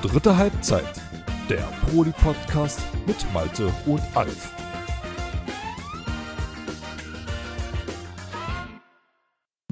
Dritte 0.00 0.36
Halbzeit, 0.36 1.02
der 1.50 1.68
Proli-Podcast 1.90 2.80
mit 3.08 3.16
Malte 3.34 3.66
und 3.84 4.00
Alf. 4.14 4.52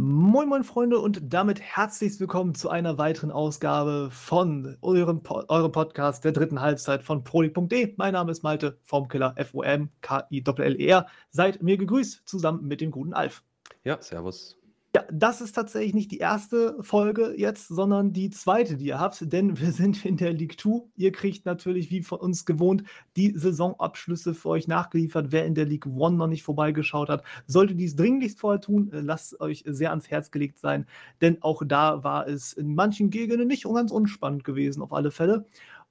Moin 0.00 0.48
moin 0.48 0.64
Freunde 0.64 0.98
und 0.98 1.32
damit 1.32 1.60
herzlich 1.60 2.18
willkommen 2.18 2.56
zu 2.56 2.68
einer 2.68 2.98
weiteren 2.98 3.30
Ausgabe 3.30 4.08
von 4.10 4.76
eurem, 4.82 5.22
eurem 5.46 5.70
Podcast 5.70 6.24
der 6.24 6.32
dritten 6.32 6.60
Halbzeit 6.60 7.04
von 7.04 7.22
proli.de. 7.22 7.94
Mein 7.96 8.14
Name 8.14 8.32
ist 8.32 8.42
Malte, 8.42 8.80
Formkiller 8.82 9.32
F-O-M-K-I-L-L-E-R. 9.36 11.06
Seid 11.30 11.62
mir 11.62 11.76
gegrüßt, 11.76 12.22
zusammen 12.26 12.66
mit 12.66 12.80
dem 12.80 12.90
guten 12.90 13.14
Alf. 13.14 13.44
Ja, 13.84 14.02
servus. 14.02 14.58
Ja, 14.96 15.04
das 15.12 15.42
ist 15.42 15.52
tatsächlich 15.52 15.92
nicht 15.92 16.10
die 16.10 16.20
erste 16.20 16.82
Folge 16.82 17.34
jetzt, 17.36 17.68
sondern 17.68 18.14
die 18.14 18.30
zweite, 18.30 18.78
die 18.78 18.86
ihr 18.86 18.98
habt, 18.98 19.30
denn 19.30 19.60
wir 19.60 19.70
sind 19.70 20.06
in 20.06 20.16
der 20.16 20.32
League 20.32 20.58
2. 20.58 20.84
Ihr 20.96 21.12
kriegt 21.12 21.44
natürlich, 21.44 21.90
wie 21.90 22.00
von 22.00 22.18
uns 22.18 22.46
gewohnt, 22.46 22.82
die 23.14 23.32
Saisonabschlüsse 23.36 24.32
für 24.32 24.48
euch 24.48 24.68
nachgeliefert. 24.68 25.32
Wer 25.32 25.44
in 25.44 25.54
der 25.54 25.66
League 25.66 25.84
1 25.84 26.16
noch 26.16 26.28
nicht 26.28 26.44
vorbeigeschaut 26.44 27.10
hat, 27.10 27.24
sollte 27.46 27.74
dies 27.74 27.94
dringlichst 27.94 28.40
vorher 28.40 28.62
tun. 28.62 28.90
Äh, 28.90 29.00
lasst 29.00 29.38
euch 29.38 29.64
sehr 29.66 29.90
ans 29.90 30.08
Herz 30.08 30.30
gelegt 30.30 30.58
sein, 30.58 30.86
denn 31.20 31.42
auch 31.42 31.62
da 31.66 32.02
war 32.02 32.26
es 32.26 32.54
in 32.54 32.74
manchen 32.74 33.10
Gegenden 33.10 33.48
nicht 33.48 33.64
ganz 33.64 33.90
unspannend 33.90 34.44
gewesen, 34.44 34.80
auf 34.80 34.94
alle 34.94 35.10
Fälle. 35.10 35.44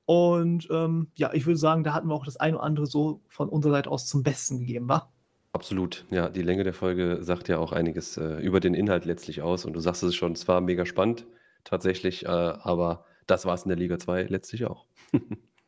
Und 0.05 0.67
ähm, 0.71 1.09
ja, 1.15 1.31
ich 1.31 1.45
würde 1.45 1.59
sagen, 1.59 1.83
da 1.83 1.93
hatten 1.93 2.07
wir 2.07 2.15
auch 2.15 2.25
das 2.25 2.37
eine 2.37 2.55
oder 2.55 2.65
andere 2.65 2.87
so 2.87 3.21
von 3.27 3.49
unserer 3.49 3.73
Seite 3.73 3.91
aus 3.91 4.07
zum 4.07 4.23
Besten 4.23 4.57
gegeben, 4.57 4.89
wa? 4.89 5.11
Absolut. 5.55 6.03
Ja, 6.09 6.27
die 6.27 6.41
Länge 6.41 6.65
der 6.65 6.73
Folge 6.73 7.19
sagt 7.21 7.47
ja 7.47 7.59
auch 7.59 7.71
einiges 7.71 8.17
äh, 8.17 8.41
über 8.41 8.59
den 8.59 8.73
Inhalt 8.73 9.05
letztlich 9.05 9.41
aus. 9.41 9.63
Und 9.63 9.71
du 9.71 9.79
sagst 9.79 10.03
es 10.03 10.13
schon, 10.13 10.33
es 10.33 10.49
war 10.49 10.59
mega 10.59 10.85
spannend 10.85 11.27
tatsächlich, 11.63 12.25
äh, 12.25 12.27
aber 12.27 13.05
das 13.25 13.45
war 13.45 13.53
es 13.53 13.63
in 13.63 13.69
der 13.69 13.77
Liga 13.77 13.97
2 13.97 14.23
letztlich 14.23 14.65
auch. 14.65 14.85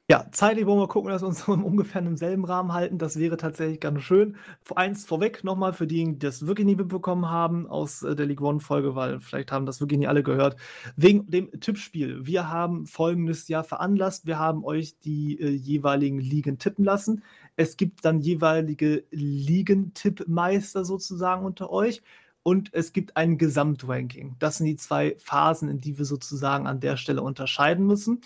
Ja, 0.09 0.25
zeitlich 0.31 0.65
wollen 0.65 0.79
wir 0.79 0.87
gucken, 0.87 1.11
dass 1.11 1.21
wir 1.21 1.27
uns 1.27 1.45
ungefähr 1.49 2.01
im 2.01 2.15
selben 2.15 2.45
Rahmen 2.45 2.71
halten. 2.71 2.97
Das 2.97 3.19
wäre 3.19 3.35
tatsächlich 3.35 3.81
ganz 3.81 4.01
schön. 4.03 4.37
Eins 4.73 5.05
vorweg 5.05 5.43
nochmal 5.43 5.73
für 5.73 5.85
diejenigen, 5.85 6.17
die 6.17 6.25
das 6.25 6.47
wirklich 6.47 6.65
nie 6.65 6.77
mitbekommen 6.77 7.29
haben 7.29 7.67
aus 7.67 8.03
äh, 8.03 8.15
der 8.15 8.25
League 8.25 8.39
One-Folge, 8.41 8.95
weil 8.95 9.19
vielleicht 9.19 9.51
haben 9.51 9.65
das 9.65 9.81
wirklich 9.81 9.99
nie 9.99 10.07
alle 10.07 10.23
gehört. 10.23 10.55
Wegen 10.95 11.29
dem 11.29 11.51
Tippspiel. 11.59 12.25
Wir 12.25 12.49
haben 12.49 12.85
folgendes 12.85 13.49
Jahr 13.49 13.65
veranlasst. 13.65 14.25
Wir 14.25 14.39
haben 14.39 14.63
euch 14.63 14.97
die 14.99 15.41
äh, 15.41 15.49
jeweiligen 15.49 16.21
Ligen 16.21 16.57
tippen 16.57 16.85
lassen. 16.85 17.21
Es 17.57 17.75
gibt 17.75 18.05
dann 18.05 18.21
jeweilige 18.21 19.03
Ligentippmeister 19.11 20.85
sozusagen 20.85 21.43
unter 21.45 21.69
euch 21.71 22.01
und 22.43 22.69
es 22.73 22.93
gibt 22.93 23.17
ein 23.17 23.37
Gesamtranking. 23.37 24.37
Das 24.39 24.57
sind 24.57 24.67
die 24.67 24.77
zwei 24.77 25.15
Phasen, 25.17 25.67
in 25.67 25.81
die 25.81 25.97
wir 25.97 26.05
sozusagen 26.05 26.67
an 26.67 26.79
der 26.79 26.95
Stelle 26.95 27.21
unterscheiden 27.21 27.85
müssen. 27.85 28.21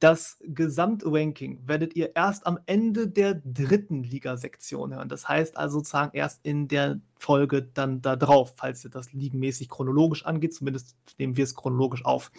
Das 0.00 0.38
Gesamtranking 0.42 1.66
werdet 1.66 1.96
ihr 1.96 2.14
erst 2.14 2.46
am 2.46 2.58
Ende 2.66 3.08
der 3.08 3.34
dritten 3.34 4.02
Ligasektion 4.02 4.94
hören. 4.94 5.08
Das 5.08 5.28
heißt 5.28 5.56
also 5.56 5.78
sozusagen 5.78 6.14
erst 6.14 6.44
in 6.44 6.68
der 6.68 7.00
Folge 7.16 7.62
dann 7.62 8.02
da 8.02 8.14
drauf, 8.16 8.52
falls 8.56 8.84
ihr 8.84 8.90
das 8.90 9.12
ligenmäßig 9.12 9.70
chronologisch 9.70 10.26
angeht. 10.26 10.52
Zumindest 10.52 10.94
nehmen 11.18 11.36
wir 11.38 11.44
es 11.44 11.54
chronologisch 11.54 12.04
auf. 12.04 12.30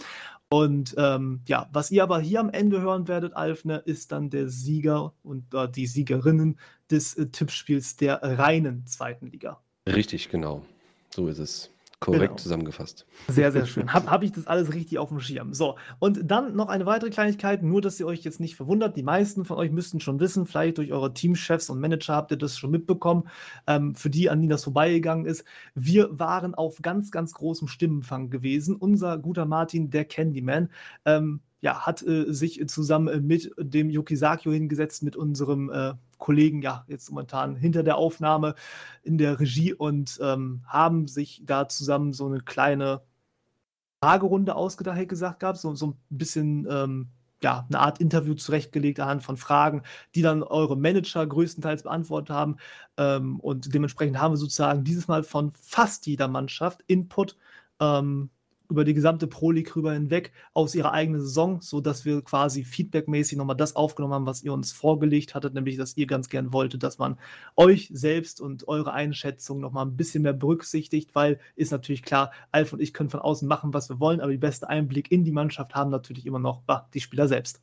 Und 0.49 0.95
ähm, 0.97 1.41
ja, 1.47 1.69
was 1.73 1.91
ihr 1.91 2.03
aber 2.03 2.19
hier 2.19 2.39
am 2.39 2.49
Ende 2.49 2.81
hören 2.81 3.07
werdet, 3.07 3.35
Alfne, 3.35 3.77
ist 3.77 4.11
dann 4.11 4.29
der 4.29 4.47
Sieger 4.47 5.13
und 5.23 5.53
äh, 5.53 5.67
die 5.69 5.87
Siegerinnen 5.87 6.59
des 6.91 7.15
äh, 7.15 7.27
Tippspiels 7.27 7.95
der 7.95 8.21
reinen 8.21 8.85
zweiten 8.85 9.27
Liga. 9.27 9.59
Richtig, 9.87 10.29
genau. 10.29 10.63
So 11.09 11.27
ist 11.27 11.39
es. 11.39 11.69
Korrekt 12.05 12.31
genau. 12.31 12.35
zusammengefasst. 12.35 13.05
Sehr, 13.27 13.51
sehr 13.51 13.65
schön. 13.65 13.91
Habe 13.93 14.09
hab 14.09 14.23
ich 14.23 14.31
das 14.31 14.47
alles 14.47 14.73
richtig 14.73 14.99
auf 14.99 15.09
dem 15.09 15.19
Schirm. 15.19 15.53
So, 15.53 15.75
und 15.99 16.21
dann 16.23 16.55
noch 16.55 16.69
eine 16.69 16.85
weitere 16.85 17.09
Kleinigkeit, 17.09 17.63
nur 17.63 17.81
dass 17.81 17.99
ihr 17.99 18.05
euch 18.05 18.23
jetzt 18.23 18.39
nicht 18.39 18.55
verwundert. 18.55 18.95
Die 18.95 19.03
meisten 19.03 19.45
von 19.45 19.57
euch 19.57 19.71
müssten 19.71 19.99
schon 19.99 20.19
wissen, 20.19 20.45
vielleicht 20.45 20.77
durch 20.77 20.91
eure 20.91 21.13
Teamchefs 21.13 21.69
und 21.69 21.79
Manager 21.79 22.15
habt 22.15 22.31
ihr 22.31 22.37
das 22.37 22.57
schon 22.57 22.71
mitbekommen, 22.71 23.27
ähm, 23.67 23.95
für 23.95 24.09
die, 24.09 24.29
an 24.29 24.41
die 24.41 24.47
das 24.47 24.63
vorbeigegangen 24.63 25.25
ist. 25.25 25.43
Wir 25.73 26.09
waren 26.19 26.55
auf 26.55 26.81
ganz, 26.81 27.11
ganz 27.11 27.33
großem 27.33 27.67
Stimmenfang 27.67 28.29
gewesen. 28.29 28.75
Unser 28.75 29.17
guter 29.17 29.45
Martin, 29.45 29.89
der 29.89 30.05
Candyman, 30.05 30.69
ähm, 31.05 31.41
ja, 31.61 31.85
hat 31.85 32.05
äh, 32.05 32.31
sich 32.31 32.61
zusammen 32.67 33.25
mit 33.25 33.51
dem 33.57 33.89
Yuki 33.89 34.15
Sakyo 34.15 34.51
hingesetzt, 34.51 35.01
mit 35.01 35.15
unserem 35.15 35.71
äh, 35.71 35.93
Kollegen, 36.17 36.61
ja, 36.61 36.85
jetzt 36.87 37.09
momentan 37.09 37.55
hinter 37.55 37.83
der 37.83 37.97
Aufnahme 37.97 38.55
in 39.03 39.17
der 39.17 39.39
Regie 39.39 39.73
und 39.73 40.19
ähm, 40.21 40.63
haben 40.67 41.07
sich 41.07 41.41
da 41.45 41.67
zusammen 41.67 42.13
so 42.13 42.25
eine 42.27 42.39
kleine 42.41 43.01
Fragerunde 44.01 44.55
ausgedacht, 44.55 44.97
hätte 44.97 45.07
gesagt 45.07 45.39
gehabt, 45.39 45.57
so, 45.57 45.73
so 45.75 45.87
ein 45.87 45.97
bisschen, 46.09 46.67
ähm, 46.69 47.09
ja, 47.41 47.65
eine 47.69 47.79
Art 47.79 47.99
Interview 47.99 48.33
zurechtgelegt 48.33 48.99
anhand 48.99 49.23
von 49.23 49.37
Fragen, 49.37 49.83
die 50.15 50.21
dann 50.21 50.43
eure 50.43 50.77
Manager 50.77 51.25
größtenteils 51.25 51.83
beantwortet 51.83 52.29
haben. 52.29 52.57
Ähm, 52.97 53.39
und 53.39 53.73
dementsprechend 53.73 54.19
haben 54.19 54.33
wir 54.33 54.37
sozusagen 54.37 54.83
dieses 54.83 55.07
Mal 55.07 55.23
von 55.23 55.51
fast 55.51 56.07
jeder 56.07 56.27
Mannschaft 56.27 56.83
Input 56.87 57.37
ähm, 57.79 58.29
über 58.69 58.83
die 58.83 58.93
gesamte 58.93 59.27
Pro 59.27 59.51
League 59.51 59.75
rüber 59.75 59.93
hinweg 59.93 60.31
aus 60.53 60.75
ihrer 60.75 60.91
eigenen 60.91 61.21
Saison, 61.21 61.61
sodass 61.61 62.05
wir 62.05 62.21
quasi 62.21 62.63
feedbackmäßig 62.63 63.37
nochmal 63.37 63.55
das 63.55 63.75
aufgenommen 63.75 64.13
haben, 64.13 64.25
was 64.25 64.43
ihr 64.43 64.53
uns 64.53 64.71
vorgelegt 64.71 65.35
hattet, 65.35 65.53
nämlich 65.53 65.77
dass 65.77 65.97
ihr 65.97 66.07
ganz 66.07 66.29
gern 66.29 66.53
wolltet, 66.53 66.83
dass 66.83 66.97
man 66.97 67.17
euch 67.55 67.89
selbst 67.91 68.41
und 68.41 68.67
eure 68.67 68.93
Einschätzung 68.93 69.59
nochmal 69.59 69.85
ein 69.85 69.97
bisschen 69.97 70.23
mehr 70.23 70.33
berücksichtigt, 70.33 71.15
weil 71.15 71.39
ist 71.55 71.71
natürlich 71.71 72.03
klar, 72.03 72.31
Alf 72.51 72.73
und 72.73 72.81
ich 72.81 72.93
können 72.93 73.09
von 73.09 73.19
außen 73.19 73.47
machen, 73.47 73.73
was 73.73 73.89
wir 73.89 73.99
wollen, 73.99 74.21
aber 74.21 74.31
die 74.31 74.37
beste 74.37 74.69
Einblick 74.69 75.11
in 75.11 75.23
die 75.23 75.31
Mannschaft 75.31 75.75
haben 75.75 75.91
natürlich 75.91 76.25
immer 76.25 76.39
noch 76.39 76.61
bah, 76.63 76.89
die 76.93 77.01
Spieler 77.01 77.27
selbst. 77.27 77.61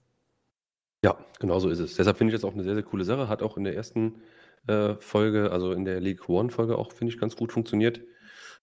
Ja, 1.05 1.19
genau 1.41 1.59
so 1.59 1.69
ist 1.69 1.81
es. 1.81 1.97
Deshalb 1.97 2.17
finde 2.17 2.33
ich 2.33 2.41
das 2.41 2.49
auch 2.49 2.55
eine 2.55 2.63
sehr, 2.63 2.75
sehr 2.75 2.85
coole 2.85 3.05
Sache. 3.05 3.29
Hat 3.29 3.43
auch 3.43 3.57
in 3.57 3.65
der 3.65 3.75
ersten 3.75 4.23
äh, 4.69 4.95
Folge, 5.01 5.51
also 5.51 5.73
in 5.73 5.85
der 5.85 6.01
League 6.01 6.29
One-Folge 6.29 6.79
auch, 6.79 6.93
finde 6.93 7.13
ich, 7.13 7.19
ganz 7.19 7.35
gut 7.37 7.53
funktioniert. 7.53 8.01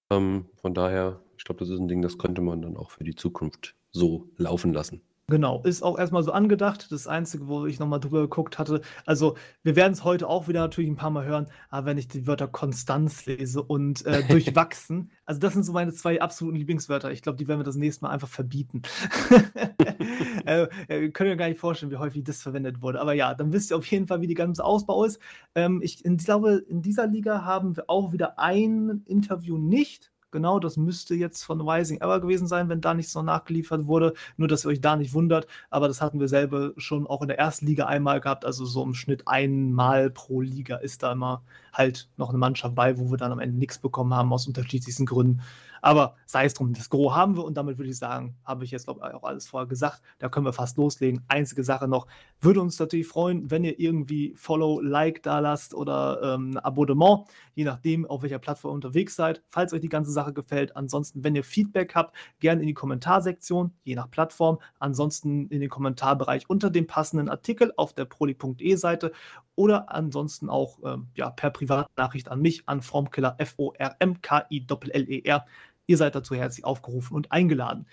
Ähm, 0.09 0.45
von 0.55 0.73
daher 0.73 1.21
ich 1.39 1.45
glaube, 1.45 1.59
das 1.59 1.69
ist 1.69 1.79
ein 1.79 1.87
Ding, 1.87 2.01
das 2.01 2.17
könnte 2.17 2.41
man 2.41 2.61
dann 2.61 2.75
auch 2.75 2.91
für 2.91 3.05
die 3.05 3.15
Zukunft 3.15 3.73
so 3.91 4.29
laufen 4.35 4.73
lassen. 4.73 5.01
Genau, 5.27 5.61
ist 5.63 5.83
auch 5.83 5.97
erstmal 5.97 6.23
so 6.23 6.33
angedacht. 6.33 6.91
Das 6.91 7.07
Einzige, 7.07 7.47
wo 7.47 7.65
ich 7.65 7.79
nochmal 7.79 8.01
drüber 8.01 8.21
geguckt 8.21 8.59
hatte, 8.59 8.81
also 9.05 9.37
wir 9.63 9.77
werden 9.77 9.93
es 9.93 10.03
heute 10.03 10.27
auch 10.27 10.49
wieder 10.49 10.59
natürlich 10.59 10.89
ein 10.89 10.97
paar 10.97 11.11
Mal 11.11 11.25
hören, 11.25 11.45
aber 11.69 11.85
wenn 11.85 11.97
ich 11.97 12.09
die 12.09 12.27
Wörter 12.27 12.49
Konstanz 12.49 13.25
lese 13.25 13.63
und 13.63 14.05
äh, 14.05 14.21
durchwachsen, 14.27 15.11
also 15.25 15.39
das 15.39 15.53
sind 15.53 15.63
so 15.63 15.71
meine 15.71 15.93
zwei 15.93 16.19
absoluten 16.19 16.57
Lieblingswörter. 16.57 17.11
Ich 17.13 17.21
glaube, 17.21 17.37
die 17.37 17.47
werden 17.47 17.61
wir 17.61 17.63
das 17.63 17.75
nächste 17.77 18.03
Mal 18.03 18.11
einfach 18.11 18.27
verbieten. 18.27 18.81
äh, 20.45 20.67
äh, 20.89 21.09
können 21.11 21.29
wir 21.29 21.37
gar 21.37 21.47
nicht 21.47 21.59
vorstellen, 21.59 21.91
wie 21.91 21.97
häufig 21.97 22.25
das 22.25 22.41
verwendet 22.41 22.81
wurde. 22.81 22.99
Aber 22.99 23.13
ja, 23.13 23.33
dann 23.33 23.53
wisst 23.53 23.71
ihr 23.71 23.77
auf 23.77 23.85
jeden 23.85 24.07
Fall, 24.07 24.19
wie 24.19 24.27
die 24.27 24.33
ganze 24.33 24.65
Ausbau 24.65 25.05
ist. 25.05 25.21
Ähm, 25.55 25.79
ich, 25.81 26.03
ich 26.03 26.25
glaube, 26.25 26.65
in 26.67 26.81
dieser 26.81 27.07
Liga 27.07 27.45
haben 27.45 27.77
wir 27.77 27.85
auch 27.89 28.11
wieder 28.11 28.39
ein 28.39 29.03
Interview 29.05 29.57
nicht 29.57 30.11
Genau, 30.31 30.59
das 30.59 30.77
müsste 30.77 31.15
jetzt 31.15 31.43
von 31.43 31.59
Rising 31.67 32.01
Ever 32.01 32.19
gewesen 32.21 32.47
sein, 32.47 32.69
wenn 32.69 32.81
da 32.81 32.93
nichts 32.93 33.15
noch 33.15 33.23
nachgeliefert 33.23 33.87
wurde. 33.87 34.13
Nur, 34.37 34.47
dass 34.47 34.63
ihr 34.63 34.69
euch 34.69 34.81
da 34.81 34.95
nicht 34.95 35.13
wundert. 35.13 35.47
Aber 35.71 35.87
das 35.87 36.01
hatten 36.01 36.19
wir 36.19 36.27
selber 36.27 36.71
schon 36.77 37.07
auch 37.07 37.23
in 37.23 37.29
der 37.29 37.39
ersten 37.39 37.65
Liga 37.65 37.87
einmal 37.87 38.21
gehabt. 38.21 38.45
Also 38.45 38.65
so 38.65 38.83
im 38.83 38.93
Schnitt 38.93 39.27
einmal 39.27 40.11
pro 40.11 40.41
Liga 40.41 40.75
ist 40.77 41.01
da 41.01 41.11
immer 41.13 41.41
halt 41.73 42.09
noch 42.17 42.29
eine 42.29 42.37
Mannschaft 42.37 42.75
bei, 42.75 42.99
wo 42.99 43.09
wir 43.09 43.17
dann 43.17 43.31
am 43.31 43.39
Ende 43.39 43.57
nichts 43.57 43.79
bekommen 43.79 44.13
haben 44.13 44.31
aus 44.31 44.45
unterschiedlichsten 44.47 45.07
Gründen. 45.07 45.41
Aber 45.81 46.15
sei 46.25 46.45
es 46.45 46.53
drum, 46.53 46.73
das 46.73 46.89
Gros 46.89 47.13
haben 47.13 47.37
wir 47.37 47.43
und 47.43 47.55
damit 47.55 47.77
würde 47.77 47.89
ich 47.89 47.97
sagen, 47.97 48.35
habe 48.43 48.65
ich 48.65 48.71
jetzt 48.71 48.85
glaube 48.85 49.01
ich 49.07 49.13
auch 49.13 49.23
alles 49.23 49.47
vorher 49.47 49.67
gesagt. 49.67 50.01
Da 50.19 50.29
können 50.29 50.45
wir 50.45 50.53
fast 50.53 50.77
loslegen. 50.77 51.23
Einzige 51.27 51.63
Sache 51.63 51.87
noch, 51.87 52.07
würde 52.41 52.61
uns 52.61 52.79
natürlich 52.79 53.07
freuen, 53.07 53.51
wenn 53.51 53.63
ihr 53.63 53.79
irgendwie 53.79 54.33
Follow, 54.35 54.79
Like 54.81 55.23
da 55.23 55.39
lasst 55.39 55.73
oder 55.73 56.35
ähm, 56.35 56.57
Abonnement, 56.57 57.25
je 57.55 57.65
nachdem, 57.65 58.05
auf 58.05 58.21
welcher 58.21 58.39
Plattform 58.39 58.71
ihr 58.71 58.75
unterwegs 58.75 59.15
seid. 59.15 59.43
Falls 59.49 59.73
euch 59.73 59.81
die 59.81 59.89
ganze 59.89 60.11
Sache 60.11 60.33
gefällt, 60.33 60.75
ansonsten, 60.75 61.23
wenn 61.23 61.35
ihr 61.35 61.43
Feedback 61.43 61.95
habt, 61.95 62.15
gerne 62.39 62.61
in 62.61 62.67
die 62.67 62.73
Kommentarsektion, 62.73 63.73
je 63.83 63.95
nach 63.95 64.09
Plattform. 64.09 64.59
Ansonsten 64.79 65.47
in 65.47 65.59
den 65.59 65.69
Kommentarbereich 65.69 66.49
unter 66.49 66.69
dem 66.69 66.87
passenden 66.87 67.29
Artikel 67.29 67.73
auf 67.75 67.93
der 67.93 68.05
proli.de 68.05 68.75
Seite 68.75 69.11
oder 69.55 69.93
ansonsten 69.93 70.49
auch 70.49 70.79
ähm, 70.85 71.07
ja, 71.15 71.31
per 71.31 71.49
Privatnachricht 71.49 72.29
an 72.29 72.39
mich, 72.39 72.63
an 72.67 72.81
Formkiller, 72.81 73.35
F-O-R-M-K-I-L-L-E-R. 73.39 75.45
Ihr 75.89 75.97
seid 75.97 76.13
dazu 76.13 76.35
herzlich 76.35 76.65
aufgerufen 76.65 77.15
und 77.15 77.31
eingeladen. 77.31 77.87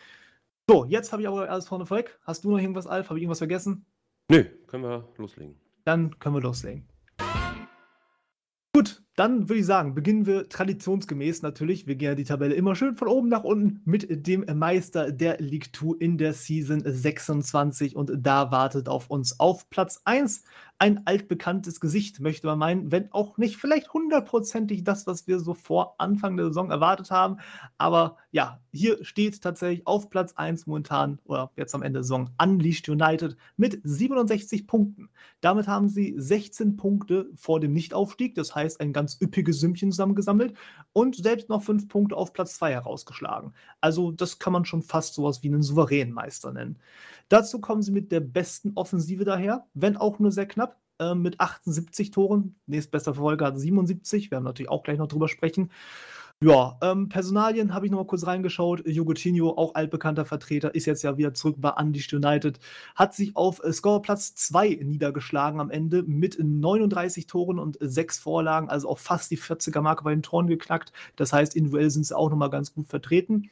So, 0.68 0.84
jetzt 0.84 1.12
habe 1.12 1.22
ich 1.22 1.28
aber 1.28 1.48
alles 1.48 1.66
vorne 1.66 1.86
vorweg. 1.86 2.18
Hast 2.24 2.44
du 2.44 2.50
noch 2.50 2.58
irgendwas, 2.58 2.86
Alf? 2.86 3.08
Habe 3.08 3.18
ich 3.18 3.22
irgendwas 3.22 3.38
vergessen? 3.38 3.86
Nö, 4.30 4.44
können 4.66 4.82
wir 4.82 5.08
loslegen. 5.16 5.54
Dann 5.84 6.18
können 6.18 6.34
wir 6.34 6.42
loslegen. 6.42 6.86
Gut, 8.74 9.02
dann 9.14 9.48
würde 9.48 9.60
ich 9.60 9.64
sagen, 9.64 9.94
beginnen 9.94 10.26
wir 10.26 10.50
traditionsgemäß 10.50 11.40
natürlich. 11.40 11.86
Wir 11.86 11.94
gehen 11.94 12.08
ja 12.08 12.14
die 12.14 12.24
Tabelle 12.24 12.54
immer 12.54 12.74
schön 12.74 12.96
von 12.96 13.08
oben 13.08 13.30
nach 13.30 13.44
unten 13.44 13.80
mit 13.86 14.26
dem 14.26 14.44
Meister 14.58 15.10
der 15.10 15.38
League 15.38 15.74
2 15.74 15.96
in 15.98 16.18
der 16.18 16.34
Season 16.34 16.82
26 16.84 17.96
und 17.96 18.12
da 18.18 18.50
wartet 18.50 18.90
auf 18.90 19.08
uns 19.08 19.40
auf 19.40 19.70
Platz 19.70 20.02
1 20.04 20.44
ein 20.78 21.06
altbekanntes 21.06 21.80
Gesicht, 21.80 22.20
möchte 22.20 22.46
man 22.46 22.58
meinen, 22.58 22.92
wenn 22.92 23.10
auch 23.12 23.38
nicht 23.38 23.56
vielleicht 23.56 23.92
hundertprozentig 23.94 24.84
das, 24.84 25.06
was 25.06 25.26
wir 25.26 25.40
so 25.40 25.54
vor 25.54 25.94
Anfang 25.98 26.36
der 26.36 26.46
Saison 26.46 26.70
erwartet 26.70 27.10
haben. 27.10 27.38
Aber 27.78 28.18
ja, 28.30 28.60
hier 28.72 29.02
steht 29.02 29.40
tatsächlich 29.40 29.86
auf 29.86 30.10
Platz 30.10 30.34
1 30.34 30.66
momentan, 30.66 31.18
oder 31.24 31.50
jetzt 31.56 31.74
am 31.74 31.82
Ende 31.82 31.98
der 31.98 32.04
Saison, 32.04 32.28
Unleashed 32.42 32.90
United 32.90 33.36
mit 33.56 33.80
67 33.84 34.66
Punkten. 34.66 35.08
Damit 35.40 35.66
haben 35.66 35.88
sie 35.88 36.14
16 36.18 36.76
Punkte 36.76 37.30
vor 37.36 37.58
dem 37.58 37.72
Nichtaufstieg, 37.72 38.34
das 38.34 38.54
heißt 38.54 38.80
ein 38.80 38.92
ganz 38.92 39.18
üppiges 39.20 39.60
Sümmchen 39.60 39.92
zusammengesammelt 39.92 40.54
und 40.92 41.16
selbst 41.16 41.48
noch 41.48 41.62
5 41.62 41.88
Punkte 41.88 42.16
auf 42.16 42.34
Platz 42.34 42.56
2 42.56 42.72
herausgeschlagen. 42.72 43.54
Also 43.80 44.10
das 44.10 44.38
kann 44.38 44.52
man 44.52 44.66
schon 44.66 44.82
fast 44.82 45.14
sowas 45.14 45.42
wie 45.42 45.48
einen 45.48 45.62
souveränen 45.62 46.12
Meister 46.12 46.52
nennen. 46.52 46.78
Dazu 47.28 47.60
kommen 47.60 47.82
sie 47.82 47.92
mit 47.92 48.12
der 48.12 48.20
besten 48.20 48.72
Offensive 48.74 49.24
daher, 49.24 49.66
wenn 49.74 49.96
auch 49.96 50.18
nur 50.18 50.30
sehr 50.30 50.46
knapp, 50.46 50.65
äh, 50.98 51.14
mit 51.14 51.40
78 51.40 52.10
Toren. 52.10 52.56
Nächstbester 52.66 53.14
Verfolger 53.14 53.46
hat 53.46 53.58
77, 53.58 54.26
wir 54.26 54.30
werden 54.32 54.44
natürlich 54.44 54.70
auch 54.70 54.82
gleich 54.82 54.98
noch 54.98 55.08
drüber 55.08 55.28
sprechen. 55.28 55.70
Ja, 56.42 56.76
ähm, 56.82 57.08
Personalien 57.08 57.72
habe 57.72 57.86
ich 57.86 57.92
noch 57.92 57.98
mal 57.98 58.06
kurz 58.06 58.26
reingeschaut. 58.26 58.86
Jogotinho, 58.86 59.56
auch 59.56 59.74
altbekannter 59.74 60.26
Vertreter, 60.26 60.74
ist 60.74 60.84
jetzt 60.84 61.02
ja 61.02 61.16
wieder 61.16 61.32
zurück 61.32 61.56
bei 61.58 61.70
Unleashed 61.70 62.12
United, 62.12 62.58
hat 62.94 63.14
sich 63.14 63.34
auf 63.36 63.64
äh, 63.64 63.72
Scorerplatz 63.72 64.34
2 64.34 64.80
niedergeschlagen 64.82 65.60
am 65.60 65.70
Ende 65.70 66.02
mit 66.02 66.38
39 66.38 67.26
Toren 67.26 67.58
und 67.58 67.78
6 67.80 68.18
Vorlagen, 68.18 68.68
also 68.68 68.90
auch 68.90 68.98
fast 68.98 69.30
die 69.30 69.38
40er-Marke 69.38 70.04
bei 70.04 70.10
den 70.10 70.22
Toren 70.22 70.46
geknackt. 70.46 70.92
Das 71.16 71.32
heißt, 71.32 71.56
individuell 71.56 71.88
sind 71.88 72.04
sie 72.04 72.14
auch 72.14 72.28
noch 72.28 72.36
mal 72.36 72.50
ganz 72.50 72.74
gut 72.74 72.88
vertreten. 72.88 73.48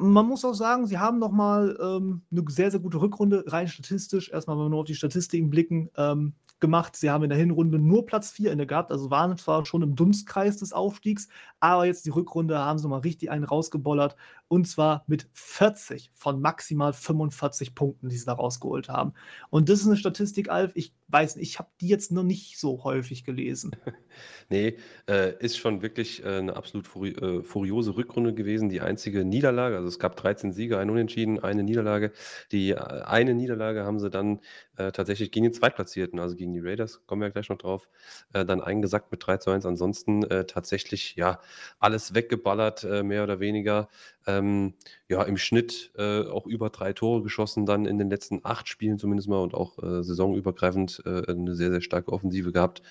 Man 0.00 0.26
muss 0.26 0.44
auch 0.44 0.54
sagen, 0.54 0.86
sie 0.86 0.98
haben 0.98 1.18
noch 1.18 1.32
mal 1.32 1.76
ähm, 1.80 2.22
eine 2.30 2.44
sehr, 2.48 2.70
sehr 2.70 2.80
gute 2.80 3.00
Rückrunde, 3.00 3.44
rein 3.46 3.68
statistisch. 3.68 4.30
Erstmal, 4.30 4.56
wenn 4.56 4.66
wir 4.66 4.70
nur 4.70 4.80
auf 4.80 4.86
die 4.86 4.94
Statistiken 4.94 5.50
blicken, 5.50 5.90
ähm, 5.96 6.34
gemacht. 6.60 6.96
Sie 6.96 7.10
haben 7.10 7.24
in 7.24 7.30
der 7.30 7.38
Hinrunde 7.38 7.78
nur 7.78 8.06
Platz 8.06 8.30
4 8.30 8.52
inne 8.52 8.66
gehabt, 8.66 8.90
also 8.90 9.10
waren 9.10 9.36
zwar 9.36 9.64
schon 9.64 9.82
im 9.82 9.94
Dunstkreis 9.94 10.56
des 10.56 10.72
Aufstiegs, 10.72 11.28
aber 11.60 11.86
jetzt 11.86 12.04
die 12.04 12.10
Rückrunde 12.10 12.58
haben 12.58 12.78
sie 12.78 12.88
mal 12.88 12.98
richtig 12.98 13.30
einen 13.30 13.44
rausgebollert 13.44 14.16
und 14.48 14.66
zwar 14.66 15.04
mit 15.06 15.28
40 15.32 16.10
von 16.14 16.40
maximal 16.40 16.92
45 16.92 17.74
Punkten, 17.74 18.08
die 18.08 18.16
sie 18.16 18.24
da 18.24 18.32
rausgeholt 18.32 18.88
haben. 18.88 19.12
Und 19.50 19.68
das 19.68 19.80
ist 19.80 19.86
eine 19.86 19.96
Statistik, 19.96 20.48
Alf, 20.48 20.72
ich 20.74 20.94
weiß 21.08 21.36
nicht, 21.36 21.50
ich 21.50 21.58
habe 21.58 21.68
die 21.80 21.88
jetzt 21.88 22.12
noch 22.12 22.22
nicht 22.22 22.58
so 22.58 22.84
häufig 22.84 23.24
gelesen. 23.24 23.72
nee, 24.50 24.76
äh, 25.08 25.34
ist 25.38 25.58
schon 25.58 25.82
wirklich 25.82 26.24
äh, 26.24 26.38
eine 26.38 26.56
absolut 26.56 26.86
furi 26.86 27.10
äh, 27.10 27.42
furiose 27.42 27.96
Rückrunde 27.96 28.34
gewesen. 28.34 28.68
Die 28.68 28.80
einzige 28.80 29.24
Niederlage, 29.24 29.76
also 29.76 29.88
es 29.88 29.98
gab 29.98 30.16
13 30.16 30.52
Siege, 30.52 30.78
ein 30.78 30.90
Unentschieden, 30.90 31.42
eine 31.42 31.62
Niederlage. 31.62 32.12
Die 32.52 32.70
äh, 32.70 32.76
eine 32.76 33.34
Niederlage 33.34 33.84
haben 33.84 33.98
sie 33.98 34.10
dann 34.10 34.40
äh, 34.76 34.92
tatsächlich 34.92 35.30
gegen 35.30 35.44
den 35.44 35.52
Zweitplatzierten, 35.52 36.18
also 36.18 36.36
gegen 36.36 36.52
die 36.52 36.60
Raiders, 36.60 37.04
kommen 37.06 37.22
wir 37.22 37.30
gleich 37.30 37.48
noch 37.48 37.58
drauf, 37.58 37.88
äh, 38.34 38.44
dann 38.44 38.60
eingesackt 38.60 39.10
mit 39.10 39.26
3 39.26 39.38
zu 39.38 39.50
1. 39.50 39.66
Ansonsten 39.66 40.22
tatsächlich, 40.46 41.14
ja, 41.16 41.40
alles 41.78 42.14
weggeballert, 42.14 42.84
mehr 43.04 43.22
oder 43.22 43.40
weniger. 43.40 43.88
Ähm, 44.28 44.74
ja, 45.08 45.22
im 45.22 45.38
Schnitt 45.38 45.90
äh, 45.96 46.20
auch 46.20 46.46
über 46.46 46.68
drei 46.68 46.92
Tore 46.92 47.22
geschossen, 47.22 47.64
dann 47.64 47.86
in 47.86 47.96
den 47.96 48.10
letzten 48.10 48.40
acht 48.44 48.68
Spielen 48.68 48.98
zumindest 48.98 49.26
mal 49.26 49.40
und 49.40 49.54
auch 49.54 49.78
äh, 49.82 50.04
saisonübergreifend 50.04 51.02
äh, 51.06 51.32
eine 51.32 51.54
sehr, 51.54 51.70
sehr 51.70 51.80
starke 51.80 52.12
Offensive 52.12 52.52
gehabt. 52.52 52.82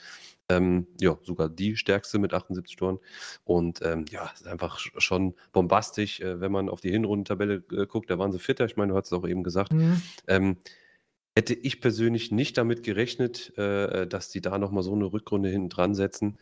Ähm, 0.50 0.88
ja, 1.00 1.16
sogar 1.22 1.48
die 1.50 1.76
stärkste 1.76 2.18
mit 2.18 2.34
78 2.34 2.76
Toren. 2.76 2.98
Und 3.44 3.82
ähm, 3.84 4.06
ja, 4.10 4.32
ist 4.34 4.48
einfach 4.48 4.80
schon 4.80 5.36
bombastisch, 5.52 6.22
äh, 6.22 6.42
wenn 6.42 6.52
man 6.52 6.70
auf 6.70 6.82
die 6.82 6.90
Hinrundentabelle 6.90 7.64
äh, 7.72 7.86
guckt. 7.86 8.10
Da 8.10 8.18
waren 8.18 8.32
sie 8.32 8.40
Vierter, 8.40 8.66
ich 8.66 8.76
meine, 8.76 8.94
du 8.94 8.98
hast 8.98 9.08
es 9.08 9.14
auch 9.14 9.28
eben 9.28 9.44
gesagt. 9.44 9.74
Mhm. 9.74 10.02
Ähm, 10.28 10.58
hätte 11.38 11.54
ich 11.54 11.82
persönlich 11.82 12.32
nicht 12.32 12.58
damit 12.58 12.82
gerechnet, 12.82 13.56
äh, 13.60 14.08
dass 14.08 14.30
die 14.30 14.42
da 14.42 14.58
nochmal 14.58 14.82
so 14.82 14.94
eine 14.94 15.06
Rückrunde 15.06 15.50
hinten 15.50 15.70
dran 15.70 15.94
setzen. 15.94 16.40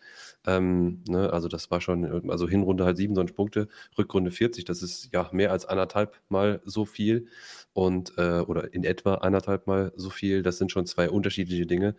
Ähm, 0.48 1.04
ne, 1.10 1.34
also 1.34 1.50
das 1.50 1.70
war 1.70 1.82
schon, 1.82 2.30
also 2.32 2.48
Hinrunde 2.48 2.86
halt 2.86 2.96
27 2.96 3.36
Punkte, 3.36 3.68
Rückrunde 3.98 4.32
40, 4.32 4.64
das 4.64 4.82
ist 4.82 5.10
ja 5.12 5.30
mehr 5.34 5.52
als 5.52 5.66
anderthalb 5.66 6.18
Mal 6.30 6.62
so 6.64 6.86
viel 6.86 7.28
und 7.74 8.14
äh, 8.18 8.40
oder 8.40 8.74
in 8.74 8.86
etwa 8.86 9.16
anderthalb 9.16 9.68
Mal 9.68 9.92
so 9.98 10.10
viel. 10.10 10.44
Das 10.44 10.60
sind 10.60 10.72
schon 10.72 10.86
zwei 10.86 11.10
unterschiedliche 11.10 11.66
Dinge. 11.66 11.98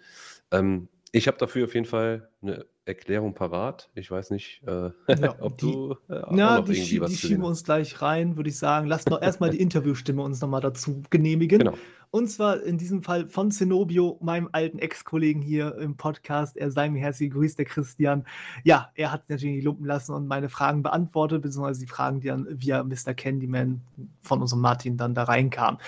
Ähm, 0.50 0.88
ich 1.12 1.28
habe 1.28 1.36
dafür 1.36 1.66
auf 1.66 1.74
jeden 1.74 1.84
Fall 1.84 2.30
eine 2.40 2.64
Erklärung 2.86 3.34
parat. 3.34 3.90
Ich 3.94 4.10
weiß 4.10 4.30
nicht, 4.30 4.62
äh, 4.66 4.90
ja, 5.08 5.34
ob 5.40 5.58
die, 5.58 5.72
du 5.72 5.96
äh, 6.08 6.36
ja, 6.36 6.60
die, 6.60 7.00
was 7.00 7.10
die 7.10 7.16
schieben 7.16 7.42
wir 7.42 7.48
uns 7.48 7.64
gleich 7.64 8.00
rein, 8.00 8.36
würde 8.36 8.48
ich 8.48 8.58
sagen. 8.58 8.86
Lass 8.86 9.04
doch 9.04 9.20
erstmal 9.20 9.50
die 9.50 9.60
Interviewstimme 9.60 10.22
uns 10.22 10.40
nochmal 10.40 10.60
dazu 10.60 11.02
genehmigen. 11.10 11.58
Genau. 11.58 11.74
Und 12.10 12.28
zwar 12.28 12.62
in 12.62 12.78
diesem 12.78 13.02
Fall 13.02 13.26
von 13.26 13.50
Zenobio, 13.50 14.18
meinem 14.22 14.48
alten 14.52 14.78
Ex-Kollegen 14.78 15.42
hier 15.42 15.76
im 15.76 15.96
Podcast. 15.96 16.56
Er 16.56 16.70
sei 16.70 16.88
mir 16.88 17.00
herzlich 17.00 17.30
gegrüßt, 17.30 17.58
der 17.58 17.66
Christian. 17.66 18.24
Ja, 18.62 18.92
er 18.94 19.10
hat 19.10 19.28
natürlich 19.28 19.64
lumpen 19.64 19.84
lassen 19.84 20.14
und 20.14 20.28
meine 20.28 20.48
Fragen 20.48 20.84
beantwortet, 20.84 21.42
beziehungsweise 21.42 21.80
die 21.80 21.88
Fragen, 21.88 22.20
die 22.20 22.28
dann 22.28 22.46
via 22.48 22.84
Mr. 22.84 23.14
Candyman 23.14 23.80
von 24.22 24.40
unserem 24.40 24.62
Martin 24.62 24.96
dann 24.96 25.14
da 25.14 25.24
reinkamen. 25.24 25.80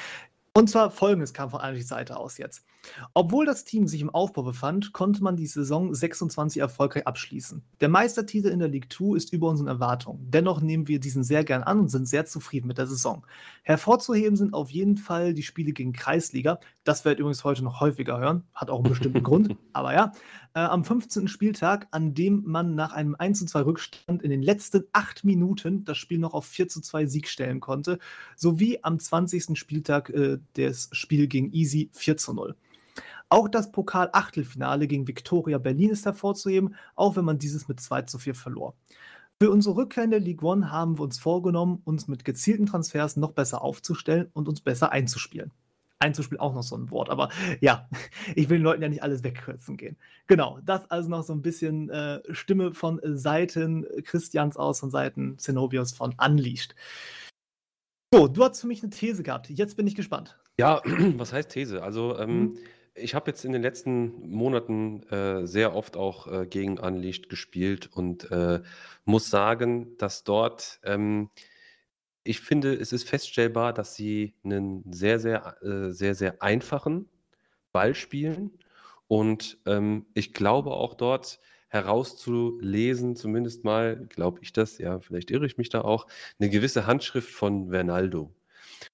Und 0.52 0.68
zwar 0.68 0.90
folgendes 0.90 1.32
kam 1.32 1.50
von 1.50 1.60
einer 1.60 1.80
Seite 1.80 2.16
aus 2.16 2.36
jetzt. 2.36 2.64
Obwohl 3.14 3.46
das 3.46 3.64
Team 3.64 3.86
sich 3.86 4.00
im 4.00 4.10
Aufbau 4.10 4.42
befand, 4.42 4.92
konnte 4.92 5.22
man 5.22 5.36
die 5.36 5.46
Saison 5.46 5.94
26 5.94 6.60
erfolgreich 6.60 7.06
abschließen. 7.06 7.62
Der 7.80 7.88
Meistertitel 7.88 8.48
in 8.48 8.58
der 8.58 8.68
League 8.68 8.92
2 8.92 9.16
ist 9.16 9.32
über 9.32 9.48
unseren 9.48 9.68
Erwartungen. 9.68 10.30
Dennoch 10.30 10.60
nehmen 10.60 10.88
wir 10.88 11.00
diesen 11.00 11.24
sehr 11.24 11.44
gern 11.44 11.62
an 11.62 11.80
und 11.80 11.88
sind 11.88 12.08
sehr 12.08 12.26
zufrieden 12.26 12.68
mit 12.68 12.78
der 12.78 12.86
Saison. 12.86 13.26
Hervorzuheben 13.62 14.36
sind 14.36 14.54
auf 14.54 14.70
jeden 14.70 14.96
Fall 14.96 15.34
die 15.34 15.42
Spiele 15.42 15.72
gegen 15.72 15.92
Kreisliga. 15.92 16.60
Das 16.84 17.04
werdet 17.04 17.18
ihr 17.18 17.22
übrigens 17.22 17.44
heute 17.44 17.64
noch 17.64 17.80
häufiger 17.80 18.18
hören. 18.18 18.44
Hat 18.54 18.70
auch 18.70 18.80
einen 18.80 18.88
bestimmten 18.88 19.22
Grund. 19.22 19.56
Aber 19.72 19.92
ja, 19.92 20.12
äh, 20.54 20.60
am 20.60 20.84
15. 20.84 21.28
Spieltag, 21.28 21.86
an 21.90 22.14
dem 22.14 22.42
man 22.46 22.74
nach 22.74 22.92
einem 22.92 23.14
1:2 23.14 23.64
Rückstand 23.64 24.22
in 24.22 24.30
den 24.30 24.42
letzten 24.42 24.84
acht 24.92 25.24
Minuten 25.24 25.84
das 25.84 25.98
Spiel 25.98 26.18
noch 26.18 26.34
auf 26.34 26.46
4:2 26.46 27.06
Sieg 27.06 27.28
stellen 27.28 27.60
konnte, 27.60 27.98
sowie 28.36 28.78
am 28.82 28.98
20. 28.98 29.56
Spieltag 29.58 30.10
äh, 30.10 30.38
das 30.54 30.88
Spiel 30.92 31.26
gegen 31.28 31.52
Easy 31.52 31.90
4:0. 31.94 32.54
Auch 33.30 33.48
das 33.48 33.72
Pokal-Achtelfinale 33.72 34.86
gegen 34.86 35.06
Viktoria 35.06 35.58
Berlin 35.58 35.90
ist 35.90 36.06
hervorzuheben, 36.06 36.74
auch 36.94 37.16
wenn 37.16 37.24
man 37.24 37.38
dieses 37.38 37.68
mit 37.68 37.78
2 37.78 38.02
zu 38.02 38.18
4 38.18 38.34
verlor. 38.34 38.74
Für 39.40 39.50
unsere 39.50 39.76
Rückkehr 39.76 40.04
in 40.04 40.10
der 40.10 40.20
League 40.20 40.42
One 40.42 40.70
haben 40.70 40.98
wir 40.98 41.02
uns 41.02 41.18
vorgenommen, 41.18 41.80
uns 41.84 42.08
mit 42.08 42.24
gezielten 42.24 42.66
Transfers 42.66 43.16
noch 43.16 43.32
besser 43.32 43.62
aufzustellen 43.62 44.30
und 44.32 44.48
uns 44.48 44.60
besser 44.60 44.92
einzuspielen. 44.92 45.52
Einzuspielen 46.00 46.40
auch 46.40 46.54
noch 46.54 46.62
so 46.62 46.76
ein 46.76 46.90
Wort, 46.90 47.10
aber 47.10 47.28
ja, 47.60 47.88
ich 48.34 48.48
will 48.48 48.58
den 48.58 48.64
Leuten 48.64 48.82
ja 48.82 48.88
nicht 48.88 49.02
alles 49.02 49.22
wegkürzen 49.22 49.76
gehen. 49.76 49.96
Genau, 50.26 50.58
das 50.64 50.90
also 50.90 51.10
noch 51.10 51.22
so 51.22 51.34
ein 51.34 51.42
bisschen 51.42 51.90
äh, 51.90 52.20
Stimme 52.30 52.72
von 52.72 53.00
Seiten 53.04 53.86
Christians 54.04 54.56
aus, 54.56 54.80
von 54.80 54.90
Seiten 54.90 55.38
Zenobios 55.38 55.92
von 55.92 56.14
Unleashed. 56.18 56.74
So, 58.12 58.26
du 58.26 58.42
hast 58.42 58.62
für 58.62 58.66
mich 58.66 58.82
eine 58.82 58.90
These 58.90 59.22
gehabt. 59.22 59.50
Jetzt 59.50 59.76
bin 59.76 59.86
ich 59.86 59.94
gespannt. 59.94 60.38
Ja, 60.58 60.80
was 61.16 61.32
heißt 61.32 61.50
These? 61.50 61.82
Also, 61.82 62.18
ähm, 62.18 62.40
mhm 62.40 62.58
ich 62.94 63.14
habe 63.14 63.30
jetzt 63.30 63.44
in 63.44 63.52
den 63.52 63.62
letzten 63.62 64.28
Monaten 64.30 65.02
äh, 65.04 65.46
sehr 65.46 65.74
oft 65.74 65.96
auch 65.96 66.26
äh, 66.26 66.46
gegen 66.46 66.78
Unleashed 66.78 67.28
gespielt 67.28 67.88
und 67.92 68.30
äh, 68.30 68.60
muss 69.04 69.30
sagen, 69.30 69.96
dass 69.98 70.24
dort, 70.24 70.80
ähm, 70.84 71.30
ich 72.24 72.40
finde, 72.40 72.74
es 72.74 72.92
ist 72.92 73.08
feststellbar, 73.08 73.72
dass 73.72 73.94
sie 73.94 74.34
einen 74.44 74.92
sehr, 74.92 75.18
sehr, 75.20 75.62
äh, 75.62 75.92
sehr, 75.92 76.14
sehr 76.14 76.42
einfachen 76.42 77.08
Ball 77.72 77.94
spielen. 77.94 78.58
Und 79.08 79.58
ähm, 79.66 80.06
ich 80.14 80.34
glaube 80.34 80.72
auch 80.72 80.94
dort 80.94 81.40
herauszulesen, 81.68 83.16
zumindest 83.16 83.64
mal, 83.64 84.06
glaube 84.08 84.40
ich 84.42 84.52
das, 84.52 84.78
ja, 84.78 85.00
vielleicht 85.00 85.30
irre 85.30 85.46
ich 85.46 85.58
mich 85.58 85.68
da 85.70 85.82
auch, 85.82 86.06
eine 86.40 86.50
gewisse 86.50 86.86
Handschrift 86.86 87.30
von 87.30 87.70
Vernaldo. 87.70 88.34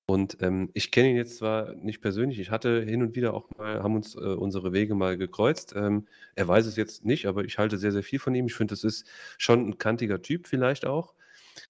Und, 0.07 0.37
ähm, 0.43 0.71
ich 0.75 0.91
kenne 0.91 1.09
ihn 1.11 1.17
jetzt 1.17 1.39
zwar 1.39 1.75
nicht 1.77 2.03
persönlich, 2.03 2.39
ich 2.39 2.51
hatte 2.51 2.83
hin 2.83 3.03
und 3.03 3.17
wieder 3.17 3.33
auch 3.33 3.49
mal 3.57 3.83
haben 3.83 3.95
uns, 3.97 4.15
äh, 4.15 4.19
unsere 4.19 4.73
Wege 4.75 4.95
mal 4.95 5.17
gekreuzt. 5.17 5.73
Ähm, 5.77 6.07
er 6.35 6.47
weiß 6.47 6.67
es 6.67 6.77
jetzt 6.77 7.05
nicht, 7.07 7.27
aber 7.27 7.45
ich 7.45 7.57
halte 7.59 7.79
sehr, 7.79 7.93
sehr 7.93 8.03
viel 8.03 8.19
von 8.19 8.35
ihm. 8.35 8.47
Ich 8.47 8.55
finde, 8.55 8.73
das 8.73 8.85
ist 8.85 9.07
schon 9.39 9.67
ein 9.69 9.79
kantiger 9.79 10.21
Typ 10.21 10.47
vielleicht 10.47 10.85
auch, 10.85 11.15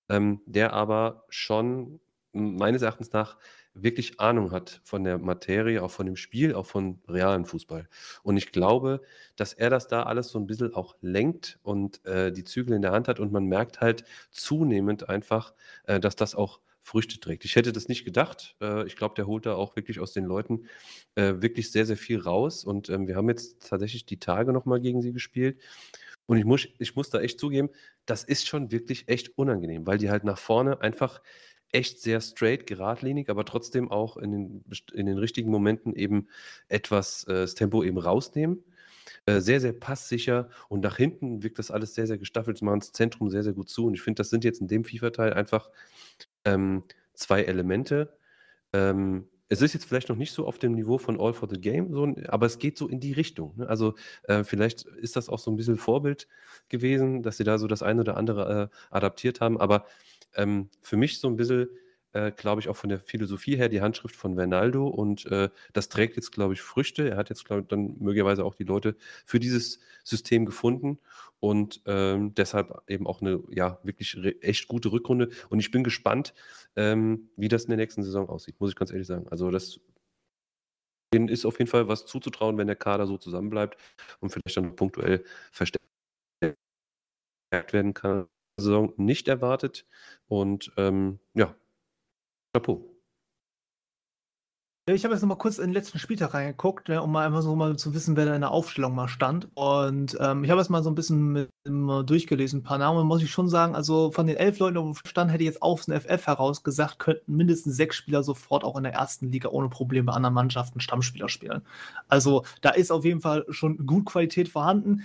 ähm, 0.08 0.40
der 0.46 0.72
aber 0.74 1.24
schon 1.30 2.00
meines 2.32 2.82
Erachtens 2.82 3.12
nach 3.12 3.38
wirklich 3.74 4.20
Ahnung 4.20 4.52
hat 4.52 4.80
von 4.84 5.04
der 5.04 5.18
Materie, 5.18 5.82
auch 5.82 5.90
von 5.90 6.06
dem 6.06 6.16
Spiel, 6.16 6.54
auch 6.54 6.66
von 6.66 7.00
realen 7.08 7.44
Fußball. 7.44 7.88
Und 8.22 8.36
ich 8.36 8.52
glaube, 8.52 9.02
dass 9.36 9.52
er 9.52 9.70
das 9.70 9.88
da 9.88 10.04
alles 10.04 10.28
so 10.30 10.38
ein 10.38 10.46
bisschen 10.46 10.74
auch 10.74 10.96
lenkt 11.00 11.58
und, 11.62 12.04
äh, 12.06 12.32
die 12.32 12.44
Zügel 12.44 12.74
in 12.76 12.82
der 12.82 12.92
Hand 12.92 13.08
hat 13.08 13.20
und 13.20 13.32
man 13.32 13.46
merkt 13.46 13.80
halt 13.80 14.04
zunehmend 14.30 15.08
einfach, 15.08 15.54
äh, 15.84 16.00
dass 16.00 16.16
das 16.16 16.34
auch 16.34 16.60
Früchte 16.84 17.18
trägt. 17.18 17.46
Ich 17.46 17.56
hätte 17.56 17.72
das 17.72 17.88
nicht 17.88 18.04
gedacht. 18.04 18.56
Äh, 18.60 18.86
ich 18.86 18.94
glaube, 18.94 19.14
der 19.16 19.26
holt 19.26 19.46
da 19.46 19.54
auch 19.54 19.74
wirklich 19.74 20.00
aus 20.00 20.12
den 20.12 20.24
Leuten 20.24 20.66
äh, 21.14 21.34
wirklich 21.38 21.72
sehr, 21.72 21.86
sehr 21.86 21.96
viel 21.96 22.20
raus. 22.20 22.62
Und 22.62 22.90
ähm, 22.90 23.08
wir 23.08 23.16
haben 23.16 23.28
jetzt 23.28 23.66
tatsächlich 23.68 24.04
die 24.04 24.18
Tage 24.18 24.52
nochmal 24.52 24.80
gegen 24.80 25.00
sie 25.00 25.12
gespielt. 25.12 25.60
Und 26.26 26.36
ich 26.36 26.44
muss, 26.44 26.68
ich 26.78 26.94
muss 26.94 27.08
da 27.08 27.20
echt 27.20 27.40
zugeben, 27.40 27.70
das 28.04 28.22
ist 28.22 28.46
schon 28.46 28.70
wirklich 28.70 29.08
echt 29.08 29.36
unangenehm, 29.38 29.86
weil 29.86 29.98
die 29.98 30.10
halt 30.10 30.24
nach 30.24 30.38
vorne 30.38 30.80
einfach 30.82 31.22
echt 31.72 32.00
sehr 32.00 32.20
straight, 32.20 32.66
geradlinig, 32.66 33.30
aber 33.30 33.44
trotzdem 33.46 33.90
auch 33.90 34.18
in 34.18 34.32
den, 34.32 34.64
in 34.92 35.06
den 35.06 35.18
richtigen 35.18 35.50
Momenten 35.50 35.94
eben 35.94 36.28
etwas 36.68 37.24
äh, 37.24 37.32
das 37.32 37.54
Tempo 37.54 37.82
eben 37.82 37.98
rausnehmen. 37.98 38.62
Äh, 39.26 39.40
sehr, 39.40 39.60
sehr 39.60 39.72
passsicher 39.72 40.50
und 40.68 40.80
nach 40.84 40.96
hinten 40.96 41.42
wirkt 41.42 41.58
das 41.58 41.70
alles 41.70 41.94
sehr, 41.94 42.06
sehr 42.06 42.18
gestaffelt. 42.18 42.58
Sie 42.58 42.64
machen 42.64 42.80
das 42.80 42.92
Zentrum 42.92 43.30
sehr, 43.30 43.42
sehr 43.42 43.54
gut 43.54 43.70
zu 43.70 43.86
und 43.86 43.94
ich 43.94 44.02
finde, 44.02 44.20
das 44.20 44.28
sind 44.30 44.44
jetzt 44.44 44.60
in 44.60 44.68
dem 44.68 44.84
FIFA-Teil 44.84 45.32
einfach 45.32 45.70
ähm, 46.44 46.84
zwei 47.14 47.42
Elemente. 47.42 48.18
Ähm, 48.74 49.28
es 49.48 49.62
ist 49.62 49.72
jetzt 49.72 49.86
vielleicht 49.86 50.08
noch 50.10 50.16
nicht 50.16 50.32
so 50.32 50.46
auf 50.46 50.58
dem 50.58 50.72
Niveau 50.72 50.98
von 50.98 51.20
All 51.20 51.32
for 51.32 51.48
the 51.48 51.60
Game, 51.60 51.92
so, 51.92 52.14
aber 52.28 52.46
es 52.46 52.58
geht 52.58 52.76
so 52.76 52.88
in 52.88 53.00
die 53.00 53.12
Richtung. 53.12 53.54
Ne? 53.56 53.68
Also 53.68 53.94
äh, 54.24 54.44
vielleicht 54.44 54.82
ist 54.84 55.16
das 55.16 55.28
auch 55.30 55.38
so 55.38 55.50
ein 55.50 55.56
bisschen 55.56 55.76
Vorbild 55.78 56.28
gewesen, 56.68 57.22
dass 57.22 57.38
sie 57.38 57.44
da 57.44 57.56
so 57.58 57.66
das 57.66 57.82
eine 57.82 58.00
oder 58.02 58.16
andere 58.16 58.70
äh, 58.72 58.76
adaptiert 58.94 59.40
haben. 59.40 59.58
Aber 59.60 59.86
ähm, 60.34 60.68
für 60.82 60.96
mich 60.96 61.18
so 61.20 61.28
ein 61.28 61.36
bisschen, 61.36 61.68
äh, 62.14 62.30
glaube 62.30 62.60
ich, 62.60 62.68
auch 62.68 62.76
von 62.76 62.88
der 62.88 63.00
Philosophie 63.00 63.56
her 63.56 63.68
die 63.68 63.80
Handschrift 63.80 64.16
von 64.16 64.36
Vernaldo 64.36 64.86
und 64.86 65.26
äh, 65.26 65.50
das 65.72 65.88
trägt 65.88 66.16
jetzt, 66.16 66.30
glaube 66.32 66.54
ich, 66.54 66.62
Früchte. 66.62 67.10
Er 67.10 67.16
hat 67.16 67.28
jetzt, 67.28 67.44
glaube 67.44 67.62
ich, 67.62 67.68
dann 67.68 67.96
möglicherweise 67.98 68.44
auch 68.44 68.54
die 68.54 68.64
Leute 68.64 68.96
für 69.26 69.40
dieses 69.40 69.80
System 70.04 70.46
gefunden 70.46 70.98
und 71.40 71.82
ähm, 71.86 72.34
deshalb 72.34 72.82
eben 72.88 73.06
auch 73.06 73.20
eine 73.20 73.42
ja 73.50 73.78
wirklich 73.82 74.16
echt 74.42 74.68
gute 74.68 74.92
Rückrunde. 74.92 75.28
Und 75.50 75.58
ich 75.58 75.70
bin 75.70 75.84
gespannt, 75.84 76.34
ähm, 76.76 77.30
wie 77.36 77.48
das 77.48 77.64
in 77.64 77.70
der 77.70 77.78
nächsten 77.78 78.02
Saison 78.02 78.28
aussieht, 78.28 78.60
muss 78.60 78.70
ich 78.70 78.76
ganz 78.76 78.92
ehrlich 78.92 79.08
sagen. 79.08 79.26
Also 79.28 79.50
das 79.50 79.80
ist 81.12 81.46
auf 81.46 81.58
jeden 81.58 81.70
Fall 81.70 81.88
was 81.88 82.06
zuzutrauen, 82.06 82.58
wenn 82.58 82.66
der 82.66 82.76
Kader 82.76 83.06
so 83.06 83.18
zusammenbleibt 83.18 83.76
und 84.20 84.30
vielleicht 84.30 84.56
dann 84.56 84.76
punktuell 84.76 85.24
verstärkt 85.52 85.82
werden 87.50 87.94
kann. 87.94 88.26
Saison 88.56 88.92
nicht 88.96 89.28
erwartet. 89.28 89.86
Und 90.28 90.72
ähm, 90.76 91.18
ja, 91.34 91.54
Chapeau. 92.54 92.88
Ich 94.86 95.02
habe 95.02 95.14
jetzt 95.14 95.22
noch 95.22 95.30
mal 95.30 95.36
kurz 95.36 95.56
in 95.56 95.68
den 95.68 95.72
letzten 95.72 95.98
Spieltag 95.98 96.34
reingeguckt, 96.34 96.90
ne, 96.90 97.02
um 97.02 97.10
mal 97.10 97.26
einfach 97.26 97.40
so 97.40 97.56
mal 97.56 97.74
zu 97.76 97.94
wissen, 97.94 98.16
wer 98.16 98.26
da 98.26 98.34
in 98.34 98.42
der 98.42 98.50
Aufstellung 98.50 98.94
mal 98.94 99.08
stand. 99.08 99.48
Und 99.54 100.14
ähm, 100.20 100.44
ich 100.44 100.50
habe 100.50 100.60
jetzt 100.60 100.68
mal 100.68 100.82
so 100.82 100.90
ein 100.90 100.94
bisschen 100.94 101.32
mit, 101.32 101.48
mit, 101.66 102.10
durchgelesen, 102.10 102.60
ein 102.60 102.62
paar 102.62 102.76
Namen, 102.76 103.06
muss 103.06 103.22
ich 103.22 103.30
schon 103.30 103.48
sagen. 103.48 103.74
Also 103.74 104.10
von 104.10 104.26
den 104.26 104.36
elf 104.36 104.58
Leuten, 104.58 104.74
die 104.74 104.80
auf 104.80 105.00
Stand, 105.06 105.32
hätte 105.32 105.42
ich 105.42 105.48
jetzt 105.48 105.62
aufs 105.62 105.86
FF 105.86 106.26
herausgesagt, 106.26 106.98
könnten 106.98 107.34
mindestens 107.34 107.76
sechs 107.76 107.96
Spieler 107.96 108.22
sofort 108.22 108.62
auch 108.62 108.76
in 108.76 108.84
der 108.84 108.92
ersten 108.92 109.32
Liga 109.32 109.48
ohne 109.48 109.70
Probleme 109.70 110.04
bei 110.04 110.12
anderen 110.12 110.34
Mannschaften 110.34 110.80
Stammspieler 110.80 111.30
spielen. 111.30 111.62
Also 112.08 112.44
da 112.60 112.70
ist 112.70 112.92
auf 112.92 113.06
jeden 113.06 113.22
Fall 113.22 113.46
schon 113.48 113.86
gut 113.86 114.04
Qualität 114.04 114.50
vorhanden. 114.50 115.04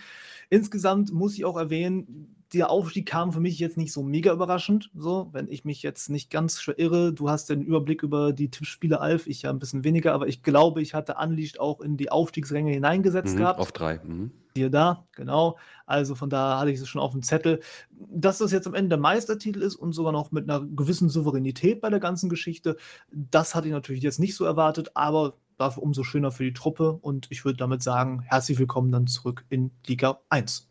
Insgesamt 0.49 1.13
muss 1.13 1.35
ich 1.35 1.45
auch 1.45 1.57
erwähnen, 1.57 2.38
der 2.53 2.71
Aufstieg 2.71 3.05
kam 3.05 3.31
für 3.31 3.39
mich 3.39 3.59
jetzt 3.59 3.77
nicht 3.77 3.93
so 3.93 4.01
mega 4.01 4.33
überraschend. 4.33 4.89
So, 4.95 5.29
wenn 5.33 5.47
ich 5.47 5.65
mich 5.65 5.83
jetzt 5.83 6.09
nicht 6.09 6.31
ganz 6.31 6.67
irre, 6.77 7.13
du 7.13 7.29
hast 7.29 7.49
den 7.49 7.61
Überblick 7.61 8.01
über 8.01 8.33
die 8.33 8.49
Tippspiele, 8.49 8.99
Alf, 8.99 9.27
ich 9.27 9.43
ja 9.43 9.51
ein 9.51 9.59
bisschen 9.59 9.83
weniger, 9.83 10.13
aber 10.13 10.27
ich 10.27 10.41
glaube, 10.41 10.81
ich 10.81 10.93
hatte 10.93 11.15
Unleashed 11.15 11.59
auch 11.59 11.79
in 11.79 11.95
die 11.95 12.11
Aufstiegsränge 12.11 12.71
hineingesetzt 12.71 13.35
mhm, 13.35 13.39
gehabt. 13.39 13.59
Auf 13.59 13.71
drei. 13.71 13.99
Mhm. 14.03 14.31
Hier 14.55 14.71
da, 14.71 15.05
genau. 15.15 15.57
Also 15.85 16.15
von 16.15 16.29
da 16.29 16.59
hatte 16.59 16.71
ich 16.71 16.79
es 16.79 16.87
schon 16.87 17.01
auf 17.01 17.11
dem 17.11 17.21
Zettel. 17.21 17.59
Dass 17.91 18.39
das 18.39 18.51
jetzt 18.51 18.65
am 18.67 18.73
Ende 18.73 18.89
der 18.89 18.97
Meistertitel 18.97 19.61
ist 19.61 19.75
und 19.75 19.93
sogar 19.93 20.11
noch 20.11 20.31
mit 20.31 20.49
einer 20.49 20.65
gewissen 20.65 21.09
Souveränität 21.09 21.81
bei 21.81 21.89
der 21.89 21.99
ganzen 21.99 22.29
Geschichte, 22.29 22.77
das 23.11 23.53
hatte 23.53 23.67
ich 23.67 23.73
natürlich 23.73 24.01
jetzt 24.01 24.19
nicht 24.19 24.35
so 24.35 24.43
erwartet, 24.43 24.91
aber 24.95 25.35
dafür 25.57 25.83
umso 25.83 26.03
schöner 26.03 26.31
für 26.31 26.43
die 26.43 26.53
Truppe 26.53 26.93
und 26.93 27.27
ich 27.29 27.45
würde 27.45 27.57
damit 27.57 27.83
sagen, 27.83 28.21
herzlich 28.21 28.57
willkommen 28.57 28.91
dann 28.91 29.07
zurück 29.07 29.45
in 29.49 29.71
Liga 29.85 30.19
1. 30.29 30.67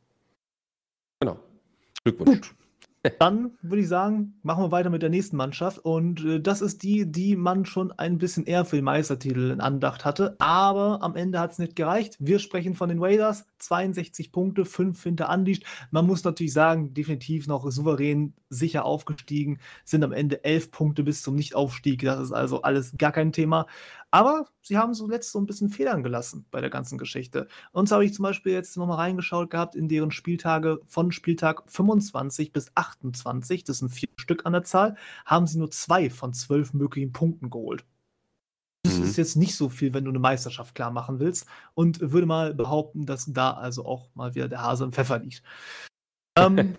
Genau. 1.21 1.39
Glückwunsch. 2.09 2.49
Gut. 2.49 2.55
Dann 3.19 3.53
würde 3.63 3.83
ich 3.83 3.89
sagen, 3.89 4.39
machen 4.43 4.65
wir 4.65 4.73
weiter 4.73 4.91
mit 4.91 5.03
der 5.03 5.11
nächsten 5.11 5.37
Mannschaft. 5.37 5.79
Und 5.79 6.25
äh, 6.25 6.41
das 6.41 6.61
ist 6.61 6.83
die, 6.83 7.11
die 7.11 7.37
man 7.37 7.65
schon 7.65 7.93
ein 7.93 8.19
bisschen 8.19 8.45
eher 8.45 8.65
für 8.65 8.77
den 8.77 8.85
Meistertitel 8.85 9.51
in 9.51 9.61
Andacht 9.61 10.05
hatte. 10.05 10.37
Aber 10.41 11.03
am 11.03 11.15
Ende 11.15 11.39
hat 11.39 11.53
es 11.53 11.59
nicht 11.59 11.77
gereicht. 11.77 12.17
Wir 12.19 12.39
sprechen 12.39 12.75
von 12.75 12.89
den 12.89 13.03
Raiders. 13.03 13.47
62 13.59 14.33
Punkte, 14.33 14.65
5 14.65 15.03
hinter 15.03 15.31
Unleashed. 15.31 15.65
Man 15.91 16.07
muss 16.07 16.25
natürlich 16.25 16.53
sagen, 16.53 16.95
definitiv 16.95 17.47
noch 17.47 17.69
souverän 17.71 18.35
sicher 18.51 18.85
aufgestiegen. 18.85 19.59
Sind 19.85 20.05
am 20.05 20.13
Ende 20.13 20.45
11 20.45 20.71
Punkte 20.71 21.03
bis 21.03 21.23
zum 21.23 21.35
Nichtaufstieg. 21.35 22.03
Das 22.03 22.21
ist 22.21 22.33
also 22.33 22.63
alles 22.63 22.95
gar 22.97 23.13
kein 23.13 23.33
Thema. 23.33 23.67
Aber 24.11 24.47
sie 24.63 24.79
haben 24.79 24.95
zuletzt 24.95 25.33
so 25.33 25.39
ein 25.39 25.47
bisschen 25.47 25.69
Federn 25.69 26.03
gelassen 26.03 26.47
bei 26.51 26.61
der 26.61 26.71
ganzen 26.71 26.97
Geschichte. 26.97 27.47
Und 27.73 27.89
so 27.89 27.97
habe 27.97 28.07
ich 28.07 28.15
zum 28.15 28.23
Beispiel 28.23 28.53
jetzt 28.53 28.77
nochmal 28.77 28.97
reingeschaut 28.97 29.51
gehabt 29.51 29.75
in 29.75 29.89
deren 29.89 30.11
Spieltage 30.11 30.81
von 30.87 31.13
Spieltag 31.13 31.63
25 31.67 32.53
bis 32.53 32.71
28, 32.75 32.88
das 33.03 33.79
sind 33.79 33.91
vier 33.91 34.09
Stück 34.17 34.47
an 34.47 34.53
der 34.53 34.65
Zahl, 34.65 34.97
haben 35.25 35.47
sie 35.47 35.59
nur 35.59 35.71
zwei 35.71 36.11
von 36.11 36.33
zwölf 36.33 36.73
möglichen 36.73 37.13
Punkten 37.13 37.51
geholt. 37.51 37.85
Das 38.85 38.99
mhm. 38.99 39.05
ist 39.05 39.17
jetzt 39.17 39.37
nicht 39.37 39.57
so 39.57 39.69
viel, 39.69 39.93
wenn 39.93 40.05
du 40.05 40.11
eine 40.11 40.19
Meisterschaft 40.19 40.75
klar 40.75 40.91
machen 40.91 41.21
willst. 41.21 41.47
Und 41.75 42.01
würde 42.01 42.27
mal 42.27 42.55
behaupten, 42.55 43.07
dass 43.07 43.27
da 43.27 43.53
also 43.53 43.85
auch 43.85 44.09
mal 44.15 44.35
wieder 44.35 44.49
der 44.49 44.63
Hase 44.63 44.85
im 44.85 44.93
Pfeffer 44.93 45.19
liegt. 45.19 45.43
ähm, 46.39 46.77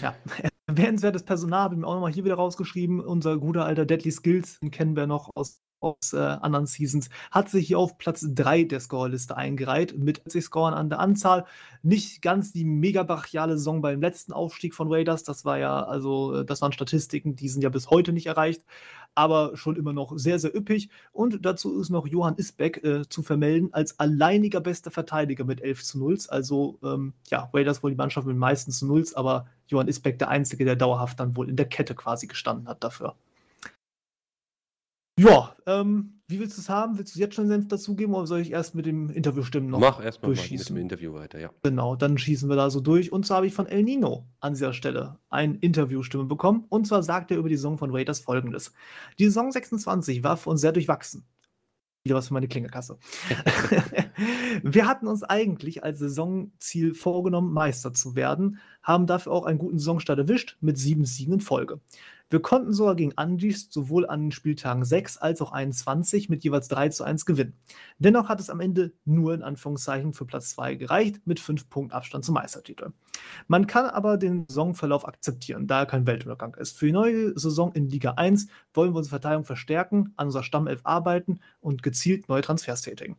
ja, 0.00 0.14
erwähnenswertes 0.66 1.24
Personal 1.24 1.62
habe 1.62 1.74
ich 1.74 1.80
mir 1.80 1.86
auch 1.86 1.94
nochmal 1.94 2.12
hier 2.12 2.24
wieder 2.24 2.36
rausgeschrieben. 2.36 3.00
Unser 3.00 3.38
guter 3.38 3.64
alter 3.64 3.84
Deadly 3.84 4.12
Skills, 4.12 4.60
den 4.60 4.70
kennen 4.70 4.96
wir 4.96 5.06
noch 5.06 5.30
aus 5.34 5.60
aus 5.80 6.12
äh, 6.12 6.18
anderen 6.18 6.66
Seasons, 6.66 7.10
hat 7.30 7.48
sich 7.48 7.68
hier 7.68 7.78
auf 7.78 7.98
Platz 7.98 8.26
3 8.28 8.64
der 8.64 8.80
Scorerliste 8.80 9.36
eingereiht, 9.36 9.98
mit 9.98 10.22
60 10.24 10.44
Scoren 10.44 10.74
an 10.74 10.88
der 10.88 11.00
Anzahl. 11.00 11.46
Nicht 11.82 12.22
ganz 12.22 12.52
die 12.52 12.64
mega 12.64 13.02
brachiale 13.02 13.56
Saison 13.56 13.80
beim 13.80 14.00
letzten 14.00 14.32
Aufstieg 14.32 14.74
von 14.74 14.92
Raiders, 14.92 15.22
das 15.22 15.44
war 15.44 15.58
ja, 15.58 15.82
also, 15.82 16.34
äh, 16.34 16.44
das 16.44 16.62
waren 16.62 16.72
Statistiken, 16.72 17.36
die 17.36 17.48
sind 17.48 17.62
ja 17.62 17.70
bis 17.70 17.90
heute 17.90 18.12
nicht 18.12 18.26
erreicht, 18.26 18.62
aber 19.14 19.56
schon 19.56 19.76
immer 19.76 19.92
noch 19.92 20.12
sehr, 20.16 20.38
sehr 20.38 20.54
üppig. 20.54 20.90
Und 21.12 21.44
dazu 21.44 21.80
ist 21.80 21.90
noch 21.90 22.06
Johann 22.06 22.36
Isbeck 22.36 22.84
äh, 22.84 23.08
zu 23.08 23.22
vermelden 23.22 23.72
als 23.72 23.98
alleiniger 23.98 24.60
bester 24.60 24.90
Verteidiger 24.90 25.44
mit 25.44 25.62
11 25.62 25.84
zu 25.84 25.98
0. 25.98 26.18
Also, 26.28 26.78
ähm, 26.82 27.14
ja, 27.30 27.50
Raiders 27.52 27.82
wohl 27.82 27.90
die 27.90 27.96
Mannschaft 27.96 28.26
mit 28.26 28.36
meisten 28.36 28.70
zu 28.72 28.86
0, 28.86 29.06
aber 29.14 29.46
Johann 29.68 29.88
Isbeck 29.88 30.18
der 30.18 30.28
Einzige, 30.28 30.64
der 30.64 30.76
dauerhaft 30.76 31.20
dann 31.20 31.36
wohl 31.36 31.48
in 31.48 31.56
der 31.56 31.66
Kette 31.66 31.94
quasi 31.94 32.26
gestanden 32.26 32.68
hat 32.68 32.82
dafür. 32.84 33.14
Ja, 35.20 35.54
ähm, 35.66 36.22
wie 36.28 36.40
willst 36.40 36.56
du 36.56 36.62
es 36.62 36.70
haben? 36.70 36.96
Willst 36.96 37.14
du 37.14 37.18
jetzt 37.18 37.34
schon 37.34 37.46
Senf 37.46 37.68
dazugeben 37.68 38.14
oder 38.14 38.26
soll 38.26 38.40
ich 38.40 38.52
erst 38.52 38.74
mit 38.74 38.86
dem 38.86 39.10
Interviewstimmen 39.10 39.68
noch 39.68 39.78
Mach 39.78 40.02
erstmal 40.02 40.30
mit 40.30 40.68
dem 40.68 40.76
Interview 40.78 41.12
weiter, 41.12 41.38
ja. 41.38 41.50
Genau, 41.62 41.94
dann 41.94 42.16
schießen 42.16 42.48
wir 42.48 42.56
da 42.56 42.70
so 42.70 42.80
durch. 42.80 43.12
Und 43.12 43.26
zwar 43.26 43.38
habe 43.38 43.46
ich 43.46 43.52
von 43.52 43.66
El 43.66 43.82
Nino 43.82 44.26
an 44.40 44.54
dieser 44.54 44.72
Stelle 44.72 45.18
ein 45.28 45.56
Interviewstimme 45.56 46.24
bekommen. 46.24 46.64
Und 46.70 46.86
zwar 46.86 47.02
sagt 47.02 47.30
er 47.30 47.36
über 47.36 47.50
die 47.50 47.56
Saison 47.56 47.76
von 47.76 47.90
Raiders 47.90 48.20
folgendes. 48.20 48.72
Die 49.18 49.26
Saison 49.26 49.52
26 49.52 50.24
war 50.24 50.38
für 50.38 50.48
uns 50.48 50.62
sehr 50.62 50.72
durchwachsen. 50.72 51.26
Wieder 52.02 52.16
was 52.16 52.28
für 52.28 52.34
meine 52.34 52.48
Klingerkasse. 52.48 52.96
wir 54.62 54.86
hatten 54.86 55.06
uns 55.06 55.22
eigentlich 55.22 55.84
als 55.84 55.98
Saisonziel 55.98 56.94
vorgenommen, 56.94 57.52
Meister 57.52 57.92
zu 57.92 58.14
werden, 58.14 58.58
haben 58.82 59.06
dafür 59.06 59.32
auch 59.32 59.44
einen 59.44 59.58
guten 59.58 59.78
Saisonstart 59.78 60.18
erwischt 60.18 60.56
mit 60.62 60.78
sieben 60.78 61.04
Siegen 61.04 61.34
in 61.34 61.40
Folge. 61.40 61.78
Wir 62.30 62.40
konnten 62.40 62.72
sogar 62.72 62.94
gegen 62.94 63.18
Andis 63.18 63.68
sowohl 63.70 64.06
an 64.06 64.26
den 64.26 64.32
Spieltagen 64.32 64.84
6 64.84 65.16
als 65.18 65.42
auch 65.42 65.50
21 65.50 66.28
mit 66.28 66.44
jeweils 66.44 66.68
3 66.68 66.90
zu 66.90 67.02
1 67.02 67.26
gewinnen. 67.26 67.58
Dennoch 67.98 68.28
hat 68.28 68.38
es 68.38 68.50
am 68.50 68.60
Ende 68.60 68.92
nur 69.04 69.34
in 69.34 69.42
Anführungszeichen 69.42 70.12
für 70.12 70.26
Platz 70.26 70.50
2 70.50 70.76
gereicht, 70.76 71.26
mit 71.26 71.40
5 71.40 71.68
Punkten 71.68 71.92
Abstand 71.92 72.24
zum 72.24 72.34
Meistertitel. 72.34 72.92
Man 73.48 73.66
kann 73.66 73.86
aber 73.86 74.16
den 74.16 74.46
Saisonverlauf 74.48 75.08
akzeptieren, 75.08 75.66
da 75.66 75.80
er 75.80 75.86
kein 75.86 76.06
Weltuntergang 76.06 76.54
ist. 76.54 76.78
Für 76.78 76.86
die 76.86 76.92
neue 76.92 77.36
Saison 77.36 77.72
in 77.72 77.88
Liga 77.88 78.12
1 78.12 78.46
wollen 78.74 78.92
wir 78.94 78.98
unsere 78.98 79.18
Verteidigung 79.18 79.44
verstärken, 79.44 80.14
an 80.16 80.28
unserer 80.28 80.44
Stammelf 80.44 80.82
arbeiten 80.84 81.40
und 81.60 81.82
gezielt 81.82 82.28
neue 82.28 82.42
Transfers 82.42 82.82
tätigen. 82.82 83.16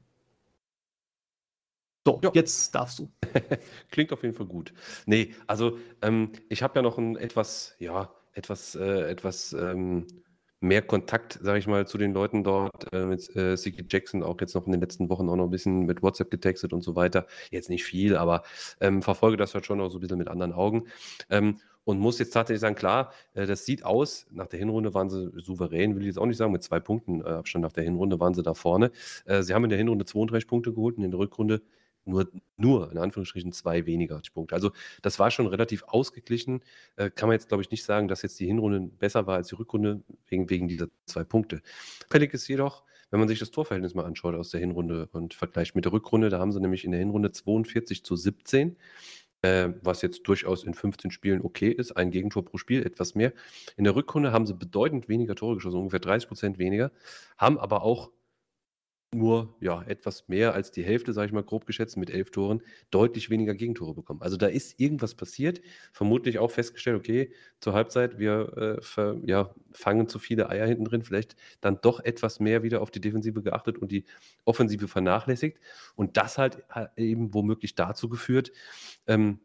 So, 2.08 2.20
jo. 2.24 2.32
jetzt 2.34 2.74
darfst 2.74 2.98
du. 2.98 3.12
Klingt 3.92 4.14
auf 4.14 4.24
jeden 4.24 4.36
Fall 4.36 4.48
gut. 4.48 4.74
Nee, 5.06 5.36
also 5.48 5.78
ähm, 6.02 6.32
ich 6.48 6.64
habe 6.64 6.80
ja 6.80 6.82
noch 6.82 6.98
ein 6.98 7.18
etwas, 7.18 7.76
ja, 7.78 8.10
etwas, 8.34 8.76
äh, 8.76 9.10
etwas 9.10 9.54
ähm, 9.54 10.08
mehr 10.62 10.82
Kontakt, 10.84 11.40
sage 11.42 11.60
ich 11.60 11.68
mal, 11.68 11.88
zu 11.88 11.98
den 11.98 12.14
Leuten 12.14 12.44
dort. 12.44 12.94
Äh, 12.94 13.06
mit 13.06 13.36
äh, 13.36 13.58
Siki 13.58 13.84
Jackson 13.90 14.24
auch 14.24 14.40
jetzt 14.40 14.54
noch 14.56 14.66
in 14.66 14.72
den 14.72 14.82
letzten 14.82 15.10
Wochen 15.10 15.28
auch 15.28 15.36
noch 15.36 15.46
ein 15.46 15.50
bisschen 15.50 15.86
mit 15.86 16.04
WhatsApp 16.04 16.32
getextet 16.32 16.72
und 16.72 16.82
so 16.84 16.96
weiter. 16.96 17.26
Jetzt 17.50 17.70
nicht 17.70 17.84
viel, 17.84 18.16
aber 18.16 18.44
ähm, 18.80 19.02
verfolge 19.02 19.38
das 19.38 19.54
halt 19.54 19.66
schon 19.66 19.80
noch 19.80 19.90
so 19.90 19.98
ein 19.98 20.02
bisschen 20.02 20.20
mit 20.20 20.28
anderen 20.28 20.54
Augen. 20.54 20.86
Ähm, 21.30 21.58
und 21.84 22.00
muss 22.00 22.20
jetzt 22.20 22.32
tatsächlich 22.32 22.62
sagen, 22.62 22.76
klar, 22.76 23.12
äh, 23.34 23.48
das 23.48 23.66
sieht 23.66 23.84
aus, 23.84 24.28
nach 24.32 24.48
der 24.48 24.60
Hinrunde 24.60 24.94
waren 24.94 25.10
sie 25.10 25.32
souverän, 25.38 25.96
will 25.96 26.04
ich 26.04 26.08
jetzt 26.08 26.20
auch 26.20 26.28
nicht 26.28 26.38
sagen, 26.38 26.52
mit 26.52 26.64
zwei 26.64 26.80
Punkten 26.80 27.22
äh, 27.22 27.30
Abstand 27.30 27.64
nach 27.64 27.74
der 27.74 27.84
Hinrunde 27.84 28.20
waren 28.20 28.36
sie 28.36 28.44
da 28.44 28.54
vorne. 28.54 28.92
Äh, 29.26 29.42
sie 29.42 29.54
haben 29.54 29.64
in 29.64 29.70
der 29.72 29.80
Hinrunde 29.80 30.06
32 30.06 30.48
Punkte 30.48 30.74
geholt 30.74 30.98
und 30.98 31.04
in 31.04 31.12
der 31.12 31.20
Rückrunde 31.20 31.62
nur, 32.06 32.30
nur 32.58 32.92
in 32.92 32.98
Anführungsstrichen 32.98 33.52
zwei 33.52 33.86
weniger 33.86 34.22
Punkte. 34.34 34.56
Also 34.56 34.72
das 35.02 35.20
war 35.20 35.32
schon 35.32 35.48
relativ 35.48 35.84
ausgeglichen. 35.84 36.62
Äh, 36.96 37.10
kann 37.10 37.28
man 37.28 37.34
jetzt, 37.34 37.48
glaube 37.48 37.64
ich, 37.64 37.72
nicht 37.72 37.84
sagen, 37.84 38.08
dass 38.08 38.22
jetzt 38.22 38.40
die 38.40 38.48
Hinrunde 38.48 38.82
besser 38.98 39.28
war 39.28 39.36
als 39.36 39.50
die 39.50 39.56
Rückrunde 39.56 40.04
wegen, 40.28 40.50
wegen 40.50 40.68
dieser 40.68 40.88
zwei 41.06 41.24
Punkte. 41.24 41.62
Fällig 42.10 42.34
ist 42.34 42.48
jedoch, 42.48 42.84
wenn 43.10 43.20
man 43.20 43.28
sich 43.28 43.40
das 43.40 43.52
Torverhältnis 43.52 43.94
mal 43.94 44.06
anschaut 44.06 44.36
aus 44.36 44.52
der 44.52 44.62
Hinrunde 44.62 45.10
und 45.12 45.34
vergleicht 45.34 45.76
mit 45.76 45.86
der 45.86 45.92
Rückrunde, 45.92 46.30
da 46.30 46.40
haben 46.40 46.52
sie 46.52 46.62
nämlich 46.62 46.86
in 46.86 46.92
der 46.92 47.00
Hinrunde 47.00 47.32
42 47.32 48.04
zu 48.04 48.16
17 48.16 48.78
äh, 49.42 49.70
was 49.82 50.02
jetzt 50.02 50.24
durchaus 50.28 50.64
in 50.64 50.74
15 50.74 51.12
Spielen 51.12 51.42
okay 51.42 51.72
ist, 51.72 51.94
ein 51.94 52.12
Gegentor 52.12 52.46
pro 52.46 52.58
Spiel, 52.58 52.86
etwas 52.86 53.16
mehr. 53.16 53.34
In 53.76 53.84
der 53.84 53.96
Rückrunde 53.96 54.32
haben 54.32 54.46
sie 54.46 54.54
bedeutend 54.54 55.10
weniger 55.10 55.36
Tore 55.36 55.56
geschossen, 55.56 55.78
ungefähr 55.78 56.00
30 56.00 56.28
Prozent 56.28 56.58
weniger, 56.58 56.92
haben 57.38 57.58
aber 57.58 57.84
auch 57.84 58.12
nur 59.14 59.56
ja, 59.60 59.84
etwas 59.84 60.28
mehr 60.30 60.54
als 60.54 60.72
die 60.72 60.84
Hälfte, 60.84 61.12
sage 61.12 61.28
ich 61.28 61.34
mal, 61.34 61.44
grob 61.44 61.66
geschätzt, 61.66 61.98
mit 61.98 62.10
elf 62.10 62.32
Toren, 62.32 62.62
deutlich 62.92 63.30
weniger 63.30 63.54
Gegentore 63.54 63.94
bekommen. 63.94 64.22
Also 64.22 64.38
da 64.38 64.48
ist 64.48 64.80
irgendwas 64.80 65.16
passiert. 65.16 65.62
Vermutlich 65.92 66.40
auch 66.40 66.52
festgestellt, 66.52 66.98
okay, 66.98 67.34
zur 67.60 67.74
Halbzeit, 67.74 68.20
wir 68.20 68.58
äh, 68.58 68.82
ver, 68.82 69.18
ja, 69.26 69.54
fangen 69.74 70.08
zu 70.08 70.18
viele 70.18 70.50
Eier 70.50 70.66
hinten 70.66 70.86
drin, 70.86 71.04
vielleicht 71.04 71.36
dann 71.60 71.80
doch 71.82 72.00
etwas 72.00 72.40
mehr 72.40 72.64
wieder 72.64 72.82
auf 72.82 72.90
die 72.90 73.02
Defensive 73.02 73.42
geachtet 73.42 73.78
und 73.78 73.92
die 73.92 74.06
Offensive 74.46 74.88
vernachlässigt. 74.88 75.60
Und 75.96 76.16
das 76.16 76.38
halt 76.38 76.64
eben 76.96 77.34
womöglich 77.34 77.76
dazu 77.76 78.08
geführt, 78.08 78.52
ähm, 79.08 79.40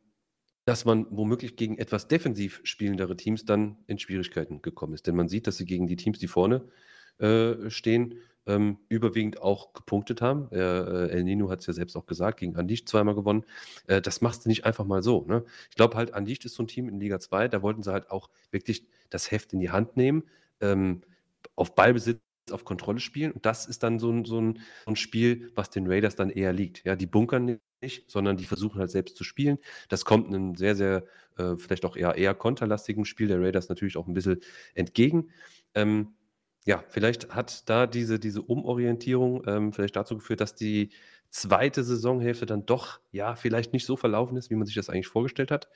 dass 0.64 0.84
man 0.84 1.06
womöglich 1.10 1.56
gegen 1.56 1.78
etwas 1.78 2.08
defensiv 2.08 2.60
spielendere 2.64 3.16
Teams 3.16 3.44
dann 3.44 3.78
in 3.86 3.98
Schwierigkeiten 3.98 4.62
gekommen 4.62 4.94
ist. 4.94 5.06
Denn 5.06 5.16
man 5.16 5.28
sieht, 5.28 5.46
dass 5.46 5.56
sie 5.56 5.64
gegen 5.64 5.86
die 5.86 5.96
Teams, 5.96 6.18
die 6.18 6.28
vorne 6.28 6.68
äh, 7.18 7.70
stehen, 7.70 8.20
ähm, 8.46 8.78
überwiegend 8.88 9.40
auch 9.42 9.72
gepunktet 9.72 10.22
haben. 10.22 10.48
Äh, 10.52 11.08
El 11.08 11.24
Nino 11.24 11.50
hat 11.50 11.60
es 11.60 11.66
ja 11.66 11.72
selbst 11.72 11.96
auch 11.96 12.06
gesagt, 12.06 12.40
gegen 12.40 12.56
Andicht 12.56 12.88
zweimal 12.88 13.14
gewonnen. 13.14 13.44
Äh, 13.86 14.00
das 14.00 14.20
machst 14.20 14.44
du 14.44 14.48
nicht 14.48 14.64
einfach 14.64 14.84
mal 14.84 15.02
so. 15.02 15.24
Ne? 15.26 15.44
Ich 15.70 15.76
glaube 15.76 15.96
halt, 15.96 16.14
Andicht 16.14 16.44
ist 16.44 16.54
so 16.54 16.62
ein 16.62 16.68
Team 16.68 16.88
in 16.88 17.00
Liga 17.00 17.18
2, 17.18 17.48
da 17.48 17.62
wollten 17.62 17.82
sie 17.82 17.92
halt 17.92 18.10
auch 18.10 18.30
wirklich 18.50 18.86
das 19.10 19.30
Heft 19.30 19.52
in 19.52 19.60
die 19.60 19.70
Hand 19.70 19.96
nehmen, 19.96 20.24
ähm, 20.60 21.02
auf 21.54 21.74
Ballbesitz 21.74 22.20
auf 22.52 22.64
Kontrolle 22.64 23.00
spielen. 23.00 23.32
Und 23.32 23.44
das 23.46 23.66
ist 23.66 23.82
dann 23.82 23.98
so 23.98 24.10
ein, 24.10 24.24
so, 24.24 24.40
ein, 24.40 24.60
so 24.84 24.92
ein 24.92 24.96
Spiel, 24.96 25.50
was 25.54 25.70
den 25.70 25.86
Raiders 25.86 26.16
dann 26.16 26.30
eher 26.30 26.52
liegt. 26.52 26.84
Ja, 26.84 26.96
die 26.96 27.06
bunkern 27.06 27.58
nicht, 27.80 28.10
sondern 28.10 28.36
die 28.36 28.44
versuchen 28.44 28.78
halt 28.78 28.90
selbst 28.90 29.16
zu 29.16 29.24
spielen. 29.24 29.58
Das 29.88 30.04
kommt 30.04 30.28
einem 30.28 30.54
sehr, 30.54 30.76
sehr, 30.76 31.04
äh, 31.38 31.56
vielleicht 31.56 31.84
auch 31.84 31.96
eher, 31.96 32.14
eher 32.14 32.34
konterlastigen 32.34 33.04
Spiel 33.04 33.28
der 33.28 33.40
Raiders 33.40 33.68
natürlich 33.68 33.96
auch 33.96 34.06
ein 34.06 34.14
bisschen 34.14 34.40
entgegen. 34.74 35.30
Ähm, 35.74 36.15
ja, 36.66 36.84
vielleicht 36.88 37.34
hat 37.34 37.68
da 37.70 37.86
diese, 37.86 38.18
diese 38.18 38.42
Umorientierung 38.42 39.42
ähm, 39.46 39.72
vielleicht 39.72 39.94
dazu 39.94 40.16
geführt, 40.16 40.40
dass 40.40 40.56
die 40.56 40.90
zweite 41.30 41.84
Saisonhälfte 41.84 42.44
dann 42.44 42.66
doch, 42.66 43.00
ja, 43.12 43.36
vielleicht 43.36 43.72
nicht 43.72 43.86
so 43.86 43.96
verlaufen 43.96 44.36
ist, 44.36 44.50
wie 44.50 44.56
man 44.56 44.66
sich 44.66 44.74
das 44.74 44.90
eigentlich 44.90 45.06
vorgestellt 45.06 45.52
hat. 45.52 45.68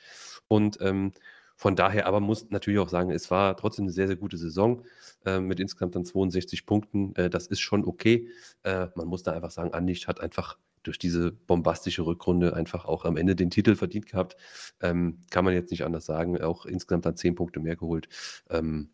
Und 0.48 0.78
ähm, 0.80 1.12
von 1.54 1.76
daher 1.76 2.06
aber 2.06 2.18
muss 2.18 2.50
natürlich 2.50 2.80
auch 2.80 2.88
sagen, 2.88 3.12
es 3.12 3.30
war 3.30 3.56
trotzdem 3.56 3.84
eine 3.84 3.92
sehr, 3.92 4.08
sehr 4.08 4.16
gute 4.16 4.36
Saison 4.36 4.82
äh, 5.24 5.38
mit 5.38 5.60
insgesamt 5.60 5.94
dann 5.94 6.04
62 6.04 6.66
Punkten. 6.66 7.14
Äh, 7.14 7.30
das 7.30 7.46
ist 7.46 7.60
schon 7.60 7.84
okay. 7.84 8.28
Äh, 8.64 8.88
man 8.96 9.06
muss 9.06 9.22
da 9.22 9.32
einfach 9.32 9.52
sagen, 9.52 9.72
Anlicht 9.72 10.08
hat 10.08 10.20
einfach 10.20 10.58
durch 10.82 10.98
diese 10.98 11.30
bombastische 11.30 12.04
Rückrunde 12.04 12.54
einfach 12.56 12.84
auch 12.84 13.04
am 13.04 13.16
Ende 13.16 13.36
den 13.36 13.50
Titel 13.50 13.76
verdient 13.76 14.06
gehabt. 14.06 14.36
Ähm, 14.80 15.20
kann 15.30 15.44
man 15.44 15.54
jetzt 15.54 15.70
nicht 15.70 15.84
anders 15.84 16.06
sagen. 16.06 16.40
Auch 16.40 16.66
insgesamt 16.66 17.06
dann 17.06 17.16
10 17.16 17.36
Punkte 17.36 17.60
mehr 17.60 17.76
geholt. 17.76 18.08
Ähm, 18.48 18.90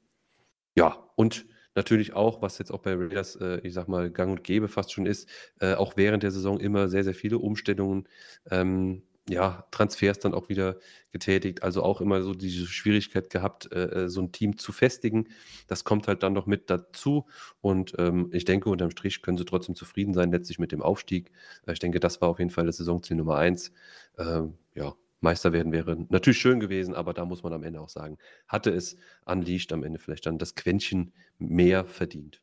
ja, 0.75 1.09
und 1.15 1.47
natürlich 1.77 2.15
auch, 2.15 2.43
was 2.43 2.59
jetzt 2.59 2.73
auch 2.73 2.81
bei 2.81 2.95
Raiders, 2.95 3.37
äh, 3.37 3.61
ich 3.63 3.75
sag 3.75 3.89
mal, 3.89 4.11
gang 4.11 4.31
und 4.33 4.45
gäbe 4.45 4.69
fast 4.69 4.93
schon 4.93 5.07
ist, 5.07 5.29
äh, 5.61 5.75
auch 5.75 5.97
während 5.97 6.23
der 6.23 6.31
Saison 6.31 6.59
immer 6.59 6.89
sehr, 6.89 7.05
sehr 7.05 7.15
viele 7.15 7.39
Umstellungen, 7.39 8.09
ähm, 8.51 9.03
ja, 9.29 9.67
Transfers 9.73 10.21
dann 10.21 10.35
auch 10.35 10.49
wieder 10.49 10.77
getätigt. 11.11 11.63
Also 11.63 11.83
auch 11.83 12.01
immer 12.01 12.23
so 12.23 12.33
diese 12.33 12.67
Schwierigkeit 12.67 13.29
gehabt, 13.31 13.73
äh, 13.73 14.05
äh 14.05 14.09
so 14.09 14.21
ein 14.23 14.33
Team 14.33 14.57
zu 14.57 14.73
festigen. 14.73 15.29
Das 15.67 15.85
kommt 15.85 16.07
halt 16.07 16.23
dann 16.23 16.33
noch 16.33 16.47
mit 16.47 16.71
dazu. 16.71 17.27
Und 17.61 17.95
ähm, 17.99 18.31
ich 18.33 18.45
denke, 18.45 18.71
unterm 18.71 18.91
Strich 18.91 19.23
können 19.23 19.37
sie 19.37 19.45
trotzdem 19.45 19.75
zufrieden 19.75 20.15
sein, 20.15 20.31
letztlich 20.31 20.59
mit 20.61 20.71
dem 20.73 20.83
Aufstieg. 20.83 21.33
Äh, 21.67 21.73
ich 21.73 21.81
denke, 21.81 21.99
das 22.01 22.21
war 22.21 22.29
auf 22.29 22.39
jeden 22.39 22.51
Fall 22.51 22.67
das 22.67 22.77
Saisonziel 22.77 23.17
Nummer 23.17 23.37
eins. 23.37 23.73
Ähm, 24.17 24.55
ja, 24.75 24.95
Meister 25.21 25.53
werden 25.53 25.73
wäre 25.73 25.97
natürlich 26.09 26.39
schön 26.39 26.61
gewesen, 26.61 26.95
aber 26.95 27.15
da 27.15 27.25
muss 27.25 27.43
man 27.43 27.53
am 27.53 27.63
Ende 27.63 27.81
auch 27.81 27.89
sagen, 27.89 28.19
hatte 28.47 28.71
es 28.71 28.97
Unleashed 29.25 29.73
am 29.73 29.83
Ende 29.83 29.99
vielleicht 29.99 30.27
dann 30.27 30.39
das 30.39 30.55
Quäntchen 30.55 31.13
mehr 31.39 31.85
verdient. 31.85 32.43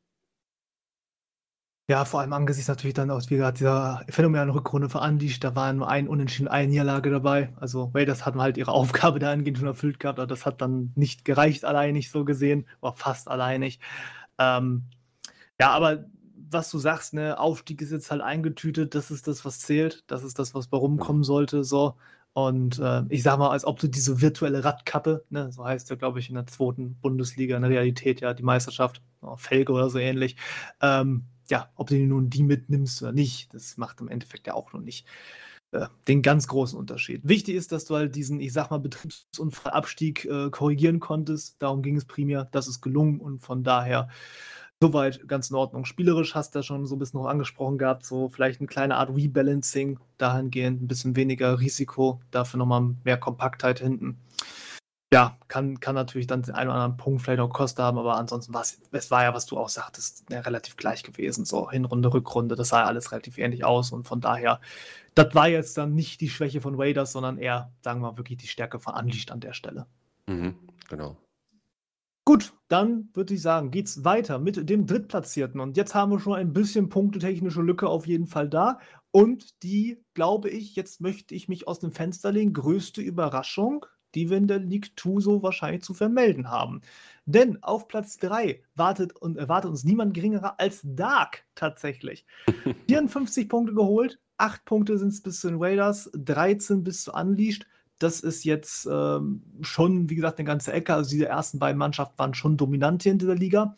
Ja, 1.89 2.06
vor 2.06 2.22
allem 2.22 2.32
angesichts 2.32 2.70
natürlich 2.70 2.94
dann 2.94 3.12
aus, 3.12 3.30
wie 3.30 3.36
gesagt, 3.36 3.60
dieser 3.60 4.06
phänomenalen 4.08 4.51
Rückrunde 4.51 4.88
für 4.88 5.01
Unleashed, 5.01 5.44
da 5.44 5.53
waren 5.53 5.77
nur 5.77 5.89
ein 5.89 6.08
Unentschieden, 6.08 6.48
eine 6.48 6.70
Niederlage 6.70 7.10
dabei. 7.10 7.53
Also 7.58 7.92
Raiders 7.94 8.25
hatten 8.25 8.39
halt 8.39 8.58
ihre 8.58 8.72
Aufgabe 8.72 9.20
dahingehend 9.20 9.58
schon 9.58 9.68
erfüllt 9.68 10.00
gehabt, 10.00 10.18
aber 10.18 10.27
das 10.27 10.46
hat 10.46 10.62
dann 10.62 10.94
nicht 10.96 11.25
gereicht, 11.25 11.65
alleinig 11.65 12.10
so 12.10 12.24
gesehen, 12.24 12.68
oder 12.82 12.94
fast 12.94 13.27
alleinig. 13.27 13.80
Ähm, 14.39 14.86
ja, 15.60 15.72
aber 15.72 16.06
was 16.50 16.72
du 16.72 16.77
sagst, 16.77 17.13
ne, 17.13 17.38
Aufstieg 17.38 17.82
ist 17.82 17.92
jetzt 17.92 18.12
halt 18.12 18.22
eingetütet, 18.22 18.96
das 18.96 19.12
ist 19.12 19.27
das, 19.27 19.44
was 19.44 19.60
zählt, 19.60 20.03
das 20.08 20.24
ist 20.24 20.40
das, 20.40 20.55
was 20.55 20.68
bei 20.68 20.77
rumkommen 20.77 21.24
sollte, 21.24 21.64
so. 21.66 21.96
Und 22.33 22.79
äh, 22.79 23.03
ich 23.09 23.22
sag 23.22 23.37
mal, 23.37 23.51
als 23.51 23.63
ob 23.63 23.79
du 23.79 23.87
diese 23.87 24.19
virtuelle 24.22 24.63
Radkappe, 24.63 25.24
ne, 25.29 25.51
so 25.51 25.63
heißt 25.63 25.89
ja, 25.91 25.96
glaube 25.96 26.19
ich, 26.19 26.29
in 26.29 26.35
der 26.35 26.48
zweiten 26.48 26.96
Bundesliga 26.96 27.55
in 27.55 27.61
der 27.61 27.72
Realität 27.72 28.22
ja 28.22 28.33
die 28.33 28.43
Meisterschaft, 28.43 29.01
oh, 29.22 29.37
Felge 29.37 29.72
oder 29.72 29.89
so 29.89 30.00
ähnlich, 30.00 30.35
ähm, 30.81 31.25
ja, 31.50 31.69
ob 31.75 31.89
du 31.89 31.96
nun 31.96 32.29
die 32.29 32.43
mitnimmst 32.43 33.03
oder 33.03 33.11
nicht, 33.11 33.53
das 33.53 33.77
macht 33.77 34.01
im 34.01 34.07
Endeffekt 34.07 34.48
ja 34.48 34.55
auch 34.55 34.74
noch 34.74 34.81
nicht 34.81 35.05
äh, 35.74 35.87
den 36.07 36.22
ganz 36.22 36.48
großen 36.48 36.77
Unterschied. 36.77 37.22
Wichtig 37.24 37.55
ist, 37.55 37.72
dass 37.72 37.85
du 37.85 37.96
halt 37.96 38.15
diesen, 38.15 38.39
ich 38.39 38.53
sag 38.53 38.72
mal, 38.72 38.79
Betriebsunfallabstieg 38.79 40.25
äh, 40.25 40.50
korrigieren 40.50 41.00
konntest. 41.00 41.61
Darum 41.61 41.81
ging 41.81 41.98
es 41.98 42.05
primär. 42.05 42.48
Das 42.51 42.67
ist 42.67 42.81
gelungen 42.81 43.19
und 43.19 43.39
von 43.39 43.63
daher 43.63 44.07
Soweit 44.83 45.29
ganz 45.29 45.50
in 45.50 45.55
Ordnung. 45.55 45.85
Spielerisch 45.85 46.35
hast 46.35 46.53
du 46.53 46.59
ja 46.59 46.63
schon 46.63 46.85
so 46.85 46.98
ein 46.98 47.00
bisschen 47.00 47.22
noch 47.22 47.29
angesprochen 47.29 47.77
gehabt, 47.77 48.05
so 48.05 48.27
vielleicht 48.27 48.59
eine 48.59 48.67
kleine 48.67 48.98
Art 48.98 49.15
Rebalancing 49.15 49.98
dahingehend, 50.17 50.81
ein 50.81 50.89
bisschen 50.89 51.15
weniger 51.15 51.57
Risiko, 51.57 52.19
dafür 52.31 52.57
nochmal 52.57 52.93
mehr 53.05 53.15
Kompaktheit 53.15 53.79
hinten. 53.79 54.19
Ja, 55.13 55.37
kann, 55.48 55.79
kann 55.79 55.96
natürlich 55.96 56.27
dann 56.27 56.41
den 56.41 56.53
einen 56.53 56.69
oder 56.69 56.79
anderen 56.79 56.98
Punkt 56.98 57.22
vielleicht 57.22 57.39
auch 57.39 57.48
Kosten 57.48 57.81
haben, 57.81 57.98
aber 57.98 58.17
ansonsten 58.17 58.53
war 58.53 58.63
es, 58.63 59.09
war 59.09 59.24
ja, 59.24 59.33
was 59.33 59.46
du 59.46 59.57
auch 59.57 59.69
sagtest, 59.69 60.25
ja, 60.29 60.41
relativ 60.41 60.75
gleich 60.75 61.01
gewesen. 61.03 61.46
So 61.46 61.72
Hinrunde, 61.72 62.13
Rückrunde, 62.13 62.55
das 62.55 62.67
sah 62.67 62.81
ja 62.81 62.85
alles 62.87 63.13
relativ 63.13 63.37
ähnlich 63.37 63.63
aus 63.63 63.93
und 63.93 64.05
von 64.05 64.19
daher, 64.19 64.59
das 65.15 65.33
war 65.33 65.48
jetzt 65.48 65.77
dann 65.77 65.96
nicht 65.96 66.19
die 66.19 66.29
Schwäche 66.29 66.59
von 66.59 66.75
Raiders, 66.75 67.13
sondern 67.13 67.37
eher, 67.37 67.72
sagen 67.83 68.01
wir 68.01 68.11
mal, 68.11 68.17
wirklich 68.17 68.39
die 68.39 68.48
Stärke 68.48 68.79
von 68.79 68.96
Unleashed 68.96 69.31
an 69.31 69.39
der 69.39 69.53
Stelle. 69.53 69.85
Mhm, 70.27 70.55
genau. 70.89 71.15
Gut, 72.25 72.53
dann 72.70 73.09
würde 73.14 73.33
ich 73.33 73.42
sagen, 73.42 73.70
geht's 73.70 74.05
weiter 74.05 74.40
mit 74.40 74.70
dem 74.70 74.88
Drittplatzierten. 74.88 75.59
Und 75.59 75.75
jetzt 75.75 75.94
haben 75.94 76.12
wir 76.12 76.20
schon 76.20 76.36
ein 76.36 76.53
bisschen 76.53 76.88
punktetechnische 76.88 77.62
Lücke 77.62 77.90
auf 77.90 78.07
jeden 78.07 78.27
Fall 78.27 78.50
da. 78.50 78.79
Und 79.12 79.62
die, 79.62 80.01
glaube 80.14 80.50
ich, 80.50 80.75
jetzt 80.75 81.01
möchte 81.01 81.36
ich 81.36 81.50
mich 81.50 81.68
aus 81.68 81.79
dem 81.79 81.92
Fenster 81.92 82.31
legen, 82.31 82.53
größte 82.53 83.01
Überraschung, 83.01 83.86
die 84.16 84.29
wir 84.29 84.38
in 84.38 84.48
der 84.48 84.59
League 84.59 84.94
2 84.98 85.20
so 85.20 85.44
wahrscheinlich 85.44 85.83
zu 85.83 85.94
vermelden 85.94 86.50
haben. 86.50 86.81
Denn 87.25 87.62
auf 87.62 87.90
Platz 87.90 88.18
3 88.18 88.64
wartet, 88.75 89.16
und, 89.18 89.38
erwartet 89.38 89.70
uns 89.70 89.83
niemand 89.83 90.14
geringerer 90.14 90.59
als 90.59 90.81
Dark 90.83 91.44
tatsächlich. 91.55 92.25
54 92.88 93.50
Punkte 93.50 93.74
geholt, 93.74 94.20
8 94.38 94.64
Punkte 94.64 94.98
sind 94.98 95.09
es 95.09 95.22
bis 95.22 95.42
zu 95.42 95.50
den 95.50 95.62
Raiders, 95.62 96.09
13 96.14 96.83
bis 96.83 97.03
zu 97.03 97.14
Unleashed. 97.14 97.68
Das 98.03 98.20
ist 98.20 98.44
jetzt 98.44 98.87
ähm, 98.92 99.44
schon, 99.61 100.09
wie 100.09 100.16
gesagt, 100.16 100.37
eine 100.37 100.46
ganze 100.46 100.74
Ecke. 100.74 100.94
Also 100.94 101.09
diese 101.09 101.27
ersten 101.27 101.59
beiden 101.59 101.77
Mannschaften 101.77 102.18
waren 102.18 102.33
schon 102.33 102.57
dominant 102.57 103.03
hier 103.03 103.13
in 103.13 103.18
dieser 103.18 103.35
Liga. 103.35 103.77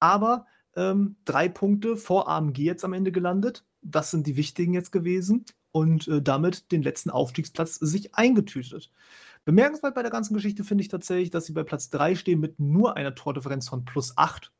Aber 0.00 0.46
ähm, 0.76 1.16
drei 1.24 1.48
Punkte 1.48 1.96
vor 1.96 2.28
AMG 2.28 2.58
jetzt 2.58 2.84
am 2.84 2.92
Ende 2.92 3.10
gelandet. 3.10 3.64
Das 3.80 4.10
sind 4.10 4.26
die 4.26 4.36
wichtigen 4.36 4.74
jetzt 4.74 4.92
gewesen. 4.92 5.46
Und 5.72 6.06
äh, 6.08 6.20
damit 6.20 6.72
den 6.72 6.82
letzten 6.82 7.08
Aufstiegsplatz 7.10 7.76
sich 7.76 8.14
eingetütet. 8.14 8.92
Bemerkenswert 9.46 9.94
bei 9.94 10.02
der 10.02 10.10
ganzen 10.10 10.34
Geschichte 10.34 10.62
finde 10.62 10.82
ich 10.82 10.88
tatsächlich, 10.88 11.30
dass 11.30 11.46
sie 11.46 11.52
bei 11.52 11.64
Platz 11.64 11.90
3 11.90 12.14
stehen 12.16 12.40
mit 12.40 12.60
nur 12.60 12.96
einer 12.96 13.14
Tordifferenz 13.14 13.68
von 13.68 13.84
plus 13.84 14.16
8. 14.16 14.52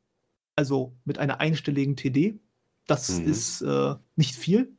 Also 0.55 0.95
mit 1.05 1.19
einer 1.19 1.39
einstelligen 1.39 1.95
TD. 1.95 2.39
Das 2.87 3.19
mhm. 3.19 3.27
ist 3.27 3.61
äh, 3.61 3.95
nicht 4.15 4.35
viel. 4.35 4.75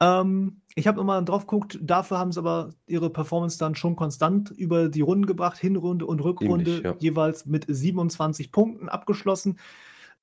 Ähm, 0.00 0.60
ich 0.74 0.86
habe 0.86 0.98
nochmal 0.98 1.24
drauf 1.24 1.46
geguckt, 1.46 1.78
dafür 1.82 2.18
haben 2.18 2.32
sie 2.32 2.38
aber 2.38 2.70
ihre 2.86 3.10
Performance 3.10 3.58
dann 3.58 3.74
schon 3.74 3.96
konstant 3.96 4.50
über 4.50 4.88
die 4.88 5.00
Runden 5.00 5.26
gebracht, 5.26 5.58
Hinrunde 5.58 6.06
und 6.06 6.20
Rückrunde 6.20 6.70
Ähnlich, 6.70 6.84
ja. 6.84 6.96
jeweils 7.00 7.46
mit 7.46 7.66
27 7.68 8.52
Punkten 8.52 8.88
abgeschlossen. 8.88 9.58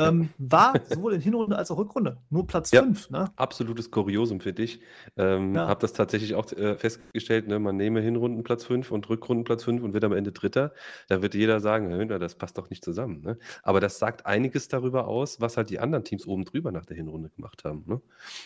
Ähm, 0.01 0.29
war 0.37 0.73
sowohl 0.89 1.13
in 1.13 1.21
Hinrunde 1.21 1.57
als 1.57 1.71
auch 1.71 1.77
Rückrunde 1.77 2.17
nur 2.29 2.45
Platz 2.45 2.71
5. 2.71 3.09
Ja, 3.11 3.19
ne? 3.19 3.31
Absolutes 3.37 3.91
Kuriosum 3.91 4.41
für 4.41 4.51
dich. 4.51 4.81
Ähm, 5.15 5.55
ja. 5.55 5.67
Habe 5.67 5.79
das 5.79 5.93
tatsächlich 5.93 6.35
auch 6.35 6.51
äh, 6.51 6.75
festgestellt. 6.75 7.47
Ne? 7.47 7.59
Man 7.59 7.77
nehme 7.77 8.01
Hinrunden 8.01 8.43
Platz 8.43 8.65
5 8.65 8.91
und 8.91 9.07
Rückrunden 9.09 9.45
Platz 9.45 9.63
5 9.63 9.83
und 9.83 9.93
wird 9.93 10.03
am 10.03 10.11
Ende 10.11 10.33
Dritter. 10.33 10.73
Da 11.07 11.21
wird 11.21 11.33
jeder 11.33 11.61
sagen, 11.61 12.09
das 12.09 12.35
passt 12.35 12.57
doch 12.57 12.69
nicht 12.69 12.83
zusammen. 12.83 13.21
Ne? 13.21 13.37
Aber 13.63 13.79
das 13.79 13.97
sagt 13.97 14.25
einiges 14.25 14.67
darüber 14.67 15.07
aus, 15.07 15.39
was 15.39 15.55
halt 15.55 15.69
die 15.69 15.79
anderen 15.79 16.03
Teams 16.03 16.27
oben 16.27 16.43
drüber 16.43 16.73
nach 16.73 16.85
der 16.85 16.97
Hinrunde 16.97 17.29
gemacht 17.29 17.63
haben. 17.63 17.83
Ne? 17.87 18.01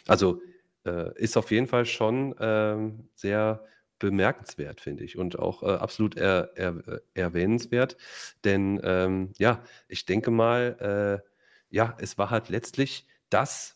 Also 0.07 0.41
äh, 0.85 1.17
ist 1.19 1.35
auf 1.35 1.49
jeden 1.49 1.67
Fall 1.67 1.85
schon 1.85 2.35
ähm, 2.39 3.09
sehr 3.15 3.63
bemerkenswert, 3.97 4.81
finde 4.81 5.03
ich, 5.03 5.17
und 5.17 5.37
auch 5.37 5.61
äh, 5.61 5.67
absolut 5.67 6.15
er, 6.15 6.51
er, 6.55 7.01
erwähnenswert. 7.13 7.97
Denn 8.45 8.79
ähm, 8.83 9.33
ja, 9.37 9.61
ich 9.87 10.05
denke 10.05 10.31
mal, 10.31 11.21
äh, 11.23 11.28
ja, 11.69 11.95
es 11.99 12.17
war 12.17 12.29
halt 12.29 12.49
letztlich 12.49 13.07
das 13.29 13.75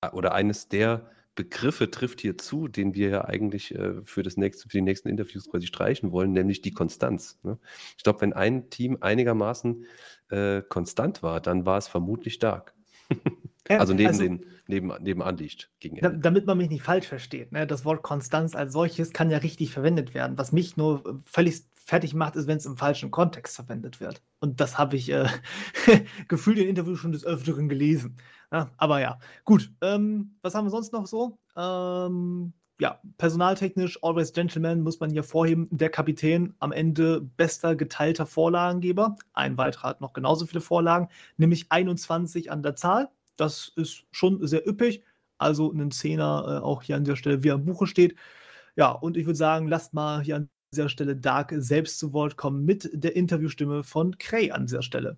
äh, 0.00 0.08
oder 0.10 0.34
eines 0.34 0.68
der 0.68 1.10
Begriffe 1.34 1.90
trifft 1.90 2.20
hier 2.20 2.36
zu, 2.36 2.68
den 2.68 2.94
wir 2.94 3.08
ja 3.08 3.24
eigentlich 3.24 3.74
äh, 3.74 4.02
für, 4.04 4.22
das 4.22 4.36
nächste, 4.36 4.68
für 4.68 4.76
die 4.76 4.82
nächsten 4.82 5.08
Interviews 5.08 5.48
quasi 5.48 5.66
streichen 5.66 6.12
wollen, 6.12 6.32
nämlich 6.32 6.60
die 6.60 6.72
Konstanz. 6.72 7.38
Ne? 7.42 7.58
Ich 7.96 8.02
glaube, 8.02 8.20
wenn 8.20 8.32
ein 8.32 8.68
Team 8.68 8.98
einigermaßen 9.00 9.86
äh, 10.30 10.62
konstant 10.68 11.22
war, 11.22 11.40
dann 11.40 11.64
war 11.66 11.78
es 11.78 11.88
vermutlich 11.88 12.34
stark. 12.34 12.74
also 13.78 13.92
neben, 13.92 14.08
also, 14.08 14.22
den, 14.22 14.46
neben, 14.66 14.92
neben 15.00 15.22
Anlicht 15.22 15.70
gegen 15.80 15.96
da, 15.96 16.10
Damit 16.10 16.46
man 16.46 16.58
mich 16.58 16.70
nicht 16.70 16.82
falsch 16.82 17.06
versteht. 17.06 17.52
Ne? 17.52 17.66
Das 17.66 17.84
Wort 17.84 18.02
Konstanz 18.02 18.54
als 18.54 18.72
solches 18.72 19.12
kann 19.12 19.30
ja 19.30 19.38
richtig 19.38 19.72
verwendet 19.72 20.14
werden. 20.14 20.38
Was 20.38 20.52
mich 20.52 20.76
nur 20.76 21.20
völlig 21.24 21.62
fertig 21.74 22.14
macht, 22.14 22.36
ist, 22.36 22.46
wenn 22.46 22.58
es 22.58 22.66
im 22.66 22.76
falschen 22.76 23.10
Kontext 23.10 23.56
verwendet 23.56 24.00
wird. 24.00 24.22
Und 24.38 24.60
das 24.60 24.78
habe 24.78 24.96
ich 24.96 25.10
äh, 25.10 25.28
gefühlt 26.28 26.58
in 26.58 26.68
Interviews 26.68 26.98
schon 26.98 27.12
des 27.12 27.24
Öfteren 27.24 27.68
gelesen. 27.68 28.16
Ja, 28.52 28.70
aber 28.76 29.00
ja, 29.00 29.18
gut. 29.44 29.72
Ähm, 29.80 30.36
was 30.42 30.54
haben 30.54 30.66
wir 30.66 30.70
sonst 30.70 30.92
noch 30.92 31.06
so? 31.06 31.38
Ähm, 31.56 32.52
ja, 32.80 32.98
personaltechnisch, 33.18 34.02
Always 34.02 34.32
Gentleman 34.32 34.80
muss 34.80 35.00
man 35.00 35.10
hier 35.10 35.22
vorheben. 35.22 35.68
Der 35.70 35.90
Kapitän 35.90 36.54
am 36.60 36.72
Ende 36.72 37.20
bester 37.20 37.76
geteilter 37.76 38.24
Vorlagengeber. 38.24 39.16
Ein 39.34 39.58
weiterer 39.58 39.90
hat 39.90 40.00
noch 40.00 40.14
genauso 40.14 40.46
viele 40.46 40.62
Vorlagen, 40.62 41.08
nämlich 41.36 41.70
21 41.70 42.50
an 42.50 42.62
der 42.62 42.76
Zahl. 42.76 43.10
Das 43.40 43.72
ist 43.76 44.04
schon 44.10 44.46
sehr 44.46 44.66
üppig. 44.68 45.02
Also 45.38 45.72
ein 45.72 45.90
Zehner 45.90 46.44
äh, 46.46 46.64
auch 46.64 46.82
hier 46.82 46.96
an 46.96 47.04
der 47.04 47.16
Stelle, 47.16 47.42
wie 47.42 47.48
er 47.48 47.54
im 47.54 47.64
Buche 47.64 47.86
steht. 47.86 48.16
Ja, 48.76 48.90
und 48.90 49.16
ich 49.16 49.26
würde 49.26 49.38
sagen, 49.38 49.68
lasst 49.68 49.94
mal 49.94 50.22
hier 50.22 50.36
an 50.36 50.48
dieser 50.74 50.88
Stelle 50.88 51.16
Dark 51.16 51.52
selbst 51.56 51.98
zu 51.98 52.12
Wort 52.12 52.36
kommen 52.36 52.64
mit 52.64 52.90
der 52.92 53.16
Interviewstimme 53.16 53.82
von 53.82 54.18
Cray 54.18 54.52
an 54.52 54.66
dieser 54.66 54.82
Stelle. 54.82 55.16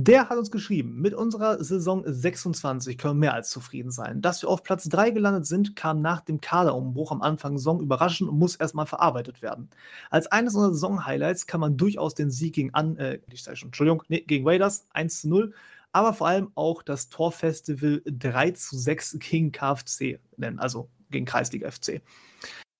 Der 0.00 0.28
hat 0.28 0.36
uns 0.36 0.50
geschrieben, 0.50 1.00
mit 1.00 1.14
unserer 1.14 1.62
Saison 1.62 2.02
26 2.04 2.98
können 2.98 3.14
wir 3.14 3.20
mehr 3.26 3.34
als 3.34 3.50
zufrieden 3.50 3.92
sein. 3.92 4.20
Dass 4.20 4.42
wir 4.42 4.48
auf 4.48 4.64
Platz 4.64 4.88
3 4.88 5.12
gelandet 5.12 5.46
sind, 5.46 5.76
kam 5.76 6.02
nach 6.02 6.20
dem 6.20 6.40
Kaderumbruch 6.40 7.12
am 7.12 7.22
Anfang 7.22 7.52
der 7.52 7.58
Saison 7.58 7.80
überraschend 7.80 8.28
und 8.28 8.36
muss 8.36 8.56
erstmal 8.56 8.86
verarbeitet 8.86 9.40
werden. 9.40 9.70
Als 10.10 10.26
eines 10.26 10.56
unserer 10.56 10.72
Saison-Highlights 10.72 11.46
kann 11.46 11.60
man 11.60 11.76
durchaus 11.76 12.16
den 12.16 12.32
Sieg 12.32 12.56
gegen, 12.56 12.74
an, 12.74 12.96
äh, 12.96 13.20
ich 13.30 13.44
sage 13.44 13.56
schon, 13.56 13.68
Entschuldigung, 13.68 14.02
nee, 14.08 14.20
gegen 14.20 14.46
Raiders 14.46 14.88
1 14.92 15.20
zu 15.20 15.28
0, 15.28 15.54
aber 15.94 16.12
vor 16.12 16.26
allem 16.26 16.50
auch 16.54 16.82
das 16.82 17.08
Torfestival 17.08 18.02
3 18.04 18.50
zu 18.52 18.76
6 18.76 19.18
gegen 19.20 19.52
KFC 19.52 20.18
nennen, 20.36 20.58
also 20.58 20.90
gegen 21.10 21.24
Kreisliga 21.24 21.70
FC. 21.70 22.02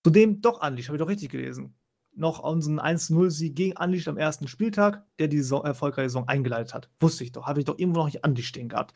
Zudem 0.02 0.40
doch 0.40 0.60
Anlich, 0.60 0.88
habe 0.88 0.96
ich 0.96 1.00
doch 1.00 1.08
richtig 1.08 1.30
gelesen 1.30 1.74
noch 2.16 2.40
unseren 2.40 2.80
1-0-Sieg 2.80 3.56
gegen 3.56 3.76
Unleashed 3.76 4.08
am 4.08 4.16
ersten 4.16 4.48
Spieltag, 4.48 5.04
der 5.18 5.28
die 5.28 5.38
Saison, 5.38 5.64
erfolgreiche 5.64 6.08
Saison 6.08 6.28
eingeleitet 6.28 6.74
hat. 6.74 6.88
Wusste 7.00 7.24
ich 7.24 7.32
doch, 7.32 7.46
habe 7.46 7.60
ich 7.60 7.64
doch 7.64 7.78
irgendwo 7.78 8.00
noch 8.00 8.06
nicht 8.06 8.24
Unleashed 8.24 8.48
stehen 8.48 8.68
gehabt. 8.68 8.94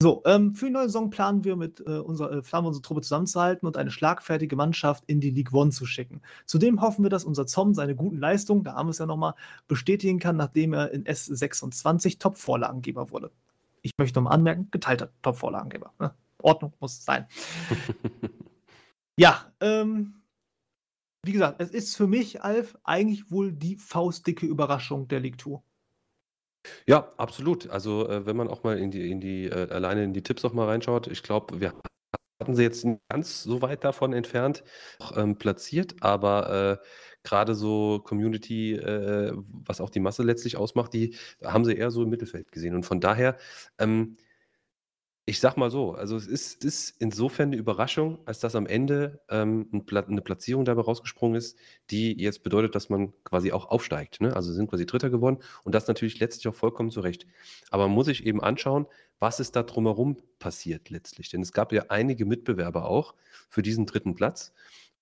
So, 0.00 0.22
ähm, 0.26 0.54
für 0.54 0.66
die 0.66 0.72
neue 0.72 0.86
Saison 0.86 1.10
planen 1.10 1.44
wir 1.44 1.56
mit 1.56 1.80
äh, 1.80 1.98
unserer, 1.98 2.32
äh, 2.32 2.42
wir 2.42 2.64
unsere 2.64 2.82
Truppe 2.82 3.02
zusammenzuhalten 3.02 3.66
und 3.66 3.76
eine 3.76 3.90
schlagfertige 3.90 4.56
Mannschaft 4.56 5.04
in 5.06 5.20
die 5.20 5.30
League 5.30 5.52
One 5.52 5.70
zu 5.70 5.86
schicken. 5.86 6.22
Zudem 6.46 6.80
hoffen 6.80 7.02
wir, 7.02 7.10
dass 7.10 7.24
unser 7.24 7.46
Zom 7.46 7.74
seine 7.74 7.96
guten 7.96 8.18
Leistungen, 8.18 8.64
da 8.64 8.74
haben 8.74 8.86
wir 8.86 8.92
es 8.92 8.98
ja 8.98 9.06
nochmal, 9.06 9.34
bestätigen 9.68 10.18
kann, 10.18 10.36
nachdem 10.36 10.72
er 10.72 10.92
in 10.92 11.04
S26 11.04 12.18
Top-Vorlagengeber 12.18 13.10
wurde. 13.10 13.30
Ich 13.82 13.92
möchte 13.98 14.18
nochmal 14.18 14.34
anmerken, 14.34 14.68
geteilter 14.70 15.12
Top-Vorlagengeber. 15.22 15.92
Ne? 15.98 16.14
Ordnung 16.38 16.72
muss 16.80 17.04
sein. 17.04 17.26
ja, 19.18 19.52
ähm, 19.60 20.22
wie 21.24 21.32
gesagt, 21.32 21.60
es 21.60 21.70
ist 21.70 21.96
für 21.96 22.06
mich, 22.06 22.42
Alf, 22.42 22.76
eigentlich 22.84 23.30
wohl 23.30 23.52
die 23.52 23.76
faustdicke 23.76 24.46
Überraschung 24.46 25.08
der 25.08 25.20
League 25.20 25.38
Tour. 25.38 25.62
Ja, 26.86 27.12
absolut. 27.16 27.70
Also, 27.70 28.08
äh, 28.08 28.26
wenn 28.26 28.36
man 28.36 28.48
auch 28.48 28.62
mal 28.62 28.78
in 28.78 28.90
die, 28.90 29.10
in 29.10 29.20
die 29.20 29.46
äh, 29.46 29.68
alleine 29.70 30.04
in 30.04 30.12
die 30.12 30.22
Tipps 30.22 30.44
auch 30.44 30.52
mal 30.52 30.66
reinschaut, 30.66 31.06
ich 31.08 31.22
glaube, 31.22 31.60
wir 31.60 31.74
hatten 32.40 32.54
sie 32.54 32.62
jetzt 32.62 32.84
nicht 32.84 33.00
ganz 33.08 33.42
so 33.42 33.62
weit 33.62 33.84
davon 33.84 34.12
entfernt 34.12 34.64
ähm, 35.14 35.38
platziert, 35.38 35.96
aber 36.02 36.80
äh, 36.82 36.86
gerade 37.22 37.54
so 37.54 38.00
Community, 38.04 38.74
äh, 38.74 39.32
was 39.48 39.80
auch 39.80 39.90
die 39.90 40.00
Masse 40.00 40.22
letztlich 40.22 40.56
ausmacht, 40.56 40.92
die 40.92 41.14
haben 41.42 41.64
sie 41.64 41.74
eher 41.74 41.90
so 41.90 42.02
im 42.02 42.10
Mittelfeld 42.10 42.52
gesehen. 42.52 42.74
Und 42.74 42.84
von 42.84 43.00
daher, 43.00 43.36
ähm, 43.78 44.16
ich 45.24 45.38
sag 45.38 45.56
mal 45.56 45.70
so, 45.70 45.92
also 45.92 46.16
es 46.16 46.26
ist, 46.26 46.64
ist 46.64 46.96
insofern 46.98 47.50
eine 47.50 47.56
Überraschung, 47.56 48.18
als 48.26 48.40
dass 48.40 48.56
am 48.56 48.66
Ende 48.66 49.20
ähm, 49.28 49.68
eine 49.72 50.20
Platzierung 50.20 50.64
dabei 50.64 50.82
rausgesprungen 50.82 51.36
ist, 51.36 51.56
die 51.90 52.20
jetzt 52.20 52.42
bedeutet, 52.42 52.74
dass 52.74 52.88
man 52.88 53.12
quasi 53.22 53.52
auch 53.52 53.66
aufsteigt. 53.66 54.20
Ne? 54.20 54.34
Also 54.34 54.52
sind 54.52 54.68
quasi 54.68 54.84
Dritter 54.84 55.10
geworden 55.10 55.38
und 55.62 55.76
das 55.76 55.86
natürlich 55.86 56.18
letztlich 56.18 56.48
auch 56.48 56.56
vollkommen 56.56 56.90
zu 56.90 57.00
Recht. 57.00 57.26
Aber 57.70 57.86
man 57.86 57.94
muss 57.94 58.06
sich 58.06 58.26
eben 58.26 58.42
anschauen, 58.42 58.86
was 59.20 59.38
ist 59.38 59.54
da 59.54 59.62
drumherum 59.62 60.16
passiert 60.40 60.90
letztlich. 60.90 61.28
Denn 61.30 61.40
es 61.40 61.52
gab 61.52 61.72
ja 61.72 61.84
einige 61.88 62.26
Mitbewerber 62.26 62.86
auch 62.86 63.14
für 63.48 63.62
diesen 63.62 63.86
dritten 63.86 64.16
Platz. 64.16 64.52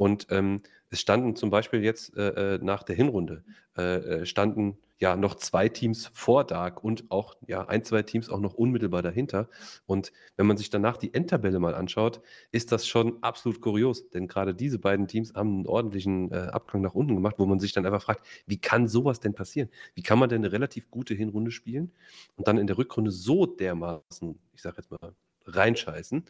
Und 0.01 0.29
ähm, 0.31 0.63
es 0.89 0.99
standen 0.99 1.37
zum 1.37 1.51
Beispiel 1.51 1.85
jetzt 1.85 2.17
äh, 2.17 2.55
äh 2.55 2.59
nach 2.63 2.85
der 2.85 2.97
Hinrunde, 2.97 3.45
äh, 3.77 3.97
äh, 4.23 4.27
standen 4.27 4.79
ja 4.99 5.15
noch 5.15 5.35
zwei 5.35 5.69
Teams 5.69 6.11
vor 6.15 6.45
Dark 6.45 6.83
und 6.83 7.11
auch 7.11 7.37
ja 7.47 7.69
ein, 7.69 7.85
zwei 7.85 8.03
Teams 8.03 8.31
auch 8.31 8.41
noch 8.41 8.55
unmittelbar 8.55 9.03
dahinter. 9.03 9.51
Und 9.85 10.11
wenn 10.39 10.47
man 10.47 10.57
sich 10.57 10.71
danach 10.71 10.97
die 10.97 11.13
Endtabelle 11.13 11.59
mal 11.59 11.75
anschaut, 11.75 12.23
ist 12.51 12.73
das 12.73 12.87
schon 12.87 13.23
absolut 13.23 13.61
kurios, 13.61 14.09
denn 14.09 14.27
gerade 14.27 14.55
diese 14.55 14.79
beiden 14.79 15.07
Teams 15.07 15.35
haben 15.35 15.57
einen 15.57 15.67
ordentlichen 15.67 16.33
äh, 16.33 16.49
Abgang 16.51 16.81
nach 16.81 16.95
unten 16.95 17.15
gemacht, 17.15 17.35
wo 17.37 17.45
man 17.45 17.61
sich 17.61 17.75
dann 17.75 17.85
einfach 17.85 18.03
fragt, 18.03 18.25
wie 18.47 18.59
kann 18.59 18.89
sowas 18.89 19.21
denn 19.21 19.35
passieren? 19.35 19.69
Wie 19.95 20.03
kann 20.03 20.19
man 20.19 20.31
denn 20.31 20.43
eine 20.43 20.51
relativ 20.51 20.91
gute 20.91 21.13
Hinrunde 21.13 21.51
spielen 21.51 21.93
und 22.37 22.49
dann 22.49 22.57
in 22.57 22.67
der 22.67 22.79
Rückrunde 22.79 23.11
so 23.11 23.45
dermaßen, 23.45 24.39
ich 24.55 24.63
sage 24.63 24.77
jetzt 24.79 24.91
mal, 24.91 25.15
reinscheißen? 25.45 26.25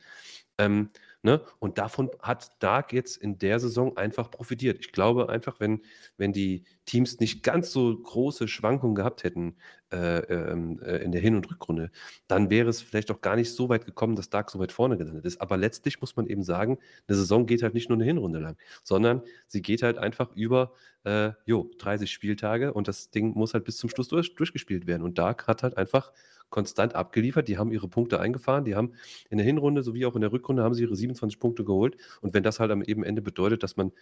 Ähm, 0.64 0.90
Ne? 1.22 1.42
Und 1.58 1.76
davon 1.76 2.10
hat 2.22 2.50
Dark 2.62 2.94
jetzt 2.94 3.18
in 3.18 3.36
der 3.38 3.60
Saison 3.60 3.94
einfach 3.98 4.30
profitiert. 4.30 4.78
Ich 4.80 4.90
glaube 4.90 5.28
einfach, 5.28 5.60
wenn, 5.60 5.82
wenn 6.16 6.32
die 6.32 6.64
Teams 6.86 7.20
nicht 7.20 7.42
ganz 7.42 7.72
so 7.72 7.94
große 7.94 8.48
Schwankungen 8.48 8.94
gehabt 8.94 9.22
hätten 9.22 9.56
äh, 9.92 10.20
ähm, 10.20 10.80
äh, 10.82 10.96
in 11.04 11.12
der 11.12 11.20
Hin- 11.20 11.36
und 11.36 11.50
Rückrunde, 11.50 11.90
dann 12.26 12.48
wäre 12.48 12.70
es 12.70 12.80
vielleicht 12.80 13.10
auch 13.10 13.20
gar 13.20 13.36
nicht 13.36 13.52
so 13.52 13.68
weit 13.68 13.84
gekommen, 13.84 14.16
dass 14.16 14.30
Dark 14.30 14.50
so 14.50 14.58
weit 14.60 14.72
vorne 14.72 14.96
gelandet 14.96 15.26
ist. 15.26 15.42
Aber 15.42 15.58
letztlich 15.58 16.00
muss 16.00 16.16
man 16.16 16.26
eben 16.26 16.42
sagen, 16.42 16.78
eine 17.06 17.18
Saison 17.18 17.44
geht 17.44 17.62
halt 17.62 17.74
nicht 17.74 17.90
nur 17.90 17.98
eine 17.98 18.06
Hinrunde 18.06 18.38
lang, 18.38 18.56
sondern 18.82 19.20
sie 19.46 19.60
geht 19.60 19.82
halt 19.82 19.98
einfach 19.98 20.34
über 20.34 20.72
äh, 21.04 21.32
jo, 21.44 21.70
30 21.78 22.10
Spieltage 22.10 22.72
und 22.72 22.88
das 22.88 23.10
Ding 23.10 23.34
muss 23.34 23.52
halt 23.52 23.64
bis 23.64 23.76
zum 23.76 23.90
Schluss 23.90 24.08
durch, 24.08 24.34
durchgespielt 24.36 24.86
werden. 24.86 25.02
Und 25.02 25.18
Dark 25.18 25.46
hat 25.48 25.62
halt 25.62 25.76
einfach 25.76 26.12
konstant 26.50 26.94
abgeliefert. 26.94 27.48
Die 27.48 27.58
haben 27.58 27.72
ihre 27.72 27.88
Punkte 27.88 28.20
eingefahren. 28.20 28.64
Die 28.64 28.74
haben 28.74 28.92
in 29.30 29.38
der 29.38 29.46
Hinrunde 29.46 29.82
sowie 29.82 30.06
auch 30.06 30.14
in 30.14 30.20
der 30.20 30.32
Rückrunde 30.32 30.62
haben 30.62 30.74
sie 30.74 30.82
ihre 30.82 30.96
27 30.96 31.40
Punkte 31.40 31.64
geholt. 31.64 31.96
Und 32.20 32.34
wenn 32.34 32.42
das 32.42 32.60
halt 32.60 32.70
am 32.70 32.82
eben 32.82 33.04
Ende 33.04 33.22
bedeutet, 33.22 33.62
dass 33.62 33.76
man 33.76 33.92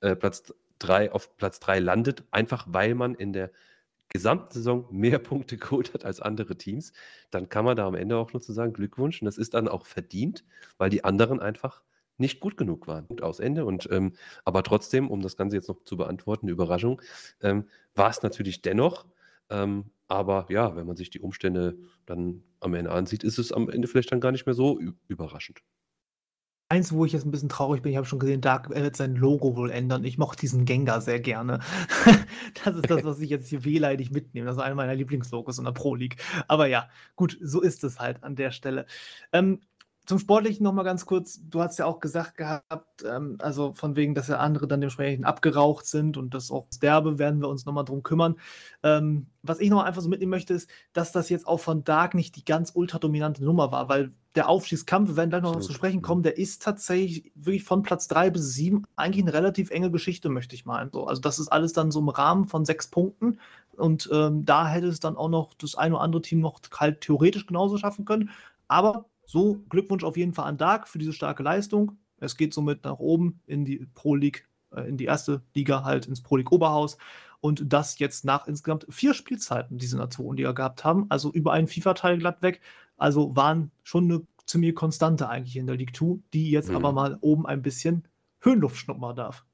äh, 0.00 0.16
Platz 0.16 0.54
3 0.78 1.12
auf 1.12 1.36
Platz 1.36 1.60
3 1.60 1.80
landet, 1.80 2.24
einfach 2.30 2.66
weil 2.70 2.94
man 2.94 3.14
in 3.14 3.32
der 3.32 3.50
gesamten 4.08 4.52
Saison 4.52 4.86
mehr 4.90 5.18
Punkte 5.20 5.56
geholt 5.56 5.92
hat 5.94 6.04
als 6.04 6.20
andere 6.20 6.56
Teams, 6.56 6.92
dann 7.30 7.48
kann 7.48 7.64
man 7.64 7.76
da 7.76 7.86
am 7.86 7.94
Ende 7.94 8.16
auch 8.16 8.32
nur 8.32 8.40
zu 8.40 8.52
sagen, 8.52 8.72
Glückwunsch. 8.72 9.20
Und 9.20 9.26
das 9.26 9.38
ist 9.38 9.54
dann 9.54 9.68
auch 9.68 9.86
verdient, 9.86 10.44
weil 10.78 10.90
die 10.90 11.04
anderen 11.04 11.40
einfach 11.40 11.82
nicht 12.18 12.40
gut 12.40 12.56
genug 12.56 12.86
waren. 12.86 13.06
Punkt 13.06 13.22
aus 13.22 13.40
Ende. 13.40 13.64
Und 13.64 13.88
ähm, 13.90 14.14
aber 14.44 14.62
trotzdem, 14.62 15.10
um 15.10 15.20
das 15.20 15.36
Ganze 15.36 15.56
jetzt 15.56 15.68
noch 15.68 15.82
zu 15.84 15.96
beantworten, 15.96 16.46
eine 16.46 16.52
Überraschung, 16.52 17.02
ähm, 17.42 17.68
war 17.94 18.10
es 18.10 18.22
natürlich 18.22 18.62
dennoch 18.62 19.06
ähm, 19.50 19.90
aber 20.08 20.46
ja, 20.48 20.76
wenn 20.76 20.86
man 20.86 20.96
sich 20.96 21.10
die 21.10 21.20
Umstände 21.20 21.78
dann 22.06 22.42
am 22.60 22.74
Ende 22.74 22.90
ansieht, 22.90 23.24
ist 23.24 23.38
es 23.38 23.52
am 23.52 23.68
Ende 23.68 23.88
vielleicht 23.88 24.12
dann 24.12 24.20
gar 24.20 24.32
nicht 24.32 24.46
mehr 24.46 24.54
so 24.54 24.80
überraschend. 25.08 25.62
Eins, 26.68 26.92
wo 26.92 27.04
ich 27.04 27.12
jetzt 27.12 27.24
ein 27.24 27.30
bisschen 27.30 27.48
traurig 27.48 27.82
bin, 27.82 27.92
ich 27.92 27.96
habe 27.96 28.08
schon 28.08 28.18
gesehen, 28.18 28.40
Dark 28.40 28.70
wird 28.70 28.96
sein 28.96 29.14
Logo 29.14 29.54
wohl 29.56 29.70
ändern. 29.70 30.02
Ich 30.02 30.18
mochte 30.18 30.40
diesen 30.40 30.64
Gengar 30.64 31.00
sehr 31.00 31.20
gerne. 31.20 31.60
das 32.64 32.74
ist 32.74 32.90
das, 32.90 33.04
was 33.04 33.20
ich 33.20 33.30
jetzt 33.30 33.48
hier 33.48 33.64
wehleidig 33.64 34.10
mitnehme. 34.10 34.46
Das 34.46 34.56
ist 34.56 34.62
einer 34.62 34.74
meiner 34.74 34.96
Lieblingslogos 34.96 35.58
in 35.58 35.64
der 35.64 35.70
Pro 35.70 35.94
League. 35.94 36.16
Aber 36.48 36.66
ja, 36.66 36.88
gut, 37.14 37.38
so 37.40 37.60
ist 37.60 37.84
es 37.84 38.00
halt 38.00 38.24
an 38.24 38.34
der 38.34 38.50
Stelle. 38.50 38.86
Ähm, 39.32 39.60
zum 40.06 40.18
Sportlichen 40.20 40.62
noch 40.62 40.72
mal 40.72 40.84
ganz 40.84 41.04
kurz. 41.04 41.40
Du 41.42 41.60
hast 41.60 41.78
ja 41.78 41.84
auch 41.84 41.98
gesagt 41.98 42.36
gehabt, 42.36 43.04
ähm, 43.04 43.36
also 43.40 43.74
von 43.74 43.96
wegen, 43.96 44.14
dass 44.14 44.28
ja 44.28 44.38
andere 44.38 44.68
dann 44.68 44.80
dementsprechend 44.80 45.26
abgeraucht 45.26 45.84
sind 45.86 46.16
und 46.16 46.32
das 46.32 46.50
auch 46.50 46.66
derbe, 46.80 47.18
werden 47.18 47.40
wir 47.40 47.48
uns 47.48 47.66
noch 47.66 47.72
mal 47.72 47.82
drum 47.82 48.02
kümmern. 48.02 48.36
Ähm, 48.82 49.26
was 49.42 49.58
ich 49.58 49.68
noch 49.68 49.82
einfach 49.82 50.02
so 50.02 50.08
mitnehmen 50.08 50.30
möchte, 50.30 50.54
ist, 50.54 50.70
dass 50.92 51.12
das 51.12 51.28
jetzt 51.28 51.46
auch 51.46 51.58
von 51.58 51.84
Dark 51.84 52.14
nicht 52.14 52.36
die 52.36 52.44
ganz 52.44 52.70
ultradominante 52.74 53.44
Nummer 53.44 53.72
war, 53.72 53.88
weil 53.88 54.12
der 54.36 54.48
Aufstiegskampf, 54.48 55.08
wir 55.08 55.16
werden 55.16 55.30
gleich 55.30 55.42
noch 55.42 55.58
zu 55.60 55.72
sprechen 55.72 56.02
kommen, 56.02 56.22
der 56.22 56.38
ist 56.38 56.62
tatsächlich 56.62 57.32
wirklich 57.34 57.64
von 57.64 57.82
Platz 57.82 58.06
3 58.08 58.30
bis 58.30 58.54
7 58.54 58.84
eigentlich 58.94 59.24
eine 59.24 59.32
relativ 59.32 59.70
enge 59.70 59.90
Geschichte, 59.90 60.28
möchte 60.28 60.54
ich 60.54 60.66
meinen. 60.66 60.90
So, 60.92 61.06
also 61.06 61.20
das 61.20 61.38
ist 61.38 61.48
alles 61.48 61.72
dann 61.72 61.90
so 61.90 62.00
im 62.00 62.08
Rahmen 62.08 62.46
von 62.46 62.64
sechs 62.64 62.88
Punkten. 62.88 63.38
Und 63.76 64.08
ähm, 64.12 64.44
da 64.44 64.68
hätte 64.68 64.86
es 64.86 65.00
dann 65.00 65.16
auch 65.16 65.28
noch 65.28 65.54
das 65.54 65.74
eine 65.74 65.94
oder 65.94 66.04
andere 66.04 66.22
Team 66.22 66.40
noch 66.40 66.60
halt 66.74 67.00
theoretisch 67.00 67.46
genauso 67.46 67.78
schaffen 67.78 68.04
können. 68.04 68.30
Aber 68.68 69.06
so, 69.26 69.62
Glückwunsch 69.68 70.04
auf 70.04 70.16
jeden 70.16 70.32
Fall 70.32 70.46
an 70.46 70.56
Dark 70.56 70.88
für 70.88 70.98
diese 70.98 71.12
starke 71.12 71.42
Leistung. 71.42 71.98
Es 72.18 72.36
geht 72.36 72.54
somit 72.54 72.84
nach 72.84 72.98
oben 72.98 73.40
in 73.46 73.64
die 73.64 73.86
Pro 73.94 74.14
League, 74.14 74.48
äh, 74.70 74.88
in 74.88 74.96
die 74.96 75.04
erste 75.04 75.42
Liga, 75.54 75.84
halt 75.84 76.06
ins 76.06 76.22
Pro 76.22 76.36
League 76.36 76.52
Oberhaus. 76.52 76.96
Und 77.40 77.70
das 77.72 77.98
jetzt 77.98 78.24
nach 78.24 78.46
insgesamt 78.46 78.86
vier 78.88 79.12
Spielzeiten, 79.12 79.78
die 79.78 79.86
sie 79.86 79.96
in 79.96 80.00
der 80.00 80.10
zweiten 80.10 80.36
Liga 80.36 80.52
gehabt 80.52 80.84
haben. 80.84 81.06
Also 81.10 81.30
über 81.32 81.52
einen 81.52 81.68
FIFA-Teil 81.68 82.18
glatt 82.18 82.40
weg. 82.40 82.60
Also 82.96 83.36
waren 83.36 83.70
schon 83.82 84.04
eine 84.04 84.26
ziemlich 84.46 84.74
Konstante 84.74 85.28
eigentlich 85.28 85.56
in 85.56 85.66
der 85.66 85.76
League 85.76 85.94
2, 85.94 86.20
die 86.32 86.50
jetzt 86.50 86.70
Mhm. 86.70 86.76
aber 86.76 86.92
mal 86.92 87.18
oben 87.20 87.46
ein 87.46 87.62
bisschen 87.62 88.06
Höhenluft 88.40 88.76
schnuppern 88.76 89.16
darf. 89.16 89.44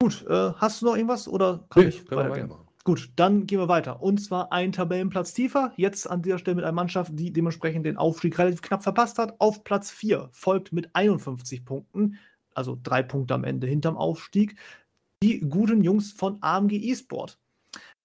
Gut, 0.00 0.24
äh, 0.28 0.52
hast 0.54 0.80
du 0.80 0.86
noch 0.86 0.94
irgendwas 0.96 1.28
oder 1.28 1.66
kann 1.68 1.82
Nee, 1.82 1.88
ich 1.90 2.10
weitergehen? 2.10 2.48
weitermachen. 2.48 2.68
Gut, 2.84 3.10
dann 3.16 3.46
gehen 3.46 3.58
wir 3.58 3.68
weiter. 3.68 4.02
Und 4.02 4.18
zwar 4.18 4.52
ein 4.52 4.72
Tabellenplatz 4.72 5.34
tiefer. 5.34 5.72
Jetzt 5.76 6.08
an 6.08 6.22
dieser 6.22 6.38
Stelle 6.38 6.54
mit 6.54 6.64
einer 6.64 6.72
Mannschaft, 6.72 7.12
die 7.14 7.32
dementsprechend 7.32 7.84
den 7.84 7.98
Aufstieg 7.98 8.38
relativ 8.38 8.62
knapp 8.62 8.82
verpasst 8.82 9.18
hat. 9.18 9.38
Auf 9.38 9.64
Platz 9.64 9.90
4 9.90 10.30
folgt 10.32 10.72
mit 10.72 10.94
51 10.94 11.64
Punkten, 11.64 12.18
also 12.54 12.78
drei 12.82 13.02
Punkte 13.02 13.34
am 13.34 13.44
Ende 13.44 13.66
hinterm 13.66 13.98
Aufstieg, 13.98 14.56
die 15.22 15.40
guten 15.40 15.84
Jungs 15.84 16.12
von 16.12 16.38
AMG 16.40 16.90
eSport. 16.90 17.38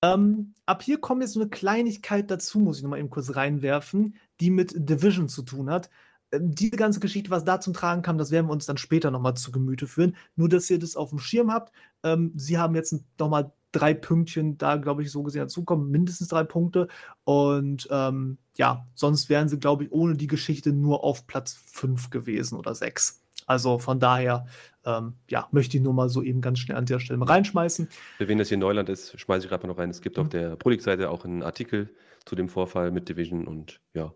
Ähm, 0.01 0.53
ab 0.65 0.83
hier 0.83 0.99
kommt 0.99 1.21
jetzt 1.21 1.33
so 1.33 1.39
eine 1.39 1.49
Kleinigkeit 1.49 2.29
dazu, 2.29 2.59
muss 2.59 2.77
ich 2.77 2.83
nochmal 2.83 2.99
eben 2.99 3.09
kurz 3.09 3.35
reinwerfen, 3.35 4.15
die 4.41 4.49
mit 4.49 4.73
Division 4.75 5.29
zu 5.29 5.43
tun 5.43 5.69
hat. 5.69 5.89
Ähm, 6.31 6.53
diese 6.53 6.75
ganze 6.75 6.99
Geschichte, 6.99 7.29
was 7.29 7.45
da 7.45 7.61
zum 7.61 7.73
Tragen 7.73 8.01
kam, 8.01 8.17
das 8.17 8.31
werden 8.31 8.47
wir 8.47 8.53
uns 8.53 8.65
dann 8.65 8.77
später 8.77 9.09
nochmal 9.09 9.35
zu 9.35 9.51
Gemüte 9.51 9.87
führen. 9.87 10.15
Nur, 10.35 10.49
dass 10.49 10.69
ihr 10.69 10.79
das 10.79 10.97
auf 10.97 11.09
dem 11.09 11.19
Schirm 11.19 11.51
habt. 11.51 11.71
Ähm, 12.03 12.33
sie 12.35 12.57
haben 12.57 12.75
jetzt 12.75 12.93
nochmal 13.17 13.53
drei 13.75 13.93
Pünktchen 13.93 14.57
da, 14.57 14.77
glaube 14.77 15.03
ich, 15.03 15.11
so 15.11 15.23
gesehen 15.23 15.41
dazukommen, 15.41 15.91
mindestens 15.91 16.27
drei 16.29 16.43
Punkte. 16.43 16.87
Und 17.23 17.87
ähm, 17.91 18.37
ja, 18.57 18.85
sonst 18.95 19.29
wären 19.29 19.49
sie, 19.49 19.59
glaube 19.59 19.83
ich, 19.85 19.91
ohne 19.91 20.15
die 20.15 20.27
Geschichte 20.27 20.71
nur 20.73 21.03
auf 21.03 21.27
Platz 21.27 21.53
5 21.67 22.09
gewesen 22.09 22.57
oder 22.57 22.73
6. 22.75 23.21
Also 23.47 23.77
von 23.79 23.99
daher, 23.99 24.45
ähm, 24.85 25.13
ja, 25.29 25.47
möchte 25.51 25.77
ich 25.77 25.83
nur 25.83 25.93
mal 25.93 26.09
so 26.09 26.21
eben 26.23 26.41
ganz 26.41 26.59
schnell 26.59 26.77
an 26.77 26.85
der 26.85 26.99
Stelle 26.99 27.17
mal 27.19 27.25
reinschmeißen. 27.27 27.89
Für 28.17 28.27
wen 28.27 28.37
das 28.39 28.49
hier 28.49 28.57
Neuland 28.57 28.89
ist, 28.89 29.19
schmeiße 29.19 29.45
ich 29.45 29.49
gerade 29.49 29.67
mal 29.67 29.73
noch 29.73 29.79
rein. 29.79 29.89
Es 29.89 30.01
gibt 30.01 30.17
auf 30.17 30.25
Mhm. 30.27 30.31
der 30.31 30.55
Prolik-Seite 30.55 31.09
auch 31.11 31.25
einen 31.25 31.43
Artikel 31.43 31.93
zu 32.25 32.35
dem 32.35 32.49
Vorfall 32.49 32.91
mit 32.91 33.07
Division 33.09 33.45
und 33.45 33.81
ja, 33.93 34.13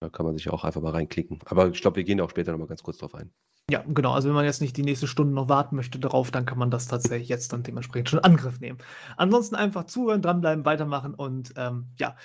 da 0.00 0.08
kann 0.10 0.26
man 0.26 0.36
sich 0.36 0.50
auch 0.50 0.64
einfach 0.64 0.80
mal 0.82 0.92
reinklicken. 0.92 1.38
Aber 1.46 1.68
ich 1.68 1.80
glaube, 1.80 1.96
wir 1.96 2.04
gehen 2.04 2.18
da 2.18 2.24
auch 2.24 2.30
später 2.30 2.52
nochmal 2.52 2.68
ganz 2.68 2.82
kurz 2.82 2.98
drauf 2.98 3.14
ein. 3.14 3.32
Ja, 3.68 3.84
genau. 3.86 4.12
Also 4.12 4.28
wenn 4.28 4.34
man 4.34 4.44
jetzt 4.44 4.60
nicht 4.60 4.76
die 4.76 4.82
nächste 4.82 5.06
Stunde 5.06 5.34
noch 5.34 5.48
warten 5.48 5.76
möchte 5.76 5.98
darauf, 5.98 6.30
dann 6.30 6.46
kann 6.46 6.58
man 6.58 6.70
das 6.70 6.88
tatsächlich 6.88 7.28
jetzt 7.28 7.52
dann 7.52 7.62
dementsprechend 7.62 8.08
schon 8.08 8.18
Angriff 8.20 8.60
nehmen. 8.60 8.78
Ansonsten 9.16 9.54
einfach 9.54 9.84
zuhören, 9.84 10.22
dranbleiben, 10.22 10.64
weitermachen 10.64 11.14
und 11.14 11.52
ähm, 11.56 11.86
ja. 11.96 12.16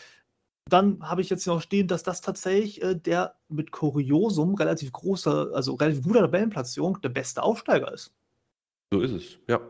Dann 0.68 1.08
habe 1.08 1.22
ich 1.22 1.30
jetzt 1.30 1.46
noch 1.46 1.62
stehen, 1.62 1.88
dass 1.88 2.02
das 2.02 2.22
tatsächlich 2.22 2.82
äh, 2.82 2.96
der 2.96 3.36
mit 3.50 3.72
Kuriosum 3.72 4.56
relativ 4.56 4.92
großer, 4.92 5.52
also 5.54 5.76
relativ 5.76 6.04
guter 6.04 6.22
Tabellenplatzierung 6.22 7.00
der 7.02 7.10
beste 7.10 7.44
Aufsteiger 7.44 7.94
ist. 7.94 8.16
So 8.92 9.02
ist 9.02 9.12
es, 9.12 9.38
ja. 9.48 9.62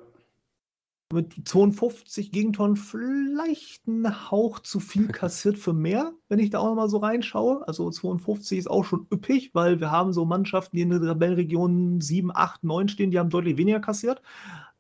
Mit 1.13 1.48
52 1.48 2.32
Gegentoren 2.32 2.76
vielleicht 2.76 3.88
ein 3.88 4.32
Hauch 4.32 4.60
zu 4.60 4.80
viel 4.80 5.08
kassiert 5.12 5.58
für 5.58 5.74
mehr, 5.74 6.13
wenn 6.30 6.39
ich 6.39 6.50
da 6.50 6.60
auch 6.60 6.70
noch 6.70 6.76
mal 6.76 6.89
so 6.89 6.98
reinschaue. 6.98 7.68
Also 7.68 7.89
52 7.91 8.58
ist 8.58 8.68
auch 8.68 8.84
schon 8.84 9.06
üppig, 9.13 9.54
weil 9.54 9.80
wir 9.80 9.91
haben 9.91 10.13
so 10.13 10.26
Mannschaften, 10.26 10.76
die 10.76 10.82
in 10.82 10.89
der 10.89 11.02
Tabellenregion 11.02 12.02
7, 12.02 12.32
8, 12.36 12.63
9 12.63 12.88
stehen, 12.88 13.12
die 13.12 13.20
haben 13.20 13.30
deutlich 13.30 13.58
weniger 13.58 13.80
kassiert. 13.80 14.22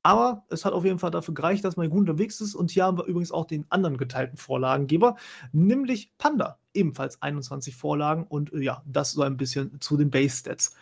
Aber 0.05 0.45
es 0.49 0.65
hat 0.65 0.73
auf 0.73 0.85
jeden 0.85 0.99
Fall 0.99 1.09
dafür 1.09 1.33
gereicht, 1.33 1.65
dass 1.65 1.77
man 1.77 1.89
gut 1.89 2.01
unterwegs 2.01 2.39
ist. 2.39 2.53
Und 2.53 2.69
hier 2.69 2.85
haben 2.85 2.97
wir 2.97 3.05
übrigens 3.05 3.31
auch 3.31 3.45
den 3.45 3.65
anderen 3.69 3.97
geteilten 3.97 4.37
Vorlagengeber, 4.37 5.15
nämlich 5.51 6.11
Panda. 6.19 6.59
Ebenfalls 6.75 7.21
21 7.23 7.75
Vorlagen 7.75 8.23
und 8.27 8.53
äh, 8.53 8.59
ja, 8.61 8.83
das 8.85 9.13
so 9.13 9.23
ein 9.23 9.37
bisschen 9.37 9.81
zu 9.81 9.97
den 9.97 10.11
Base-Stats. 10.11 10.75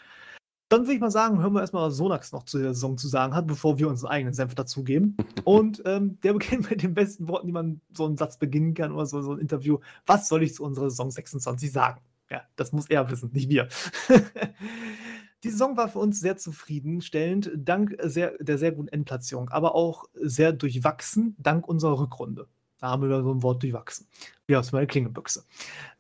Dann 0.74 0.86
würde 0.86 0.94
ich 0.96 1.02
mal 1.02 1.12
sagen, 1.12 1.40
hören 1.40 1.54
wir 1.54 1.62
erstmal, 1.62 1.88
was 1.88 1.98
Sonax 1.98 2.32
noch 2.32 2.46
zu 2.46 2.58
der 2.58 2.74
Saison 2.74 2.98
zu 2.98 3.08
sagen 3.08 3.36
hat, 3.36 3.46
bevor 3.46 3.78
wir 3.78 3.88
unseren 3.88 4.10
eigenen 4.10 4.34
Senf 4.34 4.56
dazugeben. 4.56 5.16
Und 5.44 5.84
ähm, 5.86 6.20
der 6.22 6.34
beginnt 6.34 6.68
mit 6.68 6.82
den 6.82 6.96
besten 6.96 7.28
Worten, 7.28 7.46
die 7.46 7.54
man 7.54 7.80
so 7.92 8.08
einen 8.08 8.18
Satz 8.18 8.40
beginnen 8.40 8.74
kann 8.74 8.92
oder 8.92 9.06
so, 9.06 9.22
so 9.22 9.34
ein 9.34 9.40
Interview. 9.40 9.78
Was 10.08 10.28
soll 10.28 10.42
ich 10.42 10.56
zu 10.56 10.64
unserer 10.64 10.90
Saison 10.90 11.12
26 11.12 11.72
sagen? 11.72 12.02
Ja, 12.32 12.42
das 12.56 12.72
muss 12.72 12.90
er 12.90 13.12
wissen, 13.12 13.30
nicht 13.34 13.50
wir. 13.50 13.68
Die 15.44 15.52
Saison 15.52 15.78
war 15.78 15.90
für 15.90 16.00
uns 16.00 16.20
sehr 16.20 16.38
zufriedenstellend, 16.38 17.52
dank 17.56 17.96
sehr, 18.02 18.34
der 18.40 18.58
sehr 18.58 18.72
guten 18.72 18.88
Endplatzierung, 18.88 19.50
aber 19.50 19.76
auch 19.76 20.06
sehr 20.16 20.54
durchwachsen, 20.54 21.36
dank 21.38 21.68
unserer 21.68 22.00
Rückrunde. 22.00 22.48
Wir 22.84 23.02
wieder 23.02 23.24
so 23.24 23.34
ein 23.34 23.44
Wort 23.44 23.64
durchwachsen. 23.64 24.08
Wie 24.46 24.56
aus 24.58 24.74
meiner 24.74 24.88
Klingelbüchse. 24.88 25.46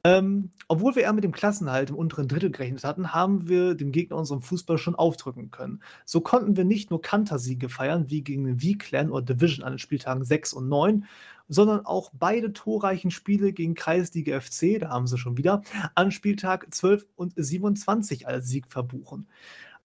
Ähm, 0.04 0.52
obwohl 0.68 0.96
wir 0.96 1.04
eher 1.04 1.14
mit 1.14 1.24
dem 1.24 1.32
Klassenhalt 1.32 1.90
im 1.90 1.96
unteren 1.96 2.28
Drittel 2.28 2.52
gerechnet 2.52 2.84
hatten, 2.84 3.14
haben 3.14 3.48
wir 3.48 3.74
dem 3.74 3.94
Gegner 3.94 4.18
unseren 4.18 4.42
Fußball 4.42 4.78
schon 4.78 4.96
aufdrücken 4.96 5.50
können. 5.50 5.82
So 6.04 6.20
konnten 6.20 6.58
wir 6.58 6.66
nicht 6.66 6.90
nur 6.90 7.02
Kantersiege 7.02 7.70
feiern, 7.70 8.10
wie 8.10 8.22
gegen 8.22 8.44
den 8.44 8.60
V-Clan 8.60 9.12
oder 9.12 9.34
Division 9.34 9.64
an 9.64 9.74
den 9.74 9.80
Spieltagen 9.80 10.26
6 10.26 10.52
und 10.54 10.68
9, 10.68 11.06
sondern 11.48 11.86
auch 11.86 12.12
beide 12.14 12.52
torreichen 12.52 13.12
Spiele 13.12 13.54
gegen 13.54 13.76
Kreisliga 13.76 14.40
FC, 14.42 14.80
da 14.80 14.90
haben 14.90 15.08
sie 15.08 15.18
schon 15.18 15.38
wieder, 15.38 15.62
an 15.96 16.12
Spieltag 16.12 16.74
12 16.74 17.06
und 17.16 17.34
27 17.36 18.28
als 18.28 18.48
Sieg 18.48 18.68
verbuchen. 18.70 19.28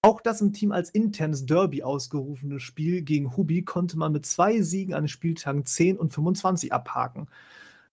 Auch 0.00 0.20
das 0.20 0.40
im 0.40 0.52
Team 0.52 0.70
als 0.70 0.90
internes 0.90 1.44
Derby 1.44 1.82
ausgerufene 1.82 2.60
Spiel 2.60 3.02
gegen 3.02 3.36
Hubi 3.36 3.62
konnte 3.62 3.98
man 3.98 4.12
mit 4.12 4.26
zwei 4.26 4.62
Siegen 4.62 4.94
an 4.94 5.04
den 5.04 5.08
Spieltagen 5.08 5.64
10 5.64 5.98
und 5.98 6.10
25 6.10 6.72
abhaken. 6.72 7.28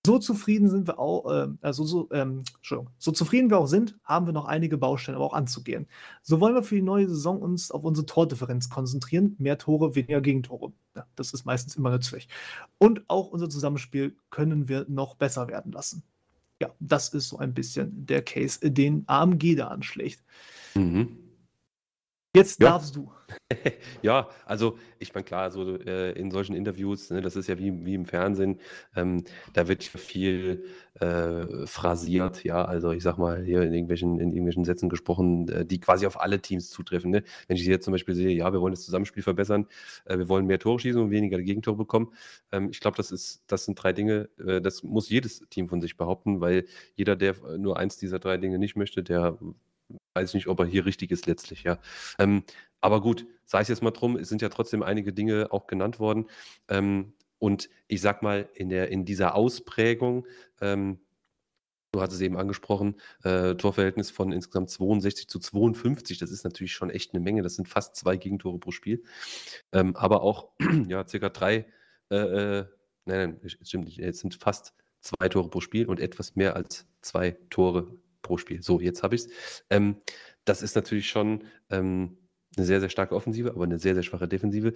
So 0.06 0.20
zufrieden 0.20 0.70
sind 0.70 0.86
wir 0.86 1.00
auch, 1.00 1.32
äh, 1.32 1.48
also 1.62 1.84
so, 1.84 2.08
ähm, 2.12 2.44
so 2.62 3.12
zufrieden 3.12 3.50
wir 3.50 3.58
auch 3.58 3.66
sind, 3.66 3.98
haben 4.04 4.28
wir 4.28 4.34
noch 4.34 4.46
einige 4.46 4.78
Baustellen 4.78 5.16
aber 5.16 5.26
auch 5.26 5.34
anzugehen. 5.34 5.88
So 6.22 6.40
wollen 6.40 6.54
wir 6.54 6.62
für 6.62 6.76
die 6.76 6.84
neue 6.84 7.10
Saison 7.10 7.42
uns 7.42 7.72
auf 7.72 7.84
unsere 7.84 8.06
Tordifferenz 8.06 8.70
konzentrieren. 8.70 9.36
Mehr 9.40 9.58
Tore, 9.58 9.96
weniger 9.96 10.22
Gegentore. 10.22 10.74
Ja, 10.96 11.08
das 11.16 11.34
ist 11.34 11.46
meistens 11.46 11.76
immer 11.76 11.90
nützlich. 11.90 12.28
Und 12.78 13.04
auch 13.08 13.30
unser 13.30 13.50
Zusammenspiel 13.50 14.16
können 14.30 14.68
wir 14.68 14.86
noch 14.88 15.16
besser 15.16 15.48
werden 15.48 15.72
lassen. 15.72 16.04
Ja, 16.62 16.70
das 16.80 17.10
ist 17.10 17.30
so 17.30 17.40
ein 17.40 17.56
bisschen 17.56 18.06
der 18.06 18.22
Case, 18.22 18.60
den 18.62 19.06
AMG 19.08 19.56
da 19.56 19.70
anschlägt. 19.70 20.24
Mhm. 20.76 21.25
Jetzt 22.36 22.62
Ja. 22.62 22.70
darfst 22.72 22.96
du. 22.96 23.12
Ja, 24.04 24.30
also 24.46 24.78
ich 25.00 25.14
meine, 25.16 25.24
klar, 25.24 25.50
so 25.50 25.78
äh, 25.80 26.12
in 26.12 26.30
solchen 26.30 26.56
Interviews, 26.56 27.10
ne, 27.10 27.22
das 27.22 27.36
ist 27.36 27.48
ja 27.48 27.58
wie, 27.58 27.86
wie 27.86 27.96
im 27.96 28.06
Fernsehen, 28.06 28.60
ähm, 28.96 29.24
da 29.54 29.68
wird 29.68 29.84
viel 29.84 30.66
äh, 31.00 31.66
phrasiert, 31.66 32.44
ja, 32.44 32.64
also 32.64 32.92
ich 32.92 33.02
sag 33.04 33.18
mal, 33.18 33.44
hier 33.44 33.64
in 33.64 33.74
irgendwelchen, 33.74 34.20
in 34.20 34.30
irgendwelchen 34.30 34.64
Sätzen 34.64 34.90
gesprochen, 34.90 35.48
äh, 35.50 35.66
die 35.66 35.80
quasi 35.80 36.06
auf 36.06 36.20
alle 36.22 36.40
Teams 36.40 36.70
zutreffen. 36.70 37.10
Ne? 37.12 37.24
Wenn 37.48 37.58
ich 37.58 37.66
jetzt 37.66 37.86
zum 37.86 37.94
Beispiel 37.94 38.14
sehe, 38.16 38.30
ja, 38.30 38.54
wir 38.54 38.62
wollen 38.62 38.74
das 38.74 38.84
Zusammenspiel 38.86 39.24
verbessern, 39.24 39.68
äh, 40.06 40.18
wir 40.20 40.30
wollen 40.30 40.46
mehr 40.46 40.60
Tore 40.60 40.80
schießen 40.80 41.02
und 41.02 41.10
weniger 41.12 41.42
Gegentore 41.42 41.78
bekommen. 41.78 42.14
Ähm, 42.52 42.70
ich 42.70 42.80
glaube, 42.80 42.98
das 42.98 43.12
ist, 43.12 43.44
das 43.48 43.66
sind 43.66 43.82
drei 43.82 43.92
Dinge, 43.94 44.30
äh, 44.46 44.62
das 44.62 44.84
muss 44.84 45.10
jedes 45.10 45.40
Team 45.50 45.68
von 45.70 45.82
sich 45.82 45.98
behaupten, 45.98 46.42
weil 46.42 46.66
jeder, 46.96 47.16
der 47.16 47.36
nur 47.58 47.78
eins 47.80 47.98
dieser 47.98 48.20
drei 48.20 48.38
Dinge 48.38 48.60
nicht 48.60 48.76
möchte, 48.76 49.02
der 49.04 49.38
weiß 50.14 50.34
nicht, 50.34 50.48
ob 50.48 50.60
er 50.60 50.66
hier 50.66 50.86
richtig 50.86 51.12
ist 51.12 51.26
letztlich, 51.28 51.64
ja. 51.64 51.80
Ähm, 52.20 52.44
aber 52.82 53.02
gut, 53.02 53.26
sei 53.46 53.62
es 53.62 53.68
jetzt 53.68 53.84
mal 53.84 53.92
drum, 53.92 54.16
es 54.18 54.30
sind 54.30 54.42
ja 54.42 54.50
trotzdem 54.50 54.84
einige 54.84 55.14
Dinge 55.14 55.52
auch 55.52 55.68
genannt 55.68 56.00
worden. 56.00 56.28
Ähm, 56.70 57.14
und 57.40 57.70
ich 57.88 58.02
sag 58.02 58.22
mal, 58.22 58.50
in, 58.56 58.70
der, 58.70 58.90
in 58.90 59.06
dieser 59.06 59.36
Ausprägung, 59.36 60.26
ähm, 60.62 61.00
du 61.92 62.02
hast 62.02 62.14
es 62.14 62.22
eben 62.22 62.38
angesprochen, 62.38 62.96
äh, 63.24 63.56
Torverhältnis 63.56 64.12
von 64.12 64.32
insgesamt 64.32 64.70
62 64.70 65.28
zu 65.28 65.40
52, 65.40 66.18
das 66.18 66.32
ist 66.32 66.44
natürlich 66.44 66.74
schon 66.74 66.90
echt 66.90 67.14
eine 67.14 67.24
Menge, 67.24 67.42
das 67.42 67.56
sind 67.56 67.68
fast 67.68 67.96
zwei 67.96 68.18
Gegentore 68.18 68.60
pro 68.60 68.72
Spiel. 68.72 69.04
Ähm, 69.72 69.96
aber 69.96 70.22
auch, 70.22 70.50
ja, 70.88 71.08
circa 71.08 71.30
drei, 71.30 71.66
äh, 72.12 72.16
äh, 72.16 72.66
nein, 73.06 73.40
nein, 73.42 73.50
stimmt 73.62 73.86
nicht, 73.86 74.00
es 74.00 74.20
sind 74.20 74.36
fast 74.36 74.74
zwei 75.00 75.30
Tore 75.30 75.50
pro 75.50 75.62
Spiel 75.62 75.88
und 75.88 76.00
etwas 76.00 76.36
mehr 76.36 76.56
als 76.56 76.88
zwei 77.02 77.38
Tore 77.50 77.96
pro 78.26 78.38
Spiel. 78.38 78.62
So, 78.62 78.80
jetzt 78.82 79.04
habe 79.04 79.16
ich 79.16 79.22
es. 79.22 79.64
Ähm, 79.70 79.98
das 80.44 80.62
ist 80.62 80.76
natürlich 80.76 81.08
schon 81.08 81.44
ähm, 81.70 82.18
eine 82.58 82.66
sehr, 82.66 82.80
sehr 82.80 82.90
starke 82.90 83.16
Offensive, 83.16 83.52
aber 83.52 83.64
eine 83.64 83.80
sehr, 83.80 83.94
sehr 83.94 84.04
schwache 84.04 84.28
Defensive. 84.28 84.74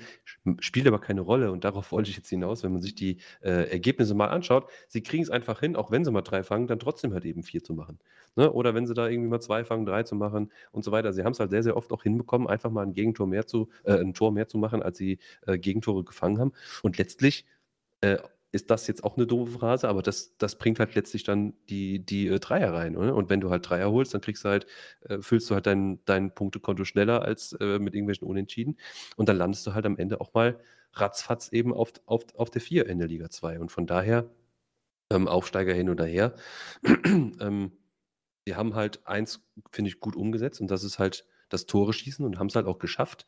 Spielt 0.59 0.87
aber 0.87 0.99
keine 0.99 1.21
Rolle 1.21 1.51
und 1.51 1.63
darauf 1.63 1.91
wollte 1.91 2.09
ich 2.09 2.17
jetzt 2.17 2.29
hinaus, 2.29 2.63
wenn 2.63 2.73
man 2.73 2.81
sich 2.81 2.95
die 2.95 3.17
äh, 3.41 3.69
Ergebnisse 3.71 4.13
mal 4.13 4.27
anschaut. 4.27 4.69
Sie 4.87 5.01
kriegen 5.01 5.23
es 5.23 5.29
einfach 5.29 5.59
hin, 5.59 5.75
auch 5.75 5.91
wenn 5.91 6.03
sie 6.03 6.11
mal 6.11 6.21
drei 6.21 6.43
fangen, 6.43 6.67
dann 6.67 6.79
trotzdem 6.79 7.13
halt 7.13 7.25
eben 7.25 7.43
vier 7.43 7.63
zu 7.63 7.73
machen. 7.73 7.99
Ne? 8.35 8.51
Oder 8.51 8.75
wenn 8.75 8.85
sie 8.85 8.93
da 8.93 9.07
irgendwie 9.07 9.29
mal 9.29 9.39
zwei 9.39 9.63
fangen, 9.63 9.85
drei 9.85 10.03
zu 10.03 10.15
machen 10.15 10.51
und 10.71 10.83
so 10.83 10.91
weiter. 10.91 11.13
Sie 11.13 11.23
haben 11.23 11.31
es 11.31 11.39
halt 11.39 11.51
sehr, 11.51 11.63
sehr 11.63 11.77
oft 11.77 11.91
auch 11.91 12.03
hinbekommen, 12.03 12.47
einfach 12.47 12.69
mal 12.69 12.83
ein 12.83 12.93
Gegentor 12.93 13.27
mehr 13.27 13.47
zu, 13.47 13.69
äh, 13.83 13.93
ein 13.93 14.13
Tor 14.13 14.31
mehr 14.31 14.47
zu 14.47 14.57
machen, 14.57 14.83
als 14.83 14.97
sie 14.97 15.19
äh, 15.47 15.57
Gegentore 15.57 16.03
gefangen 16.03 16.39
haben. 16.39 16.51
Und 16.83 16.97
letztlich 16.97 17.45
äh, 18.01 18.17
ist 18.51 18.71
das 18.71 18.87
jetzt 18.87 19.03
auch 19.03 19.15
eine 19.15 19.27
doofe 19.27 19.51
Phrase, 19.59 19.87
aber 19.87 20.01
das, 20.01 20.35
das 20.37 20.57
bringt 20.57 20.79
halt 20.79 20.95
letztlich 20.95 21.23
dann 21.23 21.53
die, 21.69 22.03
die 22.03 22.27
äh, 22.27 22.39
Dreier 22.39 22.73
rein. 22.73 22.97
Oder? 22.97 23.15
Und 23.15 23.29
wenn 23.29 23.41
du 23.41 23.49
halt 23.51 23.69
Dreier 23.69 23.91
holst, 23.91 24.13
dann 24.13 24.21
kriegst 24.21 24.43
du 24.43 24.49
halt, 24.49 24.65
äh, 25.01 25.19
füllst 25.21 25.49
du 25.49 25.55
halt 25.55 25.67
dein, 25.67 26.03
dein 26.05 26.33
Punktekonto 26.33 26.83
schneller 26.83 27.21
als 27.21 27.53
äh, 27.53 27.79
mit 27.79 27.93
irgendwelchen 27.93 28.27
Unentschieden. 28.27 28.77
Und 29.17 29.29
dann 29.29 29.37
landest 29.37 29.67
du 29.67 29.73
halt 29.73 29.85
am 29.85 29.97
Ende 29.97 30.19
auch 30.19 30.33
mal 30.33 30.59
ratzfatz 30.93 31.49
eben 31.49 31.73
auf, 31.73 31.93
auf, 32.05 32.23
auf 32.35 32.49
der 32.49 32.61
4 32.61 32.87
in 32.87 32.97
der 32.97 33.07
Liga 33.07 33.29
2. 33.29 33.59
Und 33.59 33.71
von 33.71 33.85
daher, 33.85 34.29
ähm, 35.11 35.27
Aufsteiger 35.27 35.73
hin 35.73 35.89
oder 35.89 36.05
her, 36.05 36.35
ähm, 37.05 37.71
die 38.47 38.55
haben 38.55 38.75
halt 38.75 39.05
eins, 39.05 39.45
finde 39.71 39.89
ich, 39.89 39.99
gut 39.99 40.15
umgesetzt 40.15 40.61
und 40.61 40.71
das 40.71 40.83
ist 40.83 40.97
halt 40.97 41.25
das 41.49 41.65
Tore 41.65 41.93
schießen 41.93 42.25
und 42.25 42.39
haben 42.39 42.47
es 42.47 42.55
halt 42.55 42.65
auch 42.67 42.79
geschafft, 42.79 43.27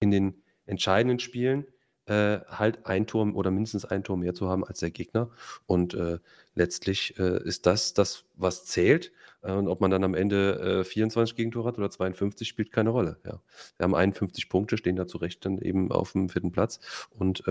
in 0.00 0.10
den 0.10 0.42
entscheidenden 0.66 1.18
Spielen 1.18 1.66
äh, 2.06 2.40
halt 2.48 2.86
ein 2.86 3.06
Tor 3.06 3.34
oder 3.34 3.50
mindestens 3.50 3.84
ein 3.84 4.04
Tor 4.04 4.16
mehr 4.16 4.34
zu 4.34 4.48
haben 4.48 4.64
als 4.64 4.80
der 4.80 4.90
Gegner. 4.90 5.30
Und 5.66 5.94
äh, 5.94 6.18
letztlich 6.54 7.18
äh, 7.18 7.42
ist 7.44 7.66
das 7.66 7.94
das, 7.94 8.24
was 8.34 8.64
zählt. 8.64 9.12
Äh, 9.42 9.52
und 9.52 9.68
ob 9.68 9.80
man 9.80 9.90
dann 9.90 10.04
am 10.04 10.14
Ende 10.14 10.84
24 10.84 11.36
Gegentore 11.36 11.68
hat 11.68 11.78
oder 11.78 11.90
52, 11.90 12.48
spielt 12.48 12.72
keine 12.72 12.90
Rolle. 12.90 13.18
Ja. 13.24 13.40
Wir 13.76 13.84
haben 13.84 13.94
51 13.94 14.48
Punkte, 14.48 14.76
stehen 14.76 14.96
da 14.96 15.06
zu 15.06 15.18
Recht 15.18 15.44
dann 15.44 15.58
eben 15.58 15.92
auf 15.92 16.12
dem 16.12 16.28
vierten 16.28 16.52
Platz 16.52 16.80
und 17.10 17.44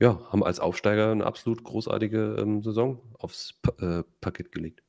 ja, 0.00 0.20
haben 0.30 0.42
als 0.42 0.58
Aufsteiger 0.58 1.12
eine 1.12 1.24
absolut 1.24 1.62
großartige 1.62 2.36
ähm, 2.40 2.62
Saison 2.64 3.00
aufs 3.18 3.54
pa 3.62 4.04
Parkett 4.20 4.50
gelegt 4.50 4.83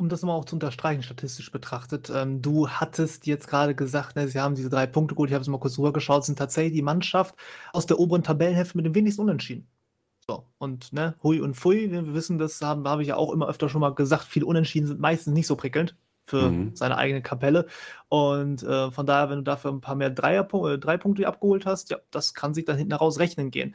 um 0.00 0.08
das 0.08 0.22
mal 0.22 0.32
auch 0.32 0.46
zu 0.46 0.56
unterstreichen, 0.56 1.02
statistisch 1.02 1.52
betrachtet, 1.52 2.10
ähm, 2.14 2.42
du 2.42 2.68
hattest 2.68 3.26
jetzt 3.26 3.46
gerade 3.48 3.74
gesagt, 3.74 4.16
ne, 4.16 4.26
sie 4.26 4.40
haben 4.40 4.54
diese 4.54 4.70
drei 4.70 4.86
Punkte 4.86 5.14
gut, 5.14 5.28
ich 5.28 5.34
habe 5.34 5.42
es 5.42 5.48
mal 5.48 5.60
kurz 5.60 5.78
rübergeschaut, 5.78 6.24
sind 6.24 6.38
tatsächlich 6.38 6.72
die 6.72 6.82
Mannschaft 6.82 7.34
aus 7.72 7.86
der 7.86 7.98
oberen 8.00 8.22
Tabellenhälfte 8.22 8.76
mit 8.78 8.86
dem 8.86 8.94
wenigsten 8.94 9.22
Unentschieden. 9.22 9.68
So, 10.26 10.44
und 10.58 10.92
ne, 10.92 11.14
hui 11.22 11.40
und 11.40 11.54
fui, 11.54 11.90
wir 11.90 12.14
wissen, 12.14 12.38
das 12.38 12.60
habe 12.62 12.88
hab 12.88 13.00
ich 13.00 13.08
ja 13.08 13.16
auch 13.16 13.32
immer 13.32 13.48
öfter 13.48 13.68
schon 13.68 13.80
mal 13.80 13.94
gesagt, 13.94 14.24
viele 14.24 14.46
Unentschieden 14.46 14.86
sind 14.86 15.00
meistens 15.00 15.34
nicht 15.34 15.46
so 15.46 15.56
prickelnd 15.56 15.96
für 16.24 16.50
mhm. 16.50 16.76
seine 16.76 16.96
eigene 16.96 17.22
Kapelle. 17.22 17.66
Und 18.08 18.62
äh, 18.62 18.90
von 18.90 19.06
daher, 19.06 19.28
wenn 19.28 19.38
du 19.38 19.44
dafür 19.44 19.72
ein 19.72 19.80
paar 19.80 19.96
mehr 19.96 20.10
Dreier, 20.10 20.48
äh, 20.66 20.78
drei 20.78 20.96
Punkte 20.96 21.26
abgeholt 21.26 21.66
hast, 21.66 21.90
ja, 21.90 21.98
das 22.10 22.34
kann 22.34 22.54
sich 22.54 22.64
dann 22.64 22.76
hinten 22.76 22.92
heraus 22.92 23.18
rechnen 23.18 23.50
gehen. 23.50 23.74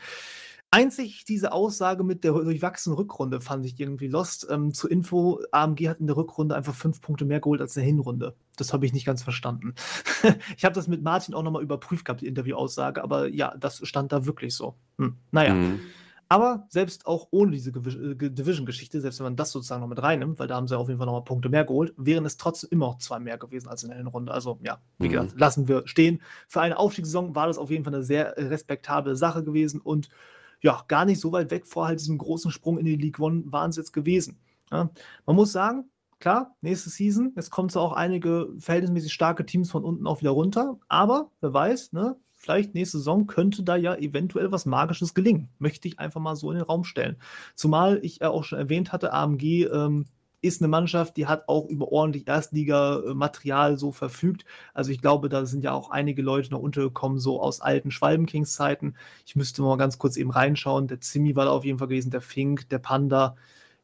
Einzig 0.75 1.25
diese 1.25 1.53
Aussage 1.53 2.03
mit 2.03 2.23
der 2.23 2.33
durchwachsenen 2.33 2.97
Rückrunde 2.97 3.39
fand 3.39 3.65
ich 3.65 3.79
irgendwie 3.79 4.07
lost. 4.07 4.47
Ähm, 4.49 4.73
zur 4.73 4.91
Info, 4.91 5.39
AMG 5.51 5.87
hat 5.87 5.99
in 5.99 6.07
der 6.07 6.17
Rückrunde 6.17 6.53
einfach 6.55 6.75
fünf 6.75 7.01
Punkte 7.01 7.23
mehr 7.23 7.39
geholt 7.39 7.61
als 7.61 7.75
in 7.77 7.81
der 7.81 7.87
Hinrunde. 7.87 8.35
Das 8.57 8.73
habe 8.73 8.85
ich 8.85 8.91
nicht 8.93 9.05
ganz 9.05 9.23
verstanden. 9.23 9.73
ich 10.57 10.65
habe 10.65 10.75
das 10.75 10.87
mit 10.87 11.01
Martin 11.01 11.33
auch 11.33 11.43
nochmal 11.43 11.63
überprüft 11.63 12.05
gehabt, 12.05 12.21
die 12.21 12.27
Interviewaussage, 12.27 13.01
aber 13.01 13.29
ja, 13.29 13.55
das 13.57 13.87
stand 13.87 14.11
da 14.11 14.25
wirklich 14.25 14.53
so. 14.53 14.75
Hm, 14.97 15.15
naja. 15.31 15.53
Mhm. 15.53 15.79
Aber 16.27 16.65
selbst 16.69 17.05
auch 17.05 17.27
ohne 17.31 17.51
diese 17.51 17.69
äh, 17.69 18.15
Division-Geschichte, 18.15 18.99
selbst 18.99 19.19
wenn 19.19 19.25
man 19.25 19.35
das 19.35 19.51
sozusagen 19.51 19.81
noch 19.81 19.87
mit 19.87 20.01
reinnimmt, 20.01 20.39
weil 20.39 20.47
da 20.47 20.55
haben 20.55 20.67
sie 20.67 20.77
auf 20.77 20.87
jeden 20.87 20.97
Fall 20.97 21.05
nochmal 21.05 21.23
Punkte 21.23 21.49
mehr 21.49 21.65
geholt, 21.65 21.93
wären 21.97 22.25
es 22.25 22.37
trotzdem 22.37 22.69
immer 22.71 22.87
noch 22.87 22.97
zwei 22.97 23.19
mehr 23.19 23.37
gewesen 23.37 23.67
als 23.67 23.83
in 23.83 23.89
der 23.89 23.97
Hinrunde. 23.99 24.33
Also 24.33 24.59
ja, 24.63 24.81
wie 24.97 25.07
mhm. 25.07 25.11
gesagt, 25.11 25.39
lassen 25.39 25.67
wir 25.67 25.87
stehen. 25.87 26.21
Für 26.47 26.61
eine 26.61 26.79
Aufstiegssaison 26.79 27.35
war 27.35 27.47
das 27.47 27.59
auf 27.59 27.69
jeden 27.69 27.83
Fall 27.83 27.93
eine 27.93 28.03
sehr 28.03 28.35
respektable 28.37 29.15
Sache 29.15 29.43
gewesen 29.43 29.79
und 29.79 30.09
ja, 30.65 30.83
gar 30.87 31.05
nicht 31.05 31.19
so 31.21 31.31
weit 31.31 31.51
weg 31.51 31.67
vor 31.67 31.85
halt 31.85 31.99
diesem 31.99 32.17
großen 32.17 32.49
Sprung 32.49 32.79
in 32.79 32.85
die 32.85 32.95
League 32.95 33.19
One 33.19 33.43
waren 33.51 33.69
es 33.69 33.75
jetzt 33.75 33.93
gewesen. 33.93 34.39
Ja, 34.71 34.89
man 35.27 35.35
muss 35.35 35.51
sagen, 35.51 35.91
klar, 36.19 36.55
nächste 36.61 36.89
Season, 36.89 37.33
jetzt 37.35 37.51
kommen 37.51 37.69
so 37.69 37.79
auch 37.79 37.93
einige 37.93 38.49
verhältnismäßig 38.57 39.13
starke 39.13 39.45
Teams 39.45 39.69
von 39.69 39.83
unten 39.83 40.07
auch 40.07 40.21
wieder 40.21 40.31
runter, 40.31 40.79
aber 40.87 41.29
wer 41.39 41.53
weiß, 41.53 41.93
ne, 41.93 42.15
vielleicht 42.31 42.73
nächste 42.73 42.97
Saison 42.97 43.27
könnte 43.27 43.61
da 43.61 43.75
ja 43.75 43.95
eventuell 43.95 44.51
was 44.51 44.65
Magisches 44.65 45.13
gelingen. 45.13 45.49
Möchte 45.59 45.87
ich 45.87 45.99
einfach 45.99 46.19
mal 46.19 46.35
so 46.35 46.49
in 46.49 46.57
den 46.57 46.65
Raum 46.65 46.83
stellen. 46.83 47.17
Zumal 47.53 47.99
ich 48.01 48.17
ja 48.21 48.31
auch 48.31 48.43
schon 48.43 48.57
erwähnt 48.57 48.91
hatte, 48.91 49.13
AMG 49.13 49.65
ähm, 49.71 50.05
ist 50.41 50.61
eine 50.61 50.67
Mannschaft, 50.67 51.17
die 51.17 51.27
hat 51.27 51.47
auch 51.47 51.65
über 51.67 51.91
ordentlich 51.91 52.27
Erstliga-Material 52.27 53.77
so 53.77 53.91
verfügt. 53.91 54.45
Also 54.73 54.91
ich 54.91 55.01
glaube, 55.01 55.29
da 55.29 55.45
sind 55.45 55.63
ja 55.63 55.73
auch 55.73 55.89
einige 55.89 56.21
Leute 56.21 56.51
noch 56.51 56.59
untergekommen, 56.59 57.19
so 57.19 57.41
aus 57.41 57.61
alten 57.61 57.91
Schwalbenkings-Zeiten. 57.91 58.95
Ich 59.25 59.35
müsste 59.35 59.61
mal 59.61 59.77
ganz 59.77 59.97
kurz 59.97 60.17
eben 60.17 60.31
reinschauen. 60.31 60.87
Der 60.87 61.01
Zimmi 61.01 61.35
war 61.35 61.45
da 61.45 61.51
auf 61.51 61.65
jeden 61.65 61.79
Fall 61.79 61.87
gewesen, 61.87 62.11
der 62.11 62.21
Fink, 62.21 62.69
der 62.69 62.79
Panda. 62.79 63.35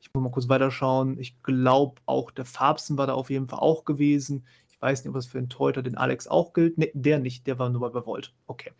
Ich 0.01 0.13
muss 0.13 0.23
mal 0.23 0.31
kurz 0.31 0.49
weiterschauen. 0.49 1.19
Ich 1.19 1.41
glaube 1.43 2.01
auch 2.05 2.31
der 2.31 2.45
Farbsen 2.45 2.97
war 2.97 3.07
da 3.07 3.13
auf 3.13 3.29
jeden 3.29 3.47
Fall 3.47 3.59
auch 3.59 3.85
gewesen 3.85 4.45
weiß 4.81 5.03
nicht, 5.03 5.09
ob 5.09 5.15
das 5.15 5.27
für 5.27 5.39
den 5.39 5.49
Torhüter 5.49 5.81
den 5.81 5.97
Alex 5.97 6.27
auch 6.27 6.53
gilt. 6.53 6.77
Ne, 6.77 6.91
der 6.93 7.19
nicht, 7.19 7.47
der 7.47 7.59
war 7.59 7.69
nur 7.69 7.91
bei 7.91 8.05
Volt. 8.05 8.33
Okay, 8.47 8.71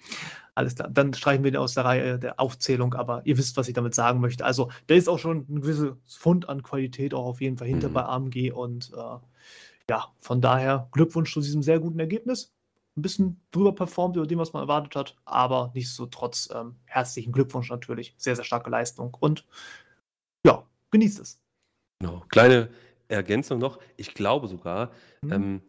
alles 0.56 0.76
klar. 0.76 0.90
Dann 0.90 1.14
streichen 1.14 1.44
wir 1.44 1.52
den 1.52 1.60
aus 1.60 1.74
der 1.74 1.86
Reihe 1.86 2.20
der 2.20 2.40
Aufzählung, 2.40 2.94
aber 2.94 3.22
ihr 3.26 3.38
wisst, 3.38 3.56
was 3.58 3.68
ich 3.68 3.74
damit 3.74 3.96
sagen 3.96 4.20
möchte. 4.20 4.44
Also, 4.44 4.70
der 4.90 4.98
ist 4.98 5.08
auch 5.08 5.20
schon 5.20 5.46
ein 5.50 5.62
gewisses 5.62 5.94
Fund 6.06 6.50
an 6.50 6.64
Qualität 6.64 7.14
auch 7.14 7.26
auf 7.26 7.42
jeden 7.42 7.58
Fall 7.58 7.68
hinter 7.68 7.90
mhm. 7.90 7.94
bei 7.94 8.04
AMG 8.04 8.52
und 8.52 8.92
äh, 8.94 9.18
ja, 9.90 10.08
von 10.20 10.42
daher 10.42 10.88
Glückwunsch 10.92 11.34
zu 11.34 11.42
diesem 11.42 11.64
sehr 11.64 11.80
guten 11.80 12.00
Ergebnis. 12.00 12.54
Ein 12.98 13.04
bisschen 13.04 13.42
drüber 13.52 13.74
performt 13.74 14.18
über 14.18 14.28
dem, 14.28 14.40
was 14.40 14.52
man 14.54 14.64
erwartet 14.64 14.96
hat, 14.96 15.16
aber 15.24 15.72
nichtsdestotrotz 15.74 16.50
ähm, 16.54 16.76
herzlichen 16.86 17.32
Glückwunsch 17.32 17.70
natürlich. 17.70 18.14
Sehr, 18.18 18.36
sehr 18.36 18.44
starke 18.44 18.70
Leistung 18.70 19.16
und 19.20 19.46
ja, 20.46 20.66
genießt 20.92 21.20
es. 21.20 21.42
Genau. 22.00 22.24
Kleine 22.30 22.70
Ergänzung 23.08 23.60
noch. 23.60 23.80
Ich 23.98 24.14
glaube 24.14 24.48
sogar, 24.48 24.92
mhm. 25.22 25.32
ähm, 25.32 25.62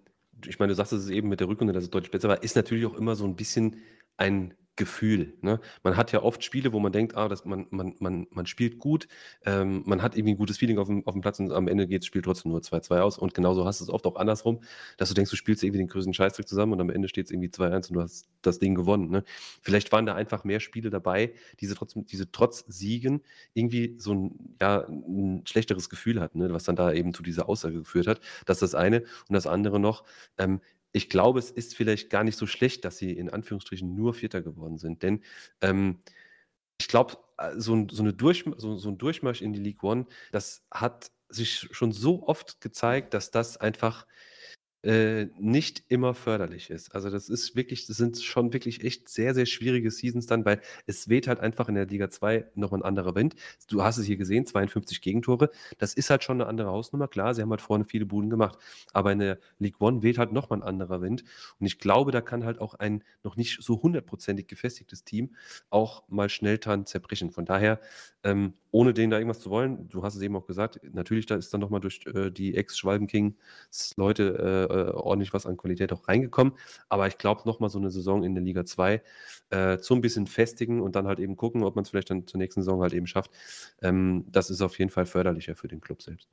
ich 0.47 0.59
meine, 0.59 0.71
du 0.71 0.75
sagst 0.75 0.93
es 0.93 1.09
eben 1.09 1.29
mit 1.29 1.41
der 1.41 1.49
Rückrunde, 1.49 1.73
dass 1.73 1.85
es 1.85 1.91
deutlich 1.91 2.11
besser 2.11 2.29
war, 2.29 2.43
ist 2.43 2.57
natürlich 2.57 2.87
auch 2.87 2.95
immer 2.95 3.17
so 3.17 3.25
ein 3.25 3.37
bisschen 3.37 3.77
ein 4.17 4.55
Gefühl. 4.77 5.35
Ne? 5.43 5.61
Man 5.83 5.99
hat 5.99 6.13
ja 6.13 6.23
oft 6.23 6.43
Spiele, 6.43 6.73
wo 6.73 6.81
man 6.81 6.93
denkt, 6.93 7.15
ah, 7.15 7.29
das, 7.29 7.45
man, 7.45 7.67
man, 7.71 7.95
man, 7.99 8.27
man 8.31 8.47
spielt 8.47 8.79
gut, 8.79 9.07
ähm, 9.45 9.83
man 9.85 10.01
hat 10.01 10.17
irgendwie 10.17 10.33
ein 10.33 10.39
gutes 10.39 10.57
Feeling 10.57 10.79
auf 10.79 10.87
dem, 10.87 11.07
auf 11.07 11.13
dem 11.13 11.21
Platz 11.21 11.39
und 11.41 11.53
am 11.53 11.69
Ende 11.69 11.87
geht 11.87 12.01
das 12.01 12.07
Spiel 12.07 12.23
trotzdem 12.23 12.53
nur 12.53 12.61
2-2 12.61 13.01
aus. 13.01 13.19
Und 13.19 13.35
genauso 13.35 13.67
hast 13.67 13.81
du 13.81 13.85
es 13.85 13.91
oft 13.91 14.07
auch 14.07 14.17
andersrum, 14.17 14.61
dass 14.97 15.11
du 15.11 15.15
denkst, 15.15 15.31
du 15.31 15.37
spielst 15.37 15.63
irgendwie 15.63 15.79
den 15.79 15.89
größten 15.89 16.15
Scheißdreck 16.15 16.49
zusammen 16.49 16.73
und 16.73 16.81
am 16.81 16.89
Ende 16.89 17.09
steht 17.09 17.27
es 17.27 17.33
irgendwie 17.33 17.51
2-1 17.51 17.89
und 17.89 17.93
du 17.97 18.01
hast 18.01 18.29
das 18.41 18.61
Ding 18.61 18.75
gewonnen. 18.75 19.11
Ne? 19.11 19.25
Vielleicht 19.61 19.93
waren 19.93 20.07
da 20.07 20.15
einfach 20.15 20.45
mehr 20.45 20.61
Spiele 20.61 20.89
dabei, 20.89 21.35
diese 21.61 21.75
trotzdem, 21.75 22.07
diese 22.07 22.33
trotz 22.33 22.65
Siegen 22.67 23.21
irgendwie 23.53 23.97
so 23.99 24.15
ein, 24.15 24.57
ja, 24.59 24.87
ein 24.89 25.43
schlechteres 25.47 25.91
Gefühl 25.91 26.19
hatten, 26.19 26.39
ne? 26.39 26.51
was 26.51 26.65
dann 26.65 26.77
da 26.77 26.93
eben 26.93 27.13
zu 27.13 27.23
dieser 27.23 27.47
Aussage 27.47 27.79
geführt 27.79 28.07
hat. 28.07 28.21
Das 28.47 28.63
ist 28.63 28.73
das 28.73 28.75
eine. 28.75 29.01
Und 29.29 29.35
das 29.35 29.47
andere 29.47 29.79
noch, 29.79 30.05
ähm, 30.39 30.61
ich 30.93 31.09
glaube, 31.09 31.39
es 31.39 31.51
ist 31.51 31.75
vielleicht 31.75 32.11
gar 32.11 32.25
nicht 32.25 32.37
so 32.37 32.47
schlecht, 32.47 32.85
dass 32.85 32.99
sie 32.99 33.13
in 33.13 33.31
Anführungsstrichen 33.31 33.95
nur 33.95 34.15
Vierter 34.15 34.43
geworden 34.43 34.79
sind. 34.79 35.03
Denn 35.03 35.23
ähm, 35.61 36.03
ich 36.79 36.89
glaube, 36.89 37.17
äh, 37.39 37.53
so, 37.57 37.87
so, 37.91 38.05
so, 38.59 38.77
so 38.77 38.89
ein 38.89 38.99
Durchmarsch 38.99 39.43
in 39.43 39.53
die 39.53 39.61
League 39.61 39.83
One, 39.83 40.07
das 40.33 40.67
hat 40.71 41.11
sich 41.29 41.69
schon 41.71 41.93
so 41.93 42.27
oft 42.27 42.61
gezeigt, 42.61 43.15
dass 43.15 43.31
das 43.31 43.57
einfach 43.57 44.07
äh, 44.83 45.27
nicht 45.39 45.85
immer 45.89 46.15
förderlich 46.15 46.71
ist. 46.71 46.95
Also 46.95 47.11
das 47.11 47.29
ist 47.29 47.55
wirklich, 47.55 47.87
das 47.87 47.97
sind 47.97 48.21
schon 48.21 48.53
wirklich 48.53 48.85
echt 48.85 49.09
sehr, 49.09 49.35
sehr 49.35 49.47
schwierige 49.47 49.91
Seasons 49.91 50.27
dann, 50.27 50.45
weil 50.45 50.61
es 50.87 51.09
weht 51.09 51.29
halt 51.29 51.41
einfach 51.41 51.69
in 51.69 51.77
der 51.77 51.87
Liga 51.87 52.11
2 52.11 52.47
noch 52.55 52.73
ein 52.73 52.83
anderer 52.83 53.15
Wind. 53.15 53.37
Du 53.69 53.83
hast 53.83 53.99
es 53.99 54.07
hier 54.07 54.17
gesehen, 54.17 54.47
52 54.47 55.01
Gegentore. 55.01 55.51
Das 55.79 55.95
ist 55.95 56.11
halt 56.11 56.25
schon 56.25 56.41
eine 56.41 56.49
andere 56.49 56.69
Hausnummer. 56.69 57.09
Klar, 57.09 57.35
sie 57.35 57.43
haben 57.43 57.51
halt 57.51 57.61
vorne 57.61 57.85
viele 57.85 58.07
Buden 58.07 58.31
gemacht, 58.31 58.59
aber 58.93 59.13
in 59.13 59.21
der 59.21 59.39
League 59.59 59.81
1 59.81 60.03
weht 60.03 60.19
halt 60.19 60.33
nochmal 60.33 60.61
ein 60.61 60.65
anderer 60.65 61.01
Wind. 61.01 61.25
Und 61.61 61.67
ich 61.67 61.79
glaube, 61.79 62.11
da 62.11 62.21
kann 62.21 62.45
halt 62.45 62.61
auch 62.61 62.75
ein 62.75 63.05
noch 63.23 63.37
nicht 63.37 63.63
so 63.63 63.83
hundertprozentig 63.83 64.49
gefestigtes 64.49 65.05
Team 65.05 65.35
auch 65.71 66.03
mal 66.09 66.29
schnell 66.29 66.59
dran 66.59 66.87
zerbrechen. 66.87 67.31
Von 67.31 67.45
daher 67.45 67.81
ähm, 68.25 68.55
ohne 68.71 68.95
denen 68.95 69.11
da 69.11 69.19
irgendwas 69.19 69.41
zu 69.41 69.51
wollen, 69.51 69.89
du 69.89 70.03
hast 70.03 70.15
es 70.15 70.23
eben 70.23 70.37
auch 70.37 70.47
gesagt, 70.47 70.81
natürlich 70.93 71.27
da 71.27 71.37
ist 71.37 71.53
dann 71.53 71.61
nochmal 71.61 71.81
durch 71.81 72.01
äh, 72.07 72.31
die 72.31 72.57
Ex-Schwalben-Kings-Leute 72.57 74.69
äh, 74.71 74.72
äh, 74.73 74.91
ordentlich 74.91 75.33
was 75.33 75.47
an 75.47 75.57
Qualität 75.57 75.93
auch 75.93 76.09
reingekommen. 76.09 76.55
Aber 76.89 77.07
ich 77.07 77.19
glaube, 77.19 77.43
nochmal 77.45 77.71
so 77.71 77.79
eine 77.79 77.91
Saison 77.91 78.25
in 78.25 78.35
der 78.35 78.43
Liga 78.43 78.65
2 78.65 79.03
äh, 79.51 79.79
so 79.79 79.95
ein 79.95 80.01
bisschen 80.01 80.27
festigen 80.27 80.81
und 80.81 80.97
dann 80.97 81.07
halt 81.07 81.19
eben 81.19 81.37
gucken, 81.37 81.63
ob 81.63 81.77
man 81.77 81.85
es 81.85 81.91
vielleicht 81.91 82.11
dann 82.11 82.27
zur 82.27 82.39
nächsten 82.39 82.63
Saison 82.63 82.83
halt 82.83 82.93
eben 82.93 83.07
schafft. 83.07 83.31
Ähm, 83.81 84.25
das 84.29 84.51
ist 84.51 84.63
auf 84.63 84.79
jeden 84.79 84.91
Fall 84.91 85.07
förderlicher 85.07 85.55
für 85.55 85.69
den 85.69 85.81
Club 85.81 86.03
selbst. 86.03 86.29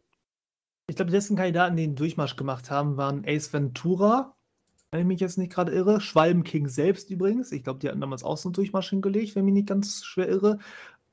Ich 0.87 0.95
glaube, 0.95 1.11
die 1.11 1.17
letzten 1.17 1.35
Kandidaten, 1.35 1.75
die 1.75 1.83
den 1.83 1.95
Durchmarsch 1.95 2.35
gemacht 2.35 2.71
haben, 2.71 2.97
waren 2.97 3.23
Ace 3.25 3.53
Ventura, 3.53 4.35
wenn 4.91 5.01
ich 5.01 5.07
mich 5.07 5.19
jetzt 5.19 5.37
nicht 5.37 5.51
gerade 5.51 5.71
irre. 5.71 6.01
Schwalben 6.01 6.43
King 6.43 6.67
selbst 6.67 7.11
übrigens. 7.11 7.51
Ich 7.51 7.63
glaube, 7.63 7.79
die 7.79 7.87
hatten 7.87 8.01
damals 8.01 8.23
auch 8.23 8.37
so 8.37 8.49
einen 8.49 8.53
Durchmarsch 8.53 8.89
hingelegt, 8.89 9.35
wenn 9.35 9.43
ich 9.43 9.45
mich 9.45 9.53
nicht 9.53 9.69
ganz 9.69 10.03
schwer 10.03 10.27
irre. 10.27 10.57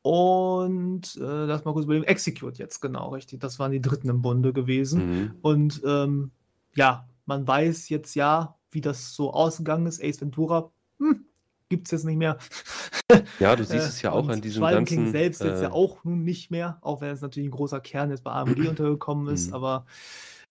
Und 0.01 1.17
äh, 1.17 1.45
lass 1.47 1.65
mal 1.65 1.73
kurz 1.73 1.85
überlegen, 1.85 2.07
Execute 2.07 2.59
jetzt, 2.59 2.81
genau, 2.81 3.09
richtig. 3.09 3.41
Das 3.41 3.59
waren 3.59 3.73
die 3.73 3.81
dritten 3.81 4.09
im 4.09 4.23
Bunde 4.23 4.53
gewesen. 4.53 5.07
Mhm. 5.11 5.35
Und 5.43 5.83
ähm, 5.85 6.31
ja, 6.77 7.09
man 7.27 7.47
weiß 7.47 7.89
jetzt 7.89 8.15
ja, 8.15 8.57
wie 8.71 8.81
das 8.81 9.15
so 9.15 9.33
ausgegangen 9.33 9.87
ist. 9.87 10.03
Ace 10.03 10.21
Ventura 10.21 10.71
hm, 10.99 11.27
gibt 11.69 11.89
es 11.89 11.93
jetzt 11.93 12.05
nicht 12.05 12.19
mehr. 12.19 12.39
Ja, 13.39 13.55
du 13.55 13.65
siehst 13.65 13.85
äh, 13.85 13.89
es 13.89 14.03
ja 14.03 14.11
auch 14.11 14.29
an 14.29 14.41
diesem 14.41 14.61
Schwalben 14.61 14.85
ganzen... 14.85 15.05
King 15.05 15.13
selbst 15.13 15.41
äh, 15.41 15.49
jetzt 15.49 15.63
ja 15.63 15.71
auch 15.71 16.03
nun 16.03 16.25
nicht 16.25 16.51
mehr, 16.51 16.79
auch 16.81 17.01
wenn 17.01 17.11
es 17.11 17.21
natürlich 17.21 17.49
ein 17.49 17.53
großer 17.53 17.79
Kern 17.81 18.11
jetzt 18.11 18.25
bei 18.25 18.33
AMG 18.33 18.67
untergekommen 18.69 19.33
ist. 19.33 19.49
Mhm. 19.49 19.55
Aber 19.55 19.87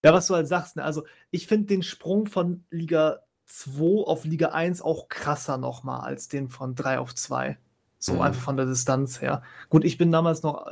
ja, 0.02 0.14
was 0.14 0.26
du 0.26 0.34
halt 0.34 0.48
sagst, 0.48 0.76
ne, 0.76 0.82
also 0.82 1.04
ich 1.30 1.46
finde 1.46 1.66
den 1.66 1.82
Sprung 1.82 2.26
von 2.26 2.64
Liga 2.70 3.20
2 3.44 4.06
auf 4.06 4.24
Liga 4.24 4.48
1 4.48 4.80
auch 4.80 5.08
krasser 5.08 5.58
nochmal 5.58 6.00
als 6.00 6.28
den 6.28 6.48
von 6.48 6.74
3 6.74 6.98
auf 6.98 7.14
2. 7.14 7.58
So 7.98 8.14
mhm. 8.14 8.20
einfach 8.22 8.42
von 8.42 8.56
der 8.56 8.66
Distanz 8.66 9.20
her. 9.20 9.42
Gut, 9.68 9.84
ich 9.84 9.98
bin 9.98 10.10
damals 10.12 10.42
noch, 10.42 10.66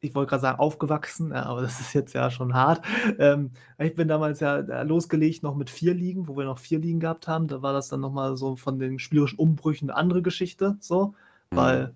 ich 0.00 0.14
wollte 0.14 0.30
gerade 0.30 0.42
sagen, 0.42 0.58
aufgewachsen, 0.60 1.30
ja, 1.30 1.44
aber 1.46 1.62
das 1.62 1.80
ist 1.80 1.92
jetzt 1.92 2.12
ja 2.12 2.30
schon 2.30 2.54
hart. 2.54 2.84
Ähm, 3.18 3.50
ich 3.78 3.94
bin 3.94 4.08
damals 4.08 4.40
ja 4.40 4.58
losgelegt 4.82 5.42
noch 5.42 5.56
mit 5.56 5.70
vier 5.70 5.94
Ligen, 5.94 6.28
wo 6.28 6.36
wir 6.36 6.44
noch 6.44 6.58
vier 6.58 6.78
Ligen 6.78 7.00
gehabt 7.00 7.26
haben. 7.26 7.48
Da 7.48 7.62
war 7.62 7.72
das 7.72 7.88
dann 7.88 8.00
nochmal 8.00 8.36
so 8.36 8.56
von 8.56 8.78
den 8.78 8.98
spielerischen 8.98 9.38
Umbrüchen 9.38 9.90
eine 9.90 9.98
andere 9.98 10.22
Geschichte, 10.22 10.76
so, 10.80 11.14
mhm. 11.50 11.56
weil 11.56 11.94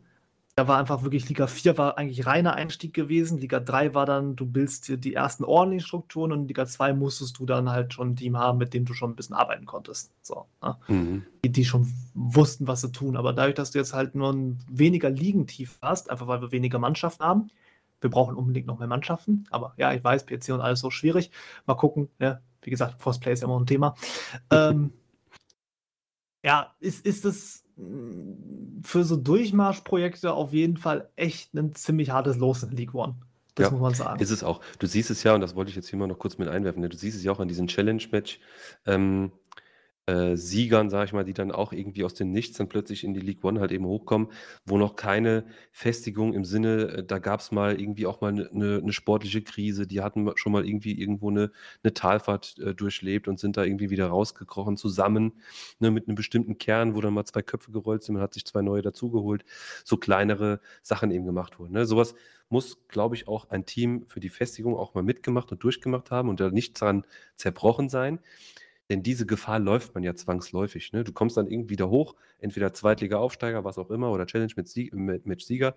da 0.55 0.69
war 0.69 0.79
einfach 0.79 1.03
wirklich 1.03 1.29
Liga 1.31 1.47
4 1.47 1.79
war 1.79 1.97
eigentlich 1.97 2.27
reiner 2.27 2.55
Einstieg 2.55 2.93
gewesen. 2.93 3.39
Liga 3.39 3.59
3 3.59 3.95
war 3.95 4.05
dann, 4.05 4.37
du 4.37 4.45
bildest 4.45 4.87
dir 4.87 4.99
die 4.99 5.15
ersten 5.15 5.45
ordentlichen 5.45 5.87
Strukturen 5.87 6.31
und 6.31 6.47
Liga 6.47 6.67
2 6.67 6.93
musstest 6.93 7.39
du 7.39 7.47
dann 7.47 7.71
halt 7.71 7.95
schon 7.95 8.11
ein 8.11 8.17
Team 8.17 8.37
haben, 8.37 8.59
mit 8.59 8.75
dem 8.75 8.85
du 8.85 8.93
schon 8.93 9.11
ein 9.11 9.17
bisschen 9.17 9.35
arbeiten 9.35 9.65
konntest. 9.65 10.13
So, 10.21 10.45
ne? 10.63 10.77
mhm. 10.89 11.23
die, 11.43 11.53
die, 11.53 11.65
schon 11.65 11.91
wussten, 12.13 12.67
was 12.67 12.83
sie 12.83 12.93
tun. 12.93 13.17
Aber 13.17 13.33
dadurch, 13.33 13.55
dass 13.55 13.71
du 13.71 13.79
jetzt 13.79 13.95
halt 13.95 14.15
nur 14.15 14.31
ein 14.31 14.59
weniger 14.71 15.09
Liegentief 15.09 15.79
hast, 15.81 16.11
einfach 16.11 16.27
weil 16.27 16.43
wir 16.43 16.53
weniger 16.53 16.79
Mannschaften 16.79 17.25
haben, 17.25 17.51
wir 18.03 18.11
brauchen 18.11 18.35
unbedingt 18.35 18.67
noch 18.67 18.79
mehr 18.79 18.89
Mannschaften. 18.89 19.45
Aber 19.51 19.75
ja, 19.77 19.93
ich 19.93 20.05
weiß, 20.05 20.27
PC 20.27 20.51
und 20.51 20.61
alles 20.61 20.81
so 20.81 20.91
schwierig. 20.91 21.31
Mal 21.67 21.75
gucken. 21.75 22.09
Ne? 22.19 22.43
Wie 22.61 22.71
gesagt, 22.71 22.99
Crossplay 23.01 23.33
ist 23.33 23.41
ja 23.41 23.49
immer 23.49 23.59
ein 23.59 23.67
Thema. 23.67 23.95
ähm, 24.51 24.93
ja, 26.45 26.75
ist, 26.81 27.07
ist 27.07 27.25
es 27.25 27.65
für 28.83 29.05
so 29.05 29.17
Durchmarschprojekte 29.17 30.33
auf 30.33 30.53
jeden 30.53 30.77
Fall 30.77 31.09
echt 31.17 31.55
ein 31.55 31.75
ziemlich 31.75 32.11
hartes 32.11 32.37
Los 32.37 32.63
in 32.63 32.71
League 32.73 32.95
One. 32.95 33.17
Das 33.55 33.67
ja, 33.67 33.71
muss 33.71 33.81
man 33.81 33.95
sagen. 33.95 34.21
Ist 34.21 34.31
es 34.31 34.43
auch. 34.43 34.61
Du 34.79 34.87
siehst 34.87 35.11
es 35.11 35.23
ja, 35.23 35.35
und 35.35 35.41
das 35.41 35.55
wollte 35.55 35.71
ich 35.71 35.77
jetzt 35.77 35.89
hier 35.89 35.99
mal 35.99 36.07
noch 36.07 36.19
kurz 36.19 36.39
mit 36.39 36.49
einwerfen, 36.49 36.81
ne? 36.81 36.89
du 36.89 36.97
siehst 36.97 37.17
es 37.17 37.25
ja 37.25 37.33
auch 37.33 37.41
an 37.41 37.49
diesem 37.49 37.67
Challenge-Match. 37.67 38.41
Ähm, 38.87 39.33
äh, 40.07 40.37
Siegern, 40.37 40.91
sage 40.91 41.05
ich 41.07 41.13
mal, 41.13 41.25
die 41.25 41.33
dann 41.33 41.53
auch 41.53 41.73
irgendwie 41.73 42.05
aus 42.05 42.15
dem 42.15 42.33
Nichts 42.33 42.59
dann 42.59 42.69
plötzlich 42.69 43.05
in 43.05 43.15
die 43.15 43.21
League 43.21 43.45
One 43.45 43.61
halt 43.61 43.71
eben 43.71 43.87
hochkommen, 43.87 44.29
wo 44.67 44.77
noch 44.77 44.97
keine 44.97 45.45
Festigung 45.71 46.35
im 46.35 46.45
Sinne, 46.45 46.89
äh, 46.89 47.05
da 47.05 47.19
gab 47.19 47.41
es 47.41 47.53
mal 47.53 47.81
irgendwie 47.81 48.07
auch 48.07 48.21
mal 48.21 48.33
eine 48.33 48.49
ne, 48.53 48.81
ne 48.83 48.93
sportliche 48.93 49.43
Krise, 49.43 49.87
die 49.87 50.01
hatten 50.01 50.29
schon 50.37 50.53
mal 50.53 50.67
irgendwie 50.67 50.99
irgendwo 51.01 51.31
eine, 51.31 51.53
eine 51.85 51.95
Talfahrt 51.95 52.59
äh, 52.59 52.75
durchlebt 52.75 53.29
und 53.29 53.39
sind 53.39 53.57
da 53.57 53.65
irgendwie 53.65 53.91
wieder 53.91 54.09
rausgekrochen 54.09 54.77
zusammen, 54.77 55.35
ne, 55.79 55.91
mit 55.91 56.09
einem 56.09 56.17
bestimmten 56.17 56.59
Kern, 56.59 56.97
wo 56.97 57.01
dann 57.01 57.15
mal 57.15 57.25
zwei 57.25 57.43
Köpfe 57.43 57.71
gerollt 57.71 58.03
sind, 58.03 58.15
man 58.15 58.23
hat 58.23 58.35
sich 58.35 58.45
zwei 58.45 58.63
neue 58.63 58.83
dazugeholt, 58.83 59.45
so 59.85 59.97
kleinere 59.97 60.61
Sachen 60.83 61.11
eben 61.13 61.27
gemacht 61.27 61.59
wurden. 61.59 61.75
Ne? 61.75 61.87
Sowas 61.87 62.15
muss, 62.49 62.87
glaube 62.89 63.15
ich, 63.15 63.29
auch 63.29 63.51
ein 63.51 63.65
Team 63.65 64.05
für 64.09 64.21
die 64.21 64.29
Festigung 64.29 64.77
auch 64.77 64.95
mal 64.95 65.03
mitgemacht 65.03 65.51
und 65.53 65.65
durchgemacht 65.65 66.11
haben 66.11 66.29
und 66.29 66.39
da 66.39 66.51
nicht 66.51 66.79
dran 66.81 67.07
zerbrochen 67.37 67.89
sein. 67.89 68.21
Denn 68.93 69.03
diese 69.03 69.25
Gefahr 69.25 69.59
läuft 69.59 69.95
man 69.95 70.05
ja 70.05 70.15
zwangsläufig. 70.15 70.93
Ne? 70.93 71.03
Du 71.03 71.15
kommst 71.15 71.39
dann 71.39 71.47
irgendwie 71.47 71.77
da 71.77 71.87
hoch, 71.87 72.15
entweder 72.39 72.75
Zweitliga-Aufsteiger, 72.75 73.65
was 73.65 73.79
auch 73.79 73.91
immer, 73.91 74.11
oder 74.13 74.27
Challenge 74.27 74.53
mit, 74.55 74.69
Sieg, 74.69 74.93
mit, 74.93 75.25
mit 75.25 75.41
Sieger 75.41 75.75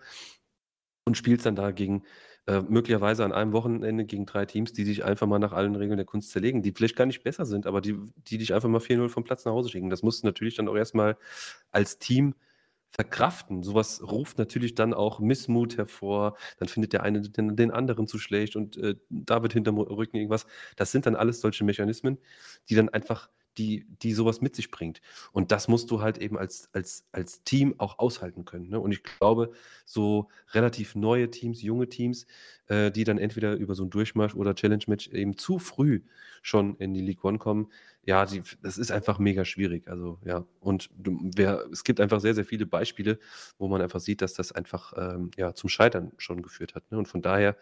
und 1.05 1.16
spielst 1.16 1.45
dann 1.45 1.55
da 1.55 1.72
gegen 1.72 2.03
äh, 2.45 2.59
möglicherweise 2.59 3.24
an 3.24 3.32
einem 3.32 3.53
Wochenende 3.53 4.03
gegen 4.03 4.26
drei 4.26 4.45
Teams, 4.45 4.74
die 4.74 4.84
sich 4.84 5.05
einfach 5.05 5.28
mal 5.28 5.39
nach 5.39 5.53
allen 5.53 5.76
Regeln 5.76 5.95
der 5.95 6.05
Kunst 6.05 6.32
zerlegen, 6.32 6.61
die 6.61 6.74
vielleicht 6.74 6.97
gar 6.97 7.05
nicht 7.05 7.24
besser 7.24 7.45
sind, 7.45 7.68
aber 7.68 7.80
die, 7.80 7.97
die 8.18 8.38
dich 8.38 8.53
einfach 8.53 8.68
mal 8.68 8.82
4-0 8.82 9.07
vom 9.07 9.24
Platz 9.24 9.45
nach 9.45 9.53
Hause 9.53 9.70
schicken. 9.70 9.89
Das 9.89 10.03
musst 10.03 10.24
du 10.24 10.28
natürlich 10.28 10.55
dann 10.55 10.68
auch 10.68 10.76
erstmal 10.76 11.16
als 11.72 11.99
Team 11.99 12.36
verkraften. 12.96 13.62
Sowas 13.62 14.02
ruft 14.02 14.38
natürlich 14.38 14.74
dann 14.74 14.93
auch 14.93 15.20
Missmut 15.20 15.78
hervor. 15.78 16.38
Dann 16.58 16.70
findet 16.70 16.93
der 16.93 17.04
eine 17.04 17.22
den, 17.22 17.56
den 17.56 17.72
anderen 17.72 18.08
zu 18.08 18.18
schlecht 18.18 18.56
und 18.56 18.78
äh, 18.78 18.96
da 19.10 19.41
wird 19.41 19.54
hinterm 19.54 19.78
Rücken 19.78 20.16
irgendwas. 20.18 20.46
Das 20.78 20.91
sind 20.91 21.06
dann 21.06 21.16
alles 21.16 21.41
solche 21.41 21.66
Mechanismen, 21.66 22.18
die 22.70 22.76
dann 22.76 22.88
einfach, 22.89 23.30
die, 23.58 23.86
die 24.02 24.14
sowas 24.14 24.39
mit 24.39 24.56
sich 24.56 24.72
bringt. 24.72 25.02
Und 25.34 25.52
das 25.52 25.68
musst 25.68 25.91
du 25.91 26.02
halt 26.02 26.18
eben 26.18 26.38
als, 26.38 26.70
als, 26.74 27.06
als 27.12 27.43
Team 27.43 27.76
auch 27.80 28.00
aushalten 28.00 28.46
können. 28.46 28.70
Ne? 28.70 28.80
Und 28.80 28.91
ich 28.93 29.04
glaube, 29.04 29.52
so 29.86 30.30
relativ 30.54 30.96
neue 30.96 31.30
Teams, 31.30 31.62
junge 31.62 31.89
Teams, 31.89 32.28
äh, 32.68 32.91
die 32.91 33.04
dann 33.04 33.18
entweder 33.18 33.56
über 33.56 33.76
so 33.76 33.84
ein 33.84 33.89
Durchmarsch 33.89 34.36
oder 34.36 34.56
Challenge-Match 34.56 35.10
eben 35.10 35.38
zu 35.38 35.60
früh 35.60 36.02
schon 36.41 36.76
in 36.78 36.93
die 36.93 37.02
League 37.02 37.26
One 37.26 37.39
kommen, 37.39 37.68
ja, 38.06 38.26
die, 38.26 38.43
das 38.62 38.78
ist 38.78 38.91
einfach 38.91 39.18
mega 39.20 39.45
schwierig. 39.45 39.88
Also 39.88 40.20
ja, 40.24 40.45
und 40.60 40.89
wer, 40.95 41.66
es 41.72 41.84
gibt 41.84 41.99
einfach 41.99 42.20
sehr, 42.20 42.36
sehr 42.36 42.45
viele 42.45 42.66
Beispiele, 42.66 43.20
wo 43.58 43.68
man 43.68 43.82
einfach 43.82 43.99
sieht, 43.99 44.22
dass 44.22 44.34
das 44.34 44.51
einfach 44.51 44.93
ähm, 44.95 45.32
ja, 45.38 45.53
zum 45.53 45.70
Scheitern 45.70 46.12
schon 46.18 46.41
geführt 46.43 46.76
hat. 46.76 46.89
Ne? 46.91 46.99
Und 46.99 47.08
von 47.08 47.22
daher 47.22 47.58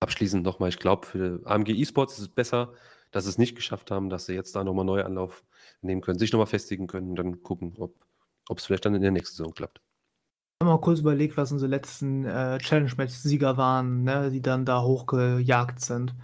abschließend 0.00 0.44
nochmal, 0.44 0.68
ich 0.68 0.78
glaube, 0.78 1.06
für 1.06 1.40
AMG 1.44 1.70
E-Sports 1.70 2.14
ist 2.14 2.20
es 2.20 2.28
besser, 2.28 2.72
dass 3.10 3.24
sie 3.24 3.30
es 3.30 3.38
nicht 3.38 3.56
geschafft 3.56 3.90
haben, 3.90 4.10
dass 4.10 4.26
sie 4.26 4.34
jetzt 4.34 4.54
da 4.54 4.62
nochmal 4.62 4.84
neu 4.84 5.02
Anlauf 5.02 5.42
nehmen 5.82 6.02
können, 6.02 6.18
sich 6.18 6.32
nochmal 6.32 6.46
festigen 6.46 6.86
können 6.86 7.10
und 7.10 7.16
dann 7.16 7.42
gucken, 7.42 7.74
ob 7.78 8.58
es 8.58 8.66
vielleicht 8.66 8.84
dann 8.84 8.94
in 8.94 9.02
der 9.02 9.10
nächsten 9.10 9.36
Saison 9.36 9.54
klappt. 9.54 9.80
Ich 10.58 10.64
habe 10.64 10.76
mal 10.76 10.80
kurz 10.80 11.00
überlegt, 11.00 11.36
was 11.36 11.52
unsere 11.52 11.70
letzten 11.70 12.24
äh, 12.24 12.58
Challenge-Match-Sieger 12.58 13.56
waren, 13.56 14.04
ne, 14.04 14.30
die 14.30 14.40
dann 14.40 14.64
da 14.64 14.82
hochgejagt 14.82 15.80
sind. 15.80 16.14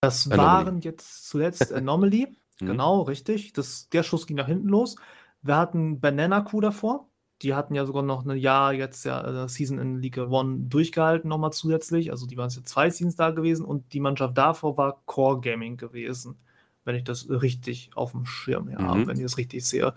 Das 0.00 0.30
Anomaly. 0.30 0.66
waren 0.66 0.80
jetzt 0.80 1.28
zuletzt 1.28 1.72
Anomaly. 1.72 2.36
Mhm. 2.60 2.66
Genau, 2.66 3.02
richtig. 3.02 3.52
Das, 3.52 3.88
der 3.88 4.02
Schuss 4.02 4.26
ging 4.26 4.36
nach 4.36 4.46
hinten 4.46 4.68
los. 4.68 4.96
Wir 5.42 5.56
hatten 5.56 6.00
Banana 6.00 6.40
Crew 6.40 6.60
davor. 6.60 7.08
Die 7.42 7.54
hatten 7.54 7.74
ja 7.74 7.84
sogar 7.84 8.02
noch 8.02 8.24
ein 8.24 8.36
Jahr 8.38 8.72
jetzt 8.72 9.04
ja 9.04 9.44
äh, 9.44 9.48
Season 9.48 9.78
in 9.78 10.00
League 10.00 10.16
One 10.16 10.68
durchgehalten, 10.68 11.28
nochmal 11.28 11.52
zusätzlich. 11.52 12.10
Also 12.10 12.26
die 12.26 12.36
waren 12.38 12.48
jetzt 12.48 12.68
zwei 12.68 12.88
Seasons 12.88 13.16
da 13.16 13.30
gewesen 13.30 13.64
und 13.64 13.92
die 13.92 14.00
Mannschaft 14.00 14.38
davor 14.38 14.78
war 14.78 15.02
Core 15.04 15.40
Gaming 15.40 15.76
gewesen, 15.76 16.38
wenn 16.84 16.96
ich 16.96 17.04
das 17.04 17.28
richtig 17.28 17.90
auf 17.94 18.12
dem 18.12 18.24
Schirm 18.24 18.74
habe, 18.78 19.00
mhm. 19.00 19.06
wenn 19.06 19.16
ich 19.18 19.22
das 19.22 19.36
richtig 19.36 19.66
sehe. 19.66 19.92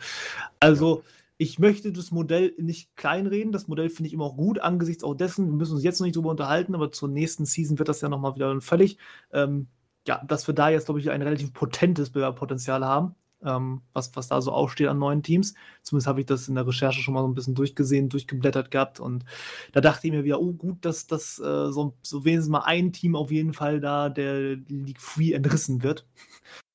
Also 0.59 0.97
ja. 0.97 1.03
ich 1.37 1.59
möchte 1.59 1.93
das 1.93 2.11
Modell 2.11 2.53
nicht 2.57 2.93
kleinreden. 2.97 3.53
Das 3.53 3.69
Modell 3.69 3.89
finde 3.89 4.07
ich 4.07 4.13
immer 4.13 4.25
auch 4.25 4.35
gut, 4.35 4.59
angesichts 4.59 5.05
auch 5.05 5.15
dessen, 5.15 5.47
wir 5.47 5.55
müssen 5.55 5.75
uns 5.75 5.83
jetzt 5.83 6.01
noch 6.01 6.05
nicht 6.05 6.17
drüber 6.17 6.31
unterhalten, 6.31 6.75
aber 6.75 6.91
zur 6.91 7.07
nächsten 7.07 7.45
Season 7.45 7.79
wird 7.79 7.87
das 7.87 8.01
ja 8.01 8.09
nochmal 8.09 8.35
wieder 8.35 8.59
völlig 8.59 8.97
ähm, 9.31 9.69
ja, 10.09 10.23
dass 10.25 10.47
wir 10.47 10.55
da 10.55 10.69
jetzt, 10.69 10.85
glaube 10.85 10.99
ich, 10.99 11.11
ein 11.11 11.21
relativ 11.21 11.53
potentes 11.53 12.09
Bewerbpotenzial 12.09 12.83
haben, 12.83 13.13
ähm, 13.43 13.83
was, 13.93 14.15
was 14.15 14.27
da 14.27 14.41
so 14.41 14.51
aufsteht 14.51 14.87
an 14.87 14.97
neuen 14.97 15.21
Teams. 15.21 15.53
Zumindest 15.83 16.07
habe 16.07 16.21
ich 16.21 16.25
das 16.25 16.47
in 16.47 16.55
der 16.55 16.65
Recherche 16.65 16.99
schon 16.99 17.13
mal 17.13 17.21
so 17.21 17.27
ein 17.27 17.35
bisschen 17.35 17.53
durchgesehen, 17.53 18.09
durchgeblättert 18.09 18.71
gehabt 18.71 18.99
und 18.99 19.23
da 19.71 19.81
dachte 19.81 20.07
ich 20.07 20.11
mir 20.11 20.23
wieder, 20.23 20.41
oh 20.41 20.53
gut, 20.53 20.83
dass 20.83 21.05
das 21.05 21.37
äh, 21.37 21.71
so, 21.71 21.93
so 22.01 22.25
wenigstens 22.25 22.49
mal 22.49 22.63
ein 22.65 22.91
Team 22.91 23.15
auf 23.15 23.29
jeden 23.29 23.53
Fall 23.53 23.79
da 23.79 24.09
der 24.09 24.55
League 24.67 24.99
Free 24.99 25.33
entrissen 25.33 25.83
wird, 25.83 26.07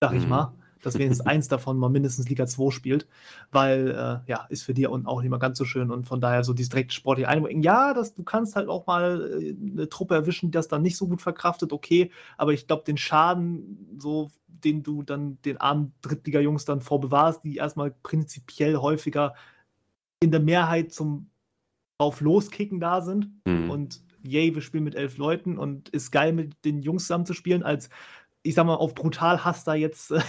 sag 0.01 0.15
ich 0.15 0.23
mhm. 0.23 0.29
mal 0.29 0.55
dass 0.87 0.99
wenigstens 0.99 1.27
eins 1.27 1.49
davon 1.49 1.79
mal 1.79 1.89
mindestens 1.89 2.29
Liga 2.29 2.47
2 2.47 2.71
spielt, 2.71 3.07
weil 3.51 3.91
äh, 3.91 4.31
ja, 4.31 4.47
ist 4.49 4.63
für 4.63 4.75
die 4.75 4.87
unten 4.87 5.07
auch 5.07 5.21
nicht 5.21 5.31
mal 5.31 5.39
ganz 5.39 5.59
so 5.59 5.65
schön 5.65 5.91
und 5.91 6.07
von 6.07 6.21
daher 6.21 6.45
so 6.45 6.53
dieses 6.53 6.71
direkte 6.71 6.95
sportliche 6.95 7.29
Einbringen. 7.29 7.63
Ja, 7.63 7.95
das, 7.95 8.15
du 8.15 8.23
kannst 8.23 8.57
halt 8.57 8.69
auch 8.69 8.87
mal 8.87 9.41
äh, 9.41 9.57
eine 9.73 9.89
Truppe 9.89 10.15
erwischen, 10.15 10.51
die 10.51 10.57
das 10.57 10.69
dann 10.69 10.83
nicht 10.83 10.97
so 10.97 11.09
gut 11.09 11.23
verkraftet, 11.23 11.73
okay, 11.73 12.11
aber 12.37 12.53
ich 12.53 12.67
glaube, 12.67 12.85
den 12.85 12.97
Schaden, 12.97 13.97
so 13.99 14.31
den 14.47 14.83
du 14.83 15.03
dann 15.03 15.39
den 15.43 15.59
armen 15.59 15.93
Drittliga-Jungs 16.03 16.65
dann 16.65 16.81
vorbewahrst, 16.81 17.45
die 17.45 17.57
erstmal 17.57 17.91
prinzipiell 17.91 18.77
häufiger 18.77 19.35
in 20.21 20.31
der 20.31 20.41
Mehrheit 20.41 20.93
zum 20.93 21.31
auf 21.99 22.21
loskicken 22.21 22.81
da 22.81 23.03
sind 23.03 23.31
mhm. 23.45 23.71
und 23.71 24.03
yay, 24.27 24.55
wir 24.55 24.63
spielen 24.63 24.85
mit 24.85 24.95
elf 24.95 25.19
Leuten 25.19 25.59
und 25.59 25.91
ist 25.91 26.11
geil, 26.11 26.33
mit 26.33 26.65
den 26.65 26.83
Jungs 26.83 27.05
zusammen 27.05 27.27
zu 27.27 27.35
spielen, 27.35 27.63
als 27.63 27.89
ich 28.45 28.55
sag 28.55 28.67
mal, 28.67 28.77
auf 28.77 28.95
brutal 28.95 29.45
Hass 29.45 29.65
da 29.65 29.75
jetzt 29.75 30.13
äh, 30.13 30.21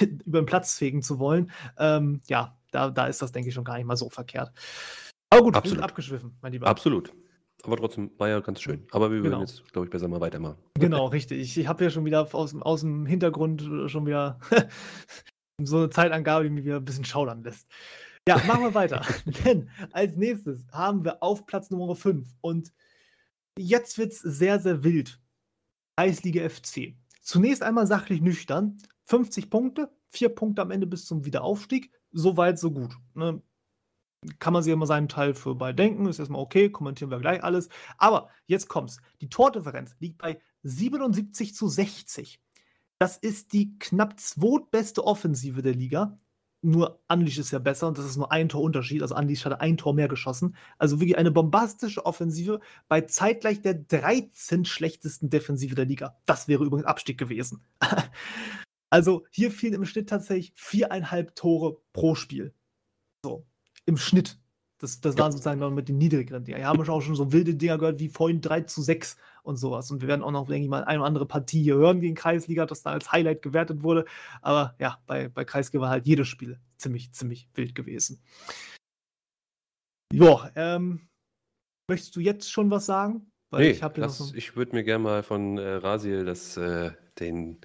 über 0.24 0.40
den 0.42 0.46
Platz 0.46 0.76
fegen 0.76 1.02
zu 1.02 1.18
wollen, 1.18 1.52
ähm, 1.78 2.20
ja, 2.28 2.56
da, 2.72 2.90
da 2.90 3.06
ist 3.06 3.22
das, 3.22 3.32
denke 3.32 3.48
ich, 3.48 3.54
schon 3.54 3.64
gar 3.64 3.76
nicht 3.76 3.86
mal 3.86 3.96
so 3.96 4.10
verkehrt. 4.10 4.52
Aber 5.30 5.42
gut, 5.42 5.54
Absolut. 5.54 5.84
abgeschwiffen, 5.84 6.36
mein 6.40 6.52
Lieber. 6.52 6.66
Absolut. 6.66 7.12
Aber 7.62 7.76
trotzdem 7.76 8.10
war 8.16 8.28
ja 8.28 8.40
ganz 8.40 8.60
schön. 8.60 8.86
Aber 8.90 9.10
wir 9.10 9.20
genau. 9.20 9.36
würden 9.36 9.46
jetzt, 9.46 9.70
glaube 9.72 9.86
ich, 9.86 9.90
besser 9.90 10.08
mal 10.08 10.20
weitermachen. 10.20 10.56
Genau, 10.74 11.06
richtig. 11.06 11.40
Ich, 11.40 11.58
ich 11.58 11.68
habe 11.68 11.84
ja 11.84 11.90
schon 11.90 12.04
wieder 12.04 12.34
aus, 12.34 12.54
aus 12.54 12.80
dem 12.80 13.04
Hintergrund 13.04 13.62
schon 13.86 14.06
wieder 14.06 14.40
so 15.62 15.78
eine 15.78 15.90
Zeitangabe, 15.90 16.44
die 16.44 16.50
mich 16.50 16.64
wieder 16.64 16.76
ein 16.76 16.84
bisschen 16.84 17.04
schaudern 17.04 17.44
lässt. 17.44 17.68
Ja, 18.26 18.38
machen 18.46 18.62
wir 18.62 18.74
weiter. 18.74 19.04
Denn 19.44 19.68
als 19.92 20.16
nächstes 20.16 20.66
haben 20.72 21.04
wir 21.04 21.22
auf 21.22 21.46
Platz 21.46 21.70
Nummer 21.70 21.94
5 21.94 22.26
und 22.40 22.72
jetzt 23.58 23.98
wird 23.98 24.12
es 24.12 24.20
sehr, 24.20 24.58
sehr 24.58 24.82
wild. 24.82 25.20
Eisliga 25.96 26.48
FC. 26.48 26.94
Zunächst 27.20 27.62
einmal 27.62 27.86
sachlich 27.86 28.20
nüchtern. 28.20 28.78
50 29.04 29.50
Punkte, 29.50 29.90
4 30.08 30.30
Punkte 30.30 30.62
am 30.62 30.70
Ende 30.70 30.86
bis 30.86 31.06
zum 31.06 31.24
Wiederaufstieg. 31.24 31.92
So 32.12 32.36
weit, 32.36 32.58
so 32.58 32.70
gut. 32.70 32.96
Ne? 33.14 33.42
Kann 34.38 34.52
man 34.52 34.62
sich 34.62 34.72
immer 34.72 34.86
seinen 34.86 35.08
Teil 35.08 35.34
für 35.34 35.54
bei 35.54 35.72
denken. 35.72 36.06
Ist 36.06 36.18
erstmal 36.18 36.42
okay, 36.42 36.70
kommentieren 36.70 37.10
wir 37.10 37.18
gleich 37.18 37.42
alles. 37.42 37.68
Aber 37.98 38.28
jetzt 38.46 38.68
kommt's. 38.68 38.98
Die 39.20 39.28
Tordifferenz 39.28 39.94
liegt 39.98 40.18
bei 40.18 40.40
77 40.62 41.54
zu 41.54 41.68
60. 41.68 42.40
Das 42.98 43.16
ist 43.16 43.52
die 43.52 43.78
knapp 43.78 44.20
zweitbeste 44.20 45.04
Offensive 45.06 45.62
der 45.62 45.74
Liga 45.74 46.16
nur 46.62 47.00
Unleash 47.08 47.38
ist 47.38 47.50
ja 47.50 47.58
besser 47.58 47.88
und 47.88 47.96
das 47.96 48.04
ist 48.04 48.16
nur 48.16 48.30
ein 48.32 48.48
Torunterschied. 48.48 49.02
Also 49.02 49.16
Unleash 49.16 49.44
hatte 49.44 49.60
ein 49.60 49.76
Tor 49.76 49.94
mehr 49.94 50.08
geschossen. 50.08 50.56
Also 50.78 51.00
wirklich 51.00 51.16
eine 51.16 51.30
bombastische 51.30 52.04
Offensive 52.04 52.60
bei 52.88 53.00
zeitgleich 53.02 53.62
der 53.62 53.74
13 53.74 54.64
schlechtesten 54.64 55.30
Defensive 55.30 55.74
der 55.74 55.86
Liga. 55.86 56.16
Das 56.26 56.48
wäre 56.48 56.64
übrigens 56.64 56.86
Abstieg 56.86 57.18
gewesen. 57.18 57.64
also 58.90 59.24
hier 59.30 59.50
fielen 59.50 59.74
im 59.74 59.86
Schnitt 59.86 60.08
tatsächlich 60.08 60.52
viereinhalb 60.54 61.34
Tore 61.34 61.78
pro 61.92 62.14
Spiel. 62.14 62.54
So, 63.24 63.46
im 63.86 63.96
Schnitt. 63.96 64.38
Das, 64.78 65.00
das 65.00 65.18
waren 65.18 65.30
sozusagen 65.30 65.60
noch 65.60 65.70
mit 65.70 65.90
den 65.90 65.98
niedrigeren 65.98 66.44
Dinger. 66.44 66.56
Wir 66.58 66.66
haben 66.66 66.80
auch 66.88 67.02
schon 67.02 67.14
so 67.14 67.32
wilde 67.32 67.54
Dinger 67.54 67.76
gehört 67.76 68.00
wie 68.00 68.08
vorhin 68.08 68.40
3 68.40 68.62
zu 68.62 68.80
6 68.80 69.18
und 69.50 69.56
sowas. 69.56 69.90
Und 69.90 70.00
wir 70.00 70.08
werden 70.08 70.22
auch 70.22 70.30
noch, 70.30 70.46
denke 70.46 70.64
ich 70.64 70.70
mal, 70.70 70.84
eine 70.84 71.00
oder 71.00 71.06
andere 71.08 71.26
Partie 71.26 71.62
hier 71.62 71.74
hören 71.74 72.00
gegen 72.00 72.14
Kreisliga, 72.14 72.64
das 72.64 72.82
da 72.82 72.92
als 72.92 73.12
Highlight 73.12 73.42
gewertet 73.42 73.82
wurde. 73.82 74.06
Aber 74.40 74.74
ja, 74.78 74.98
bei, 75.06 75.28
bei 75.28 75.44
Kreisliga 75.44 75.82
war 75.82 75.90
halt 75.90 76.06
jedes 76.06 76.28
Spiel 76.28 76.58
ziemlich, 76.78 77.12
ziemlich 77.12 77.48
wild 77.54 77.74
gewesen. 77.74 78.22
Ja, 80.12 80.50
ähm, 80.56 81.10
Möchtest 81.90 82.14
du 82.14 82.20
jetzt 82.20 82.48
schon 82.48 82.70
was 82.70 82.86
sagen? 82.86 83.32
Weil 83.50 83.62
nee, 83.62 83.70
ich, 83.70 83.80
so 84.10 84.32
ich 84.32 84.54
würde 84.54 84.76
mir 84.76 84.84
gerne 84.84 85.02
mal 85.02 85.22
von 85.24 85.58
äh, 85.58 85.72
Rasil 85.74 86.24
das, 86.24 86.56
äh, 86.56 86.92
den 87.18 87.60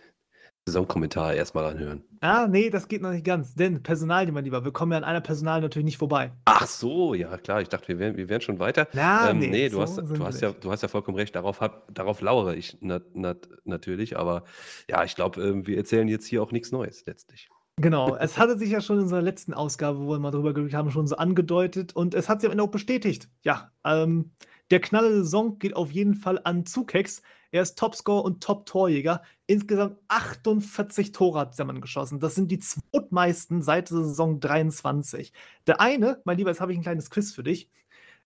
Saisonkommentar 0.67 1.35
erstmal 1.35 1.65
anhören. 1.65 2.03
Ah, 2.21 2.47
nee, 2.47 2.71
das 2.71 2.87
geht 2.87 3.03
noch 3.03 3.11
nicht 3.11 3.23
ganz. 3.23 3.53
Denn 3.53 3.83
Personal, 3.83 4.31
mein 4.31 4.45
Lieber, 4.45 4.65
wir 4.65 4.71
kommen 4.71 4.93
ja 4.93 4.97
an 4.97 5.03
einer 5.03 5.21
Personal 5.21 5.61
natürlich 5.61 5.85
nicht 5.85 5.97
vorbei. 5.99 6.31
Ach 6.45 6.65
so, 6.65 7.13
ja 7.13 7.37
klar, 7.37 7.61
ich 7.61 7.69
dachte, 7.69 7.87
wir 7.89 7.99
wären, 7.99 8.17
wir 8.17 8.29
wären 8.29 8.41
schon 8.41 8.57
weiter. 8.57 8.87
Na, 8.93 9.29
ähm, 9.29 9.37
nee, 9.37 9.49
nee, 9.49 9.69
du, 9.69 9.75
so 9.75 9.81
hast, 9.83 9.97
du, 9.97 10.25
hast 10.25 10.41
ja, 10.41 10.53
du 10.53 10.71
hast 10.71 10.81
ja 10.81 10.87
vollkommen 10.87 11.17
recht, 11.17 11.35
darauf, 11.35 11.61
hab, 11.61 11.93
darauf 11.93 12.19
lauere 12.19 12.55
ich 12.55 12.81
nat, 12.81 13.15
nat, 13.15 13.47
natürlich, 13.63 14.17
aber 14.17 14.43
ja, 14.89 15.03
ich 15.03 15.15
glaube, 15.15 15.39
äh, 15.39 15.67
wir 15.67 15.77
erzählen 15.77 16.07
jetzt 16.07 16.25
hier 16.25 16.41
auch 16.41 16.51
nichts 16.51 16.71
Neues 16.71 17.05
letztlich. 17.05 17.47
Genau, 17.77 18.15
es 18.15 18.39
hatte 18.39 18.57
sich 18.57 18.71
ja 18.71 18.81
schon 18.81 18.97
in 18.97 19.03
unserer 19.03 19.21
letzten 19.21 19.53
Ausgabe, 19.53 19.99
wo 19.99 20.09
wir 20.09 20.19
mal 20.19 20.31
drüber 20.31 20.55
geredet 20.55 20.73
haben, 20.73 20.89
schon 20.89 21.05
so 21.05 21.17
angedeutet 21.17 21.95
und 21.95 22.15
es 22.15 22.27
hat 22.27 22.41
sich 22.41 22.47
am 22.47 22.53
Ende 22.53 22.63
auch 22.63 22.71
bestätigt. 22.71 23.29
Ja, 23.43 23.71
ähm, 23.83 24.31
der 24.71 24.79
Knaller 24.79 25.11
Saison 25.11 25.59
geht 25.59 25.75
auf 25.75 25.91
jeden 25.91 26.15
Fall 26.15 26.39
an 26.43 26.65
Zukex. 26.65 27.21
Er 27.51 27.61
ist 27.61 27.77
Topscorer 27.77 28.25
und 28.25 28.41
Top-Torjäger. 28.41 29.21
Insgesamt 29.47 29.97
48 30.07 31.11
Tore 31.11 31.39
hat 31.39 31.57
der 31.57 31.65
Mann 31.65 31.81
geschossen. 31.81 32.19
Das 32.19 32.35
sind 32.35 32.49
die 32.49 32.59
zweitmeisten 32.59 33.61
seit 33.61 33.91
der 33.91 33.97
Saison 33.97 34.39
23. 34.39 35.33
Der 35.67 35.79
eine, 35.79 36.21
mein 36.25 36.37
Lieber, 36.37 36.49
jetzt 36.49 36.61
habe 36.61 36.71
ich 36.71 36.79
ein 36.79 36.83
kleines 36.83 37.09
Quiz 37.09 37.33
für 37.33 37.43
dich. 37.43 37.69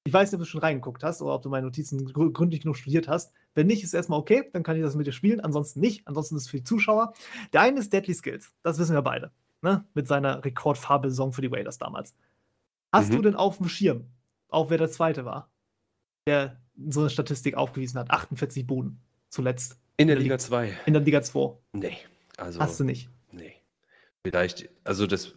Ich 0.05 0.13
weiß 0.13 0.31
nicht, 0.31 0.39
ob 0.39 0.45
du 0.45 0.49
schon 0.49 0.61
reingeguckt 0.61 1.03
hast 1.03 1.21
oder 1.21 1.35
ob 1.35 1.41
du 1.41 1.49
meine 1.49 1.65
Notizen 1.65 2.05
gründlich 2.05 2.61
genug 2.61 2.77
studiert 2.77 3.09
hast. 3.09 3.33
Wenn 3.53 3.67
nicht, 3.67 3.83
ist 3.83 3.93
erstmal 3.93 4.19
okay, 4.19 4.49
dann 4.53 4.63
kann 4.63 4.77
ich 4.77 4.83
das 4.83 4.95
mit 4.95 5.07
dir 5.07 5.11
spielen. 5.11 5.41
Ansonsten 5.41 5.81
nicht. 5.81 6.07
Ansonsten 6.07 6.37
ist 6.37 6.43
es 6.43 6.49
für 6.49 6.57
die 6.57 6.63
Zuschauer. 6.63 7.13
Der 7.51 7.61
eine 7.61 7.79
ist 7.79 7.91
Deadly 7.91 8.13
Skills. 8.13 8.53
Das 8.63 8.79
wissen 8.79 8.95
wir 8.95 9.01
beide. 9.01 9.31
Ne? 9.61 9.85
Mit 9.93 10.07
seiner 10.07 10.43
Rekordfarbe-Saison 10.45 11.33
für 11.33 11.41
die 11.41 11.47
Raiders 11.47 11.77
damals. 11.77 12.15
Hast 12.93 13.11
mhm. 13.11 13.17
du 13.17 13.21
denn 13.23 13.35
auf 13.35 13.57
dem 13.57 13.67
Schirm, 13.67 14.05
auch 14.47 14.69
wer 14.69 14.77
der 14.77 14.89
zweite 14.89 15.25
war? 15.25 15.51
der 16.29 16.59
so 16.87 17.01
eine 17.01 17.09
Statistik 17.09 17.55
aufgewiesen 17.55 17.99
hat. 17.99 18.11
48 18.11 18.65
Boden 18.65 19.01
zuletzt. 19.29 19.79
In 19.99 20.07
der, 20.07 20.17
Liga 20.17 20.37
2. 20.37 20.73
In 20.85 20.93
der 20.93 21.01
Liga 21.01 21.21
2. 21.21 21.57
Nee. 21.73 21.97
Also, 22.37 22.61
Hast 22.61 22.79
du 22.79 22.85
nicht? 22.85 23.09
Nee. 23.31 23.53
Vielleicht, 24.23 24.69
also 24.85 25.05
das, 25.05 25.35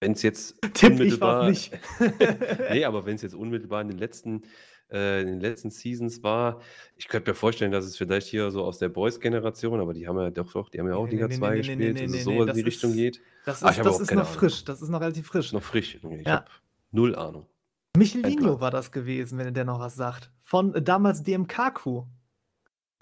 wenn 0.00 0.12
es 0.12 0.22
jetzt 0.22 0.56
Tipp, 0.74 0.92
unmittelbar. 0.92 1.50
Ich 1.50 1.70
nicht. 1.70 1.82
nee, 2.70 2.84
aber 2.86 3.04
wenn 3.04 3.16
es 3.16 3.22
jetzt 3.22 3.34
unmittelbar 3.34 3.82
in 3.82 3.88
den 3.88 3.98
letzten 3.98 4.44
äh, 4.90 5.22
in 5.22 5.26
den 5.26 5.40
letzten 5.40 5.70
Seasons 5.70 6.22
war. 6.22 6.60
Ich 6.96 7.08
könnte 7.08 7.30
mir 7.30 7.34
vorstellen, 7.34 7.72
dass 7.72 7.84
es 7.84 7.96
vielleicht 7.96 8.26
hier 8.26 8.50
so 8.50 8.62
aus 8.62 8.78
der 8.78 8.88
Boys-Generation, 8.88 9.80
aber 9.80 9.94
die 9.94 10.06
haben 10.06 10.18
ja 10.18 10.30
doch, 10.30 10.52
doch, 10.52 10.68
die 10.68 10.80
haben 10.80 10.88
ja 10.88 10.94
auch 10.94 11.06
nee, 11.06 11.12
Liga 11.12 11.28
nee, 11.28 11.36
2 11.36 11.50
nee, 11.50 11.56
gespielt, 11.58 12.00
dass 12.00 12.12
es 12.12 12.24
so 12.24 12.44
in 12.44 12.54
die 12.54 12.60
Richtung 12.60 12.90
ist, 12.90 12.96
geht. 12.96 13.20
Das 13.44 13.62
ah, 13.62 13.70
ist, 13.70 13.78
das 13.78 14.00
ist 14.00 14.10
noch 14.10 14.22
Ahnung. 14.22 14.34
frisch, 14.34 14.64
das 14.64 14.82
ist 14.82 14.88
noch 14.88 15.00
relativ 15.00 15.26
frisch. 15.26 15.52
Noch 15.52 15.62
frisch. 15.62 15.96
Ich 15.96 16.02
ja. 16.02 16.32
habe 16.32 16.46
null 16.92 17.14
Ahnung. 17.14 17.46
Michelino 17.96 18.60
war 18.60 18.70
das 18.70 18.90
gewesen, 18.90 19.38
wenn 19.38 19.52
der 19.52 19.64
noch 19.64 19.80
was 19.80 19.94
sagt. 19.94 20.30
Von 20.42 20.74
äh, 20.74 20.82
damals 20.82 21.22
DMK-Crew. 21.22 22.04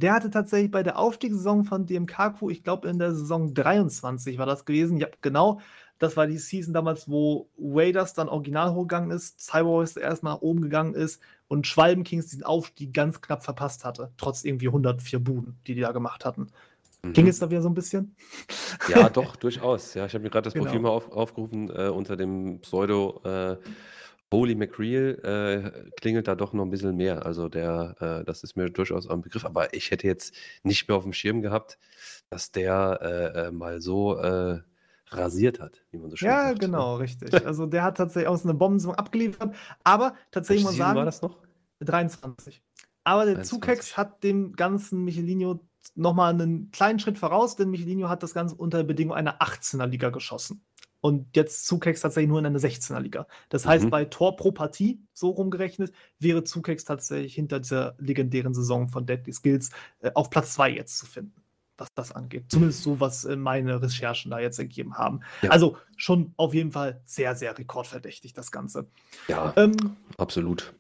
Der 0.01 0.15
hatte 0.15 0.31
tatsächlich 0.31 0.71
bei 0.71 0.83
der 0.83 0.99
Aufstiegssaison 0.99 1.65
von 1.65 1.87
DMK-Crew, 1.87 2.51
ich 2.51 2.65
glaube 2.65 2.89
in 2.89 2.99
der 2.99 3.15
Saison 3.15 3.53
23 3.53 4.39
war 4.39 4.47
das 4.47 4.65
gewesen. 4.65 4.97
Ja, 4.97 5.09
genau. 5.21 5.61
Das 5.99 6.17
war 6.17 6.27
die 6.27 6.39
Season 6.39 6.73
damals, 6.73 7.11
wo 7.11 7.51
Raiders 7.59 8.15
dann 8.15 8.31
original 8.31 8.73
hochgegangen 8.73 9.11
ist, 9.11 9.39
Cyberboys 9.39 9.97
erstmal 9.97 10.39
oben 10.41 10.63
gegangen 10.63 10.95
ist 10.95 11.21
und 11.47 11.67
Schwalben 11.67 12.05
Kings 12.05 12.29
diesen 12.29 12.43
Aufstieg 12.43 12.95
ganz 12.95 13.21
knapp 13.21 13.45
verpasst 13.45 13.85
hatte. 13.85 14.11
Trotz 14.17 14.43
irgendwie 14.45 14.69
104 14.69 15.19
Buden, 15.19 15.59
die 15.67 15.75
die 15.75 15.83
da 15.83 15.93
gemacht 15.93 16.25
hatten. 16.25 16.47
Mhm. 17.03 17.13
Ging 17.13 17.29
es 17.29 17.39
da 17.39 17.51
wieder 17.51 17.61
so 17.61 17.69
ein 17.69 17.75
bisschen? 17.75 18.17
Ja, 18.89 19.11
doch, 19.11 19.37
durchaus. 19.37 19.93
Ja, 19.93 20.07
ich 20.07 20.15
habe 20.15 20.25
mir 20.25 20.31
gerade 20.31 20.45
das 20.45 20.55
genau. 20.55 20.65
Profil 20.65 20.81
mal 20.81 20.89
auf, 20.89 21.13
aufgerufen 21.13 21.69
äh, 21.69 21.89
unter 21.89 22.17
dem 22.17 22.61
Pseudo. 22.61 23.21
Äh, 23.25 23.57
Holy 24.33 24.55
McReal 24.55 25.19
äh, 25.25 25.91
klingelt 26.01 26.29
da 26.29 26.35
doch 26.35 26.53
noch 26.53 26.65
ein 26.65 26.71
bisschen 26.71 26.97
mehr. 26.97 27.27
Also 27.27 27.49
der, 27.49 27.97
äh, 28.01 28.25
das 28.25 28.43
ist 28.45 28.57
mir 28.57 28.71
durchaus 28.71 29.09
ein 29.09 29.23
Begriff, 29.23 29.45
aber 29.45 29.75
ich 29.75 29.91
hätte 29.91 30.07
jetzt 30.07 30.35
nicht 30.63 30.89
mehr 30.89 30.97
auf 30.97 31.03
dem 31.03 31.13
Schirm 31.13 31.43
gehabt, 31.43 31.79
dass 32.29 32.53
der 32.53 32.99
äh, 33.03 33.49
äh 33.49 33.51
mal 33.51 33.81
so 33.81 34.17
äh, 34.17 34.61
rasiert 35.09 35.61
hat, 35.61 35.83
wie 35.91 35.99
man 35.99 36.11
so 36.11 36.17
schön 36.17 36.29
ja, 36.29 36.49
sagt. 36.49 36.63
Ja, 36.63 36.67
genau, 36.67 36.97
richtig. 36.97 37.47
Also 37.47 37.67
der 37.67 37.83
hat 37.83 37.97
tatsächlich 37.97 38.29
aus 38.29 38.45
einer 38.45 38.55
Bombensaison 38.55 38.95
abgeliefert, 38.95 39.55
aber 39.83 40.15
tatsächlich 40.31 40.65
muss 40.65 40.79
man 40.79 40.87
sagen. 40.87 40.99
war 40.99 41.05
das 41.05 41.23
noch? 41.23 41.39
23. 41.81 42.63
Aber 43.03 43.25
der 43.25 43.43
Zukex 43.43 43.97
hat 43.97 44.23
dem 44.23 44.53
ganzen 44.53 45.05
Michelino 45.05 45.61
nochmal 45.95 46.35
einen 46.35 46.71
kleinen 46.71 46.99
Schritt 46.99 47.19
voraus, 47.19 47.57
denn 47.57 47.71
Michelino 47.71 48.09
hat 48.09 48.23
das 48.23 48.35
Ganze 48.35 48.55
unter 48.55 48.85
Bedingung 48.85 49.15
einer 49.15 49.41
18er 49.41 49.87
Liga 49.87 50.11
geschossen. 50.11 50.63
Und 51.01 51.35
jetzt 51.35 51.67
Zukex 51.67 52.01
tatsächlich 52.01 52.29
nur 52.29 52.39
in 52.39 52.47
einer 52.47 52.59
16er 52.59 53.01
Liga. 53.01 53.27
Das 53.49 53.67
heißt, 53.67 53.87
mhm. 53.87 53.91
bei 53.91 54.05
Tor 54.05 54.37
pro 54.37 54.53
Partie, 54.53 55.01
so 55.13 55.31
rumgerechnet, 55.31 55.93
wäre 56.19 56.45
Zukex 56.45 56.85
tatsächlich 56.85 57.35
hinter 57.35 57.61
dieser 57.61 57.95
legendären 57.99 58.55
Saison 58.55 58.89
von 58.89 59.07
Deadly 59.07 59.33
Skills 59.33 59.71
äh, 60.01 60.11
auf 60.15 60.31
Platz 60.31 60.55
2 60.55 60.71
jetzt 60.71 60.99
zu 60.99 61.07
finden, 61.07 61.43
was 61.79 61.89
das 61.95 62.13
angeht. 62.13 62.45
Zumindest 62.49 62.83
so, 62.83 63.01
was 63.01 63.25
äh, 63.25 63.37
meine 63.37 63.81
Recherchen 63.81 64.31
da 64.31 64.41
jetzt 64.41 64.59
ergeben 64.59 64.99
haben. 64.99 65.21
Ja. 65.43 65.51
Also 65.51 65.79
schon 65.97 66.35
auf 66.37 66.53
jeden 66.53 66.73
Fall 66.73 67.01
sehr, 67.05 67.35
sehr 67.35 67.57
rekordverdächtig, 67.57 68.35
das 68.35 68.53
Ganze. 68.53 68.87
Ja, 69.27 69.55
ähm, 69.57 69.97
absolut. 70.19 70.75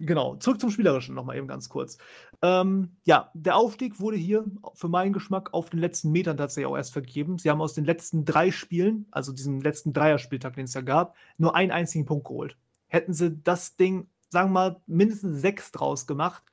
Genau, 0.00 0.36
zurück 0.36 0.60
zum 0.60 0.70
Spielerischen 0.70 1.16
nochmal 1.16 1.36
eben 1.36 1.48
ganz 1.48 1.68
kurz. 1.68 1.98
Ähm, 2.40 2.96
ja, 3.04 3.32
der 3.34 3.56
Aufstieg 3.56 3.98
wurde 3.98 4.16
hier 4.16 4.44
für 4.74 4.88
meinen 4.88 5.12
Geschmack 5.12 5.52
auf 5.52 5.70
den 5.70 5.80
letzten 5.80 6.12
Metern 6.12 6.36
tatsächlich 6.36 6.66
auch 6.66 6.76
erst 6.76 6.92
vergeben. 6.92 7.38
Sie 7.38 7.50
haben 7.50 7.60
aus 7.60 7.74
den 7.74 7.84
letzten 7.84 8.24
drei 8.24 8.52
Spielen, 8.52 9.06
also 9.10 9.32
diesem 9.32 9.60
letzten 9.60 9.92
Dreierspieltag, 9.92 10.54
den 10.54 10.66
es 10.66 10.74
ja 10.74 10.82
gab, 10.82 11.16
nur 11.36 11.56
einen 11.56 11.72
einzigen 11.72 12.06
Punkt 12.06 12.26
geholt. 12.28 12.56
Hätten 12.86 13.12
sie 13.12 13.36
das 13.42 13.74
Ding, 13.74 14.08
sagen 14.30 14.50
wir 14.50 14.54
mal, 14.54 14.80
mindestens 14.86 15.40
sechs 15.40 15.72
draus 15.72 16.06
gemacht, 16.06 16.44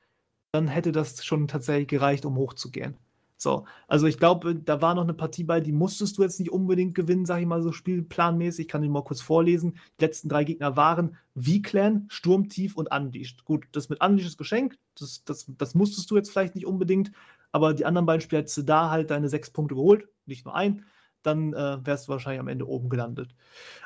dann 0.50 0.66
hätte 0.66 0.90
das 0.90 1.24
schon 1.24 1.46
tatsächlich 1.46 1.88
gereicht, 1.88 2.24
um 2.24 2.36
hochzugehen. 2.36 2.96
So, 3.38 3.66
also 3.86 4.06
ich 4.06 4.16
glaube, 4.16 4.54
da 4.54 4.80
war 4.80 4.94
noch 4.94 5.02
eine 5.02 5.12
Partie 5.12 5.44
bei, 5.44 5.60
die 5.60 5.72
musstest 5.72 6.16
du 6.16 6.22
jetzt 6.22 6.40
nicht 6.40 6.50
unbedingt 6.50 6.94
gewinnen, 6.94 7.26
sag 7.26 7.40
ich 7.40 7.46
mal 7.46 7.62
so 7.62 7.70
spielplanmäßig. 7.70 8.64
Ich 8.64 8.68
kann 8.68 8.80
die 8.80 8.88
mal 8.88 9.04
kurz 9.04 9.20
vorlesen. 9.20 9.78
Die 10.00 10.04
letzten 10.04 10.30
drei 10.30 10.44
Gegner 10.44 10.76
waren 10.76 11.16
V-Clan, 11.36 12.06
Sturmtief 12.08 12.76
und 12.76 12.90
Unleashed. 12.90 13.44
Gut, 13.44 13.66
das 13.72 13.90
mit 13.90 14.02
Unleashed 14.02 14.28
ist 14.28 14.38
geschenkt, 14.38 14.78
das, 14.98 15.22
das, 15.24 15.44
das 15.58 15.74
musstest 15.74 16.10
du 16.10 16.16
jetzt 16.16 16.30
vielleicht 16.30 16.54
nicht 16.54 16.66
unbedingt, 16.66 17.12
aber 17.52 17.74
die 17.74 17.84
anderen 17.84 18.06
beiden 18.06 18.22
Spiele 18.22 18.40
hättest 18.40 18.56
du 18.56 18.62
da 18.62 18.90
halt 18.90 19.10
deine 19.10 19.28
sechs 19.28 19.50
Punkte 19.50 19.74
geholt, 19.74 20.08
nicht 20.24 20.46
nur 20.46 20.54
ein, 20.54 20.86
dann 21.22 21.52
äh, 21.52 21.84
wärst 21.84 22.08
du 22.08 22.12
wahrscheinlich 22.12 22.40
am 22.40 22.48
Ende 22.48 22.66
oben 22.66 22.88
gelandet. 22.88 23.34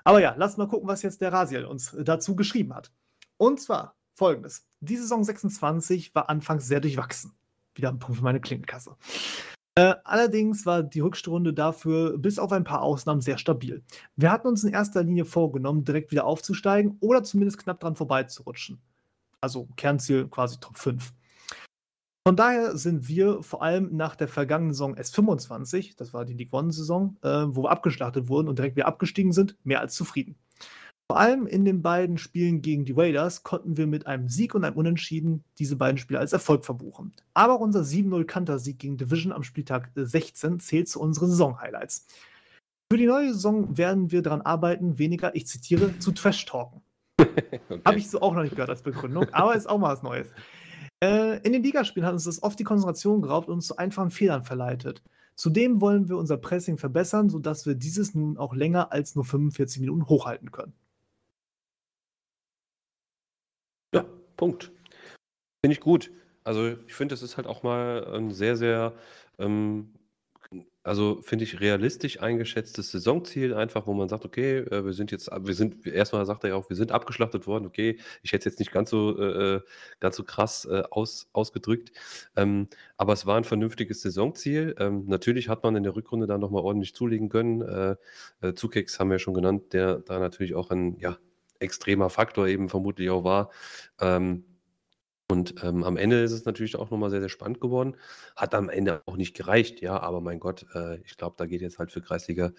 Aber 0.05 0.21
ja, 0.21 0.35
lass 0.39 0.59
mal 0.59 0.69
gucken, 0.69 0.89
was 0.89 1.03
jetzt 1.03 1.21
der 1.21 1.33
Rasiel 1.33 1.65
uns 1.65 1.97
dazu 2.05 2.37
geschrieben 2.37 2.75
hat. 2.75 2.93
Und 3.37 3.61
zwar 3.61 3.97
folgendes: 4.15 4.69
Die 4.81 4.97
Saison 4.97 5.25
26 5.25 6.15
war 6.15 6.29
anfangs 6.29 6.69
sehr 6.69 6.81
durchwachsen 6.81 7.33
wieder 7.81 7.91
ein 7.91 7.99
Punkt 7.99 8.19
für 8.19 8.25
meine 8.25 8.41
Klinkenkasse. 8.41 8.97
Äh, 9.77 9.95
allerdings 10.05 10.67
war 10.67 10.83
die 10.83 11.01
Rückrunde 11.01 11.55
dafür 11.55 12.19
bis 12.19 12.39
auf 12.39 12.53
ein 12.53 12.65
paar 12.65 12.83
Ausnahmen 12.83 13.21
sehr 13.21 13.39
stabil. 13.39 13.83
Wir 14.17 14.31
hatten 14.31 14.49
uns 14.49 14.65
in 14.65 14.73
erster 14.73 15.03
Linie 15.03 15.25
vorgenommen, 15.25 15.85
direkt 15.85 16.11
wieder 16.11 16.25
aufzusteigen 16.25 16.99
oder 17.01 17.23
zumindest 17.23 17.59
knapp 17.59 17.81
dran 17.81 17.97
vorbeizurutschen. 17.97 18.81
Also 19.41 19.69
Kernziel 19.77 20.29
quasi 20.29 20.59
Top 20.61 20.77
5. 20.77 21.13
Von 22.27 22.37
daher 22.37 22.77
sind 22.77 23.09
wir 23.09 23.43
vor 23.43 23.63
allem 23.63 23.97
nach 23.97 24.15
der 24.15 24.29
vergangenen 24.29 24.75
Saison 24.75 24.95
S25, 24.95 25.97
das 25.97 26.13
war 26.13 26.27
die 26.27 26.35
League 26.35 26.53
One-Saison, 26.53 27.17
äh, 27.23 27.47
wo 27.49 27.63
wir 27.63 27.71
abgeschlachtet 27.71 28.29
wurden 28.29 28.49
und 28.49 28.59
direkt 28.59 28.77
wieder 28.77 28.87
abgestiegen 28.87 29.33
sind, 29.33 29.57
mehr 29.65 29.81
als 29.81 29.95
zufrieden. 29.95 30.37
Vor 31.11 31.19
allem 31.19 31.49
in 31.49 31.65
den 31.65 31.83
beiden 31.83 32.19
Spielen 32.19 32.63
gegen 32.63 32.85
die 32.85 32.93
Raiders 32.93 33.43
konnten 33.43 33.77
wir 33.77 33.89
mit 33.89 34.07
einem 34.07 34.29
Sieg 34.29 34.55
und 34.55 34.63
einem 34.63 34.77
Unentschieden 34.77 35.43
diese 35.59 35.75
beiden 35.75 35.99
Spiele 35.99 36.21
als 36.21 36.33
Erfolg 36.33 36.65
verbuchen. 36.65 37.13
Aber 37.35 37.61
unser 37.61 37.81
7-0 37.81 38.23
Kanter-Sieg 38.27 38.79
gegen 38.79 38.97
Division 38.97 39.33
am 39.33 39.43
Spieltag 39.43 39.91
16 39.97 40.61
zählt 40.61 40.89
zu 40.89 41.01
unseren 41.01 41.31
Saison-Highlights. 41.31 42.07
Für 42.93 42.97
die 42.97 43.07
neue 43.07 43.33
Saison 43.33 43.77
werden 43.77 44.13
wir 44.13 44.23
daran 44.23 44.41
arbeiten, 44.43 45.01
weniger, 45.01 45.35
ich 45.35 45.49
zitiere, 45.49 45.99
zu 45.99 46.13
Trash-Talken. 46.13 46.81
okay. 47.21 47.61
Habe 47.85 47.99
ich 47.99 48.09
so 48.09 48.21
auch 48.21 48.33
noch 48.33 48.43
nicht 48.43 48.55
gehört 48.55 48.71
als 48.71 48.83
Begründung, 48.83 49.27
aber 49.33 49.57
ist 49.57 49.69
auch 49.69 49.79
mal 49.79 49.93
was 49.93 50.05
Neues. 50.05 50.29
Äh, 51.03 51.45
in 51.45 51.53
den 51.53 51.65
Ligaspielen 51.65 52.07
hat 52.07 52.13
uns 52.13 52.23
das 52.23 52.41
oft 52.41 52.57
die 52.57 52.63
Konzentration 52.63 53.21
geraubt 53.21 53.49
und 53.49 53.55
uns 53.55 53.67
zu 53.67 53.77
einfachen 53.77 54.13
Fehlern 54.13 54.45
verleitet. 54.45 55.03
Zudem 55.35 55.81
wollen 55.81 56.09
wir 56.09 56.19
unser 56.19 56.37
Pressing 56.37 56.79
verbessern, 56.79 57.31
sodass 57.31 57.67
wir 57.67 57.75
dieses 57.75 58.15
nun 58.15 58.37
auch 58.39 58.55
länger 58.55 58.93
als 58.93 59.17
nur 59.17 59.25
45 59.25 59.81
Minuten 59.81 60.07
hochhalten 60.07 60.53
können. 60.53 60.73
Punkt. 64.41 64.73
Finde 65.63 65.75
ich 65.75 65.81
gut. 65.81 66.11
Also 66.45 66.69
ich 66.87 66.95
finde, 66.95 67.13
das 67.13 67.23
ist 67.23 67.37
halt 67.37 67.47
auch 67.47 67.63
mal 67.63 68.07
ein 68.15 68.31
sehr, 68.31 68.57
sehr, 68.57 68.95
ähm, 69.39 69.93
also 70.83 71.21
finde 71.21 71.45
ich 71.45 71.61
realistisch 71.61 72.23
eingeschätztes 72.23 72.91
Saisonziel, 72.91 73.53
einfach, 73.53 73.87
wo 73.87 73.93
man 73.93 74.09
sagt, 74.09 74.25
okay, 74.25 74.61
äh, 74.61 74.83
wir 74.87 74.95
sind 74.95 75.11
jetzt, 75.11 75.31
wir 75.31 75.53
sind, 75.55 75.87
erstmal 75.87 76.25
sagt 76.25 76.45
er 76.45 76.51
ja 76.51 76.57
auch, 76.57 76.71
wir 76.71 76.77
sind 76.77 76.91
abgeschlachtet 76.91 77.47
worden, 77.47 77.67
okay, 77.67 77.99
ich 78.23 78.33
hätte 78.33 78.49
es 78.49 78.55
jetzt 78.55 78.61
nicht 78.61 78.73
ganz 78.73 78.89
so, 78.89 79.19
äh, 79.19 79.57
äh, 79.57 79.61
ganz 80.01 80.17
so 80.17 80.25
krass 80.25 80.65
äh, 80.65 80.85
aus, 80.91 81.29
ausgedrückt, 81.35 81.93
ähm, 82.35 82.69
aber 82.97 83.13
es 83.13 83.27
war 83.27 83.37
ein 83.37 83.45
vernünftiges 83.45 84.01
Saisonziel. 84.01 84.75
Ähm, 84.79 85.05
natürlich 85.07 85.51
hat 85.51 85.63
man 85.65 85.77
in 85.77 85.83
der 85.83 85.95
Rückrunde 85.95 86.27
da 86.27 86.39
nochmal 86.39 86.63
ordentlich 86.63 86.95
zulegen 86.95 87.29
können. 87.29 87.61
Äh, 87.61 87.97
äh, 88.41 88.55
Zukex 88.55 88.99
haben 88.99 89.11
wir 89.11 89.17
ja 89.17 89.19
schon 89.19 89.35
genannt, 89.35 89.75
der 89.75 89.99
da 89.99 90.19
natürlich 90.19 90.55
auch 90.55 90.71
ein, 90.71 90.97
ja, 90.99 91.19
extremer 91.61 92.11
Faktor 92.11 92.49
eben 92.49 92.69
vermutlich 92.69 93.11
auch 93.11 93.25
war. 93.25 93.51
Ähm, 94.01 94.45
Und 95.31 95.63
ähm, 95.63 95.85
am 95.85 95.97
Ende 95.97 96.23
ist 96.23 96.33
es 96.33 96.45
natürlich 96.45 96.75
auch 96.77 96.91
nochmal 96.91 97.11
sehr, 97.11 97.21
sehr 97.21 97.29
spannend 97.29 97.61
geworden. 97.61 97.97
Hat 98.37 98.55
am 98.55 98.69
Ende 98.69 99.03
auch 99.07 99.17
nicht 99.17 99.37
gereicht, 99.37 99.81
ja, 99.81 100.01
aber 100.01 100.21
mein 100.21 100.41
Gott, 100.41 100.67
äh, 100.75 100.99
ich 101.05 101.17
glaube, 101.17 101.37
da 101.39 101.47
geht 101.47 101.61
jetzt 101.63 101.79
halt 101.79 101.93
für 101.93 102.03
Kreisliga 102.03 102.53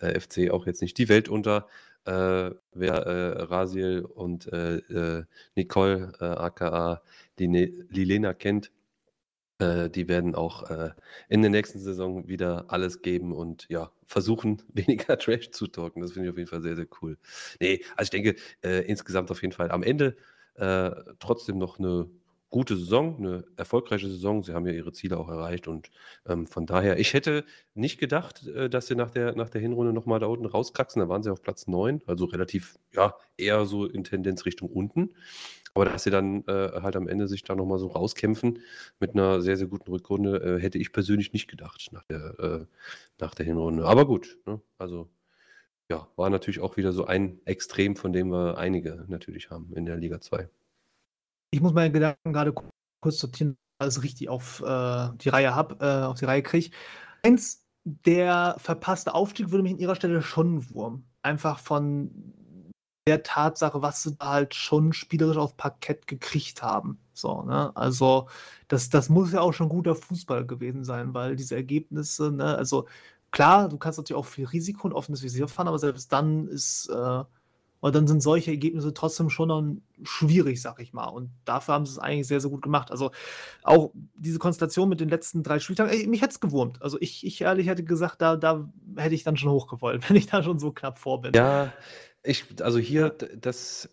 äh, 0.00 0.18
FC 0.18 0.50
auch 0.50 0.66
jetzt 0.66 0.82
nicht 0.82 0.98
die 0.98 1.08
Welt 1.08 1.28
unter. 1.28 1.68
Äh, 2.04 2.50
wer 2.72 2.94
äh, 3.06 3.42
Rasiel 3.44 4.04
und 4.04 4.52
äh, 4.52 4.76
äh, 4.78 5.24
Nicole, 5.56 6.12
aka 6.20 7.02
Lilena 7.38 8.34
kennt, 8.34 8.72
die 9.58 10.08
werden 10.08 10.34
auch 10.34 10.70
in 11.28 11.40
der 11.40 11.50
nächsten 11.50 11.78
Saison 11.78 12.28
wieder 12.28 12.66
alles 12.68 13.00
geben 13.00 13.32
und 13.32 13.66
ja, 13.70 13.90
versuchen, 14.04 14.62
weniger 14.74 15.18
Trash 15.18 15.50
zu 15.50 15.66
talken. 15.66 16.02
Das 16.02 16.12
finde 16.12 16.28
ich 16.28 16.32
auf 16.32 16.36
jeden 16.36 16.50
Fall 16.50 16.60
sehr, 16.60 16.76
sehr 16.76 16.86
cool. 17.00 17.16
Nee, 17.60 17.82
also 17.96 18.14
ich 18.14 18.22
denke, 18.22 18.36
insgesamt 18.86 19.30
auf 19.30 19.40
jeden 19.40 19.54
Fall 19.54 19.70
am 19.70 19.82
Ende 19.82 20.16
äh, 20.58 20.90
trotzdem 21.18 21.58
noch 21.58 21.78
eine 21.78 22.08
gute 22.48 22.76
Saison, 22.76 23.16
eine 23.18 23.44
erfolgreiche 23.56 24.08
Saison. 24.08 24.42
Sie 24.42 24.54
haben 24.54 24.66
ja 24.66 24.72
ihre 24.72 24.92
Ziele 24.92 25.18
auch 25.18 25.28
erreicht 25.28 25.68
und 25.68 25.90
ähm, 26.26 26.46
von 26.46 26.64
daher, 26.64 26.98
ich 26.98 27.12
hätte 27.12 27.44
nicht 27.74 27.98
gedacht, 27.98 28.46
äh, 28.46 28.70
dass 28.70 28.86
sie 28.86 28.94
nach 28.94 29.10
der, 29.10 29.34
nach 29.34 29.50
der 29.50 29.60
Hinrunde 29.60 29.92
nochmal 29.92 30.20
da 30.20 30.26
unten 30.26 30.46
rauskraxen. 30.46 31.00
Da 31.00 31.08
waren 31.08 31.22
sie 31.22 31.30
auf 31.30 31.42
Platz 31.42 31.66
9, 31.66 32.02
also 32.06 32.24
relativ, 32.24 32.76
ja, 32.94 33.14
eher 33.36 33.66
so 33.66 33.84
in 33.84 34.04
Tendenz 34.04 34.46
Richtung 34.46 34.70
unten. 34.70 35.14
Aber 35.76 35.84
dass 35.84 36.04
sie 36.04 36.10
dann 36.10 36.42
äh, 36.46 36.80
halt 36.80 36.96
am 36.96 37.06
Ende 37.06 37.28
sich 37.28 37.44
da 37.44 37.54
nochmal 37.54 37.78
so 37.78 37.88
rauskämpfen 37.88 38.60
mit 38.98 39.12
einer 39.12 39.42
sehr, 39.42 39.58
sehr 39.58 39.66
guten 39.66 39.90
Rückrunde, 39.90 40.38
äh, 40.42 40.58
hätte 40.58 40.78
ich 40.78 40.90
persönlich 40.90 41.34
nicht 41.34 41.48
gedacht 41.48 41.90
nach 41.92 42.04
der, 42.04 42.40
äh, 42.40 42.66
nach 43.20 43.34
der 43.34 43.44
Hinrunde. 43.44 43.84
Aber 43.84 44.06
gut, 44.06 44.38
ne? 44.46 44.58
also 44.78 45.10
ja, 45.90 46.08
war 46.16 46.30
natürlich 46.30 46.60
auch 46.60 46.78
wieder 46.78 46.94
so 46.94 47.04
ein 47.04 47.40
Extrem, 47.44 47.94
von 47.94 48.14
dem 48.14 48.28
wir 48.28 48.56
einige 48.56 49.04
natürlich 49.08 49.50
haben 49.50 49.70
in 49.74 49.84
der 49.84 49.98
Liga 49.98 50.18
2. 50.18 50.48
Ich 51.50 51.60
muss 51.60 51.74
meine 51.74 51.92
Gedanken 51.92 52.32
gerade 52.32 52.54
kurz 52.54 53.18
sortieren, 53.18 53.58
alles 53.78 54.02
richtig 54.02 54.30
auf 54.30 54.62
äh, 54.62 55.10
die 55.18 55.28
Reihe 55.28 55.54
habe, 55.54 55.76
äh, 55.84 56.04
auf 56.06 56.18
die 56.18 56.24
Reihe 56.24 56.42
kriege. 56.42 56.70
Eins, 57.22 57.66
der 57.84 58.56
verpasste 58.58 59.14
Aufstieg 59.14 59.50
würde 59.50 59.62
mich 59.62 59.74
an 59.74 59.78
ihrer 59.78 59.94
Stelle 59.94 60.22
schon 60.22 60.70
wurm. 60.70 61.04
Einfach 61.20 61.58
von 61.58 62.32
der 63.06 63.22
Tatsache, 63.22 63.82
was 63.82 64.02
sie 64.02 64.16
da 64.16 64.30
halt 64.30 64.54
schon 64.54 64.92
spielerisch 64.92 65.36
auf 65.36 65.56
Parkett 65.56 66.06
gekriegt 66.06 66.62
haben. 66.62 66.98
So, 67.12 67.42
ne? 67.42 67.74
Also, 67.76 68.28
das, 68.68 68.90
das 68.90 69.08
muss 69.08 69.32
ja 69.32 69.40
auch 69.40 69.52
schon 69.52 69.68
guter 69.68 69.94
Fußball 69.94 70.46
gewesen 70.46 70.84
sein, 70.84 71.14
weil 71.14 71.36
diese 71.36 71.54
Ergebnisse, 71.54 72.32
ne, 72.32 72.56
also 72.56 72.86
Klar, 73.36 73.68
du 73.68 73.76
kannst 73.76 73.98
natürlich 73.98 74.18
auch 74.18 74.26
viel 74.26 74.46
Risiko 74.46 74.88
und 74.88 74.94
offenes 74.94 75.22
Visier 75.22 75.48
fahren, 75.48 75.68
aber 75.68 75.78
selbst 75.78 76.10
dann 76.12 76.48
ist, 76.48 76.88
äh, 76.88 77.24
oder 77.82 77.92
dann 77.92 78.06
sind 78.06 78.22
solche 78.22 78.50
Ergebnisse 78.50 78.94
trotzdem 78.94 79.28
schon 79.28 79.82
schwierig, 80.02 80.62
sag 80.62 80.80
ich 80.80 80.94
mal. 80.94 81.08
Und 81.08 81.30
dafür 81.44 81.74
haben 81.74 81.84
sie 81.84 81.92
es 81.92 81.98
eigentlich 81.98 82.26
sehr, 82.26 82.40
sehr 82.40 82.50
gut 82.50 82.62
gemacht. 82.62 82.90
Also 82.90 83.10
auch 83.62 83.92
diese 84.14 84.38
Konstellation 84.38 84.88
mit 84.88 85.00
den 85.00 85.10
letzten 85.10 85.42
drei 85.42 85.58
Spieltagen, 85.58 85.92
ey, 85.92 86.06
mich 86.06 86.22
hätte 86.22 86.32
es 86.32 86.40
gewurmt. 86.40 86.80
Also 86.80 86.96
ich, 87.00 87.26
ich 87.26 87.42
ehrlich 87.42 87.66
hätte 87.66 87.84
gesagt, 87.84 88.22
da, 88.22 88.36
da 88.36 88.66
hätte 88.96 89.14
ich 89.14 89.22
dann 89.22 89.36
schon 89.36 89.50
hochgewollt, 89.50 90.02
wenn 90.08 90.16
ich 90.16 90.26
da 90.26 90.42
schon 90.42 90.58
so 90.58 90.72
knapp 90.72 90.98
vor 90.98 91.20
bin. 91.20 91.34
Ja, 91.34 91.72
ich, 92.26 92.44
also 92.62 92.78
hier, 92.78 93.10
das 93.10 93.88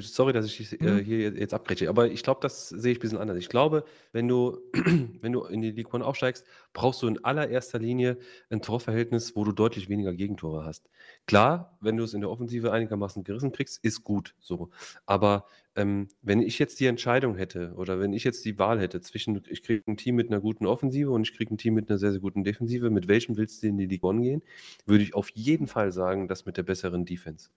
Sorry, 0.00 0.32
dass 0.32 0.46
ich 0.46 0.80
äh, 0.80 0.84
mhm. 0.84 0.98
hier 0.98 1.30
jetzt 1.30 1.54
abbreche, 1.54 1.88
aber 1.88 2.10
ich 2.10 2.22
glaube, 2.22 2.40
das 2.42 2.68
sehe 2.68 2.92
ich 2.92 2.98
ein 2.98 3.00
bisschen 3.00 3.18
anders. 3.18 3.36
Ich 3.36 3.48
glaube, 3.48 3.84
wenn 4.12 4.28
du, 4.28 4.58
wenn 5.20 5.32
du 5.32 5.44
in 5.44 5.62
die 5.62 5.70
League 5.70 5.92
One 5.92 6.04
aufsteigst, 6.04 6.44
brauchst 6.72 7.02
du 7.02 7.08
in 7.08 7.24
allererster 7.24 7.78
Linie 7.78 8.18
ein 8.50 8.62
Torverhältnis, 8.62 9.36
wo 9.36 9.44
du 9.44 9.52
deutlich 9.52 9.88
weniger 9.88 10.12
Gegentore 10.12 10.64
hast. 10.64 10.88
Klar, 11.26 11.78
wenn 11.80 11.96
du 11.96 12.04
es 12.04 12.14
in 12.14 12.20
der 12.20 12.30
Offensive 12.30 12.72
einigermaßen 12.72 13.24
gerissen 13.24 13.52
kriegst, 13.52 13.82
ist 13.84 14.04
gut 14.04 14.34
so. 14.38 14.70
Aber 15.06 15.46
ähm, 15.76 16.08
wenn 16.22 16.40
ich 16.40 16.58
jetzt 16.58 16.80
die 16.80 16.86
Entscheidung 16.86 17.36
hätte 17.36 17.74
oder 17.76 18.00
wenn 18.00 18.12
ich 18.12 18.24
jetzt 18.24 18.44
die 18.44 18.58
Wahl 18.58 18.80
hätte 18.80 19.00
zwischen, 19.02 19.42
ich 19.48 19.62
kriege 19.62 19.84
ein 19.86 19.96
Team 19.96 20.16
mit 20.16 20.28
einer 20.28 20.40
guten 20.40 20.66
Offensive 20.66 21.10
und 21.10 21.22
ich 21.22 21.36
kriege 21.36 21.54
ein 21.54 21.58
Team 21.58 21.74
mit 21.74 21.90
einer 21.90 21.98
sehr, 21.98 22.12
sehr 22.12 22.20
guten 22.20 22.44
Defensive, 22.44 22.88
mit 22.90 23.08
welchem 23.08 23.36
willst 23.36 23.62
du 23.62 23.68
in 23.68 23.76
die 23.76 23.86
League 23.86 24.02
One 24.02 24.22
gehen, 24.22 24.42
würde 24.86 25.04
ich 25.04 25.14
auf 25.14 25.28
jeden 25.30 25.66
Fall 25.66 25.92
sagen, 25.92 26.28
das 26.28 26.46
mit 26.46 26.56
der 26.56 26.62
besseren 26.62 27.04
Defense. 27.04 27.50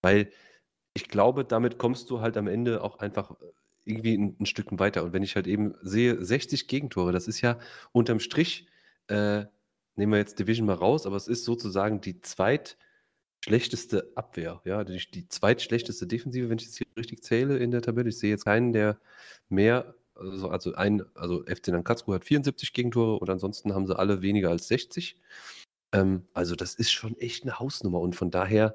Weil 0.00 0.28
ich 0.96 1.08
glaube, 1.08 1.44
damit 1.44 1.76
kommst 1.76 2.08
du 2.08 2.22
halt 2.22 2.38
am 2.38 2.48
Ende 2.48 2.82
auch 2.82 2.98
einfach 3.00 3.32
äh, 3.32 3.34
irgendwie 3.84 4.16
ein, 4.16 4.34
ein 4.40 4.46
Stück 4.46 4.66
weiter. 4.78 5.04
Und 5.04 5.12
wenn 5.12 5.22
ich 5.22 5.36
halt 5.36 5.46
eben 5.46 5.74
sehe, 5.82 6.24
60 6.24 6.68
Gegentore, 6.68 7.12
das 7.12 7.28
ist 7.28 7.42
ja 7.42 7.58
unterm 7.92 8.18
Strich, 8.18 8.66
äh, 9.08 9.44
nehmen 9.94 10.12
wir 10.12 10.18
jetzt 10.18 10.38
Division 10.38 10.66
mal 10.66 10.74
raus, 10.74 11.06
aber 11.06 11.16
es 11.16 11.28
ist 11.28 11.44
sozusagen 11.44 12.00
die 12.00 12.22
zweitschlechteste 12.22 14.10
Abwehr, 14.14 14.62
ja, 14.64 14.84
die, 14.84 14.98
die 15.12 15.28
zweitschlechteste 15.28 16.06
Defensive, 16.06 16.48
wenn 16.48 16.58
ich 16.58 16.66
es 16.66 16.78
hier 16.78 16.86
richtig 16.96 17.22
zähle 17.22 17.58
in 17.58 17.70
der 17.70 17.82
Tabelle. 17.82 18.08
Ich 18.08 18.18
sehe 18.18 18.30
jetzt 18.30 18.46
keinen, 18.46 18.72
der 18.72 18.98
mehr, 19.50 19.94
also, 20.14 20.48
also 20.48 20.74
ein, 20.76 21.04
also 21.14 21.44
FC 21.44 21.68
Nankatsu 21.68 22.14
hat 22.14 22.24
74 22.24 22.72
Gegentore 22.72 23.18
und 23.18 23.28
ansonsten 23.28 23.74
haben 23.74 23.86
sie 23.86 23.98
alle 23.98 24.22
weniger 24.22 24.48
als 24.48 24.66
60. 24.68 25.20
Ähm, 25.92 26.26
also 26.32 26.56
das 26.56 26.74
ist 26.74 26.90
schon 26.90 27.18
echt 27.18 27.42
eine 27.42 27.58
Hausnummer 27.58 28.00
und 28.00 28.16
von 28.16 28.30
daher 28.30 28.74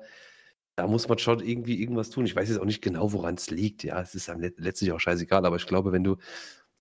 da 0.81 0.87
muss 0.87 1.07
man 1.07 1.19
schon 1.19 1.41
irgendwie 1.41 1.79
irgendwas 1.79 2.09
tun. 2.09 2.25
Ich 2.25 2.35
weiß 2.35 2.49
jetzt 2.49 2.57
auch 2.57 2.65
nicht 2.65 2.81
genau, 2.81 3.13
woran 3.13 3.35
es 3.35 3.51
liegt. 3.51 3.83
Ja, 3.83 4.01
es 4.01 4.15
ist 4.15 4.29
am 4.31 4.41
letztlich 4.41 4.91
auch 4.91 4.99
scheißegal, 4.99 5.45
aber 5.45 5.57
ich 5.57 5.67
glaube, 5.67 5.91
wenn 5.91 6.03
du 6.03 6.17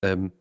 ähm, 0.01 0.33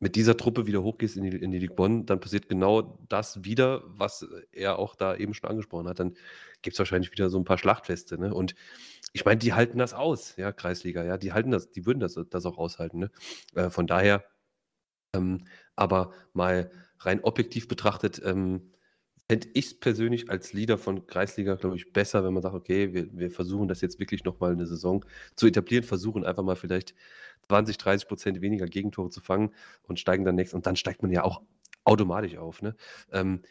mit 0.00 0.16
dieser 0.16 0.36
Truppe 0.36 0.66
wieder 0.66 0.82
hochgehst 0.82 1.16
in 1.16 1.22
die, 1.22 1.34
in 1.34 1.50
die 1.50 1.58
Ligue 1.58 1.74
Bonn, 1.74 2.04
dann 2.04 2.20
passiert 2.20 2.46
genau 2.50 2.98
das 3.08 3.42
wieder, 3.42 3.82
was 3.86 4.26
er 4.52 4.78
auch 4.78 4.96
da 4.96 5.16
eben 5.16 5.32
schon 5.32 5.48
angesprochen 5.48 5.88
hat. 5.88 5.98
Dann 5.98 6.14
gibt 6.60 6.74
es 6.74 6.78
wahrscheinlich 6.78 7.10
wieder 7.10 7.30
so 7.30 7.38
ein 7.38 7.46
paar 7.46 7.56
Schlachtfeste. 7.56 8.18
Ne? 8.18 8.34
Und 8.34 8.54
ich 9.14 9.24
meine, 9.24 9.38
die 9.38 9.54
halten 9.54 9.78
das 9.78 9.94
aus, 9.94 10.36
ja, 10.36 10.52
Kreisliga, 10.52 11.02
ja, 11.02 11.16
die 11.16 11.32
halten 11.32 11.50
das, 11.50 11.70
die 11.70 11.86
würden 11.86 12.00
das, 12.00 12.20
das 12.28 12.44
auch 12.44 12.58
aushalten. 12.58 12.98
Ne? 12.98 13.10
Äh, 13.54 13.70
von 13.70 13.86
daher, 13.86 14.26
ähm, 15.14 15.46
aber 15.74 16.12
mal 16.34 16.70
rein 16.98 17.24
objektiv 17.24 17.66
betrachtet, 17.66 18.20
ähm, 18.22 18.72
fände 19.28 19.48
ich 19.54 19.66
es 19.66 19.74
persönlich 19.78 20.30
als 20.30 20.52
Leader 20.52 20.78
von 20.78 21.06
Kreisliga, 21.06 21.56
glaube 21.56 21.76
ich, 21.76 21.92
besser, 21.92 22.24
wenn 22.24 22.32
man 22.32 22.42
sagt, 22.42 22.54
okay, 22.54 22.92
wir, 22.94 23.08
wir 23.12 23.30
versuchen 23.30 23.68
das 23.68 23.80
jetzt 23.80 23.98
wirklich 23.98 24.24
nochmal 24.24 24.52
eine 24.52 24.66
Saison 24.66 25.04
zu 25.34 25.46
etablieren, 25.46 25.84
versuchen 25.84 26.24
einfach 26.24 26.42
mal 26.44 26.56
vielleicht 26.56 26.94
20, 27.48 27.78
30 27.78 28.08
Prozent 28.08 28.40
weniger 28.40 28.66
Gegentore 28.66 29.10
zu 29.10 29.20
fangen 29.20 29.52
und 29.82 29.98
steigen 30.00 30.24
dann 30.24 30.36
nächstes. 30.36 30.54
Und 30.54 30.66
dann 30.66 30.76
steigt 30.76 31.02
man 31.02 31.10
ja 31.10 31.24
auch 31.24 31.42
automatisch 31.84 32.36
auf, 32.36 32.62
ne? 32.62 32.76
Ähm, 33.12 33.42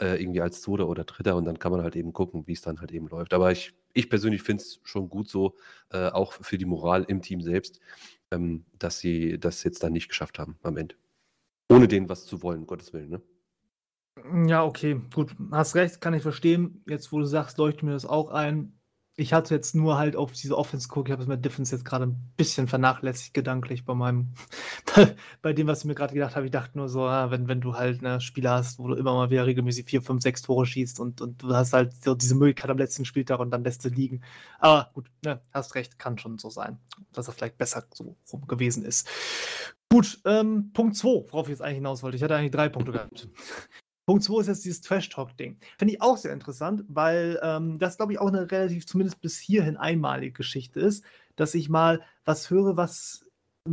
äh, 0.00 0.20
irgendwie 0.20 0.40
als 0.40 0.62
Zweiter 0.62 0.88
oder 0.88 1.04
Dritter 1.04 1.36
und 1.36 1.44
dann 1.44 1.58
kann 1.58 1.72
man 1.72 1.82
halt 1.82 1.96
eben 1.96 2.12
gucken, 2.12 2.46
wie 2.46 2.52
es 2.54 2.62
dann 2.62 2.80
halt 2.80 2.92
eben 2.92 3.08
läuft. 3.08 3.34
Aber 3.34 3.52
ich, 3.52 3.74
ich 3.92 4.08
persönlich 4.08 4.42
finde 4.42 4.62
es 4.62 4.80
schon 4.84 5.08
gut 5.08 5.28
so, 5.28 5.54
äh, 5.90 6.08
auch 6.08 6.32
für 6.32 6.58
die 6.58 6.64
Moral 6.64 7.04
im 7.04 7.20
Team 7.22 7.42
selbst, 7.42 7.80
ähm, 8.30 8.64
dass 8.78 8.98
sie 8.98 9.38
das 9.38 9.62
jetzt 9.64 9.82
dann 9.82 9.92
nicht 9.92 10.08
geschafft 10.08 10.38
haben 10.38 10.58
am 10.62 10.76
Ende. 10.78 10.96
Ohne 11.70 11.88
denen 11.88 12.08
was 12.08 12.26
zu 12.26 12.42
wollen, 12.42 12.66
Gottes 12.66 12.92
Willen, 12.92 13.10
ne? 13.10 13.22
Ja, 14.46 14.64
okay, 14.64 15.00
gut, 15.14 15.34
hast 15.50 15.74
recht, 15.74 16.00
kann 16.00 16.12
ich 16.14 16.22
verstehen. 16.22 16.84
Jetzt, 16.86 17.12
wo 17.12 17.18
du 17.18 17.24
sagst, 17.24 17.56
leuchtet 17.58 17.82
mir 17.84 17.92
das 17.92 18.04
auch 18.04 18.30
ein. 18.30 18.78
Ich 19.14 19.32
hatte 19.34 19.54
jetzt 19.54 19.74
nur 19.74 19.98
halt 19.98 20.16
auf 20.16 20.32
diese 20.32 20.56
Offense 20.56 20.88
geguckt. 20.88 21.08
Ich 21.08 21.12
habe 21.12 21.22
es 21.22 21.28
mit 21.28 21.44
Defense 21.44 21.74
jetzt 21.74 21.84
gerade 21.84 22.06
ein 22.06 22.32
bisschen 22.36 22.66
vernachlässigt 22.66 23.34
gedanklich 23.34 23.84
bei 23.84 23.94
meinem 23.94 24.32
bei 25.42 25.52
dem, 25.52 25.66
was 25.66 25.80
ich 25.80 25.84
mir 25.86 25.94
gerade 25.94 26.14
gedacht 26.14 26.34
habe. 26.36 26.46
Ich 26.46 26.52
dachte 26.52 26.78
nur 26.78 26.88
so, 26.88 27.02
ah, 27.04 27.30
wenn 27.30 27.46
wenn 27.48 27.60
du 27.60 27.74
halt, 27.74 28.00
ne, 28.02 28.20
Spieler 28.20 28.52
hast, 28.52 28.78
wo 28.78 28.88
du 28.88 28.94
immer 28.94 29.14
mal 29.14 29.30
wieder 29.30 29.46
regelmäßig 29.46 29.86
4, 29.86 30.02
5, 30.02 30.22
6 30.22 30.42
Tore 30.42 30.64
schießt 30.66 31.00
und 31.00 31.20
und 31.20 31.42
du 31.42 31.54
hast 31.54 31.72
halt 31.74 32.02
so 32.02 32.14
diese 32.14 32.34
Möglichkeit 32.34 32.70
am 32.70 32.78
letzten 32.78 33.04
Spieltag 33.04 33.38
und 33.40 33.50
dann 33.50 33.64
lässt 33.64 33.84
du 33.84 33.88
liegen. 33.90 34.22
Aber 34.58 34.90
gut, 34.94 35.10
ne, 35.24 35.42
hast 35.52 35.74
recht, 35.74 35.98
kann 35.98 36.18
schon 36.18 36.38
so 36.38 36.48
sein, 36.50 36.78
dass 37.12 37.28
er 37.28 37.34
vielleicht 37.34 37.58
besser 37.58 37.84
so 37.92 38.16
rum 38.32 38.46
gewesen 38.46 38.84
ist. 38.84 39.08
Gut, 39.90 40.20
ähm, 40.24 40.70
Punkt 40.72 40.96
2, 40.96 41.26
worauf 41.32 41.46
ich 41.46 41.50
jetzt 41.50 41.62
eigentlich 41.62 41.76
hinaus 41.76 42.02
wollte. 42.02 42.16
Ich 42.16 42.22
hatte 42.22 42.34
eigentlich 42.36 42.50
drei 42.52 42.68
Punkte 42.70 42.92
gehabt. 42.92 43.28
Punkt 44.06 44.24
2 44.24 44.40
ist 44.40 44.46
jetzt 44.48 44.64
dieses 44.64 44.80
Trash-Talk-Ding. 44.80 45.58
Finde 45.78 45.94
ich 45.94 46.02
auch 46.02 46.16
sehr 46.16 46.32
interessant, 46.32 46.84
weil 46.88 47.38
ähm, 47.42 47.78
das, 47.78 47.96
glaube 47.96 48.12
ich, 48.12 48.18
auch 48.18 48.28
eine 48.28 48.50
relativ, 48.50 48.86
zumindest 48.86 49.20
bis 49.20 49.38
hierhin 49.38 49.76
einmalige 49.76 50.32
Geschichte 50.32 50.80
ist, 50.80 51.04
dass 51.36 51.54
ich 51.54 51.68
mal 51.68 52.02
was 52.24 52.50
höre, 52.50 52.76
was 52.76 53.24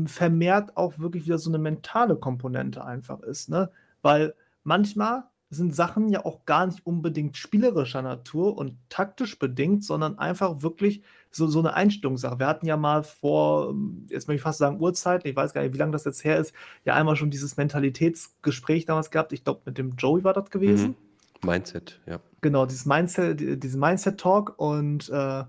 vermehrt 0.06 0.78
auch 0.78 1.00
wirklich 1.00 1.26
wieder 1.26 1.40
so 1.40 1.50
eine 1.50 1.58
mentale 1.58 2.16
Komponente 2.16 2.84
einfach 2.84 3.22
ist. 3.22 3.50
Ne? 3.50 3.72
Weil 4.02 4.36
manchmal 4.64 5.24
sind 5.50 5.76
Sachen 5.76 6.10
ja 6.10 6.26
auch 6.26 6.46
gar 6.46 6.68
nicht 6.68 6.86
unbedingt 6.86 7.36
spielerischer 7.36 8.04
Natur 8.04 8.56
und 8.58 8.78
taktisch 8.90 9.40
bedingt, 9.40 9.84
sondern 9.84 10.20
einfach 10.20 10.62
wirklich 10.62 11.02
so, 11.32 11.48
so 11.48 11.60
eine 11.60 11.74
Einstellungssache. 11.74 12.38
Wir 12.40 12.48
hatten 12.48 12.68
ja 12.68 12.78
mal 12.78 13.04
vor, 13.04 13.74
jetzt 14.10 14.28
möchte 14.28 14.38
ich 14.38 14.42
fast 14.42 14.60
sagen 14.60 14.80
Uhrzeit, 14.80 15.26
ich 15.26 15.36
weiß 15.36 15.54
gar 15.54 15.62
nicht, 15.64 15.74
wie 15.74 15.80
lange 15.80 15.92
das 15.92 16.06
jetzt 16.06 16.24
her 16.24 16.38
ist, 16.38 16.54
ja 16.86 16.94
einmal 16.94 17.16
schon 17.16 17.32
dieses 17.32 17.58
Mentalitätsgespräch 17.58 18.86
damals 18.86 19.10
gehabt. 19.10 19.34
Ich 19.34 19.44
glaube, 19.44 19.62
mit 19.66 19.78
dem 19.78 19.96
Joey 19.96 20.24
war 20.24 20.34
das 20.34 20.52
gewesen. 20.52 20.96
Mhm. 21.42 21.50
Mindset, 21.50 22.00
ja. 22.06 22.20
Genau, 22.42 22.66
dieses 22.66 22.86
Mindset, 22.86 23.64
diesen 23.64 23.80
Mindset-Talk 23.80 24.54
und 24.58 25.10
äh, 25.10 25.44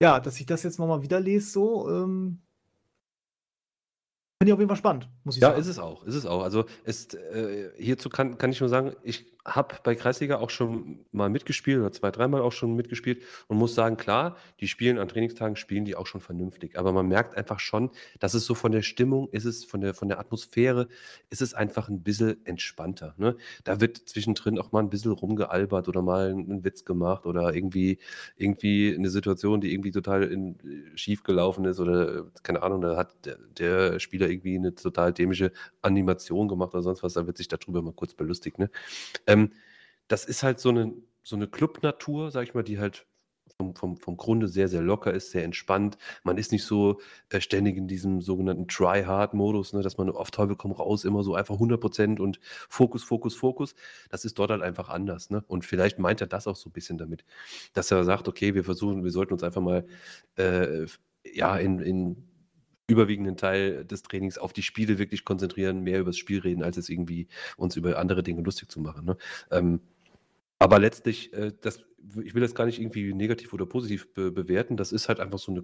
ja, 0.00 0.20
dass 0.20 0.40
ich 0.40 0.46
das 0.46 0.62
jetzt 0.62 0.78
nochmal 0.78 1.02
wieder 1.02 1.20
lese, 1.20 1.50
so, 1.50 1.90
ähm, 1.90 2.40
finde 4.38 4.50
ich 4.50 4.52
auf 4.52 4.58
jeden 4.58 4.68
Fall 4.68 4.76
spannend. 4.76 5.08
Muss 5.24 5.36
ich 5.36 5.42
ja, 5.42 5.48
sagen. 5.48 5.60
Ist 5.60 5.68
es 5.68 5.78
auch, 5.78 6.04
ist 6.04 6.14
es 6.14 6.26
auch. 6.26 6.42
Also 6.42 6.64
es, 6.84 7.14
äh, 7.14 7.70
hierzu 7.76 8.08
kann, 8.08 8.38
kann 8.38 8.50
ich 8.50 8.60
nur 8.60 8.68
sagen, 8.68 8.92
ich 9.02 9.26
habe 9.44 9.74
bei 9.82 9.94
Kreisliga 9.96 10.38
auch 10.38 10.50
schon 10.50 11.00
mal 11.10 11.28
mitgespielt 11.28 11.80
oder 11.80 11.90
zwei, 11.90 12.10
dreimal 12.12 12.42
auch 12.42 12.52
schon 12.52 12.76
mitgespielt 12.76 13.22
und 13.48 13.56
muss 13.56 13.74
sagen, 13.74 13.96
klar, 13.96 14.36
die 14.60 14.68
spielen 14.68 14.98
an 14.98 15.08
Trainingstagen, 15.08 15.56
spielen 15.56 15.84
die 15.84 15.96
auch 15.96 16.06
schon 16.06 16.20
vernünftig. 16.20 16.78
Aber 16.78 16.92
man 16.92 17.08
merkt 17.08 17.36
einfach 17.36 17.58
schon, 17.58 17.90
dass 18.20 18.34
es 18.34 18.46
so 18.46 18.54
von 18.54 18.70
der 18.70 18.82
Stimmung, 18.82 19.28
ist 19.30 19.44
es 19.44 19.64
von 19.64 19.80
der, 19.80 19.94
von 19.94 20.08
der 20.08 20.20
Atmosphäre, 20.20 20.86
ist 21.28 21.42
es 21.42 21.54
einfach 21.54 21.88
ein 21.88 22.02
bisschen 22.02 22.44
entspannter. 22.46 23.14
Ne? 23.16 23.36
Da 23.64 23.80
wird 23.80 23.96
zwischendrin 23.98 24.58
auch 24.58 24.70
mal 24.70 24.80
ein 24.80 24.90
bisschen 24.90 25.10
rumgealbert 25.10 25.88
oder 25.88 26.02
mal 26.02 26.30
einen 26.30 26.64
Witz 26.64 26.84
gemacht 26.84 27.26
oder 27.26 27.52
irgendwie, 27.52 27.98
irgendwie 28.36 28.94
eine 28.94 29.10
Situation, 29.10 29.60
die 29.60 29.72
irgendwie 29.72 29.90
total 29.90 30.22
in, 30.22 30.56
schief 30.94 31.24
gelaufen 31.24 31.64
ist 31.64 31.80
oder 31.80 32.26
keine 32.44 32.62
Ahnung, 32.62 32.80
da 32.80 32.96
hat 32.96 33.26
der, 33.26 33.38
der 33.58 33.98
Spieler 33.98 34.28
irgendwie 34.28 34.56
eine 34.56 34.74
total 34.74 35.11
dämische 35.12 35.52
Animation 35.82 36.48
gemacht 36.48 36.74
oder 36.74 36.82
sonst 36.82 37.02
was, 37.02 37.14
da 37.14 37.26
wird 37.26 37.38
sich 37.38 37.48
darüber 37.48 37.82
mal 37.82 37.92
kurz 37.92 38.14
belustigt. 38.14 38.58
Ne? 38.58 38.70
Ähm, 39.26 39.52
das 40.08 40.24
ist 40.24 40.42
halt 40.42 40.60
so 40.60 40.70
eine, 40.70 40.92
so 41.22 41.36
eine 41.36 41.46
Clubnatur, 41.46 42.30
sag 42.30 42.44
ich 42.44 42.54
mal, 42.54 42.62
die 42.62 42.78
halt 42.78 43.06
vom, 43.56 43.74
vom, 43.74 43.96
vom 43.96 44.16
Grunde 44.16 44.48
sehr, 44.48 44.68
sehr 44.68 44.82
locker 44.82 45.12
ist, 45.12 45.30
sehr 45.30 45.44
entspannt. 45.44 45.98
Man 46.24 46.38
ist 46.38 46.52
nicht 46.52 46.64
so 46.64 47.00
äh, 47.30 47.40
ständig 47.40 47.76
in 47.76 47.86
diesem 47.88 48.20
sogenannten 48.20 48.68
Try-Hard-Modus, 48.68 49.72
ne, 49.72 49.82
dass 49.82 49.98
man 49.98 50.10
auf 50.10 50.30
Teufel 50.30 50.56
komm 50.56 50.72
raus 50.72 51.04
immer 51.04 51.22
so 51.22 51.34
einfach 51.34 51.56
100% 51.56 52.20
und 52.20 52.40
Fokus, 52.68 53.04
Fokus, 53.04 53.36
Fokus. 53.36 53.74
Das 54.10 54.24
ist 54.24 54.38
dort 54.38 54.50
halt 54.50 54.62
einfach 54.62 54.88
anders. 54.88 55.30
Ne? 55.30 55.44
Und 55.46 55.64
vielleicht 55.64 55.98
meint 55.98 56.20
er 56.20 56.26
das 56.26 56.46
auch 56.46 56.56
so 56.56 56.68
ein 56.68 56.72
bisschen 56.72 56.98
damit, 56.98 57.24
dass 57.72 57.90
er 57.90 58.04
sagt, 58.04 58.28
okay, 58.28 58.54
wir 58.54 58.64
versuchen, 58.64 59.04
wir 59.04 59.10
sollten 59.10 59.34
uns 59.34 59.42
einfach 59.42 59.62
mal 59.62 59.86
äh, 60.36 60.86
ja, 61.24 61.56
in, 61.56 61.78
in 61.80 62.31
überwiegenden 62.92 63.36
Teil 63.36 63.84
des 63.84 64.02
Trainings 64.02 64.38
auf 64.38 64.52
die 64.52 64.62
Spiele 64.62 64.98
wirklich 64.98 65.24
konzentrieren, 65.24 65.82
mehr 65.82 66.00
über 66.00 66.10
das 66.10 66.18
Spiel 66.18 66.40
reden, 66.40 66.62
als 66.62 66.76
es 66.76 66.88
irgendwie 66.88 67.28
uns 67.56 67.76
über 67.76 67.98
andere 67.98 68.22
Dinge 68.22 68.42
lustig 68.42 68.70
zu 68.70 68.80
machen. 68.80 69.04
Ne? 69.04 69.16
Ähm, 69.50 69.80
aber 70.58 70.78
letztlich, 70.78 71.32
äh, 71.32 71.52
das, 71.60 71.80
ich 72.22 72.34
will 72.34 72.40
das 72.42 72.54
gar 72.54 72.66
nicht 72.66 72.80
irgendwie 72.80 73.12
negativ 73.12 73.52
oder 73.52 73.66
positiv 73.66 74.14
be 74.14 74.30
bewerten. 74.30 74.76
Das 74.76 74.92
ist 74.92 75.08
halt 75.08 75.18
einfach 75.18 75.40
so 75.40 75.50
eine 75.50 75.62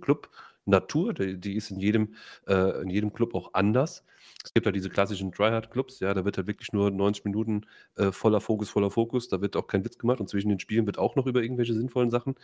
Club-Natur, 0.69 1.15
die, 1.15 1.41
die, 1.41 1.57
ist 1.57 1.71
in 1.71 1.81
jedem, 1.81 2.15
äh, 2.47 2.83
in 2.83 2.91
jedem 2.91 3.13
Club 3.13 3.35
auch 3.35 3.55
anders. 3.55 4.05
Es 4.45 4.53
gibt 4.53 4.67
halt 4.67 4.77
diese 4.77 4.91
klassischen 4.91 5.33
Tryhard-Clubs, 5.33 6.01
ja, 6.01 6.15
da 6.15 6.25
wird 6.25 6.37
halt 6.37 6.47
wirklich 6.47 6.73
nur 6.73 6.91
90 6.91 7.25
Minuten 7.25 7.63
äh, 7.97 8.13
voller 8.13 8.41
Fokus, 8.41 8.71
voller 8.71 8.91
Fokus, 8.91 9.29
da 9.29 9.41
wird 9.41 9.57
auch 9.57 9.67
kein 9.67 9.85
Witz 9.85 9.99
gemacht 9.99 10.21
und 10.21 10.29
zwischen 10.29 10.49
den 10.49 10.61
Spielen 10.61 10.87
wird 10.87 10.99
auch 10.99 11.17
noch 11.17 11.27
über 11.27 11.43
irgendwelche 11.43 11.75
sinnvollen 11.75 12.11
Sachen 12.11 12.37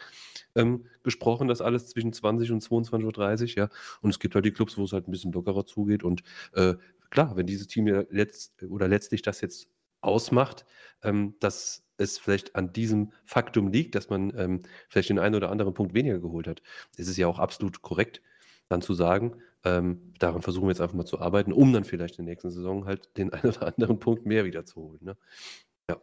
ähm, 0.54 0.86
gesprochen, 1.02 1.48
das 1.48 1.60
alles 1.60 1.88
zwischen 1.88 2.12
20 2.12 2.50
und 2.50 2.62
22.30 2.62 3.42
Uhr, 3.42 3.48
ja. 3.56 3.68
Und 4.00 4.10
es 4.10 4.18
gibt 4.18 4.34
halt 4.34 4.44
die 4.44 4.52
Clubs, 4.52 4.76
wo 4.76 4.84
es 4.84 4.92
halt 4.92 5.06
ein 5.06 5.10
bisschen 5.12 5.32
lockerer 5.32 5.66
zugeht 5.66 6.02
und 6.02 6.22
äh, 6.54 6.74
klar, 7.10 7.36
wenn 7.36 7.46
dieses 7.46 7.68
Team 7.68 7.86
ja 7.86 8.02
letzt, 8.10 8.62
oder 8.64 8.88
letztlich 8.88 9.22
das 9.22 9.40
jetzt 9.40 9.68
ausmacht, 10.00 10.66
ähm, 11.02 11.34
dass 11.40 11.83
es 11.96 12.18
vielleicht 12.18 12.56
an 12.56 12.72
diesem 12.72 13.12
Faktum 13.24 13.68
liegt, 13.68 13.94
dass 13.94 14.10
man 14.10 14.32
ähm, 14.36 14.60
vielleicht 14.88 15.10
den 15.10 15.18
einen 15.18 15.34
oder 15.34 15.50
anderen 15.50 15.74
Punkt 15.74 15.94
weniger 15.94 16.18
geholt 16.18 16.46
hat, 16.48 16.62
ist 16.96 17.08
es 17.08 17.16
ja 17.16 17.26
auch 17.26 17.38
absolut 17.38 17.82
korrekt, 17.82 18.20
dann 18.68 18.82
zu 18.82 18.94
sagen, 18.94 19.36
ähm, 19.64 20.12
daran 20.18 20.42
versuchen 20.42 20.64
wir 20.64 20.70
jetzt 20.70 20.80
einfach 20.80 20.94
mal 20.94 21.06
zu 21.06 21.20
arbeiten, 21.20 21.52
um 21.52 21.72
dann 21.72 21.84
vielleicht 21.84 22.18
in 22.18 22.26
der 22.26 22.32
nächsten 22.32 22.50
Saison 22.50 22.84
halt 22.84 23.16
den 23.16 23.32
einen 23.32 23.54
oder 23.54 23.66
anderen 23.66 23.98
Punkt 23.98 24.26
mehr 24.26 24.44
wieder 24.44 24.64
zu 24.64 24.76
holen. 24.76 25.00
Ne? 25.02 25.16
Ja. 25.90 26.00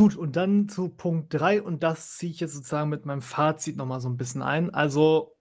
Gut, 0.00 0.16
und 0.16 0.36
dann 0.36 0.68
zu 0.68 0.88
Punkt 0.88 1.32
3 1.32 1.62
und 1.62 1.82
das 1.82 2.16
ziehe 2.16 2.32
ich 2.32 2.40
jetzt 2.40 2.54
sozusagen 2.54 2.90
mit 2.90 3.06
meinem 3.06 3.22
Fazit 3.22 3.76
nochmal 3.76 4.00
so 4.00 4.08
ein 4.08 4.16
bisschen 4.16 4.42
ein. 4.42 4.70
Also, 4.70 5.36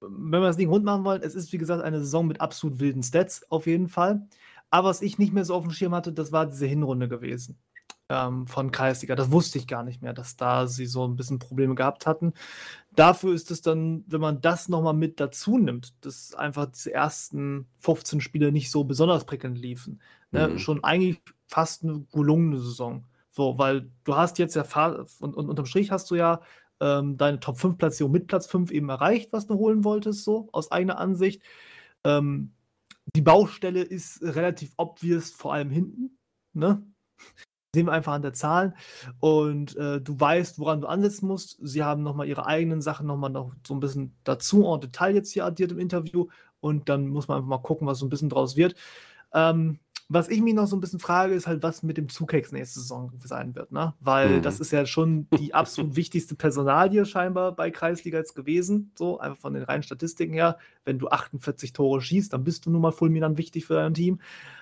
wenn 0.00 0.40
wir 0.40 0.48
das 0.48 0.56
Ding 0.56 0.68
rund 0.68 0.84
machen 0.84 1.04
wollen, 1.04 1.22
es 1.22 1.34
ist 1.34 1.52
wie 1.52 1.58
gesagt 1.58 1.82
eine 1.82 2.00
Saison 2.00 2.26
mit 2.26 2.40
absolut 2.40 2.80
wilden 2.80 3.02
Stats 3.02 3.50
auf 3.50 3.66
jeden 3.66 3.88
Fall. 3.88 4.26
Aber 4.70 4.88
was 4.88 5.02
ich 5.02 5.18
nicht 5.18 5.32
mehr 5.32 5.44
so 5.44 5.54
auf 5.54 5.64
dem 5.64 5.72
Schirm 5.72 5.94
hatte, 5.94 6.12
das 6.12 6.32
war 6.32 6.46
diese 6.46 6.66
Hinrunde 6.66 7.08
gewesen 7.08 7.58
ähm, 8.12 8.46
von 8.46 8.70
Kreisliga. 8.70 9.14
Das 9.14 9.32
wusste 9.32 9.58
ich 9.58 9.66
gar 9.66 9.82
nicht 9.82 10.02
mehr, 10.02 10.12
dass 10.12 10.36
da 10.36 10.66
sie 10.66 10.86
so 10.86 11.06
ein 11.06 11.16
bisschen 11.16 11.38
Probleme 11.38 11.74
gehabt 11.74 12.06
hatten. 12.06 12.34
Dafür 12.94 13.32
ist 13.32 13.50
es 13.50 13.62
dann, 13.62 14.04
wenn 14.06 14.20
man 14.20 14.42
das 14.42 14.68
nochmal 14.68 14.92
mit 14.92 15.18
dazu 15.18 15.56
nimmt, 15.56 15.94
dass 16.04 16.34
einfach 16.34 16.66
diese 16.66 16.92
ersten 16.92 17.66
15 17.80 18.20
Spiele 18.20 18.52
nicht 18.52 18.70
so 18.70 18.84
besonders 18.84 19.24
prickelnd 19.24 19.58
liefen. 19.58 20.02
Ne? 20.30 20.48
Mhm. 20.48 20.58
Schon 20.58 20.84
eigentlich 20.84 21.22
fast 21.46 21.84
eine 21.84 22.04
gelungene 22.12 22.58
Saison. 22.58 23.06
So, 23.30 23.56
weil 23.56 23.90
du 24.04 24.14
hast 24.14 24.38
jetzt 24.38 24.56
ja, 24.56 24.64
und, 25.20 25.34
und 25.34 25.48
unterm 25.48 25.64
Strich 25.64 25.90
hast 25.90 26.10
du 26.10 26.16
ja 26.16 26.42
ähm, 26.80 27.16
deine 27.16 27.40
Top 27.40 27.58
5 27.58 27.78
Platzierung 27.78 28.12
mit 28.12 28.26
Platz 28.26 28.46
5 28.46 28.70
eben 28.70 28.90
erreicht, 28.90 29.32
was 29.32 29.46
du 29.46 29.54
holen 29.54 29.84
wolltest, 29.84 30.24
so 30.24 30.50
aus 30.52 30.70
eigener 30.70 30.98
Ansicht. 30.98 31.42
Ähm, 32.04 32.52
die 33.16 33.22
Baustelle 33.22 33.82
ist 33.82 34.22
relativ 34.22 34.74
obvious, 34.76 35.30
vor 35.30 35.54
allem 35.54 35.70
hinten. 35.70 36.18
Ne? 36.52 36.82
Sehen 37.74 37.86
wir 37.86 37.92
einfach 37.92 38.12
an 38.12 38.20
der 38.20 38.34
Zahl 38.34 38.74
und 39.18 39.74
äh, 39.76 39.98
du 39.98 40.20
weißt, 40.20 40.58
woran 40.58 40.82
du 40.82 40.88
ansetzen 40.88 41.26
musst. 41.26 41.56
Sie 41.62 41.82
haben 41.82 42.02
nochmal 42.02 42.28
ihre 42.28 42.44
eigenen 42.44 42.82
Sachen 42.82 43.06
nochmal 43.06 43.30
noch 43.30 43.54
so 43.66 43.72
ein 43.72 43.80
bisschen 43.80 44.14
dazu 44.24 44.66
en 44.66 44.80
Detail 44.82 45.14
jetzt 45.14 45.32
hier 45.32 45.46
addiert 45.46 45.72
im 45.72 45.78
Interview 45.78 46.26
und 46.60 46.90
dann 46.90 47.08
muss 47.08 47.28
man 47.28 47.38
einfach 47.38 47.48
mal 47.48 47.62
gucken, 47.62 47.86
was 47.86 47.98
so 47.98 48.04
ein 48.04 48.10
bisschen 48.10 48.28
draus 48.28 48.56
wird. 48.56 48.74
Ähm, 49.32 49.78
was 50.12 50.28
ich 50.28 50.42
mich 50.42 50.54
noch 50.54 50.66
so 50.66 50.76
ein 50.76 50.80
bisschen 50.80 50.98
frage, 50.98 51.34
ist 51.34 51.46
halt, 51.46 51.62
was 51.62 51.82
mit 51.82 51.96
dem 51.96 52.08
Zukex 52.08 52.52
nächste 52.52 52.80
Saison 52.80 53.12
sein 53.24 53.54
wird, 53.54 53.72
ne? 53.72 53.94
Weil 54.00 54.38
mhm. 54.38 54.42
das 54.42 54.60
ist 54.60 54.70
ja 54.70 54.84
schon 54.84 55.26
die 55.38 55.54
absolut 55.54 55.96
wichtigste 55.96 56.34
Personalie 56.34 57.06
scheinbar 57.06 57.52
bei 57.52 57.70
Kreisliga 57.70 58.18
jetzt 58.18 58.34
gewesen, 58.34 58.92
so 58.94 59.18
einfach 59.18 59.38
von 59.38 59.54
den 59.54 59.62
reinen 59.62 59.82
Statistiken 59.82 60.34
her. 60.34 60.58
Wenn 60.84 60.98
du 60.98 61.08
48 61.08 61.72
Tore 61.72 62.00
schießt, 62.00 62.32
dann 62.32 62.44
bist 62.44 62.66
du 62.66 62.70
nun 62.70 62.82
mal 62.82 62.92
fulminant 62.92 63.38
wichtig 63.38 63.66
für 63.66 63.74
dein 63.74 63.94
Team. 63.94 64.20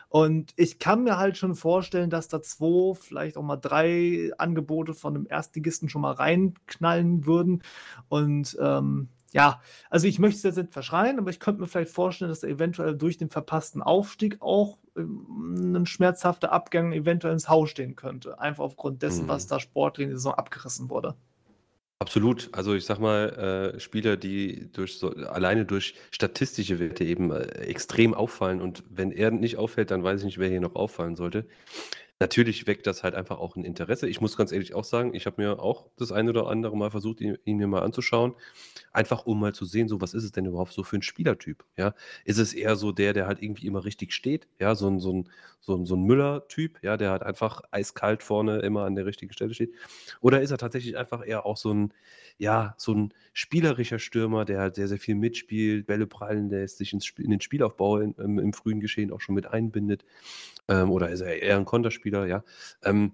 Und 0.09 0.53
ich 0.57 0.81
kann 0.81 1.05
mir 1.05 1.19
halt 1.19 1.37
schon 1.37 1.55
vorstellen, 1.55 2.11
dass 2.11 2.27
da 2.27 2.43
zwei, 2.43 2.95
vielleicht 2.95 3.37
auch 3.37 3.43
mal 3.43 3.57
drei 3.57 4.33
Angebote 4.39 4.93
von 4.93 5.15
einem 5.15 5.27
Erstligisten 5.29 5.89
schon 5.89 6.03
mal 6.03 6.13
reinknallen 6.13 7.27
würden. 7.27 7.63
Und 8.09 8.57
ähm, 8.61 9.09
ja, 9.33 9.61
also 9.89 10.07
ich 10.07 10.19
möchte 10.19 10.37
es 10.37 10.43
jetzt 10.43 10.57
nicht 10.57 10.73
verschreien, 10.73 11.19
aber 11.19 11.31
ich 11.31 11.41
könnte 11.41 11.61
mir 11.61 11.67
vielleicht 11.67 11.93
vorstellen, 11.93 12.31
dass 12.31 12.41
da 12.41 12.49
eventuell 12.49 12.97
durch 12.97 13.17
den 13.17 13.31
verpassten 13.31 13.83
Aufstieg 13.83 14.37
auch 14.41 14.79
ähm, 14.97 15.75
ein 15.75 15.87
schmerzhafter 15.87 16.53
Abgang 16.53 16.93
eventuell 16.93 17.33
ins 17.33 17.49
Haus 17.49 17.71
stehen 17.71 17.97
könnte. 17.97 18.39
Einfach 18.41 18.65
aufgrund 18.65 19.03
dessen, 19.03 19.25
mhm. 19.25 19.29
was 19.29 19.47
da 19.47 19.61
sportlich 19.61 20.05
in 20.05 20.11
der 20.11 20.19
Saison 20.19 20.35
abgerissen 20.35 20.91
wurde. 20.91 21.15
Absolut. 22.01 22.49
Also 22.53 22.75
ich 22.75 22.87
sag 22.87 22.99
mal, 22.99 23.75
äh, 23.77 23.79
Spieler, 23.81 24.17
die 24.17 24.73
durch 24.73 24.99
so, 24.99 25.11
alleine 25.11 25.67
durch 25.67 25.95
statistische 26.11 26.81
Werte 26.81 27.05
eben 27.05 27.31
äh, 27.31 27.43
extrem 27.43 28.15
auffallen 28.15 28.63
und 28.63 28.83
wenn 28.89 29.13
er 29.13 29.31
nicht 29.31 29.59
auffällt, 29.59 29.91
dann 29.91 30.03
weiß 30.03 30.21
ich 30.21 30.25
nicht, 30.25 30.39
wer 30.39 30.49
hier 30.49 30.63
noch 30.63 30.75
auffallen 30.77 31.15
sollte. 31.15 31.47
Natürlich 32.23 32.67
weckt 32.67 32.87
das 32.87 33.03
halt 33.03 33.15
einfach 33.15 33.39
auch 33.39 33.57
ein 33.57 33.65
Interesse. 33.65 34.07
Ich 34.07 34.21
muss 34.21 34.37
ganz 34.37 34.53
ehrlich 34.53 34.75
auch 34.75 34.85
sagen, 34.85 35.15
ich 35.15 35.25
habe 35.25 35.41
mir 35.41 35.59
auch 35.59 35.89
das 35.97 36.13
eine 36.13 36.29
oder 36.29 36.49
andere 36.49 36.77
Mal 36.77 36.91
versucht, 36.91 37.23
ihn, 37.23 37.39
ihn, 37.47 37.57
mir 37.57 37.67
mal 37.67 37.81
anzuschauen. 37.83 38.35
Einfach 38.93 39.25
um 39.25 39.41
mal 39.41 39.55
zu 39.55 39.65
sehen, 39.65 39.89
so 39.89 40.03
was 40.03 40.13
ist 40.13 40.25
es 40.25 40.33
denn 40.33 40.45
überhaupt 40.45 40.73
so 40.75 40.83
für 40.83 40.97
ein 40.97 41.03
Spielertyp? 41.03 41.65
Ja? 41.79 41.95
Ist 42.27 42.39
es 42.39 42.53
eher 42.53 42.77
so 42.77 42.93
der, 42.93 43.15
der 43.15 43.27
halt 43.27 43.43
irgendwie 43.43 43.67
immer 43.67 43.87
richtig 43.87 44.13
steht? 44.13 44.49
Ja, 44.59 44.75
so 44.75 44.87
ein, 44.89 45.01
so 45.01 45.15
ein, 45.15 45.31
so 45.61 45.75
ein, 45.77 45.87
so 45.87 45.97
ein 45.97 46.03
Müller-Typ, 46.03 46.83
ja, 46.83 46.99
der 46.99 47.11
halt 47.11 47.23
einfach 47.23 47.63
eiskalt 47.71 48.23
vorne 48.23 48.59
immer 48.61 48.85
an 48.85 48.97
der 48.97 49.07
richtigen 49.07 49.33
Stelle 49.33 49.55
steht? 49.55 49.73
Oder 50.21 50.43
ist 50.43 50.51
er 50.51 50.59
tatsächlich 50.59 50.99
einfach 50.99 51.27
eher 51.27 51.47
auch 51.47 51.57
so 51.57 51.73
ein, 51.73 51.95
ja, 52.37 52.75
so 52.77 52.93
ein 52.95 53.15
spielerischer 53.33 53.99
Stürmer, 53.99 54.45
der 54.45 54.61
halt 54.61 54.75
sehr, 54.75 54.89
sehr 54.89 54.99
viel 54.99 55.15
mitspielt, 55.15 55.87
Bälle 55.87 56.07
prallen 56.07 56.51
lässt, 56.51 56.77
sich 56.79 56.93
ins, 56.93 57.11
in 57.19 57.31
den 57.31 57.41
Spielaufbau 57.41 57.99
in, 57.99 58.13
im, 58.15 58.39
im 58.39 58.53
frühen 58.53 58.81
Geschehen 58.81 59.11
auch 59.11 59.21
schon 59.23 59.35
mit 59.35 59.47
einbindet? 59.47 60.05
Ähm, 60.71 60.91
oder 60.91 61.11
ist 61.11 61.21
er 61.21 61.43
eher 61.43 61.57
ein 61.57 61.67
Konterspieler, 61.67 62.27
ja. 62.27 62.45
Ähm, 62.83 63.13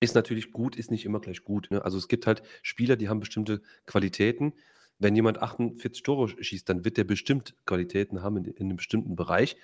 ist 0.00 0.14
natürlich 0.14 0.52
gut, 0.52 0.76
ist 0.76 0.90
nicht 0.90 1.06
immer 1.06 1.20
gleich 1.20 1.44
gut. 1.44 1.70
Ne? 1.70 1.82
Also 1.82 1.96
es 1.96 2.08
gibt 2.08 2.26
halt 2.26 2.42
Spieler, 2.62 2.96
die 2.96 3.08
haben 3.08 3.20
bestimmte 3.20 3.62
Qualitäten. 3.86 4.52
Wenn 4.98 5.16
jemand 5.16 5.40
48 5.40 6.02
Tore 6.02 6.28
schießt, 6.28 6.68
dann 6.68 6.84
wird 6.84 6.98
der 6.98 7.04
bestimmt 7.04 7.54
Qualitäten 7.64 8.22
haben 8.22 8.36
in, 8.36 8.44
in 8.44 8.66
einem 8.66 8.76
bestimmten 8.76 9.16
Bereich. 9.16 9.56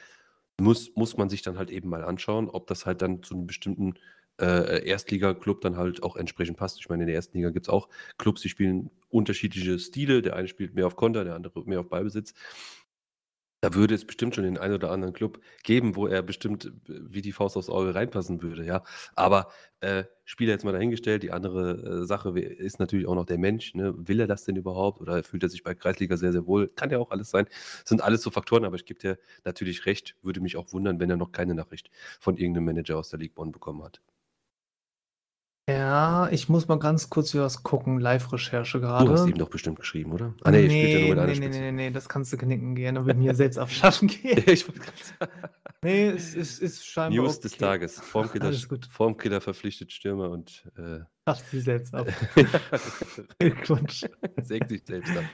Muss, 0.60 0.94
muss 0.94 1.16
man 1.16 1.28
sich 1.28 1.42
dann 1.42 1.58
halt 1.58 1.70
eben 1.70 1.88
mal 1.88 2.04
anschauen, 2.04 2.48
ob 2.48 2.66
das 2.68 2.86
halt 2.86 3.02
dann 3.02 3.22
zu 3.22 3.34
einem 3.34 3.46
bestimmten 3.46 3.94
äh, 4.40 4.86
Erstliga-Club 4.86 5.60
dann 5.60 5.76
halt 5.76 6.02
auch 6.02 6.16
entsprechend 6.16 6.56
passt. 6.56 6.78
Ich 6.78 6.88
meine, 6.88 7.02
in 7.02 7.06
der 7.08 7.16
ersten 7.16 7.36
Liga 7.36 7.50
gibt 7.50 7.66
es 7.66 7.70
auch 7.70 7.88
Clubs, 8.18 8.40
die 8.42 8.48
spielen 8.48 8.90
unterschiedliche 9.08 9.78
Stile. 9.78 10.22
Der 10.22 10.36
eine 10.36 10.48
spielt 10.48 10.74
mehr 10.74 10.86
auf 10.86 10.96
Konter, 10.96 11.24
der 11.24 11.34
andere 11.34 11.64
mehr 11.64 11.80
auf 11.80 11.88
Ballbesitz. 11.88 12.34
Da 13.62 13.74
würde 13.74 13.94
es 13.94 14.06
bestimmt 14.06 14.34
schon 14.34 14.44
den 14.44 14.56
einen 14.56 14.74
oder 14.74 14.90
anderen 14.90 15.12
Club 15.12 15.38
geben, 15.64 15.94
wo 15.94 16.06
er 16.06 16.22
bestimmt 16.22 16.72
wie 16.86 17.20
die 17.20 17.32
Faust 17.32 17.58
aufs 17.58 17.68
Auge 17.68 17.94
reinpassen 17.94 18.40
würde, 18.40 18.64
ja. 18.64 18.82
Aber 19.14 19.50
äh, 19.80 20.04
Spieler 20.24 20.52
jetzt 20.52 20.64
mal 20.64 20.72
dahingestellt, 20.72 21.22
die 21.22 21.30
andere 21.30 22.02
äh, 22.02 22.06
Sache 22.06 22.38
ist 22.40 22.78
natürlich 22.80 23.06
auch 23.06 23.14
noch 23.14 23.26
der 23.26 23.36
Mensch. 23.36 23.74
Ne? 23.74 23.92
Will 23.96 24.20
er 24.20 24.26
das 24.26 24.44
denn 24.44 24.56
überhaupt 24.56 25.00
oder 25.00 25.22
fühlt 25.22 25.42
er 25.42 25.50
sich 25.50 25.62
bei 25.62 25.74
Kreisliga 25.74 26.16
sehr, 26.16 26.32
sehr 26.32 26.46
wohl? 26.46 26.68
Kann 26.68 26.90
ja 26.90 26.98
auch 26.98 27.10
alles 27.10 27.30
sein. 27.30 27.46
Das 27.50 27.88
sind 27.88 28.02
alles 28.02 28.22
so 28.22 28.30
Faktoren, 28.30 28.64
aber 28.64 28.76
ich 28.76 28.86
gebe 28.86 29.00
dir 29.00 29.18
natürlich 29.44 29.84
recht, 29.86 30.16
würde 30.22 30.40
mich 30.40 30.56
auch 30.56 30.72
wundern, 30.72 30.98
wenn 30.98 31.10
er 31.10 31.16
noch 31.18 31.32
keine 31.32 31.54
Nachricht 31.54 31.90
von 32.18 32.36
irgendeinem 32.38 32.64
Manager 32.66 32.98
aus 32.98 33.10
der 33.10 33.18
League 33.18 33.34
Bonn 33.34 33.52
bekommen 33.52 33.82
hat. 33.82 34.00
Ja, 35.70 36.28
ich 36.30 36.48
muss 36.48 36.68
mal 36.68 36.78
ganz 36.78 37.10
kurz 37.10 37.32
hier 37.32 37.42
was 37.42 37.62
gucken. 37.62 38.00
Live-Recherche 38.00 38.80
Du 38.80 38.86
hast 38.88 39.00
gerade. 39.06 39.30
ihm 39.30 39.38
doch 39.38 39.50
bestimmt 39.50 39.78
geschrieben, 39.78 40.12
oder? 40.12 40.34
Ah, 40.42 40.50
nee, 40.50 40.68
spielt 40.68 41.08
ja 41.08 41.14
nur 41.14 41.26
Nee, 41.26 41.26
mit 41.26 41.26
nee, 41.26 41.26
nee, 41.26 41.34
Spitze. 41.46 41.60
nee, 41.60 41.72
nee, 41.72 41.90
das 41.90 42.08
kannst 42.08 42.32
du 42.32 42.36
knicken 42.36 42.74
gehen 42.74 42.96
und 42.98 43.06
mit 43.06 43.16
mir 43.18 43.34
selbst 43.34 43.58
auf 43.58 43.70
Schatten 43.70 44.08
gehen. 44.08 44.42
ich 44.46 44.66
gerade. 44.66 45.32
Nee, 45.82 46.08
es 46.08 46.34
ist, 46.34 46.60
ist 46.60 46.84
scheinbar 46.86 47.24
News 47.24 47.40
des 47.40 47.54
okay. 47.54 47.64
Tages. 47.64 48.00
Formkiller. 48.00 48.52
Formkiller 48.90 49.40
verpflichtet 49.40 49.92
Stürmer 49.92 50.30
und 50.30 50.64
äh, 50.76 51.00
Schacht 51.28 51.44
sie 51.50 51.60
selbst 51.60 51.94
ab. 51.94 52.06
Glückwunsch. 53.38 54.04
sägt 54.42 54.68
sich 54.68 54.82
selbst 54.86 55.16
ab. 55.16 55.24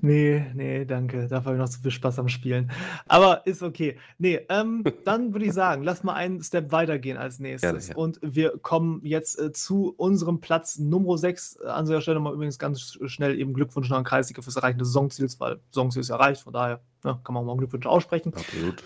Nee, 0.00 0.46
nee, 0.54 0.84
danke. 0.84 1.28
Dafür 1.28 1.44
habe 1.52 1.54
ich 1.56 1.60
noch 1.60 1.68
zu 1.68 1.80
viel 1.80 1.90
Spaß 1.92 2.18
am 2.18 2.28
Spielen. 2.28 2.70
Aber 3.06 3.46
ist 3.46 3.62
okay. 3.62 3.96
Nee, 4.18 4.40
ähm, 4.48 4.82
dann 5.04 5.32
würde 5.32 5.46
ich 5.46 5.52
sagen, 5.54 5.82
lass 5.84 6.02
mal 6.02 6.14
einen 6.14 6.42
Step 6.42 6.72
weitergehen 6.72 7.16
als 7.16 7.38
nächstes. 7.38 7.88
ja. 7.88 7.96
Und 7.96 8.18
wir 8.22 8.58
kommen 8.58 9.00
jetzt 9.04 9.38
äh, 9.38 9.52
zu 9.52 9.94
unserem 9.96 10.40
Platz 10.40 10.78
Nummer 10.78 11.16
6. 11.18 11.60
An 11.60 11.84
dieser 11.84 12.00
Stelle 12.00 12.20
mal 12.20 12.34
übrigens 12.34 12.58
ganz 12.58 12.80
sch- 12.80 13.08
schnell 13.08 13.38
eben 13.38 13.54
Glückwunsch 13.54 13.90
an 13.92 14.04
Kreisliga 14.04 14.42
fürs 14.42 14.56
Erreichen 14.56 14.78
des 14.78 14.88
Saisonziels, 14.88 15.38
weil 15.38 15.60
Saisonziel 15.70 16.00
ist 16.00 16.10
erreicht, 16.10 16.42
von 16.42 16.52
daher 16.52 16.80
ne, 17.04 17.20
kann 17.22 17.34
man 17.34 17.44
auch 17.44 17.46
mal 17.46 17.56
Glückwunsch 17.56 17.86
aussprechen. 17.86 18.34
Absolut. 18.34 18.82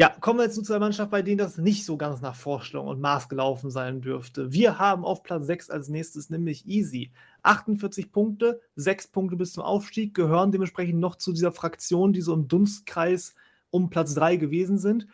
Ja, 0.00 0.08
kommen 0.08 0.38
wir 0.38 0.44
jetzt 0.44 0.64
zu 0.64 0.72
einer 0.72 0.80
Mannschaft, 0.80 1.10
bei 1.10 1.20
denen 1.20 1.36
das 1.36 1.58
nicht 1.58 1.84
so 1.84 1.98
ganz 1.98 2.22
nach 2.22 2.34
Vorstellung 2.34 2.86
und 2.86 3.02
Maß 3.02 3.28
gelaufen 3.28 3.70
sein 3.70 4.00
dürfte. 4.00 4.50
Wir 4.50 4.78
haben 4.78 5.04
auf 5.04 5.22
Platz 5.22 5.44
6 5.44 5.68
als 5.68 5.90
nächstes 5.90 6.30
nämlich 6.30 6.66
Easy. 6.66 7.12
48 7.42 8.10
Punkte, 8.10 8.62
6 8.76 9.08
Punkte 9.08 9.36
bis 9.36 9.52
zum 9.52 9.62
Aufstieg, 9.62 10.14
gehören 10.14 10.52
dementsprechend 10.52 11.00
noch 11.00 11.16
zu 11.16 11.34
dieser 11.34 11.52
Fraktion, 11.52 12.14
die 12.14 12.22
so 12.22 12.32
im 12.32 12.48
Dunstkreis 12.48 13.34
um 13.68 13.90
Platz 13.90 14.14
3 14.14 14.36
gewesen 14.36 14.78
sind. 14.78 15.06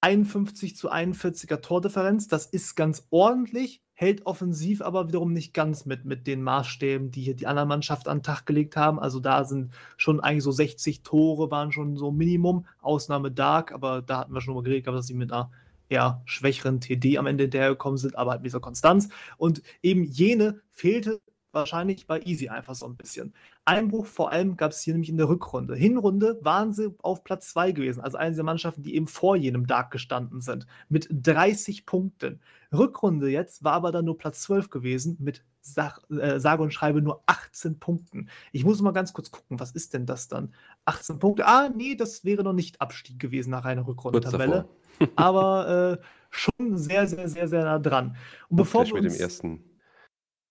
51 0.00 0.74
zu 0.74 0.90
41er 0.90 1.60
Tordifferenz, 1.60 2.26
das 2.26 2.46
ist 2.46 2.74
ganz 2.74 3.06
ordentlich, 3.10 3.80
hält 3.98 4.26
offensiv 4.26 4.82
aber 4.82 5.08
wiederum 5.08 5.32
nicht 5.32 5.54
ganz 5.54 5.86
mit, 5.86 6.04
mit 6.04 6.26
den 6.26 6.42
Maßstäben, 6.42 7.10
die 7.10 7.22
hier 7.22 7.34
die 7.34 7.46
anderen 7.46 7.68
Mannschaften 7.68 8.10
an 8.10 8.18
den 8.18 8.22
Tag 8.24 8.44
gelegt 8.44 8.76
haben. 8.76 9.00
Also 9.00 9.20
da 9.20 9.44
sind 9.44 9.72
schon 9.96 10.20
eigentlich 10.20 10.44
so 10.44 10.52
60 10.52 11.02
Tore, 11.02 11.50
waren 11.50 11.72
schon 11.72 11.96
so 11.96 12.12
Minimum. 12.12 12.66
Ausnahme 12.82 13.32
Dark, 13.32 13.72
aber 13.72 14.02
da 14.02 14.18
hatten 14.18 14.34
wir 14.34 14.42
schon 14.42 14.54
mal 14.54 14.62
geredet, 14.62 14.86
dass 14.86 15.06
sie 15.06 15.14
mit 15.14 15.32
einer 15.32 15.50
eher 15.88 16.20
schwächeren 16.26 16.80
TD 16.80 17.16
am 17.16 17.26
Ende 17.26 17.44
hinterhergekommen 17.44 17.96
sind, 17.96 18.16
aber 18.16 18.32
halt 18.32 18.42
mit 18.42 18.50
dieser 18.50 18.60
Konstanz. 18.60 19.08
Und 19.38 19.62
eben 19.82 20.04
jene 20.04 20.60
fehlte 20.70 21.20
wahrscheinlich 21.56 22.06
bei 22.06 22.20
Easy 22.22 22.48
einfach 22.48 22.74
so 22.74 22.86
ein 22.86 22.96
bisschen. 22.96 23.34
Einbruch 23.64 24.06
vor 24.06 24.30
allem 24.30 24.56
gab 24.56 24.70
es 24.70 24.80
hier 24.80 24.94
nämlich 24.94 25.10
in 25.10 25.16
der 25.16 25.28
Rückrunde. 25.28 25.74
Hinrunde 25.74 26.38
waren 26.42 26.72
sie 26.72 26.94
auf 27.02 27.24
Platz 27.24 27.48
2 27.50 27.72
gewesen, 27.72 28.00
also 28.00 28.16
eine 28.16 28.30
dieser 28.30 28.44
Mannschaften, 28.44 28.82
die 28.82 28.94
eben 28.94 29.08
vor 29.08 29.34
jenem 29.36 29.66
Dark 29.66 29.90
gestanden 29.90 30.40
sind, 30.40 30.66
mit 30.88 31.08
30 31.10 31.86
Punkten. 31.86 32.40
Rückrunde 32.72 33.28
jetzt 33.28 33.64
war 33.64 33.72
aber 33.72 33.90
dann 33.90 34.04
nur 34.04 34.18
Platz 34.18 34.42
12 34.42 34.70
gewesen, 34.70 35.16
mit 35.18 35.42
Sach 35.60 36.08
äh, 36.10 36.38
sage 36.38 36.62
und 36.62 36.72
schreibe 36.72 37.02
nur 37.02 37.24
18 37.26 37.80
Punkten. 37.80 38.28
Ich 38.52 38.64
muss 38.64 38.80
mal 38.82 38.92
ganz 38.92 39.12
kurz 39.12 39.32
gucken, 39.32 39.58
was 39.58 39.72
ist 39.72 39.94
denn 39.94 40.06
das 40.06 40.28
dann? 40.28 40.54
18 40.84 41.18
Punkte. 41.18 41.44
Ah, 41.44 41.68
nee, 41.74 41.96
das 41.96 42.24
wäre 42.24 42.44
noch 42.44 42.52
nicht 42.52 42.80
Abstieg 42.80 43.18
gewesen 43.18 43.50
nach 43.50 43.64
einer 43.64 43.84
Rückrundentabelle. 43.84 44.68
aber 45.16 45.98
äh, 46.00 46.04
schon 46.30 46.78
sehr, 46.78 47.08
sehr, 47.08 47.28
sehr, 47.28 47.48
sehr 47.48 47.64
nah 47.64 47.80
dran. 47.80 48.16
Und 48.48 48.58
bevor 48.58 48.82
Punktgleich 48.82 48.94
wir 48.94 49.02
mit 49.02 49.10
uns, 49.10 49.18
dem 49.18 49.24
ersten 49.24 49.64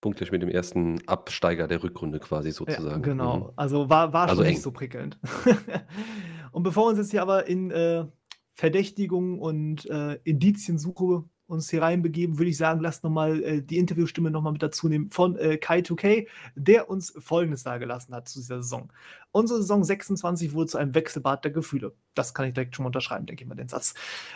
Punktgleich 0.06 0.32
mit 0.32 0.44
dem 0.44 0.50
ersten 0.50 1.00
Absteiger 1.08 1.68
der 1.68 1.82
Rückrunde 1.82 2.20
quasi 2.20 2.50
Ja, 2.50 2.54
sozusagen. 2.54 3.02
genau. 3.02 3.38
Mhm. 3.38 3.50
Also 3.56 3.90
war, 3.90 4.14
war 4.14 4.24
Also 4.28 4.36
schon 4.36 4.46
eng. 4.46 4.52
nicht 4.52 4.62
so 4.62 4.72
prickelnd. 4.72 5.18
und 6.52 6.62
bevor 6.62 6.90
uns 6.90 7.00
jetzt 7.00 7.10
hier 7.10 7.24
aber 7.24 7.48
in 7.48 7.72
äh, 7.72 8.06
Verdächtigung 8.54 9.40
und 9.40 9.90
äh, 9.90 10.20
Indiziensuche 10.24 11.24
uns 11.48 11.70
hier 11.70 11.82
reinbegeben, 11.82 12.38
würde 12.38 12.50
ich 12.50 12.58
sagen, 12.58 12.82
lasst 12.82 13.04
nochmal 13.04 13.44
äh, 13.44 13.62
die 13.62 13.78
Interviewstimme 13.78 14.32
nochmal 14.32 14.54
mit 14.54 14.64
dazu 14.64 14.88
nehmen 14.88 15.10
von 15.10 15.38
äh, 15.38 15.60
Kai2K, 15.62 16.28
der 16.56 16.90
uns 16.90 17.14
Folgendes 17.20 17.64
dargelassen 17.64 18.16
hat 18.16 18.28
zu 18.28 18.40
dieser 18.40 18.62
Saison. 18.64 18.92
Unsere 19.32 19.60
Saison 19.60 19.84
26 19.84 20.54
wurde 20.54 20.72
zu 20.72 20.78
einem 20.78 20.96
Wechselbad 20.96 21.44
der 21.44 21.52
Gefühle. 21.52 21.94
Das 22.14 22.34
kann 22.34 22.48
ich 22.48 22.54
direkt 22.54 22.76
schon 22.76 22.84
mal 22.84 22.88
unterschreiben, 22.88 23.26
denke 23.26 23.44
ich 23.44 23.50
mal, 23.50 23.56
den 23.56 23.68
Satz. 23.68 23.94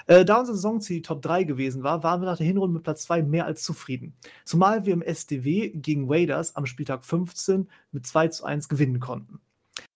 Äh, 0.07 0.25
da 0.25 0.39
unser 0.39 0.53
Saisonziel 0.53 1.01
Top 1.01 1.21
3 1.21 1.45
gewesen 1.45 1.83
war, 1.83 2.03
waren 2.03 2.21
wir 2.21 2.25
nach 2.25 2.37
der 2.37 2.47
Hinrunde 2.47 2.75
mit 2.75 2.83
Platz 2.83 3.03
2 3.03 3.23
mehr 3.23 3.45
als 3.45 3.63
zufrieden. 3.63 4.13
Zumal 4.45 4.85
wir 4.85 4.93
im 4.93 5.01
SDW 5.01 5.69
gegen 5.69 6.11
Raiders 6.11 6.55
am 6.55 6.65
Spieltag 6.65 7.03
15 7.03 7.69
mit 7.91 8.05
2 8.05 8.27
zu 8.27 8.45
1 8.45 8.69
gewinnen 8.69 8.99
konnten. 8.99 9.39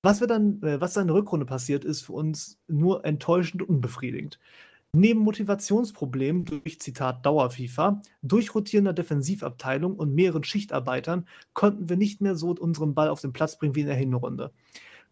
Was, 0.01 0.19
wir 0.19 0.27
dann, 0.27 0.61
äh, 0.63 0.81
was 0.81 0.93
dann 0.93 1.03
in 1.03 1.07
der 1.07 1.15
Rückrunde 1.17 1.45
passiert, 1.45 1.85
ist 1.85 2.01
für 2.01 2.13
uns 2.13 2.59
nur 2.67 3.05
enttäuschend 3.05 3.61
und 3.61 3.69
unbefriedigend. 3.69 4.39
Neben 4.95 5.21
Motivationsproblemen 5.21 6.45
durch 6.45 6.79
Zitat 6.79 7.25
Dauer-FIFA, 7.25 8.03
durch 8.21 8.53
rotierender 8.53 8.93
Defensivabteilung 8.93 9.95
und 9.95 10.13
mehreren 10.13 10.43
Schichtarbeitern 10.43 11.27
konnten 11.53 11.89
wir 11.89 11.97
nicht 11.97 12.21
mehr 12.21 12.35
so 12.35 12.51
unseren 12.51 12.93
Ball 12.93 13.09
auf 13.09 13.19
den 13.19 13.33
Platz 13.33 13.57
bringen 13.57 13.73
wie 13.73 13.81
in 13.81 13.87
der 13.87 13.95
Hinrunde. 13.95 14.51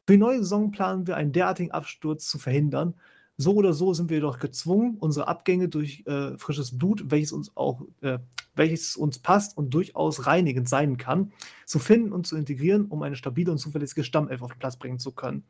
Für 0.06 0.14
die 0.14 0.20
neue 0.20 0.38
Saison 0.38 0.70
planen 0.70 1.08
wir 1.08 1.18
einen 1.18 1.32
derartigen 1.32 1.72
Absturz 1.72 2.28
zu 2.30 2.38
verhindern. 2.38 2.94
So 3.38 3.56
oder 3.56 3.74
so 3.74 3.92
sind 3.96 4.12
wir 4.12 4.18
jedoch 4.18 4.38
gezwungen, 4.38 4.98
unsere 5.00 5.28
Abgänge 5.28 5.68
durch 5.68 6.04
äh, 6.06 6.38
frisches 6.38 6.78
Blut, 6.78 7.10
welches 7.10 7.32
uns 7.32 7.58
auch, 7.58 7.82
äh, 8.02 8.20
welches 8.54 8.96
uns 8.96 9.18
passt 9.18 9.58
und 9.58 9.74
durchaus 9.74 10.28
reinigend 10.28 10.70
sein 10.70 10.98
kann, 10.98 11.32
zu 11.66 11.80
finden 11.80 12.12
und 12.12 12.28
zu 12.28 12.38
integrieren, 12.38 12.86
um 12.86 13.02
eine 13.02 13.16
stabile 13.16 13.52
und 13.52 13.58
zuverlässige 13.58 14.04
Stammelf 14.04 14.44
auf 14.44 14.52
den 14.52 14.60
Platz 14.60 14.78
bringen 14.78 15.00
zu 15.00 15.12
können. 15.12 15.44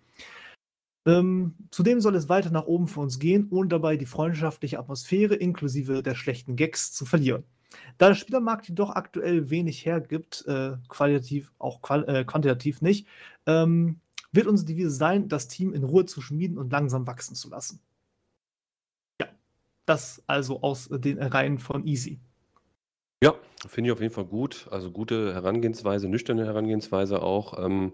Ähm, 1.05 1.55
zudem 1.71 1.99
soll 1.99 2.15
es 2.15 2.29
weiter 2.29 2.51
nach 2.51 2.65
oben 2.65 2.87
für 2.87 2.99
uns 2.99 3.17
gehen, 3.17 3.47
ohne 3.49 3.69
dabei 3.69 3.97
die 3.97 4.05
freundschaftliche 4.05 4.77
Atmosphäre 4.77 5.35
inklusive 5.35 6.03
der 6.03 6.15
schlechten 6.15 6.55
Gags 6.55 6.93
zu 6.93 7.05
verlieren. 7.05 7.43
Da 7.97 8.09
der 8.09 8.15
Spielermarkt 8.15 8.67
jedoch 8.67 8.91
aktuell 8.91 9.49
wenig 9.49 9.85
hergibt, 9.85 10.45
äh, 10.47 10.73
qualitativ, 10.89 11.51
auch 11.57 11.81
qual 11.81 12.07
äh, 12.07 12.23
quantitativ 12.25 12.81
nicht, 12.81 13.07
ähm, 13.45 13.99
wird 14.31 14.47
unsere 14.47 14.67
Devise 14.67 14.91
sein, 14.91 15.27
das 15.27 15.47
Team 15.47 15.73
in 15.73 15.83
Ruhe 15.83 16.05
zu 16.05 16.21
schmieden 16.21 16.57
und 16.57 16.71
langsam 16.71 17.07
wachsen 17.07 17.35
zu 17.35 17.49
lassen. 17.49 17.81
Ja, 19.19 19.27
das 19.85 20.23
also 20.27 20.61
aus 20.61 20.89
den 20.91 21.17
Reihen 21.21 21.57
von 21.57 21.85
Easy. 21.85 22.19
Ja, 23.23 23.35
finde 23.67 23.89
ich 23.89 23.93
auf 23.93 24.01
jeden 24.01 24.13
Fall 24.13 24.25
gut. 24.25 24.67
Also 24.71 24.91
gute 24.91 25.33
Herangehensweise, 25.33 26.07
nüchterne 26.09 26.45
Herangehensweise 26.45 27.21
auch. 27.21 27.63
Ähm, 27.63 27.93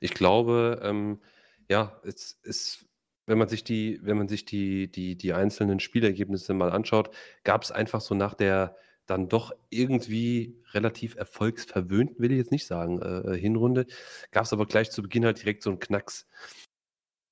ich 0.00 0.14
glaube, 0.14 0.80
ähm, 0.82 1.20
ja, 1.68 2.00
es 2.04 2.38
ist, 2.42 2.86
wenn 3.26 3.38
man 3.38 3.48
sich 3.48 3.64
die, 3.64 4.00
wenn 4.02 4.16
man 4.16 4.28
sich 4.28 4.44
die, 4.44 4.90
die, 4.90 5.16
die 5.16 5.32
einzelnen 5.32 5.80
Spielergebnisse 5.80 6.54
mal 6.54 6.70
anschaut, 6.70 7.10
gab 7.44 7.62
es 7.62 7.70
einfach 7.72 8.00
so 8.00 8.14
nach 8.14 8.34
der 8.34 8.76
dann 9.06 9.28
doch 9.28 9.52
irgendwie 9.70 10.62
relativ 10.72 11.14
erfolgsverwöhnten, 11.16 12.18
will 12.18 12.32
ich 12.32 12.38
jetzt 12.38 12.52
nicht 12.52 12.66
sagen, 12.66 13.00
äh, 13.02 13.36
Hinrunde, 13.36 13.86
gab 14.30 14.44
es 14.44 14.52
aber 14.52 14.66
gleich 14.66 14.90
zu 14.90 15.02
Beginn 15.02 15.24
halt 15.24 15.40
direkt 15.40 15.62
so 15.62 15.70
einen 15.70 15.78
Knacks. 15.78 16.26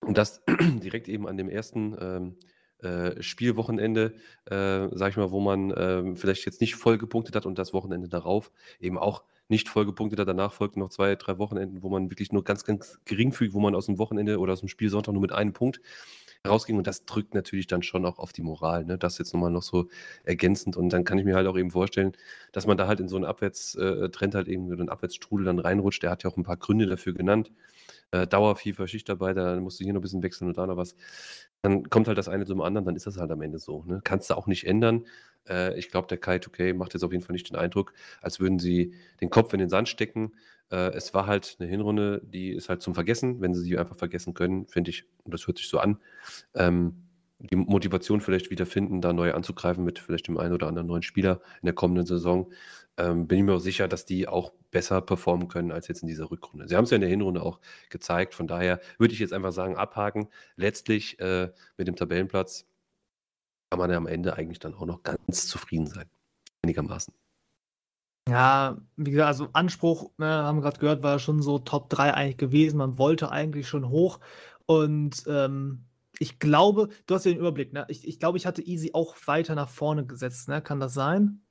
Und 0.01 0.19
das 0.19 0.43
direkt 0.83 1.09
eben 1.09 1.27
an 1.27 1.37
dem 1.37 1.49
ersten 1.49 1.97
ähm, 1.99 2.37
äh, 2.79 3.23
Spielwochenende, 3.23 4.15
äh, 4.47 4.89
sag 4.93 5.11
ich 5.11 5.17
mal, 5.17 5.31
wo 5.31 5.41
man 5.41 5.73
ähm, 5.77 6.17
vielleicht 6.17 6.45
jetzt 6.45 6.61
nicht 6.61 6.75
voll 6.75 6.99
gepunktet 6.99 7.37
hat 7.37 7.47
und 7.47 7.59
das 7.59 7.73
Wochenende 7.73 8.09
darauf 8.09 8.51
eben 8.81 8.99
auch 8.99 9.23
nicht 9.53 9.69
voll 9.69 9.87
gepunktet 9.87 10.19
hat. 10.19 10.27
Danach 10.27 10.53
folgten 10.53 10.81
noch 10.81 10.89
zwei, 10.89 11.15
drei 11.15 11.39
Wochenenden, 11.39 11.83
wo 11.83 11.89
man 11.89 12.11
wirklich 12.11 12.33
nur 12.33 12.43
ganz, 12.43 12.65
ganz 12.65 12.99
geringfügig, 13.05 13.55
wo 13.55 13.61
man 13.61 13.75
aus 13.77 13.87
dem 13.87 13.99
Wochenende 13.99 14.39
oder 14.39 14.55
aus 14.55 14.61
dem 14.61 14.69
Spiel 14.69 14.89
Sonntag 14.89 15.13
nur 15.13 15.23
mit 15.23 15.33
einem 15.33 15.53
Punkt 15.53 15.81
rausging 16.47 16.77
und 16.77 16.87
das 16.87 17.05
drückt 17.05 17.35
natürlich 17.35 17.67
dann 17.69 17.83
schon 17.83 18.05
auch 18.05 18.19
auf 18.19 18.33
die 18.33 18.43
Moral. 18.43 18.85
Ne? 18.85 18.99
Das 18.99 19.19
jetzt 19.19 19.33
nochmal 19.33 19.51
noch 19.51 19.63
so 19.63 19.89
ergänzend 20.25 20.77
und 20.77 20.93
dann 20.93 21.05
kann 21.05 21.19
ich 21.19 21.25
mir 21.25 21.37
halt 21.37 21.47
auch 21.47 21.57
eben 21.57 21.71
vorstellen, 21.71 22.17
dass 22.51 22.67
man 22.67 22.77
da 22.77 22.89
halt 22.89 23.01
in 23.01 23.09
so 23.09 23.17
einen 23.17 23.25
Abwärtstrend 23.25 24.35
halt 24.35 24.49
eben, 24.49 24.73
einen 24.73 24.89
Abwärtsstrudel 24.89 25.47
dann 25.47 25.59
reinrutscht. 25.59 26.03
Der 26.03 26.11
hat 26.11 26.25
ja 26.25 26.31
auch 26.31 26.37
ein 26.37 26.43
paar 26.43 26.57
Gründe 26.57 26.87
dafür 26.87 27.13
genannt. 27.13 27.53
Äh, 28.11 28.27
Dauer, 28.27 28.57
FIFA, 28.57 28.87
Schichtarbeiter, 28.89 29.55
dann 29.55 29.63
musst 29.63 29.79
du 29.79 29.85
hier 29.85 29.93
noch 29.93 30.01
ein 30.01 30.03
bisschen 30.03 30.23
wechseln 30.23 30.49
und 30.49 30.59
da 30.59 30.67
noch 30.67 30.77
was. 30.77 30.97
Dann 31.63 31.89
kommt 31.91 32.09
halt 32.09 32.19
das 32.19 32.29
eine 32.29 32.45
zum 32.45 32.61
anderen, 32.61 32.85
dann 32.85 32.97
ist 32.97 33.07
das 33.07 33.19
halt 33.19 33.31
am 33.31 33.41
Ende 33.41 33.59
so. 33.59 33.85
Ne? 33.85 34.01
Kannst 34.03 34.31
du 34.31 34.35
auch 34.35 34.49
nicht 34.49 34.67
ändern. 34.67 35.07
Äh, 35.49 35.79
ich 35.79 35.91
glaube, 35.91 36.09
der 36.09 36.21
Kai2K 36.21 36.75
macht 36.75 36.93
jetzt 36.95 37.05
auf 37.05 37.13
jeden 37.13 37.23
Fall 37.23 37.35
nicht 37.35 37.49
den 37.49 37.57
Eindruck, 37.57 37.95
als 38.21 38.41
würden 38.41 38.59
sie 38.59 38.95
den 39.21 39.31
Kopf 39.31 39.53
in 39.53 39.61
den 39.61 39.69
Sand 39.69 39.89
stecken. 39.89 40.33
Äh, 40.73 40.91
es 40.95 41.15
war 41.15 41.27
halt 41.27 41.57
eine 41.61 41.69
Hinrunde, 41.69 42.21
die 42.25 42.51
ist 42.51 42.69
halt 42.69 42.83
zum 42.83 42.95
Vergessen. 42.95 43.41
Wenn 43.41 43.55
sie 43.55 43.63
sie 43.63 43.79
einfach 43.79 43.97
vergessen 43.97 44.35
können, 44.35 44.67
finde 44.67 44.91
ich, 44.91 45.05
und 45.23 45.33
das 45.33 45.47
hört 45.47 45.59
sich 45.59 45.69
so 45.69 45.79
an, 45.79 45.99
ähm, 46.55 47.05
die 47.39 47.57
Motivation 47.57 48.21
vielleicht 48.21 48.51
wieder 48.51 48.67
finden, 48.67 49.01
da 49.01 49.13
neu 49.13 49.33
anzugreifen 49.35 49.85
mit 49.85 49.99
vielleicht 49.99 50.29
dem 50.29 50.39
einen 50.39 50.55
oder 50.55 50.69
anderen 50.69 50.87
neuen 50.89 51.03
Spieler 51.03 51.41
in 51.61 51.67
der 51.67 51.75
kommenden 51.75 52.07
Saison, 52.07 52.53
ähm, 52.97 53.27
bin 53.27 53.39
ich 53.39 53.45
mir 53.45 53.55
auch 53.55 53.59
sicher, 53.61 53.89
dass 53.89 54.05
die 54.05 54.29
auch 54.29 54.53
besser 54.73 55.01
performen 55.01 55.47
können 55.47 55.71
als 55.71 55.87
jetzt 55.87 56.03
in 56.03 56.09
dieser 56.09 56.31
Rückrunde. 56.31 56.67
Sie 56.67 56.75
haben 56.75 56.85
es 56.85 56.91
ja 56.91 56.97
in 56.97 57.03
der 57.03 57.11
Hinrunde 57.11 57.43
auch 57.43 57.61
gezeigt, 57.91 58.35
von 58.35 58.49
daher 58.49 58.81
würde 58.99 59.15
ich 59.15 59.21
jetzt 59.21 59.33
einfach 59.33 59.53
sagen, 59.53 59.77
abhaken. 59.77 60.29
Letztlich 60.57 61.21
äh, 61.21 61.53
mit 61.77 61.87
dem 61.87 61.95
Tabellenplatz 61.95 62.67
kann 63.71 63.79
man 63.79 63.91
ja 63.91 63.97
am 63.97 64.09
Ende 64.09 64.37
eigentlich 64.37 64.59
dann 64.59 64.75
auch 64.75 64.87
noch 64.87 65.03
ganz 65.05 65.47
zufrieden 65.47 65.87
sein. 65.87 66.11
Einigermaßen. 66.63 67.15
Ja, 68.29 68.79
wie 68.97 69.11
gesagt, 69.11 69.29
also 69.29 69.49
Anspruch, 69.53 70.11
ne, 70.17 70.27
haben 70.27 70.59
wir 70.59 70.63
gerade 70.63 70.79
gehört, 70.79 71.03
war 71.03 71.19
schon 71.19 71.43
so 71.43 71.59
Top 71.59 71.91
3 71.91 72.15
eigentlich 72.15 72.37
gewesen. 72.37 72.79
Man 72.79 72.99
wollte 72.99 73.31
eigentlich 73.31 73.69
schon 73.69 73.89
hoch. 73.89 74.21
Und 74.67 75.25
ähm, 75.27 75.85
ich 76.19 76.39
glaube, 76.39 76.89
du 77.07 77.15
hast 77.15 77.27
ja 77.27 77.33
den 77.33 77.41
Überblick, 77.41 77.73
ne? 77.73 77.85
Ich, 77.89 78.07
ich 78.07 78.21
glaube, 78.21 78.39
ich 78.39 78.47
hatte 78.47 78.63
Easy 78.63 78.91
auch 78.95 79.17
weiter 79.27 79.55
nach 79.55 79.69
vorne 79.69 80.07
gesetzt, 80.07 80.49
ne? 80.49 80.63
Kann 80.63 80.79
das 80.81 80.95
sein? 80.95 81.42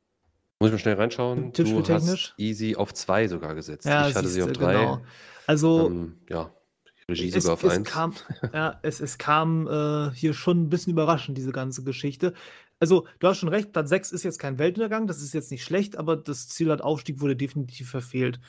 Muss 0.61 0.67
ich 0.67 0.73
mal 0.73 0.77
schnell 0.77 0.93
reinschauen. 0.93 1.51
Du 1.53 1.83
hast 1.89 2.35
Easy 2.37 2.75
auf 2.75 2.93
2 2.93 3.29
sogar 3.29 3.55
gesetzt. 3.55 3.87
Ja, 3.87 4.07
ich 4.07 4.13
hatte 4.13 4.27
sie 4.27 4.43
auf 4.43 4.51
3. 4.51 4.73
Genau. 4.73 5.01
Also, 5.47 5.87
ähm, 5.87 6.17
ja, 6.29 6.53
Regie 7.09 7.29
es, 7.29 7.45
sogar 7.45 7.53
auf 7.55 7.65
1. 7.65 7.83
Kam, 7.89 8.13
ja, 8.53 8.79
es, 8.83 8.99
es 8.99 9.17
kam 9.17 9.65
äh, 9.67 10.11
hier 10.11 10.35
schon 10.35 10.61
ein 10.61 10.69
bisschen 10.69 10.93
überraschend, 10.93 11.35
diese 11.35 11.51
ganze 11.51 11.83
Geschichte. 11.83 12.35
Also, 12.79 13.07
du 13.17 13.27
hast 13.27 13.39
schon 13.39 13.49
recht, 13.49 13.73
Platz 13.73 13.89
6 13.89 14.11
ist 14.11 14.21
jetzt 14.21 14.37
kein 14.37 14.59
Weltuntergang, 14.59 15.07
das 15.07 15.23
ist 15.23 15.33
jetzt 15.33 15.49
nicht 15.49 15.63
schlecht, 15.63 15.97
aber 15.97 16.15
das 16.15 16.47
Ziel 16.47 16.69
hat 16.69 16.83
Aufstieg 16.83 17.21
wurde 17.21 17.35
definitiv 17.35 17.89
verfehlt. 17.89 18.39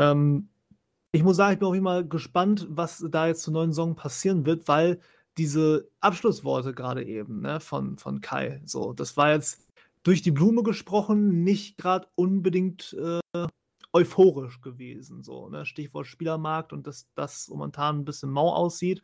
Ähm, 0.00 0.48
ich 1.12 1.22
muss 1.22 1.36
sagen, 1.36 1.52
ich 1.52 1.60
bin 1.60 1.68
auch 1.68 1.74
immer 1.74 2.02
gespannt, 2.02 2.66
was 2.68 3.06
da 3.12 3.28
jetzt 3.28 3.42
zur 3.42 3.52
neuen 3.52 3.70
Saison 3.70 3.94
passieren 3.94 4.44
wird, 4.44 4.66
weil 4.66 4.98
diese 5.38 5.88
Abschlussworte 6.00 6.74
gerade 6.74 7.04
eben 7.04 7.42
ne, 7.42 7.60
von, 7.60 7.96
von 7.96 8.20
Kai, 8.20 8.60
so, 8.64 8.92
das 8.92 9.16
war 9.16 9.30
jetzt 9.30 9.63
durch 10.04 10.22
die 10.22 10.30
Blume 10.30 10.62
gesprochen, 10.62 11.42
nicht 11.42 11.76
gerade 11.76 12.06
unbedingt 12.14 12.96
äh, 12.98 13.48
euphorisch 13.92 14.60
gewesen. 14.60 15.22
So, 15.22 15.48
ne? 15.48 15.64
Stichwort 15.66 16.06
Spielermarkt 16.06 16.72
und 16.72 16.86
dass 16.86 17.08
das 17.14 17.48
momentan 17.48 18.00
ein 18.00 18.04
bisschen 18.04 18.30
mau 18.30 18.52
aussieht. 18.52 19.02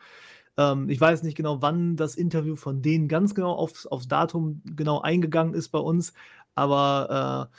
Ähm, 0.56 0.88
ich 0.90 1.00
weiß 1.00 1.22
nicht 1.22 1.36
genau, 1.36 1.62
wann 1.62 1.96
das 1.96 2.16
Interview 2.16 2.56
von 2.56 2.82
denen 2.82 3.08
ganz 3.08 3.34
genau 3.34 3.52
aufs, 3.52 3.86
aufs 3.86 4.08
Datum 4.08 4.62
genau 4.64 5.00
eingegangen 5.00 5.54
ist 5.54 5.70
bei 5.70 5.78
uns, 5.78 6.12
aber 6.54 7.48
äh, 7.50 7.56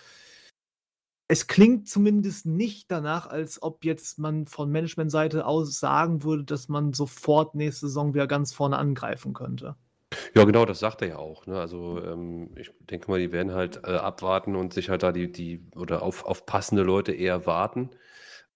es 1.29 1.47
klingt 1.47 1.87
zumindest 1.87 2.45
nicht 2.45 2.91
danach, 2.91 3.27
als 3.27 3.63
ob 3.63 3.85
jetzt 3.85 4.19
man 4.19 4.47
von 4.47 4.69
Managementseite 4.69 5.45
aus 5.45 5.79
sagen 5.79 6.23
würde, 6.23 6.43
dass 6.43 6.67
man 6.67 6.91
sofort 6.93 7.55
nächste 7.55 7.87
Saison 7.87 8.13
wieder 8.13 8.27
ganz 8.27 8.53
vorne 8.53 8.77
angreifen 8.77 9.33
könnte. 9.33 9.77
Ja, 10.35 10.43
genau, 10.43 10.65
das 10.65 10.79
sagt 10.79 11.01
er 11.01 11.07
ja 11.09 11.17
auch. 11.17 11.45
Ne? 11.45 11.57
Also 11.59 12.01
ähm, 12.03 12.49
ich 12.57 12.71
denke 12.89 13.09
mal, 13.09 13.19
die 13.19 13.31
werden 13.31 13.53
halt 13.53 13.81
äh, 13.85 13.91
abwarten 13.91 14.55
und 14.55 14.73
sich 14.73 14.89
halt 14.89 15.03
da 15.03 15.11
die, 15.11 15.31
die 15.31 15.65
oder 15.75 16.01
auf, 16.01 16.25
auf 16.25 16.45
passende 16.45 16.83
Leute 16.83 17.13
eher 17.13 17.45
warten, 17.45 17.89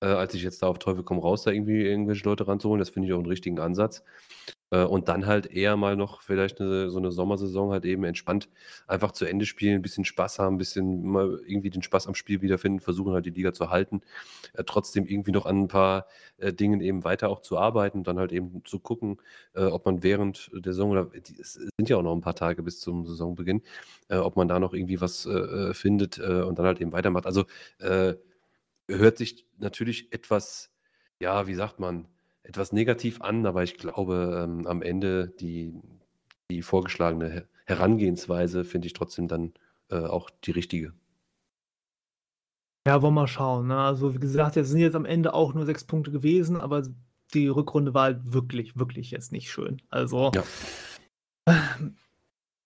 äh, 0.02 0.08
als 0.08 0.34
sich 0.34 0.44
jetzt 0.44 0.64
da 0.64 0.68
auf 0.68 0.80
Teufel 0.80 1.04
komm 1.04 1.20
raus, 1.20 1.44
da 1.44 1.52
irgendwie 1.52 1.86
irgendwelche 1.86 2.26
Leute 2.26 2.48
ranzuholen. 2.48 2.80
Das 2.80 2.90
finde 2.90 3.08
ich 3.08 3.14
auch 3.14 3.20
einen 3.20 3.28
richtigen 3.28 3.60
Ansatz. 3.60 4.04
Äh, 4.72 4.84
und 4.84 5.08
dann 5.10 5.26
halt 5.26 5.46
eher 5.48 5.78
mal 5.78 5.96
noch 5.96 6.22
vielleicht 6.22 6.60
eine, 6.60 6.90
so 6.90 6.98
eine 6.98 7.12
Sommersaison 7.12 7.72
halt 7.72 7.86
eben 7.86 8.04
entspannt 8.04 8.50
einfach 8.88 9.12
zu 9.12 9.26
Ende 9.26 9.46
spielen, 9.46 9.76
ein 9.76 9.82
bisschen 9.82 10.06
Spaß 10.06 10.40
haben, 10.40 10.56
ein 10.56 10.58
bisschen 10.58 11.04
mal 11.06 11.40
irgendwie 11.46 11.70
den 11.70 11.84
Spaß 11.84 12.08
am 12.08 12.16
Spiel 12.16 12.42
wiederfinden, 12.42 12.80
versuchen 12.80 13.14
halt 13.14 13.26
die 13.26 13.32
Liga 13.32 13.54
zu 13.54 13.70
halten, 13.70 14.02
äh, 14.54 14.64
trotzdem 14.64 15.06
irgendwie 15.06 15.32
noch 15.32 15.46
an 15.46 15.64
ein 15.64 15.68
paar 15.68 16.08
äh, 16.38 16.54
Dingen 16.54 16.82
eben 16.82 17.04
weiter 17.04 17.30
auch 17.30 17.42
zu 17.42 17.58
arbeiten, 17.58 18.04
dann 18.04 18.18
halt 18.20 18.32
eben 18.32 18.64
zu 18.66 18.80
gucken, 18.80 19.22
äh, 19.54 19.64
ob 19.66 19.86
man 19.86 20.04
während 20.04 20.50
der 20.54 20.74
Saison, 20.74 20.92
oder 20.92 21.06
die, 21.06 21.40
es 21.40 21.54
sind 21.54 21.90
ja 21.90 21.98
auch 21.98 22.04
noch 22.04 22.16
ein 22.16 22.22
paar 22.22 22.36
Tage 22.36 22.64
bis 22.64 22.80
zum 22.80 23.06
Saisonbeginn, 23.06 23.62
äh, 24.10 24.18
ob 24.18 24.36
man 24.36 24.48
da 24.48 24.60
noch 24.60 24.74
irgendwie 24.74 25.02
was 25.02 25.28
findet 25.74 26.20
und 26.20 26.60
dann 26.60 26.66
halt 26.66 26.82
eben 26.82 26.92
weitermacht. 26.92 27.26
Also 27.26 27.46
hört 28.88 29.18
sich 29.18 29.46
natürlich 29.58 30.12
etwas, 30.14 30.72
ja, 31.20 31.48
wie 31.48 31.56
sagt 31.56 31.80
man, 31.80 32.08
etwas 32.46 32.72
negativ 32.72 33.22
an, 33.22 33.46
aber 33.46 33.64
ich 33.64 33.78
glaube, 33.78 34.42
ähm, 34.44 34.68
am 34.68 34.82
Ende 34.82 35.30
die, 35.40 35.74
die 36.50 36.62
vorgeschlagene 36.62 37.48
Herangehensweise 37.66 38.64
finde 38.64 38.88
ich 38.88 38.94
trotzdem 38.94 39.28
dann 39.28 39.54
äh, 39.90 39.98
auch 39.98 40.30
die 40.30 40.52
richtige. 40.52 40.94
Ja, 42.88 43.02
wollen 43.02 43.16
wir 43.16 43.22
mal 43.22 43.28
schauen. 43.28 43.68
Ne? 43.68 43.78
Also, 43.78 44.14
wie 44.14 44.20
gesagt, 44.20 44.56
jetzt 44.56 44.70
sind 44.70 44.80
jetzt 44.80 44.96
am 44.96 45.06
Ende 45.06 45.34
auch 45.34 45.54
nur 45.54 45.66
sechs 45.66 45.84
Punkte 45.84 46.12
gewesen, 46.12 46.62
aber 46.62 46.84
die 47.34 47.48
Rückrunde 47.48 47.94
war 47.96 48.04
halt 48.04 48.34
wirklich, 48.34 48.78
wirklich 48.78 49.10
jetzt 49.10 49.32
nicht 49.32 49.50
schön. 49.50 49.82
Also, 49.90 50.32
ja. 50.36 50.44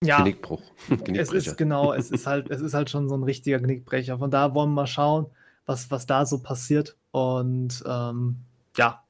ja 0.04 0.18
Genickbruch. 0.18 0.62
es 1.14 1.32
ist 1.32 1.56
genau, 1.56 1.92
es 1.94 2.10
ist 2.10 2.26
halt, 2.26 2.50
es 2.50 2.60
ist 2.60 2.74
halt 2.74 2.90
schon 2.90 3.08
so 3.08 3.16
ein 3.16 3.22
richtiger 3.22 3.58
Genickbrecher. 3.58 4.18
Von 4.18 4.30
da 4.30 4.54
wollen 4.54 4.70
wir 4.70 4.82
mal 4.82 4.86
schauen, 4.86 5.26
was, 5.64 5.90
was 5.90 6.04
da 6.04 6.26
so 6.26 6.42
passiert. 6.42 6.98
Und 7.12 7.82
ähm, 7.86 8.36
ja, 8.76 9.02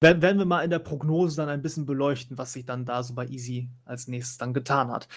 werden 0.00 0.38
wir 0.38 0.44
mal 0.44 0.62
in 0.62 0.70
der 0.70 0.78
Prognose 0.78 1.36
dann 1.36 1.48
ein 1.48 1.62
bisschen 1.62 1.86
beleuchten, 1.86 2.38
was 2.38 2.52
sich 2.52 2.64
dann 2.64 2.84
da 2.84 3.02
so 3.02 3.14
bei 3.14 3.26
Easy 3.26 3.68
als 3.84 4.06
nächstes 4.06 4.38
dann 4.38 4.54
getan 4.54 4.90
hat. 4.90 5.08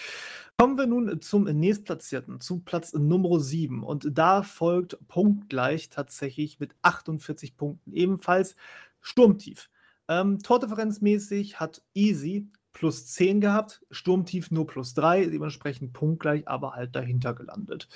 Kommen 0.58 0.76
wir 0.76 0.86
nun 0.86 1.20
zum 1.20 1.44
nächstplatzierten, 1.44 2.40
zu 2.40 2.60
Platz 2.60 2.92
Nummer 2.92 3.40
7. 3.40 3.82
Und 3.82 4.06
da 4.12 4.42
folgt 4.42 4.98
punktgleich 5.08 5.88
tatsächlich 5.90 6.58
mit 6.58 6.74
48 6.82 7.56
Punkten 7.56 7.92
ebenfalls 7.92 8.56
Sturmtief. 9.00 9.70
Ähm, 10.08 10.40
Tordifferenzmäßig 10.40 11.60
hat 11.60 11.82
Easy 11.94 12.50
plus 12.72 13.06
10 13.06 13.40
gehabt, 13.40 13.84
Sturmtief 13.90 14.50
nur 14.50 14.66
plus 14.66 14.94
3, 14.94 15.26
dementsprechend 15.26 15.92
punktgleich, 15.92 16.48
aber 16.48 16.72
halt 16.72 16.96
dahinter 16.96 17.34
gelandet. 17.34 17.88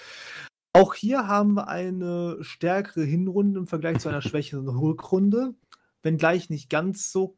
Auch 0.72 0.92
hier 0.92 1.26
haben 1.26 1.54
wir 1.54 1.68
eine 1.68 2.36
stärkere 2.42 3.02
Hinrunde 3.02 3.60
im 3.60 3.66
Vergleich 3.66 3.98
zu 3.98 4.08
einer 4.08 4.20
schwächeren 4.22 4.68
Rückrunde 4.68 5.54
wenngleich 6.06 6.48
nicht 6.48 6.70
ganz 6.70 7.12
so 7.12 7.36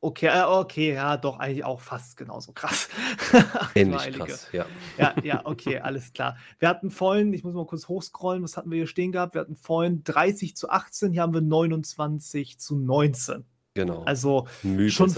okay, 0.00 0.26
äh, 0.26 0.44
okay, 0.44 0.94
ja, 0.94 1.16
doch 1.16 1.38
eigentlich 1.38 1.64
auch 1.64 1.80
fast 1.80 2.16
genauso 2.16 2.52
krass. 2.52 2.88
Ähnlich 3.74 4.12
krass, 4.12 4.48
ja. 4.52 4.66
Ja, 4.98 5.14
ja, 5.22 5.40
okay, 5.44 5.78
alles 5.78 6.12
klar. 6.12 6.36
Wir 6.58 6.68
hatten 6.68 6.90
vorhin, 6.90 7.32
ich 7.32 7.44
muss 7.44 7.54
mal 7.54 7.66
kurz 7.66 7.88
hochscrollen, 7.88 8.42
was 8.42 8.56
hatten 8.56 8.70
wir 8.70 8.76
hier 8.76 8.86
stehen 8.86 9.12
gehabt? 9.12 9.34
Wir 9.34 9.42
hatten 9.42 9.56
vorhin 9.56 10.02
30 10.04 10.56
zu 10.56 10.70
18, 10.70 11.12
hier 11.12 11.22
haben 11.22 11.34
wir 11.34 11.42
29 11.42 12.58
zu 12.58 12.76
19. 12.76 13.44
Genau. 13.74 14.02
Also 14.04 14.48
schon 14.88 15.14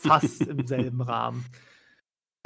fast 0.00 0.40
im 0.46 0.66
selben 0.66 1.00
Rahmen. 1.00 1.44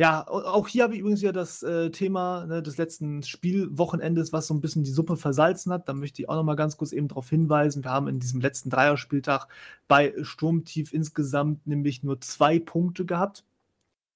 Ja, 0.00 0.28
auch 0.28 0.68
hier 0.68 0.84
habe 0.84 0.94
ich 0.94 1.00
übrigens 1.00 1.22
wieder 1.22 1.32
das 1.32 1.60
äh, 1.64 1.90
Thema 1.90 2.46
ne, 2.46 2.62
des 2.62 2.76
letzten 2.76 3.24
Spielwochenendes, 3.24 4.32
was 4.32 4.46
so 4.46 4.54
ein 4.54 4.60
bisschen 4.60 4.84
die 4.84 4.92
Suppe 4.92 5.16
versalzen 5.16 5.72
hat. 5.72 5.88
Da 5.88 5.92
möchte 5.92 6.22
ich 6.22 6.28
auch 6.28 6.36
noch 6.36 6.44
mal 6.44 6.54
ganz 6.54 6.76
kurz 6.76 6.92
eben 6.92 7.08
darauf 7.08 7.28
hinweisen. 7.28 7.82
Wir 7.82 7.90
haben 7.90 8.06
in 8.06 8.20
diesem 8.20 8.40
letzten 8.40 8.70
Dreierspieltag 8.70 9.48
bei 9.88 10.14
Sturmtief 10.22 10.92
insgesamt 10.92 11.66
nämlich 11.66 12.04
nur 12.04 12.20
zwei 12.20 12.60
Punkte 12.60 13.06
gehabt 13.06 13.44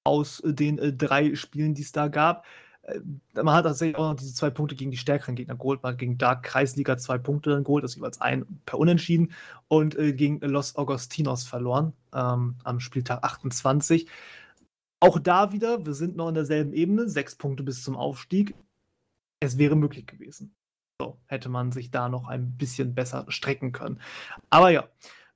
aus 0.05 0.41
äh, 0.41 0.55
den 0.55 0.79
äh, 0.79 0.93
drei 0.93 1.35
Spielen, 1.35 1.75
die 1.75 1.83
es 1.83 1.93
da 1.93 2.09
gab. 2.09 2.45
Äh, 2.83 3.01
man 3.43 3.55
hat 3.55 3.65
tatsächlich 3.65 3.97
auch 3.97 4.11
noch 4.11 4.17
diese 4.17 4.35
zwei 4.35 4.51
Punkte 4.51 4.77
gegen 4.77 4.93
die 4.93 4.97
stärkeren 4.97 5.35
Gegner 5.35 5.57
geholt. 5.57 5.83
Man 5.83 5.95
hat 5.95 5.99
gegen 5.99 6.19
Dark 6.19 6.45
Kreisliga 6.45 6.97
zwei 6.97 7.19
Punkte 7.19 7.51
dann 7.51 7.65
geholt, 7.65 7.83
das 7.83 7.97
jeweils 7.97 8.21
ein 8.21 8.47
per 8.67 8.79
Unentschieden 8.79 9.33
und 9.69 9.97
äh, 9.99 10.13
gegen 10.13 10.41
Los 10.41 10.77
Augustinos 10.77 11.45
verloren 11.45 11.93
ähm, 12.15 12.55
am 12.63 12.79
Spieltag 12.79 13.25
28. 13.25 14.07
Auch 15.03 15.19
da 15.19 15.51
wieder, 15.53 15.85
wir 15.85 15.95
sind 15.95 16.15
noch 16.15 16.29
in 16.29 16.35
derselben 16.35 16.73
Ebene, 16.73 17.09
sechs 17.09 17.35
Punkte 17.35 17.65
bis 17.65 17.83
zum 17.83 17.97
Aufstieg. 17.97 18.55
Es 19.41 19.59
wäre 19.59 19.75
möglich 19.75 20.07
gewesen. 20.07 20.55
So, 21.01 21.19
hätte 21.27 21.49
man 21.49 21.73
sich 21.73 21.91
da 21.91 22.09
noch 22.09 22.29
ein 22.29 22.57
bisschen 22.57 22.95
besser 22.95 23.25
strecken 23.27 23.73
können. 23.73 24.01
Aber 24.49 24.71
ja, 24.71 24.89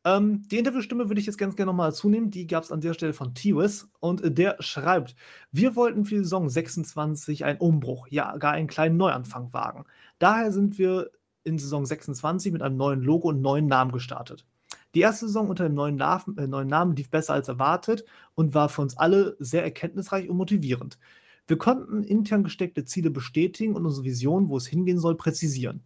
ähm, 0.04 0.46
die 0.46 0.58
Interviewstimme 0.58 1.08
würde 1.08 1.20
ich 1.20 1.26
jetzt 1.26 1.36
ganz 1.36 1.56
gerne 1.56 1.72
nochmal 1.72 1.92
zunehmen. 1.92 2.30
Die 2.30 2.46
gab 2.46 2.62
es 2.62 2.70
an 2.70 2.80
der 2.80 2.94
Stelle 2.94 3.12
von 3.12 3.34
Tiwis 3.34 3.88
und 3.98 4.38
der 4.38 4.54
schreibt: 4.60 5.16
Wir 5.50 5.74
wollten 5.74 6.04
für 6.04 6.14
die 6.14 6.22
Saison 6.22 6.48
26 6.48 7.44
einen 7.44 7.58
Umbruch, 7.58 8.06
ja, 8.06 8.36
gar 8.36 8.52
einen 8.52 8.68
kleinen 8.68 8.96
Neuanfang 8.96 9.52
wagen. 9.52 9.84
Daher 10.20 10.52
sind 10.52 10.78
wir 10.78 11.10
in 11.42 11.58
Saison 11.58 11.84
26 11.84 12.52
mit 12.52 12.62
einem 12.62 12.76
neuen 12.76 13.02
Logo 13.02 13.30
und 13.30 13.40
neuen 13.40 13.66
Namen 13.66 13.90
gestartet. 13.90 14.46
Die 14.94 15.00
erste 15.00 15.26
Saison 15.26 15.48
unter 15.48 15.64
dem 15.64 15.74
neuen, 15.74 15.96
Namen, 15.96 16.38
äh, 16.38 16.46
neuen 16.46 16.68
Namen 16.68 16.96
lief 16.96 17.10
besser 17.10 17.34
als 17.34 17.48
erwartet 17.48 18.04
und 18.34 18.54
war 18.54 18.68
für 18.68 18.82
uns 18.82 18.96
alle 18.96 19.36
sehr 19.38 19.62
erkenntnisreich 19.62 20.28
und 20.28 20.36
motivierend. 20.36 20.98
Wir 21.46 21.58
konnten 21.58 22.02
intern 22.02 22.44
gesteckte 22.44 22.84
Ziele 22.84 23.10
bestätigen 23.10 23.74
und 23.74 23.86
unsere 23.86 24.04
Vision, 24.04 24.48
wo 24.48 24.56
es 24.56 24.66
hingehen 24.66 24.98
soll, 24.98 25.16
präzisieren. 25.16 25.82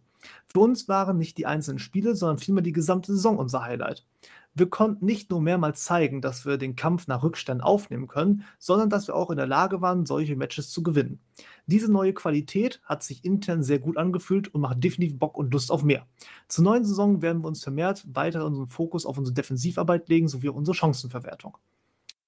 Für 0.47 0.59
uns 0.59 0.87
waren 0.87 1.17
nicht 1.17 1.37
die 1.37 1.45
einzelnen 1.45 1.79
Spiele, 1.79 2.15
sondern 2.15 2.37
vielmehr 2.37 2.63
die 2.63 2.71
gesamte 2.71 3.13
Saison 3.13 3.37
unser 3.37 3.63
Highlight. 3.63 4.05
Wir 4.53 4.69
konnten 4.69 5.05
nicht 5.05 5.29
nur 5.29 5.41
mehrmals 5.41 5.83
zeigen, 5.83 6.21
dass 6.21 6.45
wir 6.45 6.57
den 6.57 6.75
Kampf 6.75 7.07
nach 7.07 7.23
Rückstand 7.23 7.63
aufnehmen 7.63 8.07
können, 8.07 8.43
sondern 8.59 8.89
dass 8.89 9.07
wir 9.07 9.15
auch 9.15 9.29
in 9.29 9.37
der 9.37 9.47
Lage 9.47 9.81
waren, 9.81 10.05
solche 10.05 10.35
Matches 10.35 10.69
zu 10.69 10.83
gewinnen. 10.83 11.19
Diese 11.65 11.91
neue 11.91 12.13
Qualität 12.13 12.81
hat 12.83 13.03
sich 13.03 13.23
intern 13.23 13.63
sehr 13.63 13.79
gut 13.79 13.97
angefühlt 13.97 14.53
und 14.53 14.61
macht 14.61 14.83
definitiv 14.83 15.19
Bock 15.19 15.37
und 15.37 15.53
Lust 15.53 15.71
auf 15.71 15.83
mehr. 15.83 16.07
Zur 16.47 16.63
neuen 16.63 16.85
Saison 16.85 17.21
werden 17.21 17.43
wir 17.43 17.47
uns 17.47 17.63
vermehrt 17.63 18.05
weiter 18.13 18.45
unseren 18.45 18.67
Fokus 18.67 19.05
auf 19.05 19.17
unsere 19.17 19.33
Defensivarbeit 19.33 20.09
legen 20.09 20.27
sowie 20.27 20.49
unsere 20.49 20.75
Chancenverwertung. 20.75 21.57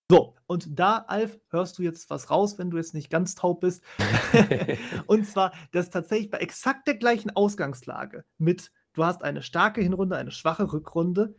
So, 0.09 0.36
und 0.47 0.67
da, 0.77 0.97
Alf, 1.07 1.39
hörst 1.49 1.77
du 1.77 1.81
jetzt 1.81 2.09
was 2.09 2.29
raus, 2.29 2.57
wenn 2.57 2.69
du 2.69 2.77
jetzt 2.77 2.93
nicht 2.93 3.09
ganz 3.09 3.36
taub 3.36 3.61
bist. 3.61 3.84
und 5.07 5.25
zwar, 5.25 5.53
dass 5.71 5.89
tatsächlich 5.89 6.29
bei 6.29 6.38
exakt 6.39 6.88
der 6.88 6.95
gleichen 6.95 7.31
Ausgangslage 7.31 8.25
mit, 8.38 8.71
du 8.93 9.05
hast 9.05 9.23
eine 9.23 9.41
starke 9.41 9.81
Hinrunde, 9.81 10.17
eine 10.17 10.31
schwache 10.31 10.71
Rückrunde, 10.71 11.36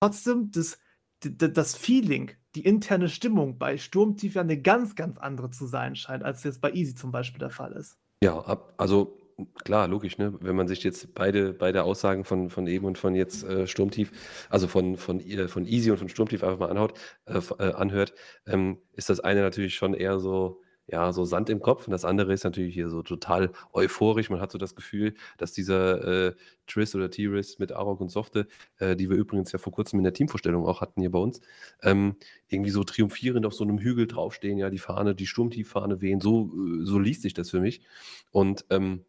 trotzdem 0.00 0.50
das, 0.52 0.78
das 1.20 1.74
Feeling, 1.74 2.32
die 2.56 2.64
interne 2.64 3.08
Stimmung 3.08 3.58
bei 3.58 3.76
Sturmtief 3.76 4.34
ja 4.34 4.40
eine 4.40 4.60
ganz, 4.60 4.96
ganz 4.96 5.18
andere 5.18 5.50
zu 5.50 5.66
sein 5.66 5.94
scheint, 5.94 6.24
als 6.24 6.42
jetzt 6.42 6.60
bei 6.60 6.72
Easy 6.72 6.94
zum 6.94 7.12
Beispiel 7.12 7.38
der 7.38 7.50
Fall 7.50 7.72
ist. 7.72 7.98
Ja, 8.22 8.38
ab, 8.40 8.74
also 8.78 9.18
klar, 9.64 9.88
logisch, 9.88 10.16
ne? 10.18 10.34
Wenn 10.40 10.56
man 10.56 10.66
sich 10.66 10.82
jetzt 10.82 11.14
beide, 11.14 11.52
beide 11.52 11.82
Aussagen 11.84 12.24
von, 12.24 12.48
von 12.48 12.66
eben 12.66 12.86
und 12.86 12.96
von 12.96 13.14
jetzt 13.14 13.44
äh, 13.44 13.66
Sturmtief, 13.66 14.10
also 14.48 14.68
von, 14.68 14.96
von, 14.96 15.20
äh, 15.20 15.48
von 15.48 15.66
Easy 15.66 15.90
und 15.90 15.98
von 15.98 16.08
Sturmtief 16.08 16.42
einfach 16.42 16.58
mal 16.58 16.70
anhaut, 16.70 16.94
äh, 17.26 17.40
äh, 17.58 17.72
anhört, 17.74 18.14
ähm, 18.46 18.78
ist 18.94 19.10
das 19.10 19.20
eine 19.20 19.42
natürlich 19.42 19.74
schon 19.74 19.94
eher 19.94 20.18
so, 20.18 20.62
ja, 20.88 21.12
so 21.12 21.24
Sand 21.24 21.50
im 21.50 21.60
Kopf. 21.60 21.86
Und 21.86 21.90
das 21.90 22.04
andere 22.04 22.32
ist 22.32 22.44
natürlich 22.44 22.74
hier 22.74 22.88
so 22.88 23.02
total 23.02 23.50
euphorisch. 23.72 24.30
Man 24.30 24.40
hat 24.40 24.52
so 24.52 24.58
das 24.58 24.74
Gefühl, 24.76 25.14
dass 25.38 25.52
dieser 25.52 26.28
äh, 26.28 26.34
Triss 26.66 26.94
oder 26.94 27.10
T-Riss 27.10 27.58
mit 27.58 27.72
Arok 27.72 28.00
und 28.00 28.10
Softe, 28.10 28.46
äh, 28.78 28.94
die 28.96 29.10
wir 29.10 29.16
übrigens 29.16 29.52
ja 29.52 29.58
vor 29.58 29.72
kurzem 29.72 29.98
in 29.98 30.04
der 30.04 30.12
Teamvorstellung 30.12 30.66
auch 30.66 30.80
hatten 30.80 31.00
hier 31.00 31.10
bei 31.10 31.18
uns, 31.18 31.40
ähm, 31.82 32.16
irgendwie 32.48 32.70
so 32.70 32.84
triumphierend 32.84 33.46
auf 33.46 33.54
so 33.54 33.64
einem 33.64 33.78
Hügel 33.78 34.06
draufstehen, 34.06 34.58
ja, 34.58 34.70
die 34.70 34.78
Fahne, 34.78 35.14
die 35.14 35.26
Sturmtieffahne 35.26 36.00
wehen. 36.00 36.20
So, 36.20 36.52
äh, 36.54 36.84
so 36.84 36.98
liest 36.98 37.22
sich 37.22 37.34
das 37.34 37.50
für 37.50 37.60
mich. 37.60 37.82
Und 38.30 38.64
ähm, 38.70 39.04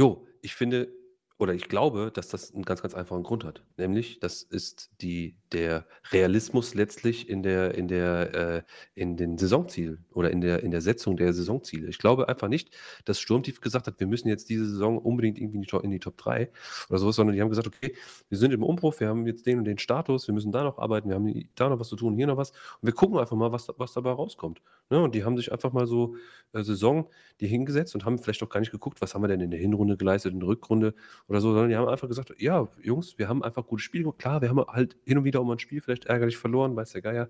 jo, 0.00 0.26
ich 0.42 0.54
finde, 0.54 0.92
oder 1.38 1.54
ich 1.54 1.68
glaube, 1.68 2.10
dass 2.12 2.28
das 2.28 2.54
einen 2.54 2.64
ganz, 2.64 2.82
ganz 2.82 2.94
einfachen 2.94 3.22
Grund 3.22 3.44
hat. 3.44 3.64
Nämlich, 3.76 4.20
das 4.20 4.42
ist 4.42 4.90
die 5.00 5.36
der 5.54 5.86
Realismus 6.12 6.74
letztlich 6.74 7.28
in 7.30 7.42
der 7.42 7.74
in 7.74 7.88
der, 7.88 8.34
äh 8.34 8.62
in 8.94 9.16
den 9.16 9.38
Saisonzielen 9.38 10.04
oder 10.12 10.30
in 10.30 10.42
der 10.42 10.62
in 10.62 10.70
der 10.70 10.82
Setzung 10.82 11.16
der 11.16 11.32
Saisonziele. 11.32 11.88
Ich 11.88 11.98
glaube 11.98 12.28
einfach 12.28 12.48
nicht, 12.48 12.76
dass 13.06 13.20
Sturmtief 13.20 13.60
gesagt 13.62 13.86
hat: 13.86 14.00
„Wir 14.00 14.06
müssen 14.06 14.28
jetzt 14.28 14.50
diese 14.50 14.66
Saison 14.68 14.98
unbedingt 14.98 15.38
irgendwie 15.38 15.56
in 15.56 15.62
die 15.62 15.68
To 15.68 15.80
in 15.80 15.90
die 15.90 16.00
Top 16.00 16.18
3 16.18 16.50
oder 16.90 16.98
so 16.98 17.10
sondern 17.12 17.34
die 17.36 17.40
haben 17.42 17.48
gesagt: 17.50 17.68
„Okay, 17.68 17.94
wir 18.28 18.38
sind 18.38 18.52
im 18.52 18.62
Umbruch, 18.62 18.98
wir 19.00 19.08
haben 19.08 19.26
jetzt 19.26 19.46
den 19.46 19.58
und 19.58 19.64
den 19.64 19.78
Status, 19.78 20.26
wir 20.26 20.34
müssen 20.34 20.52
da 20.52 20.64
noch 20.64 20.78
arbeiten, 20.78 21.08
wir 21.08 21.16
haben 21.16 21.48
da 21.54 21.68
noch 21.68 21.80
was 21.80 21.88
zu 21.88 21.96
tun, 21.96 22.14
hier 22.16 22.26
noch 22.26 22.36
was 22.36 22.50
und 22.50 22.56
wir 22.82 22.92
gucken 22.92 23.18
einfach 23.18 23.36
mal, 23.36 23.52
was 23.52 23.68
was 23.78 23.92
dabei 23.94 24.10
rauskommt“, 24.12 24.60
ne? 24.90 25.00
Und 25.02 25.14
die 25.14 25.24
haben 25.24 25.36
sich 25.36 25.52
einfach 25.52 25.72
mal 25.72 25.86
so, 25.86 26.16
äh, 26.52 26.62
Saison 26.62 27.08
die 27.40 27.46
hingesetzt 27.46 27.94
und 27.94 28.04
haben 28.04 28.18
vielleicht 28.18 28.42
auch 28.42 28.48
gar 28.48 28.60
nicht 28.60 28.70
geguckt, 28.72 29.00
was 29.00 29.14
haben 29.14 29.22
wir 29.22 29.28
denn 29.28 29.40
in 29.40 29.50
der 29.50 29.60
Hinrunde 29.60 29.96
geleistet, 29.96 30.32
in 30.32 30.40
der 30.40 30.48
Rückrunde 30.48 30.94
oder 31.28 31.40
so, 31.40 31.50
sondern 31.52 31.68
die 31.70 31.76
haben 31.76 31.88
einfach 31.88 32.08
gesagt: 32.08 32.32
„Ja, 32.38 32.68
Jungs, 32.82 33.18
wir 33.18 33.28
haben 33.28 33.42
einfach 33.42 33.66
gutes 33.66 33.84
Spiel 33.84 34.02
gemacht. 34.02 34.18
Klar, 34.18 34.40
wir 34.42 34.48
haben 34.48 34.60
halt 34.68 34.96
hin 35.04 35.18
und 35.18 35.24
wieder 35.24 35.43
auch 35.44 35.48
mal 35.48 35.54
'n 35.56 35.58
Spiel 35.60 35.80
vielleicht 35.82 36.06
ärgerlich 36.06 36.36
verloren, 36.38 36.76
weiß 36.76 36.92
der 36.92 37.02
Geier. 37.02 37.28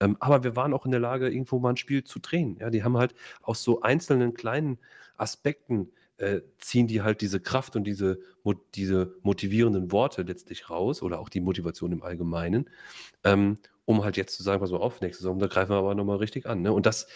Ähm, 0.00 0.16
aber 0.20 0.44
wir 0.44 0.56
waren 0.56 0.74
auch 0.74 0.84
in 0.86 0.92
der 0.92 1.00
Lage, 1.00 1.28
irgendwo 1.30 1.58
mal 1.58 1.70
ein 1.70 1.76
Spiel 1.76 2.04
zu 2.04 2.18
drehen.“ 2.20 2.56
Ja, 2.60 2.70
die 2.70 2.84
haben 2.84 2.96
halt 2.98 3.14
aus 3.42 3.62
so 3.62 3.82
einzelnen 3.82 4.34
kleinen 4.34 4.78
Aspekten, 5.16 5.92
äh, 6.18 6.40
ziehen 6.58 6.86
die 6.88 7.02
halt 7.02 7.20
diese 7.22 7.40
Kraft 7.40 7.76
und 7.76 7.84
diese 7.84 8.20
diese 8.74 9.16
motivierenden 9.22 9.92
Worte 9.92 10.22
letztlich 10.22 10.70
raus 10.70 11.02
oder 11.02 11.20
auch 11.20 11.28
die 11.28 11.40
Motivation 11.40 11.92
im 11.92 12.02
Allgemeinen, 12.02 12.70
ähm, 13.24 13.58
um 13.86 14.04
halt 14.04 14.16
jetzt 14.18 14.36
zu 14.36 14.42
sagen: 14.44 14.60
„Pass 14.60 14.72
mal 14.72 14.78
auf, 14.80 15.00
nächste 15.02 15.22
Saison, 15.24 15.38
da 15.40 15.48
greifen 15.48 15.70
wir 15.72 15.78
aber 15.78 15.94
noch 15.96 16.04
mal 16.06 16.16
richtig 16.18 16.46
an“, 16.46 16.62
ne? 16.62 16.72
Und 16.72 16.86
das 16.86 17.08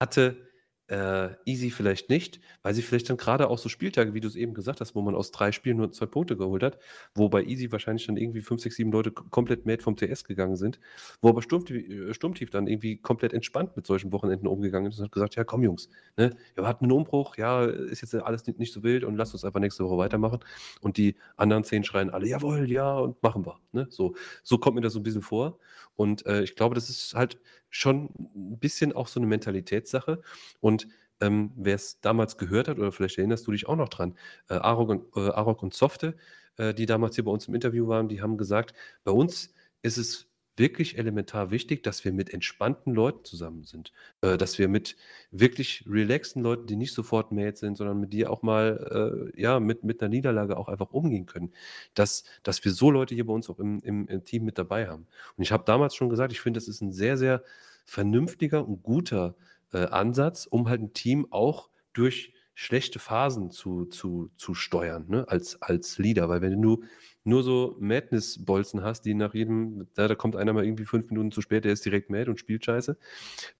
hatte 0.00 0.47
äh, 0.88 1.30
Easy 1.44 1.70
vielleicht 1.70 2.10
nicht, 2.10 2.40
weil 2.62 2.74
sie 2.74 2.82
vielleicht 2.82 3.08
dann 3.10 3.16
gerade 3.16 3.48
auch 3.48 3.58
so 3.58 3.68
Spieltage, 3.68 4.14
wie 4.14 4.20
du 4.20 4.28
es 4.28 4.36
eben 4.36 4.54
gesagt 4.54 4.80
hast, 4.80 4.94
wo 4.94 5.02
man 5.02 5.14
aus 5.14 5.30
drei 5.30 5.52
Spielen 5.52 5.76
nur 5.76 5.92
zwei 5.92 6.06
Punkte 6.06 6.36
geholt 6.36 6.62
hat, 6.62 6.78
wo 7.14 7.28
bei 7.28 7.44
Easy 7.44 7.70
wahrscheinlich 7.70 8.06
dann 8.06 8.16
irgendwie 8.16 8.40
fünf, 8.40 8.62
sechs, 8.62 8.76
sieben 8.76 8.90
Leute 8.90 9.12
komplett 9.12 9.66
mad 9.66 9.82
vom 9.82 9.96
TS 9.96 10.24
gegangen 10.24 10.56
sind, 10.56 10.80
wo 11.20 11.28
aber 11.28 11.42
Sturmtief, 11.42 11.88
äh, 11.88 12.14
Sturmtief 12.14 12.50
dann 12.50 12.66
irgendwie 12.66 12.96
komplett 12.96 13.32
entspannt 13.32 13.76
mit 13.76 13.86
solchen 13.86 14.12
Wochenenden 14.12 14.46
umgegangen 14.46 14.90
ist 14.90 14.98
und 14.98 15.04
hat 15.04 15.12
gesagt, 15.12 15.36
ja 15.36 15.44
komm 15.44 15.62
Jungs, 15.62 15.88
ne, 16.16 16.34
wir 16.54 16.66
hatten 16.66 16.86
einen 16.86 16.92
Umbruch, 16.92 17.36
ja, 17.36 17.64
ist 17.64 18.00
jetzt 18.00 18.14
alles 18.14 18.46
nicht, 18.46 18.58
nicht 18.58 18.72
so 18.72 18.82
wild 18.82 19.04
und 19.04 19.16
lasst 19.16 19.34
uns 19.34 19.44
einfach 19.44 19.60
nächste 19.60 19.84
Woche 19.84 19.98
weitermachen. 19.98 20.40
Und 20.80 20.96
die 20.96 21.16
anderen 21.36 21.64
zehn 21.64 21.84
schreien 21.84 22.10
alle, 22.10 22.26
jawohl, 22.26 22.70
ja, 22.70 22.98
und 22.98 23.22
machen 23.22 23.44
wir. 23.46 23.60
Ne? 23.72 23.86
So, 23.90 24.14
so 24.42 24.58
kommt 24.58 24.76
mir 24.76 24.80
das 24.80 24.94
so 24.94 25.00
ein 25.00 25.02
bisschen 25.02 25.22
vor. 25.22 25.58
Und 25.96 26.26
äh, 26.26 26.42
ich 26.42 26.54
glaube, 26.54 26.74
das 26.74 26.88
ist 26.88 27.14
halt 27.14 27.40
schon 27.70 28.10
ein 28.34 28.58
bisschen 28.58 28.92
auch 28.92 29.08
so 29.08 29.20
eine 29.20 29.26
Mentalitätssache. 29.26 30.20
Und 30.60 30.88
ähm, 31.20 31.52
wer 31.56 31.74
es 31.74 32.00
damals 32.00 32.36
gehört 32.38 32.68
hat, 32.68 32.78
oder 32.78 32.92
vielleicht 32.92 33.18
erinnerst 33.18 33.46
du 33.46 33.52
dich 33.52 33.68
auch 33.68 33.76
noch 33.76 33.88
dran, 33.88 34.16
äh, 34.48 34.54
Arok 34.54 34.88
und, 34.90 35.16
äh, 35.16 35.30
Arok 35.30 35.62
und 35.62 35.74
Softe, 35.74 36.16
äh, 36.56 36.74
die 36.74 36.86
damals 36.86 37.16
hier 37.16 37.24
bei 37.24 37.30
uns 37.30 37.48
im 37.48 37.54
Interview 37.54 37.88
waren, 37.88 38.08
die 38.08 38.22
haben 38.22 38.36
gesagt, 38.36 38.74
bei 39.04 39.12
uns 39.12 39.52
ist 39.82 39.98
es 39.98 40.27
wirklich 40.58 40.98
elementar 40.98 41.50
wichtig, 41.50 41.82
dass 41.82 42.04
wir 42.04 42.12
mit 42.12 42.32
entspannten 42.32 42.94
Leuten 42.94 43.24
zusammen 43.24 43.64
sind. 43.64 43.92
Äh, 44.20 44.36
dass 44.36 44.58
wir 44.58 44.68
mit 44.68 44.96
wirklich 45.30 45.84
relaxten 45.88 46.42
Leuten, 46.42 46.66
die 46.66 46.76
nicht 46.76 46.94
sofort 46.94 47.32
mad 47.32 47.56
sind, 47.56 47.76
sondern 47.76 48.00
mit 48.00 48.12
dir 48.12 48.30
auch 48.30 48.42
mal, 48.42 49.32
äh, 49.34 49.40
ja, 49.40 49.60
mit, 49.60 49.84
mit 49.84 50.00
einer 50.00 50.08
Niederlage 50.08 50.56
auch 50.56 50.68
einfach 50.68 50.90
umgehen 50.90 51.26
können. 51.26 51.52
Dass, 51.94 52.24
dass 52.42 52.64
wir 52.64 52.72
so 52.72 52.90
Leute 52.90 53.14
hier 53.14 53.26
bei 53.26 53.32
uns 53.32 53.48
auch 53.50 53.58
im, 53.58 53.80
im, 53.82 54.06
im 54.08 54.24
Team 54.24 54.44
mit 54.44 54.58
dabei 54.58 54.88
haben. 54.88 55.06
Und 55.36 55.42
ich 55.42 55.52
habe 55.52 55.64
damals 55.64 55.94
schon 55.94 56.08
gesagt, 56.08 56.32
ich 56.32 56.40
finde, 56.40 56.58
das 56.58 56.68
ist 56.68 56.80
ein 56.80 56.92
sehr, 56.92 57.16
sehr 57.16 57.42
vernünftiger 57.84 58.66
und 58.66 58.82
guter 58.82 59.34
äh, 59.72 59.86
Ansatz, 59.86 60.46
um 60.46 60.68
halt 60.68 60.80
ein 60.82 60.92
Team 60.92 61.26
auch 61.30 61.70
durch 61.92 62.34
schlechte 62.54 62.98
Phasen 62.98 63.52
zu, 63.52 63.86
zu, 63.86 64.30
zu 64.36 64.52
steuern, 64.52 65.04
ne? 65.08 65.24
als, 65.28 65.62
als 65.62 65.98
Leader. 65.98 66.28
Weil 66.28 66.40
wenn 66.40 66.60
du 66.60 66.82
nur 67.28 67.42
so 67.42 67.76
Madness-Bolzen 67.78 68.82
hast, 68.82 69.02
die 69.02 69.14
nach 69.14 69.34
jedem, 69.34 69.86
da, 69.94 70.08
da 70.08 70.14
kommt 70.14 70.34
einer 70.34 70.52
mal 70.52 70.64
irgendwie 70.64 70.86
fünf 70.86 71.10
Minuten 71.10 71.30
zu 71.30 71.42
spät, 71.42 71.64
der 71.64 71.72
ist 71.72 71.84
direkt 71.84 72.10
mad 72.10 72.30
und 72.30 72.40
spielt 72.40 72.64
scheiße. 72.64 72.96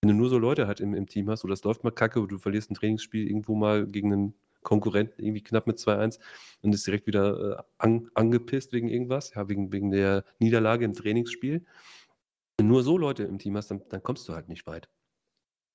Wenn 0.00 0.08
du 0.08 0.14
nur 0.14 0.30
so 0.30 0.38
Leute 0.38 0.66
halt 0.66 0.80
im, 0.80 0.94
im 0.94 1.06
Team 1.06 1.28
hast, 1.28 1.44
oder 1.44 1.52
das 1.52 1.64
läuft 1.64 1.84
mal 1.84 1.90
kacke, 1.90 2.18
oder 2.20 2.28
du 2.28 2.38
verlierst 2.38 2.70
ein 2.70 2.74
Trainingsspiel 2.74 3.26
irgendwo 3.28 3.54
mal 3.54 3.86
gegen 3.86 4.12
einen 4.12 4.34
Konkurrenten 4.62 5.22
irgendwie 5.22 5.42
knapp 5.42 5.66
mit 5.66 5.78
2-1 5.78 6.18
und 6.62 6.74
ist 6.74 6.86
direkt 6.86 7.06
wieder 7.06 7.58
äh, 7.58 7.62
an, 7.78 8.10
angepisst 8.14 8.72
wegen 8.72 8.88
irgendwas, 8.88 9.34
ja, 9.34 9.48
wegen, 9.48 9.70
wegen 9.72 9.90
der 9.90 10.24
Niederlage 10.38 10.84
im 10.84 10.94
Trainingsspiel. 10.94 11.64
Wenn 12.56 12.68
du 12.68 12.72
nur 12.72 12.82
so 12.82 12.98
Leute 12.98 13.24
im 13.24 13.38
Team 13.38 13.56
hast, 13.56 13.70
dann, 13.70 13.82
dann 13.90 14.02
kommst 14.02 14.28
du 14.28 14.34
halt 14.34 14.48
nicht 14.48 14.66
weit. 14.66 14.88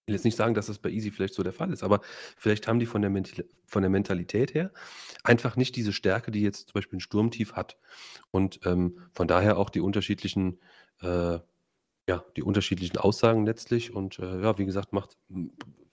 Ich 0.05 0.07
will 0.09 0.15
jetzt 0.15 0.25
nicht 0.25 0.35
sagen, 0.35 0.53
dass 0.53 0.67
das 0.67 0.79
bei 0.79 0.89
Easy 0.89 1.11
vielleicht 1.11 1.33
so 1.33 1.43
der 1.43 1.53
Fall 1.53 1.71
ist, 1.71 1.81
aber 1.81 2.01
vielleicht 2.35 2.67
haben 2.67 2.79
die 2.79 2.85
von 2.85 3.01
der, 3.01 3.23
von 3.65 3.81
der 3.81 3.89
Mentalität 3.89 4.53
her 4.53 4.71
einfach 5.23 5.55
nicht 5.55 5.77
diese 5.77 5.93
Stärke, 5.93 6.29
die 6.29 6.41
jetzt 6.41 6.67
zum 6.67 6.73
Beispiel 6.73 6.97
ein 6.97 7.01
Sturmtief 7.01 7.53
hat. 7.53 7.77
Und 8.29 8.59
ähm, 8.65 8.99
von 9.13 9.29
daher 9.29 9.57
auch 9.57 9.69
die 9.69 9.79
unterschiedlichen, 9.79 10.59
äh, 11.01 11.39
ja, 12.09 12.25
die 12.35 12.43
unterschiedlichen 12.43 12.97
Aussagen 12.97 13.45
letztlich. 13.45 13.95
Und 13.95 14.19
äh, 14.19 14.41
ja, 14.41 14.57
wie 14.57 14.65
gesagt, 14.65 14.91
macht 14.91 15.17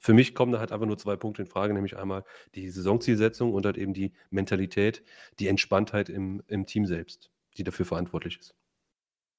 für 0.00 0.14
mich 0.14 0.34
kommen 0.34 0.50
da 0.50 0.58
halt 0.58 0.72
einfach 0.72 0.86
nur 0.86 0.98
zwei 0.98 1.14
Punkte 1.14 1.42
in 1.42 1.48
Frage, 1.48 1.74
nämlich 1.74 1.96
einmal 1.96 2.24
die 2.54 2.70
Saisonzielsetzung 2.70 3.52
und 3.52 3.66
halt 3.66 3.76
eben 3.76 3.92
die 3.94 4.12
Mentalität, 4.30 5.04
die 5.38 5.46
Entspanntheit 5.46 6.08
im, 6.08 6.42
im 6.48 6.66
Team 6.66 6.86
selbst, 6.86 7.30
die 7.58 7.64
dafür 7.64 7.84
verantwortlich 7.84 8.38
ist. 8.40 8.54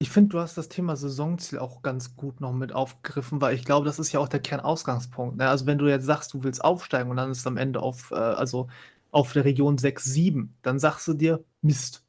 Ich 0.02 0.10
finde, 0.10 0.30
du 0.30 0.40
hast 0.40 0.58
das 0.58 0.68
Thema 0.68 0.96
Saisonziel 0.96 1.60
auch 1.60 1.80
ganz 1.80 2.16
gut 2.16 2.40
noch 2.40 2.52
mit 2.52 2.72
aufgegriffen, 2.72 3.40
weil 3.40 3.54
ich 3.54 3.64
glaube, 3.64 3.86
das 3.86 4.00
ist 4.00 4.10
ja 4.10 4.18
auch 4.18 4.26
der 4.26 4.40
Kernausgangspunkt. 4.40 5.36
Ne? 5.36 5.48
Also 5.48 5.64
wenn 5.66 5.78
du 5.78 5.86
jetzt 5.86 6.06
sagst, 6.06 6.34
du 6.34 6.42
willst 6.42 6.64
aufsteigen 6.64 7.08
und 7.08 7.18
dann 7.18 7.30
ist 7.30 7.38
es 7.38 7.46
am 7.46 7.56
Ende 7.56 7.80
auf, 7.80 8.10
äh, 8.10 8.16
also 8.16 8.66
auf 9.12 9.32
der 9.32 9.44
Region 9.44 9.78
6, 9.78 10.02
7, 10.02 10.56
dann 10.62 10.80
sagst 10.80 11.06
du 11.06 11.14
dir, 11.14 11.44
Mist. 11.60 12.04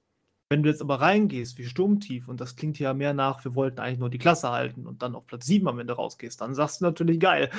Wenn 0.50 0.64
du 0.64 0.70
jetzt 0.70 0.82
aber 0.82 1.02
reingehst 1.02 1.60
wie 1.60 1.66
Sturmtief 1.66 2.28
und 2.28 2.42
das 2.42 2.56
klingt 2.56 2.80
ja 2.80 2.96
mehr 2.96 3.14
nach, 3.14 3.46
wir 3.46 3.54
wollten 3.54 3.80
eigentlich 3.80 4.00
nur 4.00 4.10
die 4.10 4.18
Klasse 4.18 4.50
halten 4.50 4.88
und 4.88 5.04
dann 5.04 5.14
auf 5.14 5.28
Platz 5.28 5.46
7 5.46 5.68
am 5.68 5.78
Ende 5.78 5.94
rausgehst, 5.94 6.42
dann 6.42 6.56
sagst 6.56 6.82
du 6.82 6.86
natürlich 6.86 7.20
geil. 7.20 7.52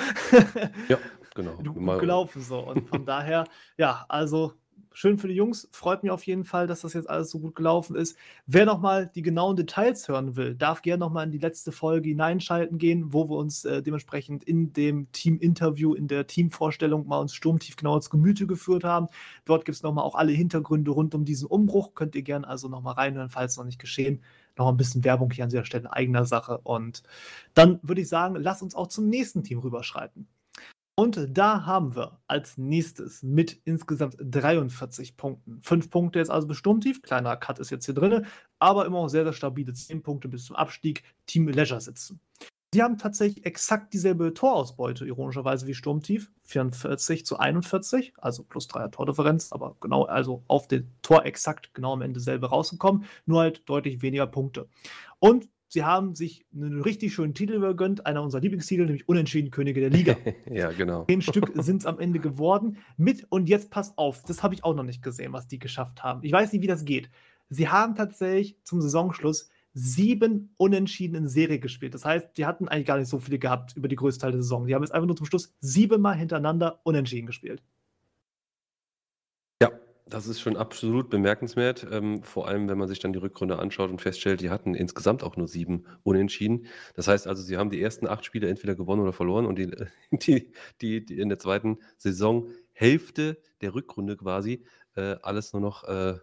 Ja, 0.89 0.97
genau. 1.33 1.55
Du, 1.63 1.75
gut 1.75 1.99
gelaufen 1.99 2.41
so. 2.41 2.59
Und 2.59 2.89
von 2.89 3.05
daher, 3.05 3.45
ja, 3.77 4.03
also 4.09 4.51
schön 4.95 5.17
für 5.17 5.27
die 5.27 5.35
Jungs. 5.35 5.67
Freut 5.71 6.03
mich 6.03 6.11
auf 6.11 6.25
jeden 6.25 6.45
Fall, 6.45 6.67
dass 6.67 6.81
das 6.81 6.93
jetzt 6.93 7.09
alles 7.09 7.29
so 7.29 7.39
gut 7.39 7.53
gelaufen 7.53 7.97
ist. 7.97 8.17
Wer 8.47 8.65
nochmal 8.65 9.11
die 9.13 9.21
genauen 9.21 9.57
Details 9.57 10.07
hören 10.07 10.37
will, 10.37 10.55
darf 10.55 10.81
gerne 10.81 11.01
nochmal 11.01 11.25
in 11.25 11.31
die 11.31 11.37
letzte 11.37 11.73
Folge 11.73 12.09
hineinschalten 12.09 12.77
gehen, 12.77 13.13
wo 13.13 13.29
wir 13.29 13.35
uns 13.35 13.65
äh, 13.65 13.83
dementsprechend 13.83 14.45
in 14.45 14.71
dem 14.71 15.11
Team-Interview, 15.11 15.93
in 15.93 16.07
der 16.07 16.27
Teamvorstellung 16.27 17.07
mal 17.07 17.19
uns 17.19 17.33
sturmtief 17.33 17.75
genau 17.75 17.97
ins 17.97 18.09
Gemüte 18.09 18.47
geführt 18.47 18.85
haben. 18.85 19.07
Dort 19.43 19.65
gibt 19.65 19.75
es 19.75 19.83
nochmal 19.83 20.05
auch 20.05 20.15
alle 20.15 20.31
Hintergründe 20.31 20.91
rund 20.91 21.13
um 21.13 21.25
diesen 21.25 21.47
Umbruch. 21.47 21.93
Könnt 21.93 22.15
ihr 22.15 22.23
gerne 22.23 22.47
also 22.47 22.69
nochmal 22.69 22.93
reinhören, 22.93 23.29
falls 23.29 23.57
noch 23.57 23.65
nicht 23.65 23.79
geschehen. 23.79 24.23
Noch 24.57 24.69
ein 24.69 24.77
bisschen 24.77 25.03
Werbung 25.03 25.29
hier 25.31 25.43
an 25.43 25.49
dieser 25.49 25.65
Stelle 25.65 25.91
eigener 25.91 26.23
Sache. 26.25 26.59
Und 26.59 27.03
dann 27.53 27.79
würde 27.83 28.01
ich 28.01 28.07
sagen, 28.07 28.35
lass 28.39 28.61
uns 28.61 28.75
auch 28.75 28.87
zum 28.87 29.09
nächsten 29.09 29.43
Team 29.43 29.59
rüberschreiten. 29.59 30.27
Und 30.97 31.27
da 31.29 31.65
haben 31.65 31.95
wir 31.95 32.19
als 32.27 32.57
nächstes 32.57 33.21
mit 33.21 33.59
insgesamt 33.65 34.15
43 34.17 35.17
Punkten. 35.17 35.61
Fünf 35.61 35.89
Punkte 35.89 36.19
jetzt 36.19 36.31
also 36.31 36.47
bestimmt 36.47 36.83
tief. 36.83 37.01
Kleiner 37.01 37.35
Cut 37.35 37.59
ist 37.59 37.69
jetzt 37.69 37.85
hier 37.85 37.93
drin, 37.93 38.25
aber 38.59 38.85
immer 38.85 39.01
noch 39.01 39.09
sehr, 39.09 39.25
sehr 39.25 39.33
stabile 39.33 39.73
10 39.73 40.03
Punkte 40.03 40.29
bis 40.29 40.45
zum 40.45 40.55
Abstieg. 40.55 41.03
Team 41.25 41.49
Leisure 41.49 41.81
sitzen. 41.81 42.21
Sie 42.73 42.81
haben 42.81 42.97
tatsächlich 42.97 43.45
exakt 43.45 43.93
dieselbe 43.93 44.33
Torausbeute, 44.33 45.05
ironischerweise 45.05 45.67
wie 45.67 45.73
Sturmtief. 45.73 46.31
44 46.43 47.25
zu 47.25 47.39
41, 47.39 48.13
also 48.17 48.43
plus 48.43 48.69
3er 48.69 48.91
Tordifferenz, 48.91 49.51
aber 49.51 49.77
genau, 49.79 50.03
also 50.03 50.43
auf 50.47 50.67
den 50.67 50.93
Tor 51.01 51.25
exakt 51.25 51.73
genau 51.73 51.93
am 51.93 52.01
Ende 52.01 52.19
selber 52.19 52.49
rausgekommen, 52.49 53.05
nur 53.25 53.41
halt 53.41 53.67
deutlich 53.69 54.01
weniger 54.01 54.27
Punkte. 54.27 54.67
Und 55.19 55.47
sie 55.75 55.83
haben 55.83 56.15
sich 56.15 56.45
einen 56.55 56.81
richtig 56.81 57.13
schönen 57.13 57.33
Titel 57.33 57.59
gegönnt, 57.59 58.05
einer 58.05 58.23
unserer 58.23 58.41
Lieblingstitel, 58.41 58.85
nämlich 58.85 59.07
Unentschieden 59.07 59.51
Könige 59.51 59.81
der 59.81 59.89
Liga. 59.89 60.15
ja, 60.51 60.71
genau. 60.71 61.03
Zehn 61.05 61.21
Stück 61.21 61.51
sind 61.55 61.81
es 61.81 61.85
am 61.85 61.99
Ende 61.99 62.19
geworden. 62.19 62.77
Mit, 62.97 63.27
und 63.29 63.49
jetzt 63.49 63.69
passt 63.69 63.97
auf, 63.97 64.23
das 64.23 64.41
habe 64.41 64.55
ich 64.55 64.63
auch 64.63 64.73
noch 64.73 64.83
nicht 64.83 65.03
gesehen, 65.03 65.33
was 65.33 65.47
die 65.47 65.59
geschafft 65.59 66.01
haben. 66.01 66.21
Ich 66.23 66.31
weiß 66.31 66.53
nicht, 66.53 66.61
wie 66.61 66.67
das 66.67 66.85
geht. 66.85 67.09
Sie 67.49 67.67
haben 67.67 67.93
tatsächlich 67.93 68.57
zum 68.63 68.81
Saisonschluss 68.81 69.49
sieben 69.73 70.55
Unentschieden 70.55 71.15
in 71.15 71.27
Serie 71.27 71.59
gespielt. 71.59 71.93
Das 71.93 72.05
heißt, 72.05 72.37
die 72.37 72.45
hatten 72.45 72.69
eigentlich 72.69 72.87
gar 72.87 72.97
nicht 72.97 73.09
so 73.09 73.19
viele 73.19 73.37
gehabt 73.37 73.75
über 73.75 73.89
die 73.89 73.97
größte 73.97 74.21
Teil 74.21 74.31
der 74.31 74.41
Saison. 74.41 74.65
Die 74.65 74.73
haben 74.73 74.81
jetzt 74.81 74.93
einfach 74.93 75.07
nur 75.07 75.17
zum 75.17 75.25
Schluss 75.25 75.53
siebenmal 75.59 76.15
hintereinander 76.15 76.79
Unentschieden 76.83 77.27
gespielt. 77.27 77.61
Das 80.07 80.27
ist 80.27 80.39
schon 80.39 80.55
absolut 80.55 81.09
bemerkenswert, 81.09 81.87
ähm, 81.91 82.21
vor 82.21 82.47
allem, 82.47 82.69
wenn 82.69 82.77
man 82.77 82.87
sich 82.87 82.99
dann 82.99 83.11
die 83.11 83.17
Rückrunde 83.17 83.57
anschaut 83.57 83.89
und 83.89 84.01
feststellt, 84.01 84.39
die 84.39 84.51
hatten 84.51 84.75
insgesamt 84.75 85.23
auch 85.23 85.35
nur 85.35 85.47
sieben 85.47 85.85
Unentschieden. 86.03 86.67
Das 86.93 87.07
heißt 87.07 87.25
also, 87.25 87.41
sie 87.41 87.57
haben 87.57 87.71
die 87.71 87.81
ersten 87.81 88.05
acht 88.05 88.23
Spiele 88.23 88.47
entweder 88.47 88.75
gewonnen 88.75 89.01
oder 89.01 89.13
verloren 89.13 89.47
und 89.47 89.57
die, 89.57 89.71
die, 90.11 90.51
die, 90.79 91.03
die 91.03 91.19
in 91.19 91.29
der 91.29 91.39
zweiten 91.39 91.79
Saison 91.97 92.49
Hälfte 92.71 93.41
der 93.61 93.73
Rückrunde 93.73 94.15
quasi 94.15 94.63
äh, 94.95 95.15
alles 95.23 95.53
nur 95.53 95.61
noch 95.63 95.83
äh, 95.85 96.19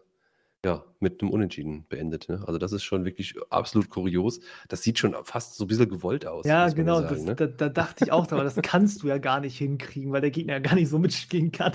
ja, 0.64 0.84
mit 1.01 1.20
einem 1.20 1.30
Unentschieden 1.32 1.86
beendet, 1.89 2.28
ne? 2.28 2.43
Also, 2.47 2.59
das 2.59 2.72
ist 2.72 2.84
schon 2.84 3.05
wirklich 3.05 3.34
absolut 3.51 3.90
kurios. 3.90 4.40
Das 4.68 4.82
sieht 4.82 4.98
schon 4.98 5.14
fast 5.24 5.56
so 5.56 5.64
ein 5.64 5.66
bisschen 5.66 5.89
gewollt 5.89 6.24
aus, 6.26 6.47
Ja, 6.47 6.64
muss 6.64 6.76
man 6.76 6.76
genau, 6.76 7.01
sagen, 7.01 7.14
das, 7.14 7.24
ne? 7.24 7.34
da, 7.34 7.47
da 7.47 7.68
dachte 7.68 8.05
ich 8.05 8.12
auch 8.12 8.26
dran, 8.28 8.44
das 8.44 8.55
kannst 8.62 9.02
du 9.02 9.09
ja 9.09 9.18
gar 9.18 9.40
nicht 9.40 9.59
hinkriegen, 9.59 10.12
weil 10.12 10.20
der 10.20 10.30
Gegner 10.30 10.55
ja 10.55 10.59
gar 10.60 10.74
nicht 10.76 10.89
so 10.89 10.98
mitspielen 11.01 11.51
kann. 11.51 11.72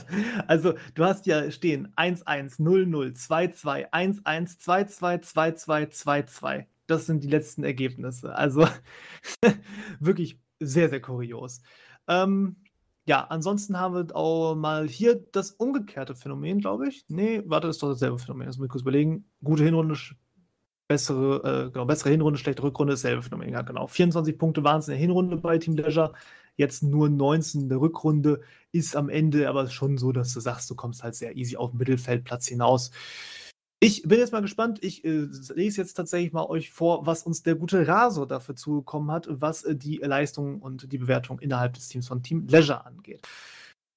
Also, 0.48 0.74
du 0.96 1.04
hast 1.04 1.26
ja 1.26 1.52
stehen 1.52 1.90
1-1, 1.98 2.60
0-0, 2.60 3.18
2-2, 3.18 3.92
1-1, 3.92 4.60
2-2, 4.62 5.24
2-2, 5.24 5.92
2-2. 5.92 6.66
Das 6.88 7.06
sind 7.06 7.24
die 7.24 7.30
letzten 7.30 7.64
Ergebnisse. 7.66 8.34
Also, 8.36 8.66
wirklich 10.00 10.40
sehr, 10.60 10.90
sehr 10.90 11.02
kurios. 11.02 11.62
Ähm, 12.08 12.56
ja, 13.08 13.24
ansonsten 13.30 13.80
haben 13.80 13.96
wir 13.96 14.16
auch 14.16 14.54
mal 14.56 14.88
hier 14.88 15.16
das 15.32 15.52
umgekehrte 15.52 16.14
Phänomen, 16.14 16.60
glaube 16.60 16.90
ich. 16.90 17.06
Nee, 17.08 17.42
warte, 17.46 17.70
ist 17.70 17.82
doch 17.82 17.90
dasselbe 17.90 18.20
Phänomen. 18.20 18.48
Das 18.48 18.58
muss 18.58 18.66
ich 18.66 18.72
kurz 18.72 18.82
überlegen. 18.82 19.26
Gute 19.42 19.64
Hinrunde, 19.64 19.98
bessere, 20.90 21.68
äh, 21.68 21.72
genau, 21.72 21.86
bessere 21.86 22.10
Hinrunde, 22.10 22.38
schlechte 22.38 22.64
Rückrunde, 22.64 22.94
dasselbe 22.94 23.22
Phänomen. 23.22 23.54
Ja, 23.54 23.62
genau. 23.62 23.88
24 23.88 24.38
Punkte 24.38 24.66
waren 24.66 24.80
es 24.80 24.90
in 24.90 24.92
der 24.92 25.00
Hinrunde 25.00 25.38
bei 25.38 25.58
Team 25.58 25.78
Leisure. 25.78 26.14
Jetzt 26.58 26.84
nur 26.84 27.08
19 27.10 27.62
in 27.62 27.70
der 27.70 27.80
Rückrunde. 27.80 28.42
Ist 28.74 28.98
am 28.98 29.08
Ende 29.08 29.48
aber 29.48 29.68
schon 29.70 29.98
so, 29.98 30.12
dass 30.12 30.34
du 30.34 30.42
sagst, 30.42 30.70
du 30.70 30.76
kommst 30.76 31.02
halt 31.02 31.16
sehr 31.16 31.38
easy 31.38 31.56
auf 31.56 31.72
den 31.72 31.78
Mittelfeldplatz 31.78 32.48
hinaus. 32.48 32.92
Ich 33.80 34.02
bin 34.02 34.18
jetzt 34.18 34.32
mal 34.32 34.42
gespannt. 34.42 34.84
Ich 34.84 35.06
äh, 35.06 35.28
lese 35.54 35.82
jetzt 35.82 35.94
tatsächlich 35.94 36.34
mal 36.34 36.48
euch 36.48 36.72
vor, 36.72 37.06
was 37.06 37.24
uns 37.24 37.44
der 37.44 37.54
gute 37.54 37.88
Raso 37.88 38.26
dafür 38.26 38.56
zugekommen 38.56 39.12
hat, 39.12 39.28
was 39.30 39.64
äh, 39.64 39.76
die 39.76 39.98
Leistung 39.98 40.62
und 40.62 40.92
die 40.92 40.98
Bewertung 40.98 41.40
innerhalb 41.40 41.74
des 41.74 41.88
Teams 41.88 42.08
von 42.08 42.24
Team 42.24 42.48
Leisure 42.48 42.86
angeht. 42.86 43.28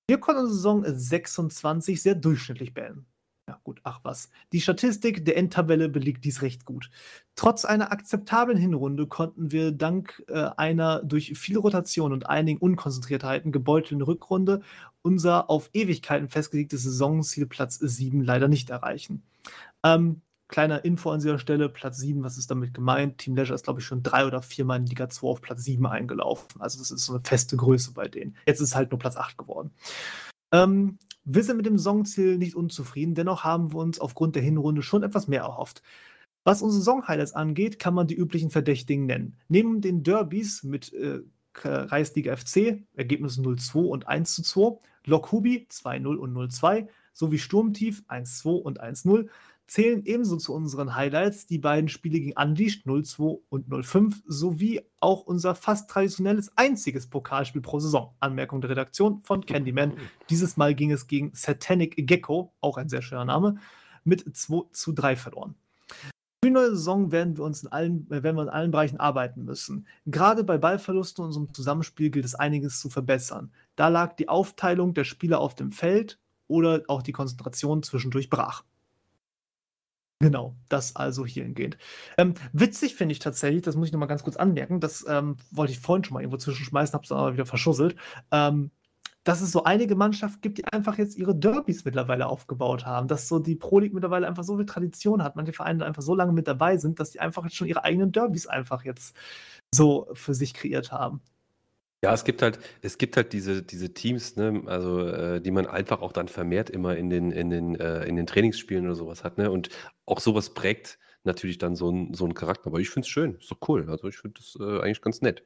Wir 0.07 0.19
konnten 0.19 0.49
Saison 0.49 0.85
26 0.85 2.03
sehr 2.03 2.15
durchschnittlich 2.15 2.75
beenden. 2.75 3.07
Ja, 3.49 3.59
gut, 3.65 3.81
ach 3.83 4.01
was. 4.03 4.31
Die 4.53 4.61
Statistik 4.61 5.25
der 5.25 5.37
Endtabelle 5.39 5.89
belegt 5.89 6.25
dies 6.25 6.43
recht 6.43 6.67
gut. 6.67 6.91
Trotz 7.35 7.65
einer 7.65 7.91
akzeptablen 7.91 8.59
Hinrunde 8.59 9.07
konnten 9.07 9.51
wir 9.51 9.73
dank 9.73 10.23
äh, 10.29 10.51
einer 10.57 11.03
durch 11.03 11.39
viel 11.39 11.57
Rotation 11.57 12.13
und 12.13 12.29
einigen 12.29 12.61
Unkonzentriertheiten 12.61 13.51
gebeutelten 13.51 14.03
Rückrunde 14.03 14.61
unser 15.03 15.49
auf 15.49 15.71
Ewigkeiten 15.73 16.29
festgelegtes 16.29 16.83
Saisonziel 16.83 17.47
Platz 17.47 17.79
7 17.81 18.23
leider 18.23 18.47
nicht 18.47 18.69
erreichen. 18.69 19.23
Ähm, 19.85 20.23
kleiner 20.49 20.85
Info 20.85 21.11
an 21.11 21.21
dieser 21.21 21.39
Stelle, 21.39 21.69
Platz 21.69 21.99
7, 21.99 22.23
was 22.23 22.37
ist 22.37 22.51
damit 22.51 22.75
gemeint? 22.75 23.19
Team 23.19 23.37
Leisure 23.37 23.55
ist, 23.55 23.65
glaube 23.65 23.81
ich, 23.81 23.87
schon 23.87 24.03
drei 24.03 24.27
oder 24.27 24.43
viermal 24.43 24.79
in 24.79 24.87
Liga 24.87 25.09
2 25.09 25.27
auf 25.27 25.41
Platz 25.41 25.65
7 25.65 25.87
eingelaufen. 25.87 26.61
Also 26.61 26.79
das 26.79 26.91
ist 26.91 27.07
so 27.07 27.15
eine 27.15 27.23
feste 27.23 27.57
Größe 27.57 27.93
bei 27.93 28.09
denen. 28.09 28.37
Jetzt 28.47 28.61
ist 28.61 28.71
es 28.71 28.75
halt 28.75 28.91
nur 28.91 28.99
Platz 28.99 29.17
8 29.17 29.39
geworden. 29.39 29.71
Ähm, 30.53 30.99
wir 31.25 31.45
sind 31.45 31.57
mit 31.57 31.67
dem 31.67 31.79
Saisonziel 31.79 32.39
nicht 32.39 32.57
unzufrieden, 32.57 33.15
dennoch 33.15 33.45
haben 33.45 33.73
wir 33.73 33.79
uns 33.79 34.01
aufgrund 34.01 34.35
der 34.35 34.43
Hinrunde 34.43 34.83
schon 34.83 35.03
etwas 35.03 35.29
mehr 35.29 35.43
erhofft. 35.43 35.83
Was 36.45 36.63
unsere 36.63 36.81
Saison-Highlights 36.81 37.35
angeht, 37.35 37.79
kann 37.79 37.95
man 37.95 38.07
die 38.07 38.17
üblichen 38.17 38.51
Verdächtigen 38.51 39.07
nennen. 39.07 39.37
Neben 39.49 39.81
den 39.81 40.03
Derbys 40.03 40.63
mit 40.63 40.93
äh, 40.95 41.21
Kreisliga 41.53 42.37
FC, 42.37 42.83
Ergebnisse 42.95 43.43
0-2 43.43 43.79
und 43.87 44.09
1-2, 44.09 44.79
Lok 45.05 45.33
Hubi 45.33 45.67
2-0 45.71 46.17
und 46.17 46.35
0-2, 46.35 46.89
sowie 47.13 47.39
Sturmtief 47.39 48.03
1-2 48.09 48.49
und 48.49 48.83
1-0, 48.83 49.29
zählen 49.71 50.05
ebenso 50.05 50.37
zu 50.37 50.53
unseren 50.53 50.97
Highlights 50.97 51.47
die 51.47 51.59
beiden 51.59 51.89
Spiele 51.89 52.19
gegen 52.19 52.37
Unleashed 52.37 52.87
0-2 52.87 53.39
und 53.51 53.69
0-5 53.69 54.17
sowie 54.27 54.81
auch 54.99 55.23
unser 55.23 55.55
fast 55.55 55.89
traditionelles 55.89 56.51
einziges 56.57 57.07
Pokalspiel 57.07 57.63
pro 57.63 57.79
Saison. 57.79 58.13
Anmerkung 58.19 58.61
der 58.61 58.71
Redaktion 58.71 59.23
von 59.23 59.47
Candyman. 59.47 59.93
Dieses 60.29 60.57
Mal 60.57 60.75
ging 60.75 60.91
es 60.91 61.07
gegen 61.07 61.31
Satanic 61.35 61.95
Gecko, 62.09 62.53
auch 62.61 62.79
ein 62.79 62.89
sehr 62.89 63.01
schöner 63.01 63.25
Name, 63.25 63.59
mit 64.03 64.37
2 64.37 64.63
zu 64.73 64.91
3 64.91 65.15
verloren. 65.15 65.55
Für 65.87 66.49
die 66.49 66.51
neue 66.51 66.71
Saison 66.71 67.13
werden 67.13 67.37
wir 67.37 67.45
uns 67.45 67.63
in 67.63 67.71
allen, 67.71 68.11
äh, 68.11 68.25
werden 68.25 68.35
wir 68.35 68.43
in 68.43 68.49
allen 68.49 68.73
Bereichen 68.73 68.99
arbeiten 68.99 69.45
müssen. 69.45 69.87
Gerade 70.05 70.43
bei 70.43 70.59
Ballverlusten 70.59 71.23
und 71.23 71.29
unserem 71.29 71.55
Zusammenspiel 71.55 72.11
gilt 72.11 72.25
es 72.25 72.35
einiges 72.35 72.81
zu 72.81 72.91
verbessern. 72.91 73.53
Da 73.77 73.87
lag 73.87 74.17
die 74.17 74.29
Aufteilung 74.29 74.95
der 74.95 75.05
Spieler 75.05 75.39
auf 75.39 75.55
dem 75.55 75.71
Feld 75.71 76.19
oder 76.49 76.83
auch 76.89 77.03
die 77.03 77.13
Konzentration 77.13 77.85
zwischendurch 77.85 78.31
brach. 78.31 78.65
Genau, 80.23 80.55
das 80.69 80.97
also 80.97 81.25
hierhingehend. 81.25 81.79
Ähm, 82.19 82.35
witzig 82.53 82.95
finde 82.95 83.13
ich 83.13 83.21
tatsächlich, 83.21 83.63
das 83.63 83.75
muss 83.75 83.87
ich 83.87 83.93
noch 83.93 84.01
mal 84.01 84.07
ganz 84.07 84.23
kurz 84.23 84.37
anmerken, 84.37 84.79
das 84.79 85.03
ähm, 85.09 85.39
wollte 85.51 85.73
ich 85.73 85.81
vorhin 85.81 86.05
schon 86.05 86.13
mal 86.13 86.21
irgendwo 86.21 86.37
zwischenschmeißen, 86.37 86.93
habe 86.93 87.05
es 87.05 87.13
aber 87.13 87.33
wieder 87.33 87.47
verschusselt, 87.47 87.97
ähm, 88.31 88.71
dass 89.25 89.41
es 89.41 89.51
so 89.51 89.65
einige 89.65 89.97
Mannschaften 89.97 90.43
gibt, 90.43 90.59
die 90.59 90.65
einfach 90.67 90.99
jetzt 90.99 91.17
ihre 91.17 91.35
Derbys 91.35 91.87
mittlerweile 91.87 92.27
aufgebaut 92.27 92.85
haben, 92.85 93.09
dass 93.09 93.29
so 93.29 93.39
die 93.39 93.57
Pro 93.57 93.79
League 93.79 93.95
mittlerweile 93.95 94.27
einfach 94.29 94.45
so 94.45 94.57
viel 94.59 94.67
Tradition 94.67 95.23
hat, 95.23 95.37
manche 95.37 95.55
Vereine 95.55 95.87
einfach 95.87 96.03
so 96.03 96.15
lange 96.15 96.33
mit 96.33 96.47
dabei 96.47 96.77
sind, 96.77 97.01
dass 97.01 97.11
die 97.13 97.21
einfach 97.21 97.45
jetzt 97.45 97.57
schon 97.57 97.69
ihre 97.69 97.85
eigenen 97.85 98.13
Derbys 98.13 98.47
einfach 98.47 98.85
jetzt 98.85 99.17
so 99.75 100.09
für 100.13 100.35
sich 100.35 100.53
kreiert 100.53 100.93
haben. 100.93 101.23
Ja, 102.03 102.15
es 102.15 102.25
gibt 102.25 102.41
halt, 102.41 102.59
es 102.81 102.97
gibt 102.97 103.17
halt 103.17 103.33
diese, 103.35 103.63
diese 103.63 103.93
Teams, 103.93 104.37
ne, 104.37 104.63
also 104.67 105.07
äh, 105.07 105.41
die 105.43 105.51
man 105.51 105.67
einfach 105.67 106.01
auch 106.01 106.13
dann 106.13 106.29
vermehrt 106.29 106.71
immer 106.71 106.97
in 106.97 107.11
den, 107.11 107.31
in 107.31 107.51
den, 107.51 107.75
äh, 107.77 108.05
in 108.07 108.17
den 108.17 108.27
Trainingsspielen 108.27 108.87
oder 108.87 108.95
sowas 108.95 109.23
hat, 109.23 109.37
ne? 109.37 109.51
Und 109.51 109.69
auch 110.07 110.21
sowas 110.21 110.55
prägt 110.55 110.99
natürlich 111.25 111.59
dann 111.59 111.77
so 111.77 111.91
einen 111.91 112.15
so 112.15 112.25
einen 112.25 112.33
Charakter. 112.33 112.69
Aber 112.69 112.79
ich 112.81 112.89
finde 112.89 113.05
es 113.05 113.11
schön, 113.11 113.35
ist 113.37 113.51
doch 113.51 113.59
cool. 113.69 113.87
Also 113.91 114.09
ich 114.09 114.17
finde 114.17 114.41
das 114.41 114.57
äh, 114.59 114.81
eigentlich 114.81 115.03
ganz 115.03 115.21
nett. 115.21 115.43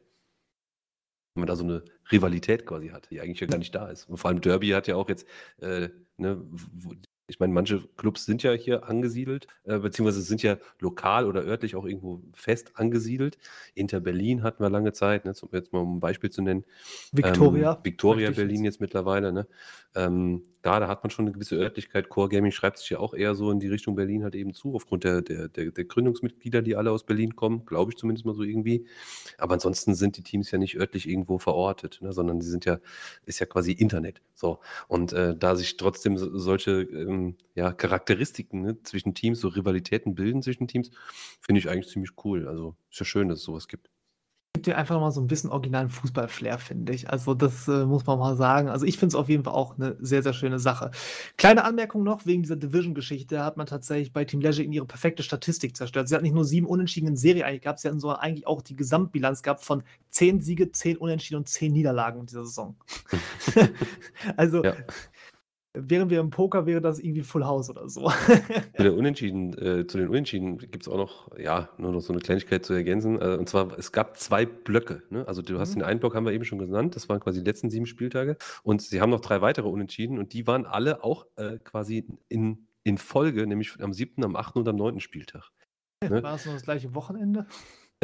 Wenn 1.35 1.41
man 1.43 1.49
da 1.49 1.57
so 1.57 1.65
eine 1.65 1.85
Rivalität 2.13 2.65
quasi 2.67 2.89
hat, 2.89 3.11
die 3.11 3.21
eigentlich 3.21 3.41
ja 3.41 3.47
gar 3.49 3.59
nicht 3.59 3.75
da 3.75 3.89
ist. 3.89 4.09
Und 4.09 4.19
vor 4.19 4.31
allem 4.31 4.41
Derby 4.41 4.69
hat 4.71 4.87
ja 4.87 4.95
auch 4.97 5.09
jetzt, 5.09 5.27
äh, 5.59 5.89
ne, 6.17 6.41
w- 6.51 6.97
ich 7.27 7.41
meine, 7.41 7.53
manche 7.53 7.83
Clubs 7.97 8.27
sind 8.27 8.43
ja 8.43 8.53
hier 8.53 8.87
angesiedelt, 8.89 9.47
äh, 9.65 9.79
beziehungsweise 9.79 10.21
sind 10.21 10.43
ja 10.43 10.59
lokal 10.79 11.27
oder 11.27 11.43
örtlich 11.45 11.75
auch 11.75 11.87
irgendwo 11.87 12.21
fest 12.35 12.73
angesiedelt. 12.75 13.39
Inter 13.75 14.01
Berlin 14.01 14.43
hatten 14.43 14.63
wir 14.63 14.71
lange 14.71 14.93
Zeit, 14.93 15.25
ne, 15.25 15.35
zum, 15.35 15.49
jetzt 15.53 15.73
mal 15.73 15.81
um 15.81 15.97
ein 15.97 16.01
Beispiel 16.01 16.31
zu 16.31 16.43
nennen. 16.43 16.65
Victoria. 17.13 17.73
Ähm, 17.73 17.79
Victoria 17.83 18.31
Berlin 18.31 18.65
jetzt 18.65 18.81
mittlerweile, 18.81 19.33
ne? 19.33 19.47
Ähm, 19.95 20.43
da, 20.65 20.81
da 20.81 20.89
hat 20.89 21.05
man 21.05 21.11
schon 21.11 21.27
eine 21.27 21.33
gewisse 21.33 21.57
Örtlichkeit. 21.57 22.09
Core 22.09 22.31
Gaming 22.31 22.51
schreibt 22.51 22.79
sich 22.79 22.89
ja 22.89 22.99
auch 22.99 23.13
eher 23.13 23.35
so 23.35 23.51
in 23.51 23.61
die 23.61 23.69
Richtung 23.69 23.95
Berlin 23.97 24.25
halt 24.25 24.35
eben 24.35 24.55
zu, 24.55 24.75
aufgrund 24.75 25.05
der, 25.05 25.21
der, 25.21 25.49
der, 25.49 25.71
der 25.71 25.85
Gründungsmitglieder, 25.85 26.63
die 26.63 26.75
alle 26.75 26.91
aus 26.91 27.05
Berlin 27.05 27.37
kommen, 27.37 27.67
glaube 27.67 27.91
ich 27.93 27.99
zumindest 27.99 28.25
mal 28.25 28.35
so 28.35 28.43
irgendwie. 28.43 28.87
Aber 29.37 29.53
ansonsten 29.53 29.95
sind 29.95 30.17
die 30.17 30.23
Teams 30.23 30.51
ja 30.51 30.59
nicht 30.59 30.77
örtlich 30.77 31.07
irgendwo 31.07 31.39
verortet, 31.39 31.99
ne? 32.01 32.15
sondern 32.15 32.41
sie 32.41 32.51
sind 32.51 32.65
ja, 32.65 32.79
ist 33.27 33.41
ja 33.41 33.47
quasi 33.47 33.73
Internet. 33.73 34.23
So. 34.33 34.61
Und 34.89 35.13
äh, 35.13 35.37
da 35.37 35.55
sich 35.55 35.77
trotzdem 35.77 36.17
so, 36.17 36.35
solche 36.39 36.81
ähm, 36.83 37.37
ja, 37.55 37.71
Charakteristiken 37.71 38.63
ne, 38.63 38.83
zwischen 38.85 39.13
Teams, 39.13 39.41
so 39.41 39.49
Rivalitäten 39.49 40.15
bilden 40.15 40.43
zwischen 40.43 40.67
Teams, 40.67 40.91
finde 41.41 41.59
ich 41.59 41.69
eigentlich 41.69 41.89
ziemlich 41.89 42.13
cool. 42.25 42.49
Also 42.49 42.75
ist 42.91 43.01
ja 43.01 43.05
schön, 43.05 43.29
dass 43.29 43.41
es 43.41 43.45
sowas 43.45 43.69
gibt. 43.69 43.91
Gibt 44.65 44.77
dir 44.77 44.79
einfach 44.79 44.99
mal 44.99 45.11
so 45.11 45.21
ein 45.21 45.27
bisschen 45.27 45.51
originalen 45.51 45.91
Fußball-Flair, 45.91 46.59
finde 46.59 46.95
ich. 46.95 47.11
Also 47.11 47.35
das 47.35 47.69
äh, 47.69 47.85
muss 47.85 48.07
man 48.07 48.19
mal 48.19 48.35
sagen. 48.35 48.71
Also 48.71 48.87
ich 48.87 48.97
finde 48.97 49.09
es 49.09 49.15
auf 49.15 49.29
jeden 49.29 49.45
Fall 49.45 49.53
auch 49.53 49.77
eine 49.77 49.95
sehr, 50.01 50.23
sehr 50.23 50.33
schöne 50.33 50.59
Sache. 50.59 50.91
Kleine 51.37 51.65
Anmerkung 51.65 52.03
noch, 52.03 52.25
wegen 52.25 52.43
dieser 52.43 52.57
Division-Geschichte 52.57 53.45
hat 53.45 53.59
man 53.59 53.67
tatsächlich 53.67 54.15
bei 54.15 54.25
Team 54.25 54.41
Leisure 54.41 54.65
in 54.65 54.73
ihre 54.73 54.87
perfekte 54.87 55.23
Statistik 55.23 55.77
zerstört. 55.77 56.09
Sie 56.09 56.15
hat 56.15 56.23
nicht 56.23 56.35
nur 56.35 56.47
sieben 56.47 56.67
Unentschieden 56.67 57.09
in 57.09 57.17
Serie 57.17 57.45
eigentlich 57.45 57.63
gehabt, 57.63 57.81
sie 57.81 57.89
hatten 57.89 58.01
so 58.01 58.11
eigentlich 58.11 58.47
auch 58.47 58.63
die 58.63 58.75
Gesamtbilanz 58.75 59.43
gehabt 59.43 59.63
von 59.63 59.83
zehn 60.09 60.41
Siege, 60.41 60.73
zehn 60.73 60.97
Unentschieden 60.97 61.37
und 61.37 61.49
zehn 61.49 61.73
Niederlagen 61.73 62.21
in 62.21 62.27
dieser 62.27 62.47
Saison. 62.47 62.75
also 64.37 64.65
Ja. 64.65 64.75
Wären 65.75 66.09
wir 66.09 66.21
im 66.21 66.31
Poker, 66.31 66.67
wäre 66.67 66.81
das 66.81 66.99
irgendwie 66.99 67.23
Full 67.23 67.45
House 67.45 67.69
oder 67.69 67.89
so. 67.89 68.09
Zu, 68.09 68.83
der 68.83 68.95
Unentschieden, 68.95 69.53
äh, 69.59 69.87
zu 69.87 69.99
den 69.99 70.09
Unentschieden 70.09 70.59
gibt 70.59 70.83
es 70.83 70.89
auch 70.89 70.97
noch, 70.97 71.37
ja, 71.39 71.69
nur 71.79 71.93
noch 71.93 72.01
so 72.01 72.13
eine 72.13 72.23
Kleinigkeit 72.23 72.65
zu 72.65 72.73
ergänzen. 72.73 73.21
Äh, 73.21 73.37
und 73.37 73.49
zwar, 73.49 73.77
es 73.79 73.93
gab 73.93 74.17
zwei 74.17 74.47
Blöcke. 74.47 75.03
Ne? 75.11 75.27
Also 75.27 75.43
du 75.43 75.59
hast 75.59 75.71
Mhm. 75.71 75.81
den 75.81 75.83
einen 75.83 76.01
Block, 76.01 76.15
haben 76.15 76.25
wir 76.25 76.33
eben 76.33 76.45
schon 76.45 76.59
genannt, 76.59 76.97
das 76.97 77.09
waren 77.09 77.21
quasi 77.21 77.41
die 77.43 77.51
letzten 77.51 77.71
sieben 77.71 77.87
Spieltage. 77.87 78.37
Und 78.63 78.83
sie 78.83 79.01
haben 79.01 79.11
noch 79.11 79.21
drei 79.21 79.41
weitere 79.41 79.69
Unentschieden 79.69 80.19
und 80.19 80.33
die 80.33 80.47
waren 80.47 80.65
alle 80.67 81.03
auch 81.03 81.27
äh, 81.37 81.59
quasi 81.59 82.07
in, 82.29 82.69
in 82.85 82.99
Folge, 82.99 83.47
nämlich 83.47 83.73
am 83.81 83.93
siebten, 83.93 84.25
am 84.25 84.37
achten 84.37 84.61
und 84.61 84.69
am 84.69 84.77
neunten 84.77 85.01
Spieltag. 85.01 85.51
Ne? 86.03 86.23
War 86.23 86.35
es 86.35 86.47
noch 86.47 86.53
das 86.53 86.63
gleiche 86.63 86.95
Wochenende? 86.95 87.47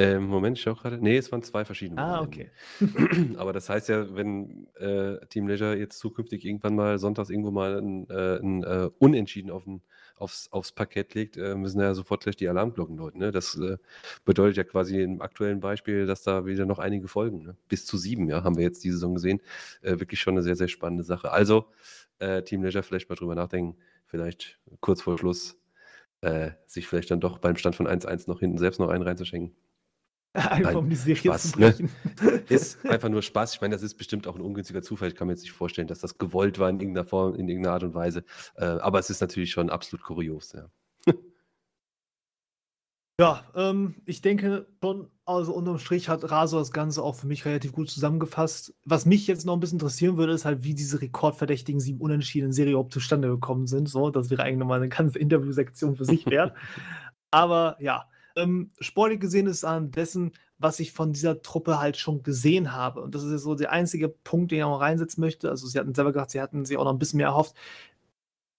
Ähm, 0.01 0.29
Moment, 0.29 0.57
ich 0.57 0.63
schau 0.63 0.75
gerade. 0.75 0.97
Nee, 0.97 1.19
es 1.19 1.31
waren 1.31 1.43
zwei 1.43 1.67
verschiedene 1.67 2.01
Ah, 2.01 2.23
okay. 2.23 2.51
Aber 3.37 3.53
das 3.53 3.69
heißt 3.69 3.91
ja, 3.91 4.15
wenn 4.15 4.67
äh, 4.77 5.19
Team 5.27 5.47
Leisure 5.47 5.77
jetzt 5.77 5.99
zukünftig 5.99 6.47
irgendwann 6.47 6.75
mal 6.75 6.99
sonntags 6.99 7.29
irgendwo 7.29 7.51
mal 7.51 7.77
ein, 7.79 8.09
äh, 8.09 8.39
ein 8.39 8.65
äh, 8.65 8.89
Unentschieden 8.99 9.51
auf 9.51 9.67
ein, 9.67 9.83
aufs, 10.17 10.51
aufs 10.53 10.73
Parkett 10.73 11.13
legt, 11.15 11.37
äh, 11.37 11.55
müssen 11.55 11.81
ja 11.81 11.93
sofort 11.93 12.23
gleich 12.23 12.37
die 12.37 12.49
Alarmglocken 12.49 12.97
läuten. 12.97 13.21
Ne? 13.21 13.31
Das 13.31 13.59
äh, 13.59 13.77
bedeutet 14.25 14.57
ja 14.57 14.65
quasi 14.65 15.03
im 15.03 15.21
aktuellen 15.21 15.61
Beispiel, 15.61 16.07
dass 16.07 16.23
da 16.23 16.47
wieder 16.47 16.65
noch 16.65 16.79
einige 16.79 17.07
folgen. 17.07 17.43
Ne? 17.43 17.57
Bis 17.69 17.85
zu 17.85 17.99
sieben, 17.99 18.27
ja, 18.27 18.43
haben 18.43 18.57
wir 18.57 18.65
jetzt 18.65 18.83
diese 18.83 18.95
Saison 18.95 19.15
gesehen. 19.15 19.43
Äh, 19.83 20.01
wirklich 20.01 20.21
schon 20.21 20.33
eine 20.33 20.43
sehr, 20.43 20.57
sehr 20.57 20.69
spannende 20.69 21.05
Sache. 21.05 21.31
Also, 21.31 21.67
Team 22.45 22.63
Leisure 22.63 22.83
vielleicht 22.83 23.09
mal 23.09 23.15
drüber 23.17 23.35
nachdenken, 23.35 23.79
vielleicht 24.05 24.59
kurz 24.81 25.01
vor 25.01 25.17
Schluss 25.17 25.57
sich 26.67 26.87
vielleicht 26.87 27.11
dann 27.11 27.19
doch 27.21 27.39
beim 27.39 27.57
Stand 27.57 27.77
von 27.77 27.89
1-1 27.89 28.29
noch 28.29 28.41
hinten 28.41 28.59
selbst 28.59 28.79
noch 28.79 28.91
einen 28.91 29.03
reinzuschenken. 29.03 29.57
Einfach 30.35 30.77
um 30.77 30.89
die 30.89 30.97
Serie 30.97 31.33
Spaß, 31.33 31.53
zu 31.53 31.59
ne? 31.59 31.71
brechen. 31.71 31.91
Ist 32.49 32.85
einfach 32.89 33.09
nur 33.09 33.23
Spaß. 33.23 33.55
Ich 33.55 33.61
meine, 33.61 33.75
das 33.75 33.83
ist 33.83 33.95
bestimmt 33.95 34.29
auch 34.29 34.37
ein 34.37 34.41
ungünstiger 34.41 34.81
Zufall. 34.81 35.09
Ich 35.09 35.17
kann 35.17 35.27
mir 35.27 35.33
jetzt 35.33 35.43
nicht 35.43 35.53
vorstellen, 35.53 35.89
dass 35.89 35.99
das 35.99 36.19
gewollt 36.19 36.61
war 36.61 36.69
in 36.71 36.79
irgendeiner 36.79 37.07
Form, 37.07 37.35
in 37.35 37.49
irgendeiner 37.49 37.75
Art 37.75 37.83
und 37.83 37.95
Weise. 37.95 38.25
Äh, 38.55 38.65
aber 38.65 39.01
es 39.01 39.11
ist 39.11 39.21
natürlich 39.21 39.51
schon 39.51 39.71
absolut 39.71 40.05
kurios, 40.05 40.53
ja. 40.53 40.69
Ja, 43.21 43.45
ähm, 43.55 43.97
ich 44.07 44.23
denke 44.23 44.67
schon, 44.83 45.11
also 45.27 45.53
unterm 45.53 45.79
Strich 45.79 46.09
hat 46.09 46.31
Raso 46.31 46.59
das 46.59 46.73
Ganze 46.73 47.03
auch 47.03 47.17
für 47.17 47.27
mich 47.27 47.45
relativ 47.45 47.73
gut 47.73 47.91
zusammengefasst. 47.91 48.73
Was 48.87 49.05
mich 49.05 49.27
jetzt 49.27 49.45
noch 49.45 49.53
ein 49.53 49.61
bisschen 49.61 49.77
interessieren 49.77 50.17
würde, 50.17 50.33
ist 50.33 50.47
halt, 50.47 50.65
wie 50.65 50.73
diese 50.73 51.03
rekordverdächtigen 51.03 51.81
sieben 51.81 52.01
Unentschieden 52.01 52.47
in 52.47 52.53
Serie 52.55 52.73
überhaupt 52.73 52.95
zustande 52.95 53.29
gekommen 53.29 53.67
sind. 53.67 53.91
So, 53.91 54.09
das 54.09 54.31
wäre 54.31 54.43
eigentlich 54.43 54.57
nochmal 54.57 54.79
eine 54.79 54.89
ganze 54.89 55.19
Interviewsektion 55.19 55.97
für 55.97 56.07
sich 56.07 56.25
wert. 56.25 56.57
Aber 57.31 57.77
ja, 57.79 58.09
ähm, 58.37 58.71
sportlich 58.81 59.21
gesehen 59.21 59.47
ist 59.47 59.65
an 59.65 59.91
dessen, 59.91 60.33
was 60.59 60.81
ich 60.81 60.93
von 60.93 61.13
dieser 61.13 61.43
Truppe 61.43 61.81
halt 61.81 61.97
schon 61.97 62.23
gesehen 62.23 62.73
habe. 62.73 63.01
Und 63.01 63.15
das 63.15 63.23
ist 63.25 63.43
so 63.43 63.55
der 63.55 63.73
einzige 63.73 64.09
Punkt, 64.09 64.53
den 64.53 64.59
ich 64.59 64.65
auch 64.65 64.81
reinsetzen 64.81 65.21
möchte. 65.21 65.49
Also, 65.49 65.67
sie 65.67 65.79
hatten 65.79 65.95
selber 65.95 66.13
gesagt, 66.13 66.33
sie 66.33 66.41
hatten 66.41 66.65
sich 66.65 66.77
auch 66.77 66.85
noch 66.85 66.93
ein 66.93 66.99
bisschen 66.99 67.19
mehr 67.19 67.29
erhofft. 67.29 67.55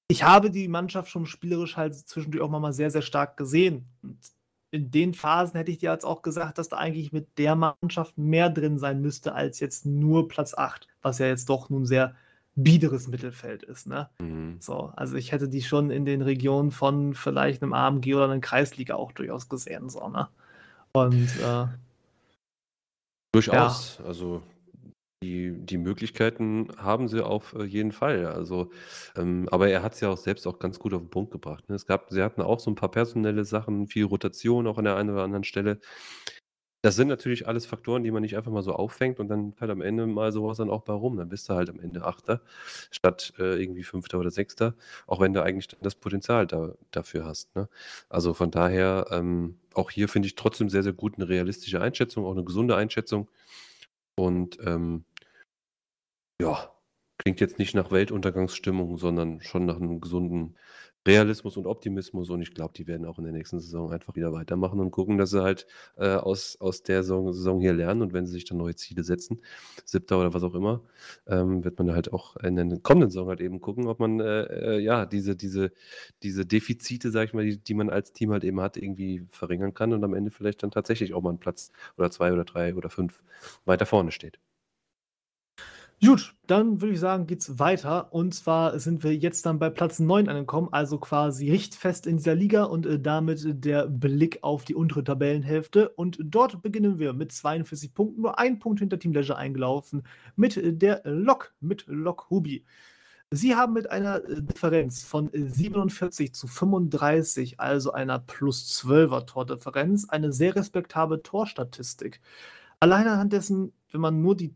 Ich 0.07 0.23
habe 0.23 0.51
die 0.51 0.67
Mannschaft 0.67 1.09
schon 1.09 1.25
spielerisch 1.25 1.77
halt 1.77 1.95
zwischendurch 1.95 2.43
auch 2.43 2.49
mal 2.49 2.73
sehr, 2.73 2.91
sehr 2.91 3.01
stark 3.01 3.37
gesehen. 3.37 3.85
Und 4.03 4.17
in 4.71 4.89
den 4.91 5.13
Phasen 5.13 5.57
hätte 5.57 5.71
ich 5.71 5.77
dir 5.79 5.91
jetzt 5.91 6.05
auch 6.05 6.21
gesagt, 6.21 6.57
dass 6.57 6.69
da 6.69 6.77
eigentlich 6.77 7.11
mit 7.11 7.37
der 7.37 7.55
Mannschaft 7.55 8.17
mehr 8.17 8.49
drin 8.49 8.79
sein 8.79 9.01
müsste 9.01 9.33
als 9.33 9.59
jetzt 9.59 9.85
nur 9.85 10.27
Platz 10.27 10.53
8, 10.53 10.87
was 11.01 11.19
ja 11.19 11.27
jetzt 11.27 11.49
doch 11.49 11.69
nun 11.69 11.85
sehr 11.85 12.15
biederes 12.55 13.07
Mittelfeld 13.07 13.63
ist. 13.63 13.87
Ne? 13.87 14.09
Mhm. 14.19 14.57
So, 14.59 14.91
also 14.95 15.15
ich 15.15 15.31
hätte 15.31 15.47
die 15.47 15.61
schon 15.61 15.89
in 15.89 16.05
den 16.05 16.21
Regionen 16.21 16.71
von 16.71 17.13
vielleicht 17.13 17.63
einem 17.63 17.73
AMG 17.73 18.15
oder 18.15 18.25
einer 18.25 18.39
Kreisliga 18.39 18.95
auch 18.95 19.11
durchaus 19.11 19.49
gesehen. 19.49 19.89
So, 19.89 20.07
ne? 20.09 20.27
Und 20.93 21.29
äh, 21.41 21.67
Durchaus. 23.33 23.99
Also 24.01 24.43
die, 25.23 25.53
die 25.55 25.77
Möglichkeiten 25.77 26.69
haben 26.77 27.07
sie 27.07 27.23
auf 27.23 27.53
äh, 27.53 27.63
jeden 27.63 27.91
Fall. 27.91 28.25
Also, 28.25 28.71
ähm, 29.15 29.47
aber 29.51 29.69
er 29.69 29.83
hat 29.83 29.93
es 29.93 30.01
ja 30.01 30.09
auch 30.09 30.17
selbst 30.17 30.47
auch 30.47 30.59
ganz 30.59 30.79
gut 30.79 30.93
auf 30.93 31.01
den 31.01 31.11
Punkt 31.11 31.31
gebracht. 31.31 31.69
Ne? 31.69 31.75
Es 31.75 31.85
gab, 31.85 32.09
sie 32.09 32.23
hatten 32.23 32.41
auch 32.41 32.59
so 32.59 32.71
ein 32.71 32.75
paar 32.75 32.91
personelle 32.91 33.45
Sachen, 33.45 33.87
viel 33.87 34.05
Rotation 34.05 34.67
auch 34.67 34.77
an 34.77 34.85
der 34.85 34.95
einen 34.95 35.11
oder 35.11 35.23
anderen 35.23 35.43
Stelle. 35.43 35.79
Das 36.83 36.95
sind 36.95 37.09
natürlich 37.09 37.47
alles 37.47 37.67
Faktoren, 37.67 38.03
die 38.03 38.09
man 38.09 38.23
nicht 38.23 38.35
einfach 38.35 38.51
mal 38.51 38.63
so 38.63 38.73
auffängt 38.73 39.19
und 39.19 39.27
dann 39.27 39.53
halt 39.59 39.69
am 39.69 39.81
Ende 39.81 40.07
mal 40.07 40.31
sowas 40.31 40.57
dann 40.57 40.71
auch 40.71 40.81
bei 40.81 40.93
rum. 40.93 41.15
Dann 41.17 41.29
bist 41.29 41.47
du 41.47 41.53
halt 41.53 41.69
am 41.69 41.79
Ende 41.79 42.03
Achter 42.03 42.41
statt 42.89 43.33
äh, 43.37 43.61
irgendwie 43.61 43.83
Fünfter 43.83 44.19
oder 44.19 44.31
Sechster, 44.31 44.75
auch 45.05 45.19
wenn 45.19 45.33
du 45.33 45.43
eigentlich 45.43 45.67
das 45.81 45.93
Potenzial 45.95 46.47
da, 46.47 46.73
dafür 46.89 47.25
hast. 47.25 47.55
Ne? 47.55 47.69
Also 48.09 48.33
von 48.33 48.49
daher, 48.49 49.05
ähm, 49.11 49.59
auch 49.75 49.91
hier 49.91 50.09
finde 50.09 50.27
ich 50.27 50.35
trotzdem 50.35 50.69
sehr, 50.69 50.81
sehr 50.83 50.93
gut 50.93 51.15
eine 51.17 51.29
realistische 51.29 51.81
Einschätzung, 51.81 52.25
auch 52.25 52.31
eine 52.31 52.43
gesunde 52.43 52.75
Einschätzung. 52.75 53.29
Und 54.15 54.57
ähm, 54.65 55.05
ja, 56.41 56.71
klingt 57.19 57.39
jetzt 57.39 57.59
nicht 57.59 57.75
nach 57.75 57.91
Weltuntergangsstimmung, 57.91 58.97
sondern 58.97 59.41
schon 59.41 59.65
nach 59.65 59.75
einem 59.77 60.01
gesunden 60.01 60.55
Realismus 61.07 61.57
und 61.57 61.67
Optimismus. 61.67 62.29
Und 62.29 62.41
ich 62.41 62.53
glaube, 62.53 62.73
die 62.75 62.87
werden 62.87 63.05
auch 63.05 63.17
in 63.17 63.23
der 63.23 63.33
nächsten 63.33 63.59
Saison 63.59 63.91
einfach 63.91 64.15
wieder 64.15 64.33
weitermachen 64.33 64.79
und 64.79 64.91
gucken, 64.91 65.17
dass 65.17 65.31
sie 65.31 65.41
halt 65.41 65.67
äh, 65.97 66.15
aus, 66.15 66.59
aus 66.59 66.83
der 66.83 67.03
Saison, 67.03 67.33
Saison 67.33 67.59
hier 67.59 67.73
lernen. 67.73 68.01
Und 68.01 68.13
wenn 68.13 68.25
sie 68.25 68.33
sich 68.33 68.45
dann 68.45 68.57
neue 68.57 68.75
Ziele 68.75 69.03
setzen, 69.03 69.41
siebter 69.85 70.19
oder 70.19 70.33
was 70.33 70.43
auch 70.43 70.53
immer, 70.53 70.81
ähm, 71.27 71.63
wird 71.63 71.79
man 71.79 71.91
halt 71.91 72.13
auch 72.13 72.35
in 72.37 72.55
der 72.55 72.79
kommenden 72.79 73.09
Saison 73.09 73.27
halt 73.29 73.41
eben 73.41 73.61
gucken, 73.61 73.87
ob 73.87 73.99
man 73.99 74.19
äh, 74.19 74.75
äh, 74.75 74.79
ja 74.79 75.05
diese, 75.05 75.35
diese, 75.35 75.71
diese 76.23 76.45
Defizite, 76.45 77.11
sag 77.11 77.25
ich 77.25 77.33
mal, 77.33 77.45
die, 77.45 77.57
die 77.57 77.73
man 77.73 77.89
als 77.89 78.13
Team 78.13 78.31
halt 78.31 78.43
eben 78.43 78.61
hat, 78.61 78.77
irgendwie 78.77 79.25
verringern 79.31 79.73
kann 79.73 79.93
und 79.93 80.03
am 80.03 80.13
Ende 80.13 80.31
vielleicht 80.31 80.63
dann 80.63 80.71
tatsächlich 80.71 81.13
auch 81.13 81.21
mal 81.21 81.29
einen 81.29 81.39
Platz 81.39 81.71
oder 81.97 82.11
zwei 82.11 82.33
oder 82.33 82.45
drei 82.45 82.75
oder 82.75 82.89
fünf 82.89 83.21
weiter 83.65 83.85
vorne 83.85 84.11
steht. 84.11 84.39
Gut, 86.03 86.33
dann 86.47 86.81
würde 86.81 86.93
ich 86.95 86.99
sagen, 86.99 87.27
geht's 87.27 87.59
weiter. 87.59 88.11
Und 88.11 88.33
zwar 88.33 88.79
sind 88.79 89.03
wir 89.03 89.15
jetzt 89.15 89.45
dann 89.45 89.59
bei 89.59 89.69
Platz 89.69 89.99
9 89.99 90.29
angekommen, 90.29 90.69
also 90.71 90.97
quasi 90.97 91.51
richtfest 91.51 92.07
in 92.07 92.17
dieser 92.17 92.33
Liga 92.33 92.63
und 92.63 92.87
äh, 92.87 92.99
damit 92.99 93.45
der 93.63 93.87
Blick 93.87 94.39
auf 94.41 94.65
die 94.65 94.73
untere 94.73 95.03
Tabellenhälfte. 95.03 95.89
Und 95.89 96.17
dort 96.19 96.63
beginnen 96.63 96.97
wir 96.97 97.13
mit 97.13 97.31
42 97.31 97.93
Punkten, 97.93 98.21
nur 98.21 98.39
ein 98.39 98.57
Punkt 98.57 98.79
hinter 98.79 98.97
Team 98.97 99.13
Leisure 99.13 99.37
eingelaufen, 99.37 100.01
mit 100.35 100.57
äh, 100.57 100.73
der 100.73 101.03
Lok, 101.05 101.53
mit 101.59 101.85
Lok 101.85 102.31
Hubi. 102.31 102.65
Sie 103.29 103.55
haben 103.55 103.73
mit 103.73 103.91
einer 103.91 104.25
äh, 104.27 104.41
Differenz 104.41 105.03
von 105.03 105.31
äh, 105.33 105.47
47 105.47 106.33
zu 106.33 106.47
35, 106.47 107.59
also 107.59 107.91
einer 107.91 108.17
plus 108.17 108.83
12er 108.83 109.27
Tordifferenz, 109.27 110.09
eine 110.09 110.33
sehr 110.33 110.55
respektable 110.55 111.21
Torstatistik. 111.21 112.21
Allein 112.79 113.07
anhand 113.07 113.33
dessen, 113.33 113.71
wenn 113.91 114.01
man 114.01 114.21
nur 114.21 114.35
die 114.35 114.55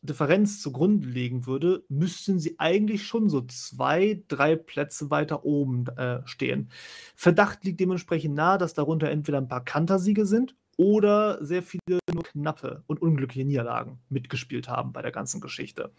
Tordifferenz 0.00 0.62
zugrunde 0.62 1.08
legen 1.08 1.46
würde, 1.46 1.84
müssten 1.88 2.38
sie 2.38 2.58
eigentlich 2.58 3.06
schon 3.06 3.28
so 3.28 3.42
zwei, 3.42 4.22
drei 4.28 4.56
Plätze 4.56 5.10
weiter 5.10 5.44
oben 5.44 5.86
äh, 5.96 6.20
stehen. 6.24 6.70
Verdacht 7.14 7.64
liegt 7.64 7.80
dementsprechend 7.80 8.34
nahe, 8.34 8.58
dass 8.58 8.74
darunter 8.74 9.10
entweder 9.10 9.38
ein 9.38 9.48
paar 9.48 9.64
Kantersiege 9.64 10.24
sind 10.24 10.54
oder 10.78 11.44
sehr 11.44 11.62
viele 11.62 11.98
nur 12.14 12.22
knappe 12.22 12.84
und 12.86 13.02
unglückliche 13.02 13.44
Niederlagen 13.44 13.98
mitgespielt 14.08 14.68
haben 14.68 14.92
bei 14.92 15.02
der 15.02 15.10
ganzen 15.10 15.40
Geschichte. 15.40 15.92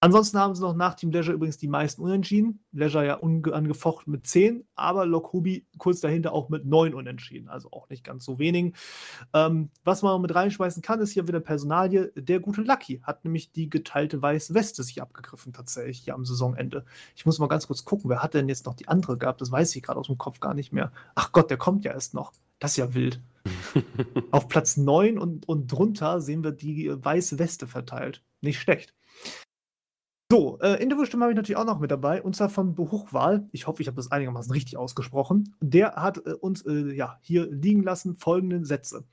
Ansonsten 0.00 0.38
haben 0.38 0.54
sie 0.54 0.62
noch 0.62 0.74
nach 0.74 0.94
Team 0.94 1.12
Leisure 1.12 1.34
übrigens 1.34 1.58
die 1.58 1.68
meisten 1.68 2.02
Unentschieden. 2.02 2.62
Leisure 2.72 3.06
ja 3.06 3.20
angefochten 3.20 4.10
mit 4.10 4.26
10, 4.26 4.66
aber 4.74 5.06
Lok 5.06 5.32
Hubi 5.32 5.64
kurz 5.78 6.00
dahinter 6.00 6.32
auch 6.32 6.48
mit 6.48 6.66
9 6.66 6.92
Unentschieden, 6.92 7.48
also 7.48 7.70
auch 7.70 7.88
nicht 7.88 8.04
ganz 8.04 8.24
so 8.24 8.38
wenig. 8.38 8.74
Ähm, 9.32 9.70
was 9.84 10.02
man 10.02 10.20
mit 10.20 10.34
reinschmeißen 10.34 10.82
kann, 10.82 11.00
ist 11.00 11.12
hier 11.12 11.28
wieder 11.28 11.40
Personalie. 11.40 12.12
Der 12.16 12.40
gute 12.40 12.62
Lucky 12.62 13.00
hat 13.04 13.24
nämlich 13.24 13.52
die 13.52 13.70
geteilte 13.70 14.20
weiße 14.20 14.54
Weste 14.54 14.82
sich 14.82 15.00
abgegriffen, 15.00 15.52
tatsächlich 15.52 16.00
hier 16.00 16.14
am 16.14 16.24
Saisonende. 16.24 16.84
Ich 17.14 17.24
muss 17.24 17.38
mal 17.38 17.46
ganz 17.46 17.68
kurz 17.68 17.84
gucken, 17.84 18.10
wer 18.10 18.22
hat 18.22 18.34
denn 18.34 18.48
jetzt 18.48 18.66
noch 18.66 18.74
die 18.74 18.88
andere 18.88 19.16
gehabt? 19.16 19.40
Das 19.40 19.52
weiß 19.52 19.74
ich 19.76 19.82
gerade 19.82 20.00
aus 20.00 20.08
dem 20.08 20.18
Kopf 20.18 20.40
gar 20.40 20.52
nicht 20.52 20.72
mehr. 20.72 20.92
Ach 21.14 21.30
Gott, 21.30 21.48
der 21.48 21.58
kommt 21.58 21.84
ja 21.84 21.92
erst 21.92 22.12
noch. 22.12 22.32
Das 22.58 22.72
ist 22.72 22.76
ja 22.78 22.92
wild. 22.92 23.22
Auf 24.30 24.48
Platz 24.48 24.76
9 24.76 25.18
und, 25.18 25.48
und 25.48 25.66
drunter 25.70 26.20
sehen 26.20 26.44
wir 26.44 26.52
die 26.52 26.90
weiße 26.92 27.38
Weste 27.38 27.66
verteilt. 27.66 28.22
Nicht 28.40 28.60
schlecht. 28.60 28.94
So, 30.30 30.58
äh, 30.60 30.82
Interviewstimme 30.82 31.24
habe 31.24 31.32
ich 31.32 31.36
natürlich 31.36 31.58
auch 31.58 31.66
noch 31.66 31.78
mit 31.78 31.90
dabei, 31.90 32.22
und 32.22 32.34
zwar 32.34 32.48
von 32.48 32.74
Behuchwahl. 32.74 33.46
Ich 33.52 33.66
hoffe, 33.66 33.82
ich 33.82 33.88
habe 33.88 33.96
das 33.96 34.10
einigermaßen 34.10 34.50
richtig 34.50 34.78
ausgesprochen. 34.78 35.54
Der 35.60 35.96
hat 35.96 36.26
äh, 36.26 36.32
uns 36.32 36.64
äh, 36.64 36.94
ja, 36.94 37.18
hier 37.20 37.50
liegen 37.50 37.82
lassen 37.82 38.14
folgende 38.14 38.64
Sätze. 38.64 39.04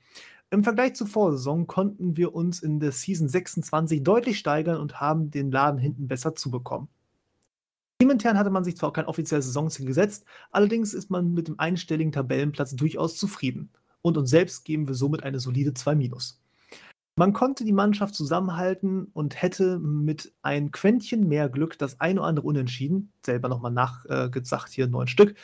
Im 0.48 0.64
Vergleich 0.64 0.94
zur 0.94 1.06
Vorsaison 1.06 1.66
konnten 1.66 2.16
wir 2.16 2.34
uns 2.34 2.62
in 2.62 2.80
der 2.80 2.92
Season 2.92 3.28
26 3.28 4.02
deutlich 4.02 4.38
steigern 4.38 4.78
und 4.78 4.98
haben 5.00 5.30
den 5.30 5.50
Laden 5.50 5.78
hinten 5.78 6.08
besser 6.08 6.34
zubekommen. 6.34 6.88
Teamintern 8.00 8.38
hatte 8.38 8.48
man 8.48 8.64
sich 8.64 8.78
zwar 8.78 8.88
auch 8.88 8.94
kein 8.94 9.04
offizielles 9.04 9.44
Saisonziel 9.44 9.84
gesetzt, 9.84 10.24
allerdings 10.50 10.94
ist 10.94 11.10
man 11.10 11.34
mit 11.34 11.48
dem 11.48 11.60
einstelligen 11.60 12.12
Tabellenplatz 12.12 12.74
durchaus 12.74 13.18
zufrieden. 13.18 13.70
Und 14.02 14.16
uns 14.16 14.30
selbst 14.30 14.64
geben 14.64 14.88
wir 14.88 14.94
somit 14.94 15.22
eine 15.22 15.40
solide 15.40 15.70
2-. 15.70 16.34
Man 17.16 17.32
konnte 17.32 17.64
die 17.64 17.72
Mannschaft 17.72 18.14
zusammenhalten 18.14 19.08
und 19.12 19.42
hätte 19.42 19.78
mit 19.78 20.32
ein 20.42 20.70
Quäntchen 20.70 21.28
mehr 21.28 21.48
Glück 21.48 21.78
das 21.78 22.00
eine 22.00 22.20
oder 22.20 22.28
andere 22.28 22.46
Unentschieden, 22.46 23.12
selber 23.24 23.48
nochmal 23.48 23.72
nachgesagt, 23.72 24.70
hier 24.70 24.86
neun 24.86 25.06
Stück, 25.06 25.34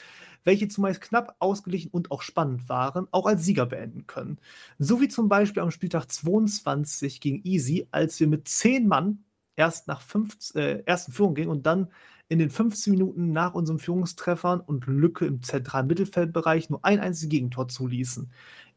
welche 0.44 0.68
zumeist 0.68 1.02
knapp 1.02 1.36
ausgeglichen 1.38 1.90
und 1.90 2.10
auch 2.10 2.22
spannend 2.22 2.68
waren, 2.68 3.08
auch 3.10 3.26
als 3.26 3.44
Sieger 3.44 3.66
beenden 3.66 4.06
können. 4.06 4.38
So 4.78 5.00
wie 5.00 5.08
zum 5.08 5.28
Beispiel 5.28 5.62
am 5.62 5.70
Spieltag 5.70 6.10
22 6.10 7.20
gegen 7.20 7.42
Easy, 7.44 7.88
als 7.90 8.18
wir 8.20 8.28
mit 8.28 8.48
zehn 8.48 8.86
Mann 8.86 9.24
erst 9.56 9.88
nach 9.88 10.00
fünf, 10.00 10.36
äh, 10.54 10.82
ersten 10.86 11.12
Führung 11.12 11.34
gingen 11.34 11.50
und 11.50 11.66
dann 11.66 11.88
in 12.28 12.38
den 12.38 12.50
15 12.50 12.92
Minuten 12.92 13.32
nach 13.32 13.54
unseren 13.54 13.78
Führungstreffern 13.78 14.60
und 14.60 14.86
Lücke 14.86 15.26
im 15.26 15.42
zentralen 15.42 15.86
Mittelfeldbereich 15.86 16.70
nur 16.70 16.84
ein 16.84 16.98
einziges 16.98 17.30
Gegentor 17.30 17.68
zuließen. 17.68 18.30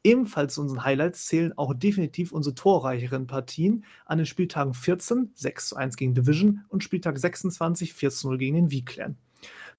Ebenfalls 0.04 0.54
zu 0.54 0.62
unseren 0.62 0.86
Highlights 0.86 1.26
zählen 1.26 1.58
auch 1.58 1.74
definitiv 1.74 2.32
unsere 2.32 2.56
torreicheren 2.56 3.28
Partien 3.28 3.84
an 4.06 4.18
den 4.18 4.26
Spieltagen 4.26 4.74
14, 4.74 5.32
6 5.36 5.70
zu 5.70 5.76
1 5.76 5.98
gegen 5.98 6.14
Division 6.14 6.64
und 6.70 6.84
Spieltag 6.84 7.18
26, 7.18 7.94
4 7.94 8.10
zu 8.12 8.28
0 8.30 8.38
gegen 8.38 8.56
den 8.56 8.70
V-Clan. 8.70 9.18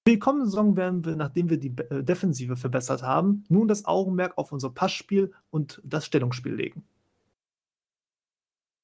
Für 0.05 0.13
die 0.13 0.19
kommende 0.19 0.45
Saison 0.45 0.75
werden 0.75 1.05
wir, 1.05 1.15
nachdem 1.15 1.49
wir 1.49 1.57
die 1.57 1.73
äh, 1.89 2.03
Defensive 2.03 2.55
verbessert 2.55 3.03
haben, 3.03 3.43
nun 3.49 3.67
das 3.67 3.85
Augenmerk 3.85 4.37
auf 4.37 4.51
unser 4.51 4.69
Passspiel 4.69 5.31
und 5.49 5.81
das 5.83 6.05
Stellungsspiel 6.05 6.53
legen. 6.53 6.83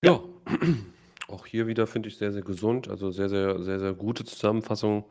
Ja, 0.04 0.22
auch 1.28 1.46
hier 1.46 1.68
wieder 1.68 1.88
finde 1.88 2.10
ich 2.10 2.18
sehr, 2.18 2.32
sehr 2.32 2.42
gesund. 2.42 2.90
Also 2.90 3.12
sehr, 3.12 3.30
sehr, 3.30 3.62
sehr, 3.64 3.80
sehr 3.80 3.94
gute 3.94 4.26
Zusammenfassung, 4.26 5.06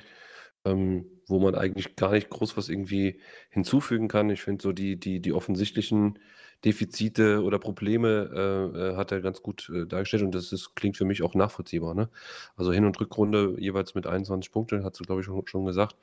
ähm, 0.64 1.06
wo 1.26 1.40
man 1.40 1.54
eigentlich 1.54 1.96
gar 1.96 2.12
nicht 2.12 2.30
groß 2.30 2.56
was 2.56 2.68
irgendwie 2.68 3.20
hinzufügen 3.50 4.08
kann. 4.08 4.30
Ich 4.30 4.42
finde 4.42 4.62
so 4.62 4.72
die, 4.72 4.98
die, 4.98 5.20
die 5.20 5.32
offensichtlichen 5.32 6.18
Defizite 6.64 7.42
oder 7.42 7.58
Probleme 7.58 8.30
äh, 8.34 8.78
äh, 8.92 8.96
hat 8.96 9.12
er 9.12 9.20
ganz 9.20 9.42
gut 9.42 9.70
äh, 9.72 9.86
dargestellt 9.86 10.22
und 10.22 10.34
das 10.34 10.52
ist, 10.52 10.74
klingt 10.74 10.96
für 10.96 11.04
mich 11.04 11.22
auch 11.22 11.34
nachvollziehbar. 11.34 11.94
Ne? 11.94 12.08
Also 12.56 12.72
Hin- 12.72 12.86
und 12.86 12.98
Rückrunde 12.98 13.56
jeweils 13.58 13.94
mit 13.94 14.06
21 14.06 14.52
Punkten, 14.52 14.84
hat 14.84 14.96
sie, 14.96 15.04
glaube 15.04 15.20
ich, 15.20 15.26
schon, 15.26 15.46
schon 15.46 15.66
gesagt. 15.66 15.96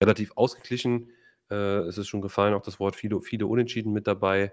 Relativ 0.00 0.32
ausgeglichen. 0.36 1.10
Äh, 1.50 1.80
es 1.86 1.98
ist 1.98 2.08
schon 2.08 2.22
gefallen, 2.22 2.54
auch 2.54 2.62
das 2.62 2.80
Wort 2.80 2.96
viele, 2.96 3.20
viele 3.20 3.46
Unentschieden 3.46 3.92
mit 3.92 4.06
dabei. 4.06 4.52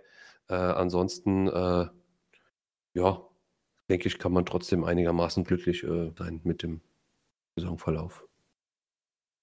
Äh, 0.50 0.56
ansonsten, 0.56 1.48
äh, 1.48 1.88
ja, 2.94 3.22
denke 3.90 4.08
ich, 4.08 4.20
kann 4.20 4.32
man 4.32 4.46
trotzdem 4.46 4.84
einigermaßen 4.84 5.44
glücklich 5.44 5.84
äh, 5.84 6.12
sein 6.18 6.42
mit 6.44 6.64
dem 6.64 6.82
Saisonverlauf. 7.56 8.24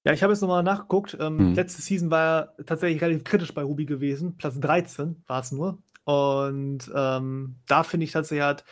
Ja, 0.07 0.13
ich 0.13 0.23
habe 0.23 0.33
jetzt 0.33 0.43
nochmal 0.43 0.63
nachgeguckt. 0.63 1.17
Ähm, 1.19 1.39
Hm. 1.39 1.55
Letzte 1.55 1.81
Season 1.81 2.11
war 2.11 2.55
er 2.59 2.67
tatsächlich 2.67 3.03
relativ 3.03 3.25
kritisch 3.25 3.55
bei 3.55 3.63
Ruby 3.63 3.87
gewesen. 3.87 4.37
Platz 4.37 4.61
13 4.61 5.23
war 5.27 5.41
es 5.41 5.51
nur. 5.51 5.79
Und 6.05 6.91
ähm, 6.95 7.57
da 7.67 7.83
finde 7.83 8.05
ich 8.05 8.13
tatsächlich, 8.13 8.45
hat 8.45 8.65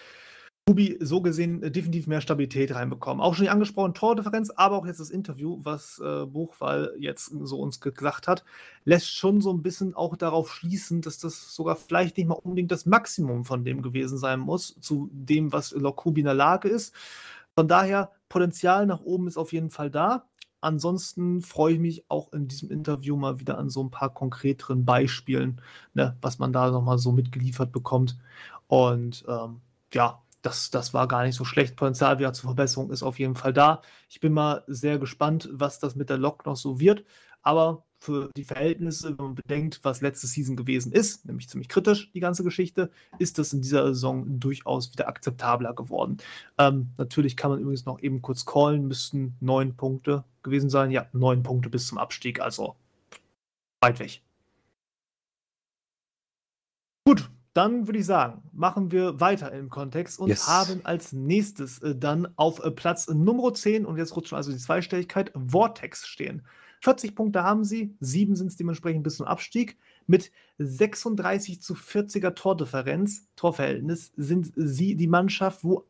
Ruby 0.68 0.96
so 1.00 1.20
gesehen 1.20 1.60
äh, 1.62 1.72
definitiv 1.72 2.06
mehr 2.06 2.20
Stabilität 2.20 2.72
reinbekommen. 2.74 3.20
Auch 3.20 3.34
schon 3.34 3.44
die 3.44 3.50
angesprochene 3.50 3.94
Tordifferenz, 3.94 4.50
aber 4.50 4.76
auch 4.76 4.86
jetzt 4.86 5.00
das 5.00 5.10
Interview, 5.10 5.58
was 5.62 5.98
äh, 5.98 6.24
Buchwald 6.24 6.92
jetzt 6.98 7.32
so 7.42 7.58
uns 7.58 7.80
gesagt 7.80 8.28
hat, 8.28 8.44
lässt 8.84 9.12
schon 9.12 9.40
so 9.40 9.52
ein 9.52 9.62
bisschen 9.62 9.94
auch 9.94 10.16
darauf 10.16 10.52
schließen, 10.52 11.00
dass 11.02 11.18
das 11.18 11.54
sogar 11.54 11.74
vielleicht 11.74 12.16
nicht 12.16 12.28
mal 12.28 12.34
unbedingt 12.34 12.70
das 12.70 12.86
Maximum 12.86 13.44
von 13.44 13.64
dem 13.64 13.82
gewesen 13.82 14.18
sein 14.18 14.38
muss, 14.38 14.76
zu 14.80 15.10
dem, 15.12 15.52
was 15.52 15.72
Lokubi 15.72 16.20
in 16.20 16.26
der 16.26 16.34
Lage 16.34 16.68
ist. 16.68 16.94
Von 17.56 17.66
daher, 17.66 18.12
Potenzial 18.28 18.86
nach 18.86 19.00
oben 19.02 19.26
ist 19.26 19.36
auf 19.36 19.52
jeden 19.52 19.70
Fall 19.70 19.90
da. 19.90 20.26
Ansonsten 20.60 21.42
freue 21.42 21.74
ich 21.74 21.80
mich 21.80 22.04
auch 22.08 22.32
in 22.32 22.46
diesem 22.46 22.70
Interview 22.70 23.16
mal 23.16 23.40
wieder 23.40 23.58
an 23.58 23.68
so 23.68 23.82
ein 23.82 23.90
paar 23.90 24.14
konkreteren 24.14 24.84
Beispielen, 24.84 25.60
ne, 25.92 26.16
was 26.22 26.38
man 26.38 26.52
da 26.52 26.70
nochmal 26.70 26.98
so 26.98 27.10
mitgeliefert 27.10 27.72
bekommt. 27.72 28.16
Und 28.68 29.24
ähm, 29.28 29.60
ja, 29.92 30.21
das, 30.42 30.70
das 30.70 30.92
war 30.92 31.08
gar 31.08 31.24
nicht 31.24 31.36
so 31.36 31.44
schlecht. 31.44 31.76
Potenzial 31.76 32.18
wieder 32.18 32.32
zur 32.32 32.48
Verbesserung 32.50 32.90
ist 32.90 33.02
auf 33.02 33.18
jeden 33.18 33.36
Fall 33.36 33.52
da. 33.52 33.82
Ich 34.08 34.20
bin 34.20 34.32
mal 34.32 34.64
sehr 34.66 34.98
gespannt, 34.98 35.48
was 35.52 35.78
das 35.78 35.94
mit 35.96 36.10
der 36.10 36.18
Lok 36.18 36.44
noch 36.46 36.56
so 36.56 36.80
wird. 36.80 37.04
Aber 37.42 37.84
für 37.98 38.30
die 38.36 38.44
Verhältnisse, 38.44 39.16
wenn 39.16 39.24
man 39.26 39.34
bedenkt, 39.36 39.80
was 39.84 40.00
letzte 40.00 40.26
Season 40.26 40.56
gewesen 40.56 40.92
ist, 40.92 41.24
nämlich 41.24 41.48
ziemlich 41.48 41.68
kritisch, 41.68 42.10
die 42.12 42.20
ganze 42.20 42.42
Geschichte, 42.42 42.90
ist 43.18 43.38
das 43.38 43.52
in 43.52 43.62
dieser 43.62 43.86
Saison 43.88 44.40
durchaus 44.40 44.92
wieder 44.92 45.08
akzeptabler 45.08 45.72
geworden. 45.74 46.18
Ähm, 46.58 46.90
natürlich 46.98 47.36
kann 47.36 47.52
man 47.52 47.60
übrigens 47.60 47.84
noch 47.84 48.00
eben 48.00 48.20
kurz 48.20 48.44
callen, 48.44 48.88
müssten 48.88 49.36
neun 49.40 49.76
Punkte 49.76 50.24
gewesen 50.42 50.70
sein. 50.70 50.90
Ja, 50.90 51.06
neun 51.12 51.42
Punkte 51.44 51.70
bis 51.70 51.86
zum 51.86 51.98
Abstieg, 51.98 52.40
also 52.40 52.74
weit 53.80 54.00
weg. 54.00 54.22
Gut, 57.04 57.30
dann 57.54 57.86
würde 57.86 57.98
ich 57.98 58.06
sagen, 58.06 58.42
machen 58.52 58.92
wir 58.92 59.20
weiter 59.20 59.52
im 59.52 59.68
Kontext 59.68 60.18
und 60.18 60.28
Yes. 60.28 60.46
haben 60.46 60.80
als 60.84 61.12
nächstes 61.12 61.78
äh, 61.80 61.94
dann 61.94 62.28
auf 62.36 62.64
äh, 62.64 62.70
Platz 62.70 63.08
Nummer 63.08 63.52
10 63.52 63.84
und 63.84 63.98
jetzt 63.98 64.16
rutschen 64.16 64.36
also 64.36 64.52
die 64.52 64.58
Zweistelligkeit 64.58 65.32
Vortex 65.48 66.06
stehen. 66.06 66.42
40 66.80 67.14
Punkte 67.14 67.44
haben 67.44 67.64
sie, 67.64 67.94
sieben 68.00 68.34
sind 68.34 68.48
es 68.48 68.56
dementsprechend 68.56 69.04
bis 69.04 69.16
zum 69.16 69.26
Abstieg. 69.26 69.78
Mit 70.06 70.32
36 70.58 71.60
zu 71.62 71.74
40er 71.74 72.34
Tordifferenz, 72.34 73.28
Torverhältnis, 73.36 74.12
sind 74.16 74.52
sie 74.56 74.96
die 74.96 75.06
Mannschaft, 75.06 75.62
wo 75.62 75.86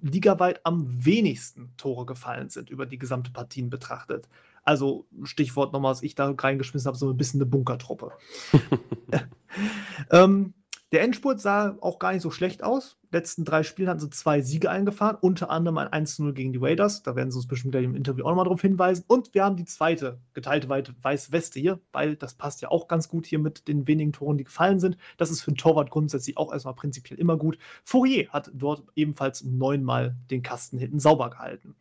ligaweit 0.00 0.64
am 0.64 1.04
wenigsten 1.04 1.72
Tore 1.76 2.06
gefallen 2.06 2.50
sind, 2.50 2.70
über 2.70 2.86
die 2.86 2.98
gesamte 2.98 3.32
Partien 3.32 3.68
betrachtet. 3.68 4.28
Also 4.62 5.06
Stichwort 5.24 5.72
nochmal, 5.72 5.92
was 5.92 6.02
ich 6.02 6.14
da 6.14 6.30
reingeschmissen 6.30 6.86
habe, 6.86 6.98
so 6.98 7.10
ein 7.10 7.16
bisschen 7.16 7.40
eine 7.40 7.50
Bunkertruppe. 7.50 8.12
ähm, 10.10 10.54
der 10.92 11.02
Endspurt 11.02 11.40
sah 11.40 11.76
auch 11.82 11.98
gar 11.98 12.12
nicht 12.12 12.22
so 12.22 12.30
schlecht 12.30 12.62
aus. 12.62 12.98
Letzten 13.10 13.44
drei 13.44 13.62
Spielen 13.62 13.88
hatten 13.90 14.00
sie 14.00 14.08
zwei 14.10 14.40
Siege 14.40 14.70
eingefahren, 14.70 15.18
unter 15.20 15.50
anderem 15.50 15.76
ein 15.78 16.06
1-0 16.06 16.32
gegen 16.32 16.52
die 16.52 16.58
Raiders. 16.58 17.02
Da 17.02 17.14
werden 17.14 17.30
sie 17.30 17.36
uns 17.36 17.46
bestimmt 17.46 17.72
gleich 17.72 17.84
im 17.84 17.94
Interview 17.94 18.24
auch 18.24 18.30
nochmal 18.30 18.44
darauf 18.44 18.62
hinweisen. 18.62 19.04
Und 19.06 19.34
wir 19.34 19.44
haben 19.44 19.56
die 19.56 19.66
zweite 19.66 20.18
geteilte 20.32 20.70
Weite 20.70 20.94
Weiß-Weste 21.02 21.60
hier, 21.60 21.80
weil 21.92 22.16
das 22.16 22.34
passt 22.34 22.62
ja 22.62 22.70
auch 22.70 22.88
ganz 22.88 23.08
gut 23.08 23.26
hier 23.26 23.38
mit 23.38 23.68
den 23.68 23.86
wenigen 23.86 24.12
Toren, 24.12 24.38
die 24.38 24.44
gefallen 24.44 24.80
sind. 24.80 24.96
Das 25.18 25.30
ist 25.30 25.42
für 25.42 25.48
einen 25.48 25.58
Torwart 25.58 25.90
grundsätzlich 25.90 26.38
auch 26.38 26.52
erstmal 26.52 26.74
prinzipiell 26.74 27.18
immer 27.18 27.36
gut. 27.36 27.58
Fourier 27.84 28.28
hat 28.30 28.50
dort 28.54 28.84
ebenfalls 28.94 29.44
neunmal 29.44 30.16
den 30.30 30.42
Kasten 30.42 30.78
hinten 30.78 31.00
sauber 31.00 31.28
gehalten. 31.28 31.76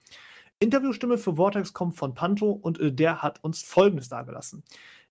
Interviewstimme 0.60 1.20
für 1.20 1.36
Vortex 1.36 1.72
kommt 1.72 1.96
von 1.96 2.16
Panto 2.16 2.50
und 2.52 2.80
äh, 2.80 2.92
der 2.92 3.22
hat 3.22 3.44
uns 3.44 3.62
Folgendes 3.62 4.10
dargelassen. 4.10 4.64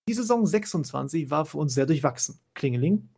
Die 0.09 0.15
Saison 0.15 0.47
26 0.47 1.31
war 1.31 1.47
für 1.47 1.59
uns 1.59 1.75
sehr 1.75 1.85
durchwachsen. 1.85 2.39
Klingeling. 2.55 3.09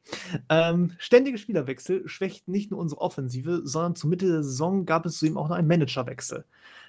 Ähm, 0.48 0.92
ständige 0.96 1.36
Spielerwechsel 1.36 2.08
schwächten 2.08 2.50
nicht 2.50 2.70
nur 2.70 2.80
unsere 2.80 3.02
Offensive, 3.02 3.60
sondern 3.62 3.94
zur 3.94 4.08
Mitte 4.08 4.26
der 4.26 4.42
Saison 4.42 4.86
gab 4.86 5.04
es 5.04 5.18
zudem 5.18 5.36
auch 5.36 5.50
noch 5.50 5.56
einen 5.56 5.68
Managerwechsel. 5.68 6.46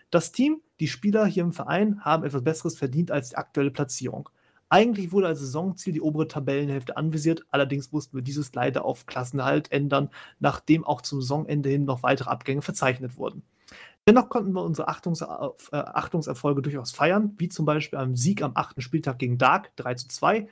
Das 0.10 0.32
Team, 0.32 0.62
die 0.80 0.88
Spieler 0.88 1.26
hier 1.26 1.44
im 1.44 1.52
Verein 1.52 2.00
haben 2.06 2.24
etwas 2.24 2.46
Besseres 2.46 2.78
verdient 2.78 3.12
als 3.12 3.32
die 3.32 3.36
aktuelle 3.36 3.72
Platzierung. 3.72 4.30
Eigentlich 4.70 5.12
wurde 5.12 5.28
als 5.28 5.42
Saisonziel 5.42 5.92
die 5.92 6.02
obere 6.02 6.30
Tabellenhälfte 6.30 6.96
anvisiert, 6.96 7.46
allerdings 7.52 7.92
mussten 7.92 8.16
wir 8.16 8.24
dieses 8.24 8.54
leider 8.54 8.86
auf 8.86 9.06
Klassenerhalt 9.06 9.70
ändern, 9.70 10.12
nachdem 10.40 10.86
auch 10.86 11.02
zum 11.02 11.20
Saisonende 11.20 11.68
hin 11.68 11.84
noch 11.84 12.04
weitere 12.04 12.30
Abgänge 12.30 12.62
verzeichnet 12.62 13.18
wurden. 13.18 13.44
Dennoch 14.08 14.30
konnten 14.30 14.54
wir 14.54 14.64
unsere 14.64 14.88
Achtungs 14.88 15.22
äh, 15.22 15.26
Achtungserfolge 15.72 16.62
durchaus 16.62 16.92
feiern, 16.92 17.36
wie 17.38 17.50
zum 17.50 17.66
Beispiel 17.66 18.00
am 18.00 18.16
Sieg 18.16 18.42
am 18.42 18.54
achten 18.56 18.82
Spieltag 18.82 19.20
gegen 19.20 19.38
Dark 19.38 19.76
3 19.76 19.94
zu 19.96 20.08
2, 20.08 20.48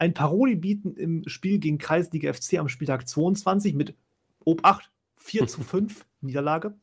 ein 0.00 0.14
Paroli 0.14 0.56
bieten 0.56 0.94
im 0.96 1.28
Spiel 1.28 1.58
gegen 1.58 1.76
Kreisliga 1.76 2.32
FC 2.32 2.58
am 2.58 2.68
Spieltag 2.68 3.06
22 3.06 3.74
mit 3.74 3.94
Obacht 4.44 4.90
4 5.16 5.46
zu 5.46 5.60
5 5.62 6.06
Niederlage. 6.22 6.74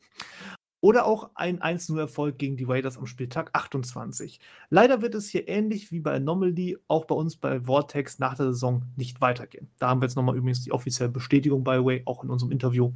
Oder 0.80 1.06
auch 1.06 1.30
ein 1.34 1.58
1-0-Erfolg 1.58 2.38
gegen 2.38 2.56
die 2.56 2.62
Raiders 2.62 2.96
am 2.96 3.06
Spieltag 3.06 3.50
28. 3.52 4.38
Leider 4.70 5.02
wird 5.02 5.16
es 5.16 5.28
hier 5.28 5.48
ähnlich 5.48 5.90
wie 5.90 5.98
bei 5.98 6.14
Anomaly 6.14 6.78
auch 6.86 7.06
bei 7.06 7.16
uns 7.16 7.34
bei 7.34 7.62
Vortex 7.62 8.20
nach 8.20 8.36
der 8.36 8.46
Saison 8.52 8.82
nicht 8.94 9.20
weitergehen. 9.20 9.68
Da 9.80 9.88
haben 9.88 10.00
wir 10.00 10.06
jetzt 10.06 10.14
nochmal 10.14 10.36
übrigens 10.36 10.62
die 10.62 10.70
offizielle 10.70 11.10
Bestätigung, 11.10 11.64
by 11.64 11.78
the 11.78 11.84
way, 11.84 12.02
auch 12.04 12.22
in 12.22 12.30
unserem 12.30 12.52
Interview. 12.52 12.92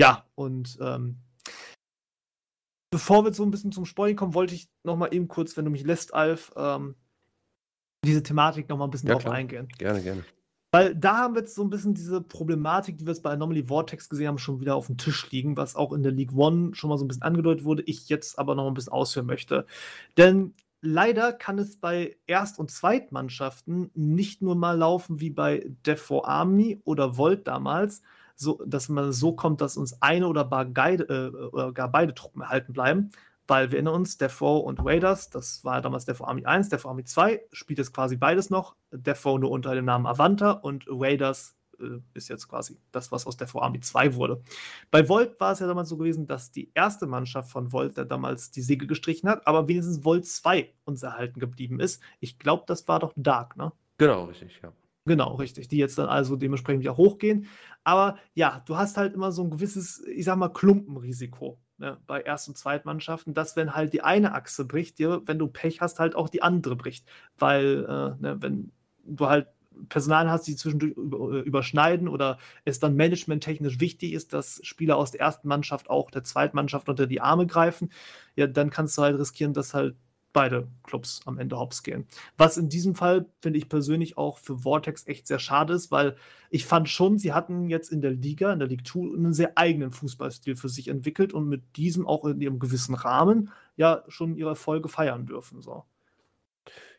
Ja, 0.00 0.24
und 0.34 0.76
ähm, 0.80 1.18
bevor 2.90 3.24
wir 3.24 3.32
so 3.32 3.42
ein 3.44 3.50
bisschen 3.50 3.72
zum 3.72 3.84
Spoiling 3.84 4.16
kommen, 4.16 4.34
wollte 4.34 4.54
ich 4.54 4.68
nochmal 4.84 5.14
eben 5.14 5.28
kurz, 5.28 5.56
wenn 5.56 5.64
du 5.64 5.70
mich 5.70 5.84
lässt, 5.84 6.14
Alf, 6.14 6.52
ähm, 6.56 6.94
diese 8.04 8.22
Thematik 8.22 8.68
nochmal 8.68 8.88
ein 8.88 8.90
bisschen 8.90 9.08
Ja, 9.08 9.14
drauf 9.14 9.24
klar. 9.24 9.34
eingehen. 9.34 9.68
Gerne, 9.78 10.02
gerne. 10.02 10.24
Weil 10.72 10.94
da 10.94 11.18
haben 11.18 11.34
wir 11.34 11.40
jetzt 11.40 11.54
so 11.54 11.62
ein 11.62 11.70
bisschen 11.70 11.94
diese 11.94 12.20
Problematik, 12.20 12.98
die 12.98 13.06
wir 13.06 13.12
jetzt 13.12 13.22
bei 13.22 13.30
Anomaly 13.30 13.64
Vortex 13.64 14.08
gesehen 14.08 14.28
haben, 14.28 14.38
schon 14.38 14.60
wieder 14.60 14.74
auf 14.76 14.86
dem 14.86 14.98
Tisch 14.98 15.30
liegen, 15.30 15.56
was 15.56 15.74
auch 15.74 15.92
in 15.92 16.02
der 16.02 16.12
League 16.12 16.34
One 16.34 16.74
schon 16.74 16.90
mal 16.90 16.98
so 16.98 17.04
ein 17.04 17.08
bisschen 17.08 17.22
angedeutet 17.22 17.64
wurde, 17.64 17.82
ich 17.86 18.08
jetzt 18.08 18.38
aber 18.38 18.54
noch 18.54 18.66
ein 18.66 18.74
bisschen 18.74 18.92
ausführen 18.92 19.26
möchte. 19.26 19.66
Denn 20.16 20.54
leider 20.82 21.32
kann 21.32 21.58
es 21.58 21.78
bei 21.78 22.16
Erst- 22.26 22.58
und 22.58 22.70
Zweitmannschaften 22.70 23.90
nicht 23.94 24.42
nur 24.42 24.54
mal 24.54 24.76
laufen 24.76 25.20
wie 25.20 25.30
bei 25.30 25.66
Death 25.86 25.98
for 25.98 26.28
Army 26.28 26.80
oder 26.84 27.16
Volt 27.16 27.46
damals, 27.46 28.02
so, 28.36 28.62
dass 28.66 28.88
man 28.88 29.12
so 29.12 29.32
kommt, 29.32 29.60
dass 29.60 29.76
uns 29.76 30.00
eine 30.02 30.28
oder 30.28 30.44
gar, 30.44 30.64
beide, 30.66 31.04
äh, 31.04 31.72
gar 31.72 31.90
beide 31.90 32.14
Truppen 32.14 32.42
erhalten 32.42 32.72
bleiben, 32.72 33.10
weil 33.48 33.70
wir 33.70 33.78
erinnern 33.78 33.94
uns, 33.94 34.18
Row 34.40 34.64
und 34.64 34.84
Raiders, 34.84 35.30
das 35.30 35.64
war 35.64 35.80
damals 35.80 36.06
Row 36.08 36.28
Army 36.28 36.44
1, 36.44 36.68
Death 36.68 36.84
Row 36.84 36.90
Army 36.90 37.04
2, 37.04 37.42
spielt 37.52 37.78
jetzt 37.78 37.92
quasi 37.92 38.16
beides 38.16 38.50
noch. 38.50 38.76
Row 39.24 39.38
nur 39.38 39.50
unter 39.50 39.74
dem 39.74 39.84
Namen 39.84 40.06
Avanta 40.06 40.50
und 40.50 40.84
Raiders 40.88 41.56
äh, 41.80 42.00
ist 42.14 42.28
jetzt 42.28 42.48
quasi 42.48 42.78
das, 42.92 43.12
was 43.12 43.26
aus 43.26 43.36
Row 43.54 43.62
Army 43.62 43.80
2 43.80 44.14
wurde. 44.14 44.42
Bei 44.90 45.08
Volt 45.08 45.38
war 45.40 45.52
es 45.52 45.60
ja 45.60 45.66
damals 45.66 45.88
so 45.88 45.96
gewesen, 45.96 46.26
dass 46.26 46.50
die 46.50 46.70
erste 46.74 47.06
Mannschaft 47.06 47.50
von 47.50 47.72
Volt, 47.72 47.96
der 47.96 48.04
damals 48.04 48.50
die 48.50 48.62
Segel 48.62 48.88
gestrichen 48.88 49.28
hat, 49.28 49.46
aber 49.46 49.68
wenigstens 49.68 50.04
Volt 50.04 50.26
2 50.26 50.72
uns 50.84 51.02
erhalten 51.02 51.40
geblieben 51.40 51.80
ist. 51.80 52.02
Ich 52.20 52.38
glaube, 52.38 52.64
das 52.66 52.88
war 52.88 53.00
doch 53.00 53.12
Dark, 53.16 53.56
ne? 53.56 53.72
Genau, 53.98 54.24
richtig, 54.24 54.60
ja. 54.62 54.72
Genau, 55.06 55.34
richtig. 55.36 55.68
Die 55.68 55.76
jetzt 55.76 55.98
dann 55.98 56.08
also 56.08 56.34
dementsprechend 56.36 56.80
wieder 56.82 56.96
hochgehen. 56.96 57.46
Aber 57.84 58.18
ja, 58.34 58.62
du 58.66 58.76
hast 58.76 58.96
halt 58.96 59.14
immer 59.14 59.30
so 59.30 59.44
ein 59.44 59.50
gewisses, 59.50 60.02
ich 60.06 60.24
sag 60.24 60.36
mal, 60.36 60.48
Klumpenrisiko 60.48 61.60
ne, 61.78 61.98
bei 62.08 62.22
Erst- 62.22 62.48
und 62.48 62.58
Zweitmannschaften, 62.58 63.32
dass 63.32 63.54
wenn 63.54 63.74
halt 63.74 63.92
die 63.92 64.02
eine 64.02 64.34
Achse 64.34 64.64
bricht, 64.64 64.98
dir, 64.98 65.22
wenn 65.26 65.38
du 65.38 65.46
Pech 65.46 65.80
hast, 65.80 66.00
halt 66.00 66.16
auch 66.16 66.28
die 66.28 66.42
andere 66.42 66.74
bricht. 66.74 67.06
Weil, 67.38 67.84
äh, 67.88 68.20
ne, 68.20 68.36
wenn 68.40 68.72
du 69.04 69.26
halt 69.28 69.46
Personal 69.90 70.28
hast, 70.30 70.46
die 70.48 70.56
zwischendurch 70.56 70.94
äh, 70.96 71.40
überschneiden 71.46 72.08
oder 72.08 72.38
es 72.64 72.80
dann 72.80 72.96
managementtechnisch 72.96 73.78
wichtig 73.78 74.12
ist, 74.14 74.32
dass 74.32 74.58
Spieler 74.64 74.96
aus 74.96 75.10
der 75.12 75.20
ersten 75.20 75.46
Mannschaft 75.48 75.88
auch 75.90 76.10
der 76.10 76.24
Zweitmannschaft 76.24 76.88
unter 76.88 77.06
die 77.06 77.20
Arme 77.20 77.46
greifen, 77.46 77.90
ja, 78.36 78.46
dann 78.46 78.70
kannst 78.70 78.96
du 78.98 79.02
halt 79.02 79.18
riskieren, 79.18 79.52
dass 79.52 79.74
halt 79.74 79.94
beide 80.36 80.68
Clubs 80.82 81.22
am 81.24 81.38
Ende 81.38 81.58
hops 81.58 81.82
gehen. 81.82 82.06
Was 82.36 82.58
in 82.58 82.68
diesem 82.68 82.94
Fall, 82.94 83.24
finde 83.40 83.58
ich 83.58 83.70
persönlich, 83.70 84.18
auch 84.18 84.36
für 84.36 84.58
Vortex 84.58 85.06
echt 85.06 85.26
sehr 85.26 85.38
schade 85.38 85.72
ist, 85.72 85.90
weil 85.90 86.14
ich 86.50 86.66
fand 86.66 86.90
schon, 86.90 87.18
sie 87.18 87.32
hatten 87.32 87.70
jetzt 87.70 87.90
in 87.90 88.02
der 88.02 88.10
Liga, 88.10 88.52
in 88.52 88.58
der 88.58 88.68
League 88.68 88.86
2, 88.86 89.16
einen 89.16 89.32
sehr 89.32 89.56
eigenen 89.56 89.92
Fußballstil 89.92 90.54
für 90.54 90.68
sich 90.68 90.88
entwickelt 90.88 91.32
und 91.32 91.48
mit 91.48 91.78
diesem 91.78 92.06
auch 92.06 92.26
in 92.26 92.38
ihrem 92.42 92.58
gewissen 92.58 92.94
Rahmen 92.94 93.50
ja 93.76 94.04
schon 94.08 94.36
ihre 94.36 94.50
Erfolge 94.50 94.90
feiern 94.90 95.24
dürfen. 95.24 95.62
So. 95.62 95.84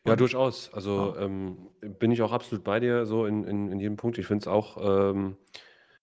Ja, 0.04 0.16
durchaus. 0.16 0.74
Also 0.74 1.14
ähm, 1.16 1.68
bin 2.00 2.10
ich 2.10 2.22
auch 2.22 2.32
absolut 2.32 2.64
bei 2.64 2.80
dir, 2.80 3.06
so 3.06 3.24
in, 3.24 3.44
in, 3.44 3.70
in 3.70 3.78
jedem 3.78 3.96
Punkt. 3.96 4.18
Ich 4.18 4.26
finde 4.26 4.42
es 4.42 4.48
auch 4.48 5.12
ähm, 5.12 5.36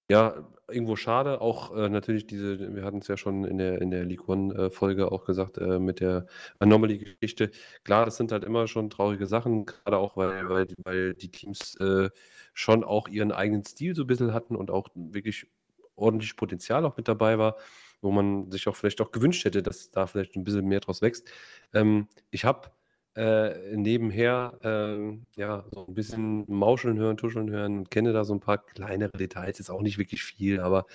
ja, 0.09 0.35
irgendwo 0.69 0.95
schade. 0.95 1.41
Auch 1.41 1.75
äh, 1.75 1.89
natürlich 1.89 2.27
diese, 2.27 2.75
wir 2.75 2.83
hatten 2.83 2.99
es 2.99 3.07
ja 3.07 3.17
schon 3.17 3.43
in 3.45 3.57
der, 3.57 3.81
in 3.81 3.91
der 3.91 4.05
League 4.05 4.27
One-Folge 4.27 5.03
äh, 5.03 5.05
auch 5.05 5.25
gesagt, 5.25 5.57
äh, 5.57 5.79
mit 5.79 5.99
der 5.99 6.25
Anomaly-Geschichte. 6.59 7.51
Klar, 7.83 8.05
das 8.05 8.17
sind 8.17 8.31
halt 8.31 8.43
immer 8.43 8.67
schon 8.67 8.89
traurige 8.89 9.27
Sachen, 9.27 9.65
gerade 9.65 9.97
auch, 9.97 10.17
weil, 10.17 10.49
weil, 10.49 10.67
weil 10.83 11.13
die 11.13 11.29
Teams 11.29 11.75
äh, 11.75 12.09
schon 12.53 12.83
auch 12.83 13.07
ihren 13.07 13.31
eigenen 13.31 13.63
Stil 13.65 13.95
so 13.95 14.03
ein 14.03 14.07
bisschen 14.07 14.33
hatten 14.33 14.55
und 14.55 14.71
auch 14.71 14.89
wirklich 14.95 15.47
ordentlich 15.95 16.35
Potenzial 16.35 16.85
auch 16.85 16.97
mit 16.97 17.07
dabei 17.07 17.37
war, 17.37 17.57
wo 18.01 18.11
man 18.11 18.51
sich 18.51 18.67
auch 18.67 18.75
vielleicht 18.75 19.01
auch 19.01 19.11
gewünscht 19.11 19.45
hätte, 19.45 19.63
dass 19.63 19.91
da 19.91 20.07
vielleicht 20.07 20.35
ein 20.35 20.43
bisschen 20.43 20.67
mehr 20.67 20.79
draus 20.79 21.01
wächst. 21.01 21.29
Ähm, 21.73 22.07
ich 22.31 22.45
habe 22.45 22.71
äh, 23.15 23.75
nebenher 23.75 24.59
äh, 24.61 25.17
ja, 25.39 25.63
so 25.71 25.85
ein 25.87 25.93
bisschen 25.93 26.45
Mauscheln 26.47 26.97
hören, 26.97 27.17
Tuscheln 27.17 27.49
hören 27.49 27.89
kenne 27.89 28.11
da 28.13 28.25
so 28.25 28.33
ein 28.33 28.41
paar 28.41 28.57
kleinere 28.57 29.17
Details, 29.17 29.59
ist 29.59 29.69
auch 29.69 29.81
nicht 29.81 29.97
wirklich 29.97 30.23
viel, 30.23 30.59
aber 30.59 30.85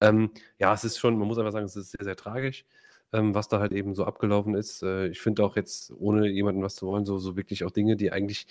ähm, 0.00 0.30
ja, 0.58 0.72
es 0.72 0.84
ist 0.84 0.98
schon, 0.98 1.18
man 1.18 1.26
muss 1.26 1.38
einfach 1.38 1.52
sagen, 1.52 1.66
es 1.66 1.76
ist 1.76 1.90
sehr, 1.90 2.04
sehr 2.04 2.16
tragisch, 2.16 2.64
ähm, 3.12 3.34
was 3.34 3.48
da 3.48 3.58
halt 3.60 3.72
eben 3.72 3.94
so 3.94 4.04
abgelaufen 4.04 4.54
ist. 4.54 4.82
Äh, 4.82 5.08
ich 5.08 5.20
finde 5.20 5.44
auch 5.44 5.56
jetzt, 5.56 5.92
ohne 5.98 6.28
jemandem 6.28 6.62
was 6.62 6.76
zu 6.76 6.86
wollen, 6.86 7.04
so, 7.04 7.18
so 7.18 7.36
wirklich 7.36 7.64
auch 7.64 7.72
Dinge, 7.72 7.96
die 7.96 8.12
eigentlich, 8.12 8.46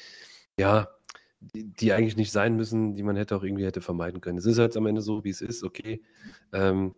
ja, 0.59 0.89
die, 1.39 1.65
die, 1.71 1.93
eigentlich 1.93 2.17
nicht 2.17 2.31
sein 2.31 2.55
müssen, 2.55 2.95
die 2.95 3.03
man 3.03 3.15
hätte 3.15 3.35
auch 3.37 3.43
irgendwie 3.43 3.65
hätte 3.65 3.81
vermeiden 3.81 4.21
können. 4.21 4.37
Es 4.39 4.45
ist 4.45 4.57
halt 4.59 4.75
am 4.77 4.87
Ende 4.87 5.01
so, 5.01 5.23
wie 5.23 5.29
es 5.29 5.41
ist, 5.41 5.63
okay. 5.63 6.01
Ähm, 6.53 6.95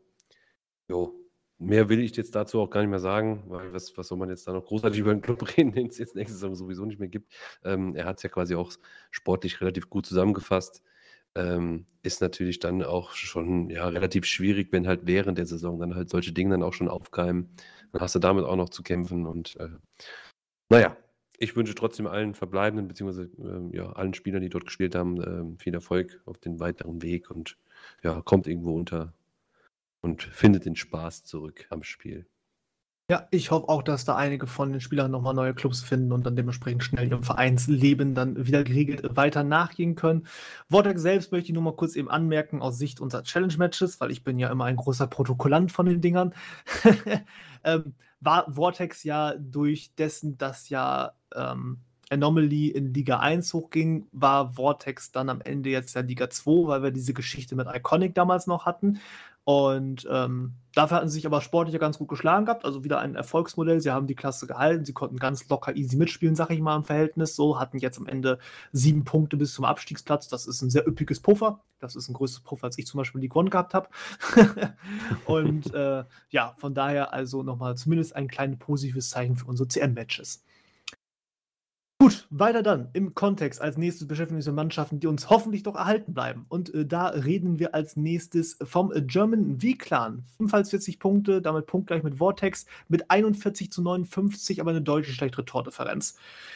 jo, 0.87 1.13
Mehr 1.59 1.89
will 1.89 1.99
ich 1.99 2.15
jetzt 2.15 2.35
dazu 2.35 2.59
auch 2.59 2.69
gar 2.69 2.81
nicht 2.81 2.89
mehr 2.89 2.99
sagen, 2.99 3.43
weil 3.47 3.73
was, 3.73 3.97
was 3.97 4.07
soll 4.07 4.17
man 4.17 4.29
jetzt 4.29 4.47
da 4.47 4.53
noch 4.53 4.65
großartig 4.65 4.99
über 4.99 5.13
den 5.13 5.21
Club 5.21 5.41
reden, 5.57 5.71
den 5.71 5.87
es 5.87 5.97
jetzt 5.97 6.15
nächste 6.15 6.33
Saison 6.33 6.55
sowieso 6.55 6.85
nicht 6.85 6.99
mehr 6.99 7.09
gibt. 7.09 7.33
Ähm, 7.63 7.95
er 7.95 8.05
hat 8.05 8.17
es 8.17 8.23
ja 8.23 8.29
quasi 8.29 8.55
auch 8.55 8.71
sportlich 9.09 9.59
relativ 9.59 9.89
gut 9.89 10.05
zusammengefasst. 10.05 10.83
Ähm, 11.35 11.85
ist 12.03 12.21
natürlich 12.21 12.59
dann 12.59 12.83
auch 12.83 13.13
schon 13.13 13.69
ja, 13.69 13.87
relativ 13.87 14.25
schwierig, 14.25 14.71
wenn 14.71 14.87
halt 14.87 15.01
während 15.05 15.37
der 15.37 15.45
Saison 15.45 15.79
dann 15.79 15.95
halt 15.95 16.09
solche 16.09 16.31
Dinge 16.31 16.51
dann 16.51 16.63
auch 16.63 16.73
schon 16.73 16.89
aufkeimen. 16.89 17.49
Dann 17.91 18.01
hast 18.01 18.15
du 18.15 18.19
damit 18.19 18.45
auch 18.45 18.55
noch 18.55 18.69
zu 18.69 18.83
kämpfen 18.83 19.25
und 19.25 19.55
äh, 19.59 19.69
naja, 20.69 20.97
ich 21.37 21.55
wünsche 21.55 21.75
trotzdem 21.75 22.07
allen 22.07 22.33
Verbleibenden, 22.33 22.87
beziehungsweise 22.87 23.29
äh, 23.39 23.75
ja, 23.75 23.91
allen 23.93 24.13
Spielern, 24.13 24.41
die 24.41 24.49
dort 24.49 24.65
gespielt 24.65 24.95
haben, 24.95 25.21
äh, 25.21 25.61
viel 25.61 25.73
Erfolg 25.73 26.21
auf 26.25 26.37
den 26.39 26.59
weiteren 26.59 27.01
Weg 27.01 27.29
und 27.29 27.57
ja, 28.03 28.21
kommt 28.21 28.47
irgendwo 28.47 28.75
unter 28.75 29.13
und 30.01 30.23
findet 30.23 30.65
den 30.65 30.75
Spaß 30.75 31.23
zurück 31.23 31.67
am 31.69 31.83
Spiel. 31.83 32.27
Ja, 33.09 33.25
ich 33.31 33.51
hoffe 33.51 33.69
auch, 33.69 33.83
dass 33.83 34.03
da 34.03 34.17
einige 34.17 34.47
von 34.47 34.73
den 34.73 34.81
Spielern 34.81 35.11
nochmal 35.11 35.33
neue 35.33 35.53
Clubs 35.53 35.79
finden 35.79 36.11
und 36.11 36.25
dann 36.25 36.35
dementsprechend 36.35 36.83
schnell 36.83 37.07
ihrem 37.07 37.23
Vereinsleben 37.23 38.15
dann 38.15 38.45
wieder 38.45 38.65
geregelt 38.65 39.15
weiter 39.15 39.45
nachgehen 39.45 39.95
können. 39.95 40.27
Vortex 40.69 41.03
selbst 41.03 41.31
möchte 41.31 41.47
ich 41.47 41.53
nur 41.53 41.63
mal 41.63 41.75
kurz 41.75 41.95
eben 41.95 42.09
anmerken 42.09 42.61
aus 42.61 42.77
Sicht 42.77 42.99
unserer 42.99 43.23
Challenge-Matches, 43.23 44.01
weil 44.01 44.11
ich 44.11 44.25
bin 44.25 44.39
ja 44.39 44.49
immer 44.49 44.65
ein 44.65 44.75
großer 44.75 45.07
Protokollant 45.07 45.71
von 45.71 45.85
den 45.85 46.01
Dingern. 46.01 46.35
ähm, 47.63 47.95
war 48.19 48.51
Vortex 48.53 49.05
ja 49.05 49.35
durch 49.35 49.95
dessen, 49.95 50.37
dass 50.37 50.67
ja 50.67 51.13
ähm, 51.33 51.79
Anomaly 52.09 52.67
in 52.67 52.93
Liga 52.93 53.19
1 53.19 53.53
hochging, 53.53 54.07
war 54.11 54.51
Vortex 54.51 55.13
dann 55.13 55.29
am 55.29 55.39
Ende 55.39 55.69
jetzt 55.69 55.95
ja 55.95 56.01
Liga 56.01 56.29
2, 56.29 56.67
weil 56.67 56.83
wir 56.83 56.91
diese 56.91 57.13
Geschichte 57.13 57.55
mit 57.55 57.67
Iconic 57.73 58.15
damals 58.15 58.47
noch 58.47 58.65
hatten. 58.65 58.99
Und 59.47 60.05
ähm, 60.11 60.55
dafür 60.75 60.97
hatten 60.97 61.07
sie 61.07 61.13
sich 61.13 61.25
aber 61.25 61.39
sportlich 61.39 61.71
ja 61.71 61.79
ganz 61.79 61.97
gut 61.97 62.09
geschlagen 62.09 62.43
gehabt. 62.43 62.65
Also 62.65 62.83
wieder 62.83 62.99
ein 62.99 63.15
Erfolgsmodell. 63.15 63.79
Sie 63.79 63.91
haben 63.91 64.05
die 64.05 64.13
Klasse 64.13 64.45
gehalten. 64.45 64.83
Sie 64.83 64.91
konnten 64.91 65.19
ganz 65.19 65.47
locker 65.47 65.73
easy 65.77 65.95
mitspielen, 65.95 66.35
sag 66.35 66.49
ich 66.49 66.59
mal, 66.59 66.75
im 66.75 66.83
Verhältnis. 66.83 67.33
So 67.33 67.57
hatten 67.57 67.77
jetzt 67.77 67.97
am 67.97 68.07
Ende 68.07 68.39
sieben 68.73 69.05
Punkte 69.05 69.37
bis 69.37 69.53
zum 69.53 69.63
Abstiegsplatz. 69.63 70.27
Das 70.27 70.47
ist 70.47 70.61
ein 70.63 70.69
sehr 70.69 70.85
üppiges 70.85 71.21
Puffer. 71.21 71.61
Das 71.79 71.95
ist 71.95 72.09
ein 72.09 72.13
größeres 72.13 72.43
Puffer, 72.43 72.65
als 72.65 72.77
ich 72.77 72.87
zum 72.87 72.97
Beispiel 72.97 73.21
die 73.21 73.31
One 73.31 73.49
gehabt 73.49 73.73
habe. 73.73 73.87
Und 75.25 75.73
äh, 75.73 76.03
ja, 76.29 76.53
von 76.57 76.73
daher 76.73 77.13
also 77.13 77.41
nochmal 77.41 77.77
zumindest 77.77 78.17
ein 78.17 78.27
kleines 78.27 78.59
positives 78.59 79.11
Zeichen 79.11 79.37
für 79.37 79.45
unsere 79.45 79.69
CM-Matches. 79.69 80.43
Gut, 82.07 82.25
weiter 82.29 82.63
dann 82.63 82.87
im 82.93 83.15
Kontext. 83.15 83.61
Als 83.61 83.75
nächstes 83.75 84.07
beschäftigen 84.07 84.35
wir 84.35 84.39
uns 84.39 84.45
mit 84.45 84.55
Mannschaften, 84.55 85.01
die 85.01 85.07
uns 85.07 85.29
hoffentlich 85.29 85.63
doch 85.63 85.75
erhalten 85.75 86.13
bleiben. 86.13 86.45
Und 86.47 86.73
äh, 86.73 86.85
da 86.85 87.07
reden 87.07 87.59
wir 87.59 87.75
als 87.75 87.97
nächstes 87.97 88.57
vom 88.61 88.93
äh, 88.93 89.01
German 89.01 89.59
V-Clan. 89.59 90.23
45 90.37 90.99
Punkte, 90.99 91.41
damit 91.41 91.65
punktgleich 91.65 92.03
mit 92.03 92.19
Vortex, 92.19 92.65
mit 92.87 93.11
41 93.11 93.73
zu 93.73 93.81
59, 93.81 94.61
aber 94.61 94.69
eine 94.69 94.81
deutlich 94.81 95.17
schlechtere 95.17 95.43
Tordifferenz. 95.43 96.15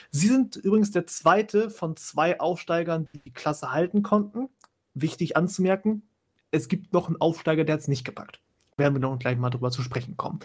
Sie 0.10 0.30
sind 0.30 0.56
übrigens 0.56 0.92
der 0.92 1.06
zweite 1.06 1.70
von 1.70 1.98
zwei 1.98 2.40
Aufsteigern, 2.40 3.10
die 3.14 3.20
die 3.20 3.34
Klasse 3.34 3.74
halten 3.74 4.04
konnten. 4.04 4.48
Wichtig 4.94 5.36
anzumerken, 5.36 6.04
es 6.52 6.70
gibt 6.70 6.94
noch 6.94 7.08
einen 7.08 7.20
Aufsteiger, 7.20 7.66
der 7.66 7.74
hat 7.74 7.82
es 7.82 7.90
nicht 7.90 8.06
gepackt. 8.06 8.40
Werden 8.78 8.94
wir 8.96 9.02
noch 9.02 9.20
gleich 9.20 9.38
mal 9.38 9.50
drüber 9.50 9.70
zu 9.70 9.82
sprechen 9.82 10.16
kommen. 10.16 10.40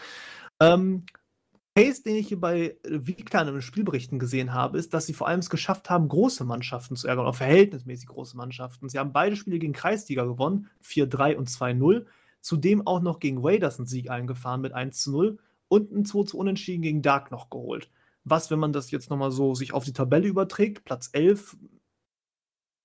Ähm, 0.58 1.04
Case, 1.76 2.02
den 2.02 2.16
ich 2.16 2.28
hier 2.28 2.40
bei 2.40 2.78
Wiegklan 2.84 3.48
in 3.48 3.60
Spielberichten 3.60 4.18
gesehen 4.18 4.54
habe, 4.54 4.78
ist, 4.78 4.94
dass 4.94 5.04
sie 5.04 5.12
vor 5.12 5.28
allem 5.28 5.40
es 5.40 5.50
geschafft 5.50 5.90
haben, 5.90 6.08
große 6.08 6.42
Mannschaften 6.44 6.96
zu 6.96 7.06
ärgern, 7.06 7.26
oder 7.26 7.34
verhältnismäßig 7.34 8.08
große 8.08 8.34
Mannschaften. 8.34 8.88
Sie 8.88 8.98
haben 8.98 9.12
beide 9.12 9.36
Spiele 9.36 9.58
gegen 9.58 9.74
Kreisliga 9.74 10.24
gewonnen, 10.24 10.70
4-3 10.82 11.36
und 11.36 11.50
2-0. 11.50 12.06
Zudem 12.40 12.86
auch 12.86 13.02
noch 13.02 13.20
gegen 13.20 13.44
Raiders 13.44 13.78
einen 13.78 13.86
Sieg 13.86 14.08
eingefahren 14.08 14.62
mit 14.62 14.74
1-0 14.74 15.36
und 15.68 15.92
ein 15.92 16.06
2 16.06 16.34
Unentschieden 16.38 16.80
gegen 16.80 17.02
Dark 17.02 17.30
noch 17.30 17.50
geholt. 17.50 17.90
Was, 18.24 18.50
wenn 18.50 18.58
man 18.58 18.72
das 18.72 18.90
jetzt 18.90 19.10
nochmal 19.10 19.30
so 19.30 19.54
sich 19.54 19.74
auf 19.74 19.84
die 19.84 19.92
Tabelle 19.92 20.28
überträgt, 20.28 20.84
Platz 20.84 21.10
11 21.12 21.58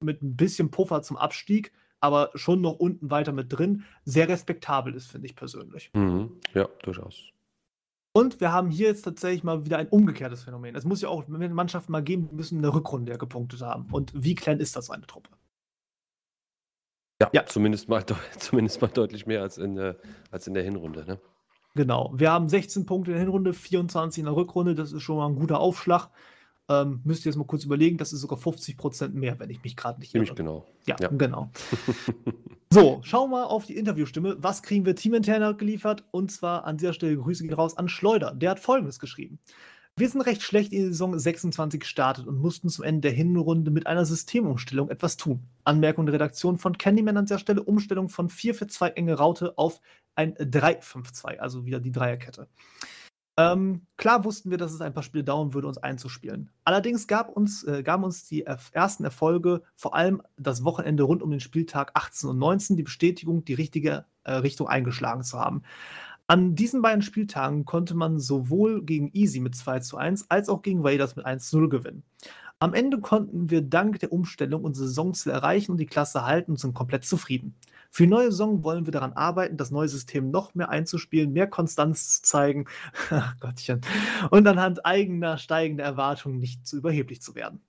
mit 0.03 0.21
ein 0.21 0.35
bisschen 0.35 0.69
Puffer 0.69 1.01
zum 1.01 1.15
Abstieg, 1.15 1.71
aber 2.01 2.31
schon 2.35 2.59
noch 2.59 2.73
unten 2.73 3.09
weiter 3.09 3.31
mit 3.31 3.53
drin, 3.53 3.85
sehr 4.03 4.27
respektabel 4.27 4.95
ist, 4.95 5.07
finde 5.07 5.27
ich 5.27 5.35
persönlich. 5.35 5.91
Mhm. 5.93 6.31
Ja, 6.53 6.67
durchaus. 6.83 7.29
Und 8.13 8.41
wir 8.41 8.51
haben 8.51 8.69
hier 8.69 8.87
jetzt 8.87 9.03
tatsächlich 9.03 9.43
mal 9.43 9.65
wieder 9.65 9.77
ein 9.77 9.87
umgekehrtes 9.87 10.43
Phänomen. 10.43 10.75
Es 10.75 10.83
muss 10.83 11.01
ja 11.01 11.09
auch 11.09 11.27
Mannschaften 11.27 11.91
mal 11.91 12.03
geben, 12.03 12.27
die 12.27 12.35
müssen 12.35 12.57
eine 12.57 12.73
Rückrunde 12.73 13.13
ja 13.13 13.17
gepunktet 13.17 13.61
haben. 13.61 13.87
Und 13.91 14.11
wie 14.13 14.35
klein 14.35 14.59
ist 14.59 14.75
das 14.75 14.89
eine 14.89 15.07
Truppe? 15.07 15.29
Ja, 17.21 17.29
ja. 17.31 17.45
Zumindest, 17.45 17.87
mal, 17.87 18.03
zumindest 18.37 18.81
mal 18.81 18.89
deutlich 18.89 19.25
mehr 19.27 19.41
als 19.41 19.57
in 19.57 19.75
der, 19.75 19.97
als 20.29 20.47
in 20.47 20.53
der 20.53 20.63
Hinrunde. 20.63 21.05
Ne? 21.05 21.21
Genau. 21.75 22.11
Wir 22.13 22.31
haben 22.31 22.49
16 22.49 22.85
Punkte 22.85 23.11
in 23.11 23.15
der 23.15 23.23
Hinrunde, 23.23 23.53
24 23.53 24.19
in 24.19 24.25
der 24.25 24.35
Rückrunde. 24.35 24.75
Das 24.75 24.91
ist 24.91 25.03
schon 25.03 25.17
mal 25.17 25.27
ein 25.27 25.35
guter 25.35 25.59
Aufschlag. 25.59 26.09
Ähm, 26.71 27.01
müsst 27.03 27.25
ihr 27.25 27.31
jetzt 27.31 27.37
mal 27.37 27.45
kurz 27.45 27.65
überlegen, 27.65 27.97
das 27.97 28.13
ist 28.13 28.21
sogar 28.21 28.37
50 28.37 28.77
Prozent 28.77 29.15
mehr, 29.15 29.37
wenn 29.39 29.49
ich 29.49 29.61
mich 29.63 29.75
gerade 29.75 29.99
nicht 29.99 30.15
irre. 30.15 30.23
Ziemlich 30.23 30.37
genau. 30.37 30.65
Ja, 30.85 30.95
ja. 30.99 31.09
genau. 31.09 31.51
so, 32.69 33.01
schauen 33.03 33.31
wir 33.31 33.49
auf 33.49 33.65
die 33.65 33.75
Interviewstimme. 33.75 34.37
Was 34.39 34.63
kriegen 34.63 34.85
wir 34.85 34.95
teamintern 34.95 35.57
geliefert? 35.57 36.05
Und 36.11 36.31
zwar 36.31 36.63
an 36.63 36.77
dieser 36.77 36.93
Stelle 36.93 37.17
Grüße 37.17 37.43
gehen 37.43 37.53
raus 37.53 37.77
an 37.77 37.89
Schleuder. 37.89 38.33
Der 38.33 38.51
hat 38.51 38.59
folgendes 38.59 38.99
geschrieben. 38.99 39.39
Wir 39.97 40.07
sind 40.07 40.21
recht 40.21 40.41
schlecht 40.41 40.71
in 40.71 40.79
die 40.79 40.87
Saison 40.87 41.19
26 41.19 41.81
gestartet 41.81 42.25
und 42.25 42.39
mussten 42.39 42.69
zum 42.69 42.85
Ende 42.85 43.01
der 43.01 43.11
Hinrunde 43.11 43.71
mit 43.71 43.87
einer 43.87 44.05
Systemumstellung 44.05 44.89
etwas 44.89 45.17
tun. 45.17 45.43
Anmerkung 45.65 46.05
der 46.05 46.13
Redaktion 46.13 46.57
von 46.57 46.77
Candyman 46.77 47.17
an 47.17 47.25
dieser 47.25 47.39
Stelle: 47.39 47.61
Umstellung 47.61 48.07
von 48.07 48.29
4 48.29 48.55
für 48.55 48.67
2 48.67 48.89
enge 48.91 49.15
Raute 49.15 49.57
auf 49.57 49.81
ein 50.15 50.35
3-5-2, 50.35 51.37
also 51.37 51.65
wieder 51.65 51.81
die 51.81 51.91
Dreierkette. 51.91 52.47
Ähm, 53.41 53.87
klar 53.97 54.23
wussten 54.23 54.51
wir, 54.51 54.57
dass 54.57 54.71
es 54.71 54.81
ein 54.81 54.93
paar 54.93 55.03
Spiele 55.03 55.23
dauern 55.23 55.53
würde, 55.53 55.67
uns 55.67 55.77
einzuspielen. 55.77 56.49
Allerdings 56.63 57.07
gab 57.07 57.29
uns, 57.29 57.63
äh, 57.63 57.81
gaben 57.81 58.03
uns 58.03 58.27
die 58.27 58.45
ersten 58.45 59.03
Erfolge, 59.03 59.63
vor 59.75 59.95
allem 59.95 60.21
das 60.37 60.63
Wochenende 60.63 61.03
rund 61.03 61.23
um 61.23 61.31
den 61.31 61.39
Spieltag 61.39 61.91
18 61.95 62.29
und 62.29 62.37
19, 62.37 62.77
die 62.77 62.83
Bestätigung, 62.83 63.43
die 63.45 63.53
richtige 63.53 64.05
äh, 64.23 64.33
Richtung 64.33 64.67
eingeschlagen 64.67 65.23
zu 65.23 65.39
haben. 65.39 65.63
An 66.27 66.55
diesen 66.55 66.81
beiden 66.81 67.01
Spieltagen 67.01 67.65
konnte 67.65 67.95
man 67.95 68.19
sowohl 68.19 68.83
gegen 68.83 69.09
Easy 69.13 69.39
mit 69.39 69.55
2 69.55 69.79
zu 69.79 69.97
1 69.97 70.29
als 70.29 70.47
auch 70.47 70.61
gegen 70.61 70.85
Raiders 70.85 71.15
mit 71.15 71.25
1 71.25 71.49
zu 71.49 71.57
0 71.57 71.69
gewinnen. 71.69 72.03
Am 72.59 72.75
Ende 72.75 72.99
konnten 72.99 73.49
wir 73.49 73.63
dank 73.63 73.99
der 73.99 74.13
Umstellung 74.13 74.63
unsere 74.63 74.87
Saisonziel 74.87 75.31
erreichen 75.31 75.71
und 75.71 75.77
die 75.77 75.87
Klasse 75.87 76.25
halten 76.25 76.51
und 76.51 76.57
sind 76.59 76.75
komplett 76.75 77.05
zufrieden. 77.05 77.55
Für 77.93 78.07
neue 78.07 78.31
Saison 78.31 78.63
wollen 78.63 78.85
wir 78.85 78.93
daran 78.93 79.11
arbeiten, 79.13 79.57
das 79.57 79.69
neue 79.69 79.89
System 79.89 80.31
noch 80.31 80.55
mehr 80.55 80.69
einzuspielen, 80.69 81.33
mehr 81.33 81.47
Konstanz 81.47 82.15
zu 82.15 82.21
zeigen, 82.23 82.65
Gottchen, 83.41 83.81
und 84.29 84.47
anhand 84.47 84.85
eigener 84.85 85.37
steigender 85.37 85.83
Erwartungen 85.83 86.39
nicht 86.39 86.65
zu 86.65 86.77
überheblich 86.77 87.21
zu 87.21 87.35
werden. 87.35 87.61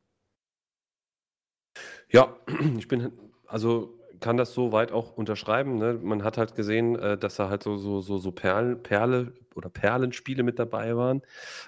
Ja, 2.08 2.36
ich 2.78 2.86
bin, 2.86 3.12
also 3.46 3.98
kann 4.22 4.38
das 4.38 4.54
so 4.54 4.72
weit 4.72 4.92
auch 4.92 5.16
unterschreiben. 5.16 5.76
Ne? 5.76 5.98
Man 6.02 6.24
hat 6.24 6.38
halt 6.38 6.54
gesehen, 6.54 6.96
äh, 6.96 7.18
dass 7.18 7.36
da 7.36 7.50
halt 7.50 7.62
so, 7.62 7.76
so, 7.76 8.00
so, 8.00 8.16
so 8.16 8.32
Perl, 8.32 8.76
Perle 8.76 9.34
oder 9.54 9.68
Perlenspiele 9.68 10.42
mit 10.42 10.58
dabei 10.58 10.96
waren. 10.96 11.20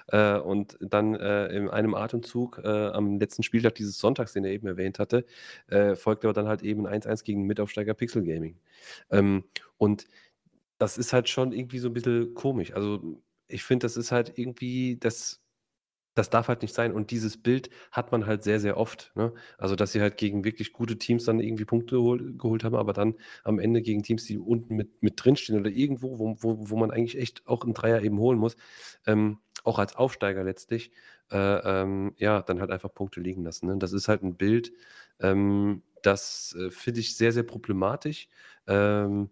Äh, 0.07 0.39
und 0.39 0.77
dann 0.81 1.13
äh, 1.15 1.47
in 1.49 1.69
einem 1.69 1.93
Atemzug 1.93 2.61
äh, 2.63 2.67
am 2.67 3.19
letzten 3.19 3.43
Spieltag 3.43 3.75
dieses 3.75 3.99
Sonntags, 3.99 4.33
den 4.33 4.45
er 4.45 4.51
eben 4.51 4.67
erwähnt 4.67 4.97
hatte, 4.97 5.25
äh, 5.67 5.95
folgte 5.95 6.27
aber 6.27 6.33
dann 6.33 6.47
halt 6.47 6.63
eben 6.63 6.87
1-1 6.87 7.23
gegen 7.23 7.43
Mitaufsteiger 7.45 7.93
Pixel 7.93 8.23
Gaming. 8.23 8.57
Ähm, 9.11 9.43
und 9.77 10.05
das 10.79 10.97
ist 10.97 11.13
halt 11.13 11.29
schon 11.29 11.51
irgendwie 11.51 11.79
so 11.79 11.89
ein 11.89 11.93
bisschen 11.93 12.33
komisch. 12.33 12.73
Also 12.73 13.21
ich 13.47 13.63
finde, 13.63 13.85
das 13.85 13.97
ist 13.97 14.11
halt 14.11 14.37
irgendwie, 14.37 14.97
das 14.97 15.44
das 16.15 16.29
darf 16.29 16.47
halt 16.47 16.61
nicht 16.61 16.73
sein. 16.73 16.93
Und 16.93 17.11
dieses 17.11 17.37
Bild 17.37 17.69
hat 17.91 18.11
man 18.11 18.25
halt 18.25 18.43
sehr, 18.43 18.59
sehr 18.59 18.77
oft. 18.77 19.11
Ne? 19.15 19.33
Also, 19.57 19.75
dass 19.75 19.91
sie 19.91 20.01
halt 20.01 20.17
gegen 20.17 20.43
wirklich 20.43 20.73
gute 20.73 20.97
Teams 20.97 21.25
dann 21.25 21.39
irgendwie 21.39 21.65
Punkte 21.65 21.95
gehol 21.97 22.33
geholt 22.37 22.63
haben, 22.63 22.75
aber 22.75 22.93
dann 22.93 23.15
am 23.43 23.59
Ende 23.59 23.81
gegen 23.81 24.01
Teams, 24.01 24.25
die 24.25 24.39
unten 24.39 24.75
mit, 24.75 25.03
mit 25.03 25.23
drinstehen 25.23 25.59
oder 25.59 25.69
irgendwo, 25.69 26.17
wo, 26.17 26.35
wo, 26.39 26.69
wo 26.69 26.77
man 26.77 26.91
eigentlich 26.91 27.17
echt 27.19 27.45
auch 27.47 27.63
einen 27.63 27.73
Dreier 27.73 28.01
eben 28.01 28.17
holen 28.17 28.39
muss, 28.39 28.55
ähm, 29.05 29.39
auch 29.63 29.77
als 29.79 29.95
Aufsteiger 29.95 30.43
letztlich, 30.43 30.91
äh, 31.31 31.37
ähm, 31.37 32.13
ja, 32.17 32.41
dann 32.41 32.59
halt 32.61 32.71
einfach 32.71 32.93
Punkte 32.93 33.19
liegen 33.19 33.43
lassen. 33.43 33.67
Ne? 33.67 33.77
Das 33.77 33.93
ist 33.93 34.07
halt 34.07 34.23
ein 34.23 34.35
Bild, 34.37 34.71
ähm, 35.19 35.83
das 36.01 36.55
äh, 36.59 36.69
finde 36.71 36.99
ich 37.01 37.17
sehr, 37.17 37.31
sehr 37.31 37.43
problematisch. 37.43 38.29
Ähm, 38.67 39.29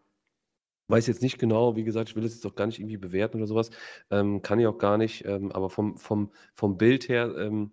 Weiß 0.93 1.07
jetzt 1.07 1.23
nicht 1.23 1.39
genau, 1.39 1.75
wie 1.75 1.83
gesagt, 1.83 2.09
ich 2.09 2.15
will 2.15 2.23
es 2.23 2.35
jetzt 2.35 2.45
auch 2.45 2.53
gar 2.53 2.67
nicht 2.67 2.77
irgendwie 2.77 2.97
bewerten 2.97 3.37
oder 3.37 3.47
sowas. 3.47 3.71
Ähm, 4.11 4.43
kann 4.43 4.59
ich 4.59 4.67
auch 4.67 4.77
gar 4.77 4.99
nicht. 4.99 5.25
Ähm, 5.25 5.51
aber 5.51 5.71
vom, 5.71 5.97
vom, 5.97 6.31
vom 6.53 6.77
Bild 6.77 7.09
her 7.09 7.35
ähm, 7.35 7.71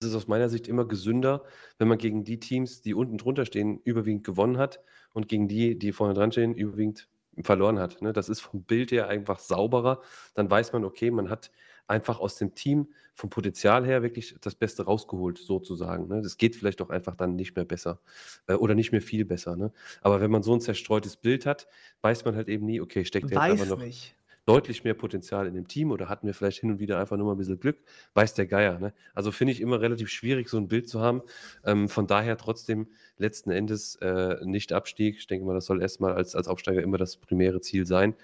ist 0.00 0.08
es 0.08 0.14
aus 0.14 0.26
meiner 0.26 0.48
Sicht 0.48 0.66
immer 0.66 0.86
gesünder, 0.86 1.44
wenn 1.76 1.88
man 1.88 1.98
gegen 1.98 2.24
die 2.24 2.40
Teams, 2.40 2.80
die 2.80 2.94
unten 2.94 3.18
drunter 3.18 3.44
stehen, 3.44 3.82
überwiegend 3.84 4.24
gewonnen 4.24 4.56
hat 4.56 4.80
und 5.12 5.28
gegen 5.28 5.46
die, 5.46 5.78
die 5.78 5.92
vorne 5.92 6.14
dran 6.14 6.32
stehen, 6.32 6.54
überwiegend 6.54 7.10
verloren 7.42 7.78
hat. 7.78 8.00
Ne? 8.00 8.14
Das 8.14 8.30
ist 8.30 8.40
vom 8.40 8.62
Bild 8.62 8.92
her 8.92 9.08
einfach 9.08 9.38
sauberer. 9.38 10.00
Dann 10.32 10.50
weiß 10.50 10.72
man, 10.72 10.86
okay, 10.86 11.10
man 11.10 11.28
hat 11.28 11.50
einfach 11.90 12.20
aus 12.20 12.36
dem 12.36 12.54
Team 12.54 12.88
vom 13.14 13.28
Potenzial 13.28 13.84
her 13.84 14.02
wirklich 14.02 14.36
das 14.40 14.54
Beste 14.54 14.84
rausgeholt, 14.84 15.38
sozusagen. 15.38 16.08
Ne? 16.08 16.22
Das 16.22 16.38
geht 16.38 16.56
vielleicht 16.56 16.80
auch 16.80 16.90
einfach 16.90 17.16
dann 17.16 17.36
nicht 17.36 17.56
mehr 17.56 17.64
besser 17.64 18.00
äh, 18.46 18.54
oder 18.54 18.74
nicht 18.74 18.92
mehr 18.92 19.02
viel 19.02 19.24
besser. 19.24 19.56
Ne? 19.56 19.72
Aber 20.00 20.20
wenn 20.20 20.30
man 20.30 20.42
so 20.42 20.54
ein 20.54 20.60
zerstreutes 20.60 21.16
Bild 21.16 21.44
hat, 21.44 21.68
weiß 22.00 22.24
man 22.24 22.36
halt 22.36 22.48
eben 22.48 22.64
nie, 22.64 22.80
okay, 22.80 23.04
steckt 23.04 23.30
der 23.30 23.48
jetzt 23.48 23.60
aber 23.60 23.76
noch. 23.76 23.84
Nicht 23.84 24.16
deutlich 24.50 24.82
mehr 24.82 24.94
Potenzial 24.94 25.46
in 25.46 25.54
dem 25.54 25.68
Team 25.68 25.92
oder 25.92 26.08
hatten 26.08 26.26
wir 26.26 26.34
vielleicht 26.34 26.58
hin 26.58 26.72
und 26.72 26.80
wieder 26.80 26.98
einfach 26.98 27.16
nur 27.16 27.26
mal 27.26 27.34
ein 27.34 27.38
bisschen 27.38 27.60
Glück, 27.60 27.78
weiß 28.14 28.34
der 28.34 28.46
Geier. 28.46 28.80
Ne? 28.80 28.92
Also 29.14 29.30
finde 29.30 29.52
ich 29.52 29.60
immer 29.60 29.80
relativ 29.80 30.08
schwierig, 30.08 30.48
so 30.48 30.56
ein 30.56 30.66
Bild 30.66 30.88
zu 30.88 31.00
haben. 31.00 31.22
Ähm, 31.64 31.88
von 31.88 32.08
daher 32.08 32.36
trotzdem 32.36 32.88
letzten 33.16 33.52
Endes 33.52 33.94
äh, 34.02 34.44
nicht 34.44 34.72
Abstieg. 34.72 35.18
Ich 35.18 35.28
denke 35.28 35.46
mal, 35.46 35.54
das 35.54 35.66
soll 35.66 35.80
erstmal 35.80 36.14
als, 36.14 36.34
als 36.34 36.48
Aufsteiger 36.48 36.82
immer 36.82 36.98
das 36.98 37.16
primäre 37.16 37.60
Ziel 37.60 37.86
sein. 37.86 38.16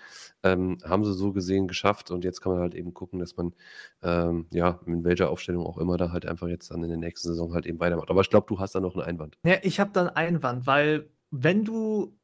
Ähm, 0.43 0.79
haben 0.83 1.05
sie 1.05 1.15
so 1.15 1.33
gesehen 1.33 1.69
geschafft 1.69 2.11
und 2.11 2.25
jetzt 2.25 2.41
kann 2.41 2.51
man 2.51 2.61
halt 2.61 2.75
eben 2.75 2.93
gucken, 2.93 3.21
dass 3.21 3.37
man 3.37 3.55
ähm, 4.03 4.47
ja 4.51 4.81
in 4.85 5.05
welcher 5.05 5.31
Aufstellung 5.31 5.65
auch 5.65 5.79
immer 5.79 5.97
da 5.97 6.11
halt 6.11 6.27
einfach 6.27 6.49
jetzt 6.49 6.73
dann 6.73 6.83
in 6.83 6.89
der 6.89 6.99
nächsten 6.99 7.29
Saison 7.29 7.55
halt 7.55 7.67
eben 7.67 7.79
weitermacht. 7.79 8.11
Aber 8.11 8.23
ich 8.23 8.31
glaube, 8.31 8.49
du 8.49 8.59
hast 8.59 8.75
da 8.75 8.81
noch 8.81 8.97
einen 8.97 9.05
Einwand. 9.05 9.39
Ja, 9.45 9.59
ich 9.63 9.79
habe 9.79 9.93
da 9.93 10.01
einen 10.01 10.35
Einwand, 10.35 10.67
weil 10.67 11.09
wenn 11.31 11.65
du, 11.65 12.19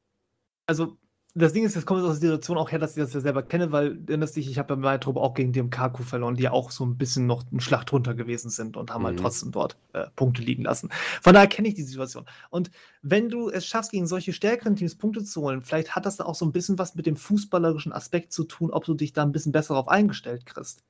also 0.66 0.97
das 1.34 1.52
Ding 1.54 1.64
ist, 1.64 1.74
das 1.76 1.86
kommt 1.86 2.02
aus 2.02 2.20
der 2.20 2.30
Situation 2.30 2.59
auch 2.59 2.70
her, 2.70 2.78
dass 2.78 2.96
ich 2.96 3.02
das 3.02 3.14
ja 3.14 3.20
selber 3.20 3.42
kenne, 3.42 3.72
weil 3.72 3.98
erinnerst 4.06 4.36
dich, 4.36 4.50
ich 4.50 4.59
habe 4.59 4.74
ja 4.74 4.76
bei 4.76 4.82
meiner 4.82 5.00
Truppe 5.00 5.20
auch 5.20 5.32
gegen 5.34 5.52
die 5.52 5.62
MKQ 5.62 6.02
verloren, 6.04 6.34
die 6.34 6.42
ja 6.42 6.50
auch 6.52 6.70
so 6.70 6.84
ein 6.84 6.98
bisschen 6.98 7.26
noch 7.26 7.44
einen 7.50 7.60
Schlag 7.60 7.84
drunter 7.86 8.14
gewesen 8.14 8.50
sind 8.50 8.76
und 8.76 8.90
haben 8.92 9.04
halt 9.06 9.16
Mhm. 9.16 9.20
trotzdem 9.22 9.50
dort 9.50 9.78
äh, 9.94 10.06
Punkte 10.14 10.42
liegen 10.42 10.64
lassen. 10.64 10.90
Von 11.22 11.32
daher 11.34 11.48
kenne 11.48 11.68
ich 11.68 11.74
die 11.74 11.82
Situation. 11.84 12.26
Und 12.50 12.70
wenn 13.00 13.30
du 13.30 13.48
es 13.48 13.66
schaffst, 13.66 13.92
gegen 13.92 14.06
solche 14.06 14.32
stärkeren 14.34 14.76
Teams 14.76 14.96
Punkte 14.96 15.24
zu 15.24 15.40
holen, 15.40 15.62
vielleicht 15.62 15.96
hat 15.96 16.04
das 16.04 16.16
dann 16.16 16.26
auch 16.26 16.34
so 16.34 16.44
ein 16.44 16.52
bisschen 16.52 16.78
was 16.78 16.94
mit 16.94 17.06
dem 17.06 17.16
fußballerischen 17.16 17.92
Aspekt 17.92 18.32
zu 18.32 18.44
tun, 18.44 18.70
ob 18.70 18.84
du 18.84 18.94
dich 18.94 19.12
da 19.14 19.22
ein 19.22 19.32
bisschen 19.32 19.52
besser 19.52 19.74
darauf 19.74 19.88
eingestellt 19.88 20.44
kriegst. 20.44 20.82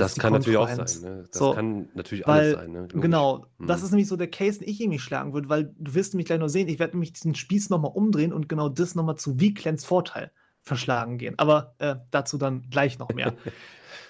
Das 0.00 0.16
kann 0.16 0.32
natürlich 0.32 0.58
auch 0.58 0.68
sein. 0.68 1.02
Ne? 1.02 1.24
Das 1.30 1.38
So, 1.38 1.52
kann 1.52 1.88
natürlich 1.94 2.26
alles 2.26 2.54
weil, 2.54 2.54
sein. 2.54 2.72
Ne? 2.72 2.88
Genau, 2.88 3.46
das 3.58 3.80
Mhm. 3.80 3.84
ist 3.84 3.90
nämlich 3.92 4.08
so 4.08 4.16
der 4.16 4.28
Case, 4.30 4.58
den 4.58 4.68
ich 4.68 4.80
irgendwie 4.80 4.98
schlagen 4.98 5.32
würde, 5.32 5.48
weil 5.48 5.74
du 5.78 5.94
wirst 5.94 6.14
nämlich 6.14 6.26
gleich 6.26 6.38
noch 6.38 6.48
sehen, 6.48 6.68
ich 6.68 6.78
werde 6.78 6.94
nämlich 6.94 7.12
diesen 7.12 7.34
Spieß 7.34 7.70
nochmal 7.70 7.92
umdrehen 7.94 8.32
und 8.32 8.48
genau 8.48 8.68
das 8.68 8.94
nochmal 8.94 9.16
zu 9.16 9.40
Weeklands 9.40 9.84
Vorteil 9.84 10.30
verschlagen 10.62 11.18
gehen. 11.18 11.34
Aber 11.38 11.74
äh, 11.78 11.96
dazu 12.10 12.38
dann 12.38 12.62
gleich 12.70 12.98
noch 12.98 13.10
mehr. 13.10 13.34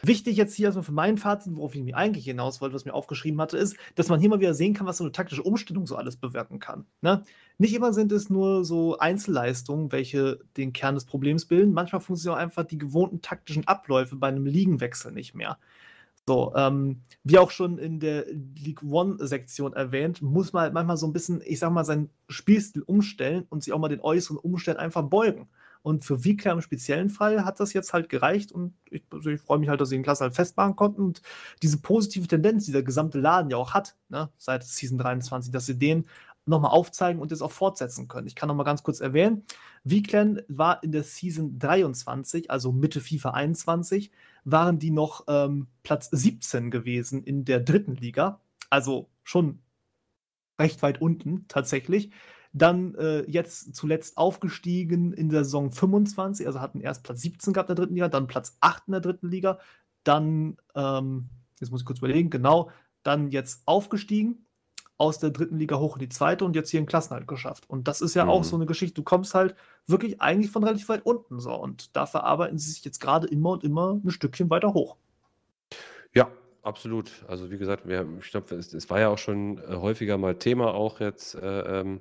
Wichtig 0.07 0.37
jetzt 0.37 0.55
hier 0.55 0.67
erstmal 0.67 0.85
für 0.85 0.93
mein 0.93 1.19
Fazit, 1.19 1.57
worauf 1.57 1.75
ich 1.75 1.83
mich 1.83 1.95
eigentlich 1.95 2.25
hinaus 2.25 2.61
wollte, 2.61 2.75
was 2.75 2.85
mir 2.85 2.95
aufgeschrieben 2.95 3.41
hatte, 3.41 3.57
ist, 3.57 3.77
dass 3.95 4.09
man 4.09 4.21
hier 4.21 4.29
mal 4.29 4.41
wieder 4.41 4.55
sehen 4.55 4.75
kann, 4.75 4.87
was 4.87 4.99
so 4.99 5.05
eine 5.05 5.13
taktische 5.13 5.43
Umstellung 5.43 5.87
so 5.87 5.97
alles 5.97 6.17
bewirken 6.17 6.59
kann. 6.59 6.87
Ne? 7.01 7.23
Nicht 7.59 7.75
immer 7.75 7.93
sind 7.93 8.13
es 8.13 8.29
nur 8.29 8.65
so 8.65 8.99
Einzelleistungen, 8.99 9.93
welche 9.93 10.41
den 10.57 10.73
Kern 10.73 10.95
des 10.95 11.05
Problems 11.05 11.47
bilden. 11.47 11.73
Manchmal 11.73 12.01
funktionieren 12.01 12.39
auch 12.39 12.43
einfach 12.43 12.65
die 12.65 12.79
gewohnten 12.79 13.23
taktischen 13.23 13.67
Abläufe 13.67 14.17
bei 14.17 14.29
einem 14.29 14.47
Liegenwechsel 14.47 15.13
nicht 15.13 15.35
mehr. 15.35 15.59
So, 16.27 16.55
ähm, 16.57 17.03
wie 17.23 17.39
auch 17.39 17.51
schon 17.51 17.79
in 17.79 18.01
der 18.01 18.25
League 18.57 18.83
One-Sektion 18.83 19.75
erwähnt, 19.75 20.23
muss 20.23 20.53
man 20.53 20.63
halt 20.63 20.73
manchmal 20.73 20.97
so 20.97 21.07
ein 21.07 21.13
bisschen, 21.13 21.43
ich 21.45 21.59
sag 21.59 21.71
mal, 21.71 21.85
seinen 21.85 22.09
Spielstil 22.29 22.83
umstellen 22.83 23.45
und 23.51 23.63
sich 23.63 23.73
auch 23.73 23.79
mal 23.79 23.89
den 23.89 24.01
äußeren 24.01 24.39
Umständen 24.39 24.81
einfach 24.81 25.03
beugen. 25.03 25.49
Und 25.85 26.03
für 26.03 26.25
Wickler 26.25 26.53
im 26.53 26.63
speziellen 26.63 27.11
Fall 27.11 27.45
hat 27.45 27.61
das 27.61 27.75
jetzt 27.75 27.93
halt 27.93 28.09
gereicht 28.09 28.53
und 28.53 28.73
ich, 28.89 29.05
also 29.11 29.29
ich 29.29 29.39
freue 29.39 29.59
mich 29.59 29.69
halt, 29.69 29.83
dass 29.83 29.91
sie 29.91 29.97
den 29.97 30.03
Klasse 30.03 30.25
halt 30.25 30.35
festmachen 30.35 30.77
konnten 30.77 31.03
und 31.03 31.21
diese 31.63 31.77
positive 31.77 32.27
Tendenz, 32.27 32.65
die 32.65 32.73
der 32.73 32.83
gesamte 32.83 33.21
Laden 33.21 33.51
ja 33.51 33.59
auch 33.59 33.75
hat, 33.75 33.95
ne, 34.09 34.31
seit 34.39 34.65
Season 34.65 34.97
23, 34.97 35.53
dass 35.53 35.67
sie 35.67 35.79
den 35.79 36.07
nochmal 36.47 36.71
aufzeigen 36.71 37.21
und 37.21 37.33
das 37.33 37.43
auch 37.43 37.53
fortsetzen 37.53 38.09
können. 38.09 38.27
Ich 38.27 38.35
kann 38.35 38.49
nochmal 38.49 38.65
ganz 38.65 38.83
kurz 38.83 39.01
erwähnen, 39.01 39.45
Wieklen 39.83 40.41
war 40.49 40.83
in 40.83 40.91
der 40.91 41.03
Season 41.03 41.59
23, 41.59 42.51
also 42.51 42.73
Mitte 42.73 43.03
FIFA 43.03 43.33
21, 43.33 44.11
waren 44.45 44.79
die 44.79 44.91
noch 44.91 45.25
ähm, 45.29 45.67
Platz 45.83 46.09
17 46.11 46.71
gewesen 46.71 47.25
in 47.25 47.45
der 47.45 47.61
dritten 47.61 47.95
Liga. 47.95 48.41
Also 48.71 49.11
schon 49.23 49.59
recht 50.59 50.81
weit 50.81 51.03
unten 51.03 51.45
tatsächlich. 51.49 52.11
Dann 52.57 52.95
äh, 52.95 53.23
jetzt 53.29 53.75
zuletzt 53.75 54.17
aufgestiegen 54.17 55.13
in 55.13 55.29
der 55.29 55.45
Saison 55.45 55.71
25, 55.71 56.47
also 56.47 56.61
hatten 56.61 56.81
erst 56.81 57.03
Platz 57.03 57.21
17 57.21 57.53
gehabt 57.53 57.69
in 57.69 57.75
der 57.77 57.85
dritten 57.85 57.95
Liga, 57.95 58.09
dann 58.09 58.29
Platz 58.29 58.57
8 58.61 58.85
in 58.87 58.93
der 58.93 59.01
dritten 59.01 59.29
Liga, 59.29 59.59
dann, 60.05 60.57
ähm, 60.75 61.29
jetzt 61.61 61.71
muss 61.71 61.81
ich 61.81 61.87
kurz 61.87 61.99
überlegen, 61.99 62.31
genau, 62.31 62.71
dann 63.03 63.31
jetzt 63.31 63.63
aufgestiegen 63.67 64.47
aus 64.97 65.19
der 65.19 65.31
dritten 65.31 65.59
Liga 65.59 65.79
hoch 65.79 65.97
in 65.97 66.01
die 66.01 66.09
zweite 66.09 66.45
und 66.45 66.55
jetzt 66.55 66.71
hier 66.71 66.79
einen 66.79 66.87
Klassenhalt 66.87 67.27
geschafft. 67.27 67.69
Und 67.69 67.89
das 67.89 68.01
ist 68.01 68.15
ja 68.15 68.29
auch 68.29 68.41
Mhm. 68.41 68.45
so 68.45 68.57
eine 68.57 68.67
Geschichte, 68.67 68.95
du 68.95 69.03
kommst 69.03 69.35
halt 69.35 69.57
wirklich 69.89 70.21
eigentlich 70.21 70.53
von 70.53 70.63
relativ 70.63 70.89
weit 70.89 71.05
unten 71.05 71.41
so 71.41 71.53
und 71.55 71.97
dafür 71.97 72.23
arbeiten 72.23 72.57
sie 72.59 72.71
sich 72.71 72.85
jetzt 72.85 73.01
gerade 73.01 73.27
immer 73.27 73.51
und 73.51 73.65
immer 73.65 74.01
ein 74.05 74.11
Stückchen 74.11 74.49
weiter 74.51 74.73
hoch. 74.73 74.97
Ja, 76.15 76.31
absolut. 76.63 77.25
Also 77.27 77.51
wie 77.51 77.59
gesagt, 77.59 77.89
wir, 77.89 78.07
ich 78.21 78.31
glaube, 78.31 78.55
es, 78.55 78.73
es 78.73 78.89
war 78.89 79.01
ja 79.01 79.09
auch 79.09 79.19
schon 79.19 79.59
äh, 79.59 79.75
häufiger 79.75 80.17
mal 80.17 80.37
Thema 80.37 80.73
auch 80.73 81.01
jetzt 81.01 81.35
äh, 81.35 81.81
ähm, 81.81 82.01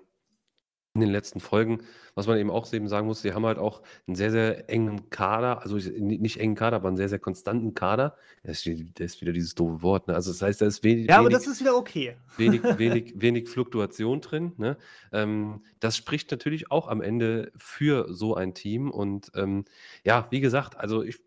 in 0.95 1.01
den 1.01 1.09
letzten 1.09 1.39
Folgen, 1.39 1.79
was 2.13 2.27
man 2.27 2.37
eben 2.37 2.51
auch 2.51 2.71
eben 2.71 2.87
sagen 2.87 3.07
muss, 3.07 3.23
sie 3.23 3.33
haben 3.33 3.47
halt 3.47 3.57
auch 3.57 3.81
einen 4.05 4.15
sehr, 4.15 4.29
sehr 4.29 4.69
engen 4.69 5.09
Kader, 5.09 5.63
also 5.63 5.75
ich- 5.77 5.91
ni- 5.99 6.19
nicht 6.19 6.37
engen 6.39 6.53
Kader, 6.53 6.75
aber 6.75 6.87
einen 6.87 6.97
sehr, 6.97 7.09
sehr 7.09 7.17
konstanten 7.17 7.73
Kader. 7.73 8.15
Das 8.43 8.59
ist, 8.59 8.65
wie- 8.67 8.91
das 8.93 9.15
ist 9.15 9.21
wieder 9.21 9.31
dieses 9.33 9.55
doofe 9.55 9.81
Wort. 9.81 10.07
Ne? 10.07 10.13
Also 10.13 10.31
das 10.31 10.43
heißt, 10.43 10.61
da 10.61 10.67
ist 10.67 10.83
wenig, 10.83 11.07
Ja, 11.09 11.15
aber 11.17 11.29
wenig, 11.29 11.37
das 11.39 11.47
ist 11.47 11.61
wieder 11.61 11.75
okay. 11.75 12.15
wenig, 12.37 12.61
wenig, 12.77 13.13
wenig 13.15 13.49
Fluktuation 13.49 14.21
drin. 14.21 14.51
Ne? 14.57 14.77
Ähm, 15.11 15.63
das 15.79 15.97
spricht 15.97 16.29
natürlich 16.29 16.69
auch 16.69 16.87
am 16.87 17.01
Ende 17.01 17.51
für 17.57 18.13
so 18.13 18.35
ein 18.35 18.53
Team. 18.53 18.91
Und 18.91 19.31
ähm, 19.33 19.65
ja, 20.05 20.27
wie 20.29 20.41
gesagt, 20.41 20.77
also 20.77 21.01
ich 21.01 21.19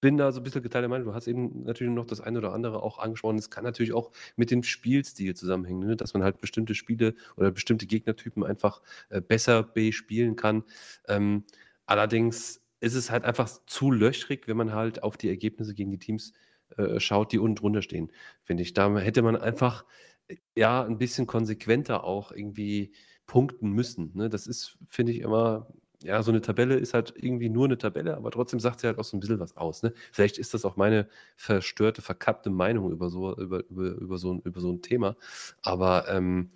bin 0.00 0.16
da 0.16 0.32
so 0.32 0.40
ein 0.40 0.44
bisschen 0.44 0.62
geteilter 0.62 0.88
Meinung. 0.88 1.08
Du 1.08 1.14
hast 1.14 1.26
eben 1.26 1.64
natürlich 1.64 1.92
noch 1.92 2.06
das 2.06 2.20
eine 2.20 2.38
oder 2.38 2.52
andere 2.52 2.82
auch 2.82 2.98
angesprochen. 2.98 3.38
Es 3.38 3.50
kann 3.50 3.64
natürlich 3.64 3.92
auch 3.92 4.12
mit 4.36 4.50
dem 4.50 4.62
Spielstil 4.62 5.34
zusammenhängen, 5.34 5.86
ne? 5.88 5.96
dass 5.96 6.14
man 6.14 6.22
halt 6.22 6.40
bestimmte 6.40 6.74
Spiele 6.74 7.14
oder 7.36 7.50
bestimmte 7.50 7.86
Gegnertypen 7.86 8.44
einfach 8.44 8.82
äh, 9.08 9.20
besser 9.20 9.62
bespielen 9.62 10.36
kann. 10.36 10.64
Ähm, 11.08 11.44
allerdings 11.86 12.62
ist 12.80 12.94
es 12.94 13.10
halt 13.10 13.24
einfach 13.24 13.48
zu 13.66 13.90
löchrig, 13.90 14.46
wenn 14.46 14.56
man 14.56 14.72
halt 14.72 15.02
auf 15.02 15.16
die 15.16 15.28
Ergebnisse 15.28 15.74
gegen 15.74 15.90
die 15.90 15.98
Teams 15.98 16.32
äh, 16.76 17.00
schaut, 17.00 17.32
die 17.32 17.38
unten 17.38 17.56
drunter 17.56 17.82
stehen, 17.82 18.12
finde 18.42 18.62
ich. 18.62 18.74
Da 18.74 18.96
hätte 18.98 19.22
man 19.22 19.36
einfach 19.36 19.84
äh, 20.28 20.36
ja 20.56 20.84
ein 20.84 20.98
bisschen 20.98 21.26
konsequenter 21.26 22.04
auch 22.04 22.30
irgendwie 22.32 22.92
punkten 23.26 23.70
müssen. 23.72 24.12
Ne? 24.14 24.28
Das 24.28 24.46
ist, 24.46 24.78
finde 24.88 25.12
ich, 25.12 25.20
immer 25.20 25.68
ja, 26.02 26.22
so 26.22 26.30
eine 26.30 26.40
Tabelle 26.40 26.76
ist 26.76 26.94
halt 26.94 27.14
irgendwie 27.16 27.48
nur 27.48 27.64
eine 27.64 27.78
Tabelle, 27.78 28.16
aber 28.16 28.30
trotzdem 28.30 28.60
sagt 28.60 28.80
sie 28.80 28.86
halt 28.86 28.98
auch 28.98 29.04
so 29.04 29.16
ein 29.16 29.20
bisschen 29.20 29.40
was 29.40 29.56
aus. 29.56 29.82
Ne? 29.82 29.92
Vielleicht 30.12 30.38
ist 30.38 30.54
das 30.54 30.64
auch 30.64 30.76
meine 30.76 31.08
verstörte, 31.36 32.02
verkappte 32.02 32.50
Meinung 32.50 32.92
über 32.92 33.10
so, 33.10 33.36
über, 33.36 33.64
über, 33.68 33.90
über 33.90 34.18
so, 34.18 34.34
ein, 34.34 34.40
über 34.42 34.60
so 34.60 34.72
ein 34.72 34.82
Thema. 34.82 35.16
Aber 35.62 36.08
ähm, 36.08 36.50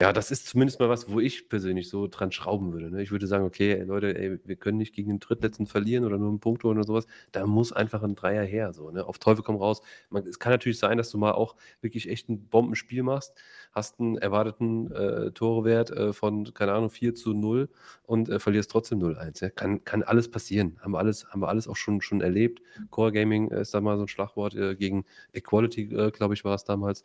Ja, 0.00 0.12
das 0.12 0.30
ist 0.30 0.46
zumindest 0.46 0.78
mal 0.78 0.90
was, 0.90 1.10
wo 1.10 1.20
ich 1.20 1.48
persönlich 1.48 1.88
so 1.88 2.06
dran 2.06 2.30
schrauben 2.30 2.74
würde, 2.74 2.90
ne? 2.90 3.00
Ich 3.02 3.10
würde 3.12 3.26
sagen: 3.26 3.46
„Okay, 3.46 3.72
ey, 3.72 3.82
Leute, 3.84 4.14
ey, 4.18 4.38
wir 4.44 4.56
können 4.56 4.76
nicht 4.76 4.94
gegen 4.94 5.08
den 5.08 5.20
Drittletzten 5.20 5.66
verlieren 5.66 6.04
oder 6.04 6.18
nur 6.18 6.30
'n 6.30 6.38
Punkt 6.38 6.62
holen 6.64 6.76
oder 6.76 6.86
sowas. 6.86 7.06
Da 7.32 7.46
muss 7.46 7.72
einfach 7.72 8.02
ein 8.02 8.14
Dreier 8.14 8.44
her 8.44 8.74
so, 8.74 8.90
ne? 8.90 9.06
Auf 9.06 9.18
Teufel 9.18 9.42
komm 9.42 9.56
raus. 9.56 9.80
Man 10.10 10.26
es 10.26 10.38
kann 10.38 10.52
natürlich 10.52 10.78
sein, 10.78 10.98
dass 10.98 11.08
du 11.10 11.16
mal 11.16 11.32
auch 11.32 11.56
wirklich 11.80 12.10
echt 12.10 12.28
ein 12.28 12.46
Bombenspiel 12.50 13.02
machst, 13.04 13.32
hast 13.72 13.98
einen 13.98 14.18
erwarteten, 14.18 14.92
äh, 14.92 15.30
Torwert, 15.32 15.90
äh, 15.92 16.12
von, 16.12 16.52
keine 16.52 16.72
Ahnung, 16.74 16.90
4 16.90 17.14
zu 17.14 17.32
0 17.32 17.70
und, 18.02 18.28
äh, 18.28 18.38
verlierst 18.38 18.70
trotzdem 18.70 18.98
0-1, 18.98 19.40
ja? 19.40 19.48
Kann 19.48 19.82
kann 19.84 20.02
alles 20.02 20.30
passieren. 20.30 20.76
Haben 20.82 20.92
wir 20.92 20.98
alles 20.98 21.26
haben 21.30 21.40
wir 21.40 21.48
alles 21.48 21.68
auch 21.68 21.76
schon 21.76 22.02
schon 22.02 22.20
erlebt. 22.20 22.60
Core 22.90 23.12
Gaming 23.12 23.48
ist 23.50 23.72
da 23.72 23.80
mal 23.80 23.96
so 23.96 24.02
ein 24.04 24.08
Schlagwort, 24.08 24.54
äh, 24.56 24.76
gegen 24.76 25.06
Equality, 25.32 25.84
äh, 25.94 26.10
glaube 26.10 26.34
ich, 26.34 26.44
war 26.44 26.54
es 26.54 26.64
damals, 26.64 27.02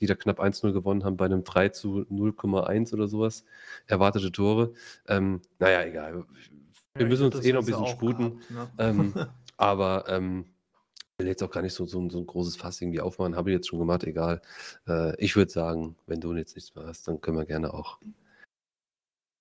die 0.00 0.06
da 0.06 0.16
knapp 0.16 0.40
1-0 0.40 0.72
gewonnen 0.72 1.04
haben 1.04 1.16
bei 1.16 1.26
einem 1.26 1.44
3 1.44 1.68
zu 1.68 2.04
0,1 2.32 2.92
oder 2.94 3.08
sowas 3.08 3.44
erwartete 3.86 4.32
Tore. 4.32 4.72
Ähm, 5.08 5.40
na 5.58 5.70
ja, 5.70 5.84
egal. 5.84 6.24
Wir 6.94 7.02
Ja, 7.02 7.06
müssen 7.06 7.26
uns 7.26 7.44
eh 7.44 7.52
noch 7.52 7.60
ein 7.62 7.66
ja 7.68 7.76
bisschen 7.78 7.86
sputen. 7.86 8.40
gehabt, 8.48 8.50
ne? 8.50 8.70
Ähm, 8.78 9.14
aber, 9.56 10.04
ähm, 10.08 10.46
will 11.18 11.26
jetzt 11.28 11.42
auch 11.42 11.50
gar 11.50 11.62
nicht 11.62 11.74
so 11.74 11.86
so 11.86 12.08
so 12.10 12.18
'n 12.18 12.26
großes 12.26 12.56
Fass 12.56 12.80
irgendwie 12.80 13.00
aufmachen. 13.00 13.36
Habe 13.36 13.50
ich 13.50 13.54
jetzt 13.56 13.68
schon 13.68 13.78
gemacht, 13.78 14.04
egal. 14.04 14.42
Äh, 14.88 15.14
ich 15.22 15.36
würde 15.36 15.50
sagen, 15.52 15.96
wenn 16.06 16.20
du 16.20 16.34
jetzt 16.34 16.56
nichts 16.56 16.74
mehr 16.74 16.86
hast, 16.86 17.06
dann 17.08 17.20
können 17.20 17.36
wir 17.38 17.44
gerne 17.46 17.72
auch 17.74 17.98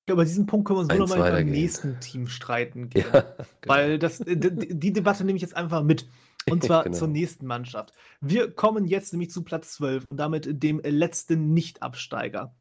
Über 0.10 0.26
diesen 0.26 0.46
Punkt 0.46 0.68
können 0.68 0.78
wir 0.78 0.82
uns 0.82 0.90
Eins 0.90 1.00
wunderbar 1.00 1.32
beim 1.32 1.34
weitergehen. 1.34 1.52
nächsten 1.52 2.00
Team 2.00 2.28
streiten 2.28 2.90
Ja, 2.96 3.22
genau. 3.62 3.76
Weil 3.76 4.00
das 4.00 4.20
äh, 4.22 4.36
d 4.38 4.50
d 4.52 4.74
die 4.74 4.94
Debatte 4.94 5.24
nehme 5.24 5.38
ich 5.38 5.42
jetzt 5.42 5.56
einfach 5.56 5.84
mit. 5.84 6.08
Und 6.50 6.64
zwar 6.64 6.84
Genau. 6.84 6.98
zur 6.98 7.08
nächsten 7.08 7.46
Mannschaft. 7.46 7.94
Wir 8.20 8.52
kommen 8.52 8.86
jetzt 8.88 9.14
nämlich 9.14 9.30
zu 9.32 9.44
Platz 9.44 9.74
12 9.74 10.06
und 10.10 10.18
damit 10.18 10.64
dem 10.64 10.80
letzten 10.84 11.54
Nicht-Absteiger. 11.54 12.54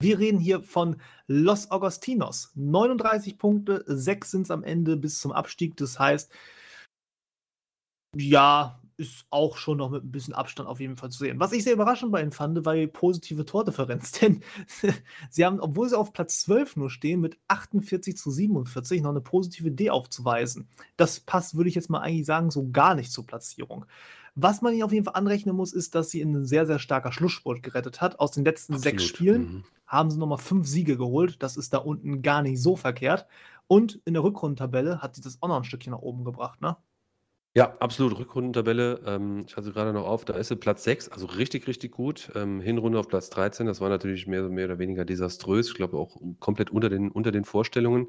Wir 0.00 0.18
reden 0.18 0.38
hier 0.38 0.62
von 0.62 0.96
Los 1.26 1.70
Agostinos. 1.70 2.52
39 2.54 3.38
Punkte, 3.38 3.84
6 3.86 4.30
sind 4.30 4.42
es 4.42 4.50
am 4.50 4.62
Ende 4.62 4.96
bis 4.96 5.18
zum 5.18 5.32
Abstieg. 5.32 5.76
Das 5.76 5.98
heißt, 5.98 6.30
ja, 8.16 8.80
ist 8.96 9.26
auch 9.30 9.56
schon 9.56 9.78
noch 9.78 9.90
mit 9.90 10.04
ein 10.04 10.12
bisschen 10.12 10.34
Abstand 10.34 10.68
auf 10.68 10.80
jeden 10.80 10.96
Fall 10.96 11.10
zu 11.10 11.18
sehen. 11.18 11.40
Was 11.40 11.52
ich 11.52 11.64
sehr 11.64 11.72
überraschend 11.72 12.12
bei 12.12 12.22
ihnen 12.22 12.30
fand, 12.30 12.64
war 12.64 12.74
die 12.74 12.86
positive 12.86 13.44
Tordifferenz. 13.44 14.12
Denn 14.20 14.42
sie 15.30 15.44
haben, 15.44 15.60
obwohl 15.60 15.88
sie 15.88 15.98
auf 15.98 16.12
Platz 16.12 16.40
12 16.42 16.76
nur 16.76 16.90
stehen, 16.90 17.20
mit 17.20 17.38
48 17.48 18.16
zu 18.16 18.30
47 18.30 19.02
noch 19.02 19.10
eine 19.10 19.20
positive 19.20 19.70
D 19.70 19.90
aufzuweisen. 19.90 20.68
Das 20.96 21.20
passt, 21.20 21.56
würde 21.56 21.68
ich 21.68 21.74
jetzt 21.74 21.90
mal 21.90 22.00
eigentlich 22.00 22.26
sagen, 22.26 22.50
so 22.50 22.70
gar 22.70 22.94
nicht 22.94 23.10
zur 23.10 23.26
Platzierung. 23.26 23.86
Was 24.36 24.62
man 24.62 24.72
ihnen 24.74 24.82
auf 24.82 24.92
jeden 24.92 25.04
Fall 25.04 25.14
anrechnen 25.14 25.54
muss, 25.56 25.72
ist, 25.72 25.94
dass 25.94 26.10
sie 26.10 26.20
in 26.20 26.44
sehr, 26.44 26.66
sehr 26.66 26.78
starker 26.78 27.12
Schlussspurt 27.12 27.62
gerettet 27.62 28.00
hat. 28.00 28.18
Aus 28.20 28.32
den 28.32 28.44
letzten 28.44 28.76
sechs 28.76 29.04
Absolut. 29.04 29.08
Spielen 29.16 29.42
Mhm. 29.42 29.64
haben 29.86 30.10
sie 30.10 30.18
nochmal 30.18 30.38
fünf 30.38 30.66
Siege 30.66 30.96
geholt. 30.96 31.42
Das 31.42 31.56
ist 31.56 31.72
da 31.72 31.78
unten 31.78 32.22
gar 32.22 32.42
nicht 32.42 32.60
so 32.60 32.74
verkehrt. 32.76 33.26
Und 33.68 34.00
in 34.04 34.14
der 34.14 34.22
Rückrundentabelle 34.24 35.00
hat 35.02 35.14
sie 35.16 35.22
das 35.22 35.40
auch 35.42 35.48
noch 35.48 35.56
ein 35.56 35.64
Stückchen 35.64 35.92
nach 35.92 36.00
oben 36.00 36.24
gebracht, 36.24 36.60
ne? 36.60 36.76
Ja, 37.56 37.72
absolut. 37.78 38.18
Rückrundentabelle, 38.18 39.00
ähm, 39.06 39.44
ich 39.46 39.56
hatte 39.56 39.70
gerade 39.72 39.92
noch 39.92 40.06
auf, 40.06 40.24
da 40.24 40.34
ist 40.34 40.48
sie 40.48 40.56
Platz 40.56 40.82
6, 40.82 41.08
also 41.10 41.26
richtig, 41.26 41.68
richtig 41.68 41.92
gut. 41.92 42.32
Ähm, 42.34 42.60
Hinrunde 42.60 42.98
auf 42.98 43.06
Platz 43.06 43.30
13, 43.30 43.66
das 43.66 43.80
war 43.80 43.88
natürlich 43.88 44.26
mehr, 44.26 44.42
mehr 44.48 44.64
oder 44.64 44.80
weniger 44.80 45.04
desaströs. 45.04 45.68
Ich 45.68 45.74
glaube 45.74 45.96
auch 45.96 46.16
komplett 46.40 46.70
unter 46.70 46.88
den, 46.88 47.12
unter 47.12 47.30
den 47.30 47.44
Vorstellungen. 47.44 48.08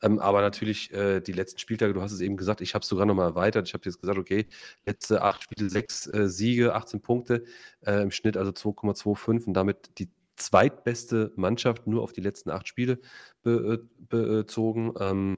Ähm, 0.00 0.18
aber 0.18 0.40
natürlich 0.40 0.90
äh, 0.94 1.20
die 1.20 1.32
letzten 1.32 1.58
Spieltage, 1.58 1.92
du 1.92 2.00
hast 2.00 2.12
es 2.12 2.22
eben 2.22 2.38
gesagt, 2.38 2.62
ich 2.62 2.72
habe 2.74 2.82
es 2.82 2.88
sogar 2.88 3.04
nochmal 3.04 3.26
erweitert. 3.28 3.68
Ich 3.68 3.74
habe 3.74 3.84
jetzt 3.84 4.00
gesagt, 4.00 4.18
okay, 4.18 4.46
letzte 4.86 5.20
acht 5.20 5.42
Spiele, 5.42 5.68
sechs 5.68 6.06
äh, 6.06 6.26
Siege, 6.28 6.74
18 6.74 7.02
Punkte, 7.02 7.44
äh, 7.82 8.00
im 8.02 8.10
Schnitt 8.10 8.38
also 8.38 8.52
2,25 8.52 9.48
und 9.48 9.52
damit 9.54 9.98
die 9.98 10.08
zweitbeste 10.36 11.32
Mannschaft 11.36 11.86
nur 11.86 12.02
auf 12.02 12.12
die 12.12 12.20
letzten 12.22 12.48
acht 12.50 12.66
Spiele 12.68 13.00
be, 13.42 13.82
äh, 13.82 14.06
bezogen. 14.08 14.94
Ähm, 14.98 15.36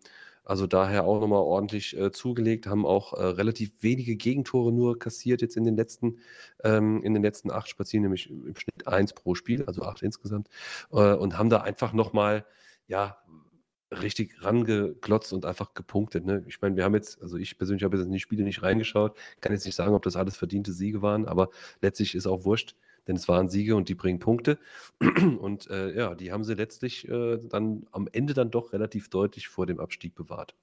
also 0.50 0.66
daher 0.66 1.04
auch 1.04 1.20
nochmal 1.20 1.42
ordentlich 1.42 1.96
äh, 1.96 2.10
zugelegt, 2.10 2.66
haben 2.66 2.84
auch 2.84 3.12
äh, 3.12 3.22
relativ 3.24 3.70
wenige 3.82 4.16
Gegentore 4.16 4.72
nur 4.72 4.98
kassiert 4.98 5.42
jetzt 5.42 5.56
in 5.56 5.62
den 5.62 5.76
letzten, 5.76 6.18
ähm, 6.64 7.04
in 7.04 7.14
den 7.14 7.22
letzten 7.22 7.52
acht 7.52 7.68
Spazieren, 7.68 8.02
nämlich 8.02 8.28
im 8.28 8.56
Schnitt 8.56 8.88
eins 8.88 9.12
pro 9.12 9.36
Spiel, 9.36 9.64
also 9.66 9.82
acht 9.82 10.02
insgesamt, 10.02 10.48
äh, 10.90 11.14
und 11.14 11.38
haben 11.38 11.50
da 11.50 11.58
einfach 11.60 11.92
nochmal, 11.92 12.44
ja, 12.88 13.18
richtig 13.92 14.44
rangeklotzt 14.44 15.32
und 15.32 15.44
einfach 15.46 15.72
gepunktet. 15.74 16.26
Ne? 16.26 16.44
Ich 16.48 16.60
meine, 16.60 16.74
wir 16.76 16.82
haben 16.82 16.94
jetzt, 16.94 17.22
also 17.22 17.36
ich 17.36 17.56
persönlich 17.56 17.84
habe 17.84 17.96
jetzt 17.96 18.06
in 18.06 18.12
die 18.12 18.20
Spiele 18.20 18.42
nicht 18.42 18.62
reingeschaut, 18.62 19.16
kann 19.40 19.52
jetzt 19.52 19.66
nicht 19.66 19.76
sagen, 19.76 19.94
ob 19.94 20.02
das 20.02 20.16
alles 20.16 20.36
verdiente 20.36 20.72
Siege 20.72 21.00
waren, 21.00 21.26
aber 21.26 21.50
letztlich 21.80 22.16
ist 22.16 22.26
auch 22.26 22.44
wurscht, 22.44 22.74
denn 23.06 23.16
es 23.16 23.28
waren 23.28 23.48
Siege 23.48 23.76
und 23.76 23.88
die 23.88 23.94
bringen 23.94 24.18
Punkte. 24.18 24.58
Und 25.40 25.68
äh, 25.70 25.96
ja, 25.96 26.14
die 26.14 26.32
haben 26.32 26.44
sie 26.44 26.54
letztlich 26.54 27.08
äh, 27.08 27.38
dann 27.42 27.86
am 27.92 28.08
Ende 28.12 28.34
dann 28.34 28.50
doch 28.50 28.72
relativ 28.72 29.08
deutlich 29.10 29.48
vor 29.48 29.66
dem 29.66 29.80
Abstieg 29.80 30.14
bewahrt. 30.14 30.54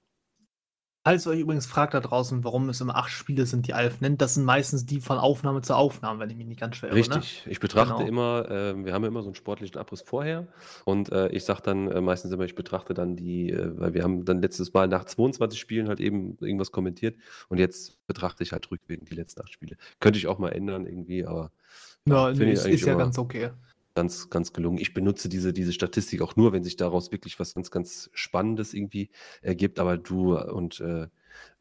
Falls 1.08 1.26
ihr 1.26 1.30
euch 1.30 1.40
übrigens 1.40 1.64
fragt 1.64 1.94
da 1.94 2.00
draußen, 2.00 2.44
warum 2.44 2.68
es 2.68 2.82
immer 2.82 2.96
acht 2.96 3.08
Spiele 3.08 3.46
sind, 3.46 3.66
die 3.66 3.72
Alf 3.72 4.02
nennt, 4.02 4.20
das 4.20 4.34
sind 4.34 4.44
meistens 4.44 4.84
die 4.84 5.00
von 5.00 5.16
Aufnahme 5.16 5.62
zu 5.62 5.74
Aufnahme, 5.74 6.20
wenn 6.20 6.28
ich 6.28 6.36
mich 6.36 6.46
nicht 6.46 6.60
ganz 6.60 6.76
schwer 6.76 6.90
irre. 6.90 6.98
Ne? 6.98 7.16
Richtig. 7.16 7.46
Ich 7.48 7.60
betrachte 7.60 7.94
Genau. 7.94 8.06
immer, 8.06 8.50
äh, 8.50 8.84
wir 8.84 8.92
haben 8.92 9.04
ja 9.04 9.08
immer 9.08 9.22
so 9.22 9.28
einen 9.28 9.34
sportlichen 9.34 9.78
Abriss 9.78 10.02
vorher 10.02 10.48
und 10.84 11.10
äh, 11.10 11.28
ich 11.28 11.44
sage 11.44 11.62
dann 11.62 11.90
äh, 11.90 12.02
meistens 12.02 12.30
immer, 12.32 12.44
ich 12.44 12.54
betrachte 12.54 12.92
dann 12.92 13.16
die, 13.16 13.50
äh, 13.50 13.70
weil 13.78 13.94
wir 13.94 14.02
haben 14.02 14.26
dann 14.26 14.42
letztes 14.42 14.74
Mal 14.74 14.86
nach 14.86 15.04
22 15.04 15.58
Spielen 15.58 15.88
halt 15.88 16.00
eben 16.00 16.36
irgendwas 16.42 16.72
kommentiert 16.72 17.16
und 17.48 17.56
jetzt 17.56 18.06
betrachte 18.06 18.42
ich 18.42 18.52
halt 18.52 18.70
rückwirkend 18.70 19.08
die 19.10 19.14
letzten 19.14 19.40
acht 19.40 19.52
Spiele. 19.52 19.78
Könnte 20.00 20.18
ich 20.18 20.26
auch 20.26 20.38
mal 20.38 20.50
ändern 20.50 20.84
irgendwie, 20.84 21.24
aber 21.24 21.52
Ja, 22.06 22.32
nee, 22.32 22.52
ich 22.52 22.64
ist, 22.64 22.86
ja 22.86 22.94
ganz 22.94 23.18
okay. 23.18 23.50
ganz, 23.94 24.30
ganz 24.30 24.52
gelungen. 24.52 24.78
Ich 24.78 24.94
benutze 24.94 25.28
diese, 25.28 25.52
diese 25.52 25.72
Statistik 25.72 26.22
auch 26.22 26.36
nur, 26.36 26.52
wenn 26.52 26.64
sich 26.64 26.76
daraus 26.76 27.12
wirklich 27.12 27.38
was 27.38 27.54
ganz, 27.54 27.70
ganz 27.70 28.10
Spannendes 28.14 28.74
irgendwie 28.74 29.10
ergibt. 29.42 29.78
Aber 29.78 29.98
du 29.98 30.38
und 30.38 30.80
äh, 30.80 31.08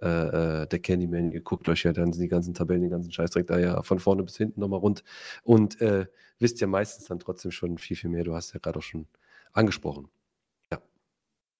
äh, 0.01 0.61
äh, 0.63 0.67
der 0.67 0.79
Candyman, 0.79 1.31
ihr 1.31 1.41
guckt 1.41 1.67
euch 1.69 1.83
ja 1.83 1.93
dann 1.93 2.11
die 2.11 2.27
ganzen 2.27 2.53
Tabellen, 2.53 2.81
den 2.81 2.91
ganzen 2.91 3.11
Scheißdreck 3.11 3.47
da 3.47 3.59
ja 3.59 3.81
von 3.81 3.99
vorne 3.99 4.23
bis 4.23 4.37
hinten 4.37 4.59
nochmal 4.59 4.79
rund 4.79 5.03
und 5.43 5.81
äh, 5.81 6.05
wisst 6.39 6.61
ja 6.61 6.67
meistens 6.67 7.05
dann 7.05 7.19
trotzdem 7.19 7.51
schon 7.51 7.77
viel, 7.77 7.97
viel 7.97 8.09
mehr. 8.09 8.23
Du 8.23 8.35
hast 8.35 8.53
ja 8.53 8.59
gerade 8.59 8.79
auch 8.79 8.83
schon 8.83 9.07
angesprochen. 9.53 10.09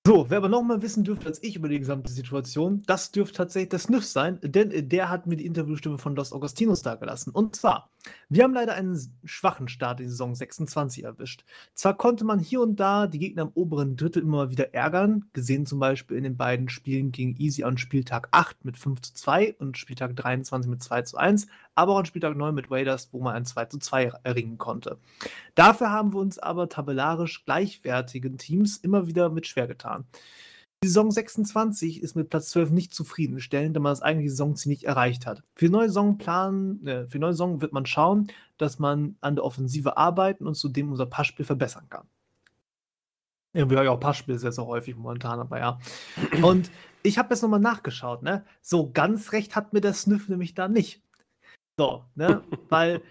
So, 0.08 0.30
wer 0.30 0.38
aber 0.38 0.48
noch 0.48 0.64
mal 0.64 0.82
wissen 0.82 1.04
dürfte 1.04 1.26
als 1.26 1.44
ich 1.44 1.58
über 1.58 1.68
die 1.68 1.80
gesamte 1.80 2.10
Situation, 2.10 2.82
das 2.88 3.12
dürfte 3.12 3.36
tatsächlich 3.40 3.72
der 3.72 3.80
Sniff 3.80 4.06
sein, 4.06 4.40
denn 4.42 4.88
der 4.88 5.10
hat 5.10 5.28
mir 5.28 5.36
die 5.36 5.46
Interviewstimme 5.46 5.98
von 5.98 6.16
Los 6.16 6.32
Augustinos 6.32 6.82
dagelassen. 6.82 7.34
Und 7.34 7.58
zwar, 7.58 7.90
wir 8.30 8.44
haben 8.44 8.54
leider 8.54 8.74
einen 8.74 9.00
schwachen 9.24 9.68
Start 9.68 10.00
in 10.00 10.06
die 10.06 10.10
Saison 10.10 10.36
26 10.36 11.04
erwischt. 11.04 11.46
Zwar 11.74 11.96
konnte 11.96 12.26
man 12.26 12.40
hier 12.40 12.62
und 12.62 12.78
da 12.78 13.08
die 13.08 13.20
Gegner 13.20 13.44
im 13.44 13.52
oberen 13.54 13.96
Drittel 13.96 14.22
immer 14.22 14.50
wieder 14.50 14.74
ärgern, 14.74 15.26
gesehen 15.34 15.66
zum 15.66 15.80
Beispiel 15.80 16.18
in 16.18 16.24
den 16.24 16.38
beiden 16.38 16.70
Spielen 16.70 17.12
gegen 17.12 17.36
Easy 17.38 17.64
an 17.64 17.78
Spieltag 17.78 18.28
8 18.32 18.66
mit 18.66 18.78
5 18.78 19.02
zu 19.02 19.14
2 19.14 19.56
und 19.60 19.78
Spieltag 19.78 20.16
23 20.16 20.70
mit 20.70 20.84
2 20.84 21.02
zu 21.04 21.18
1, 21.18 21.48
aber 21.76 21.94
auch 21.94 22.00
an 22.00 22.06
Spieltag 22.06 22.36
9 22.36 22.54
mit 22.54 22.70
Raiders, 22.70 23.10
wo 23.12 23.22
man 23.22 23.36
ein 23.36 23.46
2 23.46 23.66
zu 23.66 23.80
2 23.80 24.12
erringen 24.24 24.58
konnte. 24.58 24.98
Dafür 25.56 25.92
haben 25.92 26.14
wir 26.14 26.20
uns 26.20 26.40
aber 26.40 26.70
tabellarisch 26.70 27.46
gleichwertigen 27.46 28.38
Teams 28.38 28.78
immer 28.78 29.08
wieder 29.08 29.30
mit 29.30 29.48
schwer 29.48 29.68
getan. 29.68 30.06
Die 30.84 30.90
Saison 30.90 31.10
26 31.10 32.04
ist 32.04 32.16
mit 32.16 32.30
Platz 32.30 32.50
12 32.50 32.70
nicht 32.70 32.94
zufriedenstellend, 32.94 33.76
da 33.76 33.80
man 33.80 33.92
das 33.92 34.04
eigentliche 34.04 34.30
Saisonziel 34.30 34.72
nicht 34.72 34.84
erreicht 34.84 35.26
hat. 35.26 35.42
Für 35.56 35.66
die 35.66 35.72
neue 35.72 35.88
Saison 35.88 36.20
planen, 36.20 36.86
äh, 36.86 37.08
für 37.08 37.18
neue 37.18 37.34
Saison 37.34 37.62
wird 37.62 37.74
man 37.74 37.88
schauen, 37.88 38.32
dass 38.58 38.78
man 38.78 39.16
an 39.20 39.36
der 39.36 39.44
Offensive 39.44 39.98
arbeiten 39.98 40.46
und 40.46 40.56
zudem 40.56 40.92
unser 40.92 41.08
Passspiel 41.08 41.46
verbessern 41.46 41.88
kann. 41.90 42.08
Ja, 43.54 43.68
wir 43.68 43.78
haben 43.78 43.86
ja 43.86 43.92
auch 43.92 44.00
Passspiel 44.00 44.38
sehr, 44.38 44.52
sehr 44.52 44.68
häufig 44.68 44.96
momentan, 44.96 45.40
aber 45.40 45.58
ja. 45.58 45.80
Und 46.44 46.70
ich 47.02 47.18
habe 47.18 47.34
jetzt 47.34 47.42
nochmal 47.42 47.60
nachgeschaut, 47.60 48.22
ne? 48.22 48.46
So 48.62 48.92
ganz 48.92 49.32
recht 49.32 49.56
hat 49.56 49.74
mir 49.74 49.82
der 49.82 49.94
Sniff 49.94 50.30
nämlich 50.30 50.54
da 50.54 50.68
nicht. 50.68 51.02
So, 51.80 52.06
ne? 52.14 52.44
Weil 52.70 53.02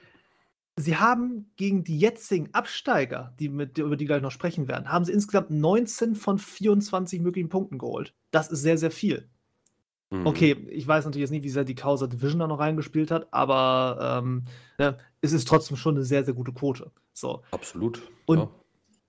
sie 0.76 0.96
haben 0.96 1.50
gegen 1.56 1.84
die 1.84 1.98
jetzigen 1.98 2.52
Absteiger, 2.52 3.34
die 3.40 3.48
mit, 3.48 3.78
über 3.78 3.96
die 3.96 4.04
wir 4.04 4.08
gleich 4.08 4.22
noch 4.22 4.30
sprechen 4.30 4.68
werden, 4.68 4.90
haben 4.90 5.04
sie 5.04 5.12
insgesamt 5.12 5.50
19 5.50 6.14
von 6.14 6.38
24 6.38 7.20
möglichen 7.20 7.48
Punkten 7.48 7.78
geholt. 7.78 8.14
Das 8.30 8.48
ist 8.48 8.62
sehr, 8.62 8.78
sehr 8.78 8.90
viel. 8.90 9.28
Mhm. 10.10 10.26
Okay, 10.26 10.66
ich 10.70 10.86
weiß 10.86 11.04
natürlich 11.04 11.22
jetzt 11.22 11.30
nicht, 11.30 11.44
wie 11.44 11.50
sehr 11.50 11.64
die 11.64 11.74
Causa 11.74 12.06
Division 12.06 12.40
da 12.40 12.46
noch 12.46 12.60
reingespielt 12.60 13.10
hat, 13.10 13.32
aber 13.32 14.20
ähm, 14.22 14.44
ne, 14.78 14.98
es 15.20 15.32
ist 15.32 15.48
trotzdem 15.48 15.76
schon 15.76 15.96
eine 15.96 16.04
sehr, 16.04 16.24
sehr 16.24 16.34
gute 16.34 16.52
Quote. 16.52 16.92
So. 17.12 17.42
Absolut. 17.50 18.02
Und 18.26 18.38
ja. 18.38 18.50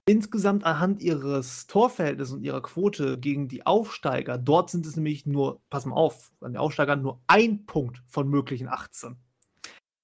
Insgesamt 0.10 0.64
anhand 0.64 1.02
ihres 1.02 1.68
Torverhältnisses 1.68 2.34
und 2.34 2.42
ihrer 2.42 2.62
Quote 2.62 3.20
gegen 3.20 3.50
die 3.50 3.66
Aufsteiger, 3.66 4.38
dort 4.38 4.70
sind 4.70 4.86
es 4.86 4.96
nämlich 4.96 5.26
nur, 5.26 5.60
pass 5.70 5.86
mal 5.86 5.98
auf, 5.98 6.32
an 6.40 6.54
den 6.54 6.62
Aufsteigern 6.62 7.02
nur 7.02 7.20
ein 7.28 7.66
Punkt 7.66 8.02
von 8.08 8.30
möglichen 8.30 8.70
18. 8.70 9.18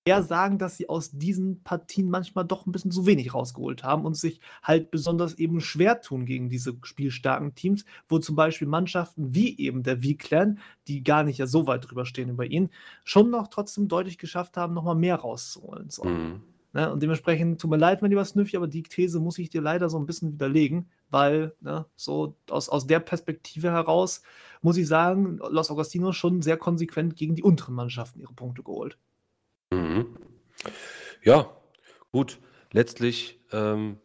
Eher 0.06 0.22
sagen, 0.24 0.58
dass 0.58 0.76
sie 0.76 0.90
aus 0.90 1.12
diesen 1.12 1.64
Partien 1.64 2.10
manchmal 2.10 2.46
doch 2.46 2.66
ein 2.66 2.72
bisschen 2.72 2.92
zu 2.92 3.06
wenig 3.06 3.34
rausgeholt 3.34 3.84
haben 3.84 4.06
und 4.06 4.16
sich 4.16 4.42
halt 4.62 4.92
besonders 4.92 5.36
eben 5.36 5.62
schwer 5.62 6.02
tun 6.02 6.26
gegen 6.26 6.50
diese 6.50 6.76
spielstarken 6.84 7.56
Teams, 7.56 7.86
wo 8.10 8.20
zum 8.20 8.36
Beispiel 8.36 8.68
Mannschaften 8.68 9.34
wie 9.34 9.58
eben 9.58 9.82
der 9.84 10.02
V-Clan, 10.02 10.60
die 10.88 11.04
gar 11.04 11.24
nicht 11.24 11.38
ja 11.38 11.48
so 11.48 11.68
weit 11.68 11.90
drüber 11.90 12.06
stehen 12.06 12.30
über 12.30 12.46
ihn, 12.46 12.70
schon 13.06 13.30
noch 13.30 13.48
trotzdem 13.48 13.88
deutlich 13.88 14.18
geschafft 14.18 14.58
haben, 14.58 14.74
nochmal 14.74 14.96
mehr 14.96 15.16
rauszuholen. 15.16 15.90
So. 15.90 16.04
Mhm. 16.04 16.42
Ne? 16.74 16.92
Und 16.92 17.02
dementsprechend, 17.02 17.62
tut 17.62 17.70
mir 17.70 17.78
leid, 17.78 18.02
mein 18.02 18.10
lieber 18.12 18.26
Sniffy, 18.26 18.58
aber 18.58 18.68
die 18.68 18.84
These 18.84 19.20
muss 19.20 19.38
ich 19.38 19.50
dir 19.50 19.62
leider 19.62 19.90
so 19.90 19.98
ein 20.00 20.08
bisschen 20.08 20.34
widerlegen, 20.34 20.90
weil 21.12 21.54
ne, 21.62 21.86
so 21.96 22.36
aus, 22.50 22.68
aus 22.68 22.88
der 22.88 23.00
Perspektive 23.00 23.72
heraus 23.72 24.24
muss 24.62 24.78
ich 24.78 24.88
sagen, 24.88 25.38
Los 25.50 25.70
Augustinos 25.70 26.16
schon 26.16 26.42
sehr 26.42 26.58
konsequent 26.58 27.16
gegen 27.16 27.36
die 27.36 27.44
unteren 27.44 27.76
Mannschaften 27.76 28.20
ihre 28.20 28.34
Punkte 28.34 28.64
geholt. 28.64 28.98
Mhm. 29.74 30.18
Ja, 31.24 31.56
gut. 32.12 32.40
Letztlich, 32.72 33.40
ähm, 33.52 33.98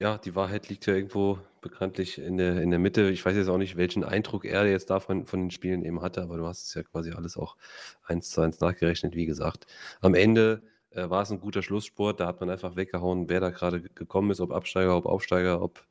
ja, 0.00 0.18
die 0.18 0.34
Wahrheit 0.34 0.68
liegt 0.68 0.86
ja 0.86 0.94
irgendwo 0.94 1.38
bekanntlich 1.60 2.18
in 2.18 2.36
der, 2.36 2.60
in 2.60 2.70
der 2.70 2.78
Mitte. 2.78 3.10
Ich 3.10 3.24
weiß 3.24 3.36
jetzt 3.36 3.48
auch 3.48 3.58
nicht, 3.58 3.76
welchen 3.76 4.04
Eindruck 4.04 4.44
er 4.44 4.66
jetzt 4.66 4.90
davon 4.90 5.26
von 5.26 5.40
den 5.40 5.50
Spielen 5.50 5.84
eben 5.84 6.02
hatte, 6.02 6.22
aber 6.22 6.36
du 6.36 6.46
hast 6.46 6.66
es 6.66 6.74
ja 6.74 6.82
quasi 6.82 7.12
alles 7.12 7.36
auch 7.36 7.56
eins 8.02 8.30
zu 8.30 8.40
eins 8.40 8.60
nachgerechnet, 8.60 9.14
wie 9.14 9.26
gesagt. 9.26 9.66
Am 10.00 10.14
Ende 10.14 10.62
äh, 10.90 11.08
war 11.08 11.22
es 11.22 11.30
ein 11.30 11.40
guter 11.40 11.62
Schlusssport, 11.62 12.18
da 12.20 12.26
hat 12.26 12.40
man 12.40 12.50
einfach 12.50 12.76
weggehauen, 12.76 13.28
wer 13.28 13.40
da 13.40 13.50
gerade 13.50 13.80
gekommen 13.80 14.30
ist, 14.32 14.40
ob 14.40 14.50
Absteiger, 14.50 14.96
ob 14.96 15.06
Aufsteiger, 15.06 15.62
ob 15.62 15.86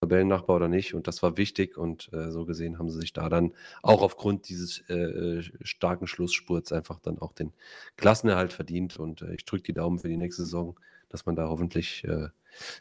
Tabellennachbar 0.00 0.56
oder 0.56 0.68
nicht. 0.68 0.94
Und 0.94 1.06
das 1.08 1.22
war 1.22 1.36
wichtig 1.36 1.76
und 1.76 2.12
äh, 2.12 2.30
so 2.30 2.44
gesehen 2.44 2.78
haben 2.78 2.90
sie 2.90 3.00
sich 3.00 3.12
da 3.12 3.28
dann 3.28 3.52
auch 3.82 4.02
aufgrund 4.02 4.48
dieses 4.48 4.80
äh, 4.88 4.94
äh 4.94 5.42
starken 5.62 6.06
Schlussspurts 6.06 6.72
einfach 6.72 6.98
dann 7.00 7.18
auch 7.18 7.32
den 7.32 7.52
Klassenerhalt 7.96 8.52
verdient. 8.52 8.98
Und 8.98 9.22
äh, 9.22 9.34
ich 9.34 9.44
drücke 9.44 9.64
die 9.64 9.74
Daumen 9.74 9.98
für 9.98 10.08
die 10.08 10.16
nächste 10.16 10.44
Saison, 10.44 10.78
dass 11.08 11.26
man 11.26 11.36
da 11.36 11.48
hoffentlich 11.48 12.04
äh, 12.04 12.28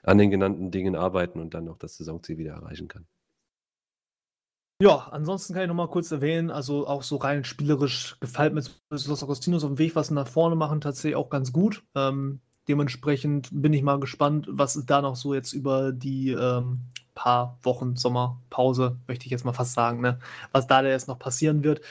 an 0.04 0.18
den 0.18 0.32
genannten 0.32 0.72
Dingen 0.72 0.96
arbeiten 0.96 1.40
und 1.40 1.54
dann 1.54 1.68
auch 1.70 1.78
das 1.78 1.98
Saisonziel 1.98 2.38
wieder 2.38 2.54
erreichen 2.54 2.88
kann. 2.88 3.06
Ja, 4.82 5.08
ansonsten 5.12 5.54
kann 5.54 5.64
ich 5.64 5.70
noch 5.70 5.76
mal 5.76 5.88
kurz 5.88 6.12
erwähnen, 6.12 6.52
also 6.52 6.86
auch 6.86 7.02
so 7.02 7.16
rein 7.16 7.46
spielerisch 7.46 8.18
gefällt 8.20 8.54
mir 8.54 8.62
Los 8.90 9.24
Agostinos 9.24 9.64
auf 9.64 9.70
dem 9.70 9.78
Weg, 9.78 9.96
was 9.96 10.08
sie 10.08 10.14
nach 10.14 10.28
vorne 10.28 10.58
machen, 10.58 10.82
tatsächlich 10.82 11.16
auch 11.16 11.30
ganz 11.30 11.54
gut. 11.54 11.82
Ähm, 11.96 12.42
dementsprechend 12.68 13.48
bin 13.54 13.72
ich 13.72 13.84
mal 13.84 14.02
gespannt, 14.02 14.48
was 14.50 14.86
da 14.86 15.02
noch 15.02 15.16
so 15.16 15.34
jetzt 15.34 15.54
über 15.54 15.94
die 15.94 16.32
ähm, 16.32 16.82
paar 17.16 17.58
Wochen 17.64 17.96
Sommerpause, 17.96 19.00
möchte 19.08 19.26
ich 19.26 19.32
jetzt 19.32 19.46
mal 19.46 19.54
fast 19.54 19.74
sagen, 19.74 20.02
ne, 20.02 20.20
was 20.52 20.68
da 20.68 20.84
jetzt 20.84 21.08
noch 21.08 21.18
passieren 21.18 21.64
wird. 21.64 21.82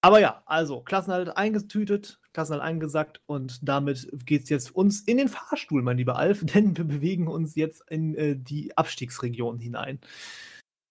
Aber 0.00 0.20
ja, 0.20 0.42
also 0.46 0.80
Klassenhalt 0.80 1.36
eingetütet, 1.36 2.20
Klassenhalt 2.34 2.62
eingesackt 2.62 3.22
und 3.26 3.66
damit 3.66 4.08
geht 4.26 4.44
es 4.44 4.50
jetzt 4.50 4.74
uns 4.74 5.00
in 5.00 5.16
den 5.16 5.28
Fahrstuhl, 5.28 5.82
mein 5.82 5.96
lieber 5.96 6.16
Alf, 6.16 6.40
denn 6.44 6.76
wir 6.76 6.84
bewegen 6.84 7.26
uns 7.26 7.54
jetzt 7.54 7.82
in 7.90 8.14
äh, 8.14 8.36
die 8.36 8.76
Abstiegsregion 8.76 9.58
hinein. 9.58 10.00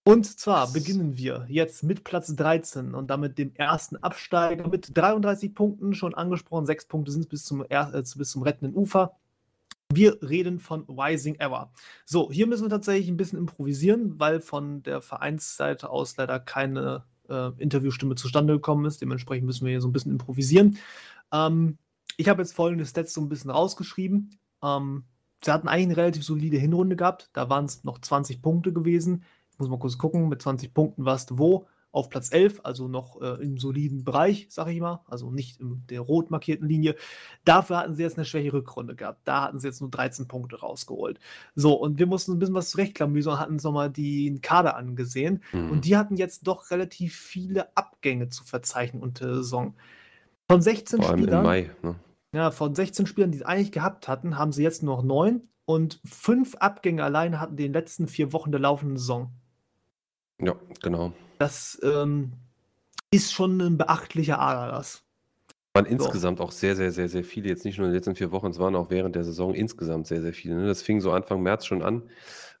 Und 0.06 0.26
zwar 0.38 0.70
beginnen 0.70 1.16
wir 1.16 1.46
jetzt 1.48 1.82
mit 1.82 2.04
Platz 2.04 2.34
13 2.36 2.94
und 2.94 3.08
damit 3.08 3.38
dem 3.38 3.54
ersten 3.54 3.96
Absteiger 3.96 4.68
mit 4.68 4.96
33 4.96 5.54
Punkten, 5.54 5.94
schon 5.94 6.14
angesprochen, 6.14 6.66
sechs 6.66 6.84
Punkte 6.84 7.10
sind 7.10 7.22
es 7.22 7.28
bis 7.28 7.44
zum, 7.44 7.64
äh, 7.68 7.86
bis 7.92 8.30
zum 8.30 8.42
rettenden 8.42 8.76
Ufer. 8.76 9.16
Wir 9.94 10.18
reden 10.22 10.58
von 10.58 10.84
Rising 10.88 11.36
Ever. 11.36 11.72
So, 12.04 12.30
hier 12.30 12.46
müssen 12.46 12.64
wir 12.64 12.70
tatsächlich 12.70 13.08
ein 13.08 13.16
bisschen 13.16 13.38
improvisieren, 13.38 14.18
weil 14.18 14.40
von 14.40 14.82
der 14.82 15.00
Vereinsseite 15.00 15.90
aus 15.90 16.16
leider 16.16 16.40
keine 16.40 17.04
äh, 17.28 17.50
Interviewstimme 17.58 18.14
zustande 18.14 18.54
gekommen 18.54 18.86
ist. 18.86 19.00
Dementsprechend 19.00 19.46
müssen 19.46 19.64
wir 19.64 19.72
hier 19.72 19.80
so 19.80 19.88
ein 19.88 19.92
bisschen 19.92 20.12
improvisieren. 20.12 20.78
Ähm, 21.32 21.78
ich 22.16 22.28
habe 22.28 22.42
jetzt 22.42 22.54
folgende 22.54 22.86
Stats 22.86 23.14
so 23.14 23.20
ein 23.20 23.28
bisschen 23.28 23.50
rausgeschrieben. 23.50 24.38
Ähm, 24.62 25.04
sie 25.42 25.52
hatten 25.52 25.68
eigentlich 25.68 25.86
eine 25.86 25.96
relativ 25.96 26.24
solide 26.24 26.56
Hinrunde 26.56 26.96
gehabt. 26.96 27.30
Da 27.32 27.48
waren 27.48 27.64
es 27.64 27.84
noch 27.84 28.00
20 28.00 28.42
Punkte 28.42 28.72
gewesen. 28.72 29.24
Ich 29.50 29.58
muss 29.58 29.68
mal 29.68 29.78
kurz 29.78 29.98
gucken, 29.98 30.28
mit 30.28 30.42
20 30.42 30.74
Punkten 30.74 31.04
warst 31.04 31.30
du 31.30 31.38
wo? 31.38 31.66
Auf 31.94 32.10
Platz 32.10 32.32
11, 32.32 32.60
also 32.64 32.88
noch 32.88 33.22
äh, 33.22 33.40
im 33.40 33.56
soliden 33.56 34.04
Bereich, 34.04 34.48
sag 34.50 34.68
ich 34.68 34.80
mal, 34.80 35.04
also 35.06 35.30
nicht 35.30 35.60
in 35.60 35.84
der 35.88 36.00
rot 36.00 36.30
markierten 36.30 36.68
Linie. 36.68 36.96
Dafür 37.44 37.76
hatten 37.76 37.94
sie 37.94 38.02
jetzt 38.02 38.18
eine 38.18 38.24
schwäche 38.24 38.52
Rückrunde 38.52 38.96
gehabt. 38.96 39.20
Da 39.24 39.42
hatten 39.42 39.60
sie 39.60 39.68
jetzt 39.68 39.80
nur 39.80 39.90
13 39.90 40.26
Punkte 40.26 40.58
rausgeholt. 40.58 41.20
So, 41.54 41.74
und 41.74 42.00
wir 42.00 42.06
mussten 42.06 42.32
ein 42.32 42.40
bisschen 42.40 42.54
was 42.54 42.70
zurechtklamüsern 42.70 43.34
und 43.34 43.40
hatten 43.40 43.52
uns 43.52 43.62
nochmal 43.62 43.90
den 43.90 44.40
Kader 44.40 44.76
angesehen. 44.76 45.42
Mhm. 45.52 45.70
Und 45.70 45.84
die 45.84 45.96
hatten 45.96 46.16
jetzt 46.16 46.48
doch 46.48 46.72
relativ 46.72 47.14
viele 47.14 47.76
Abgänge 47.76 48.28
zu 48.28 48.42
verzeichnen 48.42 49.00
unter 49.00 49.26
der 49.26 49.36
Saison. 49.36 49.74
Von 50.50 50.60
16 50.60 51.00
Vor 51.00 51.10
allem 51.10 51.18
Spielern. 51.20 51.38
Im 51.38 51.44
Mai, 51.44 51.70
ne? 51.82 51.94
Ja, 52.32 52.50
von 52.50 52.74
16 52.74 53.06
Spielern, 53.06 53.30
die 53.30 53.38
es 53.38 53.44
eigentlich 53.44 53.70
gehabt 53.70 54.08
hatten, 54.08 54.36
haben 54.36 54.50
sie 54.50 54.64
jetzt 54.64 54.82
noch 54.82 55.04
neun 55.04 55.42
und 55.66 56.00
fünf 56.04 56.56
Abgänge 56.56 57.04
alleine 57.04 57.40
hatten 57.40 57.56
die 57.56 57.64
in 57.64 57.72
den 57.72 57.80
letzten 57.80 58.08
vier 58.08 58.32
Wochen 58.32 58.50
der 58.50 58.60
laufenden 58.60 58.96
Saison. 58.96 59.30
Ja, 60.40 60.56
genau. 60.82 61.12
Das 61.44 61.78
ähm, 61.82 62.32
ist 63.10 63.34
schon 63.34 63.60
ein 63.60 63.76
beachtlicher 63.76 64.38
Aderlass. 64.38 65.02
Waren 65.74 65.84
insgesamt 65.84 66.40
auch 66.40 66.50
sehr, 66.50 66.74
sehr, 66.74 66.90
sehr, 66.90 67.10
sehr 67.10 67.22
viele, 67.22 67.50
jetzt 67.50 67.66
nicht 67.66 67.76
nur 67.76 67.86
in 67.86 67.92
den 67.92 67.98
letzten 67.98 68.14
vier 68.14 68.32
Wochen, 68.32 68.46
es 68.46 68.58
waren 68.58 68.74
auch 68.74 68.88
während 68.88 69.14
der 69.14 69.24
Saison 69.24 69.52
insgesamt 69.52 70.06
sehr, 70.06 70.22
sehr 70.22 70.32
viele. 70.32 70.54
Ne? 70.54 70.66
Das 70.66 70.80
fing 70.80 71.02
so 71.02 71.12
Anfang 71.12 71.42
März 71.42 71.66
schon 71.66 71.82
an. 71.82 72.04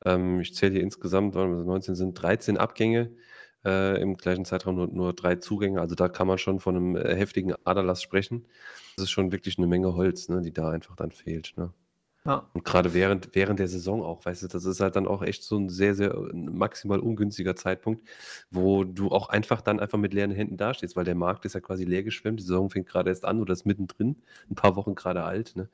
Ähm, 0.04 0.38
ich 0.40 0.54
zähle 0.54 0.72
hier 0.72 0.82
insgesamt, 0.82 1.34
19 1.34 1.94
sind 1.94 2.12
13 2.12 2.58
Abgänge, 2.58 3.10
äh, 3.64 3.98
im 4.02 4.18
gleichen 4.18 4.44
Zeitraum 4.44 4.74
nur, 4.74 4.88
nur 4.88 5.14
drei 5.14 5.36
Zugänge. 5.36 5.80
Also 5.80 5.94
da 5.94 6.10
kann 6.10 6.26
man 6.26 6.36
schon 6.36 6.60
von 6.60 6.76
einem 6.76 6.96
äh, 6.96 7.16
heftigen 7.16 7.54
Aderlass 7.64 8.02
sprechen. 8.02 8.44
Das 8.96 9.04
ist 9.04 9.12
schon 9.12 9.32
wirklich 9.32 9.56
eine 9.56 9.66
Menge 9.66 9.94
Holz, 9.94 10.28
ne, 10.28 10.42
die 10.42 10.52
da 10.52 10.68
einfach 10.68 10.94
dann 10.94 11.10
fehlt. 11.10 11.54
Ne? 11.56 11.72
Ja. 12.26 12.48
Und 12.54 12.64
gerade 12.64 12.94
während, 12.94 13.34
während 13.34 13.58
der 13.58 13.68
Saison 13.68 14.02
auch, 14.02 14.24
weißt 14.24 14.44
du, 14.44 14.48
das 14.48 14.64
ist 14.64 14.80
halt 14.80 14.96
dann 14.96 15.06
auch 15.06 15.20
echt 15.20 15.42
so 15.42 15.58
ein 15.58 15.68
sehr, 15.68 15.94
sehr 15.94 16.14
äh, 16.14 16.32
maximal 16.32 16.98
ungünstiger 16.98 17.54
Zeitpunkt, 17.54 18.08
wo 18.50 18.84
du 18.84 19.10
auch 19.10 19.28
einfach 19.28 19.60
dann 19.60 19.78
einfach 19.78 19.98
mit 19.98 20.14
leeren 20.14 20.30
Händen 20.30 20.56
dastehst, 20.56 20.96
weil 20.96 21.04
der 21.04 21.16
Markt 21.16 21.44
ist 21.44 21.52
ja 21.52 21.60
quasi 21.60 21.84
leer 21.84 22.02
geschwemmt. 22.02 22.40
Die 22.40 22.44
Saison 22.44 22.70
fängt 22.70 22.88
gerade 22.88 23.10
erst 23.10 23.26
an 23.26 23.42
oder 23.42 23.52
ist 23.52 23.66
mittendrin, 23.66 24.16
ein 24.50 24.54
paar 24.54 24.74
Wochen 24.76 24.94
gerade 24.94 25.22
alt. 25.24 25.54
Ne? 25.54 25.68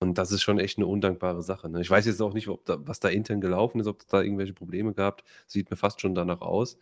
Und 0.00 0.16
das 0.16 0.32
ist 0.32 0.40
schon 0.42 0.58
echt 0.58 0.78
eine 0.78 0.86
undankbare 0.86 1.42
Sache. 1.42 1.68
Ne? 1.68 1.82
Ich 1.82 1.90
weiß 1.90 2.06
jetzt 2.06 2.22
auch 2.22 2.32
nicht, 2.32 2.48
ob 2.48 2.64
da, 2.64 2.78
was 2.86 2.98
da 2.98 3.08
intern 3.08 3.42
gelaufen 3.42 3.78
ist, 3.78 3.86
ob 3.86 4.00
es 4.00 4.06
da 4.06 4.22
irgendwelche 4.22 4.54
Probleme 4.54 4.94
gab. 4.94 5.22
Sieht 5.46 5.70
mir 5.70 5.76
fast 5.76 6.00
schon 6.00 6.14
danach 6.14 6.40
aus 6.40 6.78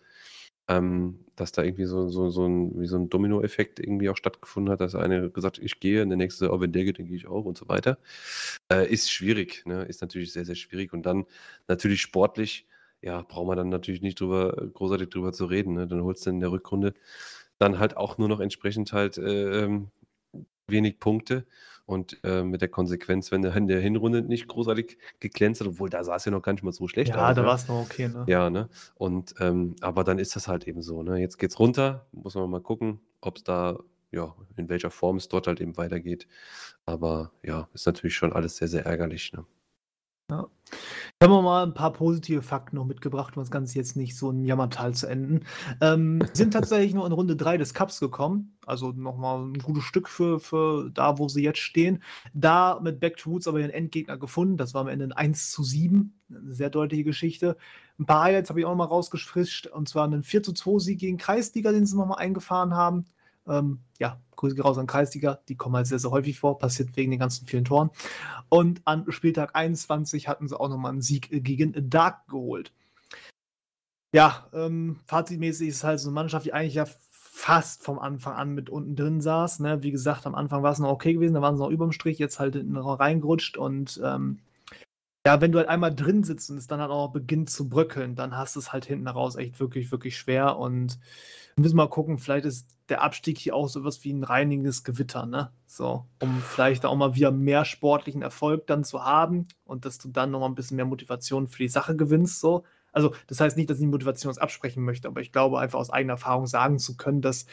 ähm, 0.68 1.24
dass 1.36 1.52
da 1.52 1.62
irgendwie 1.62 1.86
so, 1.86 2.08
so, 2.08 2.30
so 2.30 2.46
ein, 2.46 2.86
so 2.86 2.96
ein 2.96 3.08
Dominoeffekt 3.08 3.80
irgendwie 3.80 4.08
auch 4.10 4.16
stattgefunden 4.16 4.72
hat, 4.72 4.80
dass 4.80 4.94
eine 4.94 5.30
gesagt 5.30 5.58
ich 5.58 5.80
gehe, 5.80 6.02
und 6.02 6.10
der 6.10 6.18
nächste, 6.18 6.52
oh, 6.52 6.60
wenn 6.60 6.72
der 6.72 6.84
geht, 6.84 6.98
dann 6.98 7.06
gehe 7.06 7.16
ich 7.16 7.26
auch 7.26 7.44
und 7.44 7.58
so 7.58 7.68
weiter. 7.68 7.98
Äh, 8.70 8.92
ist 8.92 9.10
schwierig, 9.10 9.64
ne? 9.66 9.84
ist 9.84 10.00
natürlich 10.02 10.32
sehr, 10.32 10.44
sehr 10.44 10.54
schwierig. 10.54 10.92
Und 10.92 11.06
dann 11.06 11.26
natürlich 11.68 12.02
sportlich, 12.02 12.66
ja, 13.02 13.22
braucht 13.22 13.46
man 13.46 13.56
dann 13.56 13.68
natürlich 13.70 14.02
nicht 14.02 14.20
drüber, 14.20 14.52
großartig 14.74 15.08
drüber 15.08 15.32
zu 15.32 15.46
reden. 15.46 15.74
Ne? 15.74 15.86
Dann 15.86 16.02
holst 16.02 16.26
du 16.26 16.30
in 16.30 16.40
der 16.40 16.52
Rückrunde 16.52 16.94
dann 17.58 17.78
halt 17.78 17.96
auch 17.96 18.18
nur 18.18 18.28
noch 18.28 18.40
entsprechend 18.40 18.92
halt 18.92 19.18
äh, 19.18 19.64
ähm, 19.64 19.90
wenig 20.68 20.98
Punkte. 21.00 21.46
Und 21.90 22.20
äh, 22.22 22.44
mit 22.44 22.60
der 22.60 22.68
Konsequenz, 22.68 23.32
wenn 23.32 23.42
er 23.42 23.56
in 23.56 23.66
der 23.66 23.80
Hinrunde 23.80 24.22
nicht 24.22 24.46
großartig 24.46 24.96
geglänzt 25.18 25.60
hat, 25.60 25.66
obwohl 25.66 25.90
da 25.90 26.04
sah 26.04 26.14
es 26.14 26.24
ja 26.24 26.30
noch 26.30 26.40
gar 26.40 26.52
nicht 26.52 26.62
mal 26.62 26.70
so 26.70 26.86
schlecht 26.86 27.08
ja, 27.08 27.16
aus. 27.16 27.20
Ja, 27.20 27.34
da 27.34 27.44
war 27.44 27.56
es 27.56 27.66
noch 27.66 27.80
okay, 27.80 28.06
ne? 28.06 28.24
Ja, 28.28 28.48
ne? 28.48 28.68
Und 28.94 29.34
ähm, 29.40 29.74
aber 29.80 30.04
dann 30.04 30.20
ist 30.20 30.36
das 30.36 30.46
halt 30.46 30.68
eben 30.68 30.82
so, 30.82 31.02
ne? 31.02 31.18
Jetzt 31.18 31.38
geht's 31.38 31.58
runter, 31.58 32.06
muss 32.12 32.36
man 32.36 32.48
mal 32.48 32.60
gucken, 32.60 33.00
ob 33.20 33.38
es 33.38 33.42
da, 33.42 33.76
ja, 34.12 34.36
in 34.56 34.68
welcher 34.68 34.92
Form 34.92 35.16
es 35.16 35.26
dort 35.26 35.48
halt 35.48 35.60
eben 35.60 35.76
weitergeht. 35.76 36.28
Aber 36.86 37.32
ja, 37.42 37.68
ist 37.74 37.86
natürlich 37.86 38.14
schon 38.14 38.32
alles 38.32 38.58
sehr, 38.58 38.68
sehr 38.68 38.86
ärgerlich, 38.86 39.32
ne? 39.32 39.44
Ja. 40.31 40.48
Haben 41.23 41.32
wir 41.32 41.43
mal 41.43 41.66
ein 41.66 41.74
paar 41.74 41.93
positive 41.93 42.40
Fakten 42.40 42.77
noch 42.77 42.86
mitgebracht, 42.86 43.36
um 43.36 43.43
das 43.43 43.51
Ganze 43.51 43.77
jetzt 43.77 43.97
nicht 43.97 44.16
so 44.16 44.31
ein 44.31 44.44
Jammertal 44.44 44.94
zu 44.94 45.07
enden. 45.07 45.40
Ähm, 45.81 46.23
sind 46.32 46.52
tatsächlich 46.52 46.94
nur 46.94 47.05
in 47.05 47.12
Runde 47.12 47.36
3 47.36 47.59
des 47.59 47.74
Cups 47.74 48.01
gekommen. 48.01 48.57
Also 48.65 48.93
nochmal 48.93 49.44
ein 49.44 49.59
gutes 49.59 49.82
Stück 49.82 50.09
für, 50.09 50.39
für 50.39 50.89
da, 50.94 51.19
wo 51.19 51.28
sie 51.28 51.43
jetzt 51.43 51.59
stehen. 51.59 52.02
Da 52.32 52.78
mit 52.81 53.01
Back 53.01 53.16
to 53.16 53.32
Woods 53.32 53.48
aber 53.48 53.59
ihren 53.59 53.70
Endgegner 53.70 54.16
gefunden. 54.16 54.57
Das 54.57 54.73
war 54.73 54.82
am 54.82 54.89
Ende 54.89 55.07
ein 55.07 55.12
1 55.12 55.51
zu 55.51 55.65
7. 55.65 56.19
Eine 56.31 56.52
sehr 56.52 56.70
deutliche 56.70 57.05
Geschichte. 57.05 57.57
Ein 57.98 58.07
paar 58.07 58.23
Highlights 58.23 58.48
habe 58.48 58.61
ich 58.61 58.66
auch 58.66 58.70
nochmal 58.70 58.86
rausgefrischt. 58.86 59.66
Und 59.66 59.89
zwar 59.89 60.05
einen 60.05 60.23
4 60.23 60.43
zu 60.43 60.52
2 60.52 60.78
Sieg 60.78 61.01
gegen 61.01 61.19
Kreisliga, 61.19 61.73
den 61.73 61.85
sie 61.85 61.97
nochmal 61.97 62.19
eingefahren 62.19 62.74
haben. 62.74 63.05
Ähm, 63.51 63.81
ja, 63.98 64.20
Grüße 64.36 64.60
raus 64.62 64.78
an 64.78 64.86
Kreisliga, 64.86 65.40
die 65.48 65.56
kommen 65.56 65.77
halt 65.77 65.86
sehr, 65.86 65.98
sehr 65.98 66.10
häufig 66.10 66.39
vor, 66.39 66.59
passiert 66.59 66.97
wegen 66.97 67.10
den 67.10 67.20
ganzen 67.20 67.47
vielen 67.47 67.64
Toren. 67.64 67.90
Und 68.48 68.81
an 68.86 69.05
Spieltag 69.10 69.55
21 69.55 70.28
hatten 70.28 70.48
sie 70.48 70.59
auch 70.59 70.68
nochmal 70.68 70.93
einen 70.93 71.02
Sieg 71.02 71.28
gegen 71.31 71.90
Dark 71.90 72.27
geholt. 72.28 72.72
Ja, 74.14 74.48
ähm, 74.52 74.98
fazitmäßig 75.06 75.68
ist 75.68 75.77
es 75.77 75.85
halt 75.85 76.01
so 76.01 76.09
eine 76.09 76.14
Mannschaft, 76.14 76.47
die 76.47 76.52
eigentlich 76.52 76.74
ja 76.74 76.86
fast 77.32 77.82
vom 77.85 77.98
Anfang 77.98 78.35
an 78.35 78.55
mit 78.55 78.68
unten 78.68 78.97
drin 78.97 79.20
saß. 79.20 79.60
Ne? 79.60 79.82
Wie 79.82 79.93
gesagt, 79.93 80.27
am 80.27 80.35
Anfang 80.35 80.62
war 80.62 80.72
es 80.72 80.78
noch 80.78 80.90
okay 80.90 81.14
gewesen, 81.14 81.35
da 81.35 81.43
waren 81.43 81.56
sie 81.56 81.62
noch 81.62 81.70
überm 81.70 81.93
Strich, 81.93 82.18
jetzt 82.18 82.40
halt 82.40 82.56
noch 82.66 82.98
reingerutscht 82.98 83.56
und 83.56 84.01
ähm, 84.05 84.40
ja, 85.27 85.40
wenn 85.40 85.52
du 85.52 85.59
halt 85.59 85.68
einmal 85.68 85.94
drin 85.94 86.24
sitzt 86.24 86.51
und 86.51 86.56
es 86.56 86.66
dann 86.66 86.81
halt 86.81 86.90
auch 86.90 87.12
beginnt 87.12 87.51
zu 87.51 87.68
bröckeln, 87.68 88.16
dann 88.16 88.36
hast 88.36 88.56
du 88.56 88.60
es 88.60 88.72
halt 88.72 88.86
hinten 88.86 89.06
raus 89.06 89.36
echt 89.36 89.60
wirklich, 89.60 89.93
wirklich 89.93 90.16
schwer 90.16 90.59
und 90.59 90.98
wir 91.55 91.62
müssen 91.62 91.77
mal 91.77 91.89
gucken, 91.89 92.18
vielleicht 92.18 92.47
ist 92.47 92.66
der 92.90 93.02
Abstieg 93.02 93.38
hier 93.38 93.54
auch 93.54 93.68
so 93.68 93.84
was 93.84 94.04
wie 94.04 94.12
ein 94.12 94.24
reinigendes 94.24 94.84
Gewitter, 94.84 95.26
ne? 95.26 95.52
So, 95.66 96.06
um 96.20 96.42
vielleicht 96.42 96.84
auch 96.84 96.96
mal 96.96 97.14
wieder 97.14 97.30
mehr 97.30 97.64
sportlichen 97.64 98.22
Erfolg 98.22 98.66
dann 98.66 98.84
zu 98.84 99.04
haben 99.04 99.48
und 99.64 99.84
dass 99.84 99.98
du 99.98 100.08
dann 100.08 100.30
noch 100.30 100.40
mal 100.40 100.46
ein 100.46 100.54
bisschen 100.54 100.76
mehr 100.76 100.84
Motivation 100.84 101.46
für 101.46 101.62
die 101.62 101.68
Sache 101.68 101.96
gewinnst, 101.96 102.40
so. 102.40 102.64
Also, 102.92 103.14
das 103.28 103.40
heißt 103.40 103.56
nicht, 103.56 103.70
dass 103.70 103.78
ich 103.78 103.84
die 103.84 103.90
Motivation 103.90 104.36
absprechen 104.36 104.84
möchte, 104.84 105.06
aber 105.06 105.20
ich 105.20 105.30
glaube 105.30 105.60
einfach 105.60 105.78
aus 105.78 105.90
eigener 105.90 106.14
Erfahrung 106.14 106.46
sagen 106.46 106.78
zu 106.80 106.96
können, 106.96 107.22
dass 107.22 107.46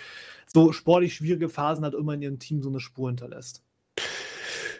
so 0.47 0.71
sportlich 0.71 1.13
schwierige 1.13 1.47
Phasen 1.47 1.83
halt 1.83 1.93
immer 1.93 2.13
in 2.13 2.21
ihrem 2.23 2.39
Team 2.39 2.63
so 2.63 2.69
eine 2.69 2.79
Spur 2.79 3.09
hinterlässt. 3.09 3.63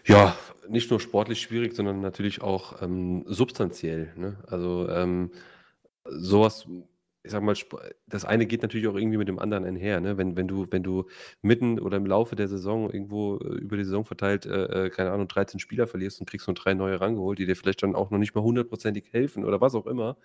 Ja, 0.05 0.35
nicht 0.67 0.89
nur 0.89 0.99
sportlich 0.99 1.41
schwierig, 1.41 1.75
sondern 1.75 2.01
natürlich 2.01 2.41
auch 2.41 2.81
ähm, 2.81 3.23
substanziell. 3.27 4.13
Ne? 4.15 4.37
Also 4.47 4.87
ähm, 4.89 5.31
sowas 6.05 6.65
ich 7.27 7.31
sage 7.31 7.45
mal, 7.45 7.55
das 8.07 8.25
eine 8.25 8.45
geht 8.47 8.61
natürlich 8.63 8.87
auch 8.87 8.95
irgendwie 8.95 9.17
mit 9.17 9.27
dem 9.27 9.39
anderen 9.39 9.65
einher, 9.65 9.99
ne? 10.01 10.17
Wenn 10.17 10.35
wenn 10.37 10.47
du 10.47 10.65
wenn 10.71 10.83
du 10.83 11.05
mitten 11.41 11.79
oder 11.79 11.97
im 11.97 12.05
Laufe 12.05 12.35
der 12.35 12.47
Saison 12.47 12.89
irgendwo, 12.89 13.37
äh, 13.37 13.57
über 13.59 13.77
die 13.77 13.83
Saison 13.83 14.05
verteilt, 14.05 14.45
äh, 14.45 14.85
äh 14.85 14.89
keine 14.89 15.11
Ahnung, 15.11 15.27
13 15.27 15.59
Spieler 15.59 15.87
verlierst 15.87 16.19
und 16.19 16.29
kriegst 16.29 16.47
nur 16.47 16.55
drei 16.55 16.73
neue 16.73 16.99
rangeholt, 17.01 17.39
die 17.39 17.45
dir 17.45 17.55
vielleicht 17.55 17.83
dann 17.83 17.95
auch 17.95 18.09
noch 18.11 18.17
nicht 18.19 18.35
mal 18.35 18.43
hundertprozentig 18.43 19.11
helfen 19.11 19.45
oder 19.45 19.61
was 19.61 19.75
auch 19.75 19.87
immer, 19.87 20.17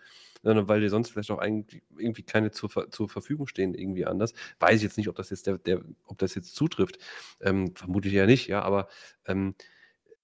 sondern 0.43 0.69
weil 0.69 0.81
dir 0.81 0.91
sonst 0.91 1.11
vielleicht 1.11 1.31
auch 1.31 1.39
eigentlich 1.39 1.83
irgendwie 1.99 2.23
keine 2.23 2.51
zur 2.53 2.71
zur 2.91 3.09
Verfügung 3.09 3.47
stehen 3.47 3.75
irgendwie 3.75 4.07
anders. 4.07 4.33
Weiß 4.61 4.77
ich 4.77 4.83
jetzt 4.83 4.97
nicht, 4.99 5.09
ob 5.09 5.17
das 5.17 5.31
jetzt 5.31 5.47
der 5.47 5.59
der 5.59 5.83
ob 6.07 6.19
das 6.19 6.35
jetzt 6.35 6.55
zutrifft. 6.55 6.99
Ähm, 7.41 7.75
vermutlich 7.77 8.15
eher 8.15 8.27
nicht, 8.27 8.47
ja, 8.49 8.63
aber, 8.63 8.89
ähm 9.27 9.55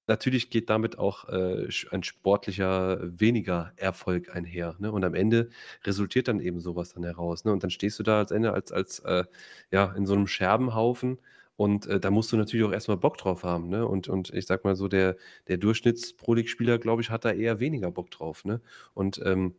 natürlich 0.08 0.50
geht 0.50 0.70
damit 0.70 0.98
auch 0.98 1.28
äh, 1.28 1.68
ein 1.90 2.02
sportlicher 2.02 2.98
weniger 3.02 3.72
Erfolg 3.76 4.34
einher. 4.34 4.74
Ne? 4.78 4.90
Und 4.90 5.04
am 5.04 5.14
Ende 5.14 5.50
resultiert 5.84 6.28
dann 6.28 6.40
eben 6.40 6.60
sowas 6.60 6.94
dann 6.94 7.04
heraus. 7.04 7.44
Ne? 7.44 7.52
Und 7.52 7.62
dann 7.62 7.70
stehst 7.70 7.98
du 7.98 8.02
da 8.02 8.18
als 8.18 8.30
Ende 8.30 8.52
als, 8.52 8.72
als 8.72 9.00
äh, 9.00 9.24
ja, 9.70 9.92
in 9.96 10.06
so 10.06 10.14
einem 10.14 10.26
Scherbenhaufen. 10.26 11.18
Und 11.56 11.86
äh, 11.86 12.00
da 12.00 12.10
musst 12.10 12.32
du 12.32 12.36
natürlich 12.36 12.66
auch 12.66 12.72
erstmal 12.72 12.96
Bock 12.96 13.18
drauf 13.18 13.44
haben. 13.44 13.68
Ne? 13.68 13.86
Und, 13.86 14.08
und 14.08 14.32
ich 14.32 14.46
sag 14.46 14.64
mal 14.64 14.76
so, 14.76 14.88
der, 14.88 15.16
der 15.48 15.58
Durchschnitts-Pro 15.58 16.34
League-Spieler, 16.34 16.78
glaube 16.78 17.02
ich, 17.02 17.10
hat 17.10 17.24
da 17.24 17.32
eher 17.32 17.60
weniger 17.60 17.90
Bock 17.90 18.10
drauf. 18.10 18.44
Ne? 18.44 18.60
Und 18.94 19.20
ähm, 19.24 19.54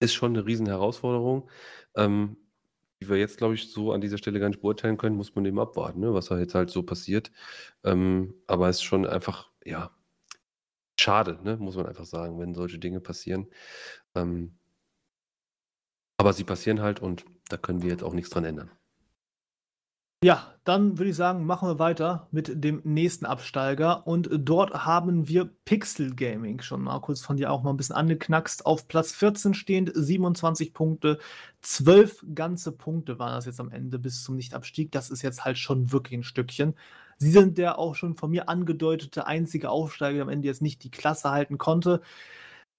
ist 0.00 0.14
schon 0.14 0.36
eine 0.36 0.46
riesen 0.46 0.66
Herausforderung. 0.66 1.50
Ähm, 1.96 2.36
die 3.00 3.08
wir 3.08 3.16
jetzt, 3.16 3.38
glaube 3.38 3.54
ich, 3.54 3.70
so 3.72 3.92
an 3.92 4.00
dieser 4.00 4.18
Stelle 4.18 4.40
gar 4.40 4.48
nicht 4.48 4.60
beurteilen 4.60 4.98
können, 4.98 5.16
muss 5.16 5.34
man 5.34 5.44
eben 5.46 5.58
abwarten, 5.58 6.00
ne? 6.00 6.12
was 6.12 6.26
da 6.26 6.38
jetzt 6.38 6.54
halt 6.54 6.70
so 6.70 6.82
passiert. 6.82 7.30
Ähm, 7.84 8.34
aber 8.46 8.68
es 8.68 8.76
ist 8.76 8.82
schon 8.82 9.06
einfach, 9.06 9.49
ja, 9.64 9.90
schade, 10.98 11.38
ne? 11.42 11.56
muss 11.56 11.76
man 11.76 11.86
einfach 11.86 12.04
sagen, 12.04 12.38
wenn 12.38 12.54
solche 12.54 12.78
Dinge 12.78 13.00
passieren. 13.00 13.48
Ähm, 14.14 14.58
aber 16.18 16.32
sie 16.32 16.44
passieren 16.44 16.82
halt 16.82 17.00
und 17.00 17.24
da 17.48 17.56
können 17.56 17.82
wir 17.82 17.90
jetzt 17.90 18.04
auch 18.04 18.14
nichts 18.14 18.30
dran 18.30 18.44
ändern. 18.44 18.70
Ja, 20.22 20.54
dann 20.64 20.98
würde 20.98 21.10
ich 21.10 21.16
sagen, 21.16 21.46
machen 21.46 21.66
wir 21.66 21.78
weiter 21.78 22.28
mit 22.30 22.62
dem 22.62 22.82
nächsten 22.84 23.24
Absteiger. 23.24 24.06
Und 24.06 24.28
dort 24.30 24.84
haben 24.84 25.28
wir 25.28 25.46
Pixel 25.64 26.14
Gaming 26.14 26.60
schon 26.60 26.82
mal 26.82 27.00
kurz 27.00 27.22
von 27.22 27.38
dir 27.38 27.50
auch 27.50 27.62
mal 27.62 27.70
ein 27.70 27.78
bisschen 27.78 27.96
angeknackst. 27.96 28.66
Auf 28.66 28.86
Platz 28.86 29.12
14 29.12 29.54
stehend, 29.54 29.92
27 29.94 30.74
Punkte. 30.74 31.18
12 31.62 32.26
ganze 32.34 32.72
Punkte 32.72 33.18
waren 33.18 33.34
das 33.34 33.46
jetzt 33.46 33.60
am 33.60 33.70
Ende 33.70 33.98
bis 33.98 34.22
zum 34.22 34.36
Nichtabstieg. 34.36 34.92
Das 34.92 35.08
ist 35.08 35.22
jetzt 35.22 35.46
halt 35.46 35.56
schon 35.56 35.90
wirklich 35.90 36.18
ein 36.18 36.22
Stückchen. 36.22 36.74
Sie 37.20 37.30
sind 37.30 37.58
der 37.58 37.78
auch 37.78 37.94
schon 37.94 38.16
von 38.16 38.30
mir 38.30 38.48
angedeutete 38.48 39.26
einzige 39.26 39.70
Aufsteiger, 39.70 40.14
der 40.14 40.22
am 40.22 40.30
Ende 40.30 40.48
jetzt 40.48 40.62
nicht 40.62 40.82
die 40.84 40.90
Klasse 40.90 41.30
halten 41.30 41.58
konnte. 41.58 42.00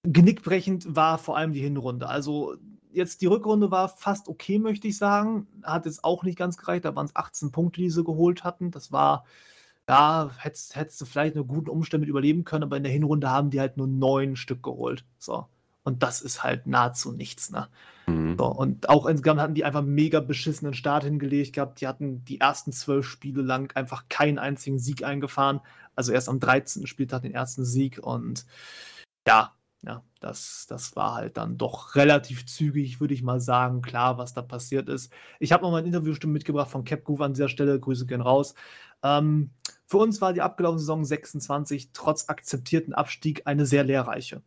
Genickbrechend 0.02 0.96
war 0.96 1.18
vor 1.18 1.36
allem 1.36 1.52
die 1.52 1.60
Hinrunde. 1.60 2.08
Also 2.08 2.56
jetzt 2.92 3.22
die 3.22 3.26
Rückrunde 3.26 3.70
war 3.70 3.88
fast 3.88 4.28
okay, 4.28 4.58
möchte 4.58 4.88
ich 4.88 4.98
sagen. 4.98 5.46
Hat 5.62 5.86
jetzt 5.86 6.02
auch 6.02 6.24
nicht 6.24 6.36
ganz 6.36 6.56
gereicht. 6.56 6.84
Da 6.84 6.96
waren 6.96 7.06
es 7.06 7.14
18 7.14 7.52
Punkte, 7.52 7.80
die 7.80 7.90
sie 7.90 8.02
geholt 8.02 8.42
hatten. 8.42 8.72
Das 8.72 8.90
war, 8.90 9.24
ja, 9.88 10.30
hättest, 10.38 11.00
du 11.00 11.04
vielleicht 11.06 11.36
eine 11.36 11.44
guten 11.44 11.70
Umstände 11.70 12.02
mit 12.02 12.10
überleben 12.10 12.44
können, 12.44 12.64
aber 12.64 12.76
in 12.76 12.82
der 12.82 12.92
Hinrunde 12.92 13.30
haben 13.30 13.50
die 13.50 13.60
halt 13.60 13.76
nur 13.76 13.86
neun 13.86 14.34
Stück 14.34 14.62
geholt. 14.64 15.04
So. 15.18 15.46
Und 15.84 16.02
das 16.02 16.20
ist 16.20 16.44
halt 16.44 16.66
nahezu 16.66 17.12
nichts, 17.12 17.50
ne? 17.50 17.68
Mhm. 18.06 18.36
So, 18.38 18.46
und 18.46 18.88
auch 18.88 19.06
insgesamt 19.06 19.40
hatten 19.40 19.54
die 19.54 19.64
einfach 19.64 19.82
mega 19.82 20.20
beschissenen 20.20 20.74
Start 20.74 21.04
hingelegt 21.04 21.54
gehabt. 21.54 21.80
Die 21.80 21.86
hatten 21.86 22.24
die 22.24 22.40
ersten 22.40 22.72
zwölf 22.72 23.06
Spiele 23.06 23.42
lang 23.42 23.74
einfach 23.76 24.08
keinen 24.08 24.38
einzigen 24.38 24.78
Sieg 24.78 25.04
eingefahren. 25.04 25.60
Also 25.94 26.12
erst 26.12 26.28
am 26.28 26.40
13. 26.40 26.86
Spieltag 26.86 27.22
den 27.22 27.34
ersten 27.34 27.64
Sieg 27.64 27.98
und 28.02 28.46
ja, 29.26 29.54
ja, 29.84 30.02
das, 30.20 30.66
das 30.68 30.94
war 30.94 31.14
halt 31.14 31.36
dann 31.36 31.58
doch 31.58 31.96
relativ 31.96 32.46
zügig, 32.46 33.00
würde 33.00 33.14
ich 33.14 33.22
mal 33.22 33.40
sagen, 33.40 33.82
klar, 33.82 34.16
was 34.16 34.32
da 34.32 34.42
passiert 34.42 34.88
ist. 34.88 35.12
Ich 35.40 35.52
habe 35.52 35.64
noch 35.64 35.72
mal 35.72 35.78
ein 35.78 35.86
Interviewstimme 35.86 36.32
mitgebracht 36.32 36.70
von 36.70 36.84
Capgroove 36.84 37.22
an 37.22 37.34
dieser 37.34 37.48
Stelle. 37.48 37.78
Grüße 37.80 38.06
gehen 38.06 38.20
raus. 38.20 38.54
Ähm, 39.02 39.50
für 39.86 39.98
uns 39.98 40.20
war 40.20 40.32
die 40.32 40.40
abgelaufene 40.40 40.78
Saison 40.78 41.04
26 41.04 41.90
trotz 41.92 42.28
akzeptierten 42.28 42.94
Abstieg 42.94 43.42
eine 43.46 43.66
sehr 43.66 43.82
lehrreiche. 43.82 44.42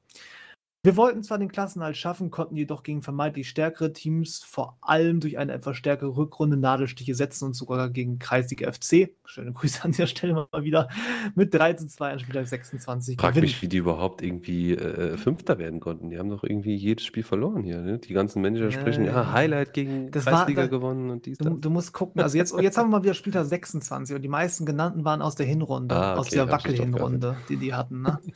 Wir 0.86 0.98
wollten 0.98 1.24
zwar 1.24 1.40
den 1.40 1.52
Klassenhalt 1.52 1.98
schaffen, 1.98 2.30
konnten 2.30 2.56
jedoch 2.56 2.84
gegen 2.84 3.02
vermeintlich 3.02 3.50
stärkere 3.50 3.92
Teams 3.92 4.44
vor 4.44 4.78
allem 4.82 5.20
durch 5.20 5.40
eine 5.40 5.52
etwas 5.52 5.78
stärkere 5.78 6.16
Rückrunde 6.16 6.58
Nadelstiche 6.58 7.16
setzen 7.16 7.46
und 7.46 7.54
sogar 7.56 7.90
gegen 7.90 8.20
Kreisliga 8.20 8.72
FC, 8.72 9.10
schöne 9.26 9.52
Grüße 9.52 9.84
an 9.84 9.94
dieser 9.94 10.06
Stelle 10.06 10.48
mal 10.52 10.64
wieder, 10.64 10.90
mit 11.34 11.52
3 11.56 11.74
zu 11.74 11.88
2 11.88 12.12
an 12.12 12.20
Spieltag 12.20 12.46
26 12.46 13.20
Frag 13.20 13.32
gewinnen. 13.32 13.46
mich, 13.46 13.64
wie 13.64 13.68
die 13.68 13.78
überhaupt 13.78 14.22
irgendwie 14.22 14.74
äh, 14.76 15.18
Fünfter 15.18 15.58
werden 15.58 15.80
konnten. 15.80 16.12
Die 16.12 16.20
haben 16.20 16.30
doch 16.30 16.44
irgendwie 16.44 16.76
jedes 16.76 17.04
Spiel 17.04 17.24
verloren 17.24 17.64
hier. 17.64 17.82
Ne? 17.82 17.98
Die 17.98 18.14
ganzen 18.14 18.44
Manager 18.44 18.70
sprechen, 18.70 19.06
ja, 19.06 19.32
Highlight 19.32 19.74
gegen 19.74 20.12
das 20.12 20.26
Kreisliga 20.26 20.62
war, 20.62 20.68
da, 20.68 20.78
gewonnen 20.78 21.10
und 21.10 21.26
dies, 21.26 21.40
du, 21.40 21.50
du, 21.50 21.72
musst 21.72 21.94
gucken, 21.94 22.22
also 22.22 22.38
jetzt, 22.38 22.56
jetzt 22.62 22.78
haben 22.78 22.92
wir 22.92 23.00
mal 23.00 23.04
wieder 23.04 23.16
Spieltag 23.16 23.48
26 23.48 24.16
und 24.16 24.22
die 24.22 24.28
meisten 24.28 24.68
genannten 24.68 25.04
waren 25.04 25.24
aus 25.24 25.34
der 25.34 25.48
Hinrunde, 25.48 25.96
ah, 25.96 26.12
okay, 26.12 26.20
aus 26.20 26.30
der 26.30 26.52
Wackelhinrunde, 26.52 27.38
die 27.50 27.58
die 27.58 27.74
hatten. 27.74 28.04
Ne? 28.04 28.20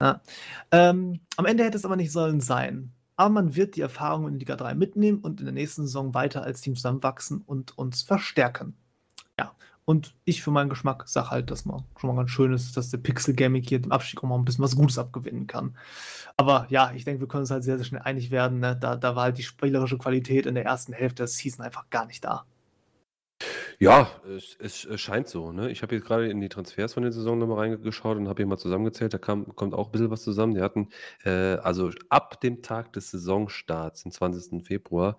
Ja. 0.00 0.20
Ähm, 0.70 1.20
am 1.36 1.46
Ende 1.46 1.64
hätte 1.64 1.76
es 1.76 1.84
aber 1.84 1.96
nicht 1.96 2.12
sollen 2.12 2.40
sein. 2.40 2.92
Aber 3.16 3.30
man 3.30 3.56
wird 3.56 3.76
die 3.76 3.80
Erfahrung 3.80 4.28
in 4.28 4.38
Liga 4.38 4.56
3 4.56 4.74
mitnehmen 4.74 5.18
und 5.18 5.40
in 5.40 5.46
der 5.46 5.54
nächsten 5.54 5.82
Saison 5.82 6.12
weiter 6.14 6.42
als 6.42 6.60
Team 6.60 6.74
zusammenwachsen 6.74 7.42
und 7.46 7.76
uns 7.78 8.02
verstärken. 8.02 8.76
Ja, 9.38 9.52
und 9.86 10.14
ich 10.24 10.42
für 10.42 10.50
meinen 10.50 10.68
Geschmack 10.68 11.08
sage 11.08 11.30
halt, 11.30 11.50
dass 11.50 11.64
man 11.64 11.84
schon 11.98 12.10
mal 12.10 12.16
ganz 12.16 12.30
schön 12.30 12.52
ist, 12.52 12.76
dass 12.76 12.90
der 12.90 12.98
Pixel 12.98 13.34
Gaming 13.34 13.62
hier 13.62 13.80
dem 13.80 13.92
Abstieg 13.92 14.22
auch 14.22 14.28
mal 14.28 14.36
ein 14.36 14.44
bisschen 14.44 14.64
was 14.64 14.76
Gutes 14.76 14.98
abgewinnen 14.98 15.46
kann. 15.46 15.76
Aber 16.36 16.66
ja, 16.68 16.92
ich 16.94 17.04
denke, 17.04 17.20
wir 17.20 17.28
können 17.28 17.42
uns 17.42 17.50
halt 17.50 17.64
sehr, 17.64 17.78
sehr 17.78 17.86
schnell 17.86 18.02
einig 18.02 18.30
werden. 18.30 18.60
Ne? 18.60 18.76
Da, 18.76 18.96
da 18.96 19.16
war 19.16 19.24
halt 19.24 19.38
die 19.38 19.42
spielerische 19.42 19.96
Qualität 19.96 20.44
in 20.44 20.54
der 20.54 20.66
ersten 20.66 20.92
Hälfte 20.92 21.22
der 21.22 21.28
Season 21.28 21.64
einfach 21.64 21.88
gar 21.88 22.04
nicht 22.06 22.22
da. 22.24 22.44
Ja, 23.78 24.10
es 24.36 24.56
es 24.86 25.00
scheint 25.00 25.28
so, 25.28 25.52
ne? 25.52 25.70
Ich 25.70 25.82
habe 25.82 25.94
jetzt 25.94 26.06
gerade 26.06 26.28
in 26.30 26.40
die 26.40 26.48
Transfers 26.48 26.94
von 26.94 27.02
der 27.02 27.12
Saison 27.12 27.38
noch 27.38 27.46
mal 27.46 27.56
reingeschaut 27.56 28.16
und 28.16 28.28
habe 28.28 28.38
hier 28.38 28.46
mal 28.46 28.56
zusammengezählt, 28.56 29.12
da 29.12 29.18
kam 29.18 29.54
kommt 29.54 29.74
auch 29.74 29.88
ein 29.88 29.92
bisschen 29.92 30.10
was 30.10 30.22
zusammen. 30.22 30.54
Die 30.54 30.62
hatten, 30.62 30.88
äh, 31.24 31.56
also 31.56 31.90
ab 32.08 32.40
dem 32.40 32.62
Tag 32.62 32.92
des 32.94 33.10
Saisonstarts, 33.10 34.02
dem 34.04 34.12
20. 34.12 34.62
Februar, 34.64 35.18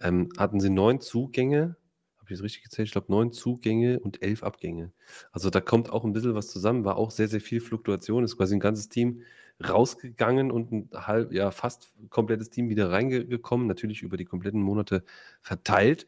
ähm, 0.00 0.30
hatten 0.38 0.60
sie 0.60 0.70
neun 0.70 1.00
Zugänge. 1.00 1.76
Habe 2.18 2.32
ich 2.32 2.38
das 2.38 2.42
richtig 2.42 2.62
gezählt? 2.64 2.86
Ich 2.88 2.92
glaube, 2.92 3.12
neun 3.12 3.32
Zugänge 3.32 4.00
und 4.00 4.22
elf 4.22 4.42
Abgänge. 4.42 4.92
Also, 5.32 5.50
da 5.50 5.60
kommt 5.60 5.90
auch 5.90 6.04
ein 6.04 6.12
bisschen 6.12 6.34
was 6.34 6.48
zusammen, 6.48 6.84
war 6.84 6.96
auch 6.96 7.10
sehr, 7.10 7.28
sehr 7.28 7.40
viel 7.40 7.60
Fluktuation, 7.60 8.24
ist 8.24 8.36
quasi 8.36 8.54
ein 8.56 8.60
ganzes 8.60 8.88
Team 8.88 9.22
rausgegangen 9.66 10.50
und 10.50 10.72
ein 10.72 10.90
halb 10.94 11.32
ja, 11.32 11.50
fast 11.50 11.92
komplettes 12.10 12.50
Team 12.50 12.68
wieder 12.68 12.90
reingekommen, 12.90 13.66
natürlich 13.66 14.02
über 14.02 14.16
die 14.16 14.24
kompletten 14.24 14.62
Monate 14.62 15.04
verteilt 15.42 16.06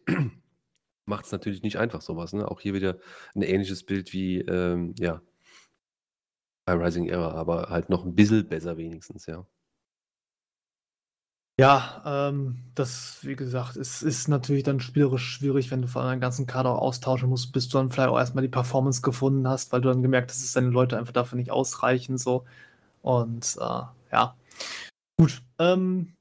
macht 1.10 1.26
es 1.26 1.32
natürlich 1.32 1.62
nicht 1.62 1.76
einfach, 1.76 2.00
sowas. 2.00 2.32
Ne? 2.32 2.48
Auch 2.50 2.60
hier 2.60 2.72
wieder 2.72 2.96
ein 3.34 3.42
ähnliches 3.42 3.84
Bild 3.84 4.14
wie 4.14 4.40
ähm, 4.40 4.94
ja, 4.98 5.20
bei 6.64 6.74
Rising 6.74 7.08
Era, 7.08 7.32
aber 7.32 7.68
halt 7.68 7.90
noch 7.90 8.04
ein 8.04 8.14
bisschen 8.14 8.48
besser 8.48 8.76
wenigstens, 8.76 9.26
ja. 9.26 9.44
Ja, 11.60 12.02
ähm, 12.06 12.70
das, 12.74 13.18
wie 13.20 13.36
gesagt, 13.36 13.76
es 13.76 14.02
ist 14.02 14.28
natürlich 14.28 14.62
dann 14.62 14.80
spielerisch 14.80 15.28
schwierig, 15.28 15.70
wenn 15.70 15.82
du 15.82 15.88
vor 15.88 16.00
allem 16.00 16.12
deinen 16.12 16.20
ganzen 16.22 16.46
Kader 16.46 16.78
austauschen 16.78 17.28
musst, 17.28 17.52
bis 17.52 17.68
du 17.68 17.76
dann 17.76 17.90
vielleicht 17.90 18.08
auch 18.08 18.18
erstmal 18.18 18.40
die 18.40 18.48
Performance 18.48 19.02
gefunden 19.02 19.46
hast, 19.46 19.70
weil 19.70 19.82
du 19.82 19.90
dann 19.90 20.02
gemerkt 20.02 20.30
hast, 20.30 20.42
dass 20.42 20.52
deine 20.54 20.70
Leute 20.70 20.96
einfach 20.96 21.12
dafür 21.12 21.36
nicht 21.36 21.50
ausreichen, 21.50 22.16
so. 22.16 22.46
Und 23.02 23.58
äh, 23.60 23.82
ja. 24.12 24.36
Gut. 25.18 25.42
Ähm, 25.58 26.14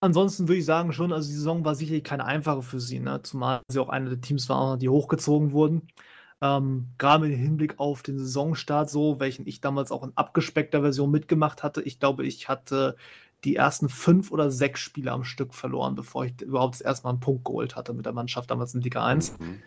Ansonsten 0.00 0.48
würde 0.48 0.58
ich 0.58 0.64
sagen 0.64 0.92
schon, 0.92 1.12
also 1.12 1.28
die 1.28 1.34
Saison 1.34 1.64
war 1.64 1.74
sicherlich 1.74 2.04
keine 2.04 2.24
einfache 2.24 2.62
für 2.62 2.80
sie, 2.80 3.00
ne? 3.00 3.20
zumal 3.22 3.60
sie 3.68 3.78
auch 3.80 3.90
eine 3.90 4.08
der 4.08 4.20
Teams 4.20 4.48
war, 4.48 4.78
die 4.78 4.88
hochgezogen 4.88 5.52
wurden. 5.52 5.88
Ähm, 6.42 6.88
gerade 6.96 7.26
mit 7.26 7.38
Hinblick 7.38 7.78
auf 7.78 8.02
den 8.02 8.18
Saisonstart 8.18 8.88
so, 8.88 9.20
welchen 9.20 9.46
ich 9.46 9.60
damals 9.60 9.92
auch 9.92 10.02
in 10.02 10.12
abgespeckter 10.14 10.80
Version 10.80 11.10
mitgemacht 11.10 11.62
hatte. 11.62 11.82
Ich 11.82 12.00
glaube, 12.00 12.24
ich 12.24 12.48
hatte 12.48 12.96
die 13.44 13.56
ersten 13.56 13.90
fünf 13.90 14.30
oder 14.30 14.50
sechs 14.50 14.80
Spiele 14.80 15.12
am 15.12 15.24
Stück 15.24 15.54
verloren, 15.54 15.94
bevor 15.94 16.24
ich 16.24 16.40
überhaupt 16.40 16.74
das 16.74 16.80
erste 16.80 17.04
Mal 17.04 17.10
einen 17.10 17.20
Punkt 17.20 17.44
geholt 17.44 17.76
hatte 17.76 17.92
mit 17.92 18.06
der 18.06 18.14
Mannschaft 18.14 18.50
damals 18.50 18.74
in 18.74 18.80
Liga 18.80 19.04
1. 19.04 19.38
Mhm. 19.38 19.62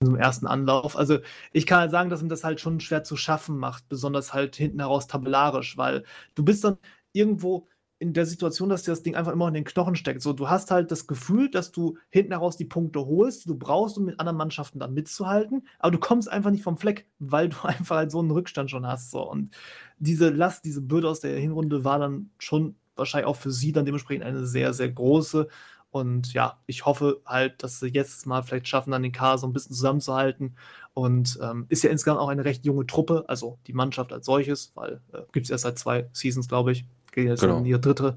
In 0.00 0.06
so 0.06 0.12
einem 0.12 0.20
ersten 0.20 0.46
Anlauf. 0.46 0.96
Also 0.96 1.18
ich 1.52 1.66
kann 1.66 1.80
halt 1.80 1.90
sagen, 1.92 2.10
dass 2.10 2.22
mir 2.22 2.28
das 2.28 2.44
halt 2.44 2.60
schon 2.60 2.80
schwer 2.80 3.04
zu 3.04 3.16
schaffen 3.16 3.56
macht, 3.56 3.88
besonders 3.88 4.34
halt 4.34 4.56
hinten 4.56 4.80
heraus 4.80 5.06
tabellarisch, 5.06 5.76
weil 5.76 6.04
du 6.34 6.44
bist 6.44 6.64
dann 6.64 6.76
irgendwo, 7.12 7.68
in 7.98 8.12
der 8.12 8.26
Situation, 8.26 8.68
dass 8.68 8.82
dir 8.82 8.92
das 8.92 9.02
Ding 9.02 9.14
einfach 9.14 9.32
immer 9.32 9.48
in 9.48 9.54
den 9.54 9.64
Knochen 9.64 9.96
steckt. 9.96 10.20
So, 10.20 10.32
du 10.32 10.50
hast 10.50 10.70
halt 10.70 10.90
das 10.90 11.06
Gefühl, 11.06 11.50
dass 11.50 11.72
du 11.72 11.96
hinten 12.10 12.32
heraus 12.32 12.56
die 12.56 12.66
Punkte 12.66 13.06
holst, 13.06 13.44
die 13.44 13.48
du 13.48 13.56
brauchst, 13.56 13.96
um 13.96 14.04
mit 14.04 14.20
anderen 14.20 14.36
Mannschaften 14.36 14.78
dann 14.78 14.92
mitzuhalten, 14.92 15.66
aber 15.78 15.92
du 15.92 15.98
kommst 15.98 16.28
einfach 16.28 16.50
nicht 16.50 16.62
vom 16.62 16.76
Fleck, 16.76 17.06
weil 17.18 17.48
du 17.48 17.56
einfach 17.62 17.96
halt 17.96 18.10
so 18.10 18.18
einen 18.18 18.30
Rückstand 18.30 18.70
schon 18.70 18.86
hast. 18.86 19.10
So. 19.10 19.28
Und 19.28 19.56
diese 19.98 20.28
Last, 20.28 20.64
diese 20.64 20.82
Bürde 20.82 21.08
aus 21.08 21.20
der 21.20 21.38
Hinrunde 21.38 21.84
war 21.84 21.98
dann 21.98 22.30
schon 22.38 22.76
wahrscheinlich 22.96 23.26
auch 23.26 23.36
für 23.36 23.50
sie 23.50 23.72
dann 23.72 23.84
dementsprechend 23.84 24.24
eine 24.24 24.46
sehr, 24.46 24.72
sehr 24.74 24.90
große. 24.90 25.48
Und 25.90 26.34
ja, 26.34 26.58
ich 26.66 26.84
hoffe 26.84 27.22
halt, 27.24 27.62
dass 27.62 27.80
sie 27.80 27.88
jetzt 27.88 28.26
mal 28.26 28.42
vielleicht 28.42 28.68
schaffen, 28.68 28.90
dann 28.90 29.02
den 29.02 29.12
Kader 29.12 29.38
so 29.38 29.46
ein 29.46 29.54
bisschen 29.54 29.74
zusammenzuhalten 29.74 30.56
und 30.92 31.38
ähm, 31.42 31.64
ist 31.70 31.84
ja 31.84 31.90
insgesamt 31.90 32.20
auch 32.20 32.28
eine 32.28 32.44
recht 32.44 32.66
junge 32.66 32.86
Truppe, 32.86 33.24
also 33.28 33.58
die 33.66 33.72
Mannschaft 33.72 34.12
als 34.12 34.26
solches, 34.26 34.72
weil 34.74 35.00
äh, 35.12 35.22
gibt 35.32 35.44
es 35.44 35.50
erst 35.50 35.62
seit 35.62 35.78
zwei 35.78 36.08
Seasons, 36.12 36.48
glaube 36.48 36.72
ich. 36.72 36.84
Geht 37.16 37.28
jetzt 37.28 37.40
genau. 37.40 37.58
in 37.58 37.64
die 37.64 37.72
dritte. 37.72 38.16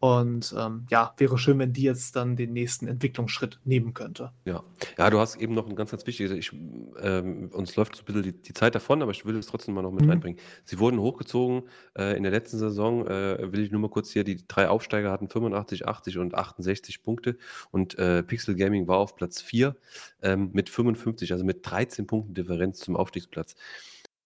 Und 0.00 0.54
ähm, 0.58 0.86
ja, 0.90 1.14
wäre 1.16 1.38
schön, 1.38 1.58
wenn 1.58 1.72
die 1.72 1.84
jetzt 1.84 2.14
dann 2.14 2.36
den 2.36 2.52
nächsten 2.52 2.86
Entwicklungsschritt 2.86 3.58
nehmen 3.64 3.94
könnte. 3.94 4.32
Ja, 4.44 4.62
ja 4.98 5.08
du 5.08 5.18
hast 5.18 5.36
eben 5.36 5.54
noch 5.54 5.66
ein 5.66 5.76
ganz, 5.76 5.92
ganz 5.92 6.06
wichtiges, 6.06 6.30
ich, 6.32 6.52
ähm, 7.00 7.48
uns 7.50 7.74
läuft 7.76 7.96
so 7.96 8.02
ein 8.02 8.04
bisschen 8.04 8.22
die, 8.22 8.32
die, 8.32 8.52
Zeit 8.52 8.74
davon, 8.74 9.00
aber 9.00 9.12
ich 9.12 9.24
will 9.24 9.34
es 9.38 9.46
trotzdem 9.46 9.72
mal 9.72 9.80
noch 9.80 9.92
mit 9.92 10.02
mhm. 10.02 10.10
reinbringen. 10.10 10.38
Sie 10.66 10.78
wurden 10.78 11.00
hochgezogen 11.00 11.62
äh, 11.96 12.18
in 12.18 12.22
der 12.22 12.32
letzten 12.32 12.58
Saison, 12.58 13.06
äh, 13.06 13.50
will 13.50 13.60
ich 13.60 13.70
nur 13.70 13.80
mal 13.80 13.88
kurz 13.88 14.10
hier, 14.10 14.24
die 14.24 14.46
drei 14.46 14.68
Aufsteiger 14.68 15.10
hatten 15.10 15.30
85, 15.30 15.88
80 15.88 16.18
und 16.18 16.34
68 16.34 17.02
Punkte 17.02 17.38
und 17.70 17.98
äh, 17.98 18.22
Pixel 18.22 18.56
Gaming 18.56 18.86
war 18.86 18.98
auf 18.98 19.16
Platz 19.16 19.40
4 19.40 19.74
ähm, 20.20 20.50
mit 20.52 20.68
55, 20.68 21.32
also 21.32 21.46
mit 21.46 21.60
13 21.62 22.06
Punkten 22.06 22.34
Differenz 22.34 22.80
zum 22.80 22.96
Aufstiegsplatz. 22.96 23.56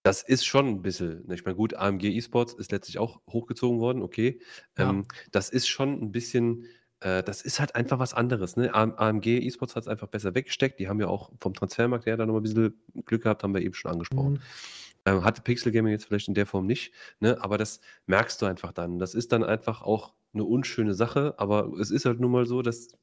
Das 0.09 0.23
ist 0.23 0.43
schon 0.43 0.65
ein 0.65 0.81
bisschen, 0.81 1.27
ne, 1.27 1.35
ich 1.35 1.45
meine, 1.45 1.55
gut, 1.55 1.75
AMG 1.75 2.05
E-Sports 2.05 2.53
ist 2.53 2.71
letztlich 2.71 2.97
auch 2.97 3.21
hochgezogen 3.29 3.79
worden, 3.79 4.01
okay. 4.01 4.39
Ja. 4.75 4.89
Ähm, 4.89 5.05
das 5.31 5.51
ist 5.51 5.67
schon 5.67 6.01
ein 6.01 6.11
bisschen, 6.11 6.65
äh, 6.99 7.21
das 7.21 7.43
ist 7.43 7.59
halt 7.59 7.75
einfach 7.75 7.99
was 7.99 8.15
anderes, 8.15 8.55
ne? 8.57 8.73
AMG 8.73 9.27
E-Sports 9.37 9.75
hat 9.75 9.83
es 9.83 9.87
einfach 9.87 10.07
besser 10.07 10.33
weggesteckt. 10.33 10.79
Die 10.79 10.87
haben 10.87 10.99
ja 10.99 11.09
auch 11.09 11.31
vom 11.39 11.53
Transfermarkt 11.53 12.07
her 12.07 12.17
da 12.17 12.25
noch 12.25 12.33
mal 12.33 12.39
'n 12.39 12.41
bisschen 12.41 12.73
Glück 13.05 13.21
gehabt, 13.21 13.43
haben 13.43 13.53
wir 13.53 13.61
eben 13.61 13.75
schon 13.75 13.91
angesprochen. 13.91 14.33
Mhm. 14.33 14.39
Ähm, 15.05 15.23
hatte 15.23 15.43
Pixel 15.43 15.71
Gaming 15.71 15.91
jetzt 15.91 16.05
vielleicht 16.05 16.27
in 16.27 16.33
der 16.33 16.47
Form 16.47 16.65
nicht, 16.65 16.91
ne? 17.19 17.37
Aber 17.43 17.59
das 17.59 17.79
merkst 18.07 18.41
du 18.41 18.47
einfach 18.47 18.71
dann. 18.71 18.97
Das 18.97 19.13
ist 19.13 19.31
dann 19.31 19.43
einfach 19.43 19.83
auch 19.83 20.15
eine 20.33 20.43
unschöne 20.43 20.95
Sache, 20.95 21.35
aber 21.37 21.71
es 21.79 21.91
ist 21.91 22.05
halt 22.05 22.19
nun 22.19 22.31
mal 22.31 22.47
so, 22.47 22.63
dass 22.63 22.97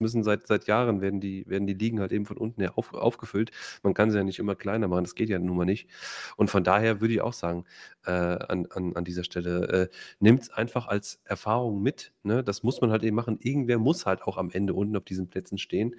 müssen 0.00 0.22
seit, 0.22 0.46
seit 0.46 0.66
Jahren 0.66 1.00
werden 1.00 1.20
die, 1.20 1.46
werden 1.48 1.66
die 1.66 1.74
Ligen 1.74 2.00
halt 2.00 2.12
eben 2.12 2.26
von 2.26 2.36
unten 2.36 2.60
her 2.60 2.76
auf, 2.76 2.92
aufgefüllt. 2.94 3.50
Man 3.82 3.94
kann 3.94 4.10
sie 4.10 4.18
ja 4.18 4.24
nicht 4.24 4.38
immer 4.38 4.54
kleiner 4.54 4.88
machen, 4.88 5.04
das 5.04 5.14
geht 5.14 5.28
ja 5.28 5.38
nun 5.38 5.56
mal 5.56 5.64
nicht. 5.64 5.88
Und 6.36 6.50
von 6.50 6.64
daher 6.64 7.00
würde 7.00 7.14
ich 7.14 7.20
auch 7.20 7.32
sagen, 7.32 7.64
äh, 8.04 8.10
an, 8.10 8.66
an, 8.70 8.96
an 8.96 9.04
dieser 9.04 9.24
Stelle, 9.24 9.68
äh, 9.68 9.88
nimmt 10.20 10.42
es 10.42 10.50
einfach 10.50 10.86
als 10.86 11.20
Erfahrung 11.24 11.82
mit. 11.82 12.12
Ne? 12.22 12.42
Das 12.42 12.62
muss 12.62 12.80
man 12.80 12.90
halt 12.90 13.02
eben 13.02 13.16
machen. 13.16 13.38
Irgendwer 13.40 13.78
muss 13.78 14.06
halt 14.06 14.22
auch 14.22 14.36
am 14.36 14.50
Ende 14.50 14.74
unten 14.74 14.96
auf 14.96 15.04
diesen 15.04 15.28
Plätzen 15.28 15.58
stehen. 15.58 15.94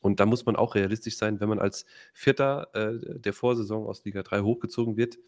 Und 0.00 0.20
da 0.20 0.26
muss 0.26 0.46
man 0.46 0.56
auch 0.56 0.74
realistisch 0.74 1.16
sein, 1.16 1.40
wenn 1.40 1.48
man 1.48 1.58
als 1.58 1.86
Vierter 2.12 2.68
äh, 2.74 3.18
der 3.20 3.32
Vorsaison 3.32 3.86
aus 3.86 4.04
Liga 4.04 4.22
3 4.22 4.40
hochgezogen 4.40 4.96
wird, 4.96 5.18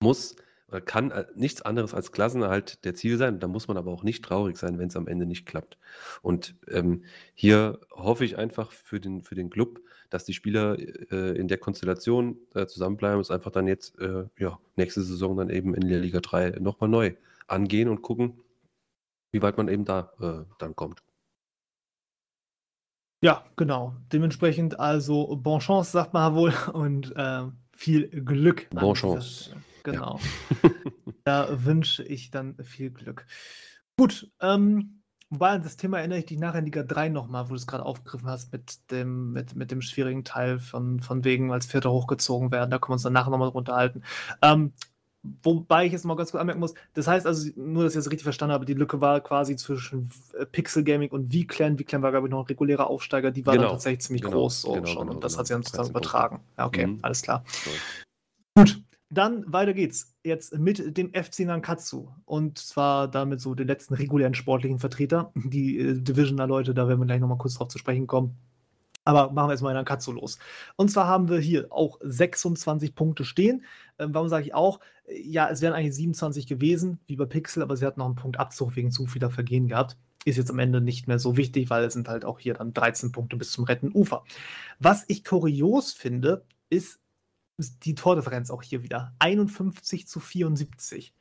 muss 0.00 0.36
oder 0.68 0.80
kann 0.80 1.10
äh, 1.10 1.26
nichts 1.34 1.62
anderes 1.62 1.94
als 1.94 2.12
Klassenerhalt 2.12 2.84
der 2.84 2.94
Ziel 2.94 3.18
sein. 3.18 3.38
Da 3.38 3.48
muss 3.48 3.68
man 3.68 3.76
aber 3.76 3.92
auch 3.92 4.02
nicht 4.02 4.24
traurig 4.24 4.56
sein, 4.56 4.78
wenn 4.78 4.88
es 4.88 4.96
am 4.96 5.06
Ende 5.06 5.26
nicht 5.26 5.46
klappt. 5.46 5.78
Und 6.22 6.56
ähm, 6.68 7.04
hier 7.34 7.80
hoffe 7.92 8.24
ich 8.24 8.36
einfach 8.36 8.72
für 8.72 9.00
den, 9.00 9.22
für 9.22 9.34
den 9.34 9.50
Club, 9.50 9.80
dass 10.10 10.24
die 10.24 10.34
Spieler 10.34 10.78
äh, 10.78 11.36
in 11.38 11.48
der 11.48 11.58
Konstellation 11.58 12.38
äh, 12.54 12.66
zusammenbleiben 12.66 13.16
und 13.16 13.22
es 13.22 13.30
einfach 13.30 13.52
dann 13.52 13.68
jetzt 13.68 13.98
äh, 14.00 14.24
ja, 14.38 14.58
nächste 14.76 15.02
Saison 15.02 15.36
dann 15.36 15.50
eben 15.50 15.74
in 15.74 15.88
der 15.88 16.00
Liga 16.00 16.20
3 16.20 16.58
nochmal 16.60 16.90
neu 16.90 17.14
angehen 17.46 17.88
und 17.88 18.02
gucken, 18.02 18.40
wie 19.30 19.42
weit 19.42 19.56
man 19.56 19.68
eben 19.68 19.84
da 19.84 20.12
äh, 20.20 20.44
dann 20.58 20.74
kommt. 20.74 21.02
Ja, 23.22 23.44
genau. 23.56 23.96
Dementsprechend 24.12 24.78
also 24.78 25.36
Bon 25.36 25.60
Chance, 25.60 25.90
sagt 25.90 26.12
man 26.12 26.34
wohl, 26.34 26.52
und 26.72 27.14
äh, 27.16 27.44
viel 27.72 28.08
Glück. 28.08 28.68
Bon 28.70 28.94
Chance. 28.94 29.54
Genau. 29.92 30.18
Ja. 30.62 30.70
da 31.24 31.64
wünsche 31.64 32.02
ich 32.02 32.30
dann 32.30 32.56
viel 32.62 32.90
Glück. 32.90 33.26
Gut, 33.96 34.30
ähm, 34.40 35.02
wobei 35.30 35.50
an 35.50 35.62
das 35.62 35.76
Thema 35.76 35.98
erinnere 35.98 36.18
ich 36.18 36.26
dich 36.26 36.38
nachher 36.38 36.58
in 36.58 36.66
Liga 36.66 36.82
3 36.82 37.08
nochmal, 37.08 37.46
wo 37.46 37.50
du 37.50 37.54
es 37.54 37.66
gerade 37.66 37.84
aufgegriffen 37.84 38.28
hast 38.28 38.52
mit 38.52 38.90
dem, 38.90 39.32
mit, 39.32 39.54
mit 39.54 39.70
dem 39.70 39.80
schwierigen 39.80 40.24
Teil 40.24 40.58
von, 40.58 41.00
von 41.00 41.24
wegen 41.24 41.52
als 41.52 41.66
Vierter 41.66 41.92
hochgezogen 41.92 42.50
werden. 42.50 42.70
Da 42.70 42.78
können 42.78 42.90
wir 42.90 42.94
uns 42.94 43.02
dann 43.02 43.12
nachher 43.12 43.30
nochmal 43.30 43.48
unterhalten. 43.48 44.02
Ähm, 44.42 44.72
Wobei 45.42 45.86
ich 45.86 45.92
jetzt 45.92 46.04
mal 46.04 46.14
ganz 46.14 46.30
kurz 46.30 46.40
anmerken 46.40 46.60
muss, 46.60 46.74
das 46.94 47.06
heißt 47.06 47.26
also, 47.26 47.50
nur 47.56 47.84
dass 47.84 47.94
ich 47.94 47.98
das 47.98 48.10
richtig 48.10 48.22
verstanden 48.22 48.52
habe, 48.52 48.64
die 48.64 48.74
Lücke 48.74 49.00
war 49.00 49.20
quasi 49.20 49.56
zwischen 49.56 50.10
Pixel 50.52 50.84
Gaming 50.84 51.10
und 51.10 51.34
V-Clan. 51.34 51.78
V-Clan 51.78 52.02
war, 52.02 52.10
glaube 52.10 52.28
ich, 52.28 52.30
noch 52.30 52.40
ein 52.40 52.46
regulärer 52.46 52.86
Aufsteiger, 52.86 53.30
die 53.30 53.44
war 53.44 53.54
genau. 53.54 53.64
dann 53.64 53.72
tatsächlich 53.74 54.02
ziemlich 54.02 54.22
genau. 54.22 54.36
groß 54.36 54.60
so 54.60 54.72
genau, 54.72 54.86
schon. 54.86 55.02
Genau, 55.02 55.14
und 55.14 55.24
das 55.24 55.36
hat 55.36 55.46
sich 55.46 55.54
dann 55.54 55.62
sozusagen 55.62 55.90
übertragen. 55.90 56.40
Ja, 56.56 56.66
okay, 56.66 56.86
mhm. 56.86 56.98
alles 57.02 57.22
klar. 57.22 57.42
So. 57.46 57.70
Gut, 58.54 58.82
dann 59.08 59.44
weiter 59.52 59.72
geht's 59.72 60.14
jetzt 60.24 60.58
mit 60.58 60.96
dem 60.96 61.12
FC 61.14 61.40
Nankatsu. 61.40 62.08
Und 62.24 62.58
zwar 62.58 63.08
damit 63.08 63.40
so 63.40 63.54
den 63.54 63.68
letzten 63.68 63.94
regulären 63.94 64.34
sportlichen 64.34 64.78
Vertreter. 64.78 65.32
Die 65.34 65.78
äh, 65.78 66.00
Divisioner-Leute, 66.00 66.74
da 66.74 66.88
werden 66.88 67.00
wir 67.00 67.06
gleich 67.06 67.20
nochmal 67.20 67.38
kurz 67.38 67.54
drauf 67.54 67.68
zu 67.68 67.78
sprechen 67.78 68.06
kommen. 68.06 68.36
Aber 69.04 69.30
machen 69.30 69.48
wir 69.48 69.52
erstmal 69.52 69.70
in 69.70 69.76
Nankatsu 69.76 70.10
los. 70.10 70.38
Und 70.74 70.90
zwar 70.90 71.06
haben 71.06 71.28
wir 71.28 71.38
hier 71.38 71.68
auch 71.70 71.98
26 72.02 72.96
Punkte 72.96 73.24
stehen. 73.24 73.64
Ähm, 74.00 74.12
warum 74.12 74.28
sage 74.28 74.46
ich 74.46 74.54
auch? 74.54 74.80
Ja, 75.08 75.48
es 75.48 75.62
wären 75.62 75.74
eigentlich 75.74 75.94
27 75.94 76.48
gewesen, 76.48 76.98
wie 77.06 77.14
bei 77.14 77.26
Pixel, 77.26 77.62
aber 77.62 77.76
sie 77.76 77.86
hat 77.86 77.98
noch 77.98 78.06
einen 78.06 78.16
Punkt 78.16 78.40
Abzug 78.40 78.74
wegen 78.74 78.90
zu 78.90 79.06
vieler 79.06 79.30
Vergehen 79.30 79.68
gehabt. 79.68 79.96
Ist 80.24 80.38
jetzt 80.38 80.50
am 80.50 80.58
Ende 80.58 80.80
nicht 80.80 81.06
mehr 81.06 81.20
so 81.20 81.36
wichtig, 81.36 81.70
weil 81.70 81.84
es 81.84 81.92
sind 81.92 82.08
halt 82.08 82.24
auch 82.24 82.40
hier 82.40 82.54
dann 82.54 82.74
13 82.74 83.12
Punkte 83.12 83.36
bis 83.36 83.52
zum 83.52 83.62
retten 83.62 83.92
Ufer. 83.92 84.24
Was 84.80 85.04
ich 85.06 85.22
kurios 85.22 85.92
finde, 85.92 86.44
ist, 86.68 86.98
die 87.58 87.94
Tordifferenz 87.94 88.50
auch 88.50 88.62
hier 88.62 88.82
wieder. 88.82 89.14
51 89.18 90.06
zu 90.06 90.20
74. 90.20 91.14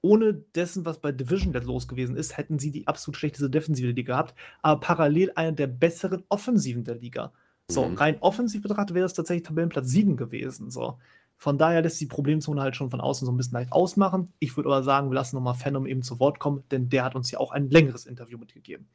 Ohne 0.00 0.34
dessen, 0.34 0.84
was 0.84 1.00
bei 1.00 1.12
Division 1.12 1.52
Dead 1.52 1.62
los 1.62 1.86
gewesen 1.86 2.16
ist, 2.16 2.36
hätten 2.36 2.58
sie 2.58 2.72
die 2.72 2.88
absolut 2.88 3.16
schlechteste 3.16 3.48
Defensive 3.48 3.86
der 3.86 3.94
Liga 3.94 4.14
gehabt, 4.14 4.34
aber 4.60 4.80
parallel 4.80 5.32
eine 5.36 5.52
der 5.52 5.68
besseren 5.68 6.24
Offensiven 6.28 6.82
der 6.84 6.96
Liga. 6.96 7.32
So, 7.68 7.86
mhm. 7.86 7.96
rein 7.96 8.16
offensiv 8.20 8.62
betrachtet 8.62 8.94
wäre 8.94 9.04
das 9.04 9.14
tatsächlich 9.14 9.46
Tabellenplatz 9.46 9.88
7 9.88 10.16
gewesen. 10.16 10.70
So. 10.70 10.98
Von 11.36 11.56
daher 11.56 11.82
lässt 11.82 12.00
die 12.00 12.06
Problemzone 12.06 12.60
halt 12.60 12.74
schon 12.74 12.90
von 12.90 13.00
außen 13.00 13.26
so 13.26 13.32
ein 13.32 13.36
bisschen 13.36 13.54
leicht 13.54 13.72
ausmachen. 13.72 14.32
Ich 14.40 14.56
würde 14.56 14.68
aber 14.68 14.82
sagen, 14.82 15.10
wir 15.10 15.14
lassen 15.14 15.36
nochmal 15.36 15.54
Phantom 15.54 15.86
eben 15.86 16.02
zu 16.02 16.18
Wort 16.18 16.40
kommen, 16.40 16.64
denn 16.70 16.88
der 16.88 17.04
hat 17.04 17.14
uns 17.14 17.30
ja 17.30 17.38
auch 17.38 17.52
ein 17.52 17.70
längeres 17.70 18.06
Interview 18.06 18.38
mitgegeben. 18.38 18.88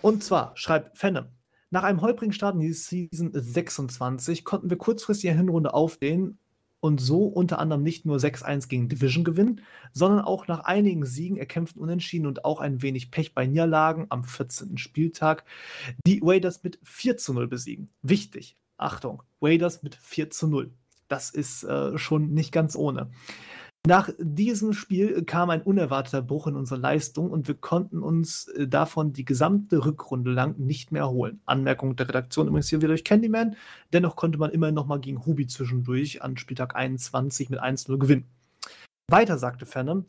Und 0.00 0.24
zwar 0.24 0.56
schreibt 0.56 0.96
Phantom, 0.96 1.26
nach 1.72 1.84
einem 1.84 2.02
holprigen 2.02 2.34
Start 2.34 2.54
in 2.54 2.60
die 2.60 2.72
Season 2.74 3.30
26 3.32 4.44
konnten 4.44 4.68
wir 4.68 4.76
kurzfristig 4.76 5.30
eine 5.30 5.38
Hinrunde 5.38 5.72
aufdehnen 5.72 6.38
und 6.80 7.00
so 7.00 7.24
unter 7.24 7.58
anderem 7.58 7.82
nicht 7.82 8.04
nur 8.04 8.18
6-1 8.18 8.68
gegen 8.68 8.90
Division 8.90 9.24
gewinnen, 9.24 9.62
sondern 9.92 10.20
auch 10.20 10.48
nach 10.48 10.60
einigen 10.60 11.06
Siegen 11.06 11.38
erkämpften 11.38 11.80
Unentschieden 11.80 12.26
und 12.26 12.44
auch 12.44 12.60
ein 12.60 12.82
wenig 12.82 13.10
Pech 13.10 13.34
bei 13.34 13.46
Niederlagen 13.46 14.06
am 14.10 14.22
14. 14.22 14.76
Spieltag 14.76 15.44
die 16.06 16.20
Raiders 16.22 16.62
mit 16.62 16.78
4 16.82 17.16
zu 17.16 17.32
0 17.32 17.48
besiegen. 17.48 17.88
Wichtig, 18.02 18.56
Achtung, 18.76 19.22
Raiders 19.40 19.82
mit 19.82 19.94
4 19.94 20.28
zu 20.28 20.48
0. 20.48 20.72
Das 21.08 21.30
ist 21.30 21.64
äh, 21.64 21.96
schon 21.96 22.34
nicht 22.34 22.52
ganz 22.52 22.76
ohne. 22.76 23.10
Nach 23.84 24.10
diesem 24.16 24.74
Spiel 24.74 25.24
kam 25.24 25.50
ein 25.50 25.60
unerwarteter 25.60 26.22
Bruch 26.22 26.46
in 26.46 26.54
unserer 26.54 26.78
Leistung 26.78 27.32
und 27.32 27.48
wir 27.48 27.56
konnten 27.56 28.00
uns 28.00 28.46
äh, 28.46 28.68
davon 28.68 29.12
die 29.12 29.24
gesamte 29.24 29.84
Rückrunde 29.84 30.30
lang 30.30 30.56
nicht 30.56 30.92
mehr 30.92 31.02
erholen. 31.02 31.40
Anmerkung 31.46 31.96
der 31.96 32.08
Redaktion 32.08 32.46
übrigens 32.46 32.68
hier 32.68 32.78
wieder 32.78 32.88
durch 32.88 33.02
Candyman. 33.02 33.56
Dennoch 33.92 34.14
konnte 34.14 34.38
man 34.38 34.52
immerhin 34.52 34.76
nochmal 34.76 35.00
gegen 35.00 35.26
Hubi 35.26 35.48
zwischendurch 35.48 36.22
an 36.22 36.36
Spieltag 36.36 36.76
21 36.76 37.50
mit 37.50 37.60
1-0 37.60 37.98
gewinnen. 37.98 38.24
Weiter 39.08 39.36
sagte 39.36 39.66
Ferne, 39.66 40.04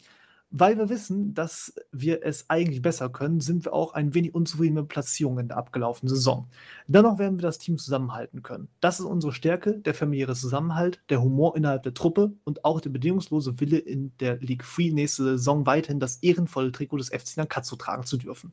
weil 0.55 0.77
wir 0.77 0.87
wissen, 0.87 1.33
dass 1.33 1.73
wir 1.91 2.23
es 2.23 2.47
eigentlich 2.47 2.83
besser 2.83 3.09
können, 3.09 3.41
sind 3.41 3.65
wir 3.65 3.73
auch 3.73 3.95
ein 3.95 4.13
wenig 4.13 4.35
unzufrieden 4.35 4.75
mit 4.75 4.87
Platzierungen 4.87 5.39
in 5.39 5.47
der 5.47 5.57
abgelaufenen 5.57 6.13
Saison. 6.13 6.47
Dennoch 6.85 7.17
werden 7.17 7.39
wir 7.39 7.41
das 7.41 7.57
Team 7.57 7.79
zusammenhalten 7.79 8.43
können. 8.43 8.67
Das 8.79 8.99
ist 8.99 9.05
unsere 9.05 9.33
Stärke, 9.33 9.79
der 9.79 9.95
familiäre 9.95 10.35
Zusammenhalt, 10.35 11.01
der 11.09 11.23
Humor 11.23 11.57
innerhalb 11.57 11.81
der 11.81 11.95
Truppe 11.95 12.33
und 12.43 12.63
auch 12.65 12.81
der 12.81 12.91
bedingungslose 12.91 13.59
Wille 13.59 13.79
in 13.79 14.15
der 14.19 14.37
League 14.37 14.63
Free 14.63 14.91
nächste 14.91 15.23
Saison 15.23 15.65
weiterhin 15.65 15.99
das 15.99 16.17
ehrenvolle 16.17 16.71
Trikot 16.71 16.97
des 16.97 17.09
FC 17.09 17.37
Nankatsu 17.37 17.75
tragen 17.75 18.03
zu 18.03 18.17
dürfen. 18.17 18.51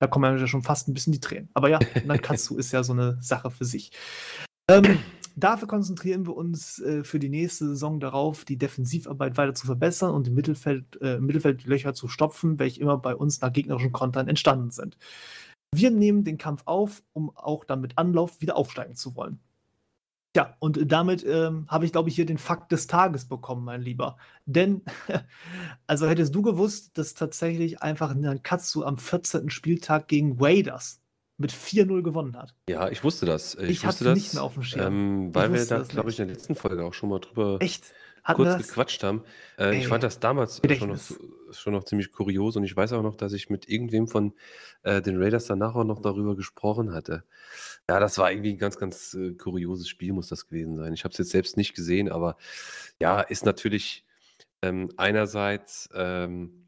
Da 0.00 0.08
kommen 0.08 0.38
ja 0.38 0.46
schon 0.46 0.62
fast 0.62 0.86
ein 0.86 0.94
bisschen 0.94 1.14
die 1.14 1.20
Tränen. 1.20 1.48
Aber 1.54 1.70
ja, 1.70 1.78
Nankatsu 2.04 2.58
ist 2.58 2.72
ja 2.72 2.84
so 2.84 2.92
eine 2.92 3.16
Sache 3.22 3.50
für 3.50 3.64
sich. 3.64 3.90
Ähm, 4.68 4.98
Dafür 5.36 5.68
konzentrieren 5.68 6.26
wir 6.26 6.36
uns 6.36 6.78
äh, 6.80 7.04
für 7.04 7.18
die 7.18 7.28
nächste 7.28 7.68
Saison 7.68 8.00
darauf, 8.00 8.44
die 8.44 8.58
Defensivarbeit 8.58 9.36
weiter 9.36 9.54
zu 9.54 9.66
verbessern 9.66 10.14
und 10.14 10.28
im 10.28 10.34
Mittelfeld, 10.34 11.00
äh, 11.00 11.18
Mittelfeld 11.18 11.96
zu 11.96 12.08
stopfen, 12.08 12.58
welche 12.58 12.80
immer 12.80 12.98
bei 12.98 13.14
uns 13.14 13.40
nach 13.40 13.52
gegnerischen 13.52 13.92
Kontern 13.92 14.28
entstanden 14.28 14.70
sind. 14.70 14.96
Wir 15.74 15.90
nehmen 15.90 16.24
den 16.24 16.38
Kampf 16.38 16.62
auf, 16.66 17.02
um 17.12 17.34
auch 17.36 17.64
dann 17.64 17.80
mit 17.80 17.98
Anlauf 17.98 18.40
wieder 18.40 18.56
aufsteigen 18.56 18.94
zu 18.94 19.16
wollen. 19.16 19.40
Ja, 20.34 20.56
und 20.60 20.90
damit 20.90 21.24
ähm, 21.26 21.66
habe 21.68 21.84
ich, 21.84 21.92
glaube 21.92 22.08
ich, 22.08 22.14
hier 22.14 22.24
den 22.24 22.38
Fakt 22.38 22.72
des 22.72 22.86
Tages 22.86 23.26
bekommen, 23.26 23.64
mein 23.64 23.82
Lieber. 23.82 24.16
Denn, 24.46 24.82
also 25.86 26.06
hättest 26.06 26.34
du 26.34 26.40
gewusst, 26.40 26.96
dass 26.96 27.12
tatsächlich 27.12 27.82
einfach 27.82 28.14
Nankatsu 28.14 28.82
am 28.82 28.96
14. 28.96 29.50
Spieltag 29.50 30.08
gegen 30.08 30.38
Raiders 30.40 31.01
mit 31.42 31.52
4-0 31.52 32.02
gewonnen 32.02 32.36
hat. 32.36 32.54
Ja, 32.68 32.88
ich 32.88 33.04
wusste 33.04 33.26
das. 33.26 33.54
Ich, 33.56 33.68
ich 33.68 33.86
hatte 33.86 34.04
das 34.04 34.14
nicht 34.14 34.32
mehr 34.32 34.42
auf 34.42 34.54
dem 34.54 34.62
Schirm. 34.62 34.86
Ähm, 34.86 35.34
weil 35.34 35.52
wir 35.52 35.66
da, 35.66 35.82
glaube 35.82 36.08
ich, 36.08 36.18
in 36.18 36.28
der 36.28 36.36
letzten 36.36 36.54
Folge 36.54 36.84
auch 36.84 36.94
schon 36.94 37.10
mal 37.10 37.18
drüber 37.18 37.58
Echt? 37.60 37.92
kurz 38.24 38.56
das? 38.56 38.68
gequatscht 38.68 39.02
haben. 39.02 39.24
Äh, 39.58 39.76
ich 39.76 39.88
fand 39.88 40.02
das 40.02 40.20
damals 40.20 40.62
schon 40.78 40.88
noch, 40.88 41.00
schon 41.50 41.72
noch, 41.72 41.84
ziemlich 41.84 42.12
kurios 42.12 42.56
und 42.56 42.64
ich 42.64 42.76
weiß 42.76 42.92
auch 42.92 43.02
noch, 43.02 43.16
dass 43.16 43.32
ich 43.32 43.50
mit 43.50 43.68
irgendwem 43.68 44.06
von 44.06 44.32
äh, 44.84 45.02
den 45.02 45.20
Raiders 45.20 45.46
danach 45.46 45.74
auch 45.74 45.84
noch 45.84 46.00
darüber 46.00 46.36
gesprochen 46.36 46.92
hatte. 46.92 47.24
Ja, 47.88 47.98
das 47.98 48.16
war 48.18 48.30
irgendwie 48.30 48.52
ein 48.52 48.58
ganz, 48.58 48.78
ganz 48.78 49.14
äh, 49.14 49.32
kurioses 49.32 49.88
Spiel, 49.88 50.12
muss 50.12 50.28
das 50.28 50.46
gewesen 50.46 50.76
sein. 50.76 50.94
Ich 50.94 51.04
habe 51.04 51.12
es 51.12 51.18
jetzt 51.18 51.30
selbst 51.30 51.56
nicht 51.56 51.74
gesehen, 51.74 52.10
aber 52.10 52.36
ja, 53.00 53.20
ist 53.20 53.44
natürlich 53.44 54.04
ähm, 54.62 54.90
einerseits. 54.96 55.88
Ähm, 55.92 56.61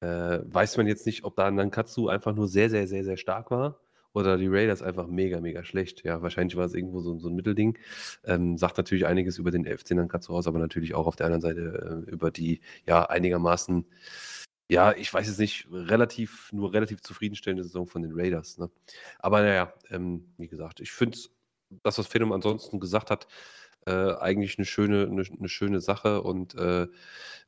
äh, 0.00 0.40
weiß 0.42 0.76
man 0.76 0.86
jetzt 0.86 1.06
nicht, 1.06 1.24
ob 1.24 1.36
da 1.36 1.50
Nankatsu 1.50 2.08
einfach 2.08 2.34
nur 2.34 2.48
sehr, 2.48 2.70
sehr, 2.70 2.86
sehr, 2.86 3.04
sehr 3.04 3.16
stark 3.16 3.50
war 3.50 3.80
oder 4.12 4.36
die 4.36 4.48
Raiders 4.48 4.82
einfach 4.82 5.06
mega, 5.06 5.40
mega 5.40 5.64
schlecht. 5.64 6.04
Ja, 6.04 6.22
wahrscheinlich 6.22 6.56
war 6.56 6.64
es 6.64 6.74
irgendwo 6.74 7.00
so, 7.00 7.18
so 7.18 7.28
ein 7.28 7.34
Mittelding. 7.34 7.78
Ähm, 8.24 8.58
sagt 8.58 8.76
natürlich 8.78 9.06
einiges 9.06 9.38
über 9.38 9.50
den 9.50 9.64
FC 9.64 9.92
Nankatsu 9.92 10.34
aus, 10.34 10.46
aber 10.46 10.58
natürlich 10.58 10.94
auch 10.94 11.06
auf 11.06 11.16
der 11.16 11.26
anderen 11.26 11.42
Seite 11.42 12.04
äh, 12.06 12.10
über 12.10 12.30
die 12.30 12.60
ja 12.86 13.04
einigermaßen, 13.04 13.86
ja, 14.68 14.92
ich 14.92 15.12
weiß 15.12 15.28
es 15.28 15.38
nicht, 15.38 15.68
relativ, 15.70 16.52
nur 16.52 16.72
relativ 16.72 17.00
zufriedenstellende 17.00 17.64
Saison 17.64 17.86
von 17.86 18.02
den 18.02 18.12
Raiders. 18.14 18.58
Ne? 18.58 18.70
Aber 19.18 19.42
naja, 19.42 19.72
ähm, 19.90 20.32
wie 20.36 20.48
gesagt, 20.48 20.80
ich 20.80 20.92
finde 20.92 21.18
das, 21.82 21.98
was 21.98 22.06
Phänomen 22.06 22.34
ansonsten 22.34 22.80
gesagt 22.80 23.10
hat, 23.10 23.26
äh, 23.88 24.14
eigentlich 24.20 24.58
eine 24.58 24.66
schöne, 24.66 25.06
eine, 25.10 25.24
eine, 25.38 25.48
schöne 25.48 25.80
Sache 25.80 26.22
und 26.22 26.54
äh, 26.54 26.86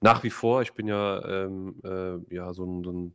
nach 0.01 0.23
wie 0.23 0.31
vor, 0.31 0.63
ich 0.63 0.73
bin 0.73 0.89
ja, 0.89 1.45
ähm, 1.45 1.77
äh, 1.85 2.35
ja 2.35 2.53
so 2.55 2.65
ein, 2.65 2.85
so 2.85 2.93
ein 2.93 3.15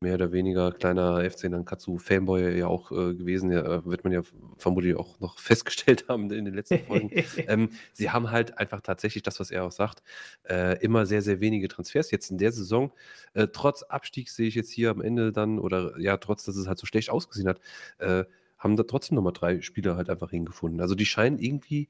mehr 0.00 0.14
oder 0.14 0.30
weniger 0.32 0.70
kleiner 0.72 1.28
FC 1.28 1.44
Nankatsu-Fanboy 1.44 2.56
ja 2.56 2.68
auch 2.68 2.92
äh, 2.92 3.14
gewesen. 3.14 3.50
Ja, 3.50 3.62
äh, 3.62 3.84
wird 3.84 4.04
man 4.04 4.12
ja 4.12 4.22
vermutlich 4.56 4.96
auch 4.96 5.18
noch 5.20 5.38
festgestellt 5.40 6.06
haben 6.08 6.30
in 6.30 6.44
den 6.44 6.54
letzten 6.54 6.78
Folgen. 6.80 7.10
ähm, 7.48 7.70
sie 7.92 8.10
haben 8.10 8.30
halt 8.30 8.58
einfach 8.58 8.80
tatsächlich 8.80 9.22
das, 9.22 9.40
was 9.40 9.50
er 9.50 9.64
auch 9.64 9.72
sagt, 9.72 10.02
äh, 10.48 10.78
immer 10.84 11.06
sehr, 11.06 11.22
sehr 11.22 11.40
wenige 11.40 11.68
Transfers. 11.68 12.10
Jetzt 12.10 12.30
in 12.30 12.38
der 12.38 12.52
Saison, 12.52 12.92
äh, 13.34 13.48
trotz 13.52 13.82
Abstieg 13.82 14.30
sehe 14.30 14.46
ich 14.46 14.54
jetzt 14.54 14.70
hier 14.70 14.90
am 14.90 15.00
Ende 15.00 15.32
dann, 15.32 15.58
oder 15.58 15.98
ja, 15.98 16.16
trotz, 16.16 16.44
dass 16.44 16.56
es 16.56 16.68
halt 16.68 16.78
so 16.78 16.86
schlecht 16.86 17.10
ausgesehen 17.10 17.48
hat, 17.48 17.60
äh, 17.98 18.24
haben 18.58 18.76
da 18.76 18.82
trotzdem 18.82 19.16
nochmal 19.16 19.32
drei 19.32 19.60
Spieler 19.60 19.96
halt 19.96 20.10
einfach 20.10 20.30
hingefunden. 20.30 20.80
Also 20.80 20.94
die 20.94 21.06
scheinen 21.06 21.38
irgendwie 21.38 21.88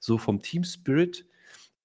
so 0.00 0.18
vom 0.18 0.42
Team 0.42 0.64
Spirit 0.64 1.26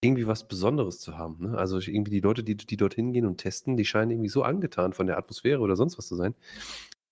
irgendwie 0.02 0.28
was 0.28 0.48
Besonderes 0.48 1.00
zu 1.00 1.18
haben. 1.18 1.50
Ne? 1.50 1.58
Also 1.58 1.80
irgendwie 1.80 2.12
die 2.12 2.20
Leute, 2.20 2.44
die, 2.44 2.56
die 2.56 2.78
dorthin 2.78 3.14
gehen 3.14 3.26
und 3.26 3.38
testen, 3.38 3.78
die 3.78 3.86
scheinen 3.86 4.12
irgendwie 4.12 4.30
so 4.30 4.44
angetan 4.44 4.94
von 4.94 5.08
der 5.08 5.18
Atmosphäre 5.18 5.60
oder 5.62 5.76
sonst 5.76 5.98
was 5.98 6.08
zu 6.08 6.16
sein, 6.16 6.36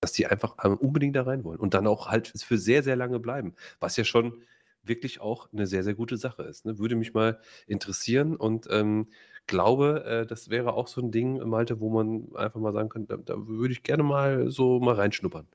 dass 0.01 0.11
die 0.11 0.27
einfach 0.27 0.55
ähm, 0.63 0.77
unbedingt 0.77 1.15
da 1.15 1.23
rein 1.23 1.43
wollen 1.43 1.59
und 1.59 1.73
dann 1.73 1.87
auch 1.87 2.07
halt 2.09 2.27
für 2.27 2.57
sehr, 2.57 2.83
sehr 2.83 2.95
lange 2.95 3.19
bleiben. 3.19 3.55
Was 3.79 3.97
ja 3.97 4.03
schon 4.03 4.43
wirklich 4.83 5.21
auch 5.21 5.51
eine 5.53 5.65
sehr, 5.65 5.83
sehr 5.83 5.93
gute 5.93 6.17
Sache 6.17 6.43
ist. 6.43 6.65
Ne? 6.65 6.77
Würde 6.77 6.95
mich 6.95 7.13
mal 7.13 7.39
interessieren 7.67 8.35
und 8.35 8.67
ähm, 8.69 9.07
glaube, 9.47 10.03
äh, 10.05 10.25
das 10.25 10.49
wäre 10.49 10.73
auch 10.73 10.87
so 10.87 11.01
ein 11.01 11.11
Ding, 11.11 11.37
Malte, 11.47 11.79
wo 11.79 11.89
man 11.89 12.35
einfach 12.35 12.59
mal 12.59 12.73
sagen 12.73 12.89
könnte, 12.89 13.17
da, 13.17 13.23
da 13.23 13.47
würde 13.47 13.73
ich 13.73 13.83
gerne 13.83 14.03
mal 14.03 14.51
so 14.51 14.79
mal 14.79 14.95
reinschnuppern. 14.95 15.47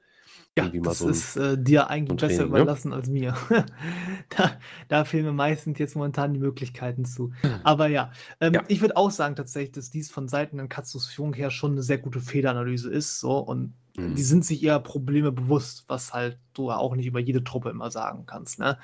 Ja, 0.66 0.80
das 0.80 0.98
so 0.98 1.08
ist 1.08 1.36
äh, 1.36 1.56
dir 1.56 1.88
eigentlich 1.88 2.18
besser 2.18 2.36
Training, 2.36 2.52
ne? 2.52 2.60
überlassen 2.60 2.92
als 2.92 3.08
mir. 3.08 3.34
da, 4.36 4.52
da 4.88 5.04
fehlen 5.04 5.24
mir 5.24 5.32
meistens 5.32 5.78
jetzt 5.78 5.96
momentan 5.96 6.34
die 6.34 6.40
Möglichkeiten 6.40 7.04
zu. 7.04 7.32
Aber 7.64 7.88
ja, 7.88 8.12
ähm, 8.40 8.54
ja. 8.54 8.64
ich 8.68 8.80
würde 8.80 8.96
auch 8.96 9.10
sagen 9.10 9.36
tatsächlich, 9.36 9.72
dass 9.72 9.90
dies 9.90 10.10
von 10.10 10.28
Seiten 10.28 10.56
der 10.56 10.68
Katzus 10.68 11.06
Führung 11.06 11.34
her 11.34 11.50
schon 11.50 11.72
eine 11.72 11.82
sehr 11.82 11.98
gute 11.98 12.20
Fehleranalyse 12.20 12.90
ist. 12.90 13.20
So, 13.20 13.38
und 13.38 13.74
mhm. 13.96 14.14
die 14.14 14.22
sind 14.22 14.44
sich 14.44 14.62
eher 14.62 14.80
Probleme 14.80 15.32
bewusst, 15.32 15.84
was 15.88 16.12
halt 16.12 16.38
du 16.54 16.70
auch 16.70 16.94
nicht 16.94 17.06
über 17.06 17.20
jede 17.20 17.44
Truppe 17.44 17.70
immer 17.70 17.90
sagen 17.90 18.24
kannst. 18.26 18.58
Ne? 18.58 18.78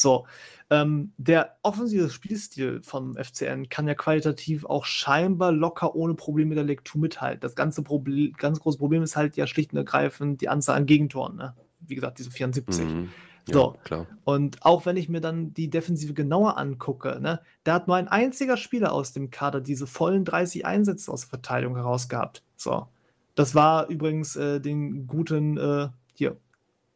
So, 0.00 0.26
ähm, 0.70 1.12
der 1.16 1.56
offensive 1.62 2.10
Spielstil 2.10 2.80
vom 2.82 3.16
FCN 3.16 3.68
kann 3.68 3.88
ja 3.88 3.94
qualitativ 3.94 4.64
auch 4.64 4.84
scheinbar 4.84 5.52
locker 5.52 5.96
ohne 5.96 6.14
Probleme 6.14 6.50
mit 6.50 6.58
der 6.58 6.64
Lektur 6.64 7.00
mithalten. 7.00 7.40
Das 7.40 7.56
ganze 7.56 7.82
Problem, 7.82 8.32
ganz 8.34 8.60
große 8.60 8.78
Problem 8.78 9.02
ist 9.02 9.16
halt 9.16 9.36
ja 9.36 9.46
schlicht 9.46 9.72
und 9.72 9.78
ergreifend 9.78 10.40
die 10.40 10.48
Anzahl 10.48 10.76
an 10.76 10.86
Gegentoren. 10.86 11.36
Ne? 11.36 11.54
Wie 11.80 11.96
gesagt, 11.96 12.18
diese 12.18 12.30
74. 12.30 12.84
Mhm. 12.84 13.10
So, 13.50 13.74
ja, 13.74 13.82
klar. 13.82 14.06
Und 14.24 14.64
auch 14.64 14.86
wenn 14.86 14.96
ich 14.96 15.08
mir 15.08 15.20
dann 15.20 15.54
die 15.54 15.70
Defensive 15.70 16.14
genauer 16.14 16.56
angucke, 16.58 17.20
ne, 17.20 17.40
da 17.64 17.74
hat 17.74 17.88
nur 17.88 17.96
ein 17.96 18.08
einziger 18.08 18.56
Spieler 18.56 18.92
aus 18.92 19.12
dem 19.12 19.30
Kader 19.30 19.60
diese 19.60 19.86
vollen 19.86 20.24
30 20.24 20.66
Einsätze 20.66 21.10
aus 21.10 21.22
der 21.22 21.30
Verteidigung 21.30 21.76
herausgehabt. 21.76 22.44
So. 22.56 22.86
Das 23.34 23.54
war 23.54 23.88
übrigens 23.88 24.36
äh, 24.36 24.60
den 24.60 25.06
guten, 25.06 25.56
äh, 25.56 25.88
hier, 26.14 26.36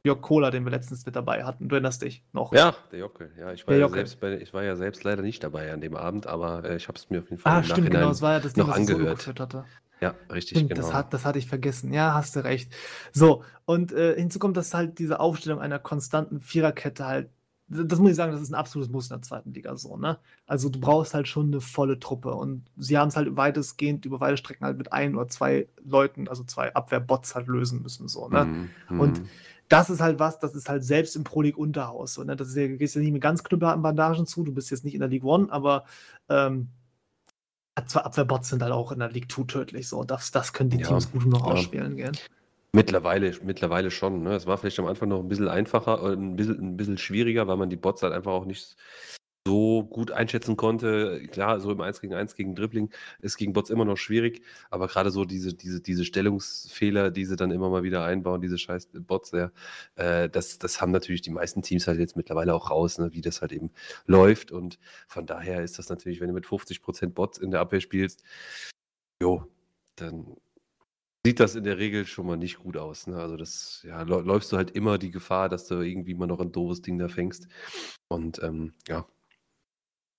Jörg 0.04 0.20
Kohler, 0.20 0.50
den 0.50 0.64
wir 0.64 0.70
letztens 0.70 1.06
mit 1.06 1.16
dabei 1.16 1.44
hatten. 1.44 1.68
Du 1.68 1.76
erinnerst 1.76 2.02
dich 2.02 2.22
noch? 2.34 2.52
Ja, 2.52 2.74
der 2.92 2.98
Jockel. 2.98 3.30
Ja, 3.38 3.52
ich 3.54 3.66
war, 3.66 3.74
ja 3.74 3.88
selbst, 3.88 4.20
bei, 4.20 4.38
ich 4.38 4.52
war 4.52 4.62
ja 4.62 4.76
selbst 4.76 5.02
leider 5.02 5.22
nicht 5.22 5.42
dabei 5.42 5.72
an 5.72 5.80
dem 5.80 5.96
Abend, 5.96 6.26
aber 6.26 6.62
äh, 6.62 6.76
ich 6.76 6.88
habe 6.88 6.98
es 6.98 7.08
mir 7.08 7.20
auf 7.20 7.30
jeden 7.30 7.40
Fall 7.40 7.52
ah, 7.52 7.58
im 7.60 7.64
stimmt, 7.64 7.90
genau. 7.90 8.10
Es 8.10 8.20
war 8.20 8.32
ja 8.32 8.40
das 8.40 8.52
Ding, 8.52 8.66
noch 8.66 8.74
angehört. 8.74 9.22
So 9.22 9.32
hatte. 9.32 9.64
Ja, 10.02 10.14
richtig, 10.30 10.58
stimmt, 10.58 10.70
genau. 10.70 10.82
Das, 10.82 10.92
hat, 10.92 11.14
das 11.14 11.24
hatte 11.24 11.38
ich 11.38 11.48
vergessen. 11.48 11.90
Ja, 11.90 12.12
hast 12.12 12.36
du 12.36 12.44
recht. 12.44 12.70
So, 13.12 13.44
und 13.64 13.92
äh, 13.92 14.14
hinzu 14.16 14.38
kommt, 14.38 14.58
dass 14.58 14.74
halt 14.74 14.98
diese 14.98 15.20
Aufstellung 15.20 15.60
einer 15.60 15.78
konstanten 15.78 16.40
Viererkette 16.40 17.06
halt 17.06 17.30
das 17.66 17.98
muss 17.98 18.10
ich 18.10 18.16
sagen, 18.16 18.30
das 18.30 18.42
ist 18.42 18.50
ein 18.50 18.56
absolutes 18.56 18.92
Muss 18.92 19.06
in 19.06 19.16
der 19.16 19.22
zweiten 19.22 19.54
Liga 19.54 19.74
so, 19.74 19.96
ne? 19.96 20.18
Also 20.46 20.68
du 20.68 20.78
brauchst 20.78 21.14
halt 21.14 21.26
schon 21.26 21.46
eine 21.46 21.62
volle 21.62 21.98
Truppe 21.98 22.34
und 22.34 22.66
sie 22.76 22.98
haben 22.98 23.08
es 23.08 23.16
halt 23.16 23.38
weitestgehend 23.38 24.04
über 24.04 24.20
weite 24.20 24.36
Strecken 24.36 24.66
halt 24.66 24.76
mit 24.76 24.92
ein 24.92 25.16
oder 25.16 25.28
zwei 25.28 25.66
Leuten, 25.82 26.28
also 26.28 26.44
zwei 26.44 26.74
Abwehrbots 26.74 27.34
halt 27.34 27.46
lösen 27.46 27.80
müssen, 27.80 28.06
so, 28.06 28.28
ne? 28.28 28.68
Mm, 28.90 29.00
Und 29.00 29.20
mhm 29.20 29.28
das 29.68 29.90
ist 29.90 30.00
halt 30.00 30.18
was, 30.18 30.38
das 30.38 30.54
ist 30.54 30.68
halt 30.68 30.84
selbst 30.84 31.16
im 31.16 31.24
Pro 31.24 31.42
League 31.42 31.58
Unterhaus. 31.58 32.14
So, 32.14 32.24
ne? 32.24 32.36
Das 32.36 32.48
ist 32.48 32.56
ja, 32.56 32.66
gehst 32.66 32.94
ja 32.94 33.00
nicht 33.00 33.12
mit 33.12 33.22
ganz 33.22 33.42
knüppelharten 33.42 33.82
Bandagen 33.82 34.26
zu, 34.26 34.44
du 34.44 34.52
bist 34.52 34.70
jetzt 34.70 34.84
nicht 34.84 34.94
in 34.94 35.00
der 35.00 35.08
League 35.08 35.24
One, 35.24 35.50
aber 35.50 35.84
ähm, 36.28 36.68
Abwehrbots 37.74 38.50
sind 38.50 38.62
halt 38.62 38.72
auch 38.72 38.92
in 38.92 39.00
der 39.00 39.10
League 39.10 39.30
2 39.30 39.44
tödlich. 39.44 39.88
So, 39.88 40.04
das, 40.04 40.30
das 40.30 40.52
können 40.52 40.70
die 40.70 40.78
ja, 40.78 40.88
Teams 40.88 41.10
gut 41.10 41.26
noch 41.26 41.46
ja. 41.46 41.52
ausspielen 41.52 41.96
gell? 41.96 42.12
Mittlerweile, 42.72 43.32
mittlerweile 43.42 43.90
schon. 43.90 44.22
Ne? 44.22 44.34
Es 44.34 44.46
war 44.46 44.58
vielleicht 44.58 44.78
am 44.80 44.86
Anfang 44.86 45.08
noch 45.08 45.20
ein 45.20 45.28
bisschen 45.28 45.48
einfacher, 45.48 46.02
äh, 46.02 46.14
ein 46.14 46.36
bisschen, 46.36 46.58
ein 46.60 46.76
bisschen 46.76 46.98
schwieriger, 46.98 47.46
weil 47.46 47.56
man 47.56 47.70
die 47.70 47.76
Bots 47.76 48.02
halt 48.02 48.12
einfach 48.12 48.32
auch 48.32 48.46
nicht 48.46 48.76
so 49.46 49.84
gut 49.84 50.10
einschätzen 50.10 50.56
konnte. 50.56 51.20
Klar, 51.30 51.60
so 51.60 51.70
im 51.70 51.80
1 51.80 52.00
gegen 52.00 52.14
1 52.14 52.34
gegen 52.34 52.54
Dribbling 52.54 52.90
ist 53.20 53.36
gegen 53.36 53.52
Bots 53.52 53.70
immer 53.70 53.84
noch 53.84 53.96
schwierig, 53.98 54.42
aber 54.70 54.88
gerade 54.88 55.10
so 55.10 55.24
diese, 55.24 55.54
diese, 55.54 55.80
diese 55.80 56.04
Stellungsfehler, 56.04 57.10
die 57.10 57.26
sie 57.26 57.36
dann 57.36 57.50
immer 57.50 57.68
mal 57.68 57.82
wieder 57.82 58.04
einbauen, 58.04 58.40
diese 58.40 58.58
scheiß 58.58 58.88
Bots, 59.06 59.32
ja, 59.32 59.50
äh, 59.96 60.30
das, 60.30 60.58
das 60.58 60.80
haben 60.80 60.92
natürlich 60.92 61.22
die 61.22 61.30
meisten 61.30 61.62
Teams 61.62 61.86
halt 61.86 61.98
jetzt 61.98 62.16
mittlerweile 62.16 62.54
auch 62.54 62.70
raus, 62.70 62.98
ne, 62.98 63.12
wie 63.12 63.20
das 63.20 63.42
halt 63.42 63.52
eben 63.52 63.70
läuft. 64.06 64.50
Und 64.50 64.78
von 65.08 65.26
daher 65.26 65.62
ist 65.62 65.78
das 65.78 65.88
natürlich, 65.90 66.20
wenn 66.20 66.28
du 66.28 66.34
mit 66.34 66.46
50% 66.46 67.08
Bots 67.08 67.38
in 67.38 67.50
der 67.50 67.60
Abwehr 67.60 67.80
spielst, 67.80 68.22
jo, 69.20 69.46
dann 69.96 70.36
sieht 71.24 71.40
das 71.40 71.54
in 71.54 71.64
der 71.64 71.78
Regel 71.78 72.06
schon 72.06 72.26
mal 72.26 72.36
nicht 72.36 72.58
gut 72.58 72.76
aus. 72.76 73.06
Ne? 73.06 73.16
Also 73.16 73.36
das, 73.36 73.82
ja, 73.86 74.02
läufst 74.02 74.52
du 74.52 74.56
halt 74.56 74.70
immer 74.72 74.98
die 74.98 75.10
Gefahr, 75.10 75.48
dass 75.48 75.66
du 75.66 75.80
irgendwie 75.80 76.14
mal 76.14 76.26
noch 76.26 76.40
ein 76.40 76.52
doofes 76.52 76.82
Ding 76.82 76.98
da 76.98 77.08
fängst. 77.08 77.48
Und 78.08 78.42
ähm, 78.42 78.74
ja, 78.88 79.06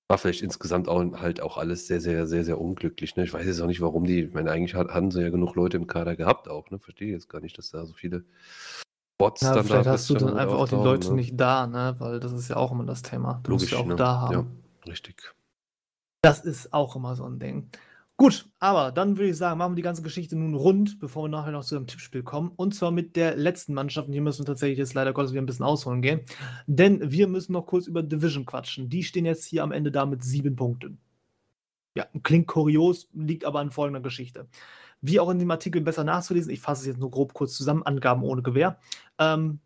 war 0.08 0.18
vielleicht 0.18 0.42
insgesamt 0.42 0.88
auch 0.88 1.04
halt 1.20 1.42
auch 1.42 1.58
alles 1.58 1.88
sehr, 1.88 2.00
sehr, 2.00 2.28
sehr, 2.28 2.44
sehr 2.44 2.62
unglücklich, 2.62 3.16
ne? 3.16 3.24
Ich 3.24 3.34
weiß 3.34 3.46
jetzt 3.46 3.62
auch 3.62 3.68
nicht, 3.68 3.82
warum 3.82 4.06
die 4.06 4.24
ich 4.24 4.34
meine, 4.34 4.52
eigentlich 4.52 4.76
hat 4.76 4.90
hatten 4.90 5.12
sie 5.12 5.22
ja 5.22 5.30
genug 5.30 5.56
Leute 5.56 5.78
im 5.78 5.88
Kader 5.88 6.16
gehabt 6.16 6.48
auch, 6.48 6.70
ne? 6.70 6.80
Verstehe 6.80 7.12
jetzt 7.12 7.30
gar 7.30 7.42
nicht, 7.42 7.58
dass 7.58 7.72
da 7.72 7.86
so 7.86 7.94
viele 7.94 8.24
Bots 9.18 9.42
Ja, 9.42 9.50
dann 9.50 9.58
da 9.58 9.64
vielleicht 9.64 9.90
hast 9.90 10.10
du 10.10 10.16
dann 10.16 10.38
einfach 10.38 10.58
auch 10.58 10.68
die 10.68 10.76
Leute 10.76 11.10
ne? 11.10 11.16
nicht 11.16 11.40
da, 11.40 11.66
ne? 11.66 11.96
Weil 12.00 12.20
das 12.20 12.34
ist 12.34 12.50
ja 12.50 12.58
auch 12.58 12.72
immer 12.72 12.86
das 12.86 13.02
Thema. 13.02 13.40
Du 13.44 13.52
musst 13.52 13.72
ja 13.72 13.80
auch 13.80 13.86
ne? 13.86 13.96
da 13.96 14.22
haben. 14.22 14.34
Ja, 14.34 14.92
richtig. 14.92 15.34
Das 16.22 16.40
ist 16.42 16.74
auch 16.74 16.96
immer 16.96 17.16
so 17.16 17.26
ein 17.26 17.40
Ding. 17.40 17.70
Gut, 18.18 18.50
aber 18.60 18.94
dann 18.94 19.18
würde 19.18 19.32
ich 19.32 19.38
sagen, 19.38 19.58
machen 19.58 19.74
wir 19.74 19.76
die 19.76 19.82
ganze 19.82 20.02
Geschichte 20.02 20.38
nun 20.38 20.54
rund, 20.54 21.00
bevor 21.00 21.24
wir 21.24 21.30
nachher 21.30 21.52
noch 21.52 21.66
zu 21.66 21.76
einem 21.76 21.86
Tippspiel 21.86 22.24
kommen. 22.24 22.52
Und 22.56 22.74
zwar 22.74 22.92
mit 22.92 23.18
der 23.18 23.36
letzten 23.36 23.74
Mannschaft. 23.74 24.08
Und 24.08 24.14
hier 24.14 24.22
müssen 24.22 24.44
wir 24.44 24.46
tatsächlich 24.46 24.78
jetzt 24.80 24.94
leider 24.94 25.12
Gottes 25.12 25.34
wieder 25.34 25.42
ein 25.42 25.46
bisschen 25.46 25.66
ausholen 25.66 26.02
gehen. 26.02 26.22
Denn 26.66 27.12
wir 27.12 27.28
müssen 27.28 27.52
noch 27.52 27.66
kurz 27.66 27.88
über 27.88 28.04
Division 28.04 28.46
quatschen. 28.46 28.88
Die 28.88 29.04
stehen 29.04 29.26
jetzt 29.26 29.46
hier 29.46 29.64
am 29.64 29.74
Ende 29.74 29.92
da 29.92 30.06
mit 30.06 30.24
sieben 30.24 30.56
Punkten. 30.56 30.98
Ja, 31.98 32.08
klingt 32.24 32.48
kurios, 32.48 33.10
liegt 33.14 33.44
aber 33.44 33.60
an 33.60 33.72
folgender 33.72 34.02
Geschichte. 34.02 34.48
Wie 35.02 35.20
auch 35.20 35.30
in 35.30 35.40
dem 35.40 35.52
Artikel 35.52 35.82
besser 35.82 36.06
nachzulesen, 36.06 36.52
ich 36.52 36.62
fasse 36.62 36.82
es 36.82 36.88
jetzt 36.88 37.00
nur 37.00 37.12
grob 37.12 37.34
kurz 37.34 37.56
zusammen, 37.56 37.84
Angaben 37.84 38.24
ohne 38.24 38.42
Gewehr. 38.42 38.80
Ähm, 39.20 39.60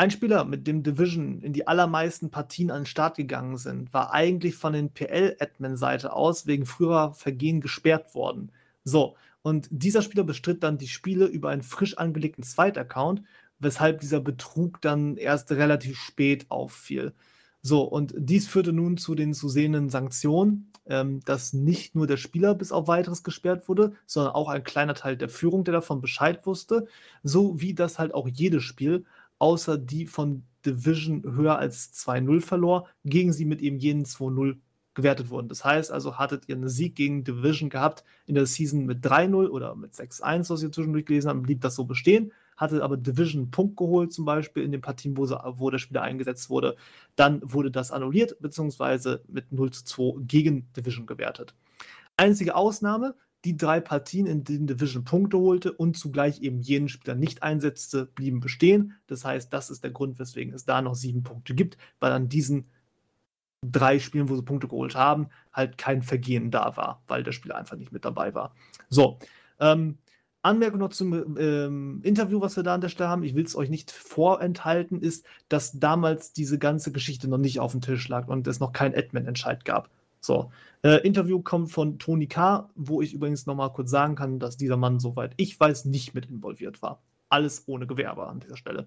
ein 0.00 0.10
Spieler, 0.10 0.46
mit 0.46 0.66
dem 0.66 0.82
Division 0.82 1.42
in 1.42 1.52
die 1.52 1.68
allermeisten 1.68 2.30
Partien 2.30 2.70
an 2.70 2.80
den 2.80 2.86
Start 2.86 3.18
gegangen 3.18 3.58
sind, 3.58 3.92
war 3.92 4.14
eigentlich 4.14 4.54
von 4.54 4.72
den 4.72 4.94
PL-Admin-Seite 4.94 6.14
aus 6.14 6.46
wegen 6.46 6.64
früherer 6.64 7.12
Vergehen 7.12 7.60
gesperrt 7.60 8.14
worden. 8.14 8.50
So, 8.82 9.14
und 9.42 9.68
dieser 9.70 10.00
Spieler 10.00 10.24
bestritt 10.24 10.62
dann 10.62 10.78
die 10.78 10.88
Spiele 10.88 11.26
über 11.26 11.50
einen 11.50 11.60
frisch 11.60 11.98
angelegten 11.98 12.42
Zweitaccount, 12.42 13.22
weshalb 13.58 14.00
dieser 14.00 14.20
Betrug 14.20 14.80
dann 14.80 15.18
erst 15.18 15.50
relativ 15.52 15.98
spät 15.98 16.46
auffiel. 16.48 17.12
So, 17.60 17.82
und 17.82 18.14
dies 18.16 18.48
führte 18.48 18.72
nun 18.72 18.96
zu 18.96 19.14
den 19.14 19.34
zu 19.34 19.50
sehenden 19.50 19.90
Sanktionen, 19.90 20.72
ähm, 20.86 21.20
dass 21.26 21.52
nicht 21.52 21.94
nur 21.94 22.06
der 22.06 22.16
Spieler 22.16 22.54
bis 22.54 22.72
auf 22.72 22.88
weiteres 22.88 23.22
gesperrt 23.22 23.68
wurde, 23.68 23.92
sondern 24.06 24.32
auch 24.32 24.48
ein 24.48 24.64
kleiner 24.64 24.94
Teil 24.94 25.18
der 25.18 25.28
Führung, 25.28 25.62
der 25.64 25.72
davon 25.72 26.00
Bescheid 26.00 26.46
wusste, 26.46 26.86
so 27.22 27.60
wie 27.60 27.74
das 27.74 27.98
halt 27.98 28.14
auch 28.14 28.28
jedes 28.28 28.62
Spiel 28.62 29.04
außer 29.40 29.76
die 29.76 30.06
von 30.06 30.44
Division 30.64 31.24
höher 31.24 31.58
als 31.58 31.92
2-0 31.94 32.40
verlor, 32.40 32.86
gegen 33.04 33.32
sie 33.32 33.44
mit 33.44 33.60
eben 33.60 33.78
jenen 33.78 34.04
2-0 34.04 34.58
gewertet 34.94 35.30
wurden. 35.30 35.48
Das 35.48 35.64
heißt 35.64 35.90
also, 35.90 36.18
hattet 36.18 36.48
ihr 36.48 36.56
einen 36.56 36.68
Sieg 36.68 36.94
gegen 36.94 37.24
Division 37.24 37.70
gehabt 37.70 38.04
in 38.26 38.34
der 38.34 38.46
Season 38.46 38.86
mit 38.86 39.04
3-0 39.04 39.48
oder 39.48 39.74
mit 39.74 39.94
6-1, 39.94 40.50
was 40.50 40.62
ihr 40.62 40.72
zwischendurch 40.72 41.06
gelesen 41.06 41.30
habt, 41.30 41.42
blieb 41.42 41.60
das 41.60 41.74
so 41.74 41.84
bestehen. 41.84 42.32
Hatte 42.56 42.82
aber 42.82 42.98
Division 42.98 43.42
einen 43.42 43.50
Punkt 43.50 43.76
geholt, 43.78 44.12
zum 44.12 44.26
Beispiel 44.26 44.62
in 44.62 44.72
den 44.72 44.82
Partien, 44.82 45.16
wo, 45.16 45.22
wo 45.22 45.70
der 45.70 45.78
Spieler 45.78 46.02
eingesetzt 46.02 46.50
wurde. 46.50 46.76
Dann 47.16 47.40
wurde 47.42 47.70
das 47.70 47.90
annulliert, 47.90 48.36
beziehungsweise 48.40 49.22
mit 49.28 49.50
0 49.50 49.70
zu 49.70 49.84
2 49.84 50.24
gegen 50.26 50.70
Division 50.74 51.06
gewertet. 51.06 51.54
Einzige 52.18 52.54
Ausnahme, 52.54 53.14
die 53.44 53.56
drei 53.56 53.80
Partien, 53.80 54.26
in 54.26 54.44
denen 54.44 54.66
Division 54.66 55.04
Punkte 55.04 55.38
holte 55.38 55.72
und 55.72 55.96
zugleich 55.96 56.42
eben 56.42 56.60
jenen 56.60 56.88
Spieler 56.88 57.14
nicht 57.14 57.42
einsetzte, 57.42 58.06
blieben 58.06 58.40
bestehen. 58.40 58.94
Das 59.06 59.24
heißt, 59.24 59.52
das 59.52 59.70
ist 59.70 59.82
der 59.82 59.90
Grund, 59.90 60.18
weswegen 60.18 60.52
es 60.52 60.64
da 60.64 60.82
noch 60.82 60.94
sieben 60.94 61.22
Punkte 61.22 61.54
gibt, 61.54 61.78
weil 62.00 62.12
an 62.12 62.28
diesen 62.28 62.66
drei 63.62 63.98
Spielen, 63.98 64.28
wo 64.28 64.36
sie 64.36 64.42
Punkte 64.42 64.68
geholt 64.68 64.94
haben, 64.94 65.28
halt 65.52 65.78
kein 65.78 66.02
Vergehen 66.02 66.50
da 66.50 66.76
war, 66.76 67.02
weil 67.08 67.22
der 67.22 67.32
Spieler 67.32 67.56
einfach 67.56 67.76
nicht 67.76 67.92
mit 67.92 68.04
dabei 68.04 68.34
war. 68.34 68.54
So, 68.88 69.18
ähm, 69.58 69.98
Anmerkung 70.42 70.80
noch 70.80 70.90
zum 70.90 71.36
ähm, 71.38 72.00
Interview, 72.02 72.40
was 72.40 72.56
wir 72.56 72.62
da 72.62 72.74
an 72.74 72.80
der 72.80 72.88
Stelle 72.88 73.10
haben. 73.10 73.22
Ich 73.22 73.34
will 73.34 73.44
es 73.44 73.56
euch 73.56 73.68
nicht 73.68 73.90
vorenthalten, 73.90 75.00
ist, 75.00 75.26
dass 75.50 75.78
damals 75.78 76.32
diese 76.32 76.58
ganze 76.58 76.92
Geschichte 76.92 77.28
noch 77.28 77.38
nicht 77.38 77.60
auf 77.60 77.72
dem 77.72 77.82
Tisch 77.82 78.08
lag 78.08 78.28
und 78.28 78.46
es 78.46 78.60
noch 78.60 78.72
kein 78.72 78.94
Admin-Entscheid 78.94 79.66
gab. 79.66 79.90
So, 80.20 80.50
äh, 80.82 81.06
Interview 81.06 81.40
kommt 81.42 81.70
von 81.70 81.98
Tony 81.98 82.26
K., 82.26 82.70
wo 82.74 83.02
ich 83.02 83.14
übrigens 83.14 83.46
noch 83.46 83.54
mal 83.54 83.70
kurz 83.70 83.90
sagen 83.90 84.14
kann, 84.14 84.38
dass 84.38 84.56
dieser 84.56 84.76
Mann, 84.76 85.00
soweit 85.00 85.34
ich 85.36 85.58
weiß, 85.58 85.86
nicht 85.86 86.14
mit 86.14 86.26
involviert 86.26 86.82
war. 86.82 87.02
Alles 87.28 87.64
ohne 87.66 87.86
Gewerbe 87.86 88.26
an 88.26 88.40
dieser 88.40 88.56
Stelle. 88.56 88.86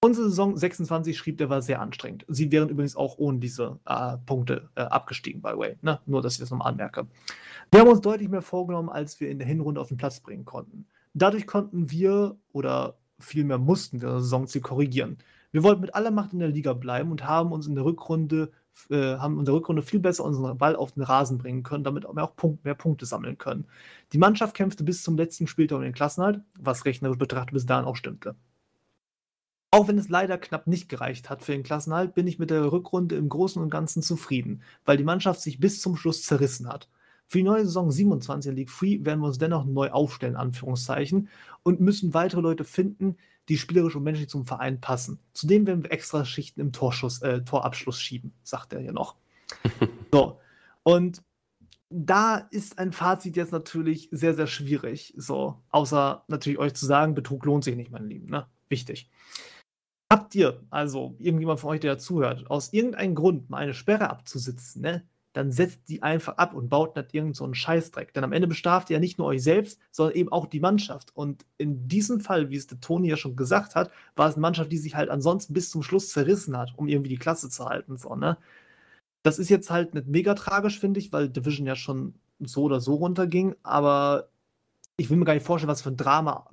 Unsere 0.00 0.28
Saison 0.28 0.56
26 0.56 1.18
schrieb, 1.18 1.38
der 1.38 1.50
war 1.50 1.60
sehr 1.60 1.80
anstrengend. 1.80 2.24
Sie 2.28 2.52
wären 2.52 2.68
übrigens 2.68 2.94
auch 2.94 3.18
ohne 3.18 3.40
diese 3.40 3.80
äh, 3.84 4.16
Punkte 4.26 4.70
äh, 4.76 4.82
abgestiegen, 4.82 5.42
by 5.42 5.50
the 5.54 5.58
way. 5.58 5.76
Ne? 5.82 6.00
Nur, 6.06 6.22
dass 6.22 6.34
ich 6.34 6.40
das 6.40 6.50
nochmal 6.50 6.70
anmerke. 6.70 7.08
Wir 7.72 7.80
haben 7.80 7.88
uns 7.88 8.00
deutlich 8.00 8.28
mehr 8.28 8.42
vorgenommen, 8.42 8.90
als 8.90 9.18
wir 9.18 9.28
in 9.28 9.38
der 9.38 9.48
Hinrunde 9.48 9.80
auf 9.80 9.88
den 9.88 9.96
Platz 9.96 10.20
bringen 10.20 10.44
konnten. 10.44 10.86
Dadurch 11.14 11.48
konnten 11.48 11.90
wir 11.90 12.36
oder 12.52 12.96
vielmehr 13.18 13.58
mussten 13.58 14.00
wir 14.00 14.08
das 14.08 14.22
Saisonziel 14.24 14.60
korrigieren. 14.60 15.18
Wir 15.50 15.64
wollten 15.64 15.80
mit 15.80 15.94
aller 15.96 16.12
Macht 16.12 16.32
in 16.32 16.38
der 16.38 16.48
Liga 16.48 16.74
bleiben 16.74 17.10
und 17.10 17.26
haben 17.26 17.50
uns 17.50 17.66
in 17.66 17.74
der 17.74 17.84
Rückrunde 17.84 18.52
äh, 18.90 19.16
haben 19.16 19.38
in 19.38 19.44
der 19.44 19.54
Rückrunde 19.54 19.82
viel 19.82 20.00
besser 20.00 20.24
unseren 20.24 20.56
Ball 20.58 20.76
auf 20.76 20.92
den 20.92 21.02
Rasen 21.02 21.38
bringen 21.38 21.62
können, 21.62 21.84
damit 21.84 22.04
wir 22.04 22.22
auch 22.22 22.36
Punkt, 22.36 22.64
mehr 22.64 22.74
Punkte 22.74 23.06
sammeln 23.06 23.38
können. 23.38 23.66
Die 24.12 24.18
Mannschaft 24.18 24.54
kämpfte 24.54 24.84
bis 24.84 25.02
zum 25.02 25.16
letzten 25.16 25.46
Spieltag 25.46 25.76
um 25.76 25.82
den 25.82 25.92
Klassenhalt, 25.92 26.40
was 26.58 26.84
rechnerisch 26.84 27.18
betrachtet 27.18 27.54
bis 27.54 27.66
dahin 27.66 27.86
auch 27.86 27.96
stimmte. 27.96 28.34
Auch 29.70 29.86
wenn 29.86 29.98
es 29.98 30.08
leider 30.08 30.38
knapp 30.38 30.66
nicht 30.66 30.88
gereicht 30.88 31.28
hat 31.28 31.42
für 31.42 31.52
den 31.52 31.62
Klassenhalt, 31.62 32.14
bin 32.14 32.26
ich 32.26 32.38
mit 32.38 32.48
der 32.50 32.72
Rückrunde 32.72 33.16
im 33.16 33.28
Großen 33.28 33.60
und 33.60 33.68
Ganzen 33.68 34.02
zufrieden, 34.02 34.62
weil 34.86 34.96
die 34.96 35.04
Mannschaft 35.04 35.40
sich 35.42 35.60
bis 35.60 35.82
zum 35.82 35.96
Schluss 35.96 36.22
zerrissen 36.22 36.68
hat. 36.68 36.88
Für 37.26 37.38
die 37.38 37.44
neue 37.44 37.66
Saison 37.66 37.90
27 37.90 38.50
in 38.50 38.56
League 38.56 38.70
Free 38.70 39.04
werden 39.04 39.20
wir 39.20 39.26
uns 39.26 39.36
dennoch 39.36 39.66
neu 39.66 39.90
aufstellen, 39.90 40.36
Anführungszeichen, 40.36 41.28
und 41.62 41.80
müssen 41.80 42.14
weitere 42.14 42.40
Leute 42.40 42.64
finden, 42.64 43.16
die 43.48 43.58
spielerisch 43.58 43.96
und 43.96 44.02
menschlich 44.02 44.28
zum 44.28 44.44
Verein 44.44 44.80
passen. 44.80 45.20
Zudem 45.32 45.66
werden 45.66 45.82
wir 45.82 45.92
extra 45.92 46.24
Schichten 46.24 46.60
im 46.60 46.72
Torschuss, 46.72 47.22
äh, 47.22 47.42
Torabschluss 47.42 48.00
schieben, 48.00 48.32
sagt 48.42 48.72
er 48.72 48.80
hier 48.80 48.92
noch. 48.92 49.16
so, 50.12 50.40
und 50.82 51.22
da 51.90 52.36
ist 52.50 52.78
ein 52.78 52.92
Fazit 52.92 53.36
jetzt 53.36 53.52
natürlich 53.52 54.08
sehr, 54.12 54.34
sehr 54.34 54.46
schwierig. 54.46 55.14
So, 55.16 55.62
außer 55.70 56.24
natürlich 56.28 56.58
euch 56.58 56.74
zu 56.74 56.86
sagen, 56.86 57.14
Betrug 57.14 57.44
lohnt 57.44 57.64
sich 57.64 57.76
nicht, 57.76 57.90
mein 57.90 58.06
Lieben, 58.06 58.26
ne? 58.26 58.46
Wichtig. 58.68 59.10
Habt 60.12 60.34
ihr, 60.34 60.62
also 60.70 61.16
irgendjemand 61.18 61.60
von 61.60 61.70
euch, 61.70 61.80
der 61.80 61.98
zuhört, 61.98 62.50
aus 62.50 62.72
irgendeinem 62.72 63.14
Grund 63.14 63.50
mal 63.50 63.58
eine 63.58 63.74
Sperre 63.74 64.10
abzusitzen, 64.10 64.82
ne? 64.82 65.06
Dann 65.32 65.52
setzt 65.52 65.88
die 65.88 66.02
einfach 66.02 66.36
ab 66.38 66.54
und 66.54 66.68
baut 66.68 66.96
nicht 66.96 67.14
irgendeinen 67.14 67.34
so 67.34 67.52
Scheißdreck. 67.52 68.14
Denn 68.14 68.24
am 68.24 68.32
Ende 68.32 68.48
bestraft 68.48 68.90
ihr 68.90 68.94
ja 68.94 69.00
nicht 69.00 69.18
nur 69.18 69.28
euch 69.28 69.42
selbst, 69.42 69.78
sondern 69.90 70.16
eben 70.16 70.32
auch 70.32 70.46
die 70.46 70.60
Mannschaft. 70.60 71.14
Und 71.14 71.44
in 71.58 71.86
diesem 71.86 72.20
Fall, 72.20 72.50
wie 72.50 72.56
es 72.56 72.66
der 72.66 72.80
Toni 72.80 73.08
ja 73.08 73.16
schon 73.16 73.36
gesagt 73.36 73.74
hat, 73.74 73.90
war 74.16 74.28
es 74.28 74.34
eine 74.34 74.42
Mannschaft, 74.42 74.72
die 74.72 74.78
sich 74.78 74.94
halt 74.96 75.10
ansonsten 75.10 75.52
bis 75.52 75.70
zum 75.70 75.82
Schluss 75.82 76.10
zerrissen 76.10 76.56
hat, 76.56 76.72
um 76.76 76.88
irgendwie 76.88 77.10
die 77.10 77.18
Klasse 77.18 77.50
zu 77.50 77.66
halten. 77.66 77.98
So, 77.98 78.14
ne? 78.16 78.38
Das 79.22 79.38
ist 79.38 79.50
jetzt 79.50 79.70
halt 79.70 79.94
nicht 79.94 80.06
mega 80.06 80.34
tragisch, 80.34 80.80
finde 80.80 81.00
ich, 81.00 81.12
weil 81.12 81.28
Division 81.28 81.66
ja 81.66 81.76
schon 81.76 82.14
so 82.40 82.62
oder 82.62 82.80
so 82.80 82.94
runterging. 82.94 83.54
Aber 83.62 84.28
ich 84.96 85.10
will 85.10 85.18
mir 85.18 85.24
gar 85.24 85.34
nicht 85.34 85.46
vorstellen, 85.46 85.70
was 85.70 85.82
für 85.82 85.90
ein 85.90 85.96
Drama 85.96 86.50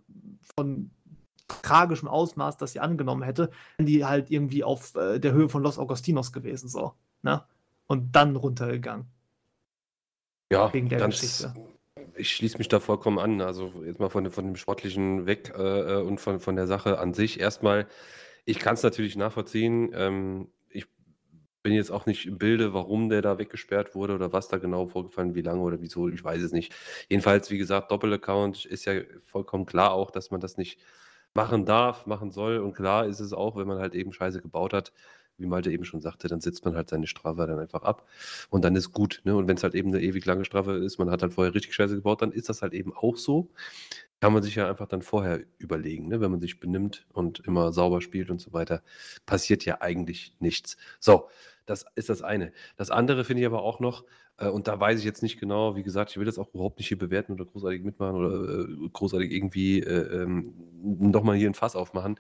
von 0.56 0.92
tragischem 1.48 2.08
Ausmaß 2.08 2.58
das 2.58 2.72
sie 2.74 2.80
angenommen 2.80 3.24
hätte, 3.24 3.52
wenn 3.78 3.86
die 3.86 4.06
halt 4.06 4.32
irgendwie 4.32 4.64
auf 4.64 4.96
äh, 4.96 5.20
der 5.20 5.34
Höhe 5.34 5.50
von 5.50 5.64
Los 5.64 5.78
Augustinos 5.78 6.32
gewesen, 6.34 6.70
so. 6.70 6.94
Ne? 7.22 7.44
Und 7.88 8.16
dann 8.16 8.36
runtergegangen. 8.36 9.08
Ja, 10.52 10.72
wegen 10.74 10.90
der 10.90 11.06
Geschichte. 11.06 11.54
Ich 12.16 12.34
schließe 12.34 12.58
mich 12.58 12.68
da 12.68 12.80
vollkommen 12.80 13.20
an. 13.20 13.42
Also 13.42 13.72
jetzt 13.86 14.00
mal 14.00 14.10
von, 14.10 14.32
von 14.32 14.46
dem 14.46 14.56
Sportlichen 14.56 15.26
weg 15.26 15.54
äh, 15.58 15.62
äh, 15.98 16.02
und 16.02 16.20
von, 16.20 16.40
von 16.40 16.56
der 16.56 16.68
Sache 16.68 17.00
an 17.00 17.14
sich. 17.14 17.40
Erstmal, 17.40 17.88
ich 18.46 18.60
kann 18.60 18.76
es 18.76 18.84
natürlich 18.84 19.16
nachvollziehen. 19.16 19.92
Ähm, 19.94 20.48
ich 20.70 20.86
bin 21.62 21.74
jetzt 21.74 21.92
auch 21.92 22.06
nicht 22.06 22.26
im 22.26 22.38
Bilde, 22.38 22.74
warum 22.74 23.10
der 23.10 23.22
da 23.22 23.38
weggesperrt 23.38 23.96
wurde 23.96 24.14
oder 24.14 24.32
was 24.32 24.48
da 24.48 24.58
genau 24.58 24.88
vorgefallen, 24.88 25.36
wie 25.36 25.42
lange 25.42 25.62
oder 25.62 25.82
wieso, 25.82 26.08
ich 26.08 26.24
weiß 26.24 26.42
es 26.42 26.52
nicht. 26.52 26.74
Jedenfalls, 27.10 27.50
wie 27.50 27.58
gesagt, 27.58 27.92
Doppelaccount 27.92 28.66
ist 28.66 28.86
ja 28.86 29.02
vollkommen 29.24 29.66
klar 29.66 29.92
auch, 29.92 30.12
dass 30.12 30.32
man 30.32 30.40
das 30.40 30.58
nicht 30.58 30.80
machen 31.34 31.66
darf, 31.66 32.06
machen 32.06 32.32
soll. 32.32 32.60
Und 32.60 32.74
klar 32.74 33.08
ist 33.08 33.20
es 33.20 33.34
auch, 33.34 33.58
wenn 33.58 33.68
man 33.68 33.80
halt 33.80 33.94
eben 33.94 34.14
Scheiße 34.14 34.42
gebaut 34.42 34.74
hat, 34.74 34.94
wie 35.38 35.46
Malte 35.46 35.72
eben 35.72 35.86
schon 35.86 36.02
sagte, 36.02 36.28
dann 36.28 36.42
sitzt 36.42 36.66
man 36.66 36.76
halt 36.76 36.90
seine 36.90 37.08
Strafe 37.08 37.46
dann 37.48 37.60
einfach 37.60 37.84
ab 37.84 38.08
und 38.50 38.64
dann 38.64 38.76
ist 38.76 38.92
gut. 38.92 39.22
Ne? 39.26 39.36
Und 39.36 39.48
wenn 39.48 39.58
es 39.58 39.64
halt 39.64 39.76
eben 39.76 39.90
eine 39.90 40.02
ewig 40.02 40.26
lange 40.26 40.46
Strafe 40.46 40.74
ist, 40.74 40.98
man 40.98 41.10
hat 41.10 41.22
halt 41.22 41.34
vorher 41.34 41.54
richtig 41.54 41.74
Scheiße 41.74 41.96
gebaut, 41.96 42.22
dann 42.22 42.32
ist 42.32 42.50
das 42.50 42.62
halt 42.62 42.74
eben 42.74 42.94
auch 42.94 43.18
so. 43.18 43.50
Kann 44.22 44.34
man 44.34 44.44
sich 44.44 44.56
ja 44.56 44.70
einfach 44.70 44.88
dann 44.88 45.02
vorher 45.02 45.42
überlegen, 45.58 46.08
ne? 46.08 46.22
wenn 46.22 46.32
man 46.32 46.40
sich 46.40 46.60
benimmt 46.60 47.06
und 47.14 47.40
immer 47.42 47.74
sauber 47.74 48.02
spielt 48.02 48.32
und 48.32 48.40
so 48.40 48.54
weiter, 48.54 48.82
passiert 49.26 49.66
ja 49.66 49.82
eigentlich 49.82 50.36
nichts. 50.40 50.78
So, 51.00 51.28
das 51.66 51.86
ist 51.96 52.10
das 52.10 52.22
eine. 52.22 52.52
Das 52.78 52.92
andere 52.92 53.26
finde 53.26 53.42
ich 53.42 53.48
aber 53.48 53.62
auch 53.62 53.80
noch, 53.80 54.06
äh, 54.38 54.48
und 54.48 54.68
da 54.68 54.80
weiß 54.80 55.00
ich 55.00 55.06
jetzt 55.06 55.24
nicht 55.24 55.40
genau, 55.40 55.76
wie 55.76 55.84
gesagt, 55.84 56.12
ich 56.12 56.18
will 56.18 56.26
das 56.26 56.38
auch 56.38 56.54
überhaupt 56.54 56.80
nicht 56.80 56.88
hier 56.88 56.98
bewerten 56.98 57.34
oder 57.34 57.46
großartig 57.46 57.84
mitmachen 57.84 58.16
oder 58.16 58.62
äh, 58.62 58.90
großartig 58.92 59.32
irgendwie 59.32 59.80
äh, 59.80 60.24
ähm, 60.24 60.54
nochmal 60.82 61.38
hier 61.38 61.50
ein 61.50 61.54
Fass 61.54 61.76
aufmachen. 61.76 62.20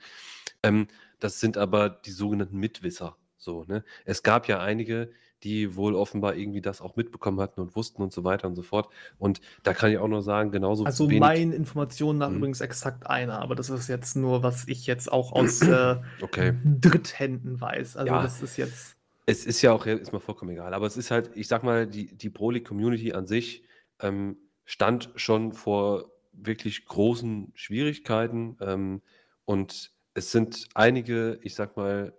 Ähm, 0.66 0.88
das 1.20 1.40
sind 1.40 1.58
aber 1.58 1.90
die 1.90 2.12
sogenannten 2.12 2.58
Mitwisser. 2.58 3.16
So, 3.38 3.64
ne? 3.66 3.84
Es 4.06 4.24
gab 4.24 4.48
ja 4.48 4.60
einige, 4.60 5.12
die 5.44 5.76
wohl 5.76 5.94
offenbar 5.94 6.36
irgendwie 6.36 6.62
das 6.62 6.82
auch 6.82 6.96
mitbekommen 6.96 7.40
hatten 7.40 7.62
und 7.62 7.76
wussten 7.76 8.02
und 8.02 8.12
so 8.12 8.24
weiter 8.24 8.48
und 8.48 8.56
so 8.56 8.64
fort. 8.64 8.90
Und 9.20 9.42
da 9.64 9.74
kann 9.74 9.92
ich 9.92 10.00
auch 10.00 10.08
nur 10.08 10.24
sagen, 10.24 10.52
genauso 10.52 10.84
Also 10.86 11.08
wenig. 11.08 11.20
meinen 11.20 11.54
Informationen 11.54 12.18
nach 12.18 12.30
mhm. 12.30 12.38
übrigens 12.38 12.62
exakt 12.62 13.08
einer, 13.08 13.40
aber 13.42 13.54
das 13.56 13.70
ist 13.70 13.88
jetzt 13.88 14.16
nur, 14.16 14.42
was 14.42 14.68
ich 14.68 14.88
jetzt 14.88 15.12
auch 15.12 15.34
aus 15.34 15.62
äh, 15.62 15.98
okay. 16.22 16.54
Dritthänden 16.64 17.62
weiß. 17.62 17.98
Also 17.98 18.14
ja. 18.14 18.24
das 18.24 18.42
ist 18.42 18.58
jetzt. 18.58 18.98
Es 19.28 19.46
ist 19.46 19.62
ja 19.62 19.72
auch 19.72 19.86
ist 19.86 20.14
mal 20.14 20.20
vollkommen 20.20 20.52
egal, 20.52 20.74
aber 20.74 20.88
es 20.88 20.98
ist 20.98 21.12
halt, 21.12 21.32
ich 21.36 21.48
sag 21.48 21.64
mal, 21.64 21.88
die, 21.88 22.16
die 22.16 22.30
Pro 22.30 22.52
League 22.52 22.68
Community 22.68 23.14
an 23.14 23.26
sich 23.26 23.64
ähm, 24.00 24.38
stand 24.66 25.12
schon 25.16 25.52
vor 25.52 26.12
wirklich 26.32 26.86
großen 26.86 27.52
Schwierigkeiten 27.56 28.58
ähm, 28.62 29.02
und 29.46 29.95
es 30.16 30.32
sind 30.32 30.68
einige, 30.74 31.40
ich 31.44 31.54
sag 31.54 31.78
mal, 31.78 32.14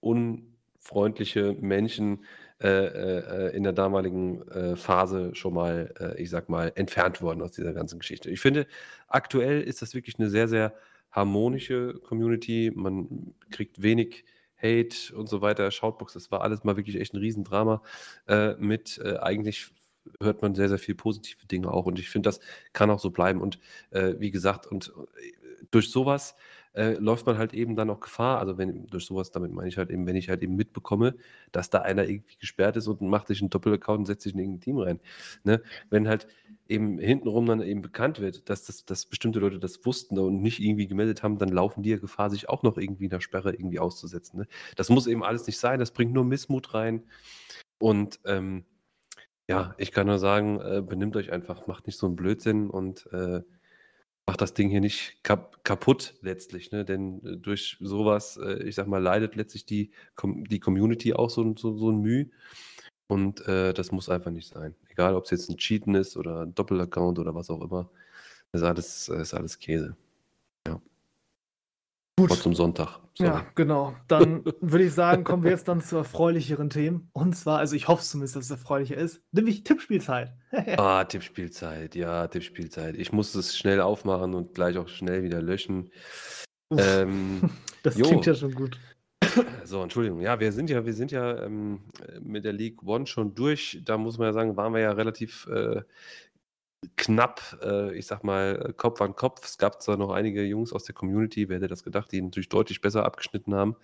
unfreundliche 0.00 1.54
Menschen 1.54 2.24
äh, 2.60 2.68
äh, 2.68 3.56
in 3.56 3.62
der 3.62 3.72
damaligen 3.72 4.46
äh, 4.48 4.76
Phase 4.76 5.34
schon 5.34 5.54
mal, 5.54 5.92
äh, 5.98 6.22
ich 6.22 6.30
sag 6.30 6.48
mal, 6.48 6.72
entfernt 6.74 7.22
worden 7.22 7.42
aus 7.42 7.52
dieser 7.52 7.72
ganzen 7.72 7.98
Geschichte. 7.98 8.30
Ich 8.30 8.40
finde, 8.40 8.66
aktuell 9.08 9.62
ist 9.62 9.82
das 9.82 9.94
wirklich 9.94 10.18
eine 10.18 10.28
sehr, 10.28 10.46
sehr 10.46 10.74
harmonische 11.10 11.94
Community. 12.00 12.70
Man 12.74 13.34
kriegt 13.50 13.82
wenig 13.82 14.24
Hate 14.56 15.14
und 15.16 15.28
so 15.28 15.40
weiter. 15.40 15.70
Shoutbox, 15.70 16.12
das 16.12 16.30
war 16.30 16.42
alles 16.42 16.64
mal 16.64 16.76
wirklich 16.76 17.00
echt 17.00 17.14
ein 17.14 17.18
Riesendrama 17.18 17.82
äh, 18.26 18.54
mit 18.58 19.00
äh, 19.02 19.18
eigentlich 19.18 19.70
hört 20.20 20.42
man 20.42 20.54
sehr, 20.54 20.68
sehr 20.68 20.78
viel 20.78 20.94
positive 20.94 21.46
Dinge 21.46 21.70
auch. 21.70 21.86
Und 21.86 21.98
ich 21.98 22.10
finde, 22.10 22.28
das 22.28 22.40
kann 22.72 22.90
auch 22.90 22.98
so 22.98 23.10
bleiben. 23.10 23.40
Und 23.40 23.58
äh, 23.90 24.14
wie 24.18 24.30
gesagt, 24.30 24.66
und 24.66 24.92
äh, 25.16 25.66
durch 25.70 25.90
sowas 25.90 26.34
äh, 26.78 26.92
läuft 26.94 27.26
man 27.26 27.38
halt 27.38 27.54
eben 27.54 27.74
dann 27.74 27.90
auch 27.90 27.98
Gefahr. 27.98 28.38
Also 28.38 28.56
wenn 28.56 28.86
durch 28.86 29.04
sowas, 29.04 29.32
damit 29.32 29.52
meine 29.52 29.68
ich 29.68 29.78
halt 29.78 29.90
eben, 29.90 30.06
wenn 30.06 30.14
ich 30.14 30.28
halt 30.28 30.42
eben 30.42 30.54
mitbekomme, 30.54 31.16
dass 31.50 31.70
da 31.70 31.80
einer 31.80 32.08
irgendwie 32.08 32.36
gesperrt 32.36 32.76
ist 32.76 32.86
und 32.86 33.00
macht 33.02 33.26
sich 33.26 33.40
einen 33.40 33.50
Doppelaccount 33.50 33.98
und 33.98 34.06
setzt 34.06 34.22
sich 34.22 34.32
in 34.32 34.38
irgendein 34.38 34.60
Team 34.60 34.78
rein. 34.78 35.00
Ne? 35.42 35.60
Wenn 35.90 36.06
halt 36.06 36.28
eben 36.68 36.98
hintenrum 36.98 37.46
dann 37.46 37.62
eben 37.62 37.82
bekannt 37.82 38.20
wird, 38.20 38.48
dass, 38.48 38.64
das, 38.64 38.84
dass 38.84 39.06
bestimmte 39.06 39.40
Leute 39.40 39.58
das 39.58 39.84
wussten 39.84 40.18
und 40.18 40.40
nicht 40.40 40.60
irgendwie 40.60 40.86
gemeldet 40.86 41.24
haben, 41.24 41.38
dann 41.38 41.48
laufen 41.48 41.82
die 41.82 41.90
ja 41.90 41.98
Gefahr, 41.98 42.30
sich 42.30 42.48
auch 42.48 42.62
noch 42.62 42.78
irgendwie 42.78 43.04
in 43.04 43.10
der 43.10 43.20
Sperre 43.20 43.52
irgendwie 43.52 43.80
auszusetzen. 43.80 44.40
Ne? 44.40 44.46
Das 44.76 44.88
muss 44.88 45.08
eben 45.08 45.24
alles 45.24 45.48
nicht 45.48 45.58
sein, 45.58 45.80
das 45.80 45.90
bringt 45.90 46.12
nur 46.12 46.24
Missmut 46.24 46.74
rein. 46.74 47.02
Und 47.80 48.20
ähm, 48.24 48.64
ja, 49.48 49.74
ich 49.78 49.90
kann 49.90 50.06
nur 50.06 50.18
sagen, 50.18 50.60
äh, 50.60 50.82
benimmt 50.86 51.16
euch 51.16 51.32
einfach, 51.32 51.66
macht 51.66 51.86
nicht 51.86 51.98
so 51.98 52.06
einen 52.06 52.16
Blödsinn 52.16 52.70
und 52.70 53.08
äh, 53.12 53.40
macht 54.28 54.42
das 54.42 54.54
Ding 54.54 54.68
hier 54.70 54.80
nicht 54.82 55.24
kap 55.24 55.64
kaputt 55.64 56.14
letztlich, 56.22 56.70
ne? 56.70 56.84
Denn 56.84 57.24
äh, 57.24 57.36
durch 57.38 57.78
sowas, 57.80 58.36
äh, 58.38 58.62
ich 58.64 58.74
sag 58.76 58.86
mal, 58.86 59.02
leidet 59.02 59.36
letztlich 59.36 59.66
die, 59.66 59.90
Com 60.16 60.44
die 60.44 60.60
Community 60.60 61.14
auch 61.14 61.30
so, 61.30 61.54
so, 61.56 61.76
so 61.76 61.90
ein 61.90 62.00
Mühe. 62.00 62.30
und 63.08 63.46
äh, 63.48 63.74
das 63.74 63.92
muss 63.92 64.08
einfach 64.10 64.30
nicht 64.32 64.48
sein. 64.48 64.74
Egal, 64.90 65.14
ob 65.16 65.24
es 65.24 65.30
jetzt 65.32 65.50
ein 65.50 65.58
Cheaten 65.58 65.94
ist 65.94 66.16
oder 66.16 66.42
ein 66.42 66.54
Doppelaccount 66.54 67.18
oder 67.18 67.34
was 67.34 67.50
auch 67.50 67.62
immer. 67.62 67.90
Das 68.52 68.62
ist 68.62 68.68
alles, 68.68 69.08
ist 69.10 69.34
alles 69.34 69.58
Käse. 69.58 69.96
Ja. 72.18 72.26
Gut. 72.26 72.42
zum 72.42 72.54
Sonntag. 72.54 72.98
Sorry. 73.14 73.30
Ja, 73.30 73.46
genau. 73.54 73.94
Dann 74.06 74.44
würde 74.60 74.84
ich 74.84 74.94
sagen, 74.94 75.24
kommen 75.24 75.42
wir 75.42 75.50
jetzt 75.50 75.68
dann 75.68 75.80
zu 75.80 75.96
erfreulicheren 75.96 76.70
Themen. 76.70 77.10
Und 77.12 77.36
zwar, 77.36 77.58
also 77.58 77.74
ich 77.74 77.88
hoffe 77.88 78.02
zumindest, 78.02 78.36
dass 78.36 78.44
es 78.44 78.50
erfreulicher 78.50 78.96
ist, 78.96 79.22
nämlich 79.32 79.64
Tippspielzeit. 79.64 80.32
ah, 80.76 81.04
Tippspielzeit, 81.04 81.94
ja, 81.94 82.26
Tippspielzeit. 82.26 82.96
Ich 82.96 83.12
muss 83.12 83.34
es 83.34 83.56
schnell 83.56 83.80
aufmachen 83.80 84.34
und 84.34 84.54
gleich 84.54 84.78
auch 84.78 84.88
schnell 84.88 85.22
wieder 85.22 85.42
löschen. 85.42 85.90
Ähm, 86.76 87.50
das 87.82 87.96
jo. 87.96 88.06
klingt 88.06 88.26
ja 88.26 88.34
schon 88.34 88.54
gut. 88.54 88.78
So, 89.64 89.82
Entschuldigung. 89.82 90.20
Ja, 90.20 90.40
wir 90.40 90.52
sind 90.52 90.70
ja, 90.70 90.84
wir 90.86 90.94
sind 90.94 91.12
ja 91.12 91.42
ähm, 91.42 91.80
mit 92.20 92.44
der 92.44 92.52
League 92.52 92.82
One 92.82 93.06
schon 93.06 93.34
durch. 93.34 93.80
Da 93.84 93.98
muss 93.98 94.18
man 94.18 94.28
ja 94.28 94.32
sagen, 94.32 94.56
waren 94.56 94.72
wir 94.72 94.80
ja 94.80 94.92
relativ 94.92 95.46
äh, 95.48 95.82
knapp, 96.96 97.58
äh, 97.62 97.96
ich 97.96 98.06
sag 98.06 98.24
mal, 98.24 98.74
Kopf 98.76 99.00
an 99.00 99.16
Kopf. 99.16 99.44
Es 99.44 99.58
gab 99.58 99.82
zwar 99.82 99.96
noch 99.96 100.10
einige 100.10 100.44
Jungs 100.44 100.72
aus 100.72 100.84
der 100.84 100.94
Community, 100.94 101.48
wer 101.48 101.56
hätte 101.56 101.68
das 101.68 101.84
gedacht, 101.84 102.12
die 102.12 102.22
natürlich 102.22 102.48
deutlich 102.48 102.80
besser 102.80 103.04
abgeschnitten 103.04 103.54
haben 103.54 103.76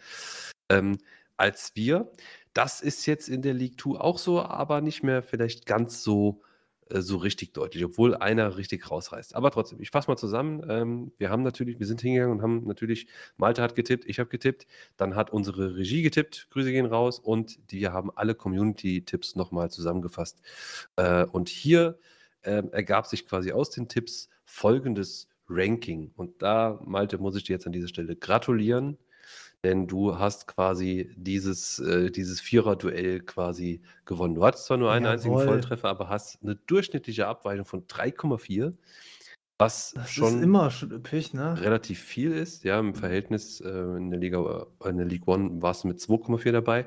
ähm, 0.71 0.99
als 1.37 1.73
wir. 1.75 2.11
Das 2.53 2.81
ist 2.81 3.07
jetzt 3.07 3.29
in 3.29 3.43
der 3.43 3.55
League 3.55 3.81
2 3.81 4.01
auch 4.01 4.19
so, 4.19 4.43
aber 4.43 4.81
nicht 4.81 5.03
mehr 5.03 5.23
vielleicht 5.23 5.66
ganz 5.66 6.03
so 6.05 6.43
äh, 6.91 7.01
so 7.01 7.16
richtig 7.16 7.53
deutlich, 7.53 7.85
obwohl 7.85 8.15
einer 8.15 8.57
richtig 8.57 8.91
rausreißt. 8.91 9.35
Aber 9.35 9.51
trotzdem, 9.51 9.81
ich 9.81 9.91
fasse 9.91 10.11
mal 10.11 10.16
zusammen. 10.16 10.65
Ähm, 10.69 11.12
wir 11.19 11.31
haben 11.31 11.43
natürlich, 11.43 11.79
wir 11.79 11.87
sind 11.87 12.01
hingegangen 12.01 12.37
und 12.37 12.43
haben 12.43 12.66
natürlich, 12.66 13.07
Malte 13.37 13.62
hat 13.62 13.75
getippt, 13.75 14.05
ich 14.07 14.19
habe 14.19 14.31
getippt, 14.31 14.66
dann 14.97 15.16
hat 15.16 15.31
unsere 15.33 15.77
Regie 15.77 16.03
getippt, 16.03 16.49
Grüße 16.51 16.71
gehen 16.71 16.87
raus 16.87 17.19
und 17.19 17.59
wir 17.69 17.93
haben 17.93 18.11
alle 18.15 18.35
Community-Tipps 18.35 19.37
nochmal 19.37 19.71
zusammengefasst. 19.71 20.41
Äh, 20.97 21.25
und 21.25 21.49
hier 21.49 21.99
äh, 22.45 22.62
ergab 22.73 23.07
sich 23.07 23.27
quasi 23.27 23.53
aus 23.53 23.71
den 23.71 23.89
Tipps 23.89 24.29
folgendes 24.45 25.29
Ranking. 25.49 26.12
Und 26.16 26.43
da, 26.43 26.81
Malte, 26.85 27.19
muss 27.19 27.37
ich 27.37 27.45
dir 27.45 27.55
jetzt 27.55 27.66
an 27.66 27.73
dieser 27.73 27.89
Stelle 27.89 28.16
gratulieren 28.16 28.99
denn 29.65 29.87
du 29.87 30.19
hast 30.19 30.47
quasi 30.47 31.11
dieses, 31.16 31.79
äh, 31.79 32.11
dieses 32.11 32.41
Vierer-Duell 32.41 33.21
quasi 33.21 33.81
gewonnen. 34.05 34.35
Du 34.35 34.45
hattest 34.45 34.66
zwar 34.66 34.77
nur 34.77 34.93
einen 34.93 35.07
Jawohl. 35.07 35.15
einzigen 35.15 35.39
Volltreffer, 35.41 35.89
aber 35.89 36.09
hast 36.11 36.39
eine 36.43 36.55
durchschnittliche 36.55 37.27
Abweichung 37.27 37.65
von 37.65 37.87
3,4, 37.87 38.75
was 39.59 39.93
das 39.95 40.11
schon 40.11 40.43
immer 40.43 40.71
schon 40.71 40.91
üppig, 40.93 41.33
ne? 41.33 41.61
relativ 41.61 42.01
viel 42.01 42.33
ist. 42.33 42.65
Ja, 42.65 42.79
im 42.79 42.95
Verhältnis 42.95 43.61
äh, 43.61 43.69
in 43.69 44.11
der 44.11 44.21
Liga, 44.21 44.66
äh, 44.85 44.89
in 44.91 44.99
der 44.99 45.07
League 45.07 45.27
One 45.27 45.62
warst 45.62 45.85
du 45.85 45.89
mit 45.89 45.99
2,4 45.99 46.53
dabei. 46.53 46.87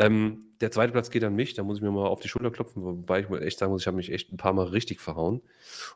Ähm, 0.00 0.46
der 0.62 0.70
zweite 0.70 0.92
Platz 0.92 1.10
geht 1.10 1.22
an 1.24 1.34
mich, 1.34 1.52
da 1.52 1.62
muss 1.62 1.76
ich 1.76 1.82
mir 1.82 1.90
mal 1.90 2.06
auf 2.06 2.20
die 2.20 2.28
Schulter 2.28 2.50
klopfen, 2.50 2.82
wobei 2.82 3.20
ich 3.20 3.30
echt 3.30 3.58
sagen 3.58 3.70
muss, 3.70 3.82
ich 3.82 3.86
habe 3.86 3.98
mich 3.98 4.10
echt 4.10 4.32
ein 4.32 4.38
paar 4.38 4.54
Mal 4.54 4.66
richtig 4.66 4.98
verhauen. 4.98 5.42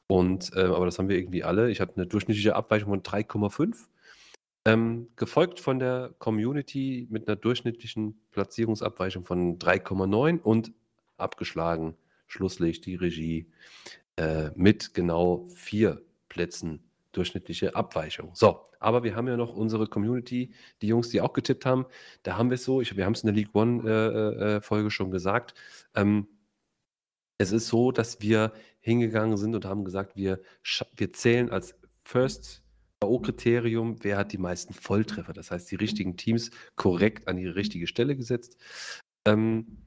Und, 0.07 0.53
äh, 0.55 0.61
aber 0.61 0.85
das 0.85 0.99
haben 0.99 1.09
wir 1.09 1.17
irgendwie 1.17 1.43
alle. 1.43 1.71
Ich 1.71 1.81
hatte 1.81 1.97
eine 1.97 2.07
durchschnittliche 2.07 2.55
Abweichung 2.55 2.91
von 2.91 3.03
3,5 3.03 3.87
ähm, 4.67 5.09
gefolgt 5.17 5.59
von 5.59 5.79
der 5.79 6.15
Community 6.19 7.07
mit 7.11 7.27
einer 7.27 7.37
durchschnittlichen 7.37 8.21
Platzierungsabweichung 8.31 9.25
von 9.25 9.59
3,9 9.59 10.39
und 10.39 10.73
abgeschlagen 11.17 11.97
schlusslich 12.27 12.83
die 12.83 12.97
Regie 12.97 13.47
äh, 14.17 14.51
mit 14.55 14.93
genau 14.93 15.47
vier 15.55 16.03
Plätzen 16.29 16.83
durchschnittliche 17.17 17.75
Abweichung. 17.75 18.31
So, 18.35 18.61
aber 18.81 19.03
wir 19.03 19.17
haben 19.17 19.29
ja 19.29 19.37
noch 19.37 19.55
unsere 19.55 19.87
Community, 19.87 20.53
die 20.83 20.89
Jungs, 20.89 21.09
die 21.09 21.21
auch 21.21 21.33
getippt 21.33 21.67
haben. 21.67 21.87
Da 22.23 22.37
haben 22.37 22.51
wir 22.51 22.57
es 22.57 22.65
so, 22.65 22.81
ich, 22.81 22.97
wir 22.97 23.05
haben 23.05 23.15
es 23.15 23.23
in 23.23 23.29
der 23.29 23.35
League 23.35 23.55
One-Folge 23.55 24.85
äh, 24.85 24.87
äh, 24.87 24.91
schon 24.91 25.11
gesagt. 25.11 25.55
Ähm, 25.95 26.29
es 27.39 27.53
ist 27.53 27.69
so, 27.69 27.91
dass 27.93 28.21
wir 28.21 28.53
hingegangen 28.81 29.37
sind 29.37 29.55
und 29.55 29.65
haben 29.65 29.85
gesagt, 29.85 30.17
wir, 30.17 30.41
wir 30.97 31.13
zählen 31.13 31.51
als 31.51 31.75
First 32.05 32.63
K.O.-Kriterium, 33.01 33.99
wer 34.01 34.17
hat 34.17 34.33
die 34.33 34.39
meisten 34.39 34.73
Volltreffer? 34.73 35.33
Das 35.33 35.51
heißt, 35.51 35.71
die 35.71 35.77
richtigen 35.77 36.17
Teams 36.17 36.51
korrekt 36.77 37.29
an 37.29 37.37
die 37.37 37.47
richtige 37.47 37.87
Stelle 37.87 38.17
gesetzt. 38.17 38.57
Ähm, 39.27 39.84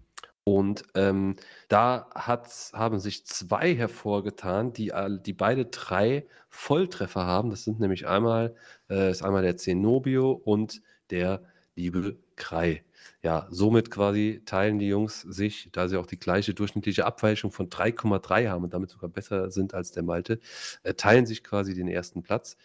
und 0.48 0.84
ähm, 0.95 1.36
da 1.68 2.10
haben 2.15 2.99
sich 2.99 3.26
zwei 3.26 3.76
hervorgetan, 3.76 4.72
die, 4.72 4.94
die 5.26 5.34
beide 5.34 5.65
drei 5.65 6.26
Volltreffer 6.48 7.26
haben. 7.26 7.49
Das 7.49 7.65
sind 7.65 7.82
nämlich 7.82 8.07
einmal, 8.07 8.56
äh, 8.90 9.11
ist 9.11 9.24
einmal 9.24 9.41
der 9.41 9.57
Zenobio 9.57 10.32
und 10.32 10.82
der 11.10 11.44
liebe 11.76 12.15
Krei. 12.38 12.86
Ja, 13.22 13.48
somit 13.49 13.91
quasi 13.91 14.41
teilen 14.45 14.80
die 14.80 14.88
Jungs 14.88 15.19
sich, 15.19 15.68
da 15.74 15.90
sie 15.90 15.98
auch 15.98 16.06
die 16.06 16.18
gleiche 16.18 16.53
durchschnittliche 16.53 17.06
Abweichung 17.06 17.52
von 17.52 17.69
3,3 17.69 18.48
haben 18.48 18.64
und 18.64 18.74
damit 18.74 18.90
sogar 18.90 19.10
besser 19.10 19.52
sind 19.52 19.74
als 19.74 19.91
der 19.91 20.03
Malte, 20.03 20.40
äh, 20.84 20.94
teilen 20.94 21.26
sich 21.26 21.44
quasi 21.44 21.74
den 21.76 21.90
ersten 21.90 22.24
Platz. 22.24 22.56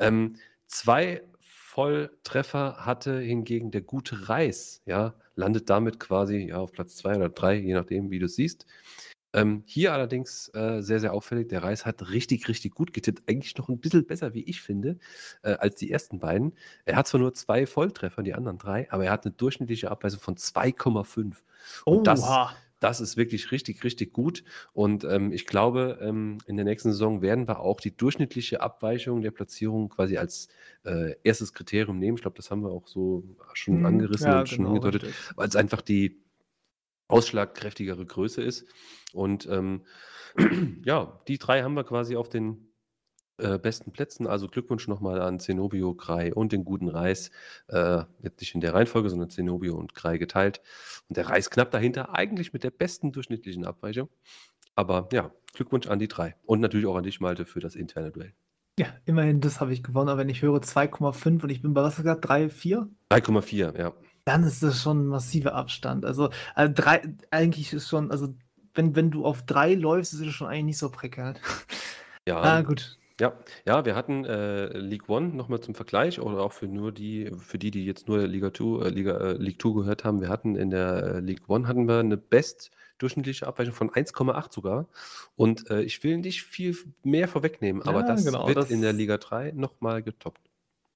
Ähm, 0.00 0.34
zwei 0.66 1.22
Volltreffer 1.78 2.84
hatte 2.84 3.20
hingegen 3.20 3.70
der 3.70 3.82
gute 3.82 4.28
Reis, 4.28 4.82
ja, 4.84 5.14
landet 5.36 5.70
damit 5.70 6.00
quasi 6.00 6.48
ja, 6.48 6.56
auf 6.56 6.72
Platz 6.72 6.96
zwei 6.96 7.14
oder 7.14 7.28
drei, 7.28 7.54
je 7.54 7.72
nachdem, 7.72 8.10
wie 8.10 8.18
du 8.18 8.26
es 8.26 8.34
siehst. 8.34 8.66
Ähm, 9.32 9.62
hier 9.64 9.92
allerdings 9.92 10.50
äh, 10.54 10.80
sehr, 10.80 10.98
sehr 10.98 11.14
auffällig, 11.14 11.46
der 11.50 11.62
Reis 11.62 11.86
hat 11.86 12.10
richtig, 12.10 12.48
richtig 12.48 12.74
gut 12.74 12.92
getippt. 12.92 13.22
Eigentlich 13.28 13.56
noch 13.58 13.68
ein 13.68 13.78
bisschen 13.78 14.04
besser, 14.08 14.34
wie 14.34 14.42
ich 14.42 14.60
finde, 14.60 14.98
äh, 15.42 15.52
als 15.52 15.76
die 15.76 15.88
ersten 15.88 16.18
beiden. 16.18 16.56
Er 16.84 16.96
hat 16.96 17.06
zwar 17.06 17.20
nur 17.20 17.32
zwei 17.34 17.64
Volltreffer, 17.64 18.24
die 18.24 18.34
anderen 18.34 18.58
drei, 18.58 18.90
aber 18.90 19.04
er 19.04 19.12
hat 19.12 19.24
eine 19.24 19.34
durchschnittliche 19.34 19.88
Abweisung 19.88 20.18
von 20.18 20.34
2,5. 20.34 21.36
Und 21.84 22.08
das, 22.08 22.28
das 22.80 23.00
ist 23.00 23.16
wirklich 23.16 23.50
richtig, 23.50 23.82
richtig 23.84 24.12
gut. 24.12 24.44
Und 24.72 25.04
ähm, 25.04 25.32
ich 25.32 25.46
glaube, 25.46 25.98
ähm, 26.00 26.38
in 26.46 26.56
der 26.56 26.64
nächsten 26.64 26.92
Saison 26.92 27.22
werden 27.22 27.48
wir 27.48 27.60
auch 27.60 27.80
die 27.80 27.96
durchschnittliche 27.96 28.60
Abweichung 28.60 29.20
der 29.22 29.30
Platzierung 29.30 29.88
quasi 29.88 30.16
als 30.16 30.48
äh, 30.84 31.14
erstes 31.22 31.52
Kriterium 31.52 31.98
nehmen. 31.98 32.16
Ich 32.16 32.22
glaube, 32.22 32.36
das 32.36 32.50
haben 32.50 32.62
wir 32.62 32.70
auch 32.70 32.86
so 32.86 33.24
schon 33.52 33.78
hm, 33.78 33.86
angerissen 33.86 34.28
ja, 34.28 34.40
und 34.40 34.48
schon 34.48 34.58
genau, 34.58 34.68
angedeutet, 34.70 35.14
weil 35.34 35.48
es 35.48 35.56
einfach 35.56 35.82
die 35.82 36.22
ausschlagkräftigere 37.08 38.04
Größe 38.04 38.42
ist. 38.42 38.66
Und 39.12 39.46
ähm, 39.46 39.84
ja, 40.84 41.20
die 41.26 41.38
drei 41.38 41.62
haben 41.62 41.74
wir 41.74 41.84
quasi 41.84 42.16
auf 42.16 42.28
den 42.28 42.67
äh, 43.38 43.58
besten 43.58 43.92
Plätzen. 43.92 44.26
Also 44.26 44.48
Glückwunsch 44.48 44.88
nochmal 44.88 45.20
an 45.20 45.40
Zenobio, 45.40 45.94
Grei 45.94 46.34
und 46.34 46.52
den 46.52 46.64
guten 46.64 46.88
Reis. 46.88 47.30
Äh, 47.68 48.02
jetzt 48.22 48.40
nicht 48.40 48.54
in 48.54 48.60
der 48.60 48.74
Reihenfolge, 48.74 49.10
sondern 49.10 49.30
Zenobio 49.30 49.76
und 49.76 49.94
Grei 49.94 50.18
geteilt. 50.18 50.60
Und 51.08 51.16
der 51.16 51.28
Reis 51.28 51.50
knapp 51.50 51.70
dahinter, 51.70 52.14
eigentlich 52.14 52.52
mit 52.52 52.64
der 52.64 52.70
besten 52.70 53.12
durchschnittlichen 53.12 53.64
Abweichung. 53.64 54.08
Aber 54.74 55.08
ja, 55.12 55.32
Glückwunsch 55.54 55.88
an 55.88 55.98
die 55.98 56.08
drei. 56.08 56.36
Und 56.46 56.60
natürlich 56.60 56.86
auch 56.86 56.96
an 56.96 57.04
dich, 57.04 57.20
Malte, 57.20 57.46
für 57.46 57.60
das 57.60 57.74
interne 57.74 58.10
Duell. 58.10 58.32
Ja, 58.78 58.86
immerhin, 59.06 59.40
das 59.40 59.60
habe 59.60 59.72
ich 59.72 59.82
gewonnen. 59.82 60.08
Aber 60.08 60.18
wenn 60.18 60.28
ich 60.28 60.42
höre 60.42 60.60
2,5 60.60 61.42
und 61.42 61.50
ich 61.50 61.62
bin 61.62 61.74
bei 61.74 61.82
was 61.82 61.96
gesagt, 61.96 62.28
3, 62.28 62.48
4? 62.48 62.88
3,4, 63.10 63.78
ja. 63.78 63.92
Dann 64.24 64.44
ist 64.44 64.62
das 64.62 64.80
schon 64.80 65.04
ein 65.04 65.06
massiver 65.06 65.54
Abstand. 65.54 66.04
Also, 66.04 66.30
also 66.54 66.72
drei, 66.74 67.02
eigentlich 67.30 67.72
ist 67.72 67.88
schon, 67.88 68.10
also 68.10 68.34
wenn, 68.74 68.94
wenn 68.94 69.10
du 69.10 69.24
auf 69.24 69.42
drei 69.42 69.74
läufst, 69.74 70.12
ist 70.12 70.20
es 70.20 70.32
schon 70.32 70.46
eigentlich 70.46 70.64
nicht 70.64 70.78
so 70.78 70.90
prekär. 70.90 71.34
Ja. 72.26 72.42
Ah, 72.42 72.60
gut. 72.60 72.98
Ja, 73.20 73.32
ja, 73.66 73.84
wir 73.84 73.96
hatten 73.96 74.24
äh, 74.24 74.66
League 74.78 75.08
One 75.08 75.28
nochmal 75.28 75.60
zum 75.60 75.74
Vergleich 75.74 76.20
oder 76.20 76.40
auch 76.40 76.52
für 76.52 76.68
nur 76.68 76.92
die, 76.92 77.32
für 77.38 77.58
die, 77.58 77.72
die 77.72 77.84
jetzt 77.84 78.06
nur 78.06 78.24
Liga 78.26 78.54
2, 78.54 78.86
äh, 78.86 78.88
Liga, 78.90 79.16
äh, 79.16 79.32
League 79.32 79.60
2 79.60 79.80
gehört 79.80 80.04
haben. 80.04 80.20
Wir 80.20 80.28
hatten 80.28 80.54
in 80.54 80.70
der 80.70 81.02
äh, 81.02 81.20
League 81.20 81.48
One 81.48 81.66
hatten 81.66 81.88
wir 81.88 81.98
eine 81.98 82.16
Best 82.16 82.70
durchschnittliche 82.98 83.46
Abweichung 83.46 83.74
von 83.74 83.90
1,8 83.90 84.52
sogar. 84.52 84.86
Und 85.36 85.68
äh, 85.70 85.82
ich 85.82 86.02
will 86.04 86.18
nicht 86.18 86.42
viel 86.42 86.76
mehr 87.02 87.26
vorwegnehmen, 87.26 87.82
aber 87.82 88.02
das 88.02 88.24
genau, 88.24 88.46
wird 88.46 88.56
das 88.56 88.70
in 88.70 88.82
der 88.82 88.92
Liga 88.92 89.18
3 89.18 89.52
nochmal 89.52 90.02
getoppt. 90.02 90.47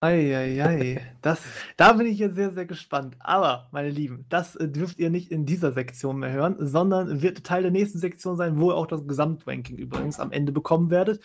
Eieiei, 0.02 1.00
das, 1.20 1.40
da 1.76 1.92
bin 1.92 2.08
ich 2.08 2.18
jetzt 2.18 2.34
sehr, 2.34 2.50
sehr 2.50 2.66
gespannt. 2.66 3.14
Aber, 3.20 3.68
meine 3.70 3.88
Lieben, 3.88 4.24
das 4.28 4.56
äh, 4.56 4.66
dürft 4.66 4.98
ihr 4.98 5.10
nicht 5.10 5.30
in 5.30 5.46
dieser 5.46 5.70
Sektion 5.70 6.18
mehr 6.18 6.32
hören, 6.32 6.56
sondern 6.58 7.22
wird 7.22 7.44
Teil 7.44 7.62
der 7.62 7.70
nächsten 7.70 8.00
Sektion 8.00 8.36
sein, 8.36 8.58
wo 8.58 8.72
ihr 8.72 8.74
auch 8.74 8.88
das 8.88 9.06
Gesamtranking 9.06 9.78
übrigens 9.78 10.18
am 10.18 10.32
Ende 10.32 10.50
bekommen 10.50 10.90
werdet. 10.90 11.22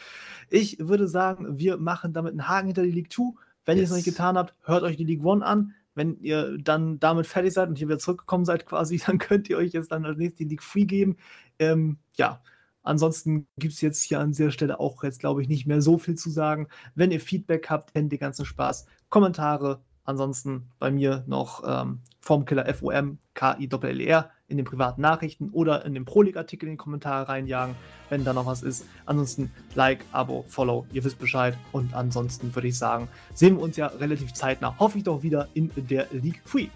Ich 0.51 0.77
würde 0.79 1.07
sagen, 1.07 1.57
wir 1.57 1.77
machen 1.77 2.13
damit 2.13 2.33
einen 2.33 2.47
Haken 2.47 2.67
hinter 2.67 2.83
die 2.83 2.91
League 2.91 3.11
2. 3.11 3.33
Wenn 3.65 3.77
yes. 3.77 3.81
ihr 3.81 3.83
es 3.85 3.89
noch 3.89 3.97
nicht 3.97 4.05
getan 4.05 4.37
habt, 4.37 4.53
hört 4.61 4.83
euch 4.83 4.95
die 4.95 5.05
League 5.05 5.25
1 5.25 5.41
an. 5.41 5.73
Wenn 5.95 6.19
ihr 6.19 6.59
dann 6.59 6.99
damit 6.99 7.25
fertig 7.25 7.53
seid 7.53 7.69
und 7.69 7.79
hier 7.79 7.87
wieder 7.87 7.97
zurückgekommen 7.97 8.45
seid 8.45 8.67
quasi, 8.67 9.01
dann 9.07 9.17
könnt 9.17 9.49
ihr 9.49 9.57
euch 9.57 9.73
jetzt 9.73 9.91
dann 9.91 10.05
als 10.05 10.19
nächstes 10.19 10.37
die 10.37 10.49
League 10.51 10.61
Free 10.61 10.85
geben. 10.85 11.17
Ähm, 11.57 11.97
ja, 12.13 12.43
Ansonsten 12.88 13.47
gibt 13.59 13.73
es 13.73 13.81
jetzt 13.81 14.01
hier 14.01 14.22
an 14.22 14.31
dieser 14.31 14.49
Stelle 14.49 14.80
auch 14.80 15.03
jetzt, 15.03 15.19
glaube 15.19 15.41
ich, 15.41 15.49
nicht 15.49 15.68
mehr 15.68 15.81
so 15.81 15.97
viel 15.97 16.15
zu 16.15 16.30
sagen. 16.30 16.69
Wenn 16.95 17.11
ihr 17.11 17.19
Feedback 17.19 17.69
habt, 17.69 17.93
kennt 17.93 18.14
ihr 18.14 18.18
ganzen 18.18 18.45
Spaß. 18.45 18.85
Kommentare, 19.09 19.81
ansonsten 20.05 20.69
bei 20.80 20.89
mir 20.89 21.26
noch 21.27 21.64
ähm, 21.68 21.99
Formkiller 22.22 22.73
FOM, 22.73 23.18
KI-L-E-R 23.34 24.30
in 24.47 24.55
den 24.55 24.65
privaten 24.65 25.01
Nachrichten 25.01 25.49
oder 25.49 25.84
in 25.84 25.95
den 25.95 26.05
Prolig-Artikel 26.05 26.68
in 26.68 26.76
die 26.76 26.77
Kommentare 26.77 27.27
reinjagen, 27.27 27.76
wenn 28.07 28.23
da 28.23 28.31
noch 28.31 28.45
was 28.45 28.64
ist. 28.64 28.85
Ansonsten 29.05 29.51
Like, 29.76 30.05
Abo, 30.14 30.45
Follow, 30.47 30.85
ihr 30.93 31.03
wisst 31.03 31.19
Bescheid. 31.19 31.57
Und 31.73 31.93
ansonsten 31.93 32.55
würde 32.55 32.69
ich 32.69 32.77
sagen, 32.77 33.09
sehen 33.34 33.57
wir 33.57 33.64
uns 33.64 33.76
ja 33.76 33.88
relativ 33.88 34.34
zeitnah, 34.34 34.80
hoffe 34.80 34.99
ich 34.99 35.03
doch 35.03 35.23
wieder 35.23 35.49
in 35.53 35.72
der 35.76 36.07
League 36.11 36.41
Free. 36.45 36.69